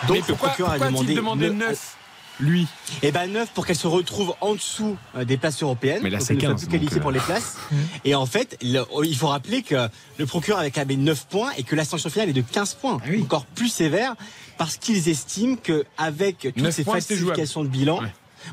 Donc 0.07 0.17
Mais 0.17 0.19
pourquoi, 0.19 0.27
le 0.29 0.35
procureur 0.35 0.71
pourquoi 0.73 0.85
a 0.85 0.89
demandé, 0.89 1.13
demandé 1.15 1.49
9 1.49 1.97
lui 2.39 2.67
Eh 3.03 3.11
ben 3.11 3.27
9 3.31 3.49
pour 3.53 3.65
qu'elle 3.65 3.75
se 3.75 3.87
retrouve 3.87 4.33
en 4.41 4.53
dessous 4.55 4.97
euh, 5.15 5.25
des 5.25 5.37
places 5.37 5.61
européennes. 5.61 6.01
Mais 6.03 6.09
là, 6.09 6.19
c'est 6.19 6.33
elle 6.33 6.37
ne 6.37 6.41
soit 6.41 6.49
15, 6.51 6.61
plus 6.61 6.71
qualifiée 6.71 6.95
donc, 6.95 7.01
pour 7.01 7.11
euh, 7.11 7.13
les 7.13 7.19
places. 7.19 7.57
Et 8.05 8.15
en 8.15 8.25
fait, 8.25 8.57
le- 8.61 8.85
il 9.03 9.15
faut 9.15 9.27
rappeler 9.27 9.61
que 9.61 9.87
le 10.17 10.25
procureur 10.25 10.59
avait 10.59 10.71
clavé 10.71 10.95
9 10.97 11.27
points 11.27 11.51
et 11.57 11.63
que 11.63 11.75
la 11.75 11.83
sanction 11.85 12.09
finale 12.09 12.29
est 12.29 12.33
de 12.33 12.41
15 12.41 12.75
points. 12.75 12.99
Ah 13.05 13.09
Encore 13.21 13.45
plus 13.45 13.69
sévère 13.69 14.15
parce 14.57 14.77
qu'ils 14.77 15.07
estiment 15.09 15.55
qu'avec 15.57 16.39
toutes 16.39 16.57
9 16.57 16.73
ces 16.75 16.83
points, 16.83 16.93
falsifications 16.95 17.63
de 17.63 17.69
bilan, 17.69 18.01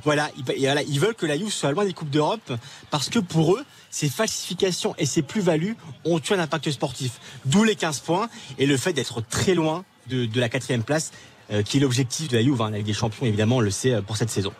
voilà, 0.04 0.30
ils, 0.36 0.50
et 0.52 0.66
voilà, 0.66 0.82
ils 0.82 0.98
veulent 1.00 1.14
que 1.14 1.26
la 1.26 1.38
Juve 1.38 1.50
soit 1.52 1.70
loin 1.70 1.84
des 1.84 1.92
Coupes 1.92 2.10
d'Europe 2.10 2.52
parce 2.90 3.08
que 3.08 3.18
pour 3.20 3.54
eux, 3.54 3.64
ces 3.90 4.08
falsifications 4.08 4.94
et 4.98 5.06
ces 5.06 5.22
plus-values 5.22 5.76
ont 6.04 6.18
eu 6.18 6.32
un 6.34 6.38
impact 6.40 6.70
sportif. 6.72 7.12
D'où 7.44 7.62
les 7.64 7.76
15 7.76 8.00
points 8.00 8.28
et 8.58 8.66
le 8.66 8.76
fait 8.76 8.92
d'être 8.92 9.20
très 9.22 9.54
loin 9.54 9.84
de, 10.08 10.26
de 10.26 10.40
la 10.40 10.48
quatrième 10.48 10.82
place. 10.82 11.12
Euh, 11.52 11.62
qui 11.62 11.77
est 11.77 11.81
l'objectif 11.81 12.28
de 12.28 12.36
la 12.36 12.43
Juve, 12.43 12.60
hein. 12.60 12.70
la 12.70 12.78
Ligue 12.78 12.86
des 12.86 12.93
Champions 12.93 13.27
évidemment 13.27 13.56
on 13.56 13.60
le 13.60 13.70
sait 13.70 13.94
euh, 13.94 14.02
pour 14.02 14.16
cette 14.16 14.31
saison. 14.31 14.52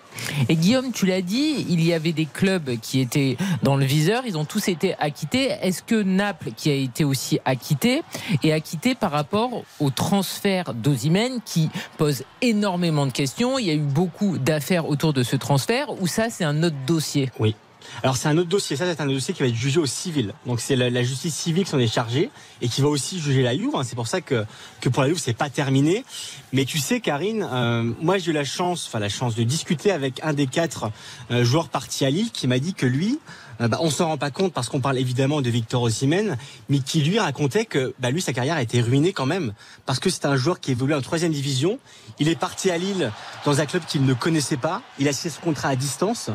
Et 0.49 0.57
Guillaume, 0.57 0.93
tu 0.93 1.05
l'as 1.05 1.21
dit, 1.21 1.67
il 1.69 1.85
y 1.85 1.93
avait 1.93 2.13
des 2.13 2.27
clubs 2.27 2.79
qui 2.81 3.01
étaient 3.01 3.37
dans 3.63 3.77
le 3.77 3.85
viseur, 3.85 4.23
ils 4.27 4.39
ont 4.39 4.45
tous 4.45 4.69
été 4.69 4.95
acquittés. 4.99 5.51
Est-ce 5.61 5.83
que 5.83 6.03
Naples, 6.03 6.51
qui 6.57 6.71
a 6.71 6.75
été 6.75 7.05
aussi 7.05 7.39
acquitté, 7.45 8.03
est 8.43 8.53
acquitté 8.53 8.95
par 8.95 9.11
rapport 9.11 9.65
au 9.79 9.91
transfert 9.91 10.73
d'Ozimène 10.75 11.41
qui 11.45 11.69
pose 11.99 12.23
énormément 12.41 13.07
de 13.07 13.13
questions? 13.13 13.59
Il 13.59 13.67
y 13.67 13.71
a 13.71 13.75
eu 13.75 13.81
beaucoup 13.81 14.39
d'affaires 14.39 14.89
autour 14.89 15.13
de 15.13 15.23
ce 15.23 15.37
transfert, 15.37 16.01
ou 16.01 16.07
ça, 16.07 16.31
c'est 16.31 16.45
un 16.45 16.63
autre 16.63 16.77
dossier? 16.87 17.31
Oui. 17.39 17.55
Alors 18.02 18.16
c'est 18.16 18.28
un 18.28 18.36
autre 18.36 18.48
dossier, 18.48 18.77
ça 18.77 18.85
c'est 18.85 19.01
un 19.01 19.06
dossier 19.06 19.32
qui 19.35 19.43
va 19.43 19.48
être 19.48 19.55
jugé 19.55 19.81
au 19.81 19.86
civil. 19.86 20.35
Donc 20.47 20.60
c'est 20.60 20.77
la, 20.77 20.90
la 20.90 21.02
justice 21.02 21.35
civile 21.35 21.64
qui 21.64 21.70
s'en 21.70 21.78
est 21.78 21.86
chargée 21.93 22.31
et 22.60 22.68
qui 22.68 22.81
va 22.81 22.89
aussi 22.89 23.20
juger 23.20 23.43
la 23.43 23.56
Juve. 23.56 23.73
C'est 23.85 23.97
pour 23.97 24.06
ça 24.06 24.20
que, 24.20 24.44
que 24.81 24.89
pour 24.89 25.02
la 25.02 25.09
Juve 25.09 25.18
c'est 25.18 25.32
pas 25.32 25.51
terminé. 25.51 26.05
Mais 26.52 26.64
tu 26.64 26.78
sais 26.78 27.01
Karine, 27.01 27.47
euh, 27.51 27.82
moi 28.01 28.18
j'ai 28.18 28.31
eu 28.31 28.35
la 28.35 28.44
chance, 28.44 28.86
enfin 28.86 28.98
la 28.98 29.09
chance 29.09 29.35
de 29.35 29.43
discuter 29.43 29.90
avec 29.90 30.20
un 30.23 30.32
des 30.32 30.47
quatre 30.47 30.90
euh, 31.31 31.44
joueurs 31.44 31.68
partis 31.68 32.05
à 32.05 32.10
Lille 32.10 32.31
qui 32.31 32.47
m'a 32.47 32.59
dit 32.59 32.74
que 32.74 32.86
lui, 32.86 33.18
euh, 33.60 33.68
bah, 33.68 33.78
on 33.81 33.90
s'en 33.90 34.09
rend 34.09 34.18
pas 34.18 34.31
compte 34.31 34.52
parce 34.52 34.68
qu'on 34.68 34.81
parle 34.81 34.98
évidemment 34.98 35.40
de 35.40 35.48
Victor 35.48 35.82
Osimhen, 35.82 36.36
mais 36.68 36.81
qui 36.81 37.01
lui 37.01 37.18
racontait 37.18 37.64
que 37.64 37.94
bah, 37.98 38.10
lui 38.10 38.20
sa 38.20 38.32
carrière 38.32 38.56
a 38.56 38.62
été 38.62 38.81
ruinée 38.81 39.12
quand 39.12 39.27
même 39.27 39.52
parce 39.86 40.01
que 40.01 40.10
c'est 40.10 40.27
un 40.27 40.36
joueur 40.36 40.60
qui 40.60 40.73
évolue 40.73 40.94
en 40.94 41.01
troisième 41.01 41.32
division. 41.32 41.78
Il 42.18 42.28
est 42.28 42.39
parti 42.39 42.70
à 42.70 42.78
Lille 42.78 43.10
dans 43.44 43.60
un 43.60 43.66
club 43.66 43.85
qu'il 43.86 44.05
ne 44.05 44.14
connaissait 44.14 44.56
pas. 44.56 44.82
Il 44.98 45.09
a 45.09 45.12
signé 45.12 45.35
son 45.35 45.40
contrat 45.40 45.68
à 45.70 45.77
distance. 45.77 46.31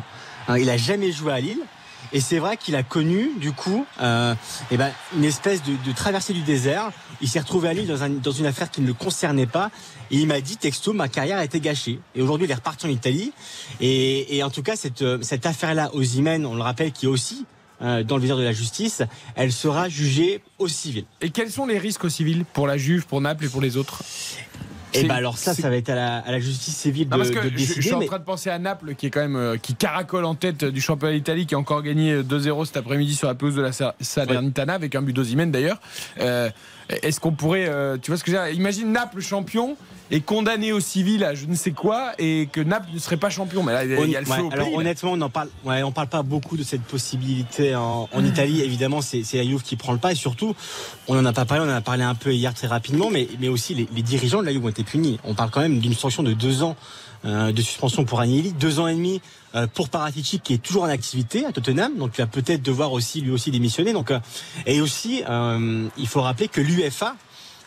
Hein, 0.48 0.58
il 0.58 0.68
a 0.70 0.76
jamais 0.76 1.12
joué 1.12 1.32
à 1.32 1.40
Lille. 1.40 1.60
Et 2.12 2.20
c'est 2.20 2.38
vrai 2.38 2.56
qu'il 2.58 2.76
a 2.76 2.82
connu, 2.82 3.30
du 3.38 3.52
coup, 3.52 3.86
euh, 4.02 4.34
eh 4.70 4.76
ben, 4.76 4.90
une 5.16 5.24
espèce 5.24 5.62
de, 5.62 5.92
traversée 5.92 6.32
du 6.34 6.42
désert. 6.42 6.90
Il 7.22 7.28
s'est 7.28 7.40
retrouvé 7.40 7.68
à 7.68 7.72
Lille 7.72 7.86
dans, 7.86 8.02
un- 8.02 8.10
dans 8.10 8.32
une 8.32 8.44
affaire 8.44 8.70
qui 8.70 8.80
ne 8.82 8.86
le 8.86 8.92
concernait 8.92 9.46
pas. 9.46 9.70
Et 10.10 10.16
il 10.16 10.26
m'a 10.26 10.40
dit, 10.40 10.56
texto, 10.56 10.92
ma 10.92 11.08
carrière 11.08 11.38
a 11.38 11.44
été 11.44 11.60
gâchée. 11.60 12.00
Et 12.14 12.20
aujourd'hui, 12.20 12.46
il 12.46 12.50
est 12.50 12.54
reparti 12.56 12.84
en 12.86 12.90
Italie. 12.90 13.32
Et, 13.80 14.42
en 14.42 14.50
tout 14.50 14.62
cas, 14.62 14.76
cette, 14.76 15.00
euh, 15.02 15.20
affaire-là, 15.44 15.90
Osimhen, 15.94 16.44
on 16.44 16.54
le 16.54 16.62
rappelle, 16.62 16.92
qui 16.92 17.06
est 17.06 17.08
aussi 17.08 17.46
euh, 17.80 18.02
dans 18.02 18.16
le 18.16 18.22
viseur 18.22 18.36
de 18.36 18.42
la 18.42 18.52
justice, 18.52 19.02
elle 19.34 19.52
sera 19.52 19.88
jugée 19.88 20.42
au 20.58 20.68
civil. 20.68 21.04
Et 21.20 21.30
quels 21.30 21.50
sont 21.50 21.66
les 21.66 21.78
risques 21.78 22.04
au 22.04 22.08
civil 22.10 22.44
pour 22.44 22.66
la 22.66 22.76
Juve, 22.76 23.06
pour 23.06 23.20
Naples 23.20 23.46
et 23.46 23.48
pour 23.48 23.60
les 23.62 23.76
autres? 23.76 24.02
Et 24.94 25.00
C'est- 25.00 25.06
ben 25.06 25.14
alors 25.14 25.38
ça, 25.38 25.54
ça 25.54 25.70
va 25.70 25.76
être 25.76 25.88
à 25.90 25.94
la, 25.94 26.16
à 26.18 26.30
la 26.32 26.38
justice 26.40 26.76
civile 26.76 27.06
de, 27.08 27.12
Non, 27.12 27.18
parce 27.18 27.30
que 27.30 27.38
de 27.38 27.42
je, 27.44 27.48
je 27.50 27.56
décider. 27.56 27.82
suis 27.82 27.94
en 27.94 28.00
train 28.04 28.18
de 28.18 28.24
penser 28.24 28.50
à 28.50 28.58
Naples 28.58 28.94
qui 28.94 29.06
est 29.06 29.10
quand 29.10 29.20
même 29.20 29.36
euh, 29.36 29.56
qui 29.56 29.74
caracole 29.74 30.24
en 30.24 30.34
tête 30.34 30.64
du 30.64 30.80
championnat 30.80 31.14
d'Italie 31.14 31.46
qui 31.46 31.54
a 31.54 31.58
encore 31.58 31.82
gagné 31.82 32.12
euh, 32.12 32.22
2-0 32.22 32.66
cet 32.66 32.76
après-midi 32.76 33.14
sur 33.14 33.28
la 33.28 33.34
pelouse 33.34 33.54
de 33.56 33.62
la 33.62 33.72
Sa- 33.72 33.94
Salernitana 34.00 34.74
avec 34.74 34.94
un 34.94 35.02
but 35.02 35.12
d'Osimhen 35.12 35.50
d'ailleurs. 35.50 35.80
Euh, 36.20 36.50
Est-ce 36.88 37.20
qu'on 37.20 37.32
pourrait, 37.32 37.68
euh, 37.68 37.96
tu 38.00 38.10
vois 38.10 38.18
ce 38.18 38.24
que 38.24 38.30
dire 38.30 38.48
Imagine 38.48 38.92
Naples 38.92 39.20
champion 39.20 39.76
et 40.10 40.20
condamné 40.20 40.72
au 40.72 40.80
civil 40.80 41.24
à 41.24 41.34
je 41.34 41.46
ne 41.46 41.54
sais 41.54 41.70
quoi 41.70 42.12
et 42.18 42.48
que 42.52 42.60
Naples 42.60 42.88
ne 42.92 42.98
serait 42.98 43.16
pas 43.16 43.30
champion. 43.30 43.62
Mais 43.62 43.72
là, 43.72 43.84
il 43.84 44.10
y 44.10 44.16
a 44.16 44.20
le 44.20 44.26
feu 44.26 44.32
Ouais, 44.32 44.40
au 44.40 44.52
alors 44.52 44.66
pays, 44.66 44.76
honnêtement, 44.76 45.12
on 45.12 45.16
n'en 45.16 45.30
parle, 45.30 45.48
ouais, 45.64 45.82
on 45.82 45.92
parle 45.92 46.08
pas 46.08 46.22
beaucoup 46.22 46.56
de 46.56 46.62
cette 46.62 46.82
possibilité 46.82 47.74
en, 47.74 48.08
en 48.12 48.24
Italie. 48.24 48.60
Évidemment, 48.62 49.00
c'est 49.00 49.24
la 49.32 49.44
Juve 49.44 49.62
qui 49.62 49.76
prend 49.76 49.92
le 49.92 49.98
pas 49.98 50.12
et 50.12 50.16
surtout, 50.16 50.54
on 51.08 51.18
en 51.18 51.24
a 51.24 51.32
pas 51.32 51.44
parlé, 51.44 51.64
on 51.64 51.70
en 51.72 51.76
a 51.76 51.80
parlé 51.80 52.02
un 52.02 52.14
peu 52.14 52.32
hier 52.34 52.52
très 52.52 52.66
rapidement, 52.66 53.10
mais, 53.10 53.28
mais 53.40 53.48
aussi 53.48 53.74
les, 53.74 53.88
les 53.94 54.02
dirigeants 54.02 54.40
de 54.40 54.46
la 54.46 54.52
Juve 54.52 54.64
ont 54.64 54.68
été 54.68 54.84
punis. 54.84 55.18
On 55.24 55.34
parle 55.34 55.50
quand 55.50 55.60
même 55.60 55.78
d'une 55.78 55.94
sanction 55.94 56.22
de 56.22 56.32
deux 56.32 56.62
ans 56.62 56.76
euh, 57.24 57.52
de 57.52 57.62
suspension 57.62 58.04
pour 58.04 58.20
Agnelli, 58.20 58.52
deux 58.52 58.80
ans 58.80 58.88
et 58.88 58.94
demi 58.94 59.22
pour 59.74 59.88
Paratici 59.88 60.40
qui 60.40 60.54
est 60.54 60.62
toujours 60.62 60.84
en 60.84 60.88
activité 60.88 61.44
à 61.44 61.52
Tottenham, 61.52 61.96
donc 61.96 62.12
il 62.16 62.20
va 62.20 62.26
peut-être 62.26 62.62
devoir 62.62 62.92
aussi 62.92 63.20
lui 63.20 63.30
aussi 63.30 63.50
démissionner. 63.50 63.92
Donc 63.92 64.10
euh, 64.10 64.18
et 64.66 64.80
aussi, 64.80 65.22
euh, 65.28 65.88
il 65.96 66.08
faut 66.08 66.22
rappeler 66.22 66.48
que 66.48 66.60
l'UFA 66.60 67.16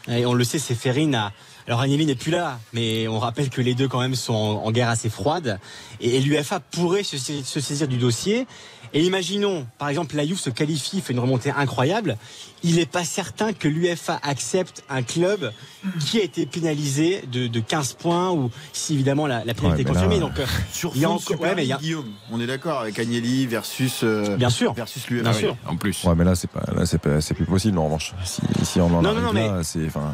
et 0.07 0.25
on 0.25 0.33
le 0.33 0.43
sait, 0.43 0.59
c'est 0.59 0.75
Ferrine 0.75 1.15
à. 1.15 1.31
Alors 1.67 1.81
Agnelli 1.81 2.05
n'est 2.05 2.13
plus 2.13 2.31
là, 2.31 2.59
mais 2.73 3.07
on 3.07 3.17
rappelle 3.17 3.49
que 3.49 3.59
les 3.59 3.73
deux 3.73 3.87
quand 3.87 3.99
même 3.99 4.13
sont 4.13 4.33
en, 4.33 4.71
guerre 4.71 4.89
assez 4.89 5.09
froide. 5.09 5.59
Et, 5.99 6.19
l'UFA 6.19 6.59
pourrait 6.59 7.01
se 7.01 7.17
saisir 7.17 7.87
du 7.87 7.97
dossier. 7.97 8.45
Et 8.93 9.03
imaginons, 9.03 9.65
par 9.77 9.89
exemple, 9.89 10.15
la 10.15 10.25
Juve 10.25 10.39
se 10.39 10.49
qualifie, 10.49 11.01
fait 11.01 11.13
une 11.13 11.19
remontée 11.19 11.51
incroyable. 11.51 12.17
Il 12.63 12.75
n'est 12.75 12.85
pas 12.85 13.03
certain 13.03 13.53
que 13.53 13.67
l'UFA 13.67 14.19
accepte 14.23 14.83
un 14.89 15.03
club 15.03 15.51
qui 15.99 16.19
a 16.19 16.23
été 16.23 16.45
pénalisé 16.45 17.23
de, 17.31 17.47
de 17.47 17.59
15 17.59 17.93
points 17.93 18.31
ou 18.31 18.49
si 18.73 18.93
évidemment 18.93 19.27
la, 19.27 19.45
la 19.45 19.53
pénalité 19.53 19.65
Ouais, 19.65 19.71
est 19.81 19.83
mais 19.83 19.83
là, 19.83 20.07
confirmée. 20.07 20.19
Donc, 20.19 20.39
euh, 20.39 20.45
Sur 20.71 20.91
il 20.95 21.01
y 21.01 21.05
a 21.05 21.09
encore- 21.11 21.39
ouais, 21.41 21.53
mais 21.55 21.63
il 21.65 21.69
y 21.69 21.73
a- 21.73 21.77
Guillaume, 21.77 22.11
on 22.31 22.39
est 22.39 22.47
d'accord 22.47 22.79
avec 22.79 22.97
Agnelli 22.97 23.45
versus 23.45 24.01
euh, 24.03 24.35
Bien 24.37 24.49
sûr. 24.49 24.73
versus 24.73 25.07
l'UFA. 25.09 25.29
Bien 25.29 25.33
sûr. 25.33 25.57
En 25.67 25.75
plus. 25.75 26.03
Ouais, 26.05 26.15
mais 26.15 26.23
là, 26.23 26.33
c'est 26.35 26.49
pas, 26.49 26.63
là, 26.75 26.85
c'est 26.85 26.97
pas- 26.97 27.21
c'est 27.21 27.33
plus 27.35 27.45
possible, 27.45 27.77
en 27.77 27.85
revanche. 27.85 28.13
Si, 28.23 28.41
si 28.63 28.79
on 28.79 28.85
en 28.87 29.01
Non, 29.01 29.09
arrive 29.11 29.21
non, 29.23 29.33
non, 29.33 29.55
là, 29.57 29.63
c'est, 29.63 29.85
enfin, 29.85 30.13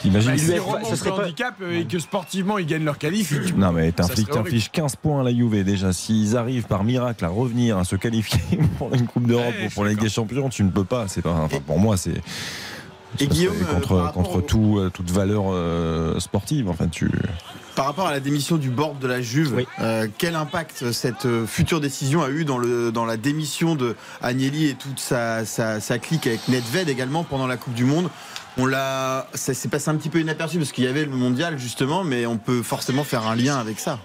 t'imagines. 0.00 0.30
Bah, 0.32 0.38
si- 0.38 0.46
si 0.46 0.58
remontent 0.58 0.88
le 1.04 1.10
handicap 1.24 1.54
euh, 1.62 1.80
et 1.80 1.84
que 1.86 1.98
sportivement 1.98 2.58
ils 2.58 2.66
gagnent 2.66 2.84
leur 2.84 2.98
qualif. 2.98 3.32
Non, 3.56 3.72
mais 3.72 3.92
t'infliges, 3.92 4.16
serait 4.26 4.30
horrible. 4.32 4.44
t'infliges 4.50 4.70
15 4.70 4.96
points 4.96 5.20
à 5.20 5.24
la 5.24 5.30
Juve. 5.34 5.64
Déjà, 5.64 5.92
s'ils 5.92 6.36
arrivent 6.36 6.66
par 6.66 6.84
miracle 6.84 7.24
à 7.24 7.28
revenir, 7.28 7.78
à 7.78 7.84
se 7.84 7.96
qualifier 7.96 8.40
pour 8.78 8.94
une 8.94 9.06
Coupe 9.06 9.26
d'Europe 9.26 9.54
Ouais, 9.58 9.66
ou 9.66 9.70
pour 9.70 9.84
la 9.84 9.90
Ligue 9.90 10.00
des 10.00 10.08
Champions, 10.08 10.48
tu 10.48 10.64
ne 10.64 10.70
peux 10.70 10.84
pas. 10.84 11.06
C'est 11.08 11.22
pas, 11.22 11.30
enfin, 11.32 11.58
pour 11.66 11.78
moi, 11.78 11.96
c'est. 11.96 12.14
Et 13.18 13.28
Guillaume, 13.28 13.54
euh, 13.62 13.74
contre, 13.74 14.12
contre 14.12 14.36
au- 14.36 14.40
tout, 14.42 14.76
euh, 14.78 14.90
toute 14.90 15.10
valeur 15.10 15.44
euh, 15.48 16.18
sportive. 16.20 16.68
Enfin, 16.68 16.86
tu. 16.88 17.10
Par 17.74 17.86
rapport 17.86 18.06
à 18.06 18.10
la 18.10 18.20
démission 18.20 18.56
du 18.56 18.68
board 18.70 18.98
de 18.98 19.06
la 19.06 19.20
Juve, 19.22 19.64
euh, 19.80 20.06
quel 20.18 20.34
impact 20.34 20.92
cette 20.92 21.26
euh, 21.26 21.46
future 21.46 21.80
décision 21.80 22.22
a 22.22 22.30
eu 22.30 22.44
dans, 22.44 22.58
le, 22.58 22.90
dans 22.90 23.04
la 23.04 23.16
démission 23.16 23.74
de 23.74 23.96
Agnelli 24.22 24.66
et 24.66 24.74
toute 24.74 24.98
sa, 24.98 25.44
sa, 25.44 25.78
sa 25.80 25.98
clique 25.98 26.26
avec 26.26 26.48
Nedved 26.48 26.88
également 26.88 27.22
pendant 27.22 27.46
la 27.46 27.56
Coupe 27.56 27.74
du 27.74 27.84
Monde? 27.84 28.08
On 28.58 28.66
l'a, 28.66 29.28
ça 29.34 29.54
s'est 29.54 29.68
passé 29.68 29.90
un 29.90 29.96
petit 29.96 30.08
peu 30.08 30.20
inaperçu 30.20 30.58
parce 30.58 30.72
qu'il 30.72 30.84
y 30.84 30.86
avait 30.86 31.04
le 31.04 31.10
mondial 31.10 31.58
justement, 31.58 32.04
mais 32.04 32.26
on 32.26 32.38
peut 32.38 32.62
forcément 32.62 33.04
faire 33.04 33.26
un 33.26 33.36
lien 33.36 33.56
avec 33.58 33.78
ça. 33.78 33.98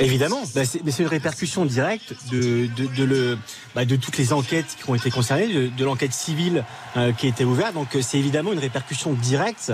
Évidemment, 0.00 0.42
Bah, 0.54 0.62
mais 0.84 0.90
c'est 0.90 1.02
une 1.02 1.08
répercussion 1.08 1.64
directe 1.66 2.14
de, 2.30 2.66
de, 2.66 3.04
le, 3.04 3.38
bah, 3.74 3.84
de 3.84 3.96
toutes 3.96 4.16
les 4.16 4.32
enquêtes 4.32 4.76
qui 4.82 4.88
ont 4.88 4.94
été 4.94 5.10
concernées, 5.10 5.52
de, 5.52 5.66
de 5.68 5.84
l'enquête 5.84 6.12
civile 6.14 6.64
euh, 6.96 7.12
qui 7.12 7.26
a 7.26 7.28
été 7.28 7.44
ouverte. 7.44 7.74
Donc 7.74 7.94
euh, 7.94 8.00
c'est 8.02 8.18
évidemment 8.18 8.52
une 8.52 8.58
répercussion 8.58 9.12
directe 9.12 9.72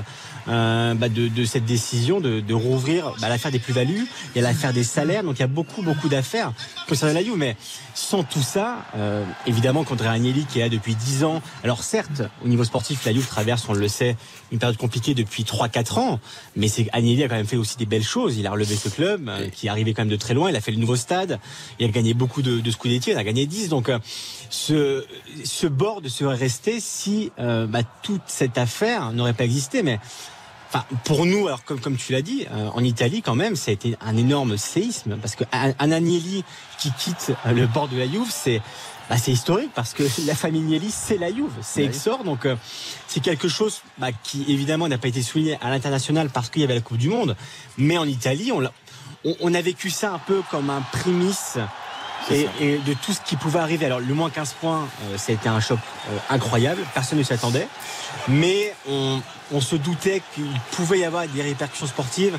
euh, 0.48 0.94
bah, 0.94 1.08
de, 1.08 1.28
de 1.28 1.44
cette 1.44 1.64
décision 1.64 2.20
de, 2.20 2.40
de 2.40 2.54
rouvrir 2.54 3.14
bah, 3.20 3.28
l'affaire 3.28 3.50
des 3.50 3.58
plus-values. 3.58 4.06
Il 4.34 4.40
y 4.40 4.44
a 4.44 4.48
l'affaire 4.48 4.72
des 4.72 4.84
salaires, 4.84 5.22
donc 5.22 5.36
il 5.36 5.40
y 5.40 5.44
a 5.44 5.48
beaucoup 5.48 5.82
beaucoup 5.82 6.08
d'affaires 6.08 6.52
concernant 6.88 7.14
la 7.14 7.22
Juve. 7.22 7.36
Mais 7.36 7.56
sans 7.94 8.22
tout 8.22 8.42
ça, 8.42 8.84
euh, 8.96 9.24
évidemment, 9.46 9.84
qu'André 9.84 10.08
Agnelli 10.08 10.44
qui 10.46 10.58
est 10.58 10.62
là 10.62 10.68
depuis 10.68 10.94
10 10.94 11.24
ans, 11.24 11.42
alors 11.64 11.82
certes, 11.82 12.22
au 12.44 12.48
niveau 12.48 12.64
sportif, 12.64 13.04
la 13.04 13.12
Juve 13.12 13.26
traverse, 13.26 13.66
on 13.68 13.74
le 13.74 13.88
sait, 13.88 14.16
une 14.52 14.58
période 14.58 14.76
compliquée 14.78 15.14
depuis 15.14 15.42
3-4 15.42 15.98
ans, 15.98 16.20
mais 16.56 16.68
c'est 16.68 16.88
Agnelli 16.92 17.22
a 17.24 17.28
quand 17.28 17.36
même 17.36 17.46
fait 17.46 17.56
aussi 17.56 17.76
des 17.76 17.86
belles 17.86 18.02
choses. 18.04 18.36
Il 18.38 18.46
a 18.46 18.50
relevé 18.50 18.76
ce 18.76 18.88
club, 18.88 19.28
euh, 19.28 19.48
qui 19.48 19.66
est 19.66 19.70
arrivé 19.70 19.94
quand 19.94 20.02
même 20.02 20.10
de 20.10 20.16
très 20.16 20.34
loin. 20.34 20.50
Il 20.50 20.56
a 20.56 20.60
fait 20.60 20.70
le 20.72 20.78
nouveau 20.78 20.96
stade. 20.96 21.38
Il 21.78 21.86
a 21.86 21.88
gagné 21.88 22.14
beaucoup 22.14 22.42
de, 22.42 22.60
de 22.60 22.70
Scudetti. 22.70 23.10
Il 23.10 23.16
a 23.16 23.24
gagné 23.24 23.46
10. 23.46 23.68
Donc, 23.68 23.88
euh, 23.88 23.98
ce, 24.50 25.04
ce 25.44 25.66
board 25.66 26.08
serait 26.08 26.36
resté 26.36 26.80
si 26.80 27.30
euh, 27.38 27.66
bah, 27.66 27.82
toute 28.02 28.22
cette 28.26 28.58
affaire 28.58 29.12
n'aurait 29.12 29.34
pas 29.34 29.44
existé. 29.44 29.82
Mais 29.82 29.98
Enfin, 30.70 30.84
pour 31.04 31.24
nous, 31.24 31.46
alors 31.46 31.64
comme, 31.64 31.80
comme 31.80 31.96
tu 31.96 32.12
l'as 32.12 32.20
dit, 32.20 32.46
euh, 32.50 32.68
en 32.74 32.84
Italie 32.84 33.22
quand 33.22 33.34
même, 33.34 33.56
ça 33.56 33.70
a 33.70 33.74
été 33.74 33.96
un 34.02 34.16
énorme 34.18 34.58
séisme 34.58 35.16
parce 35.16 35.34
que 35.34 35.44
un, 35.52 35.72
un 35.78 35.92
Agnelli 35.92 36.44
qui 36.78 36.92
quitte 36.92 37.32
le 37.50 37.66
bord 37.66 37.88
de 37.88 37.96
la 37.96 38.06
Juve, 38.06 38.28
c'est 38.30 38.60
bah, 39.08 39.16
c'est 39.16 39.32
historique 39.32 39.70
parce 39.74 39.94
que 39.94 40.02
la 40.26 40.34
famille 40.34 40.60
Agnelli, 40.62 40.90
c'est 40.90 41.16
la 41.16 41.30
Juve, 41.32 41.50
c'est. 41.62 41.84
Exor, 41.84 42.22
donc 42.22 42.44
euh, 42.44 42.54
c'est 43.06 43.20
quelque 43.20 43.48
chose 43.48 43.80
bah, 43.96 44.08
qui 44.22 44.44
évidemment 44.48 44.86
n'a 44.88 44.98
pas 44.98 45.08
été 45.08 45.22
souligné 45.22 45.56
à 45.62 45.70
l'international 45.70 46.28
parce 46.28 46.50
qu'il 46.50 46.60
y 46.60 46.64
avait 46.66 46.74
la 46.74 46.82
Coupe 46.82 46.98
du 46.98 47.08
Monde, 47.08 47.34
mais 47.78 47.96
en 47.96 48.06
Italie, 48.06 48.52
on, 48.52 48.60
l'a- 48.60 48.72
on, 49.24 49.34
on 49.40 49.54
a 49.54 49.62
vécu 49.62 49.88
ça 49.88 50.12
un 50.12 50.18
peu 50.18 50.42
comme 50.50 50.68
un 50.68 50.82
prémisse 50.92 51.56
Et, 52.30 52.48
et 52.60 52.78
de 52.78 52.94
tout 52.94 53.12
ce 53.12 53.20
qui 53.20 53.36
pouvait 53.36 53.58
arriver. 53.58 53.86
Alors, 53.86 54.00
le 54.00 54.14
moins 54.14 54.30
15 54.30 54.54
points, 54.60 54.86
euh, 55.04 55.16
ça 55.16 55.32
a 55.32 55.34
été 55.34 55.48
un 55.48 55.60
choc 55.60 55.78
euh, 56.10 56.16
incroyable. 56.30 56.82
Personne 56.94 57.18
ne 57.18 57.22
s'y 57.22 57.32
attendait. 57.32 57.68
Mais 58.28 58.74
on, 58.88 59.20
on 59.52 59.60
se 59.60 59.76
doutait 59.76 60.22
qu'il 60.34 60.50
pouvait 60.72 60.98
y 60.98 61.04
avoir 61.04 61.26
des 61.26 61.42
répercussions 61.42 61.86
sportives 61.86 62.38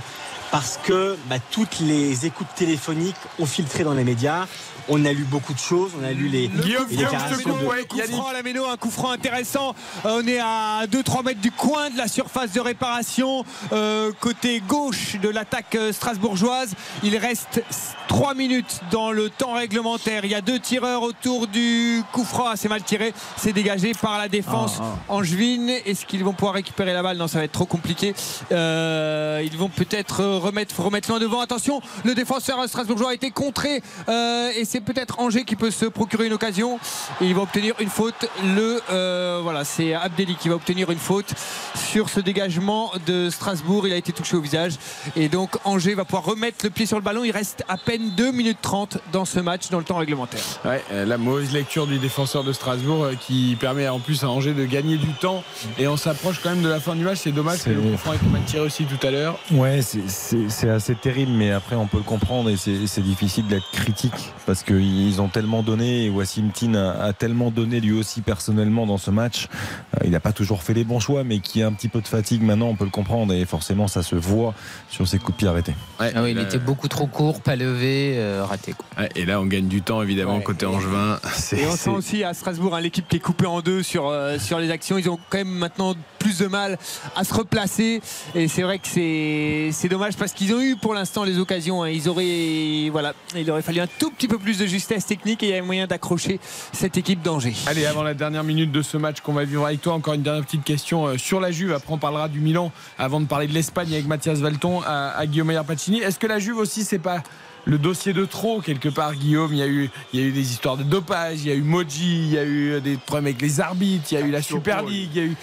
parce 0.51 0.79
que 0.83 1.17
bah, 1.29 1.35
toutes 1.51 1.79
les 1.79 2.25
écoutes 2.25 2.47
téléphoniques 2.55 3.15
ont 3.39 3.45
filtré 3.45 3.83
dans 3.83 3.93
les 3.93 4.03
médias. 4.03 4.45
On 4.91 5.05
a 5.05 5.13
lu 5.13 5.23
beaucoup 5.23 5.53
de 5.53 5.59
choses, 5.59 5.91
on 6.01 6.03
a 6.03 6.11
lu 6.11 6.29
les, 6.29 6.47
Guillaume, 6.47 6.87
les 6.89 6.97
déclarations 6.97 7.37
de- 7.59 7.65
ouais. 7.67 7.83
coup 7.85 7.99
franc 7.99 8.27
à 8.29 8.33
la 8.33 8.41
Méno, 8.41 8.65
un 8.65 8.75
coup 8.75 8.89
franc 8.89 9.11
intéressant. 9.11 9.75
Euh, 10.05 10.19
On 10.23 10.27
est 10.27 10.39
à 10.39 10.87
2-3 10.87 11.21
mètres 11.23 11.41
du 11.41 11.51
coin 11.51 11.91
de 11.91 11.97
la 11.97 12.07
surface 12.07 12.53
de 12.53 12.59
réparation, 12.59 13.45
euh, 13.71 14.11
côté 14.19 14.63
gauche 14.67 15.17
de 15.21 15.29
l'attaque 15.29 15.75
euh, 15.75 15.93
strasbourgeoise. 15.93 16.73
Il 17.03 17.15
reste 17.17 17.61
3 18.07 18.33
minutes 18.33 18.79
dans 18.89 19.11
le 19.11 19.29
temps 19.29 19.53
réglementaire. 19.53 20.25
Il 20.25 20.31
y 20.31 20.35
a 20.35 20.41
deux 20.41 20.57
tireurs 20.59 21.03
autour 21.03 21.45
du 21.45 22.01
coup 22.11 22.23
franc. 22.23 22.45
Ah, 22.47 22.53
c'est 22.55 22.69
mal 22.69 22.81
tiré. 22.81 23.13
C'est 23.37 23.53
dégagé 23.53 23.91
par 23.93 24.17
la 24.17 24.27
défense 24.27 24.79
angevine. 25.07 25.69
Est-ce 25.85 26.07
qu'ils 26.07 26.23
vont 26.23 26.33
pouvoir 26.33 26.55
récupérer 26.55 26.93
la 26.93 27.03
balle? 27.03 27.17
Non, 27.17 27.27
ça 27.27 27.37
va 27.37 27.43
être 27.43 27.51
trop 27.51 27.67
compliqué. 27.67 28.15
Euh, 28.51 29.43
ils 29.45 29.55
vont 29.55 29.69
peut-être 29.69 30.23
remettre, 30.39 30.79
remettre 30.81 31.09
loin 31.09 31.19
devant. 31.19 31.39
Attention, 31.41 31.81
le 32.03 32.15
défenseur 32.15 32.57
strasbourgeois 32.67 33.11
a 33.11 33.13
été 33.13 33.31
contré 33.31 33.81
euh, 34.07 34.49
et 34.55 34.65
c'est 34.65 34.81
peut-être 34.81 35.19
Angers 35.19 35.45
qui 35.45 35.55
peut 35.55 35.71
se 35.71 35.85
procurer 35.85 36.27
une 36.27 36.33
occasion. 36.33 36.79
Et 37.21 37.25
il 37.25 37.35
va 37.35 37.41
obtenir 37.41 37.75
une 37.79 37.89
faute. 37.89 38.29
Le 38.55 38.81
euh, 38.91 39.39
voilà, 39.43 39.63
c'est 39.63 39.93
Abdelli 39.93 40.35
qui 40.35 40.49
va 40.49 40.55
obtenir 40.55 40.89
une 40.91 40.97
faute 40.99 41.33
sur 41.75 42.09
ce 42.09 42.19
dégagement 42.19 42.91
de 43.05 43.29
Strasbourg. 43.29 43.87
Il 43.87 43.93
a 43.93 43.97
été 43.97 44.11
touché 44.11 44.35
au 44.35 44.41
visage 44.41 44.73
et 45.15 45.29
donc 45.29 45.57
Angers 45.65 45.93
va 45.93 46.05
pouvoir 46.05 46.23
remettre 46.25 46.57
le 46.63 46.69
pied 46.69 46.85
sur 46.85 46.97
le 46.97 47.03
ballon. 47.03 47.23
Il 47.23 47.31
reste 47.31 47.63
à 47.67 47.77
peine 47.77 48.11
2 48.15 48.31
minutes 48.31 48.59
30 48.61 48.97
dans 49.11 49.25
ce 49.25 49.39
match 49.39 49.69
dans 49.69 49.77
le 49.79 49.83
temps 49.83 49.97
réglementaire. 49.97 50.41
Ouais, 50.65 50.83
euh, 50.91 51.05
la 51.05 51.17
mauvaise 51.17 51.51
lecture 51.51 51.87
du 51.87 51.99
défenseur 51.99 52.43
de 52.43 52.53
Strasbourg 52.53 53.07
qui 53.19 53.57
permet 53.59 53.87
en 53.87 53.99
plus 53.99 54.23
à 54.23 54.29
Angers 54.29 54.53
de 54.53 54.65
gagner 54.65 54.97
du 54.97 55.13
temps. 55.13 55.43
Et 55.77 55.87
on 55.87 55.97
s'approche 55.97 56.39
quand 56.41 56.49
même 56.49 56.61
de 56.61 56.69
la 56.69 56.79
fin 56.79 56.95
du 56.95 57.03
match. 57.03 57.19
C'est 57.23 57.31
dommage 57.31 57.57
que 57.57 57.63
C'est- 57.65 57.69
le 57.73 57.97
franc 57.97 58.11
mal 58.31 58.41
tiré 58.45 58.61
aussi 58.65 58.85
tout 58.85 59.05
à 59.05 59.11
l'heure. 59.11 59.39
Ouais, 59.51 59.81
c'est- 59.81 60.07
c'est 60.49 60.69
assez 60.69 60.95
terrible, 60.95 61.31
mais 61.31 61.51
après 61.51 61.75
on 61.75 61.87
peut 61.87 61.97
le 61.97 62.03
comprendre 62.03 62.49
et 62.49 62.55
c'est 62.57 63.01
difficile 63.01 63.47
d'être 63.47 63.69
critique 63.71 64.33
parce 64.45 64.63
qu'ils 64.63 65.21
ont 65.21 65.27
tellement 65.27 65.63
donné 65.63 66.05
et 66.05 66.09
Wassim 66.09 66.49
Tin 66.51 66.75
a, 66.75 66.91
a 67.03 67.13
tellement 67.13 67.51
donné 67.51 67.79
lui 67.79 67.91
aussi 67.97 68.21
personnellement 68.21 68.85
dans 68.85 68.97
ce 68.97 69.11
match. 69.11 69.47
Euh, 69.95 70.05
il 70.05 70.11
n'a 70.11 70.19
pas 70.19 70.31
toujours 70.33 70.61
fait 70.63 70.73
les 70.73 70.83
bons 70.83 70.99
choix, 70.99 71.23
mais 71.23 71.39
qui 71.39 71.61
a 71.63 71.67
un 71.67 71.73
petit 71.73 71.87
peu 71.89 72.01
de 72.01 72.07
fatigue 72.07 72.41
maintenant, 72.43 72.67
on 72.67 72.75
peut 72.75 72.83
le 72.85 72.89
comprendre 72.91 73.33
et 73.33 73.45
forcément 73.45 73.87
ça 73.87 74.03
se 74.03 74.15
voit 74.15 74.53
sur 74.89 75.07
ses 75.07 75.17
coups 75.19 75.33
de 75.33 75.37
pied 75.37 75.47
arrêtés. 75.47 75.75
Ouais, 75.99 76.11
Ah 76.15 76.21
oui, 76.23 76.31
il 76.31 76.37
là- 76.37 76.43
était 76.43 76.59
beaucoup 76.59 76.87
trop 76.87 77.07
court, 77.07 77.41
pas 77.41 77.55
levé, 77.55 78.13
euh, 78.17 78.43
raté. 78.45 78.73
Quoi. 78.73 78.85
Ouais, 79.03 79.09
et 79.15 79.25
là, 79.25 79.39
on 79.41 79.45
gagne 79.45 79.67
du 79.67 79.81
temps 79.81 80.01
évidemment 80.01 80.39
côté 80.41 80.65
Angevin. 80.65 81.19
Et 81.53 81.65
on 81.67 81.75
sent 81.75 81.89
aussi 81.89 82.23
à 82.23 82.33
Strasbourg 82.33 82.75
hein, 82.75 82.81
l'équipe 82.81 83.07
qui 83.07 83.17
est 83.17 83.19
coupée 83.19 83.45
en 83.47 83.61
deux 83.61 83.83
sur, 83.83 84.07
euh, 84.07 84.37
sur 84.39 84.59
les 84.59 84.69
actions. 84.71 84.97
Ils 84.97 85.09
ont 85.09 85.19
quand 85.29 85.37
même 85.39 85.47
maintenant 85.49 85.93
plus 86.19 86.39
de 86.39 86.47
mal 86.47 86.77
à 87.15 87.23
se 87.23 87.33
replacer. 87.33 88.01
Et 88.35 88.47
c'est 88.47 88.61
vrai 88.63 88.79
que 88.79 88.87
c'est 88.87 89.69
c'est 89.71 89.89
dommage 89.89 90.15
parce 90.19 90.33
qu'ils 90.33 90.53
ont 90.53 90.61
eu 90.61 90.75
pour 90.75 90.93
l'instant 90.93 91.23
les 91.23 91.39
occasions. 91.39 91.83
hein. 91.83 91.89
Il 91.89 93.49
aurait 93.49 93.61
fallu 93.61 93.79
un 93.79 93.87
tout 93.87 94.11
petit 94.11 94.27
peu 94.27 94.37
plus 94.37 94.57
de 94.57 94.65
justesse 94.65 95.05
technique 95.05 95.41
et 95.41 95.47
il 95.47 95.49
y 95.49 95.53
avait 95.53 95.65
moyen 95.65 95.87
d'accrocher 95.87 96.39
cette 96.73 96.97
équipe 96.97 97.21
d'Angers. 97.21 97.55
Allez, 97.65 97.85
avant 97.85 98.03
la 98.03 98.13
dernière 98.13 98.43
minute 98.43 98.71
de 98.71 98.81
ce 98.81 98.97
match 98.97 99.21
qu'on 99.21 99.33
va 99.33 99.45
vivre 99.45 99.65
avec 99.65 99.81
toi, 99.81 99.93
encore 99.93 100.13
une 100.13 100.21
dernière 100.21 100.43
petite 100.45 100.63
question 100.63 101.07
euh, 101.07 101.17
sur 101.17 101.39
la 101.39 101.51
Juve. 101.51 101.73
Après, 101.73 101.93
on 101.93 101.97
parlera 101.97 102.27
du 102.27 102.41
Milan 102.41 102.71
avant 102.97 103.21
de 103.21 103.25
parler 103.25 103.47
de 103.47 103.53
l'Espagne 103.53 103.93
avec 103.93 104.07
Mathias 104.07 104.39
Valton 104.39 104.81
à, 104.85 105.25
Guillaume 105.25 105.47
Maillard 105.47 105.65
Pacini. 105.65 106.01
Est-ce 106.01 106.19
que 106.19 106.27
la 106.27 106.39
Juve 106.39 106.57
aussi, 106.57 106.83
c'est 106.83 106.99
pas 106.99 107.23
le 107.65 107.77
dossier 107.77 108.13
de 108.13 108.25
trop 108.25 108.61
quelque 108.61 108.89
part, 108.89 109.15
Guillaume. 109.15 109.53
Il 109.53 109.59
y, 109.59 109.61
a 109.61 109.67
eu, 109.67 109.89
il 110.13 110.19
y 110.19 110.23
a 110.23 110.25
eu 110.25 110.31
des 110.31 110.51
histoires 110.51 110.77
de 110.77 110.83
dopage, 110.83 111.39
il 111.43 111.47
y 111.49 111.51
a 111.51 111.55
eu 111.55 111.61
Moji, 111.61 112.19
il 112.27 112.31
y 112.33 112.37
a 112.37 112.45
eu 112.45 112.81
des 112.81 112.97
problèmes 112.97 113.25
avec 113.27 113.41
les 113.41 113.59
arbitres, 113.59 114.05
il 114.11 114.19
y 114.19 114.21
a 114.21 114.25
eu 114.25 114.31
la 114.31 114.41
Super 114.41 114.83
League, 114.83 115.09
il 115.13 115.17
y 115.17 115.21
a 115.21 115.27
eu, 115.27 115.35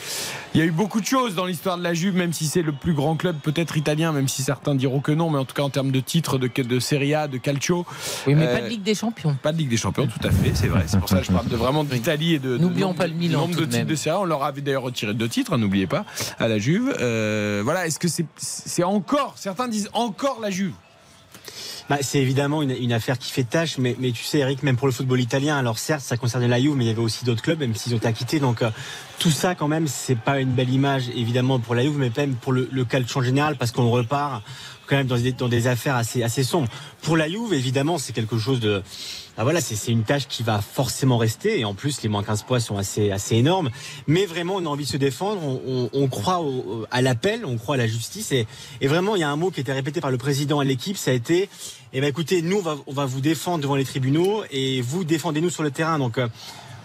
il 0.55 0.61
y 0.61 0.63
a 0.63 0.67
eu 0.67 0.71
beaucoup 0.71 1.01
de 1.01 1.07
choses 1.07 1.35
dans 1.35 1.45
l'histoire 1.45 1.77
de 1.79 1.83
la 1.83 1.93
Juve, 1.95 2.15
même 2.17 2.33
si 2.33 2.47
c'est 2.47 2.63
le 2.63 2.73
plus 2.73 2.95
grand 2.95 3.17
club 3.17 3.37
peut-être 3.43 3.77
italien, 3.77 4.13
même 4.13 4.29
si 4.29 4.43
certains 4.43 4.75
diront 4.75 5.01
que 5.01 5.13
non, 5.13 5.29
mais 5.31 5.39
en 5.39 5.45
tout 5.45 5.55
cas 5.55 5.63
en 5.63 5.71
termes 5.71 5.91
de 5.91 6.01
titres, 6.01 6.39
de, 6.39 6.49
de 6.63 6.81
Serie 6.81 7.15
A, 7.15 7.29
de 7.29 7.37
Calcio. 7.39 7.85
Oui, 8.27 8.35
mais 8.35 8.47
Euh, 8.47 8.55
pas 8.57 8.63
de 8.63 8.69
Ligue 8.69 8.83
des 8.83 8.95
Champions. 8.95 9.37
Pas 9.43 9.53
de 9.53 9.59
Ligue 9.59 9.69
des 9.69 9.77
Champions, 9.77 10.07
tout 10.07 10.27
à 10.27 10.31
fait, 10.31 10.53
c'est 10.55 10.69
vrai. 10.69 10.85
C'est 10.87 10.99
pour 10.99 11.09
ça 11.09 11.19
que 11.21 11.27
je 11.27 11.33
parle 11.33 11.49
de 11.49 11.57
vraiment 11.57 11.85
d'Italie 11.85 12.35
et 12.35 12.39
de. 12.39 12.57
N'oublions 12.57 12.95
pas 12.95 13.07
le 13.07 13.13
de- 13.13 13.19
Milan, 13.19 13.41
Nombre 13.43 13.55
de 13.57 13.61
de 13.61 13.65
titres 13.67 13.77
même. 13.79 13.87
de 13.87 13.95
Serie 13.95 14.17
A. 14.17 14.21
On 14.21 14.25
leur 14.25 14.43
avait 14.45 14.63
d'ailleurs 14.63 14.83
retiré 14.83 15.13
deux 15.15 15.29
titres, 15.29 15.53
hein, 15.53 15.59
n'oubliez 15.59 15.87
pas, 15.87 16.05
à 16.39 16.49
la 16.49 16.59
Juve. 16.59 16.95
Euh, 17.01 17.61
voilà, 17.65 17.87
est-ce 17.87 17.99
que 17.99 18.09
c'est 18.09 18.27
c'est 18.37 18.83
encore, 18.85 19.35
certains 19.37 19.69
disent 19.69 19.91
encore 19.93 20.39
la 20.41 20.51
Juve? 20.51 20.73
Bah, 21.89 21.99
c'est 22.01 22.19
évidemment 22.19 22.63
une, 22.63 22.93
affaire 22.93 23.17
qui 23.17 23.31
fait 23.31 23.45
tâche, 23.45 23.79
mais, 23.79 23.95
tu 24.13 24.25
sais, 24.25 24.39
Eric, 24.39 24.65
même 24.65 24.77
pour 24.77 24.89
le 24.89 24.93
football 24.93 25.21
italien, 25.21 25.57
alors 25.57 25.79
certes, 25.79 26.01
ça 26.01 26.17
concernait 26.17 26.49
la 26.49 26.61
Juve, 26.61 26.75
mais 26.75 26.85
il 26.85 26.89
y 26.89 26.91
avait 26.91 27.01
aussi 27.01 27.25
d'autres 27.25 27.43
clubs, 27.43 27.61
même 27.61 27.77
s'ils 27.77 27.95
ont 27.95 27.99
été 27.99 28.09
acquittés. 28.09 28.41
Donc, 28.41 28.63
euh, 28.63 28.71
tout 29.21 29.31
ça, 29.31 29.55
quand 29.55 29.69
même, 29.69 29.87
c'est 29.87 30.19
pas 30.19 30.41
une 30.41 30.51
belle 30.51 30.71
image, 30.71 31.09
évidemment, 31.15 31.61
pour 31.61 31.77
la 31.77 31.83
Juve, 31.85 31.97
mais 31.97 32.11
même 32.17 32.35
pour 32.35 32.53
le, 32.53 32.69
le 32.73 32.85
calcio 32.85 33.21
en 33.21 33.23
général, 33.23 33.57
parce 33.57 33.71
qu'on 33.71 33.89
repart 33.89 34.43
quand 34.87 34.97
même 34.97 35.07
dans 35.07 35.17
des, 35.17 35.33
dans 35.33 35.49
des 35.49 35.67
affaires 35.67 35.97
assez, 35.97 36.23
assez 36.23 36.43
sombres. 36.43 36.69
Pour 37.03 37.17
la 37.17 37.29
Juve, 37.29 37.53
évidemment, 37.53 37.99
c'est 37.99 38.13
quelque 38.13 38.39
chose 38.39 38.61
de. 38.61 38.83
Ah 39.39 39.45
voilà, 39.45 39.61
c'est 39.61 39.93
une 39.93 40.03
tâche 40.05 40.29
qui 40.29 40.43
va 40.43 40.61
forcément 40.63 41.19
rester. 41.19 41.61
Et 41.61 41.65
en 41.65 41.75
plus, 41.75 42.03
les 42.03 42.09
moins 42.09 42.23
15 42.23 42.45
points 42.45 42.61
sont 42.61 42.79
assez, 42.79 43.11
assez 43.11 43.37
énormes. 43.37 43.71
Mais 44.07 44.25
vraiment, 44.25 44.55
on 44.57 44.65
a 44.65 44.69
envie 44.69 44.85
de 44.85 44.89
se 44.89 44.97
défendre. 44.97 45.41
On, 45.93 46.09
croit 46.09 46.41
au- 46.41 46.87
à 46.91 47.03
l'appel, 47.03 47.45
on 47.45 47.57
croit 47.59 47.75
à 47.75 47.79
la 47.79 47.87
justice. 47.87 48.33
Et, 48.33 48.47
et 48.81 48.89
vraiment, 48.89 49.15
il 49.15 49.21
y 49.21 49.25
a 49.25 49.31
un 49.31 49.37
mot 49.37 49.51
qui 49.51 49.61
était 49.61 49.73
répété 49.75 50.01
par 50.01 50.11
le 50.11 50.19
président 50.19 50.61
à 50.61 50.65
l'équipe, 50.65 50.97
ça 50.97 51.11
a 51.11 51.15
été 51.15 51.49
eh 51.93 52.01
ben 52.01 52.09
écoutez, 52.09 52.43
nous, 52.43 52.59
on 52.59 52.63
va, 52.63 52.77
on 52.89 52.93
va 52.93 53.07
vous 53.07 53.21
défendre 53.23 53.63
devant 53.63 53.77
les 53.77 53.85
tribunaux 53.85 54.43
et 54.51 54.83
vous 54.83 55.05
défendez-nous 55.05 55.49
sur 55.51 55.63
le 55.63 55.71
terrain. 55.71 55.99
Donc, 55.99 56.19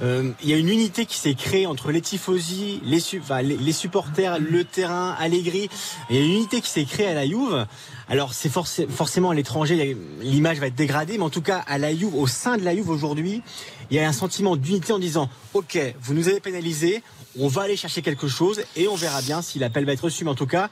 euh, 0.02 0.32
il 0.44 0.50
y 0.50 0.54
a 0.54 0.58
une 0.58 0.70
unité 0.70 1.06
qui 1.06 1.18
s'est 1.18 1.36
créée 1.36 1.68
entre 1.68 1.92
les 1.92 2.02
tifosi, 2.02 2.82
les, 2.84 3.72
supporters, 3.72 4.40
le 4.40 4.64
terrain, 4.64 5.16
Allegri. 5.20 5.70
Il 6.10 6.16
y 6.16 6.20
a 6.20 6.24
une 6.24 6.32
unité 6.32 6.62
qui 6.62 6.70
s'est 6.70 6.86
créée 6.86 7.08
à 7.08 7.14
la 7.14 7.26
Juve. 7.26 7.66
Alors 8.08 8.34
c'est 8.34 8.50
forcé- 8.50 8.88
forcément 8.90 9.30
à 9.30 9.36
l'étranger, 9.36 9.96
l'image 10.22 10.60
va 10.60 10.68
être 10.68 10.76
dégradée, 10.76 11.18
mais 11.18 11.24
en 11.24 11.30
tout 11.30 11.42
cas 11.42 11.64
à 11.68 11.78
la 11.78 11.96
Juve, 11.96 12.16
au 12.16 12.28
sein 12.28 12.58
de 12.58 12.64
la 12.64 12.76
Juve 12.76 12.90
aujourd'hui, 12.90 13.42
il 13.90 13.98
y 13.98 14.00
a 14.00 14.08
un 14.08 14.14
sentiment 14.14 14.56
d'unité 14.56 14.92
en 14.92 15.00
disant 15.00 15.30
OK, 15.54 15.78
vous 16.02 16.14
nous 16.14 16.28
avez 16.28 16.40
pénalisé, 16.40 17.04
on 17.40 17.48
va 17.48 17.62
aller 17.64 17.78
chercher 17.78 18.02
quelque 18.02 18.28
chose 18.28 18.62
et 18.76 18.88
on 18.88 18.96
verra 18.96 19.22
bien 19.22 19.42
si 19.42 19.60
l'appel 19.60 19.86
va 19.86 19.94
être 19.94 20.04
reçu. 20.04 20.26
Mais 20.26 20.32
en 20.32 20.36
tout 20.36 20.48
cas, 20.48 20.70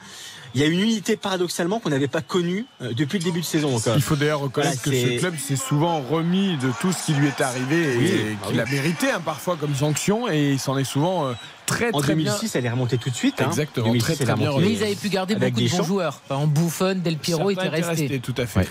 il 0.55 0.61
y 0.61 0.63
a 0.63 0.67
une 0.67 0.79
unité 0.79 1.15
paradoxalement 1.17 1.79
qu'on 1.79 1.89
n'avait 1.89 2.07
pas 2.07 2.21
connue 2.21 2.65
euh, 2.81 2.93
depuis 2.93 3.19
le 3.19 3.23
début 3.23 3.41
de 3.41 3.45
saison. 3.45 3.77
Il 3.95 4.01
faut 4.01 4.15
d'ailleurs 4.15 4.39
reconnaître 4.39 4.81
voilà, 4.83 4.99
que 5.03 5.09
ce 5.13 5.19
club 5.19 5.37
s'est 5.37 5.55
souvent 5.55 6.01
remis 6.01 6.57
de 6.57 6.69
tout 6.81 6.91
ce 6.91 7.05
qui 7.05 7.13
lui 7.13 7.27
est 7.27 7.41
arrivé 7.41 7.93
et 7.93 7.97
Oui, 7.97 8.05
et 8.07 8.23
bah 8.41 8.47
qu'il 8.47 8.55
oui. 8.55 8.61
a 8.61 8.65
mérité 8.65 9.11
hein, 9.11 9.21
parfois 9.23 9.55
comme 9.57 9.75
sanction 9.75 10.29
et 10.29 10.51
il 10.51 10.59
s'en 10.59 10.77
est 10.77 10.83
souvent 10.83 11.27
euh, 11.27 11.33
très 11.69 11.93
En 11.93 11.99
très 12.01 12.13
2006, 12.15 12.55
elle 12.55 12.65
est 12.65 12.69
remontée 12.69 12.97
tout 12.97 13.09
de 13.09 13.15
suite. 13.15 13.37
bien. 13.37 13.45
hein. 13.47 13.49
Exactement, 13.49 13.87
2006, 13.87 14.03
très 14.03 14.15
très 14.25 14.25
bien. 14.35 14.49
remontée. 14.49 14.65
Mais 14.65 14.73
ils 14.73 14.83
avaient 14.83 14.95
pu 14.95 15.09
garder 15.09 15.35
Avec 15.35 15.53
beaucoup 15.53 15.65
de 15.67 15.77
bons 15.77 15.83
joueurs. 15.83 16.15
Par 16.27 16.39
exemple, 16.39 16.59
Buffon, 16.59 16.95
Del 17.03 17.17
Piero 17.17 17.49
était 17.51 17.67
resté. 17.67 17.87
restés, 18.07 18.19
tout 18.19 18.35
à 18.37 18.45
fait. 18.45 18.59
Ouais. 18.59 18.67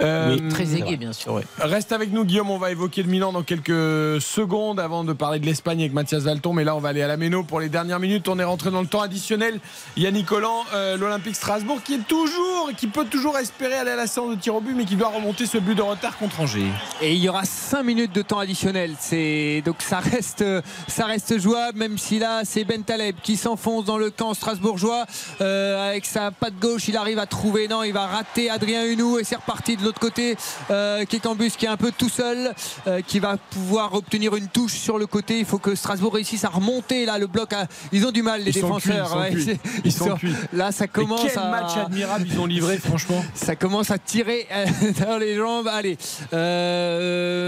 Euh, 0.00 0.36
Oui, 0.40 0.48
très 0.48 0.74
aigué, 0.74 0.96
bien 0.96 1.12
sûr. 1.12 1.32
ouais. 1.32 1.44
Reste 1.58 1.92
avec 1.92 2.12
nous, 2.12 2.24
Guillaume. 2.24 2.50
On 2.50 2.58
va 2.58 2.70
évoquer 2.70 3.02
le 3.02 3.08
Milan 3.08 3.32
dans 3.32 3.42
quelques 3.42 4.20
secondes 4.20 4.78
avant 4.80 5.04
de 5.04 5.12
parler 5.12 5.38
de 5.38 5.46
l'Espagne 5.46 5.80
avec 5.80 5.92
Mathias 5.92 6.22
Valton. 6.22 6.52
Mais 6.52 6.64
là, 6.64 6.76
on 6.76 6.80
va 6.80 6.90
aller 6.90 7.02
à 7.02 7.08
la 7.08 7.16
Méno 7.16 7.42
pour 7.44 7.60
les 7.60 7.68
dernières 7.68 8.00
minutes. 8.00 8.28
On 8.28 8.38
est 8.38 8.44
rentré 8.44 8.70
dans 8.70 8.80
le 8.80 8.86
temps 8.86 9.00
additionnel. 9.00 9.58
Yannick 9.96 10.26
Collant, 10.26 10.64
euh, 10.74 10.96
l'Olympique 10.96 11.36
Strasbourg, 11.36 11.80
qui 11.84 11.94
est 11.94 12.06
toujours, 12.06 12.70
qui 12.76 12.86
peut 12.86 13.04
toujours 13.06 13.38
espérer 13.38 13.74
aller 13.74 13.90
à 13.92 13.96
la 13.96 14.06
séance 14.06 14.30
de 14.36 14.40
tir 14.40 14.54
au 14.54 14.60
but, 14.60 14.74
mais 14.74 14.84
qui 14.84 14.96
doit 14.96 15.08
remonter 15.08 15.46
ce 15.46 15.58
but 15.58 15.74
de 15.74 15.82
retard 15.82 16.16
contre 16.18 16.40
Angers. 16.40 16.66
Et 17.00 17.12
il 17.14 17.18
y 17.20 17.28
aura 17.28 17.44
5 17.44 17.82
minutes 17.82 18.14
de 18.14 18.22
temps 18.22 18.38
additionnel. 18.38 18.92
C'est 18.98 19.62
donc 19.64 19.76
ça 19.80 19.98
reste, 20.00 20.44
ça 20.88 21.06
reste 21.06 21.38
jouable, 21.38 21.78
même 21.78 21.98
si 21.98 22.18
là 22.18 22.33
c'est 22.44 22.64
Ben 22.64 22.82
Taleb 22.82 23.16
qui 23.22 23.36
s'enfonce 23.36 23.84
dans 23.84 23.98
le 23.98 24.10
camp 24.10 24.34
strasbourgeois 24.34 25.04
Euh, 25.40 25.90
avec 25.90 26.06
sa 26.06 26.30
patte 26.30 26.58
gauche. 26.60 26.88
Il 26.88 26.96
arrive 26.96 27.18
à 27.18 27.26
trouver. 27.26 27.68
Non, 27.68 27.82
il 27.82 27.92
va 27.92 28.06
rater 28.06 28.50
Adrien 28.50 28.84
Hunou 28.86 29.18
et 29.18 29.24
c'est 29.24 29.36
reparti 29.36 29.76
de 29.76 29.84
l'autre 29.84 30.00
côté. 30.00 30.36
Euh, 30.70 31.04
Kekambus 31.04 31.50
qui 31.58 31.66
est 31.66 31.68
un 31.68 31.76
peu 31.76 31.92
tout 31.96 32.08
seul, 32.08 32.52
euh, 32.86 33.00
qui 33.06 33.18
va 33.20 33.36
pouvoir 33.36 33.94
obtenir 33.94 34.34
une 34.36 34.48
touche 34.48 34.72
sur 34.74 34.98
le 34.98 35.06
côté. 35.06 35.38
Il 35.38 35.44
faut 35.44 35.58
que 35.58 35.74
Strasbourg 35.74 36.14
réussisse 36.14 36.44
à 36.44 36.48
remonter 36.48 37.04
là 37.04 37.18
le 37.18 37.26
bloc. 37.26 37.52
à- 37.52 37.66
Ils 37.92 38.06
ont 38.06 38.10
du 38.10 38.22
mal 38.22 38.42
les 38.42 38.50
Ils 38.56 38.60
sont 38.60 38.76
défenseurs. 38.76 39.26
cuits, 39.30 39.58
ils 39.84 39.92
sont 39.92 40.04
Ouais, 40.10 40.16
Ils. 40.22 40.58
Là, 40.58 40.72
ça 40.72 40.84
Mais 40.84 40.88
commence 40.88 41.22
quel 41.32 41.38
à 41.38 41.48
match 41.50 41.76
admirable 41.76 42.26
ils 42.30 42.38
ont 42.40 42.46
livré, 42.46 42.78
franchement. 42.84 43.24
ça 43.34 43.54
commence 43.56 43.90
à 43.90 43.98
tirer 43.98 44.46
dans 45.06 45.18
les 45.18 45.34
jambes. 45.36 45.68
Allez, 45.68 45.96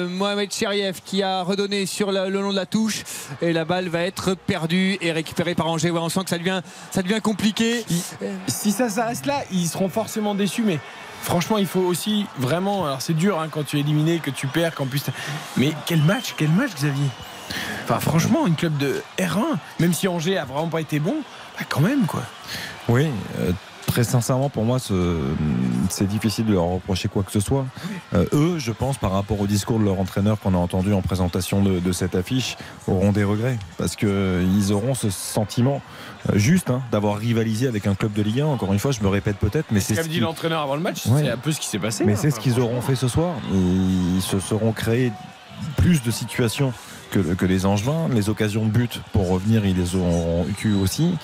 Mohamed 0.08 0.52
Cheriev 0.52 1.00
qui 1.04 1.22
a 1.22 1.42
redonné 1.42 1.86
sur 1.86 2.12
la- 2.12 2.28
le 2.28 2.40
long 2.40 2.50
de 2.50 2.56
la 2.56 2.66
touche 2.66 3.02
et 3.42 3.52
la 3.52 3.64
balle 3.64 3.88
va 3.88 4.02
être 4.02 4.34
perdue 4.34 4.75
et 5.00 5.12
récupérée 5.12 5.54
par 5.54 5.66
Angers. 5.68 5.90
Ouais, 5.90 6.00
on 6.00 6.08
sent 6.08 6.24
que 6.24 6.30
ça 6.30 6.38
devient, 6.38 6.62
ça 6.90 7.02
devient 7.02 7.20
compliqué. 7.20 7.84
Si 8.46 8.72
ça 8.72 8.88
s'arrête 8.88 9.26
là, 9.26 9.42
ils 9.50 9.66
seront 9.68 9.88
forcément 9.88 10.34
déçus, 10.34 10.62
mais. 10.62 10.78
Franchement, 11.22 11.58
il 11.58 11.66
faut 11.66 11.80
aussi 11.80 12.26
vraiment. 12.38 12.86
Alors, 12.86 13.02
c'est 13.02 13.14
dur 13.14 13.40
hein, 13.40 13.48
quand 13.50 13.64
tu 13.64 13.78
es 13.78 13.80
éliminé, 13.80 14.20
que 14.20 14.30
tu 14.30 14.46
perds, 14.46 14.74
qu'en 14.76 14.86
plus. 14.86 15.02
Mais 15.56 15.72
quel 15.86 16.02
match, 16.02 16.34
quel 16.36 16.50
match, 16.50 16.70
Xavier? 16.76 17.08
Enfin, 17.82 17.98
franchement, 17.98 18.46
une 18.46 18.54
club 18.54 18.76
de 18.76 19.02
R1, 19.18 19.56
même 19.80 19.92
si 19.92 20.06
Angers 20.06 20.38
a 20.38 20.44
vraiment 20.44 20.68
pas 20.68 20.80
été 20.80 21.00
bon, 21.00 21.16
bah, 21.58 21.64
quand 21.68 21.80
même, 21.80 22.06
quoi. 22.06 22.22
Oui, 22.88 23.08
euh, 23.40 23.52
très 23.86 24.04
sincèrement, 24.04 24.48
pour 24.50 24.64
moi, 24.64 24.78
ce, 24.78 25.16
c'est 25.88 26.06
difficile 26.06 26.44
de 26.46 26.52
leur 26.52 26.64
reprocher 26.64 27.08
quoi 27.08 27.22
que 27.22 27.32
ce 27.32 27.40
soit. 27.40 27.64
Euh, 28.14 28.24
eux, 28.32 28.58
je 28.58 28.72
pense, 28.72 28.98
par 28.98 29.12
rapport 29.12 29.40
au 29.40 29.46
discours 29.46 29.78
de 29.78 29.84
leur 29.84 29.98
entraîneur 30.00 30.38
qu'on 30.40 30.54
a 30.54 30.58
entendu 30.58 30.92
en 30.92 31.00
présentation 31.02 31.62
de, 31.62 31.78
de 31.78 31.92
cette 31.92 32.14
affiche, 32.14 32.56
auront 32.88 33.12
des 33.12 33.24
regrets 33.24 33.58
parce 33.78 33.96
qu'ils 33.96 34.72
auront 34.72 34.94
ce 34.94 35.08
sentiment 35.10 35.80
euh, 36.30 36.38
juste 36.38 36.70
hein, 36.70 36.82
d'avoir 36.92 37.16
rivalisé 37.16 37.66
avec 37.68 37.86
un 37.86 37.94
club 37.94 38.12
de 38.12 38.22
Ligue 38.22 38.40
1. 38.40 38.46
Encore 38.46 38.72
une 38.72 38.78
fois, 38.78 38.90
je 38.92 39.00
me 39.02 39.08
répète 39.08 39.36
peut-être, 39.38 39.66
mais 39.70 39.80
c'est 39.80 39.94
ce 39.94 40.02
dit 40.02 40.08
qui- 40.16 40.20
l'entraîneur 40.20 40.60
avant 40.62 40.76
le 40.76 40.82
match, 40.82 41.06
Ouais. 41.06 41.22
c'est 41.22 41.30
un 41.30 41.36
peu 41.36 41.52
ce 41.52 41.60
qui 41.60 41.66
s'est 41.68 41.78
passé. 41.78 42.04
mais 42.04 42.12
hein. 42.12 42.18
c'est 42.20 42.30
ce 42.30 42.40
qu'ils 42.40 42.60
auront 42.60 42.80
fait 42.80 42.96
ce 42.96 43.08
soir. 43.08 43.34
Ils 43.52 44.20
se 44.22 44.40
seront 44.40 44.72
créés 44.72 45.12
plus 45.76 46.02
de 46.02 46.10
situations 46.10 46.72
que, 47.10 47.46
les 47.46 47.66
Angevins. 47.66 48.08
Les 48.12 48.28
occasions 48.28 48.64
de 48.64 48.70
but 48.70 49.00
pour 49.12 49.28
revenir, 49.28 49.64
ils 49.66 49.76
les 49.76 49.94
auront 49.94 50.46
eu 50.64 50.74
aussi. 50.74 51.14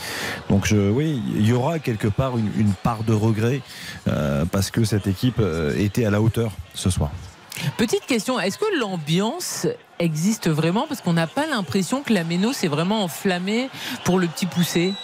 Donc 0.49 0.69
oui, 0.73 1.23
il 1.35 1.47
y 1.47 1.53
aura 1.53 1.79
quelque 1.79 2.09
part 2.09 2.39
une, 2.39 2.51
une 2.57 2.73
part 2.73 3.05
de 3.05 3.13
regret 3.13 3.61
euh, 4.09 4.45
parce 4.45 4.71
que 4.71 4.85
cette 4.85 5.07
équipe 5.07 5.39
euh, 5.41 5.77
était 5.77 6.05
à 6.05 6.11
la 6.11 6.21
hauteur 6.21 6.53
ce 6.75 6.91
soir. 6.91 7.11
Petite 7.77 8.07
question, 8.07 8.41
est-ce 8.41 8.59
que 8.59 8.79
l'ambiance 8.81 9.67
existe 9.99 10.49
vraiment 10.49 10.87
Parce 10.89 11.01
qu'on 11.01 11.13
n'a 11.13 11.27
pas 11.27 11.47
l'impression 11.47 12.03
que 12.03 12.13
la 12.13 12.25
Méno 12.25 12.53
s'est 12.53 12.69
vraiment 12.69 13.03
enflammée 13.05 13.71
pour 14.05 14.19
le 14.19 14.27
petit 14.27 14.47
poussé. 14.47 14.95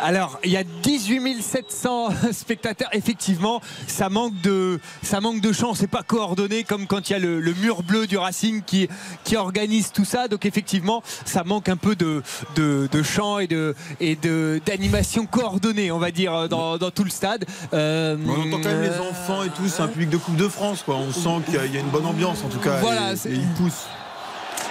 Alors, 0.00 0.38
il 0.44 0.50
y 0.50 0.56
a 0.56 0.64
18 0.64 1.40
700 1.40 2.08
spectateurs. 2.32 2.88
Effectivement, 2.92 3.60
ça 3.86 4.08
manque 4.08 4.40
de, 4.40 4.80
ça 5.02 5.20
manque 5.20 5.40
de 5.40 5.52
chance. 5.52 5.78
C'est 5.78 5.86
pas 5.86 6.02
coordonné 6.02 6.64
comme 6.64 6.86
quand 6.86 7.08
il 7.08 7.12
y 7.12 7.16
a 7.16 7.18
le, 7.20 7.40
le 7.40 7.54
mur 7.54 7.82
bleu 7.84 8.06
du 8.08 8.16
Racing 8.18 8.62
qui, 8.62 8.88
qui 9.24 9.36
organise 9.36 9.92
tout 9.92 10.04
ça. 10.04 10.26
Donc, 10.28 10.46
effectivement, 10.46 11.02
ça 11.24 11.44
manque 11.44 11.68
un 11.68 11.76
peu 11.76 11.94
de, 11.94 12.22
de, 12.56 12.88
de 12.90 13.02
chant 13.02 13.38
et 13.38 13.46
de, 13.46 13.74
et 14.00 14.16
de, 14.16 14.60
d'animation 14.66 15.26
coordonnée, 15.26 15.92
on 15.92 15.98
va 15.98 16.10
dire, 16.10 16.48
dans, 16.48 16.76
dans 16.76 16.90
tout 16.90 17.04
le 17.04 17.10
stade. 17.10 17.44
Euh, 17.72 18.16
On 18.26 18.30
entend 18.32 18.62
quand 18.62 18.68
même 18.70 18.82
les 18.82 18.98
enfants 18.98 19.44
et 19.44 19.50
tout, 19.50 19.68
c'est 19.68 19.82
un 19.82 19.88
public 19.88 20.10
de 20.10 20.16
Coupe 20.16 20.36
de 20.36 20.48
France, 20.48 20.82
quoi. 20.84 20.96
On 20.96 21.12
sent 21.12 21.44
qu'il 21.46 21.54
y 21.54 21.58
a- 21.58 21.66
il 21.66 21.74
y 21.74 21.76
a 21.76 21.80
une 21.80 21.90
bonne 21.90 22.06
ambiance 22.06 22.42
en 22.44 22.48
tout 22.48 22.58
cas. 22.58 22.78
Voilà, 22.80 23.12
et, 23.12 23.16
c'est- 23.16 23.30
et 23.30 23.34
ils 23.34 23.48
poussent. 23.62 23.86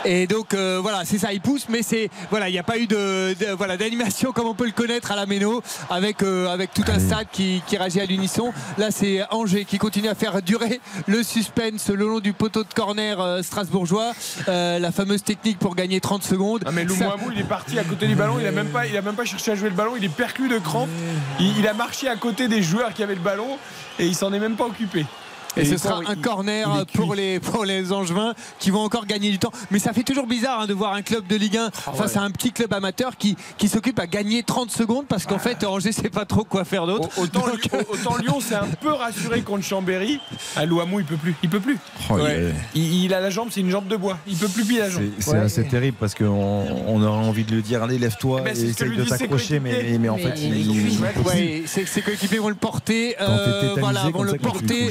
Et 0.09 0.25
donc 0.25 0.53
euh, 0.53 0.79
voilà, 0.81 1.03
c'est 1.03 1.17
ça, 1.17 1.33
il 1.33 1.41
pousse, 1.41 1.65
mais 1.67 1.83
c'est 1.83 2.09
voilà, 2.29 2.47
il 2.47 2.53
n'y 2.53 2.59
a 2.59 2.63
pas 2.63 2.77
eu 2.77 2.87
de, 2.87 3.33
de- 3.37 3.51
voilà 3.57 3.75
d'animation 3.75 4.31
comme 4.31 4.47
on 4.47 4.53
peut 4.53 4.65
le 4.65 4.71
connaître 4.71 5.11
à 5.11 5.17
la 5.17 5.25
Méno, 5.25 5.61
avec 5.89 6.23
euh, 6.23 6.47
avec 6.47 6.73
tout 6.73 6.85
un 6.87 6.97
stade 6.97 7.27
qui, 7.29 7.61
qui 7.67 7.75
réagit 7.75 7.99
à 7.99 8.05
l'unisson. 8.05 8.53
Là, 8.77 8.89
c'est 8.89 9.21
Angers 9.31 9.65
qui 9.65 9.77
continue 9.77 10.07
à 10.07 10.15
faire 10.15 10.41
durer 10.41 10.79
le 11.07 11.23
suspense 11.23 11.89
le 11.89 12.07
long 12.07 12.19
du 12.21 12.31
poteau 12.31 12.63
de 12.63 12.73
corner 12.73 13.19
euh, 13.19 13.41
strasbourgeois, 13.41 14.13
Euh, 14.47 14.79
la 14.79 14.91
fameuse 14.93 15.23
technique 15.23 15.59
pour 15.59 15.75
gagner 15.75 15.99
30 15.99 16.23
secondes. 16.23 16.63
Ah 16.65 16.71
mais 16.71 16.83
Ça- 16.87 16.93
Loumouamou 16.93 17.31
il 17.33 17.39
est 17.41 17.43
parti 17.43 17.77
à 17.77 17.83
côté 17.83 18.07
du 18.07 18.15
ballon, 18.15 18.37
il 18.39 18.47
a 18.47 18.51
même 18.51 18.69
pas, 18.69 18.87
il 18.87 18.95
a 18.95 19.01
même 19.01 19.15
pas 19.15 19.25
cherché 19.25 19.51
à 19.51 19.55
jouer 19.55 19.69
le 19.69 19.75
ballon, 19.75 19.95
il 19.97 20.05
est 20.05 20.09
perclus 20.15 20.47
de 20.47 20.57
crampes, 20.59 20.89
il, 21.39 21.57
il 21.59 21.67
a 21.67 21.73
marché 21.73 22.07
à 22.07 22.15
côté 22.15 22.47
des 22.47 22.63
joueurs 22.63 22.93
qui 22.93 23.03
avaient 23.03 23.15
le 23.15 23.21
ballon 23.21 23.57
et 23.99 24.05
il 24.07 24.15
s'en 24.15 24.31
est 24.31 24.39
même 24.39 24.55
pas 24.55 24.65
occupé. 24.65 25.05
Et 25.59 25.65
ce 25.65 25.77
sera 25.77 25.99
un 26.07 26.15
corner 26.15 26.85
pour 26.93 27.15
les, 27.15 27.39
pour 27.39 27.65
les 27.65 27.91
Angevins 27.91 28.33
qui 28.59 28.69
vont 28.71 28.81
encore 28.81 29.05
gagner 29.05 29.31
du 29.31 29.39
temps. 29.39 29.51
Mais 29.71 29.79
ça 29.79 29.93
fait 29.93 30.03
toujours 30.03 30.27
bizarre 30.27 30.61
hein, 30.61 30.67
de 30.67 30.73
voir 30.73 30.93
un 30.93 31.01
club 31.01 31.27
de 31.27 31.35
Ligue 31.35 31.57
1 31.57 31.71
face 31.71 32.13
ouais. 32.13 32.17
à 32.17 32.21
un 32.23 32.31
petit 32.31 32.51
club 32.51 32.73
amateur 32.73 33.17
qui, 33.17 33.35
qui 33.57 33.67
s'occupe 33.67 33.99
à 33.99 34.07
gagner 34.07 34.43
30 34.43 34.71
secondes 34.71 35.05
parce 35.07 35.25
qu'en 35.25 35.39
fait 35.39 35.63
Angers 35.63 35.91
sait 35.91 36.09
pas 36.09 36.25
trop 36.25 36.43
quoi 36.43 36.63
faire 36.65 36.85
d'autre. 36.85 37.09
Au- 37.17 37.23
Autant, 37.27 37.43
autant 37.91 38.17
Lyon 38.17 38.39
s'est 38.39 38.55
un 38.55 38.67
peu 38.81 38.91
rassuré 38.91 39.41
contre 39.41 39.63
Chambéry, 39.65 40.19
à 40.55 40.65
Louamou 40.65 40.99
il 40.99 41.05
peut 41.05 41.17
plus, 41.17 41.35
il 41.43 41.49
peut 41.49 41.59
plus. 41.59 41.77
Oh, 42.09 42.13
il 42.17 42.21
Ouais. 42.23 42.31
est- 42.39 42.53
il, 42.75 43.03
il 43.05 43.13
a 43.13 43.19
la 43.19 43.29
jambe, 43.29 43.49
c'est 43.51 43.59
une 43.61 43.69
jambe 43.69 43.87
de 43.87 43.97
bois, 43.97 44.17
il 44.27 44.35
peut 44.37 44.47
plus 44.47 44.63
plier 44.63 44.79
la 44.79 44.89
jambe. 44.89 45.03
C'est 45.19 45.31
c'est 45.31 45.37
assez 45.37 45.63
terrible 45.67 45.97
parce 45.99 46.15
qu'on 46.15 46.25
on 46.87 47.01
aurait 47.03 47.27
envie 47.27 47.43
de 47.43 47.53
lui 47.53 47.61
dire 47.63 47.83
allez 47.83 47.97
lève-toi 47.99 48.39
Eh 48.41 48.43
ben, 48.45 48.55
c'est 48.55 48.61
et 48.67 48.73
ce 48.73 48.77
que 48.77 48.85
essaye 48.85 48.97
de 48.97 49.03
t'accrocher 49.03 49.59
mais, 49.59 50.09
en 50.09 50.15
Mais 50.15 50.21
fait 50.23 50.33
il 50.39 50.53
est 50.53 50.59
il- 50.61 50.87
cuit. 50.87 50.99
Ouais, 51.25 51.63
ses, 51.65 52.01
coéquipiers 52.01 52.39
vont 52.39 52.49
le 52.49 52.55
porter, 52.55 53.15
euh, 53.19 53.75
voilà, 53.79 54.09
vont 54.09 54.23
le 54.23 54.33
porter 54.35 54.89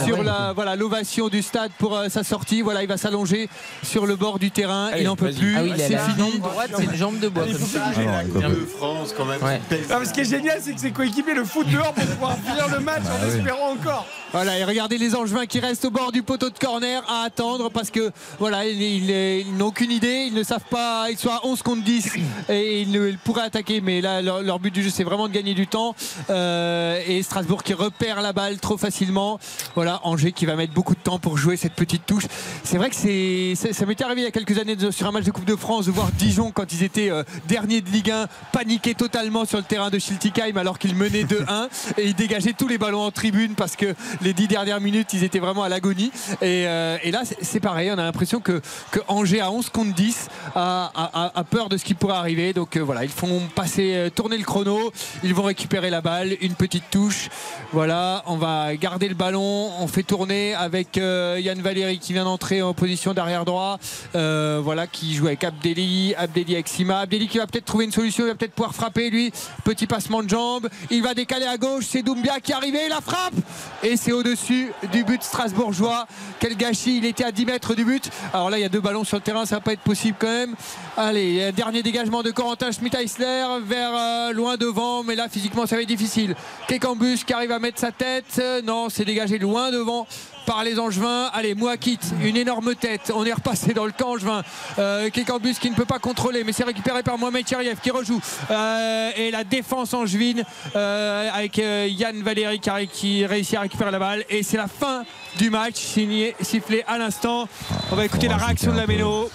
Ah 0.00 0.04
sur 0.04 0.22
la 0.22 0.52
voilà 0.52 0.76
l'ovation 0.76 1.28
du 1.28 1.42
stade 1.42 1.70
pour 1.78 1.96
euh, 1.96 2.08
sa 2.08 2.22
sortie. 2.24 2.62
Voilà, 2.62 2.82
il 2.82 2.88
va 2.88 2.96
s'allonger 2.96 3.48
sur 3.82 4.06
le 4.06 4.16
bord 4.16 4.38
du 4.38 4.50
terrain. 4.50 4.86
Allez, 4.92 5.02
il 5.02 5.06
n'en 5.06 5.16
peut 5.16 5.26
vas-y. 5.26 5.34
plus. 5.38 5.56
Ah 5.56 5.62
oui, 5.64 5.72
c'est 5.76 5.98
fini. 5.98 6.18
jambe 6.32 6.40
droite, 6.40 6.70
c'est 6.76 6.84
une 6.84 6.94
jambe 6.94 7.18
de 7.20 7.28
bois. 7.28 7.44
Il 7.46 7.52
comme 7.52 7.62
faut 7.66 7.78
ça. 7.78 7.84
plus 7.84 7.94
bouger. 7.96 8.08
Ah 8.12 8.22
peut 8.32 8.48
De. 8.48 8.66
France 8.66 9.14
quand 9.16 9.24
même. 9.24 9.42
Ouais. 9.42 9.60
Non, 9.90 9.96
mais 10.00 10.06
ce 10.06 10.12
qui 10.12 10.20
est 10.20 10.24
génial, 10.24 10.58
c'est 10.60 10.72
que 10.74 10.80
ses 10.80 10.90
coéquipiers 10.92 11.34
le 11.34 11.44
foutent 11.44 11.68
dehors 11.70 11.92
pour 11.92 12.04
pouvoir 12.06 12.36
finir 12.38 12.68
le 12.68 12.80
match 12.80 13.02
en 13.02 13.08
Bah 13.08 13.26
oui. 13.30 13.38
espérant 13.38 13.70
encore. 13.72 14.06
Voilà, 14.32 14.58
et 14.58 14.64
regardez 14.64 14.96
les 14.96 15.14
Angevins 15.14 15.44
qui 15.46 15.60
restent 15.60 15.84
au 15.84 15.90
bord 15.90 16.10
du 16.10 16.22
poteau 16.22 16.48
de 16.48 16.58
corner 16.58 17.02
à 17.08 17.24
attendre 17.26 17.70
parce 17.70 17.90
que 17.90 18.10
voilà, 18.38 18.64
ils, 18.66 18.80
ils- 18.80 19.10
ils 19.46 19.56
n'ont 19.56 19.66
aucune 19.66 19.90
idée, 19.90 20.24
ils 20.28 20.34
ne 20.34 20.42
savent 20.42 20.64
pas, 20.70 21.08
ils 21.10 21.18
sont 21.18 21.28
à 21.28 21.40
11 21.44 21.62
contre 21.62 21.82
10 21.82 22.12
et 22.48 22.80
ils, 22.80 22.90
ne- 22.90 23.08
ils 23.08 23.18
pourraient 23.18 23.42
attaquer, 23.42 23.82
mais 23.82 24.00
là 24.00 24.22
leur, 24.22 24.40
leur 24.42 24.58
but 24.58 24.72
du 24.72 24.82
jeu 24.82 24.88
c'est 24.90 25.04
vraiment 25.04 25.28
de 25.28 25.34
gagner 25.34 25.52
du 25.52 25.66
temps. 25.66 25.94
Euh, 26.30 26.98
et 27.06 27.22
Strasbourg 27.22 27.62
qui 27.62 27.74
repère 27.74 28.22
la 28.22 28.32
balle 28.32 28.58
trop 28.58 28.78
facilement. 28.78 29.38
Voilà, 29.74 30.00
Angers 30.04 30.32
qui 30.32 30.44
va 30.46 30.54
mettre 30.56 30.74
beaucoup 30.74 30.94
de 30.94 31.00
temps 31.00 31.18
pour 31.18 31.36
jouer 31.38 31.56
cette 31.56 31.72
petite 31.74 32.04
touche. 32.06 32.24
C'est 32.62 32.76
vrai 32.76 32.90
que 32.90 32.96
c'est, 32.96 33.54
ça 33.72 33.86
m'était 33.86 34.04
arrivé 34.04 34.20
il 34.20 34.24
y 34.24 34.28
a 34.28 34.30
quelques 34.30 34.58
années 34.58 34.76
sur 34.90 35.06
un 35.06 35.12
match 35.12 35.24
de 35.24 35.30
Coupe 35.30 35.44
de 35.46 35.56
France 35.56 35.86
de 35.86 35.90
voir 35.90 36.10
Dijon 36.12 36.50
quand 36.50 36.72
ils 36.72 36.82
étaient 36.82 37.10
euh, 37.10 37.22
derniers 37.48 37.80
de 37.80 37.88
Ligue 37.90 38.10
1 38.10 38.26
paniquer 38.52 38.94
totalement 38.94 39.44
sur 39.44 39.58
le 39.58 39.64
terrain 39.64 39.88
de 39.90 39.98
Schiltigheim 39.98 40.56
alors 40.56 40.78
qu'ils 40.78 40.94
menaient 40.94 41.24
2-1 41.24 41.68
et 41.98 42.04
ils 42.06 42.14
dégageaient 42.14 42.52
tous 42.52 42.68
les 42.68 42.76
ballons 42.78 43.02
en 43.02 43.10
tribune 43.10 43.54
parce 43.54 43.76
que 43.76 43.94
les 44.20 44.34
dix 44.34 44.46
dernières 44.48 44.80
minutes 44.80 45.12
ils 45.14 45.24
étaient 45.24 45.38
vraiment 45.38 45.62
à 45.62 45.68
l'agonie. 45.68 46.10
Et, 46.42 46.66
euh, 46.66 46.98
et 47.02 47.10
là 47.10 47.22
c'est- 47.40 47.60
pareil 47.60 47.90
on 47.90 47.98
a 47.98 48.04
l'impression 48.04 48.40
que, 48.40 48.60
que 48.90 49.00
Angers 49.08 49.40
à 49.40 49.50
11 49.50 49.68
contre 49.70 49.94
10 49.94 50.28
a, 50.54 50.90
a- 50.94 51.24
a- 51.26 51.38
a 51.38 51.44
peur 51.44 51.68
de 51.68 51.76
ce 51.76 51.84
qui 51.84 51.94
pourrait 51.94 52.16
arriver. 52.16 52.52
Donc 52.52 52.76
euh, 52.76 52.80
voilà 52.80 53.04
ils 53.04 53.10
font 53.10 53.40
passer 53.54 54.10
tourner 54.14 54.36
le 54.36 54.44
chrono. 54.44 54.92
Ils 55.24 55.34
vont 55.34 55.44
récupérer 55.44 55.88
la 55.90 56.00
balle. 56.02 56.36
Une 56.40 56.54
petite 56.54 56.84
touche. 56.90 57.28
Voilà 57.72 58.22
on 58.26 58.36
va 58.36 58.74
garder 58.76 59.08
le 59.08 59.14
ballon 59.14 59.61
on 59.80 59.86
fait 59.86 60.02
tourner 60.02 60.54
avec 60.54 60.98
euh, 60.98 61.38
Yann 61.40 61.60
Valéry 61.60 61.98
qui 61.98 62.12
vient 62.12 62.24
d'entrer 62.24 62.62
en 62.62 62.74
position 62.74 63.14
d'arrière 63.14 63.44
droit 63.44 63.78
euh, 64.14 64.60
voilà 64.62 64.86
qui 64.86 65.14
joue 65.14 65.26
avec 65.26 65.44
Abdelli 65.44 66.14
Abdelli 66.16 66.54
avec 66.54 66.68
Sima. 66.68 67.00
Abdelli 67.00 67.28
qui 67.28 67.38
va 67.38 67.46
peut-être 67.46 67.64
trouver 67.64 67.84
une 67.84 67.92
solution 67.92 68.24
il 68.24 68.28
va 68.28 68.34
peut-être 68.34 68.52
pouvoir 68.52 68.74
frapper 68.74 69.10
lui. 69.10 69.32
Petit 69.64 69.86
passement 69.86 70.22
de 70.22 70.28
jambe. 70.28 70.68
Il 70.90 71.02
va 71.02 71.14
décaler 71.14 71.46
à 71.46 71.56
gauche. 71.56 71.84
C'est 71.88 72.02
Doumbia 72.02 72.40
qui 72.40 72.52
est 72.52 72.54
arrivé. 72.54 72.88
La 72.88 73.00
frappe. 73.00 73.34
Et 73.82 73.96
c'est 73.96 74.12
au-dessus 74.12 74.72
du 74.92 75.04
but 75.04 75.22
strasbourgeois. 75.22 76.06
Quel 76.40 76.56
gâchis. 76.56 76.98
Il 76.98 77.04
était 77.04 77.24
à 77.24 77.32
10 77.32 77.46
mètres 77.46 77.74
du 77.74 77.84
but. 77.84 78.10
Alors 78.32 78.50
là 78.50 78.58
il 78.58 78.62
y 78.62 78.64
a 78.64 78.68
deux 78.68 78.80
ballons 78.80 79.04
sur 79.04 79.16
le 79.16 79.22
terrain. 79.22 79.46
Ça 79.46 79.56
va 79.56 79.60
pas 79.60 79.72
être 79.72 79.80
possible 79.80 80.16
quand 80.18 80.26
même. 80.26 80.54
Allez 80.96 81.52
dernier 81.52 81.82
dégagement 81.82 82.22
de 82.22 82.30
Corentin 82.30 82.72
Schmidt-Eisler 82.72 83.46
vers 83.64 83.90
euh, 83.94 84.32
loin 84.32 84.56
devant. 84.56 85.02
Mais 85.02 85.14
là 85.14 85.28
physiquement 85.28 85.66
ça 85.66 85.76
va 85.76 85.82
être 85.82 85.88
difficile. 85.88 86.34
Kekambus 86.68 87.24
qui 87.24 87.32
arrive 87.32 87.52
à 87.52 87.58
mettre 87.58 87.80
sa 87.80 87.92
tête. 87.92 88.42
Non 88.64 88.88
c'est 88.88 89.04
dégagé 89.04 89.38
loin 89.38 89.51
devant 89.52 90.06
par 90.46 90.64
les 90.64 90.78
Angevins. 90.78 91.30
Allez, 91.32 91.54
Mouakit, 91.54 91.98
une 92.22 92.36
énorme 92.36 92.74
tête. 92.74 93.12
On 93.14 93.24
est 93.24 93.32
repassé 93.32 93.74
dans 93.74 93.84
le 93.84 93.92
camp 93.92 94.12
Angevin. 94.12 94.42
Euh, 94.78 95.10
Kekambus 95.10 95.58
qui 95.60 95.70
ne 95.70 95.74
peut 95.74 95.84
pas 95.84 95.98
contrôler, 95.98 96.42
mais 96.42 96.52
c'est 96.52 96.64
récupéré 96.64 97.02
par 97.02 97.18
Mohamed 97.18 97.46
Cheriev 97.46 97.78
qui 97.82 97.90
rejoue. 97.90 98.20
Euh, 98.50 99.10
et 99.16 99.30
la 99.30 99.44
défense 99.44 99.94
angevine 99.94 100.44
euh, 100.74 101.30
avec 101.32 101.58
euh, 101.58 101.86
Yann 101.88 102.22
Valéry 102.22 102.60
qui, 102.90 103.26
réussit 103.26 103.56
à 103.56 103.60
récupérer 103.60 103.90
la 103.90 103.98
balle. 103.98 104.24
Et 104.30 104.42
c'est 104.42 104.56
la 104.56 104.68
fin 104.68 105.04
du 105.38 105.50
match, 105.50 105.76
signé, 105.76 106.34
sifflé 106.40 106.82
à 106.86 106.98
l'instant. 106.98 107.46
On 107.90 107.96
va 107.96 108.04
écouter 108.04 108.28
la 108.28 108.36
réaction 108.36 108.72
de 108.72 108.78
la 108.78 108.86
Méno. 108.86 109.30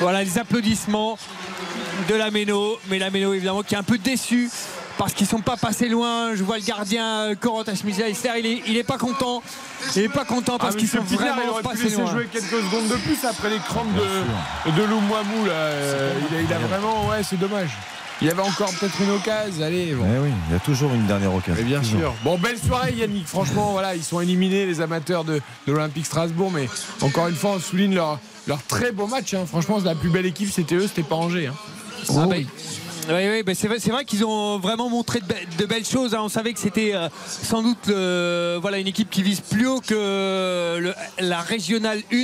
Voilà 0.00 0.22
les 0.22 0.38
applaudissements 0.38 1.18
de 2.08 2.14
la 2.14 2.30
Méno, 2.30 2.78
mais 2.88 2.98
la 2.98 3.10
Méno 3.10 3.34
évidemment 3.34 3.62
qui 3.62 3.74
est 3.74 3.78
un 3.78 3.82
peu 3.82 3.98
déçu 3.98 4.50
parce 4.98 5.12
qu'ils 5.12 5.26
sont 5.26 5.40
pas 5.40 5.56
passés 5.56 5.88
loin. 5.88 6.34
Je 6.34 6.42
vois 6.42 6.58
le 6.58 6.64
gardien 6.64 7.06
euh, 7.30 7.34
Corentin 7.34 7.74
Schmidt-Eisler, 7.74 8.30
il 8.38 8.46
est, 8.46 8.62
il 8.66 8.76
est 8.76 8.84
pas 8.84 8.98
content. 8.98 9.42
Il 9.94 10.02
est 10.02 10.08
pas 10.08 10.24
content 10.24 10.58
parce 10.58 10.74
Ah, 10.74 10.78
qu'ils 10.78 10.88
sont 10.88 10.98
Pitner, 11.02 11.16
il 11.20 11.26
vraiment 11.32 11.52
aurait 11.52 11.62
pu 11.62 11.68
passés 11.68 11.84
laisser 11.84 11.96
loin. 12.00 12.10
jouer 12.12 12.28
quelques 12.32 12.44
secondes 12.46 12.88
de 12.88 12.94
plus 12.96 13.24
après 13.24 13.50
les 13.50 13.58
crampes 13.58 13.92
de, 13.94 14.70
de 14.72 14.82
Loumouamou. 14.82 15.44
Là. 15.46 15.52
Euh, 15.52 16.12
il, 16.30 16.36
a, 16.36 16.40
il 16.42 16.52
a 16.52 16.58
vraiment, 16.58 17.08
ouais, 17.08 17.22
c'est 17.22 17.38
dommage. 17.38 17.70
Il 18.22 18.26
y 18.28 18.30
avait 18.30 18.40
encore 18.40 18.70
peut-être 18.80 18.98
une 19.02 19.10
occasion. 19.10 19.62
Allez, 19.62 19.92
bon. 19.92 20.06
Eh 20.06 20.18
oui, 20.18 20.30
il 20.48 20.52
y 20.54 20.56
a 20.56 20.60
toujours 20.60 20.90
une 20.94 21.06
dernière 21.06 21.34
occasion. 21.34 21.56
Mais 21.62 21.68
bien 21.68 21.80
Toujours. 21.80 22.00
sûr. 22.00 22.14
Bon, 22.24 22.38
belle 22.38 22.56
soirée 22.58 22.94
Yannick. 22.94 23.26
Franchement, 23.26 23.72
voilà, 23.72 23.94
ils 23.94 24.02
sont 24.02 24.20
éliminés 24.22 24.64
les 24.64 24.80
amateurs 24.80 25.22
de, 25.24 25.34
de 25.66 25.72
l'Olympique 25.72 26.06
Strasbourg, 26.06 26.50
mais 26.50 26.66
encore 27.02 27.28
une 27.28 27.34
fois, 27.34 27.50
on 27.56 27.60
souligne 27.60 27.94
leur, 27.94 28.18
leur 28.46 28.62
très 28.62 28.90
beau 28.90 29.06
match. 29.06 29.34
hein. 29.34 29.44
Franchement, 29.46 29.78
la 29.84 29.94
plus 29.94 30.08
belle 30.08 30.24
équipe, 30.24 30.50
c'était 30.50 30.76
eux, 30.76 30.86
c'était 30.86 31.02
pas 31.02 31.16
Angers. 31.16 31.48
hein. 31.48 31.54
Ah 32.08 32.12
bah, 32.14 32.22
Oui, 32.30 32.46
oui, 33.08 33.42
bah 33.42 33.52
c'est 33.54 33.68
vrai, 33.68 34.04
qu'ils 34.04 34.24
ont 34.24 34.58
vraiment 34.58 34.88
montré 34.88 35.20
de, 35.20 35.26
be- 35.26 35.58
de 35.58 35.66
belles 35.66 35.84
choses. 35.84 36.14
hein. 36.14 36.20
On 36.22 36.28
savait 36.28 36.52
que 36.52 36.58
c'était 36.58 36.92
euh, 36.94 37.08
sans 37.26 37.62
doute 37.62 37.88
une 37.88 38.86
équipe 38.86 39.10
qui 39.10 39.22
vise 39.22 39.40
plus 39.40 39.66
haut 39.66 39.80
que 39.80 40.92
la 41.18 41.40
régionale 41.40 42.02
1. 42.12 42.16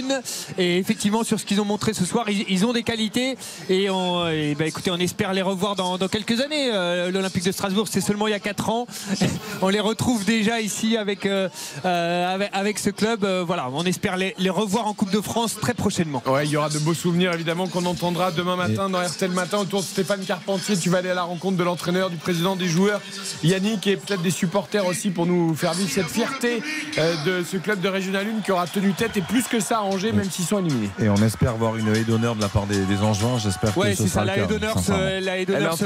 Et 0.59 0.79
effectivement, 0.79 1.25
sur 1.25 1.39
ce 1.39 1.45
qu'ils 1.45 1.61
ont 1.61 1.65
montré 1.65 1.95
ce 1.95 2.05
soir, 2.05 2.27
ils, 2.29 2.67
ont 2.67 2.73
des 2.73 2.83
qualités. 2.83 3.37
Et, 3.69 3.91
on, 3.91 4.25
bah, 4.59 4.67
écoutez, 4.67 4.91
on 4.91 4.99
espère 4.99 5.33
les 5.33 5.43
revoir 5.43 5.77
dans, 5.77 5.99
quelques 6.09 6.41
années. 6.41 6.71
Euh, 6.73 7.11
L'Olympique 7.11 7.45
de 7.45 7.53
Strasbourg, 7.53 7.89
c'est 7.89 8.01
seulement 8.01 8.27
il 8.27 8.33
y 8.33 8.35
a 8.35 8.41
4 8.41 8.69
ans. 8.71 8.87
on 9.63 9.69
les 9.69 9.81
retrouve 9.81 10.25
déjà 10.25 10.61
ici 10.61 10.97
avec, 10.97 11.27
euh, 11.27 11.49
ce 11.85 12.91
club. 12.91 13.25
Voilà, 13.47 13.69
on 13.73 13.85
espère 13.85 14.17
les, 14.17 14.35
les 14.39 14.51
revoir 14.51 14.87
en 14.87 14.95
Coupe 14.95 15.11
de 15.11 15.21
France 15.21 15.57
très 15.61 15.75
prochainement. 15.75 16.23
Ouais, 16.27 16.47
il 16.47 16.51
y 16.51 16.57
aura 16.57 16.69
de 16.69 16.79
beaux 16.79 16.95
souvenirs 16.95 17.33
évidemment 17.35 17.69
qu'on 17.69 17.87
entendra 17.87 18.31
demain 18.31 18.57
matin 18.57 18.89
dans 18.89 19.01
RTL 19.01 19.31
Matin 19.31 19.59
autour 19.59 19.81
de 19.81 19.87
Stéphane 19.87 20.25
Carpentier 20.25 20.72
Galtier, 20.73 20.83
tu 20.83 20.91
vas 20.91 20.99
aller 20.99 21.11
à 21.11 21.15
la 21.15 21.23
rencontre 21.23 21.57
de 21.57 21.63
l'entraîneur, 21.65 22.09
du 22.11 22.17
président, 22.17 22.57
des 22.57 22.67
joueurs, 22.69 23.01
Yannick 23.43 23.87
et 23.87 23.97
peut-être 23.97 24.23
des 24.23 24.31
supporters 24.31 24.87
aussi 24.87 25.11
pour 25.11 25.27
nous 25.27 25.55
faire 25.55 25.73
vivre 25.75 25.91
cette 25.91 26.07
fierté 26.09 26.63
euh, 26.99 27.15
de 27.25 27.45
ce 27.45 27.57
club 27.59 27.81
de 27.81 27.89
Régional 27.89 28.27
1 28.39 28.41
qui 28.43 28.53
aura 28.53 28.67
tenu 28.67 28.93
tête 28.93 29.17
et 29.17 29.21
plus 29.21 29.45
que 29.49 29.61
ça 29.61 29.79
à 29.79 29.83
Angers, 29.83 30.13
même 30.13 30.31
s'ils 30.31 30.45
sont 30.45 30.59
éliminés. 30.65 30.89
Et 31.01 31.09
on 31.09 31.17
espère 31.17 31.57
voir 31.57 31.77
une 31.77 31.89
haie 31.95 32.05
d'honneur 32.05 32.35
de 32.37 32.41
la 32.41 32.49
part 32.49 32.67
des, 32.67 32.79
des 32.85 32.99
Angevins. 33.03 33.39
J'espère 33.39 33.77
Ouais, 33.77 33.91
que 33.91 33.97
ce 33.97 34.03
c'est 34.05 34.09
sera 34.09 34.21
ça. 34.21 34.21
le 34.25 34.27
La 34.27 34.35
cas, 34.35 34.43
haie 34.45 34.47
d'honneur, 34.59 34.75
sincèrement. 34.79 35.03
se- 35.03 35.25
la 35.25 35.39
haie 35.39 35.47
d'honneur 35.47 35.77
se, 35.77 35.85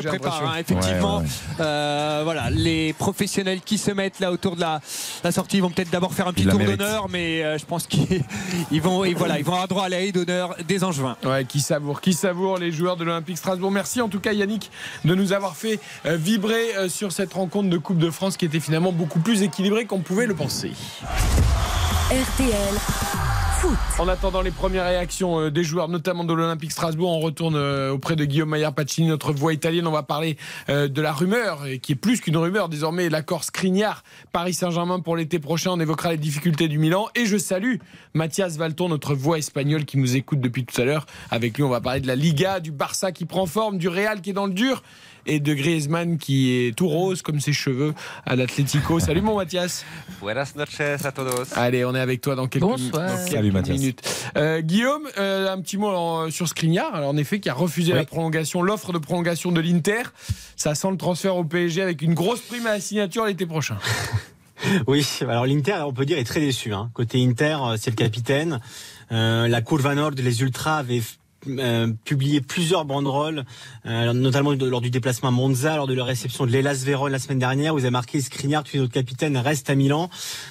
prépare, 0.00 0.42
hein, 0.46 0.56
effectivement. 0.60 1.18
Ouais, 1.18 1.22
ouais. 1.24 1.28
Euh, 1.60 2.20
voilà, 2.24 2.50
les 2.50 2.92
professionnels 2.94 3.60
qui 3.60 3.78
se 3.78 3.90
mettent 3.90 4.20
là 4.20 4.30
autour 4.32 4.56
de 4.56 4.60
la, 4.60 4.80
la 5.24 5.32
sortie 5.32 5.60
vont 5.60 5.70
peut-être 5.70 5.90
d'abord 5.90 6.12
faire 6.14 6.28
un 6.28 6.32
petit 6.32 6.44
la 6.44 6.52
tour 6.52 6.60
d'honneur, 6.62 7.08
mais 7.10 7.42
euh, 7.42 7.58
je 7.58 7.64
pense 7.66 7.86
qu'ils 7.86 8.22
ils 8.70 8.80
vont, 8.80 9.04
et 9.04 9.14
voilà, 9.14 9.38
ils 9.38 9.44
vont 9.44 9.52
avoir 9.52 9.68
droit 9.68 9.84
à 9.84 9.88
la 9.88 10.00
haie 10.00 10.12
d'honneur 10.12 10.54
des 10.66 10.84
Angevins. 10.84 11.16
Ouais, 11.24 11.44
qui 11.44 11.60
savoure, 11.60 12.00
qui 12.00 12.12
savoure 12.12 12.58
les 12.58 12.70
joueurs 12.72 12.96
de 12.96 13.04
l'Olympique 13.04 13.38
Strasbourg. 13.38 13.70
Merci 13.70 14.00
en 14.06 14.08
tout 14.08 14.20
cas 14.20 14.32
Yannick 14.32 14.70
de 15.04 15.14
nous 15.16 15.32
avoir 15.32 15.56
fait 15.56 15.80
euh, 16.06 16.16
vibrer 16.16 16.76
euh, 16.76 16.88
sur 16.88 17.10
cette 17.10 17.32
rencontre 17.32 17.68
de 17.68 17.78
Coupe 17.78 17.98
de 17.98 18.10
France 18.10 18.36
qui 18.36 18.44
était 18.44 18.60
finalement 18.60 18.92
beaucoup 18.92 19.18
plus 19.18 19.42
équilibrée 19.42 19.84
qu'on 19.84 19.98
pouvait 19.98 20.26
le 20.26 20.34
penser. 20.34 20.70
RTL 22.08 22.74
Foot. 23.58 23.76
En 23.98 24.06
attendant 24.06 24.42
les 24.42 24.52
premières 24.52 24.84
réactions 24.84 25.40
euh, 25.40 25.50
des 25.50 25.64
joueurs, 25.64 25.88
notamment 25.88 26.22
de 26.22 26.32
l'Olympique 26.32 26.70
Strasbourg, 26.70 27.10
on 27.10 27.18
retourne 27.18 27.56
auprès 27.56 28.14
de 28.14 28.24
Guillaume 28.24 28.50
Maillard 28.50 28.74
Pacini, 28.74 29.08
notre 29.08 29.32
voix 29.32 29.52
italienne. 29.52 29.88
On 29.88 29.92
va 29.92 30.04
parler 30.04 30.36
de 30.68 31.02
la 31.02 31.12
rumeur, 31.12 31.64
qui 31.82 31.92
est 31.92 31.96
plus 31.96 32.20
qu'une 32.20 32.36
rumeur 32.36 32.68
désormais, 32.68 33.08
l'accord 33.08 33.42
Skriniar, 33.42 34.04
Paris 34.30 34.54
Saint-Germain 34.54 35.00
pour 35.00 35.16
l'été 35.16 35.40
prochain. 35.40 35.70
On 35.72 35.80
évoquera 35.80 36.12
les 36.12 36.18
difficultés 36.18 36.68
du 36.68 36.78
Milan. 36.78 37.08
Et 37.16 37.26
je 37.26 37.38
salue 37.38 37.76
Mathias 38.16 38.56
Valton, 38.56 38.88
notre 38.88 39.14
voix 39.14 39.38
espagnole 39.38 39.84
qui 39.84 39.98
nous 39.98 40.16
écoute 40.16 40.40
depuis 40.40 40.64
tout 40.64 40.80
à 40.80 40.84
l'heure. 40.84 41.06
Avec 41.30 41.56
lui, 41.56 41.62
on 41.62 41.68
va 41.68 41.80
parler 41.80 42.00
de 42.00 42.06
la 42.06 42.16
Liga, 42.16 42.60
du 42.60 42.72
Barça 42.72 43.12
qui 43.12 43.26
prend 43.26 43.46
forme, 43.46 43.76
du 43.78 43.88
Real 43.88 44.20
qui 44.22 44.30
est 44.30 44.32
dans 44.32 44.46
le 44.46 44.54
dur. 44.54 44.82
Et 45.28 45.40
de 45.40 45.54
Griezmann 45.54 46.18
qui 46.18 46.52
est 46.52 46.76
tout 46.76 46.86
rose 46.86 47.20
comme 47.20 47.40
ses 47.40 47.52
cheveux 47.52 47.94
à 48.26 48.36
l'Atlético. 48.36 49.00
Salut 49.00 49.20
mon 49.22 49.36
Mathias. 49.36 49.84
Buenas 50.20 50.52
noches 50.54 50.80
a 51.04 51.10
todos. 51.10 51.52
Allez, 51.56 51.84
on 51.84 51.96
est 51.96 52.00
avec 52.00 52.20
toi 52.20 52.36
dans 52.36 52.46
quelques, 52.46 52.62
Bonsoir. 52.64 53.08
dans 53.08 53.16
quelques 53.16 53.32
Salut, 53.32 53.50
Mathias. 53.50 53.76
minutes. 53.76 54.02
Euh, 54.36 54.60
Guillaume, 54.60 55.02
euh, 55.18 55.52
un 55.52 55.60
petit 55.60 55.78
mot 55.78 55.88
en- 55.88 56.30
sur 56.30 56.46
Skriniar. 56.48 56.94
Alors, 56.94 57.10
en 57.10 57.16
effet, 57.16 57.40
qui 57.40 57.48
a 57.48 57.54
refusé 57.54 57.90
Oui. 57.92 57.98
la 57.98 58.04
prolongation, 58.04 58.62
l'offre 58.62 58.92
de 58.92 58.98
prolongation 58.98 59.50
de 59.50 59.60
l'Inter. 59.60 60.02
Ça 60.54 60.76
sent 60.76 60.92
le 60.92 60.96
transfert 60.96 61.36
au 61.36 61.42
PSG 61.44 61.82
avec 61.82 62.02
une 62.02 62.14
grosse 62.14 62.40
prime 62.42 62.66
à 62.68 62.74
la 62.74 62.80
signature 62.80 63.26
l'été 63.26 63.46
prochain. 63.46 63.78
Oui, 64.86 65.06
alors 65.22 65.46
l'Inter, 65.46 65.82
on 65.86 65.92
peut 65.92 66.06
dire, 66.06 66.18
est 66.18 66.24
très 66.24 66.40
déçu. 66.40 66.72
hein. 66.72 66.90
Côté 66.94 67.22
Inter, 67.24 67.58
euh, 67.62 67.76
c'est 67.78 67.90
le 67.90 67.96
capitaine. 67.96 68.60
Euh, 69.12 69.48
la 69.48 69.60
Curva 69.62 69.94
Nord, 69.94 70.12
les 70.16 70.42
Ultras 70.42 70.78
avaient 70.78 71.02
euh, 71.48 71.92
publié 72.04 72.40
plusieurs 72.40 72.84
banderoles, 72.84 73.44
euh, 73.86 74.12
notamment 74.12 74.52
lors 74.52 74.80
du 74.80 74.90
déplacement 74.90 75.28
à 75.28 75.32
Monza, 75.32 75.76
lors 75.76 75.86
de 75.86 75.94
leur 75.94 76.06
réception 76.06 76.46
de 76.46 76.50
l'Elas 76.50 76.82
Vérone 76.84 77.12
la 77.12 77.18
semaine 77.18 77.38
dernière, 77.38 77.74
où 77.74 77.78
ils 77.78 77.82
avaient 77.82 77.90
marqué 77.90 78.20
Skriniar, 78.20 78.64
tu 78.64 78.76
es 78.76 78.80
notre 78.80 78.92
capitaine, 78.92 79.36
reste 79.36 79.70
à 79.70 79.74
Milan. 79.74 80.10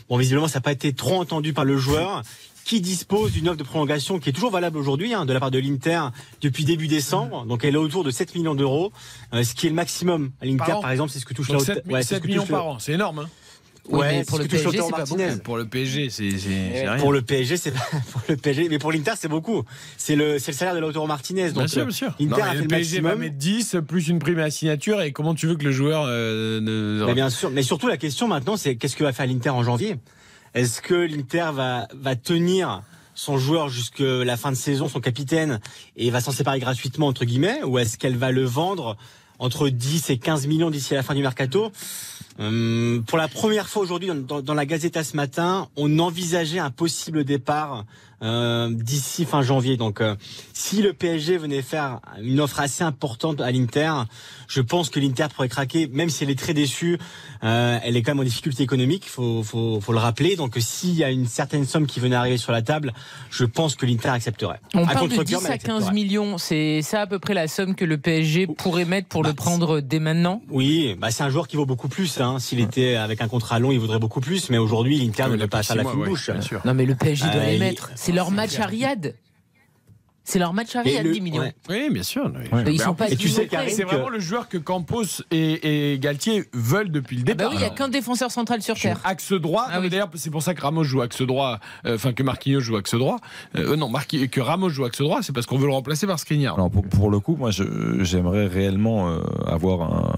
Bon, 0.09 0.17
visiblement, 0.17 0.47
ça 0.47 0.59
n'a 0.59 0.63
pas 0.63 0.71
été 0.71 0.93
trop 0.93 1.19
entendu 1.19 1.51
par 1.53 1.65
le 1.65 1.75
joueur 1.77 2.21
qui 2.63 2.81
dispose 2.81 3.31
d'une 3.33 3.47
offre 3.49 3.57
de 3.57 3.63
prolongation 3.63 4.17
qui 4.19 4.29
est 4.29 4.33
toujours 4.33 4.49
valable 4.49 4.77
aujourd'hui 4.79 5.13
hein, 5.13 5.25
de 5.25 5.33
la 5.33 5.39
part 5.39 5.51
de 5.51 5.59
l'Inter 5.59 6.01
depuis 6.41 6.63
début 6.65 6.87
décembre. 6.87 7.45
Donc 7.45 7.63
elle 7.63 7.75
est 7.75 7.77
autour 7.77 8.03
de 8.03 8.09
7 8.09 8.33
millions 8.33 8.55
d'euros, 8.55 8.91
euh, 9.33 9.43
ce 9.43 9.53
qui 9.53 9.67
est 9.67 9.69
le 9.69 9.75
maximum 9.75 10.31
à 10.41 10.45
l'Inter 10.45 10.73
Par 10.81 10.89
exemple, 10.89 11.11
c'est 11.11 11.19
ce 11.19 11.25
que 11.25 11.35
touche 11.35 11.49
la 11.49 11.59
7, 11.59 11.83
ouais, 11.85 12.01
c'est 12.01 12.15
ce 12.15 12.19
que 12.21 12.27
millions 12.27 12.41
touche 12.41 12.49
le- 12.49 12.55
par 12.55 12.67
an, 12.67 12.79
c'est 12.79 12.93
énorme. 12.93 13.19
Hein 13.19 13.29
Oui, 13.87 13.99
Ouais, 13.99 14.17
mais 14.17 14.23
pour 14.25 14.39
le 14.39 14.45
PSG, 14.45 14.77
pas 14.89 15.05
beaucoup. 15.05 15.21
Pour 15.43 15.57
le 15.57 15.65
PSG, 15.67 16.09
c'est 16.09 16.31
c'est- 16.31 16.39
c'est 16.39 16.89
rien. 16.89 16.97
Pour 16.97 17.13
le 17.13 17.21
PSG, 17.21 17.55
c'est 17.57 17.71
pas 17.71 17.79
pour 18.11 18.21
le 18.27 18.35
PSG, 18.35 18.67
mais 18.69 18.79
pour 18.79 18.91
l'Inter, 18.91 19.11
c'est 19.15 19.27
beaucoup. 19.27 19.63
C'est 19.97 20.15
le, 20.15 20.39
c'est 20.39 20.51
le 20.51 20.57
salaire 20.57 20.73
de 20.73 20.79
Lautaro 20.79 21.05
Martinez. 21.05 21.49
Donc, 21.51 21.57
Bien 21.57 21.67
sûr, 21.67 21.81
euh, 21.81 21.85
bien 21.85 21.93
sûr. 21.93 22.15
L'Inter 22.19 22.31
Non, 22.31 22.37
mais 22.37 22.41
a 22.43 22.49
fait 22.51 22.55
le 22.55 22.61
le 22.63 22.67
PSG 22.67 23.01
va 23.01 23.15
mettre 23.15 23.35
10 23.35 23.75
plus 23.87 24.07
une 24.07 24.17
prime 24.19 24.39
à 24.39 24.43
la 24.43 24.49
signature. 24.51 25.01
Et 25.01 25.11
comment 25.11 25.35
tu 25.35 25.45
veux 25.47 25.55
que 25.55 25.63
le 25.63 25.71
joueur 25.71 26.05
euh, 26.07 26.59
ne. 26.61 27.05
Bah, 27.05 27.13
bien 27.13 27.29
sûr, 27.29 27.51
mais 27.51 27.61
surtout 27.61 27.87
la 27.87 27.97
question 27.97 28.27
maintenant, 28.27 28.57
c'est 28.57 28.75
qu'est-ce 28.75 28.95
que 28.95 29.03
va 29.03 29.13
faire 29.13 29.27
l'Inter 29.27 29.51
en 29.51 29.61
janvier? 29.63 29.97
Est-ce 30.55 30.81
que 30.81 30.95
l'Inter 30.95 31.49
va 31.53 31.87
va 31.93 32.15
tenir 32.15 32.81
son 33.13 33.37
joueur 33.37 33.69
jusque 33.69 33.99
la 33.99 34.35
fin 34.35 34.51
de 34.51 34.57
saison, 34.57 34.87
son 34.89 34.99
capitaine, 34.99 35.59
et 35.95 36.09
va 36.09 36.21
s'en 36.21 36.31
séparer 36.31 36.59
gratuitement 36.59 37.07
entre 37.07 37.23
guillemets, 37.23 37.63
ou 37.63 37.77
est-ce 37.77 37.97
qu'elle 37.97 38.17
va 38.17 38.31
le 38.31 38.43
vendre 38.45 38.97
entre 39.37 39.69
10 39.69 40.09
et 40.09 40.17
15 40.17 40.47
millions 40.47 40.69
d'ici 40.69 40.93
à 40.93 40.97
la 40.97 41.03
fin 41.03 41.13
du 41.13 41.21
mercato? 41.21 41.71
Hum, 42.37 43.03
Pour 43.07 43.17
la 43.17 43.27
première 43.27 43.69
fois 43.69 43.81
aujourd'hui, 43.81 44.09
dans, 44.27 44.53
la 44.53 44.65
Gazeta 44.65 45.03
ce 45.03 45.15
matin, 45.15 45.69
on 45.77 45.99
envisageait 45.99 46.59
un 46.59 46.71
possible 46.71 47.23
départ 47.23 47.85
euh, 48.21 48.69
d'ici 48.71 49.25
fin 49.25 49.41
janvier. 49.41 49.77
Donc, 49.77 50.01
euh, 50.01 50.15
si 50.53 50.81
le 50.81 50.93
PSG 50.93 51.37
venait 51.37 51.61
faire 51.61 51.99
une 52.21 52.39
offre 52.39 52.59
assez 52.59 52.83
importante 52.83 53.41
à 53.41 53.51
l'Inter, 53.51 53.91
je 54.47 54.61
pense 54.61 54.89
que 54.89 54.99
l'Inter 54.99 55.27
pourrait 55.33 55.49
craquer, 55.49 55.87
même 55.91 56.09
si 56.09 56.23
elle 56.23 56.29
est 56.29 56.39
très 56.39 56.53
déçue. 56.53 56.97
euh, 57.43 57.77
elle 57.83 57.95
est 57.97 58.01
quand 58.01 58.11
même 58.11 58.21
en 58.21 58.23
difficulté 58.23 58.63
économique, 58.63 59.07
faut, 59.09 59.43
faut, 59.43 59.79
faut 59.81 59.91
le 59.91 59.99
rappeler. 59.99 60.35
Donc, 60.35 60.55
s'il 60.59 60.95
y 60.95 61.03
a 61.03 61.11
une 61.11 61.25
certaine 61.27 61.65
somme 61.65 61.85
qui 61.87 61.99
venait 61.99 62.15
arriver 62.15 62.37
sur 62.37 62.51
la 62.51 62.61
table, 62.61 62.93
je 63.29 63.45
pense 63.45 63.75
que 63.75 63.85
l'Inter 63.85 64.09
accepterait. 64.09 64.59
On 64.73 64.83
À 64.87 64.93
parle 64.93 65.09
de 65.09 65.15
contre-cœur, 65.15 65.39
10 65.41 65.43
mais 65.43 65.49
elle 65.49 65.53
à 65.53 65.57
15 65.57 65.75
accepterait. 65.75 65.93
millions. 65.93 66.37
C'est 66.37 66.81
ça 66.81 67.01
à 67.01 67.07
peu 67.07 67.19
près 67.19 67.33
la 67.33 67.47
somme 67.47 67.75
que 67.75 67.85
le 67.85 67.97
PSG 67.97 68.47
pourrait 68.47 68.85
mettre 68.85 69.07
pour 69.09 69.21
Bah, 69.23 69.29
le 69.29 69.35
prendre 69.35 69.79
dès 69.81 69.99
maintenant? 69.99 70.41
Oui, 70.49 70.95
bah 70.99 71.11
c'est 71.11 71.23
un 71.23 71.29
joueur 71.29 71.47
qui 71.47 71.55
vaut 71.57 71.65
beaucoup 71.65 71.89
plus. 71.89 72.19
Hein. 72.19 72.39
S'il 72.39 72.59
était 72.59 72.95
avec 72.95 73.21
un 73.21 73.27
contrat 73.27 73.59
long, 73.59 73.71
il 73.71 73.79
vaudrait 73.79 73.99
beaucoup 73.99 74.21
plus. 74.21 74.49
Mais 74.49 74.57
aujourd'hui, 74.57 74.97
l'Inter 74.97 75.25
ne 75.29 75.35
il 75.35 75.41
a 75.41 75.45
peut 75.45 75.49
pas 75.49 75.57
pris 75.59 75.67
faire 75.67 75.73
six 75.73 75.77
la 75.77 75.83
mois, 75.83 75.91
fine 75.91 76.01
ouais, 76.01 76.09
bouche. 76.09 76.29
bien 76.31 76.41
sûr. 76.41 76.61
Non, 76.65 76.73
mais 76.73 76.85
le 76.85 76.95
PSG 76.95 77.25
doit 77.25 77.35
Euh, 77.41 77.49
les 77.51 77.59
mettre. 77.59 77.89
C'est 78.05 78.11
leur 78.11 78.29
match 78.31 78.59
à 78.59 78.65
Riyad. 78.67 79.15
C'est 80.27 80.39
leur 80.39 80.53
match 80.53 80.75
à 80.75 80.81
Riyad, 80.81 81.05
le- 81.05 81.13
10 81.13 81.21
millions. 81.21 81.41
ouais. 81.41 81.53
Oui, 81.69 81.89
bien 81.91 82.01
sûr. 82.01 82.31
Mais 82.51 82.73
ils 82.73 82.81
sont 82.81 82.95
pas 82.95 83.09
Et 83.11 83.15
tu 83.15 83.29
sais, 83.29 83.47
C'est 83.69 83.83
vraiment 83.83 84.09
le 84.09 84.19
joueur 84.19 84.49
que 84.49 84.57
Campos 84.57 85.03
et, 85.29 85.93
et 85.93 85.99
Galtier 85.99 86.45
veulent 86.53 86.89
depuis 86.91 87.17
le 87.17 87.21
Ah 87.21 87.25
bah 87.25 87.33
départ. 87.33 87.49
oui, 87.51 87.57
il 87.57 87.59
n'y 87.59 87.65
a 87.65 87.69
qu'un 87.69 87.89
défenseur 87.89 88.31
central 88.31 88.61
sur 88.63 88.75
terre. 88.75 88.99
Axe 89.03 89.33
droit. 89.33 89.67
Ah 89.69 89.79
oui. 89.81 89.89
D'ailleurs, 89.89 90.09
c'est 90.15 90.31
pour 90.31 90.41
ça 90.43 90.53
que 90.55 90.61
Ramos 90.61 90.83
joue 90.83 91.01
axe 91.01 91.21
droit. 91.21 91.59
euh, 91.85 91.93
Enfin, 91.95 92.11
que 92.13 92.23
Marquinhos 92.23 92.59
joue 92.61 92.75
axe 92.75 92.95
droit. 92.95 93.17
Euh, 93.55 93.75
non, 93.75 93.87
Marqui- 93.89 94.27
que 94.29 94.41
Ramos 94.41 94.69
joue 94.69 94.85
axe 94.85 94.99
droit, 94.99 95.21
c'est 95.21 95.33
parce 95.33 95.45
qu'on 95.45 95.57
veut 95.59 95.67
le 95.67 95.73
remplacer 95.73 96.07
par 96.07 96.17
Skriniar. 96.19 96.55
Alors 96.55 96.71
pour, 96.71 96.83
pour 96.87 97.11
le 97.11 97.19
coup, 97.19 97.35
moi, 97.35 97.51
j'aimerais 97.51 98.47
réellement 98.47 99.09
euh, 99.09 99.19
avoir 99.45 99.81
un- 99.83 100.13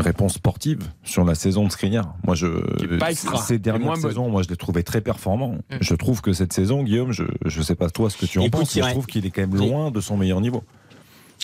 une 0.00 0.06
réponse 0.06 0.34
sportive 0.34 0.80
sur 1.04 1.24
la 1.24 1.34
saison 1.34 1.66
de 1.66 1.70
Skriniar. 1.70 2.14
Moi, 2.24 2.34
je 2.34 2.96
pas 2.98 3.10
extra. 3.10 3.36
ces 3.38 3.58
dernières 3.58 3.92
bonne. 3.92 4.00
saisons, 4.00 4.28
moi, 4.28 4.42
je 4.42 4.48
l'ai 4.48 4.56
trouvé 4.56 4.82
très 4.82 5.00
performant. 5.00 5.56
Mm. 5.70 5.76
Je 5.80 5.94
trouve 5.94 6.22
que 6.22 6.32
cette 6.32 6.52
saison, 6.52 6.82
Guillaume, 6.82 7.12
je 7.12 7.24
je 7.44 7.62
sais 7.62 7.74
pas 7.74 7.90
toi 7.90 8.10
ce 8.10 8.16
que 8.16 8.26
tu 8.26 8.38
en 8.38 8.42
Écoute, 8.42 8.60
penses, 8.60 8.76
mais 8.76 8.82
je 8.82 8.90
trouve 8.90 9.06
qu'il 9.06 9.26
est 9.26 9.30
quand 9.30 9.42
même 9.42 9.56
loin 9.56 9.90
de 9.90 10.00
son 10.00 10.16
meilleur 10.16 10.40
niveau. 10.40 10.64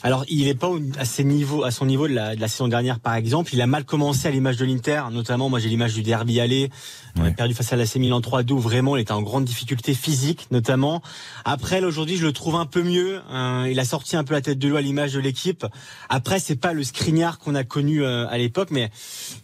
Alors, 0.07 0.25
il 0.29 0.45
n'est 0.45 0.55
pas 0.55 0.71
à, 1.01 1.05
ses 1.05 1.25
niveaux, 1.25 1.65
à 1.65 1.73
son 1.73 1.85
niveau 1.85 2.07
de 2.07 2.15
la, 2.15 2.37
de 2.37 2.41
la 2.41 2.47
saison 2.47 2.69
dernière, 2.69 3.01
par 3.01 3.17
exemple. 3.17 3.53
Il 3.53 3.61
a 3.61 3.67
mal 3.67 3.85
commencé 3.85 4.29
à 4.29 4.31
l'image 4.31 4.57
de 4.57 4.65
l'Inter, 4.65 5.03
notamment, 5.11 5.49
moi 5.49 5.59
j'ai 5.59 5.69
l'image 5.69 5.95
du 5.95 6.05
derby 6.05 6.39
aller, 6.39 6.71
Ouais. 7.19 7.31
perdu 7.33 7.55
face 7.55 7.73
à 7.73 7.77
l'AC 7.77 7.97
Milan 7.97 8.21
3-2, 8.21 8.53
où 8.53 8.59
vraiment 8.59 8.95
il 8.97 9.01
était 9.01 9.13
en 9.13 9.23
grande 9.23 9.47
difficulté 9.47 9.95
physique, 9.95 10.47
notamment. 10.51 11.01
Après, 11.47 11.81
là, 11.81 11.87
aujourd'hui, 11.89 12.19
je 12.19 12.27
le 12.27 12.33
trouve 12.33 12.55
un 12.57 12.67
peu 12.67 12.83
mieux. 12.83 13.21
hein. 13.31 13.67
il 13.69 13.81
a 13.81 13.85
sorti 13.87 14.17
un 14.17 14.23
peu 14.23 14.35
la 14.35 14.43
tête 14.43 14.59
de 14.59 14.69
l'eau 14.69 14.77
à 14.77 14.83
l'image 14.83 15.15
de 15.15 15.19
l'équipe. 15.21 15.67
Après, 16.11 16.39
c'est 16.39 16.57
pas 16.57 16.73
le 16.75 16.85
Skriniar 16.85 17.39
qu'on 17.39 17.55
a 17.57 17.65
connu 17.65 18.05
euh, 18.05 18.29
à 18.29 18.37
l'époque, 18.39 18.69
mais 18.71 18.91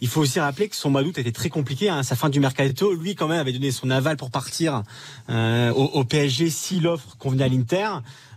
il 0.01 0.07
faut 0.07 0.21
aussi 0.21 0.39
rappeler 0.39 0.69
que 0.69 0.75
son 0.77 0.91
mois 0.91 1.01
d'août 1.03 1.17
était 1.17 1.31
très 1.31 1.49
compliqué. 1.49 1.89
Hein. 1.89 2.03
Sa 2.03 2.15
fin 2.15 2.29
du 2.29 2.39
mercato, 2.39 2.93
lui, 2.93 3.15
quand 3.15 3.27
même, 3.27 3.39
avait 3.39 3.53
donné 3.53 3.71
son 3.71 3.89
aval 3.89 4.15
pour 4.17 4.29
partir 4.31 4.83
euh, 5.31 5.71
au, 5.73 5.85
au 5.85 6.03
PSG 6.05 6.51
si 6.51 6.79
l'offre 6.79 7.17
convenait 7.17 7.43
à 7.45 7.47
l'Inter. 7.49 7.87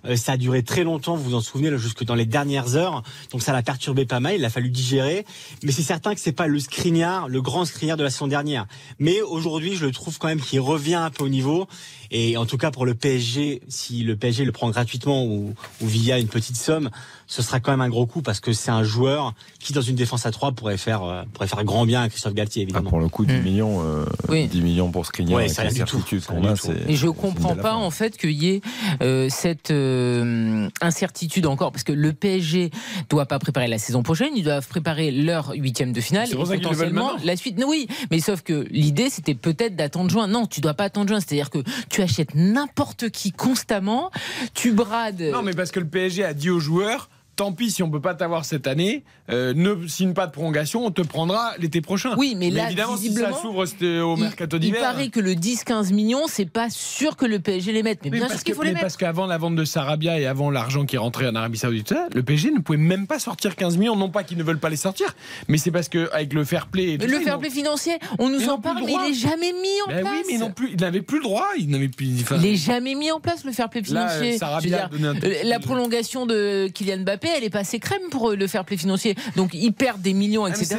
Euh, 0.08 0.16
ça 0.16 0.32
a 0.32 0.36
duré 0.36 0.62
très 0.62 0.84
longtemps, 0.84 1.16
vous 1.16 1.30
vous 1.30 1.34
en 1.34 1.40
souvenez, 1.40 1.76
jusque 1.78 2.04
dans 2.04 2.14
les 2.14 2.26
dernières 2.26 2.76
heures. 2.76 3.02
Donc 3.32 3.42
ça 3.42 3.52
l'a 3.52 3.62
perturbé 3.62 4.06
pas 4.06 4.20
mal, 4.20 4.36
il 4.36 4.44
a 4.44 4.50
fallu 4.50 4.70
digérer. 4.70 5.24
Mais 5.62 5.72
c'est 5.72 5.82
certain 5.82 6.14
que 6.14 6.20
c'est 6.20 6.32
pas 6.32 6.46
le 6.46 6.58
Skriniar, 6.58 7.28
le 7.28 7.42
grand 7.42 7.64
Skriniar 7.64 7.96
de 7.96 8.02
la 8.02 8.10
saison 8.10 8.26
dernière. 8.26 8.66
Mais 8.98 9.20
aujourd'hui, 9.20 9.76
je 9.76 9.86
le 9.86 9.92
trouve 9.92 10.18
quand 10.18 10.28
même 10.28 10.40
qu'il 10.40 10.60
revient 10.60 10.94
un 10.94 11.10
peu 11.10 11.24
au 11.24 11.28
niveau. 11.28 11.66
Et 12.10 12.36
en 12.36 12.46
tout 12.46 12.56
cas 12.56 12.70
pour 12.70 12.86
le 12.86 12.94
PSG, 12.94 13.62
si 13.68 14.02
le 14.02 14.16
PSG 14.16 14.44
le 14.44 14.52
prend 14.52 14.70
gratuitement 14.70 15.24
ou, 15.24 15.54
ou 15.80 15.86
via 15.86 16.18
une 16.18 16.28
petite 16.28 16.56
somme, 16.56 16.90
ce 17.26 17.42
sera 17.42 17.60
quand 17.60 17.70
même 17.72 17.80
un 17.80 17.88
gros 17.88 18.06
coup 18.06 18.22
parce 18.22 18.40
que 18.40 18.52
c'est 18.52 18.70
un 18.70 18.84
joueur 18.84 19.34
qui 19.58 19.72
dans 19.72 19.80
une 19.80 19.96
défense 19.96 20.26
à 20.26 20.30
3 20.30 20.52
pourrait 20.52 20.76
faire 20.76 21.02
euh, 21.02 21.22
pourrait 21.32 21.48
faire 21.48 21.64
grand 21.64 21.84
bien 21.86 22.02
à 22.02 22.08
Christophe 22.08 22.34
Galtier 22.34 22.62
Ah, 22.62 22.64
évidemment. 22.64 22.90
pour 22.90 23.00
le 23.00 23.08
coup, 23.08 23.24
10 23.24 23.34
Mm. 23.34 23.42
millions, 23.42 23.82
euh, 23.84 24.04
Oui. 24.28 24.46
10 24.46 24.60
millions 24.62 24.90
pour 24.90 25.04
Skriniar 25.06 25.36
Ouais, 25.38 25.48
la 25.48 25.62
rien 25.64 25.72
du 25.72 25.84
tout. 25.84 26.02
qu'on 26.26 26.44
a, 26.44 26.56
c'est. 26.56 26.88
Et 26.88 26.94
je 26.96 27.06
une 27.06 27.12
comprends 27.14 27.56
pas 27.56 27.74
en 27.74 27.90
fait 27.90 28.16
qu'il 28.16 28.30
y 28.30 28.48
ait 28.50 28.60
euh, 29.02 29.28
cette 29.28 29.70
euh, 29.72 30.68
incertitude 30.80 31.46
encore 31.46 31.72
parce 31.72 31.82
que 31.84 31.92
le 31.92 32.12
PSG 32.12 32.70
doit 33.08 33.26
pas 33.26 33.38
préparer 33.38 33.68
la 33.68 33.78
saison 33.78 34.02
prochaine, 34.02 34.30
ils 34.36 34.44
doivent 34.44 34.66
préparer 34.68 35.10
leur 35.10 35.50
huitième 35.56 35.92
de 35.92 36.00
finale 36.00 36.26
C'est 36.26 36.34
et 36.34 36.36
pour 36.36 36.46
ça 36.46 36.56
qu'ils 36.56 36.62
le 36.68 36.74
veulent 36.74 36.92
potentiellement 36.92 37.24
la 37.24 37.36
suite. 37.36 37.58
Non, 37.58 37.66
oui, 37.68 37.88
mais 38.10 38.20
sauf 38.20 38.42
que 38.42 38.66
l'idée 38.70 39.10
c'était 39.10 39.34
peut-être 39.34 39.74
d'attendre 39.76 40.10
juin. 40.10 40.26
Non, 40.28 40.46
tu 40.46 40.60
dois 40.60 40.74
pas 40.74 40.84
attendre 40.84 41.08
juin, 41.08 41.20
c'est-à-dire 41.20 41.50
que 41.50 41.58
tu 41.90 42.02
achètes 42.02 42.34
n'importe 42.34 43.10
qui 43.10 43.32
constamment, 43.32 44.10
tu 44.54 44.72
brades. 44.72 45.20
Non, 45.32 45.42
mais 45.42 45.52
parce 45.54 45.70
que 45.70 45.80
le 45.80 45.86
PSG 45.86 46.24
a 46.24 46.34
dit 46.34 46.50
aux 46.50 46.60
joueurs 46.60 47.08
tant 47.36 47.52
pis 47.52 47.70
si 47.70 47.82
on 47.82 47.90
peut 47.90 48.00
pas 48.00 48.14
t'avoir 48.14 48.44
cette 48.44 48.66
année, 48.66 49.04
euh, 49.30 49.52
ne 49.54 49.86
signe 49.86 50.14
pas 50.14 50.26
de 50.26 50.32
prolongation, 50.32 50.86
on 50.86 50.90
te 50.90 51.02
prendra 51.02 51.52
l'été 51.58 51.80
prochain. 51.80 52.14
Oui, 52.16 52.34
mais 52.36 52.50
là, 52.50 52.66
évidemment, 52.66 52.96
si 52.96 53.12
ça 53.12 53.32
s'ouvre 53.32 53.58
au 53.64 54.16
Il- 54.16 54.20
mercato 54.22 54.56
Il 54.56 54.60
d'hiver. 54.60 54.80
paraît 54.80 55.08
que 55.08 55.20
le 55.20 55.34
10-15 55.34 55.92
millions, 55.92 56.26
c'est 56.28 56.48
pas 56.50 56.70
sûr 56.70 57.16
que 57.16 57.26
le 57.26 57.38
PSG 57.38 57.72
les 57.72 57.82
mette. 57.82 58.00
Mais 58.04 58.10
Oui, 58.10 58.18
bien 58.18 58.28
sûr 58.28 58.42
qu'il 58.42 58.52
que- 58.52 58.56
faut 58.56 58.62
les 58.62 58.68
mais 58.70 58.74
mettre. 58.74 58.84
parce 58.84 58.96
qu'avant 58.96 59.26
la 59.26 59.36
vente 59.38 59.54
de 59.56 59.64
Sarabia 59.64 60.18
et 60.18 60.26
avant 60.26 60.50
l'argent 60.50 60.86
qui 60.86 60.96
est 60.96 60.98
rentré 60.98 61.28
en 61.28 61.34
Arabie 61.34 61.58
Saoudite, 61.58 61.94
le 62.14 62.22
PSG 62.22 62.50
ne 62.50 62.60
pouvait 62.60 62.78
même 62.78 63.06
pas 63.06 63.18
sortir 63.18 63.54
15 63.54 63.76
millions. 63.76 63.96
Non 63.96 64.08
pas 64.08 64.24
qu'ils 64.24 64.38
ne 64.38 64.42
veulent 64.42 64.58
pas 64.58 64.70
les 64.70 64.76
sortir, 64.76 65.14
mais 65.48 65.58
c'est 65.58 65.70
parce 65.70 65.88
que 65.88 66.08
avec 66.12 66.32
le 66.32 66.44
fair 66.44 66.66
play. 66.68 66.96
Mais 66.98 67.06
ça, 67.06 67.18
le 67.18 67.20
fair 67.24 67.38
play 67.38 67.50
financier, 67.50 67.98
on 68.18 68.28
nous 68.30 68.48
en 68.48 68.58
parle, 68.58 68.78
le 68.80 68.86
mais 68.86 68.92
il 69.06 69.10
est 69.10 69.14
jamais 69.14 69.52
mis 69.52 69.82
en 69.86 69.88
Ben 69.90 70.00
place. 70.00 70.12
oui, 70.26 70.32
mais 70.32 70.38
non 70.38 70.50
plus, 70.52 70.70
ils 70.72 70.80
n'avaient 70.80 71.02
plus 71.02 71.18
le 71.18 71.24
droit. 71.24 71.46
Ils 71.58 71.68
n'avaient 71.68 71.88
plus. 71.88 72.08
enfin, 72.22 72.36
Il 72.36 72.42
n'est 72.50 72.56
jamais 72.56 72.94
mis 72.94 73.10
en 73.10 73.20
place 73.20 73.44
le 73.44 73.52
fair 73.52 73.68
play 73.68 73.82
Là, 73.90 74.08
financier. 74.08 74.38
Sarabia 74.38 74.60
Je 74.60 74.64
veux 74.64 74.76
dire, 74.76 74.84
a 74.86 75.10
donné 75.10 75.18
un 75.18 75.20
tout 75.20 75.26
euh, 75.26 75.42
la 75.44 75.58
prolongation 75.58 76.24
de 76.26 76.68
Kylian 76.72 76.98
Mbappé, 77.00 77.25
elle 77.36 77.44
est 77.44 77.50
passée 77.50 77.78
crème 77.78 78.08
pour 78.10 78.30
eux, 78.30 78.36
le 78.36 78.46
fair 78.46 78.64
play 78.64 78.76
financier. 78.76 79.14
Donc 79.36 79.50
ils 79.54 79.72
perdent 79.72 80.02
des 80.02 80.14
millions, 80.14 80.44
Ah, 80.44 80.50
mais 80.50 80.54
etc. 80.56 80.76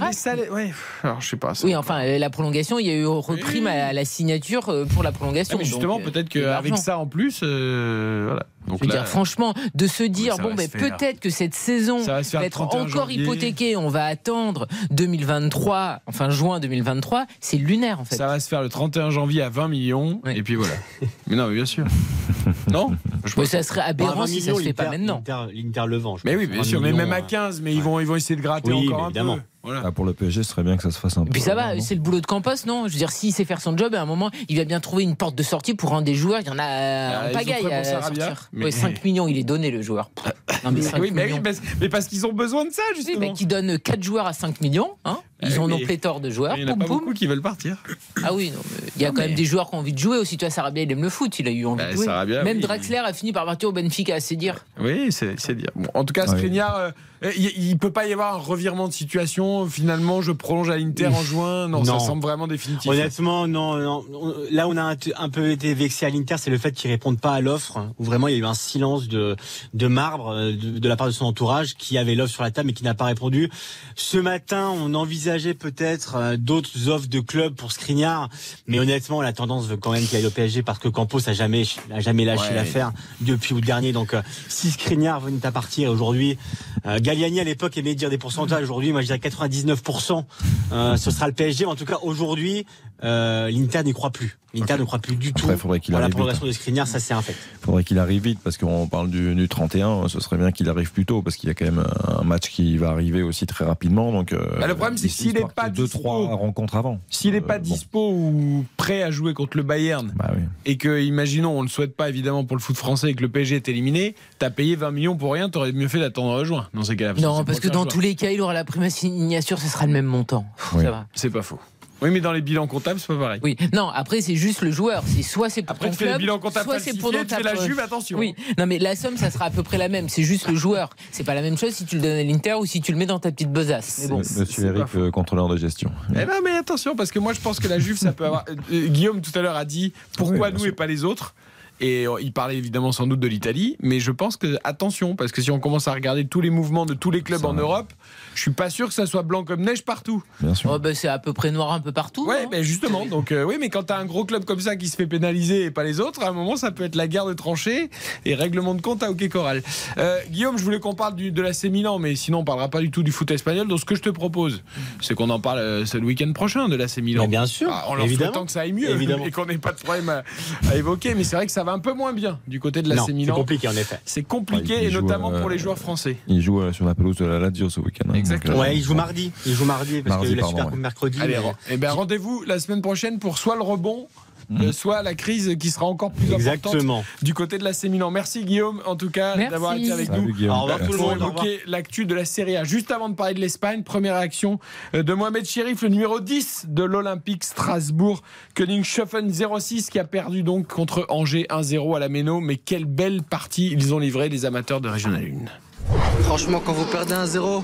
ouais. 0.51 0.72
Alors 1.03 1.22
je 1.22 1.30
sais 1.30 1.38
pas. 1.38 1.53
ça. 1.53 1.66
Oui, 1.66 1.76
enfin, 1.76 2.03
euh, 2.03 2.17
la 2.17 2.30
prolongation, 2.30 2.80
il 2.80 2.88
y 2.88 2.92
a 2.92 2.95
eu 2.95 3.06
repris 3.06 3.66
à 3.67 3.93
la 3.93 4.06
signature 4.06 4.69
euh, 4.69 4.85
pour 4.85 5.03
la 5.03 5.11
prolongation. 5.11 5.58
Ah, 5.58 5.64
mais 5.64 5.66
justement, 5.66 6.00
euh, 6.00 6.03
peut-être 6.03 6.30
qu'avec 6.30 6.77
ça 6.77 6.98
en 6.98 7.08
plus, 7.08 7.42
euh, 7.43 8.24
voilà. 8.27 8.45
Donc 8.67 8.79
Je 8.79 8.83
veux 8.83 8.93
là, 8.93 8.99
dire, 8.99 9.07
franchement, 9.07 9.53
de 9.75 9.87
se 9.87 10.03
dire, 10.03 10.37
bon, 10.37 10.53
ben, 10.53 10.67
peut-être 10.69 11.19
que 11.19 11.29
cette 11.29 11.55
saison 11.55 11.99
va 12.01 12.19
être 12.21 12.51
31 12.51 12.81
encore 12.81 12.87
janvier. 12.87 13.21
hypothéquée, 13.23 13.75
on 13.77 13.87
va 13.89 14.05
attendre 14.05 14.67
2023, 14.91 16.01
enfin 16.05 16.29
juin 16.29 16.59
2023, 16.59 17.25
c'est 17.39 17.57
lunaire 17.57 17.99
en 17.99 18.05
fait. 18.05 18.15
ça 18.15 18.27
va 18.27 18.39
se 18.39 18.47
faire 18.49 18.61
le 18.61 18.69
31 18.69 19.09
janvier 19.09 19.41
à 19.41 19.49
20 19.49 19.67
millions, 19.69 20.21
et 20.27 20.43
puis 20.43 20.55
voilà. 20.55 20.73
mais 21.27 21.35
non, 21.35 21.47
mais 21.47 21.55
bien 21.55 21.65
sûr. 21.65 21.85
non? 22.71 22.95
Je 23.25 23.33
Mais 23.37 23.45
ça 23.45 23.63
serait 23.63 23.81
aberrant 23.81 24.27
si 24.27 24.41
ça 24.41 24.53
se 24.53 24.61
fait 24.61 24.73
pas 24.73 24.89
maintenant. 24.89 25.23
L'Inter 25.27 25.83
Mais 26.25 26.35
oui, 26.35 26.47
bien 26.47 26.57
20 26.57 26.63
sûr, 26.63 26.81
mais 26.81 26.91
millions, 26.91 26.97
même 27.05 27.13
à 27.13 27.17
euh, 27.17 27.27
15, 27.27 27.61
mais 27.61 27.73
ils, 27.73 27.81
vont, 27.81 27.99
ils 27.99 28.07
vont 28.07 28.15
essayer 28.15 28.35
de 28.35 28.41
gratter 28.41 28.71
Oui, 28.71 28.87
encore 28.87 29.05
un 29.05 29.09
évidemment. 29.09 29.35
peu. 29.35 29.41
Voilà. 29.67 29.81
Ah, 29.85 29.91
pour 29.91 30.05
le 30.05 30.13
PSG, 30.13 30.43
ce 30.43 30.49
serait 30.51 30.63
bien 30.63 30.77
que 30.77 30.83
ça 30.83 30.91
se 30.91 30.97
fasse 30.97 31.17
un 31.17 31.23
peu. 31.23 31.27
Et 31.27 31.31
puis 31.31 31.41
ça 31.41 31.53
va, 31.55 31.77
c'est 31.81 31.93
le 31.95 31.99
boulot 31.99 32.21
de 32.21 32.25
Campos, 32.25 32.51
non? 32.65 32.87
Je 32.87 32.93
veux 32.93 32.97
dire, 32.97 33.11
s'il 33.11 33.33
sait 33.33 33.43
faire 33.43 33.59
son 33.59 33.75
job, 33.75 33.93
à 33.95 34.01
un 34.01 34.05
moment, 34.05 34.31
il 34.47 34.57
va 34.57 34.63
bien 34.63 34.79
trouver 34.79 35.03
une 35.03 35.17
porte 35.17 35.35
de 35.35 35.43
sortie 35.43 35.73
pour 35.73 35.89
rendre 35.89 36.03
des 36.03 36.15
joueurs. 36.15 36.39
Il 36.39 36.47
y 36.47 36.49
en 36.49 36.57
a 36.57 36.63
euh, 36.63 37.09
Ah, 37.13 37.25
en 37.25 37.29
ont 37.29 37.33
pagaille 37.33 37.73
à 37.73 37.83
sortir. 37.83 38.49
mais- 38.53 38.65
Ouais, 38.65 38.71
5 38.71 39.03
millions, 39.03 39.27
il 39.27 39.37
est 39.37 39.43
donné 39.43 39.69
le 39.71 39.81
joueur. 39.81 40.09
Non, 40.63 40.71
mais 40.71 40.81
5 40.81 40.99
oui, 40.99 41.11
mais, 41.13 41.25
oui, 41.25 41.29
millions. 41.33 41.41
mais, 41.43 41.51
mais 41.81 41.89
parce 41.89 42.07
qu'ils 42.07 42.25
ont 42.25 42.33
besoin 42.33 42.65
de 42.65 42.71
ça, 42.71 42.81
Oui, 42.91 42.95
justement. 42.97 43.19
mais 43.19 43.33
qui 43.33 43.45
donne 43.45 43.77
4 43.77 44.01
joueurs 44.01 44.25
à 44.25 44.33
5 44.33 44.59
millions. 44.61 44.89
Hein 45.05 45.19
Ils 45.43 45.53
Ah 45.56 45.61
en 45.61 45.66
oui, 45.67 45.74
ont 45.74 45.85
pléthore 45.85 46.19
de 46.19 46.30
joueurs. 46.32 46.57
Il 46.57 46.66
n'y 46.66 46.69
en 46.72 46.74
a 46.74 46.77
Poum, 46.77 46.80
pas 46.80 46.85
poum. 46.88 46.99
beaucoup 46.99 47.14
qui 47.14 47.27
veulent 47.27 47.41
partir. 47.43 47.77
Ah 48.24 48.33
oui, 48.33 48.49
non, 48.51 48.59
il 48.95 49.01
y 49.01 49.06
a 49.06 49.09
Non, 49.09 49.14
quand 49.14 49.22
mais- 49.22 49.27
même 49.27 49.35
des 49.35 49.45
joueurs 49.45 49.69
qui 49.69 49.75
ont 49.75 49.80
envie 49.80 49.93
de 49.93 49.99
jouer 49.99 50.17
aussi. 50.17 50.35
Tu 50.35 50.45
vois, 50.45 50.49
Sarabia, 50.49 50.82
il 50.83 50.91
aime 50.91 51.03
le 51.03 51.09
foot. 51.09 51.38
Il 51.38 51.48
a 51.48 51.51
eu 51.51 51.66
envie 51.67 51.77
Bah, 51.83 51.91
de 51.91 51.95
jouer. 51.95 52.06
Sarabia, 52.06 52.43
même 52.43 52.57
oui, 52.57 52.64
Draxler 52.64 52.98
a 52.98 53.14
fini 53.14 53.33
par 53.33 53.45
partir 53.45 53.69
au 53.69 53.72
Benfica, 53.72 54.19
c'est 54.19 54.35
dire. 54.35 54.66
Oui, 54.80 55.11
c'est 55.11 55.40
c'est 55.40 55.53
dire. 55.56 55.69
Bon, 55.75 55.90
en 55.93 56.03
tout 56.06 56.14
cas. 56.14 56.25
Skriniar, 56.25 56.75
euh, 56.75 57.32
il 57.38 57.69
ne 57.72 57.77
peut 57.77 57.91
pas 57.91 58.07
y 58.07 58.14
avoir 58.14 58.33
un 58.33 58.38
revirement 58.38 58.88
de 58.88 58.93
situation. 58.93 59.67
Finalement, 59.67 60.22
je 60.24 60.32
prolonge 60.32 60.69
à 60.72 60.77
l'Inter 60.77 61.07
en 61.07 61.22
juin. 61.22 61.67
Non, 61.67 61.83
ça 61.83 61.99
semble 61.99 62.22
vraiment 62.24 62.48
définitif. 62.48 62.90
Honnêtement, 62.90 63.48
non, 63.48 63.75
non. 63.77 64.06
On- 64.14 64.33
Là, 64.51 64.67
on 64.67 64.75
a 64.77 64.95
un, 65.17 65.30
peu 65.30 65.51
été 65.51 65.74
vexé 65.75 66.06
à 66.06 66.09
l'Inter, 66.09 66.35
c'est 66.40 66.49
le 66.49 66.57
fait 66.57 66.72
qu'ils 66.72 66.90
répondent 66.90 67.19
pas 67.19 67.33
à 67.33 67.41
l'offre, 67.41 67.77
hein, 67.77 67.93
où 67.99 68.03
vraiment 68.03 68.27
il 68.27 68.33
y 68.33 68.38
a 68.38 68.40
eu 68.40 68.45
un 68.45 68.53
silence 68.56 69.07
de, 69.07 69.35
de 69.75 69.88
marbre 69.88 70.30
euh, 70.30 70.51
de, 70.51 70.80
de 70.80 70.88
la 70.90 70.95
part 70.95 71.07
de 71.07 71.11
son 71.11 71.25
entourage, 71.25 71.75
qui 71.75 71.98
avait 71.99 72.16
l'offre 72.16 72.33
sur 72.33 72.43
la 72.43 72.49
table 72.51 72.67
mais 72.67 72.74
qui 72.74 72.83
n'a 72.83 72.93
pas 72.95 73.06
répondu. 73.06 73.49
Ce 73.95 74.17
matin, 74.17 74.69
on 74.69 74.93
peut-être 75.31 76.15
euh, 76.15 76.38
d'autres 76.38 76.88
offres 76.88 77.07
de 77.07 77.19
clubs 77.19 77.53
pour 77.53 77.72
Skriniar, 77.72 78.30
mais 78.65 78.80
honnêtement, 78.80 79.22
la 79.22 79.33
tendance 79.33 79.65
veut 79.67 79.77
quand 79.77 79.91
même 79.91 80.06
qu'il 80.06 80.17
aille 80.17 80.25
au 80.25 80.30
PSG 80.31 80.64
parce 80.64 80.80
que 80.80 80.88
Campos 80.88 81.27
a 81.27 81.33
jamais, 81.33 81.64
a 81.93 81.99
jamais 81.99 82.25
lâché 82.25 82.49
Ouais. 82.49 82.56
l'affaire 82.56 82.93
depuis 83.22 83.53
août 83.53 83.64
dernier. 83.64 83.91
Donc, 83.91 84.14
euh, 84.14 84.22
si 84.47 84.72
Skriniar 84.72 85.19
venait 85.19 85.45
à 85.45 85.51
partir 85.51 85.91
aujourd'hui, 85.91 86.38
euh, 86.85 86.99
Galliani 86.99 87.39
à 87.39 87.43
l'époque 87.43 87.77
aimait 87.77 87.95
dire 87.95 88.09
des 88.09 88.17
pourcentages. 88.17 88.64
Aujourd'hui, 88.64 88.91
moi 88.91 89.01
je 89.01 89.07
dirais 89.07 89.19
99%. 89.19 90.25
Euh, 90.72 90.95
ce 90.97 91.11
sera 91.11 91.27
le 91.27 91.33
PSG. 91.33 91.65
Mais 91.65 91.72
en 91.72 91.75
tout 91.75 91.85
cas, 91.85 91.97
aujourd'hui, 92.03 92.65
euh, 93.03 93.50
l'Inter 93.51 93.84
n'y 93.84 93.93
croit 93.93 94.11
plus. 94.11 94.38
L'Inter 94.53 94.77
ne 94.80 94.85
croit 94.85 94.98
plus 94.98 95.17
du 95.17 95.34
tout 95.34 95.43
Après, 95.45 95.58
faudrait 95.58 95.80
qu'il 95.80 95.93
à 95.93 96.00
la 96.00 96.06
arrive 96.06 96.16
vite. 96.16 96.17
progression 96.19 96.45
de 96.48 96.51
Skriniar. 96.51 96.88
Ça, 96.88 97.00
c'est 97.00 97.14
un 97.14 97.22
fait. 97.22 97.35
faudrait 97.61 97.84
qu'il 97.84 98.00
arrive 98.00 98.24
vite 98.24 98.40
parce 98.43 98.58
qu'on 98.58 98.88
parle 98.88 99.09
du, 99.11 99.35
du 99.35 99.48
31. 99.48 100.08
Ce 100.08 100.19
serait 100.19 100.38
bien 100.38 100.51
qu'il 100.51 100.67
arrive 100.69 100.92
plus 100.92 101.06
tôt 101.06 101.22
parce 101.22 101.35
qu'il 101.35 101.48
y 101.48 101.51
a 101.51 101.53
quand 101.53 101.66
même 101.66 101.84
un 102.08 102.24
match 102.24 102.50
qui 102.50 102.76
va 102.77 102.90
arriver 102.90 103.22
aussi 103.22 103.45
très 103.45 103.66
rapidement. 103.66 104.11
Donc, 104.11 104.34
euh, 104.34 104.58
Bah, 104.59 104.66
le 104.66 104.74
problème, 104.74 104.98
c'est 104.98 105.09
s'il 105.09 105.34
n'est 105.34 105.43
pas 105.53 105.69
deux, 105.69 105.85
dispo- 105.85 106.00
trois 106.00 106.35
rencontres 106.35 106.76
avant. 106.76 107.00
S'il 107.09 107.34
n'est 107.34 107.38
Euh, 107.40 107.42
pas 107.42 107.59
bon. 107.59 107.64
dispo 107.72 108.09
ou 108.11 108.66
prêt 108.77 109.03
à 109.03 109.11
jouer 109.11 109.34
contre 109.35 109.58
le 109.58 109.64
Bayern, 109.64 110.11
Bah 110.16 110.32
oui. 110.35 110.42
et 110.66 110.77
que, 110.77 111.01
imaginons, 111.01 111.51
on 111.51 111.59
ne 111.59 111.64
le 111.67 111.69
souhaite 111.69 111.95
pas 111.95 112.09
évidemment 112.09 112.43
pour 112.45 112.56
le 112.58 112.61
foot 112.61 112.77
français 112.77 113.09
et 113.11 113.14
que 113.14 113.22
le 113.22 113.30
PSG 113.30 113.58
est 113.58 113.67
éliminé, 113.69 114.16
t'as 114.40 114.50
payé 114.50 114.76
20 114.76 114.90
millions 114.92 115.17
pour 115.17 115.34
rien, 115.34 115.50
t'aurais 115.50 115.72
mieux 115.74 115.90
fait 115.90 116.00
d'attendre 116.00 116.43
juin 116.45 116.67
dans 116.74 116.84
ces 116.84 116.95
cas-là. 116.95 117.14
Non, 117.22 117.43
parce 117.43 117.59
que 117.59 117.67
dans 117.67 117.85
tous 117.85 118.00
les 118.00 118.16
cas, 118.16 118.32
il 118.32 118.42
aura 118.42 118.53
la 118.53 118.64
prime 118.64 118.90
signature, 118.90 119.59
ce 119.59 119.67
sera 119.67 119.85
le 119.85 119.92
même 119.92 120.06
montant. 120.06 120.45
Oui. 120.74 120.84
Ça 120.84 120.92
va. 120.92 121.06
C'est 121.14 121.30
pas 121.30 121.43
faux. 121.43 121.59
Oui, 122.01 122.11
mais 122.11 122.22
dans 122.22 122.32
les 122.32 122.42
bilans 122.42 122.67
comptables, 122.67 123.00
c'est 123.00 123.08
pas 123.08 123.17
pareil. 123.17 123.40
Oui, 123.43 123.56
non, 123.74 123.90
après 123.90 124.22
c'est 124.22 124.35
juste 124.35 124.61
le 124.61 124.72
joueur. 124.72 125.03
C'est 125.06 125.24
soit 125.24 125.50
c'est 125.50 125.64
pour 125.64 125.76
Après, 125.76 125.88
ton 125.88 125.92
tu 125.92 125.98
fais 125.98 126.06
le 126.06 126.11
club, 126.11 126.22
bilan 126.22 126.40
comptable 126.40 126.69
soit 126.69 126.80
c'est 126.80 126.98
pour 126.98 127.11
tu 127.11 127.17
fais 127.17 127.43
la. 127.43 127.56
Juve, 127.56 127.80
attention. 127.80 128.17
Oui, 128.17 128.35
non 128.58 128.66
mais 128.66 128.77
la 128.80 128.95
somme 128.95 129.17
ça 129.17 129.32
sera 129.32 129.45
à 129.45 129.50
peu 129.50 129.64
près 129.64 129.77
la 129.77 129.90
même. 129.90 130.09
C'est 130.09 130.24
juste 130.24 130.48
le 130.48 130.56
joueur. 130.56 130.90
C'est 131.11 131.24
pas 131.24 131.34
la 131.34 131.42
même 131.42 131.58
chose 131.58 131.74
si 131.74 131.85
tu 131.85 131.95
le 131.95 132.01
donnes 132.01 132.17
à 132.17 132.24
l'Inter 132.24 132.53
ou 132.53 132.66
si 132.66 132.82
tu 132.82 132.92
le 132.92 132.98
mets 132.98 133.06
dans 133.06 133.19
ta 133.19 133.32
petite 133.32 133.51
besace. 133.51 134.00
Mais 134.01 134.08
bon. 134.09 134.17
Monsieur 134.17 134.66
Eric, 134.66 134.84
euh, 134.95 135.11
contrôleur 135.11 135.48
de 135.48 135.58
gestion. 135.58 135.92
Eh 136.11 136.26
ben, 136.26 136.42
mais 136.43 136.51
attention, 136.51 136.95
parce 136.95 137.11
que 137.11 137.19
moi 137.19 137.34
je 137.34 137.40
pense 137.42 137.59
que 137.59 137.67
la 137.67 137.80
Juve, 137.80 137.98
ça 137.98 138.11
peut 138.11 138.26
avoir. 138.26 138.45
Euh, 138.72 138.88
Guillaume 138.88 139.22
tout 139.22 139.38
à 139.38 139.42
l'heure 139.42 139.56
a 139.56 139.66
dit 139.66 139.93
pourquoi 140.17 140.48
Oui, 140.48 140.53
nous 140.53 140.59
sûr. 140.59 140.67
et 140.67 140.72
pas 140.74 140.88
les 140.88 141.03
autres. 141.03 141.34
Et 141.80 142.08
euh, 142.08 142.19
il 142.22 142.34
parlait 142.34 142.58
évidemment 142.58 142.92
sans 142.92 143.06
doute 143.06 143.19
de 143.19 143.27
l'Italie, 143.27 143.77
mais 143.82 144.00
je 144.00 144.11
pense 144.11 144.35
que 144.35 144.58
attention, 144.64 145.16
parce 145.16 145.32
que 145.32 145.42
si 145.42 145.51
on 145.51 145.59
commence 145.59 145.88
à 145.88 145.93
regarder 145.93 146.26
tous 146.26 146.42
les 146.42 146.50
mouvements 146.50 146.85
de 146.88 146.93
tous 146.95 147.11
les 147.11 147.22
clubs 147.22 147.45
en. 147.45 147.53
Europe, 147.53 147.93
je 148.38 148.43
suis 148.43 148.51
pas 148.51 148.69
sûr 148.69 148.88
que 148.88 148.93
ça 148.93 149.06
soit 149.07 149.24
blanc 149.24 149.43
comme 149.43 149.61
neige 149.61 149.83
partout. 149.83 150.24
Bien 150.40 150.53
sûr. 150.53 150.69
Oh, 150.72 150.80
bah, 150.80 150.93
c'est 150.93 151.07
à 151.07 151.17
peu 151.17 151.33
près 151.33 151.51
noir 151.51 151.72
un 151.74 151.80
peu 151.80 151.91
partout. 151.91 152.27
Ouais, 152.27 152.43
hein. 152.45 152.48
ben 152.51 152.61
justement. 152.64 153.06
Donc 153.06 153.32
euh, 153.32 153.43
oui, 153.43 153.56
mais 153.59 153.69
quand 153.69 153.83
t'as 153.83 153.98
un 153.98 154.06
gros 154.06 154.25
club 154.25 154.45
comme 154.45 154.59
ça 154.59 154.75
qui 154.75 154.88
se 154.90 154.95
fait 154.95 155.07
pénaliser 155.07 155.66
et 155.66 155.72
pas 155.72 155.83
les 155.83 155.99
autres, 155.99 156.24
à 156.24 156.30
un 156.30 156.33
moment 156.33 156.56
ça 156.56 156.72
peut 156.72 156.83
être 156.83 156.95
la 156.95 157.07
guerre 157.07 157.25
de 157.25 157.33
tranchées 157.33 157.90
et 158.25 158.35
règlement 158.35 158.75
de 158.75 158.82
compte 158.82 159.01
à 159.03 159.09
Hockey 159.09 159.27
Coral. 159.30 159.64
Euh, 159.98 160.19
Guillaume, 160.30 160.57
je 160.57 160.64
voulais 160.64 160.80
qu'on 160.80 160.93
parle 160.93 161.16
du, 161.16 161.32
de 161.32 161.41
l'AC 161.41 161.64
Milan, 161.66 161.98
mais 161.99 162.16
sinon 162.16 162.40
on 162.40 162.43
parlera 162.43 162.69
pas 162.69 162.80
du 162.80 162.91
tout 162.91 163.01
du 163.03 163.11
foot 163.11 163.32
espagnol. 163.32 163.67
Donc 163.67 163.80
ce 163.80 163.85
que 163.85 163.95
je 163.95 164.01
te 164.01 164.09
propose, 164.09 164.61
c'est 165.01 165.16
qu'on 165.16 165.30
en 165.32 165.40
parle 165.40 165.59
euh, 165.59 165.85
week-end 166.03 166.32
prochain 166.33 166.67
de 166.69 166.75
l'AC 166.75 166.98
Milan. 166.99 167.24
Mais 167.24 167.27
bien 167.30 167.45
sûr, 167.48 167.69
Ah, 167.72 167.85
en 167.90 167.95
leur 167.95 168.06
évidemment. 168.06 168.45
que 168.45 168.51
ça 168.51 168.61
aille 168.61 168.74
mieux 168.74 168.90
Évidemment. 168.90 169.25
et 169.25 169.32
qu'on 169.32 169.45
n'ait 169.48 169.57
pas 169.57 169.72
de 169.72 169.80
problème 169.80 170.09
à, 170.09 170.24
à 170.69 170.75
évoquer. 170.75 171.16
Mais 171.16 171.24
c'est 171.24 171.35
vrai 171.35 171.45
que 171.48 171.51
ça 171.51 171.64
va 171.64 171.72
un 171.72 171.80
peu 171.80 171.93
moins 171.93 172.14
bien 172.14 172.40
du 172.48 172.59
côté 172.59 172.82
de 172.83 172.90
l'AC 172.90 172.98
Non, 172.99 173.06
c'est 173.07 173.14
Milan. 173.14 173.35
compliqué 173.35 173.67
en 173.67 173.72
effet. 173.75 173.99
C'est 174.06 174.24
compliqué 174.24 174.75
Ouais, 174.75 174.85
et 174.85 174.91
notamment 174.91 175.33
euh, 175.33 175.40
pour 175.41 175.49
les 175.49 175.57
joueurs 175.57 175.77
français. 175.80 176.17
Il 176.27 176.41
joue 176.41 176.61
euh, 176.61 176.72
sur 176.74 176.85
la 176.85 176.93
pelouse 176.93 177.16
de 177.17 177.25
la 177.25 177.40
Lazio 177.40 177.69
ce 177.69 177.80
week-end. 177.80 178.09
hein, 178.09 178.17
Exactement. 178.33 178.59
Ouais, 178.59 178.75
il 178.77 178.83
joue 178.83 178.93
mardi. 178.93 179.31
Il 179.45 179.53
joue 179.53 179.65
mardi 179.65 180.01
parce 180.01 180.17
Mardi, 180.17 180.31
que 180.31 180.35
la 180.35 180.41
pardon, 180.41 180.49
Super 180.57 180.65
ouais. 180.65 180.72
Coupe 180.72 180.80
mercredi. 180.81 181.19
Allez, 181.22 181.33
mais- 181.33 181.39
ren- 181.39 181.56
eh 181.69 181.77
ben, 181.77 181.91
rendez-vous 181.91 182.43
la 182.45 182.59
semaine 182.59 182.81
prochaine 182.81 183.19
pour 183.19 183.38
soit 183.38 183.56
le 183.56 183.61
rebond. 183.64 184.07
Mhm. 184.49 184.61
euh, 184.61 184.72
soit 184.72 185.03
la 185.03 185.14
crise 185.14 185.57
qui 185.59 185.69
sera 185.72 185.88
encore 185.88 186.14
plus 186.14 186.27
importante 186.27 186.39
Exactement. 186.39 187.03
du 187.22 187.33
côté 187.33 187.57
de 187.57 187.65
la 187.65 187.72
Milan. 187.89 188.11
Merci 188.11 188.45
Guillaume 188.45 188.81
en 188.85 188.95
tout 188.95 189.09
cas 189.09 189.35
d'avoir 189.35 189.73
été 189.73 189.91
avec 189.91 190.07
Salut, 190.07 190.22
nous. 190.27 190.33
Guillaume. 190.33 190.56
Au 190.56 190.61
revoir 190.61 190.80
tout 190.80 190.93
le 190.93 190.97
monde. 190.99 191.15
Évoquer 191.17 191.59
l'actu 191.67 192.06
de 192.06 192.15
la 192.15 192.23
Serie 192.23 192.56
A. 192.56 192.64
Juste 192.64 192.89
avant 192.91 193.09
de 193.09 193.15
parler 193.15 193.33
de 193.33 193.41
l'Espagne, 193.41 193.83
première 193.83 194.15
réaction 194.15 194.57
euh, 194.95 195.03
de 195.03 195.14
Mohamed 195.14 195.43
Chérif, 195.43 195.81
le 195.81 195.89
numéro 195.89 196.22
10 196.22 196.67
de 196.69 196.83
l'Olympique 196.83 197.43
Strasbourg. 197.43 198.22
Königshofen 198.56 199.30
06 199.59 199.89
qui 199.89 199.99
a 199.99 200.06
perdu 200.06 200.43
donc 200.43 200.67
contre 200.67 201.06
Angers 201.09 201.45
1-0 201.49 201.97
à 201.97 201.99
la 201.99 202.07
Méno. 202.07 202.39
Mais 202.39 202.56
quelle 202.56 202.85
belle 202.85 203.23
partie 203.23 203.67
ils 203.73 203.93
ont 203.93 203.99
livré 203.99 204.30
les 204.30 204.45
amateurs 204.45 204.80
de 204.80 204.88
Régional 204.88 205.23
1. 205.25 206.23
Franchement, 206.23 206.61
quand 206.65 206.73
vous 206.73 206.85
perdez 206.85 207.14
1-0, 207.15 207.64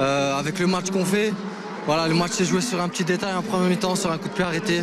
euh, 0.00 0.38
avec 0.38 0.58
le 0.58 0.66
match 0.66 0.90
qu'on 0.90 1.04
fait, 1.04 1.32
voilà, 1.86 2.08
le 2.08 2.14
match 2.14 2.32
s'est 2.32 2.44
joué 2.44 2.60
sur 2.60 2.80
un 2.82 2.88
petit 2.88 3.04
détail 3.04 3.34
en 3.34 3.42
première 3.42 3.68
mi-temps, 3.68 3.94
sur 3.94 4.10
un 4.10 4.18
coup 4.18 4.28
de 4.28 4.34
pied 4.34 4.44
arrêté. 4.44 4.82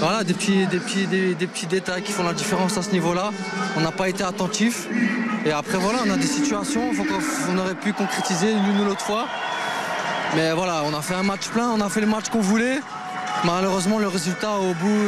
Voilà, 0.00 0.24
des 0.24 0.34
petits, 0.34 0.66
des 0.66 0.78
petits, 0.78 1.06
des, 1.06 1.46
petits 1.46 1.66
détails 1.66 2.02
qui 2.02 2.12
font 2.12 2.24
la 2.24 2.32
différence 2.34 2.76
à 2.76 2.82
ce 2.82 2.90
niveau-là. 2.90 3.30
On 3.76 3.80
n'a 3.80 3.92
pas 3.92 4.08
été 4.08 4.24
attentif. 4.24 4.88
Et 5.46 5.52
après, 5.52 5.78
voilà, 5.78 6.00
on 6.06 6.10
a 6.10 6.16
des 6.16 6.26
situations 6.26 6.90
qu'on- 6.94 7.52
on 7.54 7.58
aurait 7.58 7.76
pu 7.76 7.92
concrétiser 7.92 8.52
l'une 8.52 8.80
ou 8.80 8.84
l'autre 8.84 9.02
fois. 9.02 9.26
Mais 10.34 10.52
voilà, 10.52 10.82
on 10.84 10.92
a 10.92 11.00
fait 11.02 11.14
un 11.14 11.22
match 11.22 11.46
plein, 11.48 11.68
on 11.70 11.80
a 11.80 11.88
fait 11.88 12.00
le 12.00 12.08
match 12.08 12.28
qu'on 12.30 12.40
voulait. 12.40 12.80
Malheureusement, 13.44 13.98
le 14.00 14.08
résultat 14.08 14.56
au 14.56 14.74
bout, 14.74 15.00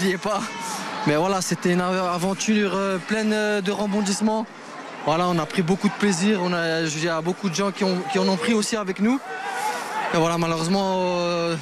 il 0.00 0.06
n'y 0.06 0.12
est 0.14 0.18
pas. 0.18 0.40
Mais 1.06 1.14
voilà, 1.16 1.40
c'était 1.40 1.72
une 1.72 1.80
aventure 1.80 2.72
euh, 2.74 2.98
pleine 2.98 3.32
euh, 3.32 3.60
de 3.60 3.70
rebondissements. 3.70 4.46
Voilà, 5.04 5.26
on 5.28 5.38
a 5.38 5.46
pris 5.46 5.62
beaucoup 5.62 5.88
de 5.88 5.94
plaisir. 5.94 6.40
On 6.42 6.52
a, 6.52 6.80
il 6.82 7.04
y 7.04 7.08
a 7.08 7.20
beaucoup 7.20 7.48
de 7.48 7.54
gens 7.54 7.70
qui, 7.72 7.84
ont- 7.84 7.98
qui 8.12 8.18
en 8.18 8.28
ont 8.28 8.36
pris 8.36 8.54
aussi 8.54 8.76
avec 8.76 9.00
nous. 9.00 9.18
Et 10.14 10.16
voilà, 10.16 10.36
malheureusement, 10.38 11.16
euh, 11.18 11.56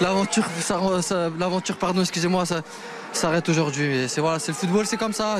l'aventure, 0.00 1.76
pardon, 1.76 2.00
excusez-moi, 2.00 2.46
ça 2.46 2.62
s'arrête 3.12 3.48
aujourd'hui. 3.48 4.06
C'est 4.08 4.20
voilà, 4.20 4.38
c'est 4.38 4.52
le 4.52 4.56
football, 4.56 4.86
c'est 4.86 4.96
comme 4.96 5.12
ça. 5.12 5.36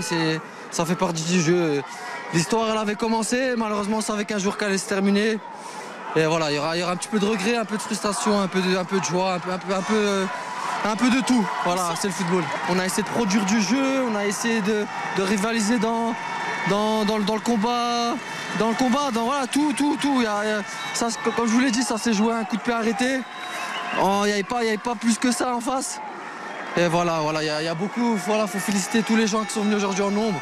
Ça 0.71 0.85
fait 0.85 0.95
partie 0.97 1.23
du 1.23 1.41
jeu. 1.41 1.83
L'histoire, 2.35 2.69
elle 2.71 2.79
avait 2.79 2.95
commencé. 2.97 3.55
Malheureusement, 3.57 3.99
on 3.99 4.03
savait 4.03 4.25
qu'un 4.25 4.39
jour 4.39 4.57
qu'elle 4.57 4.69
allait 4.69 4.79
se 4.79 4.89
terminer. 4.89 5.39
Et 6.17 6.27
voilà, 6.27 6.51
il 6.51 6.57
y 6.57 6.59
aura, 6.59 6.77
il 6.77 6.81
y 6.81 6.83
aura 6.83 6.93
un 6.93 6.97
petit 6.97 7.09
peu 7.09 7.21
de 7.21 7.27
regret, 7.27 7.57
un 7.57 7.65
peu 7.65 7.77
de 7.77 7.83
frustration, 7.83 8.41
un 8.41 8.49
peu 8.49 8.61
de, 8.61 8.77
un 8.77 8.85
peu 8.85 8.99
de 8.99 9.05
joie, 9.05 9.35
un 9.35 9.39
peu, 9.39 9.53
un 9.53 9.59
peu, 9.59 9.73
un 9.75 9.83
peu, 9.83 10.27
un 10.91 10.97
peu 10.97 11.09
de 11.09 11.21
tout. 11.25 11.47
Voilà, 11.65 11.95
c'est 12.01 12.09
le 12.09 12.13
football. 12.15 12.43
On 12.69 12.79
a 12.81 12.85
essayé 12.87 13.05
de 13.05 13.09
produire 13.09 13.45
du 13.45 13.63
jeu, 13.63 14.03
on 14.13 14.17
a 14.17 14.27
essayé 14.27 14.61
de, 14.61 14.85
de 15.17 15.23
rivaliser 15.23 15.79
dans, 15.79 16.13
dans, 16.69 17.05
le 17.19 17.41
combat, 17.41 18.15
dans 18.59 18.69
le 18.69 18.75
combat, 18.75 19.11
dans 19.13 19.25
voilà, 19.25 19.47
tout, 19.47 19.73
tout, 19.73 19.97
tout. 20.01 20.23
Comme 21.37 21.47
je 21.47 21.53
vous 21.53 21.61
l'ai 21.61 21.71
dit, 21.71 21.83
ça 21.83 21.99
s'est 21.99 22.13
joué 22.13 22.33
un 22.35 22.45
coup 22.45 22.57
de 22.57 22.63
pied 22.63 22.73
arrêté. 22.73 23.21
Oh, 24.01 24.23
Il 24.25 24.27
n'y 24.27 24.33
avait, 24.33 24.69
avait 24.69 24.79
pas 24.79 24.95
plus 24.95 25.19
que 25.19 25.33
ça 25.33 25.55
en 25.55 25.61
face. 25.61 26.01
Et 26.77 26.87
voilà, 26.87 27.19
voilà, 27.21 27.43
il 27.43 27.65
y, 27.65 27.69
a- 27.69 27.75
beaucoup. 27.75 28.17
Voilà, 28.27 28.47
faut 28.47 28.59
féliciter 28.59 29.03
tous 29.03 29.17
les 29.17 29.27
gens 29.27 29.45
qui 29.45 29.53
sont 29.53 29.63
venus 29.63 29.79
aujourd'hui 29.79 30.03
en 30.03 30.11
nombre. 30.11 30.41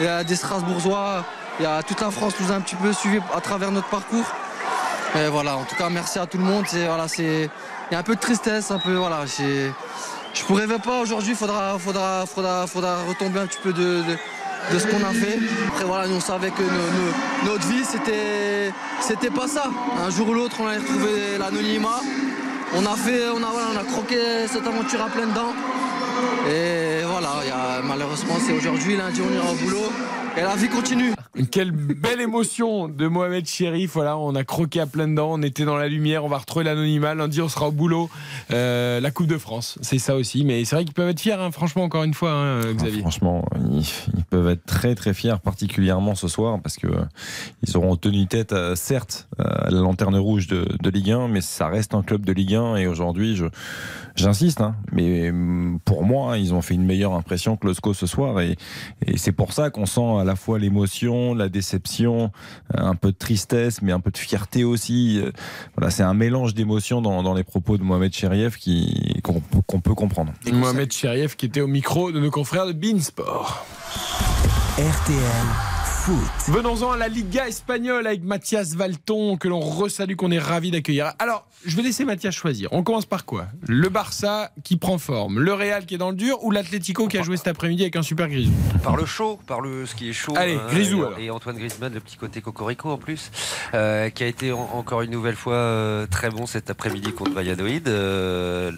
Il 0.00 0.06
y 0.06 0.08
a 0.08 0.24
des 0.24 0.36
Strasbourgeois, 0.36 1.24
il 1.58 1.62
y 1.62 1.66
a 1.66 1.82
toute 1.82 2.00
la 2.00 2.10
France 2.10 2.34
qui 2.34 2.42
nous 2.42 2.52
a 2.52 2.56
un 2.56 2.60
petit 2.60 2.76
peu 2.76 2.92
suivi 2.92 3.20
à 3.34 3.40
travers 3.40 3.70
notre 3.70 3.88
parcours. 3.88 4.26
Et 5.14 5.28
voilà, 5.28 5.56
en 5.56 5.64
tout 5.64 5.76
cas, 5.76 5.88
merci 5.88 6.18
à 6.18 6.26
tout 6.26 6.38
le 6.38 6.44
monde. 6.44 6.64
Voilà, 6.72 7.06
il 7.18 7.48
y 7.92 7.94
a 7.94 7.98
un 7.98 8.02
peu 8.02 8.14
de 8.14 8.20
tristesse, 8.20 8.70
un 8.70 8.78
peu 8.78 8.94
voilà. 8.94 9.24
Je 9.26 10.44
pourrais 10.44 10.66
pas 10.66 11.00
aujourd'hui. 11.00 11.34
Faudra, 11.34 11.78
faudra, 11.78 12.24
faudra, 12.26 12.66
faudra 12.66 13.02
retomber 13.08 13.40
un 13.40 13.46
petit 13.46 13.60
peu 13.62 13.72
de, 13.72 14.02
de 14.72 14.78
ce 14.78 14.86
qu'on 14.86 15.02
a 15.04 15.12
fait. 15.12 15.38
Après 15.68 15.84
voilà, 15.84 16.06
nous 16.06 16.16
on 16.16 16.20
savait 16.20 16.50
que 16.50 16.62
notre 17.44 17.66
vie 17.68 17.84
c'était, 17.84 18.72
c'était 19.00 19.30
pas 19.30 19.48
ça. 19.48 19.70
Un 20.06 20.10
jour 20.10 20.28
ou 20.28 20.34
l'autre, 20.34 20.56
on 20.60 20.66
allait 20.66 20.78
retrouver 20.78 21.38
l'anonymat. 21.38 22.00
On 22.74 22.84
a 22.84 22.96
fait, 22.96 23.22
on 23.34 23.42
a, 23.42 23.46
voilà, 23.50 23.68
on 23.74 23.78
a 23.80 23.84
croqué 23.84 24.18
cette 24.46 24.66
aventure 24.66 25.00
à 25.02 25.08
pleines 25.08 25.32
dents. 25.32 25.54
Et 26.50 27.02
voilà, 27.06 27.28
il 27.42 27.48
y 27.48 27.50
a- 27.50 27.80
malheureusement 27.82 28.36
c'est 28.44 28.52
aujourd'hui, 28.52 28.96
lundi 28.96 29.22
on 29.22 29.32
ira 29.34 29.50
au 29.52 29.54
boulot. 29.54 29.90
Et 30.38 30.42
la 30.42 30.54
vie 30.54 30.68
continue. 30.68 31.14
Quelle 31.50 31.72
belle 31.72 32.20
émotion 32.20 32.86
de 32.86 33.08
Mohamed 33.08 33.44
Chérif. 33.44 33.94
Voilà, 33.94 34.16
on 34.16 34.36
a 34.36 34.44
croqué 34.44 34.78
à 34.78 34.86
plein 34.86 35.08
dents, 35.08 35.32
on 35.32 35.42
était 35.42 35.64
dans 35.64 35.76
la 35.76 35.88
lumière, 35.88 36.24
on 36.24 36.28
va 36.28 36.38
retrouver 36.38 36.64
l'anonymat. 36.64 37.16
Lundi, 37.16 37.42
on 37.42 37.48
sera 37.48 37.66
au 37.66 37.72
boulot. 37.72 38.08
Euh, 38.52 39.00
la 39.00 39.10
Coupe 39.10 39.26
de 39.26 39.36
France, 39.36 39.78
c'est 39.82 39.98
ça 39.98 40.14
aussi. 40.14 40.44
Mais 40.44 40.64
c'est 40.64 40.76
vrai 40.76 40.84
qu'ils 40.84 40.94
peuvent 40.94 41.08
être 41.08 41.20
fiers, 41.20 41.32
hein, 41.32 41.50
franchement, 41.50 41.82
encore 41.82 42.04
une 42.04 42.14
fois, 42.14 42.30
hein, 42.30 42.72
Xavier. 42.72 43.00
Franchement, 43.00 43.44
ils, 43.56 43.80
ils 44.16 44.24
peuvent 44.30 44.48
être 44.48 44.64
très 44.64 44.94
très 44.94 45.12
fiers, 45.12 45.40
particulièrement 45.42 46.14
ce 46.14 46.28
soir, 46.28 46.60
parce 46.62 46.76
que 46.76 46.86
euh, 46.86 47.02
ils 47.66 47.76
auront 47.76 47.96
tenu 47.96 48.28
tête, 48.28 48.52
euh, 48.52 48.76
certes, 48.76 49.26
euh, 49.40 49.44
à 49.44 49.70
la 49.70 49.80
lanterne 49.80 50.16
rouge 50.16 50.46
de, 50.46 50.68
de 50.80 50.90
Ligue 50.90 51.10
1, 51.10 51.26
mais 51.26 51.40
ça 51.40 51.66
reste 51.66 51.94
un 51.94 52.02
club 52.02 52.24
de 52.24 52.32
Ligue 52.32 52.54
1. 52.54 52.76
Et 52.76 52.86
aujourd'hui, 52.86 53.34
je, 53.34 53.46
j'insiste, 54.18 54.60
hein, 54.60 54.74
mais 54.92 55.30
hum, 55.30 55.78
pour 55.84 56.04
moi, 56.04 56.38
ils 56.38 56.52
ont 56.54 56.62
fait 56.62 56.74
une 56.74 56.84
meilleure 56.84 57.14
impression 57.14 57.56
que 57.56 57.66
le 57.66 57.74
SCO 57.74 57.94
ce 57.94 58.06
soir, 58.06 58.40
et, 58.40 58.56
et 59.06 59.16
c'est 59.16 59.32
pour 59.32 59.52
ça 59.52 59.70
qu'on 59.70 59.86
sent 59.86 60.18
à 60.20 60.24
la 60.24 60.36
fois 60.36 60.58
l'émotion, 60.58 61.34
la 61.34 61.48
déception, 61.48 62.30
euh, 62.76 62.82
un 62.82 62.94
peu 62.94 63.12
de 63.12 63.16
tristesse, 63.16 63.80
mais 63.82 63.92
un 63.92 64.00
peu 64.00 64.10
de 64.10 64.18
fierté 64.18 64.64
aussi. 64.64 65.20
Euh, 65.20 65.30
Voilà, 65.76 65.90
c'est 65.90 66.02
un 66.02 66.14
mélange 66.14 66.54
d'émotions 66.54 67.00
dans, 67.00 67.22
dans 67.22 67.34
les 67.34 67.44
propos 67.44 67.78
de 67.78 67.82
Mohamed 67.82 68.12
Cheriev 68.12 68.56
qui 68.56 69.20
qu'on 69.22 69.40
peut- 69.80 69.94
comprendre. 69.94 70.32
Mohamed 70.52 70.92
Chérif 70.92 71.36
qui 71.36 71.46
était 71.46 71.60
au 71.60 71.66
micro 71.66 72.12
de 72.12 72.20
nos 72.20 72.30
confrères 72.30 72.66
de 72.66 72.72
Beansport. 72.72 73.64
RTL 74.78 75.77
Foot. 76.08 76.54
Venons-en 76.54 76.92
à 76.92 76.96
la 76.96 77.08
Liga 77.08 77.46
espagnole 77.46 78.06
avec 78.06 78.22
Mathias 78.24 78.72
Valton, 78.74 79.36
que 79.36 79.46
l'on 79.46 79.60
resalue, 79.60 80.14
qu'on 80.16 80.30
est 80.30 80.38
ravi 80.38 80.70
d'accueillir. 80.70 81.12
Alors, 81.18 81.46
je 81.66 81.76
vais 81.76 81.82
laisser 81.82 82.06
Mathias 82.06 82.34
choisir. 82.34 82.70
On 82.72 82.82
commence 82.82 83.04
par 83.04 83.26
quoi? 83.26 83.48
Le 83.66 83.90
Barça 83.90 84.50
qui 84.64 84.78
prend 84.78 84.96
forme, 84.96 85.38
le 85.38 85.52
Real 85.52 85.84
qui 85.84 85.96
est 85.96 85.98
dans 85.98 86.08
le 86.08 86.16
dur 86.16 86.42
ou 86.44 86.50
l'Atlético 86.50 87.08
qui 87.08 87.18
a 87.18 87.22
joué 87.22 87.36
cet 87.36 87.48
après-midi 87.48 87.82
avec 87.82 87.96
un 87.96 88.02
super 88.02 88.26
grisou 88.28 88.52
Par 88.82 88.96
le 88.96 89.04
chaud, 89.04 89.38
par 89.46 89.60
le 89.60 89.84
ce 89.84 89.94
qui 89.94 90.08
est 90.08 90.12
chaud. 90.14 90.32
Allez, 90.34 90.54
hein, 90.54 90.62
Grisou, 90.70 91.02
et- 91.02 91.06
alors. 91.06 91.18
Et 91.18 91.30
Antoine 91.30 91.58
Griezmann, 91.58 91.92
le 91.92 92.00
petit 92.00 92.16
côté 92.16 92.40
cocorico 92.40 92.88
en 92.90 92.96
plus, 92.96 93.30
euh, 93.74 94.08
qui 94.08 94.24
a 94.24 94.28
été 94.28 94.50
en- 94.52 94.70
encore 94.72 95.02
une 95.02 95.10
nouvelle 95.10 95.36
fois 95.36 95.54
euh, 95.56 96.06
très 96.06 96.30
bon 96.30 96.46
cet 96.46 96.70
après-midi 96.70 97.12
contre 97.12 97.32
Valladolid. 97.32 97.86
Euh, 97.86 98.72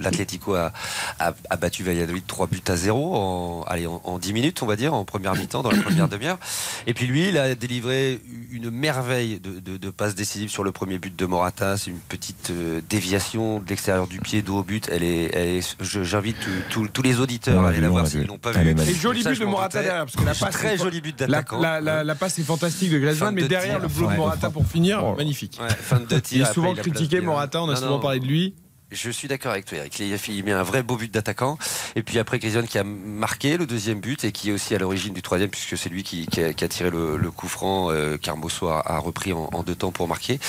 L'Atlético 0.00 0.54
a, 0.54 0.72
a- 1.18 1.34
a 1.50 1.56
battu 1.58 1.82
Valladolid 1.82 2.24
3 2.26 2.46
buts 2.46 2.62
à 2.68 2.76
0 2.76 3.14
en, 3.14 3.64
allez, 3.66 3.86
en, 3.86 4.00
en 4.02 4.18
10 4.18 4.32
minutes, 4.32 4.62
on 4.62 4.66
va 4.66 4.76
dire, 4.76 4.94
en 4.94 5.04
première 5.04 5.34
mi-temps, 5.34 5.62
dans 5.62 5.70
la 5.70 5.82
première 5.82 6.08
demi-heure. 6.08 6.38
Et 6.86 6.94
puis 6.94 7.06
lui, 7.06 7.28
il 7.28 7.38
a 7.38 7.54
délivré 7.54 8.20
une 8.50 8.70
merveille 8.70 9.40
de, 9.40 9.60
de, 9.60 9.76
de 9.76 9.90
passe 9.90 10.14
décisive 10.14 10.48
sur 10.50 10.64
le 10.64 10.72
premier 10.72 10.98
but 10.98 11.14
de 11.16 11.26
Morata. 11.26 11.76
C'est 11.76 11.90
une 11.90 11.98
petite 11.98 12.50
euh, 12.50 12.80
déviation 12.88 13.60
de 13.60 13.68
l'extérieur 13.68 14.06
du 14.06 14.18
pied, 14.20 14.42
dos 14.42 14.58
au 14.58 14.62
but. 14.62 14.88
Elle 14.90 15.02
est, 15.02 15.30
elle 15.34 15.48
est- 15.58 15.76
je- 15.80 16.02
j'invite 16.02 16.36
tous- 16.70 16.88
les 17.02 17.20
auditeurs 17.20 17.60
à 17.60 17.62
l'a 17.62 17.68
aller 17.68 17.80
la 17.80 17.88
voir 17.88 18.06
s'ils 18.06 18.26
l'ont 18.26 18.38
pas 18.38 18.52
vu. 18.52 18.60
est 18.60 18.64
magnifique. 18.74 18.96
Et 18.96 18.98
joli 19.00 19.22
but 19.22 19.40
de 19.40 19.44
Morata 19.44 19.82
derrière. 19.82 20.04
Parce 20.04 20.16
que 20.16 20.24
la 20.24 20.34
passe 20.34 20.52
très 20.54 20.74
est- 20.74 20.78
joli 20.78 21.00
but 21.00 21.18
d'attaquant. 21.18 21.60
la, 21.60 21.80
la- 21.80 22.04
la 22.04 22.14
passe 22.14 22.38
est 22.38 22.42
fantastique 22.42 22.90
de 22.90 22.98
Griezmann, 22.98 23.34
mais 23.34 23.42
de 23.42 23.46
derrière 23.46 23.76
tir. 23.78 23.82
le 23.82 23.88
boulot 23.88 24.06
de 24.06 24.10
Ouais. 24.12 24.16
Morata 24.18 24.50
pour 24.50 24.66
finir, 24.66 25.02
magnifique. 25.16 25.58
Ouais, 25.62 25.68
fin 25.70 26.00
de 26.00 26.18
tir, 26.18 26.38
Il 26.38 26.42
est 26.42 26.52
souvent 26.52 26.74
critiqué, 26.74 27.16
placé, 27.16 27.24
Morata, 27.24 27.62
on 27.62 27.68
a 27.68 27.74
Non, 27.74 27.76
souvent 27.76 27.90
non. 27.92 28.00
parlé 28.00 28.20
de 28.20 28.26
lui. 28.26 28.54
Je 28.92 29.10
suis 29.10 29.28
d'accord 29.28 29.52
avec 29.52 29.66
toi, 29.66 29.78
Eric. 29.78 29.96
Il, 30.00 30.44
met 30.44 30.50
un 30.50 30.64
vrai 30.64 30.82
beau 30.82 30.96
but 30.96 31.12
d'attaquant. 31.12 31.58
Et 31.94 32.02
puis 32.02 32.18
après, 32.18 32.40
Griezmann 32.40 32.66
qui 32.66 32.76
a 32.76 32.82
marqué 32.82 33.56
le 33.56 33.64
deuxième 33.64 34.00
but 34.00 34.24
et 34.24 34.32
qui 34.32 34.50
est 34.50 34.52
aussi 34.52 34.74
à 34.74 34.78
l'origine 34.78 35.14
du 35.14 35.22
troisième, 35.22 35.48
puisque 35.48 35.78
c'est 35.78 35.88
lui 35.88 36.02
qui, 36.02 36.26
qui 36.26 36.42
a, 36.42 36.52
qui 36.52 36.64
a 36.64 36.68
tiré 36.68 36.90
le, 36.90 37.16
le 37.16 37.30
coup 37.30 37.46
franc 37.46 37.92
euh, 37.92 38.16
a, 38.26 38.94
a 38.94 38.98
repris 38.98 39.32
en, 39.32 39.48
en 39.52 39.62
deux 39.62 39.76
temps 39.76 39.92
pour 39.92 40.08
marquer. 40.08 40.40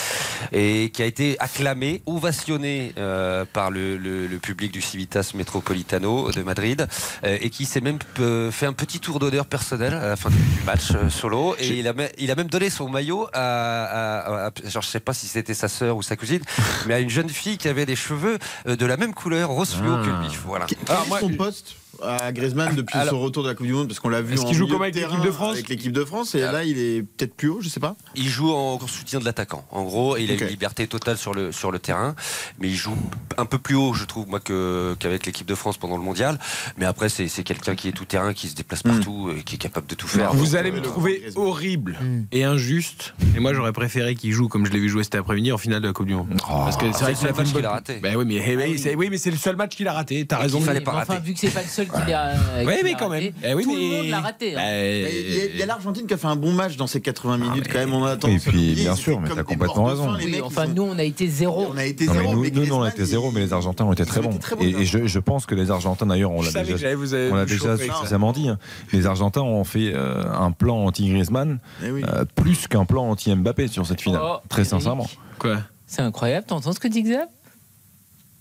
Et 0.51 0.89
qui 0.91 1.03
a 1.03 1.05
été 1.05 1.35
acclamé, 1.39 2.01
ovationné 2.07 2.93
euh, 2.97 3.45
par 3.45 3.69
le, 3.69 3.95
le- 3.97 4.25
le 4.25 4.39
public 4.39 4.71
du 4.71 4.81
Civitas 4.81 5.31
Metropolitano 5.35 6.31
de 6.31 6.41
Madrid. 6.41 6.87
euh, 7.23 7.37
et 7.41 7.51
qui 7.51 7.65
s'est 7.65 7.81
même 7.81 7.99
euh, 8.19 8.49
fait 8.49 8.65
un 8.65 8.73
petit 8.73 8.99
tour 8.99 9.19
d'honneur 9.19 9.45
personnel 9.45 9.93
à 9.93 10.07
la 10.07 10.15
fin 10.15 10.29
du, 10.31 10.37
du 10.37 10.63
match 10.65 10.91
euh, 10.95 11.09
solo. 11.09 11.55
Et 11.59 11.77
il 11.79 11.87
a, 11.87 11.93
il 12.17 12.31
a 12.31 12.35
même 12.35 12.47
donné 12.49 12.71
son 12.71 12.89
maillot 12.89 13.27
à, 13.33 13.83
à- 13.83 14.47
à- 14.47 14.51
genre, 14.67 14.81
je 14.81 14.87
sais 14.87 14.99
pas 14.99 15.13
si 15.13 15.27
c'était 15.27 15.53
sa 15.53 15.67
sœur 15.67 15.95
ou 15.95 16.01
sa 16.01 16.15
cousine, 16.15 16.41
mais 16.87 16.95
à 16.95 16.99
une 16.99 17.09
jeune 17.09 17.29
fille 17.29 17.57
qui 17.59 17.67
avait 17.67 17.85
des 17.85 17.95
cheveux 17.95 18.30
euh, 18.67 18.75
de 18.75 18.85
la 18.85 18.97
même 18.97 19.13
couleur, 19.13 19.49
rose 19.49 19.73
fluo 19.73 19.97
que 19.97 20.21
lui. 20.21 20.37
Voilà. 20.45 20.65
Quel 20.65 20.77
est 20.79 21.19
son 21.19 21.29
poste 21.29 21.75
à 22.03 22.31
Griezmann 22.31 22.75
depuis 22.75 22.97
Alors- 22.97 23.13
son 23.13 23.19
retour 23.21 23.43
de 23.43 23.49
la 23.49 23.55
Coupe 23.55 23.65
du 23.67 23.73
Monde 23.73 23.87
Parce 23.87 23.99
qu'on 23.99 24.09
l'a 24.09 24.21
vu 24.21 24.33
Est-ce 24.33 24.41
en 24.41 24.45
qu'il 24.45 24.55
joue 24.55 24.63
milieu 24.65 24.73
comme 24.75 24.81
avec 24.83 24.95
l'équipe 24.95 25.09
terrain 25.11 25.23
de 25.25 25.31
France 25.31 25.53
Avec 25.53 25.69
l'équipe 25.69 25.91
de 25.91 26.05
France, 26.05 26.35
et 26.35 26.39
là 26.41 26.63
il 26.63 26.77
est 26.77 27.03
peut-être 27.03 27.33
plus 27.35 27.49
haut, 27.49 27.59
je 27.61 27.69
sais 27.69 27.79
pas. 27.79 27.95
Il 28.15 28.27
joue 28.27 28.51
en 28.51 28.79
soutien 28.87 29.19
de 29.19 29.25
l'attaquant. 29.25 29.65
En 29.71 29.83
gros, 29.83 30.17
il 30.17 30.29
a 30.31 30.33
une 30.33 30.45
liberté 30.47 30.87
totale 30.87 31.17
sur 31.17 31.33
le, 31.33 31.51
sur 31.51 31.71
le 31.71 31.79
terrain, 31.79 32.15
mais 32.59 32.67
il 32.69 32.75
joue 32.75 32.95
un 33.37 33.45
peu 33.45 33.57
plus 33.57 33.75
haut, 33.75 33.93
je 33.93 34.05
trouve, 34.05 34.27
moi, 34.27 34.39
que- 34.39 34.95
qu'avec 34.99 35.25
l'équipe 35.25 35.47
de 35.47 35.55
France 35.55 35.77
pendant 35.77 35.97
le 35.97 36.03
mondial. 36.03 36.39
Mais 36.77 36.85
après, 36.85 37.09
c'est 37.09 37.27
c'est 37.27 37.43
quelqu'un 37.43 37.75
qui 37.75 37.87
est 37.87 37.91
tout 37.93 38.05
terrain, 38.05 38.33
qui 38.33 38.47
se 38.47 38.55
déplace 38.55 38.83
partout, 38.83 39.31
et 39.37 39.43
qui 39.43 39.55
est 39.55 39.59
capable 39.59 39.87
de 39.87 39.95
tout 39.95 40.07
faire. 40.07 40.33
Vous 40.33 40.45
Donc, 40.45 40.55
allez 40.55 40.71
euh, 40.71 40.75
me 40.75 40.81
trouver 40.81 41.23
horrible 41.35 41.97
et 42.31 42.43
injuste. 42.43 43.13
Et 43.35 43.39
moi, 43.39 43.53
j'aurais 43.53 43.73
préféré 43.73 44.15
qu'il 44.15 44.31
joue 44.33 44.47
comme 44.47 44.65
je 44.65 44.71
l'ai 44.71 44.79
vu 44.79 44.89
jouer 44.89 45.03
cet 45.03 45.15
après-midi 45.15 45.51
en 45.51 45.57
finale 45.57 45.81
de 45.81 45.87
la 45.87 45.93
Coupe 45.93 46.07
du 46.07 46.15
Monde. 46.15 46.27
Parce 46.47 46.77
que 46.77 46.91
c'est 46.91 47.03
vrai 47.03 47.13
c'est 47.15 47.19
qu'il 47.19 47.27
a 47.27 47.29
le 47.29 47.35
fait 47.35 47.41
match 47.41 47.47
une 47.47 47.53
bonne. 47.53 47.61
qu'il 47.61 47.65
a 47.65 47.71
raté. 47.71 47.93
Oui, 48.03 48.25
mais, 48.25 48.55
oui, 48.65 48.79
c'est- 48.79 48.95
mais 48.95 49.17
c'est 49.17 49.31
le 49.31 49.37
seul 49.37 49.55
match 49.55 49.75
qu'il 49.75 49.87
a 49.87 49.93
raté. 49.93 50.25
T'as 50.25 50.37
raison. 50.39 50.59
Il 50.59 50.65
fallait 50.65 50.81
pas 50.81 50.91
rater. 50.91 51.19
vu 51.23 51.33
que 51.33 51.39
c'est 51.39 51.49
pas 51.49 51.61
le 51.61 51.67
seul 51.67 51.87
qui 51.91 52.11
l'a. 52.11 52.31
Oui, 52.65 52.73
mais 52.83 52.93
quand 52.93 53.09
raté, 53.09 53.33
même. 53.41 53.59
Eh 53.59 53.63
tout 53.63 53.69
mais- 53.71 53.75
le 53.89 53.97
monde 53.97 54.07
l'a 54.09 54.19
raté. 54.21 54.55
hein. 54.55 54.59
Ben, 54.59 55.07
Il 55.51 55.55
y 55.57 55.61
a, 55.61 55.63
a 55.63 55.67
l'Argentine 55.67 56.07
qui 56.07 56.13
a 56.13 56.17
fait 56.17 56.27
un 56.27 56.35
bon 56.35 56.51
match 56.51 56.77
dans 56.77 56.87
ces 56.87 57.01
80 57.01 57.37
minutes 57.37 57.67
quand 57.71 57.79
même. 57.79 57.93
On 57.93 58.03
a 58.05 58.13
Et 58.15 58.37
puis, 58.37 58.73
bien 58.75 58.95
sûr, 58.95 59.19
mais 59.19 59.29
t'as 59.29 59.43
complètement 59.43 59.85
raison. 59.85 60.13
Oui, 60.15 60.41
enfin, 60.43 60.67
nous, 60.67 60.83
on 60.83 60.97
a 60.97 61.03
été 61.03 61.27
zéro. 61.27 61.67
On 61.73 61.77
a 61.77 61.85
été 61.85 62.05
Non, 62.05 62.13
zéro. 62.13 62.33
nous, 62.33 62.39
on 62.39 62.41
Griezmann, 62.49 62.87
était 62.89 63.05
zéro, 63.05 63.31
mais 63.31 63.39
les 63.41 63.53
Argentins 63.53 63.85
ont 63.85 63.93
été 63.93 64.05
très 64.05 64.21
bons. 64.21 64.31
été 64.59 64.81
Et, 64.81 64.85
je, 64.85 65.19
pense 65.19 65.45
que 65.45 65.55
les 65.55 65.71
Argentins, 65.71 66.05
d'ailleurs, 66.05 66.31
on 66.31 66.41
l'a 66.41 66.51
déjà, 66.63 66.87
on 67.31 67.35
l'a 67.35 67.45
déjà 67.45 67.77
suffisamment 67.77 68.31
dit. 68.31 68.49
hein. 68.49 68.57
Les 68.93 69.05
Argentins 69.05 69.41
ont 69.41 69.63
fait 69.63 69.91
euh, 69.93 70.23
un 70.33 70.51
plan 70.51 70.85
anti-Griezmann 70.85 71.59
Eh 71.83 71.87
euh, 71.87 72.25
plus 72.35 72.67
qu'un 72.67 72.85
plan 72.85 73.09
anti-Mbappé 73.09 73.67
sur 73.67 73.85
cette 73.85 74.01
finale. 74.01 74.21
Oh, 74.23 74.37
très 74.49 74.63
sincèrement. 74.63 75.07
Quoi? 75.39 75.57
C'est 75.85 76.01
incroyable, 76.01 76.45
t'entends 76.47 76.71
ce 76.73 76.79
que 76.79 76.87
dit 76.87 77.03
Xav 77.03 77.25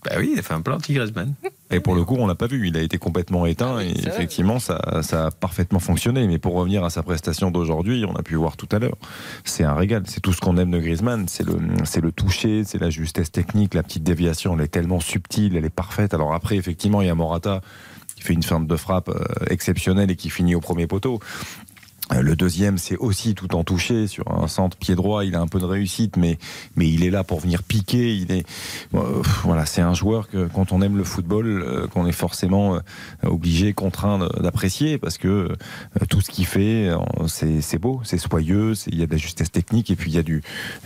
Bah 0.03 0.15
oui, 0.17 0.31
il 0.33 0.39
a 0.39 0.41
fait 0.41 0.53
un 0.53 0.61
plan 0.61 0.77
anti-Griezmann. 0.77 1.33
Et 1.69 1.79
pour 1.79 1.95
le 1.95 2.03
coup, 2.03 2.15
on 2.17 2.25
l'a 2.25 2.35
pas 2.35 2.47
vu. 2.47 2.67
Il 2.67 2.75
a 2.75 2.81
été 2.81 2.97
complètement 2.97 3.45
éteint 3.45 3.75
Ah 3.75 3.77
oui, 3.77 3.93
et 3.95 4.07
effectivement, 4.07 4.59
ça, 4.59 5.01
ça 5.03 5.27
a 5.27 5.31
parfaitement 5.31 5.79
fonctionné. 5.79 6.27
Mais 6.27 6.39
pour 6.39 6.53
revenir 6.53 6.83
à 6.83 6.89
sa 6.89 7.03
prestation 7.03 7.51
d'aujourd'hui, 7.51 8.03
on 8.07 8.15
a 8.15 8.23
pu 8.23 8.35
voir 8.35 8.57
tout 8.57 8.67
à 8.71 8.79
l'heure. 8.79 8.97
C'est 9.43 9.63
un 9.63 9.75
régal. 9.75 10.03
C'est 10.07 10.19
tout 10.19 10.33
ce 10.33 10.41
qu'on 10.41 10.57
aime 10.57 10.71
de 10.71 10.79
Griezmann. 10.79 11.27
C'est 11.27 11.45
le, 11.45 11.59
c'est 11.85 12.01
le 12.01 12.11
toucher, 12.11 12.63
c'est 12.65 12.79
la 12.79 12.89
justesse 12.89 13.31
technique, 13.31 13.73
la 13.73 13.83
petite 13.83 14.03
déviation. 14.03 14.55
Elle 14.55 14.65
est 14.65 14.67
tellement 14.69 14.99
subtile, 14.99 15.55
elle 15.55 15.65
est 15.65 15.69
parfaite. 15.69 16.13
Alors 16.13 16.33
après, 16.33 16.55
effectivement, 16.55 17.01
il 17.01 17.07
y 17.07 17.11
a 17.11 17.15
Morata 17.15 17.61
qui 18.15 18.23
fait 18.23 18.33
une 18.33 18.43
feinte 18.43 18.67
de 18.67 18.75
frappe 18.75 19.09
euh, 19.09 19.23
exceptionnelle 19.49 20.11
et 20.11 20.15
qui 20.15 20.29
finit 20.29 20.55
au 20.55 20.61
premier 20.61 20.87
poteau. 20.87 21.19
Euh, 22.13 22.21
Le 22.21 22.35
deuxième, 22.35 22.77
c'est 22.77 22.97
aussi 22.97 23.35
tout 23.35 23.55
en 23.55 23.63
touché 23.63 24.07
sur 24.07 24.25
un 24.31 24.47
centre 24.47 24.77
pied 24.77 24.95
droit. 24.95 25.23
Il 25.25 25.35
a 25.35 25.39
un 25.41 25.47
peu 25.47 25.59
de 25.59 25.65
réussite, 25.65 26.17
mais, 26.17 26.37
mais 26.75 26.87
il 26.89 27.03
est 27.03 27.09
là 27.09 27.23
pour 27.23 27.39
venir 27.39 27.63
piquer. 27.63 28.15
Il 28.15 28.31
est, 28.31 28.45
euh, 28.93 29.21
voilà, 29.43 29.65
c'est 29.65 29.81
un 29.81 29.93
joueur 29.93 30.27
que 30.29 30.47
quand 30.53 30.71
on 30.71 30.81
aime 30.81 30.97
le 30.97 31.03
football, 31.03 31.47
euh, 31.47 31.87
qu'on 31.87 32.05
est 32.07 32.11
forcément 32.11 32.75
euh, 32.75 32.79
obligé, 33.23 33.73
contraint 33.73 34.19
d'apprécier 34.39 34.97
parce 34.97 35.17
que 35.17 35.49
tout 36.09 36.21
ce 36.21 36.29
qu'il 36.29 36.45
fait, 36.45 36.89
c'est 37.27 37.61
c'est 37.61 37.77
beau, 37.77 38.01
c'est 38.03 38.17
soyeux, 38.17 38.75
c'est- 38.75 38.91
il 38.91 38.99
y 38.99 39.03
a 39.03 39.05
de 39.05 39.11
la 39.11 39.17
justesse 39.17 39.51
technique 39.51 39.89
et 39.91 39.95
puis 39.95 40.11
il 40.11 40.15
y 40.15 40.19
a 40.19 40.23
du, 40.23 40.41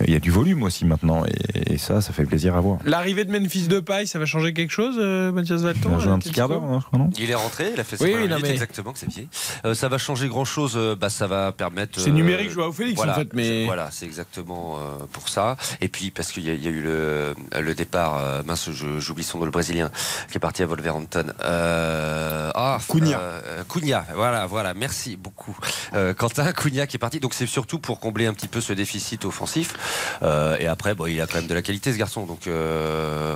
il 0.06 0.12
y 0.14 0.16
a 0.16 0.20
du 0.20 0.32
volume 0.32 0.64
aussi 0.64 0.86
maintenant. 0.86 1.24
Et, 1.26 1.74
et 1.74 1.78
ça, 1.78 2.02
ça 2.02 2.14
fait 2.14 2.26
plaisir 2.26 2.56
à 2.56 2.62
voir. 2.62 2.80
L'arrivée 2.86 3.26
de 3.26 3.32
Memphis 3.32 3.68
Depay, 3.68 4.06
ça 4.06 4.20
va 4.20 4.26
changer 4.26 4.54
quelque 4.54 4.72
chose, 4.72 4.98
Mathias 5.34 5.62
Valton 5.62 5.90
Il 5.92 5.96
a 5.96 6.00
joué 6.00 6.12
un 6.12 6.20
petit 6.20 6.32
quart 6.32 6.50
d'heure, 6.50 6.64
hein, 6.64 6.80
je 6.82 6.86
crois, 6.86 7.00
non? 7.00 7.10
Il 7.18 7.30
est 7.30 7.36
rentré, 7.36 7.72
il 7.74 7.80
a 7.80 7.84
fait 7.84 7.98
ses 7.98 8.04
Oui, 8.04 8.14
oui, 8.16 8.30
mais- 8.42 8.50
exactement, 8.52 8.92
Xavier. 8.92 9.28
Euh, 9.66 9.74
ça 9.74 9.90
va 9.90 9.98
changer 9.98 10.28
grand 10.28 10.46
chose, 10.46 10.78
bah, 11.00 11.10
ça 11.16 11.28
va 11.28 11.52
permettre. 11.52 12.00
C'est 12.00 12.10
euh, 12.10 12.14
numérique, 12.14 12.52
Joao 12.52 12.72
Félix, 12.72 12.96
voilà, 12.96 13.14
en 13.14 13.16
fait, 13.16 13.30
mais- 13.34 13.66
Voilà, 13.66 13.90
c'est 13.92 14.06
exactement 14.06 14.78
euh, 14.78 15.06
pour 15.12 15.30
ça. 15.30 15.56
Et 15.82 15.88
puis, 15.88 16.12
parce 16.12 16.32
qu'il 16.32 16.46
y, 16.46 16.50
a- 16.50 16.54
il 16.54 16.64
y 16.64 16.68
a 16.68 16.72
eu 16.72 16.82
le, 16.82 17.34
le 17.60 17.74
départ, 17.74 18.18
euh, 18.18 18.44
mince, 18.46 18.70
je- 18.72 19.00
j'oublie 19.00 19.24
son 19.24 19.40
nom, 19.40 19.46
le 19.46 19.52
Brésilien, 19.52 19.90
qui 20.30 20.38
est 20.38 20.40
parti 20.40 20.62
à 20.64 20.66
Wolverhampton. 20.66 21.28
Euh, 21.44 22.52
ah, 22.54 22.78
Cunha. 22.90 23.20
euh, 23.20 23.64
Cunha, 23.70 24.06
voilà, 24.14 24.46
voilà, 24.46 24.74
merci 24.74 25.16
beaucoup. 25.16 25.58
Euh, 25.94 26.14
Quentin 26.14 26.52
Cunha 26.52 26.88
qui 26.88 26.98
est 26.98 27.00
parti, 27.00 27.20
donc 27.20 27.34
c'est 27.34 27.48
surtout 27.48 27.80
pour 27.80 28.00
combler 28.00 28.26
un 28.26 28.34
petit 28.34 28.48
peu 28.48 28.62
ce 28.62 28.74
déficit 28.74 29.26
offensif. 29.26 29.74
Et 30.22 30.68
après, 30.68 30.96
bon, 30.96 31.06
il 31.08 31.20
a 31.22 31.28
quand 31.28 31.36
même 31.38 31.48
de 31.48 31.54
la 31.54 31.62
qualité 31.62 31.92
ce 31.94 31.98
garçon. 31.98 32.26
Donc 32.26 32.48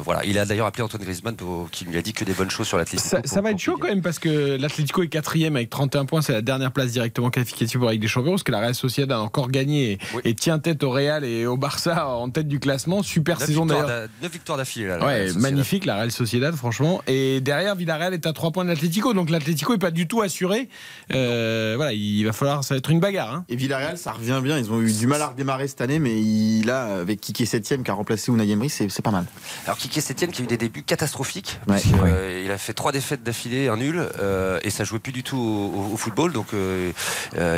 voilà, 0.03 0.23
il 0.25 0.37
a 0.37 0.45
d'ailleurs 0.45 0.67
appelé 0.67 0.83
Antoine 0.83 1.03
Griezmann 1.03 1.35
pour- 1.35 1.69
qui 1.71 1.85
lui 1.85 1.97
a 1.97 2.01
dit 2.01 2.13
que 2.13 2.23
des 2.25 2.33
bonnes 2.33 2.49
choses 2.51 2.67
sur 2.67 2.77
l'Atlético. 2.77 3.09
Ça, 3.09 3.21
ça 3.23 3.41
va 3.41 3.51
être 3.51 3.59
chaud 3.59 3.77
quand 3.79 3.87
même 3.87 4.01
parce 4.01 4.19
que 4.19 4.57
l'Atlético 4.59 5.03
est 5.03 5.07
quatrième 5.07 5.55
avec 5.55 5.69
31 5.69 6.05
points, 6.05 6.21
c'est 6.21 6.33
la 6.33 6.41
dernière 6.41 6.71
place 6.71 6.91
directement 6.91 7.29
qualificative 7.69 7.79
pour 7.79 7.87
la 7.87 7.93
Ligue 7.93 8.01
des 8.01 8.07
Champions 8.07 8.31
parce 8.31 8.43
que 8.43 8.51
la 8.51 8.59
Real 8.59 8.75
Sociedad 8.75 9.11
a 9.11 9.21
encore 9.21 9.49
gagné 9.49 9.91
et, 10.23 10.29
et 10.29 10.35
tient 10.35 10.59
tête 10.59 10.83
au 10.83 10.91
Real 10.91 11.23
et 11.23 11.45
au 11.45 11.57
Barça 11.57 12.07
en 12.07 12.29
tête 12.29 12.47
du 12.47 12.59
classement. 12.59 13.03
Super 13.03 13.39
Neuf 13.39 13.47
saison 13.47 13.65
d'ailleurs. 13.65 13.87
d'a- 13.87 14.07
neuf 14.21 14.31
victoires 14.31 14.57
d'affilée. 14.57 14.97
Ouais, 15.01 15.31
magnifique 15.33 15.85
la 15.85 15.95
Real 15.95 16.11
Sociedad, 16.11 16.55
franchement. 16.55 17.01
Et 17.07 17.41
derrière, 17.41 17.75
Villarreal 17.75 18.13
est 18.13 18.25
à 18.25 18.33
3 18.33 18.51
points 18.51 18.63
de 18.65 18.69
l'Atlético, 18.69 19.13
donc 19.13 19.29
l'Atlético 19.29 19.73
est 19.73 19.77
pas 19.79 19.91
du 19.91 20.07
tout 20.07 20.21
assuré. 20.21 20.69
Euh, 21.13 21.73
voilà, 21.75 21.93
il 21.93 22.23
va 22.23 22.33
falloir, 22.33 22.63
ça 22.63 22.73
va 22.73 22.77
être 22.79 22.89
une 22.89 22.99
bagarre. 22.99 23.33
hein. 23.33 23.45
Et 23.49 23.55
Villarreal, 23.55 23.97
ça 23.97 24.11
revient 24.11 24.39
bien. 24.43 24.57
Ils 24.57 24.71
ont 24.71 24.81
eu 24.81 24.91
du 24.91 25.07
mal 25.07 25.21
à 25.21 25.27
redémarrer 25.27 25.67
cette 25.67 25.81
année, 25.81 25.99
mais 25.99 26.19
il, 26.19 26.65
là, 26.65 26.99
avec 26.99 27.21
Kiki 27.21 27.45
7 27.45 27.83
qui 27.83 27.91
a 27.91 27.93
remplacé 27.93 28.31
Unai 28.31 28.49
Emery, 28.49 28.69
c'est 28.69 28.89
c'est 28.89 29.01
pas 29.03 29.11
mal. 29.11 29.25
Alors 29.65 29.77
Kike 29.77 30.01
Sétienne 30.01 30.31
qui 30.31 30.41
a 30.41 30.45
eu 30.45 30.47
des 30.47 30.57
débuts 30.57 30.83
catastrophiques. 30.83 31.59
Ouais. 31.67 31.75
parce 31.75 31.83
que, 31.83 31.89
euh, 32.07 32.41
il 32.45 32.51
a 32.51 32.57
fait 32.57 32.73
trois 32.73 32.91
défaites 32.91 33.21
d'affilée, 33.23 33.67
un 33.67 33.77
nul, 33.77 34.01
euh, 34.19 34.59
et 34.63 34.69
ça 34.69 34.83
jouait 34.83 34.99
plus 34.99 35.11
du 35.11 35.21
tout 35.23 35.37
au, 35.37 35.41
au- 35.91 35.93
au 35.93 35.97
football. 35.97 36.31
Donc 36.33 36.47
euh, 36.53 36.91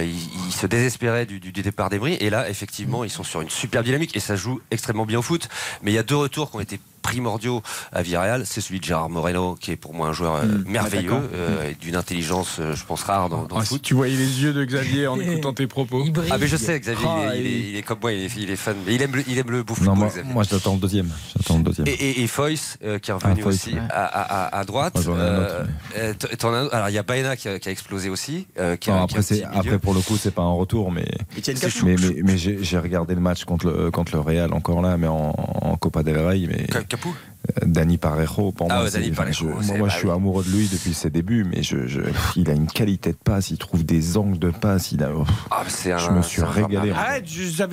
euh, 0.02 0.06
il, 0.06 0.48
il 0.48 0.52
se 0.52 0.68
désespérait 0.68 1.26
du, 1.26 1.40
départ 1.52 1.90
d'Emery. 1.90 2.18
Et 2.20 2.30
là, 2.30 2.50
effectivement, 2.50 3.04
ils 3.04 3.10
sont 3.10 3.24
sur 3.24 3.42
une 3.42 3.50
super 3.50 3.84
dynamique 3.84 4.16
et 4.16 4.20
ça 4.20 4.36
joue 4.36 4.62
extrêmement 4.72 5.06
bien 5.06 5.20
au 5.20 5.22
foot. 5.22 5.48
Mais 5.82 5.92
il 5.92 5.96
y 5.96 6.00
a 6.00 6.04
deux 6.04 6.16
retours 6.16 6.52
qui 6.52 6.58
ont 6.58 6.62
été 6.62 6.80
primordiaux 7.02 7.62
à 7.92 8.02
Villarreal. 8.02 8.44
C'est 8.46 8.62
celui 8.62 8.80
de 8.80 8.86
Gérard 8.86 9.10
Moreno, 9.10 9.56
qui 9.60 9.72
est 9.72 9.76
pour 9.76 9.94
moi 9.94 10.08
un 10.10 10.14
joueur 10.14 10.36
euh, 10.36 10.46
Mm. 10.46 10.64
merveilleux, 10.68 11.12
Attaquant. 11.14 11.28
euh, 11.34 11.70
et 11.72 11.76
d'une 11.76 11.96
intelligence, 11.96 12.58
euh, 12.60 12.76
je 12.76 12.84
pense, 12.86 13.04
rare 13.04 13.30
dans, 13.30 13.44
dans 13.44 13.56
Ah, 13.58 13.60
le 13.60 13.66
si 13.66 13.70
foot. 13.76 13.82
tu 13.82 13.94
voyais 13.94 14.16
les 14.16 14.42
yeux 14.44 14.54
de 14.54 14.64
Xavier 14.66 15.08
en 15.08 15.20
écoutant 15.20 15.54
tes 15.54 15.68
propos. 15.68 16.04
Ah 16.30 16.38
mais 16.40 16.48
je 16.48 16.56
sais 16.58 16.80
Xavier, 16.80 17.06
Ah, 17.08 17.36
il, 17.36 17.46
est, 17.46 17.50
il 17.52 17.56
est- 17.66 17.70
il 17.72 17.76
est 17.78 17.82
comme 17.84 18.00
moi, 18.02 18.12
il 18.14 18.24
est, 18.26 18.36
il 18.38 18.50
est 18.52 18.56
fan, 18.56 18.76
mais 18.86 18.96
il 18.96 19.02
aime 19.02 19.16
le, 19.16 19.24
il 19.28 19.38
aime 19.38 19.52
le 19.52 19.64
football. 19.68 20.10
moi, 20.26 20.44
j'attends 20.50 20.74
le 20.74 20.80
deuxième. 20.80 21.10
J'attends 21.38 21.58
le 21.58 21.64
deuxième. 21.64 21.88
Et, 21.88 21.92
et, 21.92 22.22
et 22.22 22.28
Foyce, 22.28 22.78
euh, 22.84 23.00
qui 23.00 23.12
est 23.12 23.14
revenu 23.14 23.34
Ah, 23.38 23.42
Foyce, 23.44 23.56
aussi 23.56 23.74
ouais. 23.74 23.82
à, 23.90 24.06
à- 24.06 24.60
à- 24.60 24.64
droite. 24.66 24.94
Moi, 25.06 25.16
autre. 25.16 26.70
Alors 26.74 26.90
il 26.90 26.94
y 26.96 26.98
a 26.98 27.04
Baena 27.04 27.36
qui 27.36 27.48
a, 27.50 27.60
qui 27.60 27.70
a 27.70 27.72
explosé 27.72 28.10
aussi. 28.10 28.48
euh, 28.60 28.76
qui 28.76 28.90
a- 28.92 28.96
Non, 28.96 29.08
qui 29.08 29.16
a 29.18 29.20
après, 29.20 29.44
après, 29.60 29.80
pour 29.80 29.94
le 29.94 30.02
coup, 30.02 30.18
c'est 30.18 30.32
pas 30.34 30.42
un 30.42 30.52
retour, 30.54 30.92
mais, 30.92 31.06
mais, 31.84 31.96
mais, 31.98 32.22
mais 32.24 32.38
j'ai 32.38 32.64
j'ai 32.64 32.78
regardé 32.78 33.16
le 33.16 33.22
match 33.22 33.44
contre 33.46 33.68
le, 33.68 33.92
contre 33.92 34.14
le 34.16 34.22
Real 34.22 34.54
encore 34.54 34.82
là, 34.82 34.98
mais 34.98 35.08
en, 35.08 35.34
en 35.38 35.76
Copa 35.78 36.04
del 36.04 36.18
Rey. 36.18 36.46
Mais 36.48 36.68
Capou? 36.92 37.16
Dani 37.66 37.98
Parejo, 37.98 38.52
pour 38.52 38.68
Ah 38.70 38.76
moi, 38.76 38.84
ouais, 38.84 38.90
c'est- 38.92 39.00
Dani 39.00 39.12
enfin, 39.12 39.24
Parejo, 39.24 39.48
je- 39.60 39.62
c'est- 39.62 39.68
moi, 39.70 39.78
moi, 39.80 39.88
bah 39.88 39.94
je 39.94 40.00
suis 40.00 40.10
amoureux 40.10 40.44
de 40.44 40.50
lui 40.52 40.68
depuis 40.72 40.94
ses 40.94 41.10
débuts, 41.10 41.44
mais 41.44 41.64
je, 41.64 41.88
je- 41.88 42.02
il 42.36 42.50
a 42.50 42.54
une 42.54 42.68
qualité 42.68 43.12
de 43.12 43.18
passe, 43.18 43.50
il 43.50 43.58
trouve 43.58 43.84
des 43.84 44.16
angles 44.18 44.38
de 44.40 44.52
passe, 44.52 44.92
il 44.92 45.04
a, 45.04 45.10
Ah, 45.50 45.64
mais 45.86 45.92
un- 45.92 45.98
je 45.98 46.10
me 46.12 46.22
suis 46.22 46.44
régalé. 46.44 46.92
Arrête, 46.92 47.26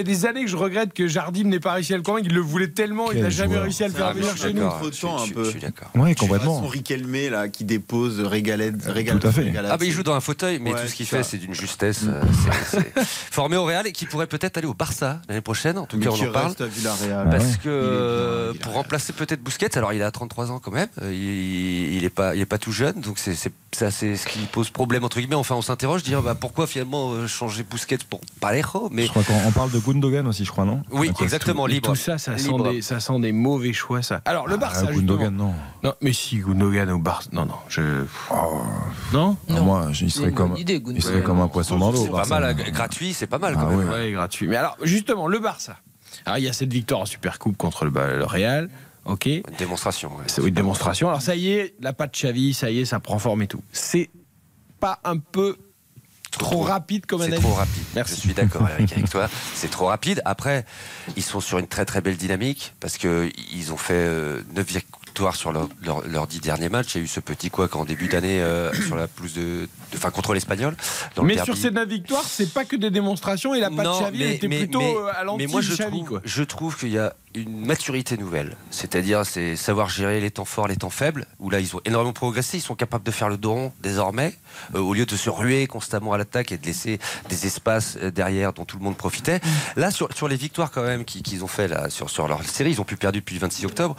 des 0.04 0.26
années 0.26 0.44
que 0.44 0.50
je 0.50 0.56
regrette 0.56 0.92
que 0.94 1.06
Jardim 1.06 1.44
n'ait 1.48 1.60
pas 1.60 1.72
réussi 1.74 1.92
à 1.92 1.96
le 1.96 2.02
convaincre. 2.02 2.26
Il 2.28 2.34
le 2.34 2.40
voulait 2.40 2.68
tellement, 2.68 3.12
il 3.12 3.20
n'a 3.22 3.30
jamais 3.30 3.58
réussi 3.58 3.84
à 3.84 3.88
le 3.88 3.94
Ah, 3.96 3.98
faire 3.98 4.06
mais 4.14 4.20
venir 4.20 4.32
je 4.32 4.38
suis 4.38 4.48
chez 4.48 4.54
nous. 4.54 4.60
d'accord. 4.62 4.78
Trop 4.78 4.90
de 4.90 4.96
temps, 4.96 5.16
Je 5.18 5.22
un 5.22 5.26
suis- 5.26 5.34
peu. 5.34 5.44
je 5.44 5.50
suis 5.50 5.60
d'accord. 5.60 5.90
Ouais, 5.94 6.14
complètement. 6.14 6.60
Son 6.60 6.66
Riquelme 6.66 7.30
là 7.30 7.48
qui 7.48 7.64
dépose 7.64 8.20
Régalade, 8.20 8.80
Régalade. 8.86 9.20
Tout 9.20 9.28
à 9.28 9.32
fait. 9.32 9.42
Régalade. 9.42 9.70
Ah 9.74 9.76
bah 9.76 9.84
il 9.84 9.92
joue 9.92 10.02
dans 10.02 10.14
un 10.14 10.20
fauteuil, 10.20 10.58
mais 10.60 10.72
Ouais, 10.72 10.80
tout 10.82 10.88
ce 10.88 10.94
qu'il 10.94 11.06
fait 11.06 11.22
c'est 11.22 11.38
d'une 11.38 11.54
justesse. 11.54 12.04
euh, 12.06 12.22
Formé 13.30 13.56
au 13.56 13.64
Real 13.64 13.86
et 13.86 13.92
qui 13.92 14.06
pourrait 14.06 14.26
peut-être 14.26 14.56
aller 14.58 14.66
au 14.66 14.74
Barça 14.74 15.20
l'année 15.28 15.40
prochaine. 15.40 15.78
En 15.78 15.86
tout 15.86 15.96
Mais 15.96 16.04
cas, 16.06 16.10
on 16.12 16.28
en 16.28 16.32
parle. 16.32 16.54
Villarreal. 16.60 17.28
Parce 17.30 17.56
que 17.56 17.68
euh, 17.68 18.52
pour 18.62 18.72
remplacer 18.74 19.12
peut-être 19.12 19.42
Busquets, 19.58 19.76
alors 19.76 19.92
il 19.92 20.02
a 20.02 20.10
33 20.10 20.52
ans 20.52 20.60
quand 20.60 20.70
même, 20.70 20.88
euh, 21.02 21.12
il, 21.12 21.94
il 21.96 22.04
est 22.04 22.10
pas, 22.10 22.34
il 22.36 22.40
est 22.40 22.46
pas 22.46 22.58
tout 22.58 22.70
jeune, 22.72 23.00
donc 23.00 23.18
c'est 23.18 23.34
c'est 23.34 23.52
ça 23.72 23.90
c'est 23.90 24.16
ce 24.16 24.26
qui 24.26 24.38
pose 24.46 24.70
problème 24.70 25.02
entre 25.04 25.18
guillemets. 25.18 25.34
Enfin, 25.34 25.56
on 25.56 25.62
s'interroge, 25.62 26.02
dire 26.04 26.22
bah, 26.22 26.34
pourquoi 26.34 26.66
finalement 26.68 27.12
euh, 27.12 27.26
changer 27.26 27.64
Busquets 27.64 27.98
pour 28.08 28.20
Parejo, 28.40 28.88
mais 28.92 29.04
Je 29.06 29.10
crois 29.10 29.24
qu'on 29.24 29.34
on 29.46 29.50
parle 29.50 29.70
de 29.72 29.78
Gundogan 29.80 30.26
aussi, 30.28 30.44
je 30.44 30.50
crois, 30.52 30.64
non? 30.64 30.82
Oui, 30.90 31.10
exactement 31.20 31.66
Et 31.66 31.72
libre. 31.72 31.88
Tout 31.90 31.96
ça, 31.96 32.18
ça 32.18 32.38
sent, 32.38 32.44
Libre. 32.44 32.70
des, 32.70 32.82
ça 32.82 33.00
sent 33.00 33.18
des 33.20 33.32
mauvais 33.32 33.72
choix, 33.72 34.00
ça. 34.02 34.20
Alors, 34.26 34.46
le 34.46 34.56
Barça, 34.56 34.86
Ah, 34.88 34.92
Gundogan, 34.92 35.30
justement. 35.32 35.54
non. 35.82 35.88
Non, 35.90 35.94
mais 36.02 36.12
si, 36.12 36.38
Gundogan 36.38 36.90
au 36.90 36.98
Barça. 36.98 37.28
Non, 37.32 37.44
non, 37.46 37.54
je. 37.68 38.04
Oh, 38.30 38.62
Non? 39.12 39.36
Ah, 39.50 39.60
moi, 39.60 39.88
je- 39.92 40.04
il 40.04 40.10
serait 40.10 40.32
comme, 40.32 40.56
idée, 40.56 40.74
il 40.74 40.82
Gundogan. 40.82 41.00
serait 41.02 41.22
comme 41.22 41.40
un 41.40 41.48
poisson 41.48 41.78
dans 41.78 41.90
l'eau. 41.90 42.02
C'est 42.04 42.10
pas 42.10 42.18
Barça. 42.18 42.40
mal, 42.40 42.56
euh, 42.60 42.70
gratuit, 42.70 43.12
c'est 43.12 43.26
pas 43.26 43.38
mal 43.38 43.54
Ah 43.56 43.60
quand 43.62 43.76
même. 43.76 43.88
Ouais, 43.90 44.12
gratuit. 44.12 44.46
Mais 44.46 44.56
alors, 44.56 44.76
justement, 44.82 45.26
le 45.26 45.38
Barça. 45.40 45.76
Alors, 46.26 46.38
il 46.38 46.44
y 46.44 46.48
a 46.48 46.52
cette 46.52 46.72
victoire 46.72 47.00
en 47.00 47.06
Supercoupe 47.06 47.56
contre 47.56 47.84
le, 47.84 47.90
le 47.90 48.24
Real. 48.24 48.70
Ok. 49.08 49.26
Une 49.26 49.42
démonstration. 49.58 50.10
ouais. 50.16 50.24
C'est 50.26 50.42
une 50.42 50.54
démonstration. 50.54 51.08
Alors, 51.08 51.22
ça 51.22 51.34
y 51.34 51.50
est, 51.50 51.74
la 51.80 51.92
patte 51.92 52.12
Xavi, 52.12 52.54
ça 52.54 52.70
y 52.70 52.80
est, 52.80 52.84
ça 52.84 53.00
prend 53.00 53.18
forme 53.18 53.42
et 53.42 53.46
tout. 53.46 53.62
C'est 53.72 54.10
pas 54.78 55.00
un 55.04 55.18
peu 55.18 55.56
trop 56.30 56.60
rapide 56.60 57.06
comme 57.06 57.20
C'est 57.20 57.26
analyse 57.26 57.44
trop 57.44 57.54
rapide. 57.54 57.82
Merci. 57.94 58.14
Je 58.16 58.20
suis 58.20 58.34
d'accord 58.34 58.68
Eric, 58.68 58.92
avec 58.92 59.10
toi. 59.10 59.28
C'est 59.54 59.70
trop 59.70 59.86
rapide. 59.86 60.22
Après, 60.24 60.64
ils 61.16 61.22
sont 61.22 61.40
sur 61.40 61.58
une 61.58 61.66
très 61.66 61.84
très 61.84 62.00
belle 62.00 62.16
dynamique 62.16 62.74
parce 62.80 62.98
que 62.98 63.30
ils 63.52 63.72
ont 63.72 63.76
fait 63.76 63.94
euh, 63.94 64.42
9 64.54 64.70
victoires 65.18 65.34
sur 65.36 65.52
leurs 65.52 65.68
leur, 66.06 66.26
10 66.28 66.40
derniers 66.40 66.68
matchs. 66.68 66.94
Il 66.94 66.98
y 66.98 67.00
a 67.00 67.04
eu 67.04 67.08
ce 67.08 67.18
petit 67.20 67.50
quoi 67.50 67.66
qu'en 67.66 67.84
début 67.84 68.06
d'année 68.06 68.40
euh, 68.40 68.72
sur 68.86 68.94
la 68.96 69.08
pelouse 69.08 69.34
de, 69.34 69.40
de- 69.40 69.68
enfin 69.96 70.10
contre 70.10 70.32
l'Espagnol. 70.32 70.76
le 71.16 71.22
Mais 71.24 71.42
sur 71.42 71.56
ces 71.56 71.70
9 71.72 71.88
victoires, 71.88 72.22
c'est 72.24 72.52
pas 72.52 72.64
que 72.64 72.76
des 72.76 72.90
démonstrations 72.90 73.52
et 73.54 73.60
la 73.60 73.70
patte 73.70 73.86
Xavi 74.00 74.22
était 74.22 74.48
plutôt 74.48 74.78
mais- 74.80 74.94
euh, 74.96 75.08
à 75.08 75.18
mais 75.20 75.24
l'anti 75.24 75.46
moi 75.48 75.60
je 75.60 75.72
Xavi, 75.74 75.90
trouve, 75.98 76.08
quoi. 76.08 76.20
je 76.24 76.42
trouve 76.44 76.76
qu'il 76.78 76.90
y 76.90 76.98
a 76.98 77.14
une 77.34 77.66
maturité 77.66 78.16
nouvelle. 78.16 78.56
C'est-à-dire, 78.70 79.24
c'est 79.26 79.54
savoir 79.54 79.88
gérer 79.90 80.20
les 80.20 80.30
temps 80.30 80.44
forts, 80.46 80.66
les 80.66 80.76
temps 80.76 80.88
faibles. 80.90 81.26
Où 81.38 81.50
là, 81.50 81.60
ils 81.60 81.76
ont 81.76 81.80
énormément 81.84 82.12
progressé. 82.14 82.56
Ils 82.56 82.62
sont 82.62 82.74
capables 82.74 83.04
de 83.04 83.10
faire 83.10 83.28
le 83.28 83.38
rond 83.44 83.72
désormais, 83.82 84.34
euh, 84.74 84.78
au 84.80 84.94
lieu 84.94 85.04
de 85.04 85.14
se 85.16 85.28
ruer 85.30 85.66
constamment 85.66 86.12
à 86.14 86.18
l'attaque 86.18 86.52
et 86.52 86.58
de 86.58 86.64
laisser 86.66 86.98
des 87.28 87.46
espaces 87.46 87.98
euh, 88.02 88.10
derrière 88.10 88.52
dont 88.54 88.64
tout 88.64 88.78
le 88.78 88.84
monde 88.84 88.96
profitait. 88.96 89.40
Là, 89.76 89.90
sur, 89.90 90.08
sur 90.14 90.26
les 90.26 90.36
victoires 90.36 90.70
quand 90.70 90.82
même 90.82 91.04
qu'ils 91.04 91.44
ont 91.44 91.48
fait 91.48 91.68
là 91.68 91.90
sur, 91.90 92.08
sur 92.10 92.28
leur 92.28 92.42
série, 92.44 92.70
ils 92.70 92.80
ont 92.80 92.84
plus 92.84 92.96
perdu 92.96 93.18
depuis 93.20 93.34
le 93.34 93.40
26 93.42 93.66
octobre. 93.66 93.94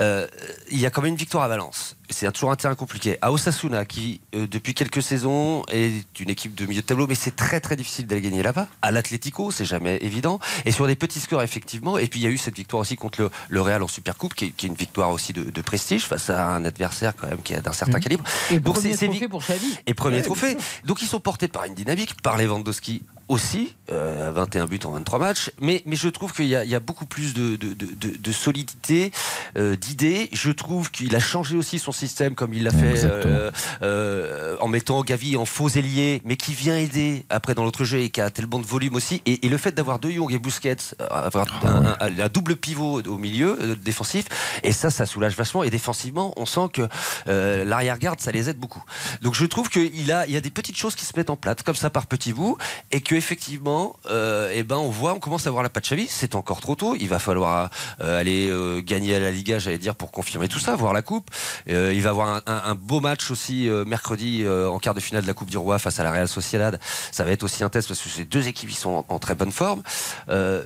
euh, 0.00 0.26
il 0.70 0.78
y 0.78 0.86
a 0.86 0.90
quand 0.90 1.02
même 1.02 1.12
une 1.12 1.16
victoire 1.16 1.44
à 1.44 1.48
Valence. 1.48 1.96
C'est 2.10 2.30
toujours 2.32 2.50
un 2.50 2.56
terrain 2.56 2.74
compliqué. 2.74 3.18
À 3.22 3.30
Osasuna, 3.32 3.84
qui 3.84 4.20
euh, 4.34 4.46
depuis 4.48 4.74
quelques 4.74 5.02
saisons 5.02 5.64
est 5.70 6.04
une 6.20 6.30
équipe 6.30 6.54
de 6.54 6.66
milieu 6.66 6.80
de 6.82 6.86
tableau, 6.86 7.06
mais 7.06 7.14
c'est 7.14 7.34
très 7.36 7.60
très 7.60 7.76
difficile 7.76 8.06
d'aller 8.06 8.20
gagner 8.20 8.42
là-bas. 8.42 8.66
À 8.82 8.90
l'Atlético, 8.90 9.50
c'est 9.50 9.64
jamais 9.64 9.96
évident. 10.00 10.40
Et 10.64 10.72
sur 10.72 10.86
des 10.86 10.96
petits 10.96 11.20
scores, 11.20 11.42
effectivement. 11.42 11.98
Et 11.98 12.06
puis 12.08 12.20
il 12.20 12.22
y 12.24 12.26
a 12.26 12.30
eu 12.30 12.38
cette 12.38 12.56
victoire 12.56 12.80
aussi 12.80 12.96
contre 12.96 13.22
le, 13.22 13.30
le 13.48 13.60
Real 13.60 13.82
en 13.82 13.88
Supercoupe, 13.88 14.34
qui 14.34 14.46
est, 14.46 14.50
qui 14.50 14.66
est 14.66 14.68
une 14.68 14.74
victoire 14.74 15.10
aussi 15.10 15.32
de, 15.32 15.44
de 15.44 15.60
prestige 15.62 16.04
face 16.04 16.30
à 16.30 16.48
un 16.48 16.64
adversaire 16.64 17.14
quand 17.16 17.28
même 17.28 17.42
qui 17.42 17.52
est 17.54 17.60
d'un 17.60 17.72
certain 17.72 17.98
Mhm. 17.98 18.02
calibre. 18.02 18.24
Et 18.50 18.60
Donc, 18.60 18.74
premier 18.76 18.94
trophée 18.96 19.28
pour 19.28 19.42
Xavi. 19.42 19.78
et 19.86 19.94
premier 19.94 20.16
Ouais, 20.16 20.22
trophée. 20.22 20.56
Donc 20.84 21.02
ils 21.02 21.08
sont 21.08 21.20
portés 21.20 21.48
par 21.48 21.64
une 21.64 21.74
dynamique, 21.74 22.20
par 22.22 22.36
Lewandowski 22.38 23.02
aussi, 23.30 23.74
euh, 23.92 24.32
21 24.34 24.66
buts 24.66 24.80
en 24.84 24.90
23 24.90 25.18
matchs. 25.20 25.50
Mais, 25.60 25.82
mais 25.86 25.94
je 25.94 26.08
trouve 26.08 26.32
qu'il 26.32 26.46
y, 26.46 26.56
a- 26.56 26.64
il 26.64 26.70
y 26.70 26.74
a 26.74 26.80
beaucoup 26.80 27.06
plus 27.06 27.32
de, 27.32 27.54
de, 27.54 27.74
de- 27.74 28.32
solidité, 28.32 29.12
euh, 29.56 29.76
d'idées. 29.76 30.28
Je 30.32 30.50
trouve 30.50 30.90
qu'il 30.90 31.14
a 31.14 31.20
changé 31.20 31.56
aussi 31.56 31.78
son 31.78 31.92
système 31.92 32.34
comme 32.34 32.52
il 32.54 32.64
l'a 32.64 32.70
fait 32.72 33.04
euh, 33.04 33.50
euh, 33.82 34.56
en 34.60 34.66
mettant 34.68 35.02
Gavi 35.02 35.36
en 35.36 35.44
faux 35.44 35.68
ailier, 35.68 36.20
mais 36.24 36.36
qui 36.36 36.54
vient 36.54 36.76
aider 36.76 37.24
après 37.30 37.54
dans 37.54 37.62
l'autre 37.64 37.84
jeu 37.84 37.98
et 38.00 38.10
qui 38.10 38.20
a 38.20 38.30
tellement 38.30 38.58
de 38.58 38.66
volume 38.66 38.94
aussi. 38.96 39.22
Et, 39.26 39.46
et 39.46 39.48
le 39.48 39.58
fait 39.58 39.72
d'avoir 39.72 39.98
De 40.00 40.10
Jong 40.10 40.32
et 40.32 40.38
Busquets, 40.38 40.76
euh, 41.00 41.06
avoir 41.10 41.46
Ah 41.64 41.68
un, 42.00 42.06
un- 42.08 42.18
un 42.24 42.28
double 42.28 42.56
pivot 42.56 43.00
au 43.02 43.18
milieu 43.18 43.56
euh, 43.60 43.76
défensif, 43.76 44.24
et 44.64 44.72
ça, 44.72 44.90
ça 44.90 45.06
soulage 45.06 45.36
vachement. 45.36 45.62
Et 45.62 45.70
défensivement, 45.70 46.32
on 46.36 46.46
sent 46.46 46.68
que 46.72 46.82
euh, 47.28 47.64
l'arrière-garde, 47.64 48.20
ça 48.20 48.32
les 48.32 48.48
aide 48.50 48.58
beaucoup. 48.58 48.82
Donc 49.22 49.34
je 49.34 49.44
trouve 49.46 49.68
qu'il 49.68 50.10
a, 50.10 50.26
il 50.26 50.32
y 50.32 50.36
a 50.36 50.40
des 50.40 50.50
petites 50.50 50.76
choses 50.76 50.94
qui 50.96 51.04
se 51.04 51.12
mettent 51.16 51.30
en 51.30 51.36
place 51.36 51.56
comme 51.64 51.76
ça 51.76 51.90
par 51.90 52.06
petits 52.06 52.32
bouts, 52.32 52.56
et 52.90 53.00
que 53.00 53.19
effectivement, 53.20 53.96
euh, 54.10 54.50
eh 54.54 54.62
ben 54.62 54.76
on 54.76 54.88
voit, 54.88 55.12
on 55.12 55.18
commence 55.20 55.46
à 55.46 55.50
voir 55.50 55.62
la 55.62 55.68
patte 55.68 55.84
Xavi. 55.84 56.06
C'est 56.08 56.34
encore 56.34 56.62
trop 56.62 56.74
tôt. 56.74 56.96
Il 56.98 57.08
va 57.08 57.18
falloir 57.18 57.68
euh, 58.00 58.18
aller 58.18 58.48
euh, 58.48 58.80
gagner 58.80 59.14
à 59.14 59.20
la 59.20 59.30
Liga, 59.30 59.58
j'allais 59.58 59.76
dire, 59.76 59.94
pour 59.94 60.10
confirmer 60.10 60.48
tout 60.48 60.58
ça, 60.58 60.74
voir 60.74 60.94
la 60.94 61.02
coupe. 61.02 61.30
Il 61.66 62.00
va 62.00 62.10
avoir 62.10 62.42
un, 62.46 62.74
beau 62.74 63.00
match 63.00 63.30
aussi 63.30 63.68
mercredi 63.86 64.46
en 64.48 64.78
quart 64.78 64.94
de 64.94 65.00
finale 65.00 65.22
de 65.22 65.26
la 65.26 65.34
Coupe 65.34 65.50
du 65.50 65.58
Roi 65.58 65.78
face 65.78 66.00
à 66.00 66.04
la 66.04 66.10
Real 66.10 66.28
Sociedad. 66.28 66.80
Ça 67.12 67.24
va 67.24 67.30
être 67.30 67.42
aussi 67.42 67.62
un 67.62 67.68
test 67.68 67.88
parce 67.88 68.00
que 68.00 68.08
ces 68.08 68.24
deux 68.24 68.48
équipes 68.48 68.72
sont 68.72 69.04
en, 69.06 69.18
très 69.18 69.34
bonne 69.34 69.52
forme. 69.52 69.82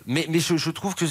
Mais 0.06 0.26
je 0.38 0.70
trouve 0.70 0.94
que 0.94 1.06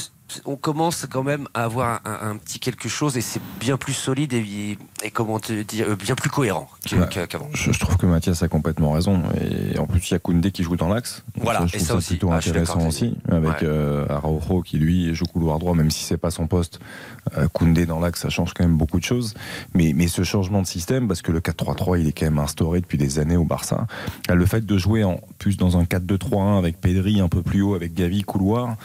on 0.46 0.56
commence 0.56 1.06
quand 1.10 1.24
même 1.24 1.48
à 1.54 1.66
avoir 1.66 2.02
un, 2.06 2.32
un 2.32 2.38
petit 2.38 2.60
quelque 2.60 2.90
chose 2.90 3.18
et 3.18 3.22
c'est 3.22 3.42
bien 3.60 3.78
plus 3.78 3.94
solide 3.94 4.34
et, 4.34 4.78
et 5.04 5.12
comment 5.12 5.40
te 5.40 5.62
dire 5.64 5.88
euh, 5.90 5.96
bien 5.96 6.16
plus 6.16 6.30
cohérent 6.30 6.68
qu'avant. 7.30 7.50
Je, 7.54 7.72
je 7.72 7.80
trouve 7.80 7.98
que 7.98 8.06
Mathias 8.06 8.42
a 8.42 8.48
complètement 8.48 8.92
raison. 8.94 9.22
Et 9.42 9.78
en 9.78 9.86
plus, 9.86 10.10
il 10.10 10.14
y 10.14 10.16
a 10.16 10.20
Koundé 10.20 10.52
qui 10.52 10.64
joue 10.64 10.76
dans 10.76 10.88
l'axe. 10.90 11.24
Voilà, 11.40 11.66
je 11.68 11.76
et 11.76 11.80
ça 11.80 11.96
aussi. 11.96 12.10
plutôt 12.12 12.32
Ah, 12.32 12.38
intéressant 12.38 12.88
aussi. 12.88 13.16
Avec 13.30 13.44
Ouais. 13.44 13.58
euh, 13.64 14.06
Araujo 14.10 14.62
qui, 14.62 14.78
lui, 14.78 15.14
joue 15.14 15.26
couloir 15.26 15.60
droit, 15.60 15.76
même 15.76 15.92
si 15.92 16.04
c'est 16.04 16.18
pas 16.18 16.32
son 16.32 16.48
poste. 16.48 16.80
Euh, 17.38 17.48
Koundé 17.50 17.86
dans 17.86 18.00
l'axe, 18.00 18.22
ça 18.22 18.30
change 18.30 18.54
quand 18.54 18.64
même 18.64 18.78
beaucoup 18.78 19.00
de 19.00 19.06
choses. 19.06 19.34
Mais, 19.74 19.94
mais 19.96 20.08
ce 20.08 20.24
changement 20.24 20.62
de 20.62 20.68
système, 20.68 21.08
parce 21.08 21.22
que 21.22 21.32
le 21.32 21.42
4-3-3, 21.42 22.00
il 22.00 22.08
est 22.08 22.12
quand 22.14 22.26
même 22.26 22.40
instauré 22.40 22.82
depuis 22.82 22.98
des 22.98 23.20
années 23.20 23.38
au 23.38 23.46
Barça. 23.46 23.86
Euh, 24.30 24.36
Le 24.36 24.46
fait 24.46 24.66
de 24.66 24.78
jouer 24.78 25.04
en 25.04 25.20
plus 25.38 25.58
dans 25.58 25.78
un 25.78 25.84
4-2-3-1 25.84 26.58
avec 26.58 26.80
Pedri 26.82 27.20
un 27.22 27.30
peu 27.30 27.42
plus 27.44 27.62
haut, 27.62 27.76
avec 27.76 27.94
Gavi 27.94 28.24
couloir, 28.24 28.78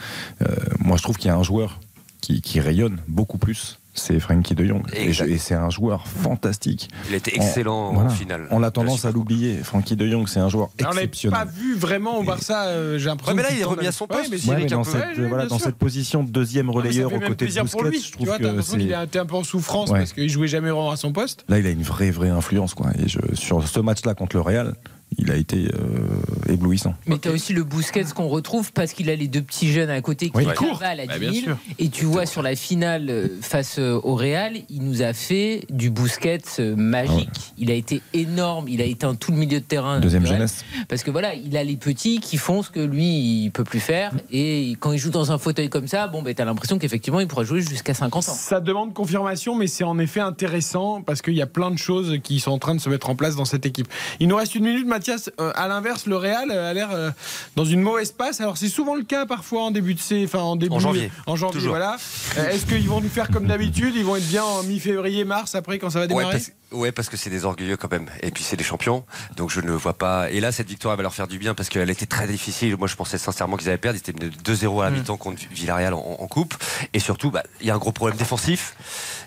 euh, 0.42 0.46
moi, 0.80 0.96
je 0.96 1.02
trouve 1.02 1.16
qu'il 1.16 1.27
y 1.28 1.30
a 1.30 1.36
un 1.36 1.42
joueur 1.42 1.80
qui, 2.20 2.40
qui 2.42 2.60
rayonne 2.60 2.98
beaucoup 3.08 3.38
plus 3.38 3.78
c'est 3.94 4.20
Frankie 4.20 4.54
de 4.54 4.64
Jong. 4.64 4.82
Et, 4.94 5.08
Exact. 5.08 5.26
je- 5.26 5.32
et 5.32 5.38
c'est 5.38 5.54
un 5.56 5.70
joueur 5.70 6.06
fantastique. 6.06 6.88
Il 7.08 7.16
était 7.16 7.32
On- 7.36 7.42
excellent 7.42 7.92
voilà. 7.94 8.10
en 8.10 8.12
finale. 8.12 8.46
On 8.52 8.62
a 8.62 8.70
tendance 8.70 9.04
à 9.06 9.10
l'oublier. 9.10 9.56
Frankie 9.56 9.96
de 9.96 10.06
Jong, 10.06 10.28
c'est 10.28 10.38
un 10.38 10.48
joueur 10.48 10.68
Alors, 10.78 10.92
on 10.92 10.94
l'avait 10.94 11.06
exceptionnel. 11.06 11.36
pas 11.40 11.44
vu 11.46 11.74
vraiment 11.74 12.16
au 12.18 12.22
Barça, 12.22 12.66
euh, 12.66 12.96
j'ai 12.96 13.06
l'impression. 13.06 13.32
Ouais, 13.32 13.36
mais 13.38 13.42
là, 13.42 13.48
qu'il 13.48 13.58
il 13.58 13.62
est 13.62 13.64
remis 13.64 13.80
à 13.80 13.84
la- 13.86 13.90
son 13.92 14.04
Ouais, 14.04 14.16
poste, 14.18 14.30
mais 14.30 14.36
aussi, 14.36 14.48
Ouais, 14.50 14.54
c'est- 14.56 14.62
mais 14.62 14.68
dans, 14.68 14.82
peu. 14.84 14.90
cette, 14.92 15.18
Ouais, 15.18 15.26
voilà, 15.28 15.46
dans 15.46 15.58
cette 15.58 15.74
position 15.74 16.22
de 16.22 16.30
deuxième 16.30 16.66
mais 16.66 16.72
relayeur 16.74 17.12
aux 17.12 17.18
côtés 17.18 17.46
de. 17.46 17.60
Busquets, 17.60 17.98
je 17.98 18.04
Tu 18.06 18.12
trouve 18.12 18.26
vois, 18.28 18.38
t'as 18.38 18.52
que 18.54 18.62
c'est 18.62 18.78
qu'il 18.78 18.94
a 18.94 19.02
été 19.02 19.18
un 19.18 19.26
peu 19.26 19.34
en 19.34 19.42
souffrance 19.42 19.90
Ouais. 19.90 19.98
parce 19.98 20.12
qu'il 20.12 20.28
jouait 20.28 20.46
jamais 20.46 20.70
vraiment 20.70 20.92
à 20.92 20.96
son 20.96 21.10
poste. 21.12 21.44
là, 21.48 21.58
il 21.58 21.66
a 21.66 21.70
une 21.70 21.82
vraie 21.82 22.12
vraie 22.12 22.28
influence 22.30 22.74
quoi. 22.74 22.90
Et 23.02 23.08
je, 23.08 23.18
sur 23.34 23.66
ce 23.66 23.80
match-là 23.80 24.14
contre 24.14 24.36
le 24.36 24.42
Real, 24.42 24.74
il 25.16 25.30
a 25.30 25.36
été 25.36 25.68
euh, 25.74 26.52
éblouissant. 26.52 26.94
Mais 27.06 27.18
tu 27.18 27.28
as 27.28 27.32
aussi 27.32 27.52
le 27.52 27.64
Busquets 27.64 28.04
qu'on 28.14 28.28
retrouve 28.28 28.72
parce 28.72 28.92
qu'il 28.92 29.08
a 29.10 29.16
les 29.16 29.26
deux 29.28 29.42
petits 29.42 29.72
jeunes 29.72 29.90
à 29.90 30.00
côté 30.02 30.26
qui 30.30 30.36
Oui. 30.36 30.44
cavalent 30.44 31.02
à 31.02 31.06
Bah, 31.06 31.14
10 31.14 31.20
bien 31.20 31.32
000. 31.32 31.44
sûr. 31.44 31.56
Et 31.78 31.88
tu 31.88 32.04
vois 32.04 32.26
sur 32.26 32.42
la 32.42 32.54
finale 32.56 33.08
euh, 33.10 33.28
face 33.40 33.78
euh, 33.78 33.98
au 34.02 34.14
Real, 34.14 34.54
il 34.68 34.82
nous 34.82 35.02
a 35.02 35.12
fait 35.12 35.64
du 35.70 35.90
Busquets 35.90 36.38
magique. 36.76 37.52
Il 37.58 37.70
a 37.70 37.74
été 37.74 38.02
énorme, 38.12 38.68
il 38.68 38.80
a 38.80 38.84
éteint 38.84 39.14
tout 39.14 39.32
le 39.32 39.38
milieu 39.38 39.60
de 39.60 39.64
terrain. 39.64 40.00
Deuxième 40.00 40.26
jeunesse. 40.26 40.64
Parce 40.88 41.02
que 41.02 41.10
voilà, 41.10 41.34
il 41.34 41.56
a 41.56 41.64
les 41.64 41.76
petits 41.76 42.20
qui 42.20 42.36
font 42.36 42.62
ce 42.62 42.70
que 42.70 42.80
lui, 42.80 43.44
il 43.44 43.50
peut 43.50 43.64
plus 43.64 43.80
faire. 43.80 44.12
Et 44.30 44.76
quand 44.80 44.92
il 44.92 44.98
joue 44.98 45.10
dans 45.10 45.32
un 45.32 45.38
fauteuil 45.38 45.68
comme 45.68 45.88
ça, 45.88 46.06
bon, 46.06 46.22
ben, 46.22 46.34
tu 46.34 46.42
as 46.42 46.44
l'impression 46.44 46.78
qu'effectivement, 46.78 47.20
il 47.20 47.26
pourra 47.26 47.44
jouer 47.44 47.60
jusqu'à 47.60 47.94
50 47.94 48.28
ans. 48.28 48.32
Ça 48.32 48.60
demande 48.60 48.92
confirmation, 48.94 49.54
mais 49.54 49.66
c'est 49.66 49.84
en 49.84 49.98
effet 49.98 50.20
intéressant 50.20 51.02
parce 51.02 51.22
qu'il 51.22 51.34
y 51.34 51.42
a 51.42 51.46
plein 51.46 51.70
de 51.70 51.78
choses 51.78 52.18
qui 52.22 52.40
sont 52.40 52.50
en 52.52 52.58
train 52.58 52.74
de 52.74 52.80
se 52.80 52.88
mettre 52.88 53.10
en 53.10 53.16
place 53.16 53.36
dans 53.36 53.44
cette 53.44 53.66
équipe. 53.66 53.88
Il 54.20 54.28
nous 54.28 54.36
reste 54.36 54.54
une 54.54 54.64
minute, 54.64 54.86
Mathias. 54.98 55.30
Euh, 55.40 55.52
à 55.54 55.68
l'inverse, 55.68 56.06
le 56.06 56.16
Real 56.16 56.50
euh, 56.50 56.70
a 56.70 56.74
l'air 56.74 56.90
euh, 56.92 57.10
dans 57.56 57.64
une 57.64 57.80
mauvaise 57.80 58.12
passe. 58.12 58.40
Alors 58.40 58.56
c'est 58.56 58.68
souvent 58.68 58.94
le 58.96 59.04
cas 59.04 59.26
parfois 59.26 59.62
en 59.62 59.70
début 59.70 59.94
de 59.94 60.00
sé- 60.00 60.24
enfin 60.24 60.40
en 60.40 60.56
début 60.56 60.74
En 60.74 60.80
janvier. 60.80 61.10
en 61.26 61.36
janvier, 61.36 61.54
Toujours. 61.60 61.70
voilà. 61.70 61.96
Euh, 62.36 62.50
Est-ce 62.50 62.66
qu'ils 62.66 62.88
vont 62.88 63.00
nous 63.00 63.08
faire 63.08 63.28
comme 63.30 63.46
d'habitude? 63.46 63.94
Ils 63.96 64.04
vont 64.04 64.16
être 64.16 64.26
bien 64.28 64.42
en 64.44 64.62
mi-février, 64.64 65.24
mars 65.24 65.54
après 65.54 65.78
quand 65.78 65.90
ça 65.90 66.00
va 66.00 66.04
Ouais 66.06 66.08
démarrer? 66.08 66.32
parce, 66.32 66.50
ouais, 66.72 66.92
parce 66.92 67.08
que 67.08 67.16
c'est 67.16 67.30
des 67.30 67.44
orgueilleux 67.44 67.76
quand 67.76 67.90
même. 67.90 68.06
Et 68.22 68.30
puis 68.30 68.42
c'est 68.42 68.56
des 68.56 68.64
champions. 68.64 69.04
Donc 69.36 69.50
je 69.50 69.60
ne 69.60 69.70
vois 69.72 69.94
pas. 69.96 70.30
Et 70.30 70.40
là, 70.40 70.50
cette 70.52 70.68
victoire 70.68 70.94
elle 70.94 70.98
va 70.98 71.02
leur 71.04 71.14
faire 71.14 71.28
du 71.28 71.38
bien 71.38 71.54
parce 71.54 71.68
qu'elle 71.68 71.90
était 71.90 72.06
très 72.06 72.26
difficile. 72.26 72.76
Moi, 72.76 72.88
je 72.88 72.96
pensais 72.96 73.18
sincèrement 73.18 73.56
qu'ils 73.56 73.68
allaient 73.68 73.78
perdre. 73.78 73.98
Ils 74.02 74.08
étaient 74.10 74.18
menés 74.20 74.32
2-0 74.44 74.80
à 74.80 74.84
la 74.86 74.90
Mm. 74.90 74.94
mi-temps 74.94 75.16
contre 75.16 75.42
Villarreal 75.50 75.94
en, 75.94 75.98
en 76.18 76.26
coupe. 76.26 76.54
Et 76.92 76.98
surtout, 76.98 77.30
bah, 77.30 77.42
il 77.60 77.66
y 77.66 77.70
a 77.70 77.74
un 77.74 77.78
gros 77.78 77.92
problème 77.92 78.18
défensif 78.18 78.74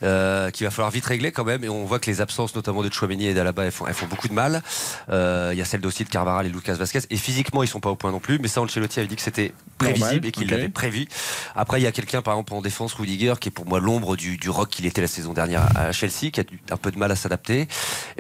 euh, 0.03 0.49
qu'il 0.51 0.65
va 0.65 0.71
falloir 0.71 0.91
vite 0.91 1.05
régler 1.05 1.31
quand 1.31 1.45
même. 1.45 1.63
Et 1.63 1.69
on 1.69 1.85
voit 1.85 1.99
que 1.99 2.09
les 2.09 2.19
absences, 2.21 2.55
notamment 2.55 2.81
de 2.83 2.91
Chouameni 2.91 3.27
et 3.27 3.33
d'Alaba, 3.33 3.63
elles 3.65 3.71
font, 3.71 3.87
elles 3.87 3.93
font 3.93 4.07
beaucoup 4.07 4.27
de 4.27 4.33
mal. 4.33 4.61
Euh, 5.09 5.51
Il 5.53 5.57
y 5.61 5.63
a 5.63 5.65
celle 5.65 5.85
aussi 5.85 6.03
de 6.03 6.09
Carvara 6.09 6.43
et 6.43 6.49
Lucas 6.49 6.73
Vasquez. 6.73 6.99
Et 7.09 7.17
physiquement, 7.17 7.63
ils 7.63 7.67
sont 7.67 7.79
pas 7.79 7.89
au 7.89 7.95
point 7.95 8.11
non 8.11 8.19
plus. 8.19 8.39
Mais 8.39 8.47
ça, 8.47 8.61
Ancelotti 8.61 8.99
avait 8.99 9.07
dit 9.07 9.15
que 9.15 9.21
c'était 9.21 9.53
prévisible 9.77 10.05
Normal, 10.05 10.25
et 10.25 10.31
qu'il 10.31 10.49
l'avait 10.49 10.69
prévu. 10.69 11.07
Après, 11.55 11.79
il 11.79 11.83
y 11.83 11.87
a 11.87 11.91
quelqu'un, 11.91 12.21
par 12.21 12.33
exemple, 12.35 12.53
en 12.53 12.61
défense, 12.61 12.93
Rudiger, 12.93 13.33
qui 13.39 13.49
est 13.49 13.51
pour 13.51 13.65
moi 13.65 13.79
l'ombre 13.79 14.15
du, 14.15 14.37
du 14.37 14.49
rock 14.49 14.69
qu'il 14.69 14.85
était 14.85 15.01
la 15.01 15.07
saison 15.07 15.33
dernière 15.33 15.67
à 15.75 15.91
Chelsea, 15.91 16.31
qui 16.31 16.39
a 16.39 16.43
eu 16.43 16.59
un 16.71 16.77
peu 16.77 16.91
de 16.91 16.97
mal 16.97 17.11
à 17.11 17.15
s'adapter. 17.15 17.67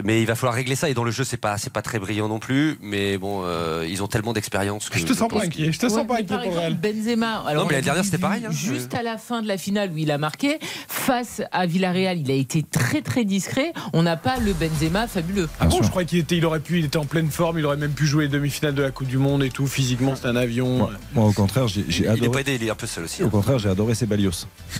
Mais 0.03 0.21
il 0.21 0.25
va 0.27 0.35
falloir 0.35 0.55
régler 0.55 0.75
ça. 0.75 0.89
Et 0.89 0.93
dans 0.93 1.03
le 1.03 1.11
jeu, 1.11 1.23
c'est 1.23 1.37
pas, 1.37 1.57
c'est 1.57 1.71
pas 1.71 1.81
très 1.81 1.99
brillant 1.99 2.27
non 2.27 2.39
plus. 2.39 2.77
Mais 2.81 3.17
bon, 3.17 3.43
euh, 3.43 3.85
ils 3.89 4.01
ont 4.03 4.07
tellement 4.07 4.33
d'expérience 4.33 4.89
que. 4.89 4.99
Je 4.99 5.05
te 5.05 5.13
sens 5.13 5.29
pas 5.29 5.43
inquiet. 5.43 5.71
Je 5.71 5.79
te 5.79 5.89
sens 5.89 6.05
pas 6.07 6.15
inquiet 6.15 6.37
pour 6.37 6.51
le 6.51 6.59
Real. 6.59 6.73
exemple, 6.73 6.93
Benzema. 6.93 7.43
Alors, 7.47 7.63
Non, 7.63 7.67
mais 7.67 7.73
la 7.73 7.79
a 7.79 7.81
dernière, 7.81 8.05
c'était 8.05 8.17
pareil, 8.17 8.45
hein. 8.45 8.51
Juste 8.51 8.93
à 8.93 9.03
la 9.03 9.17
fin 9.17 9.41
de 9.41 9.47
la 9.47 9.57
finale 9.57 9.91
où 9.91 9.97
il 9.97 10.11
a 10.11 10.17
marqué, 10.17 10.59
face 10.87 11.41
à 11.51 11.65
Villarreal, 11.65 12.19
il 12.19 12.29
a 12.31 12.35
été 12.35 12.63
très 12.63 13.01
très 13.01 13.25
discret. 13.25 13.73
On 13.93 14.03
n'a 14.03 14.17
pas 14.17 14.37
le 14.37 14.53
Benzema 14.53 15.07
fabuleux. 15.07 15.49
Ah 15.59 15.65
bon, 15.65 15.81
je 15.81 15.89
crois 15.89 16.03
qu'il 16.03 16.19
était, 16.19 16.37
il 16.37 16.45
aurait 16.45 16.59
pu, 16.59 16.79
il 16.79 16.85
était 16.85 16.97
en 16.97 17.05
pleine 17.05 17.30
forme, 17.31 17.59
il 17.59 17.65
aurait 17.65 17.77
même 17.77 17.91
pu 17.93 18.05
jouer 18.05 18.23
les 18.25 18.29
demi-finales 18.29 18.75
de 18.75 18.81
la 18.81 18.91
Coupe 18.91 19.07
du 19.07 19.17
Monde 19.17 19.43
et 19.43 19.49
tout. 19.49 19.67
Physiquement, 19.67 20.15
c'est 20.15 20.27
un 20.27 20.35
avion. 20.35 20.77
Moi, 20.77 20.91
moi, 21.13 21.25
au 21.25 21.31
contraire, 21.33 21.67
j'ai 21.67 21.85
j'ai 21.87 22.03
Il 22.03 22.05
est 22.05 22.07
pas 22.07 22.13
adoré. 22.13 22.41
aidé, 22.41 22.57
il 22.61 22.63
est 22.67 22.69
un 22.69 22.75
peu 22.75 22.87
seul 22.87 23.05
aussi. 23.05 23.23
Au 23.23 23.27
hein. 23.27 23.29
contraire, 23.29 23.59
j'ai 23.59 23.69
adoré. 23.69 23.93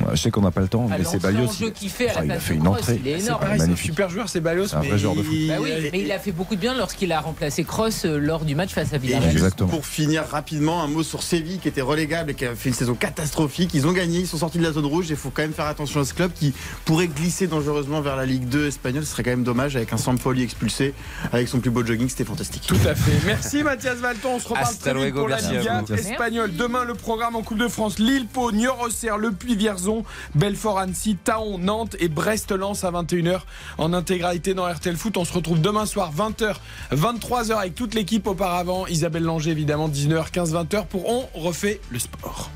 Ouais, 0.01 0.15
Je 0.15 0.21
sais 0.21 0.31
qu'on 0.31 0.41
n'a 0.41 0.51
pas 0.51 0.61
le 0.61 0.67
temps, 0.67 0.87
mais 0.87 0.95
Alors, 0.95 1.11
Ceballos, 1.11 1.45
l'enjeu 1.45 1.69
qu'il 1.71 1.89
fait 1.89 2.09
à 2.09 2.13
la 2.13 2.19
Ah, 2.19 2.25
il 2.25 2.31
a 2.31 2.39
fait 2.39 2.53
une 2.55 2.67
entrée. 2.67 2.99
il 3.03 3.07
est 3.07 3.19
énorme. 3.19 3.41
pareil, 3.41 3.57
c'est 3.57 3.63
un 3.63 3.67
magnifique. 3.67 3.85
super 3.85 4.09
joueur. 4.09 4.29
C'est 4.29 4.39
un 4.39 4.81
vrai 4.81 4.97
joueur 4.97 5.15
de 5.15 5.23
foot. 5.23 5.35
Bah 5.47 5.55
oui, 5.61 5.69
mais 5.91 6.01
il 6.01 6.11
a 6.11 6.19
fait 6.19 6.31
beaucoup 6.31 6.55
de 6.55 6.59
bien 6.61 6.75
lorsqu'il 6.77 7.11
a 7.11 7.19
remplacé 7.19 7.63
Kroos 7.63 8.05
euh, 8.05 8.17
lors 8.17 8.45
du 8.45 8.55
match 8.55 8.71
face 8.71 8.93
à 8.93 8.97
Villarreal. 8.97 9.31
Exactement. 9.31 9.69
pour 9.69 9.85
finir 9.85 10.23
rapidement, 10.29 10.83
un 10.83 10.87
mot 10.87 11.03
sur 11.03 11.23
Séville 11.23 11.59
qui 11.59 11.67
était 11.67 11.81
relégable 11.81 12.31
et 12.31 12.33
qui 12.33 12.45
a 12.45 12.55
fait 12.55 12.69
une 12.69 12.75
saison 12.75 12.95
catastrophique. 12.95 13.71
Ils 13.73 13.87
ont 13.87 13.91
gagné, 13.93 14.19
ils 14.19 14.27
sont 14.27 14.37
sortis 14.37 14.57
de 14.57 14.63
la 14.63 14.71
zone 14.71 14.85
rouge. 14.85 15.07
Il 15.09 15.15
faut 15.15 15.29
quand 15.29 15.41
même 15.41 15.53
faire 15.53 15.65
attention 15.67 15.99
à 16.01 16.05
ce 16.05 16.13
club 16.13 16.31
qui 16.33 16.53
pourrait 16.85 17.07
glisser 17.07 17.47
dangereusement 17.47 18.01
vers 18.01 18.15
la 18.15 18.25
Ligue 18.25 18.47
2 18.47 18.67
espagnole. 18.67 19.05
Ce 19.05 19.11
serait 19.11 19.23
quand 19.23 19.31
même 19.31 19.43
dommage 19.43 19.75
avec 19.75 19.91
un 19.93 19.97
Sampoli 19.97 20.43
expulsé, 20.43 20.93
avec 21.31 21.47
son 21.47 21.59
plus 21.59 21.69
beau 21.71 21.85
jogging, 21.85 22.09
c'était 22.09 22.23
fantastique. 22.23 22.40
Tout 22.67 22.75
à 22.85 22.95
fait. 22.95 23.25
Merci 23.25 23.63
Mathias 23.63 23.97
Valton. 23.97 24.35
On 24.35 24.39
se 24.39 24.47
reparle 24.47 24.65
Hasta 24.65 24.91
très 24.91 25.05
vite 25.05 25.15
pour 25.15 25.27
la 25.27 25.39
Liga 25.39 25.83
espagnole. 25.95 26.55
Demain, 26.55 26.85
le 26.85 26.93
programme 26.93 27.35
en 27.35 27.41
Coupe 27.41 27.57
de 27.57 27.67
France 27.67 27.99
Lille, 27.99 28.27
Pau, 28.27 28.51
Niort-Auxerre, 28.51 29.17
Le 29.17 29.31
Puy-Vierzon, 29.31 30.03
Belfort-Annecy, 30.35 31.17
Taon, 31.23 31.57
Nantes 31.59 31.95
et 31.99 32.07
Brest-Lens 32.07 32.83
à 32.83 32.91
21h 32.91 33.41
en 33.77 33.93
intégralité 33.93 34.53
dans 34.53 34.65
RTL 34.65 34.95
Foot. 34.95 35.17
On 35.17 35.25
se 35.25 35.33
retrouve 35.33 35.61
demain 35.61 35.85
soir 35.85 36.11
20h, 36.15 36.55
23h 36.93 37.57
avec 37.57 37.75
toute 37.75 37.93
l'équipe 37.93 38.25
auparavant. 38.27 38.87
Isabelle 38.87 39.23
Langer 39.23 39.51
évidemment 39.51 39.89
19h, 39.89 40.31
15, 40.31 40.53
20h 40.55 40.85
pour 40.87 41.09
On 41.09 41.27
refait 41.39 41.79
le 41.89 41.99
sport. 41.99 42.49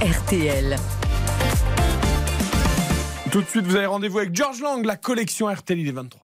RTL. 0.00 0.76
Tout 3.30 3.42
de 3.42 3.46
suite, 3.46 3.64
vous 3.64 3.76
avez 3.76 3.86
rendez-vous 3.86 4.18
avec 4.18 4.34
George 4.34 4.60
Lang, 4.60 4.84
la 4.84 4.96
collection 4.96 5.46
RTL, 5.46 5.78
il 5.78 5.86
est 5.86 5.92
23. 5.92 6.20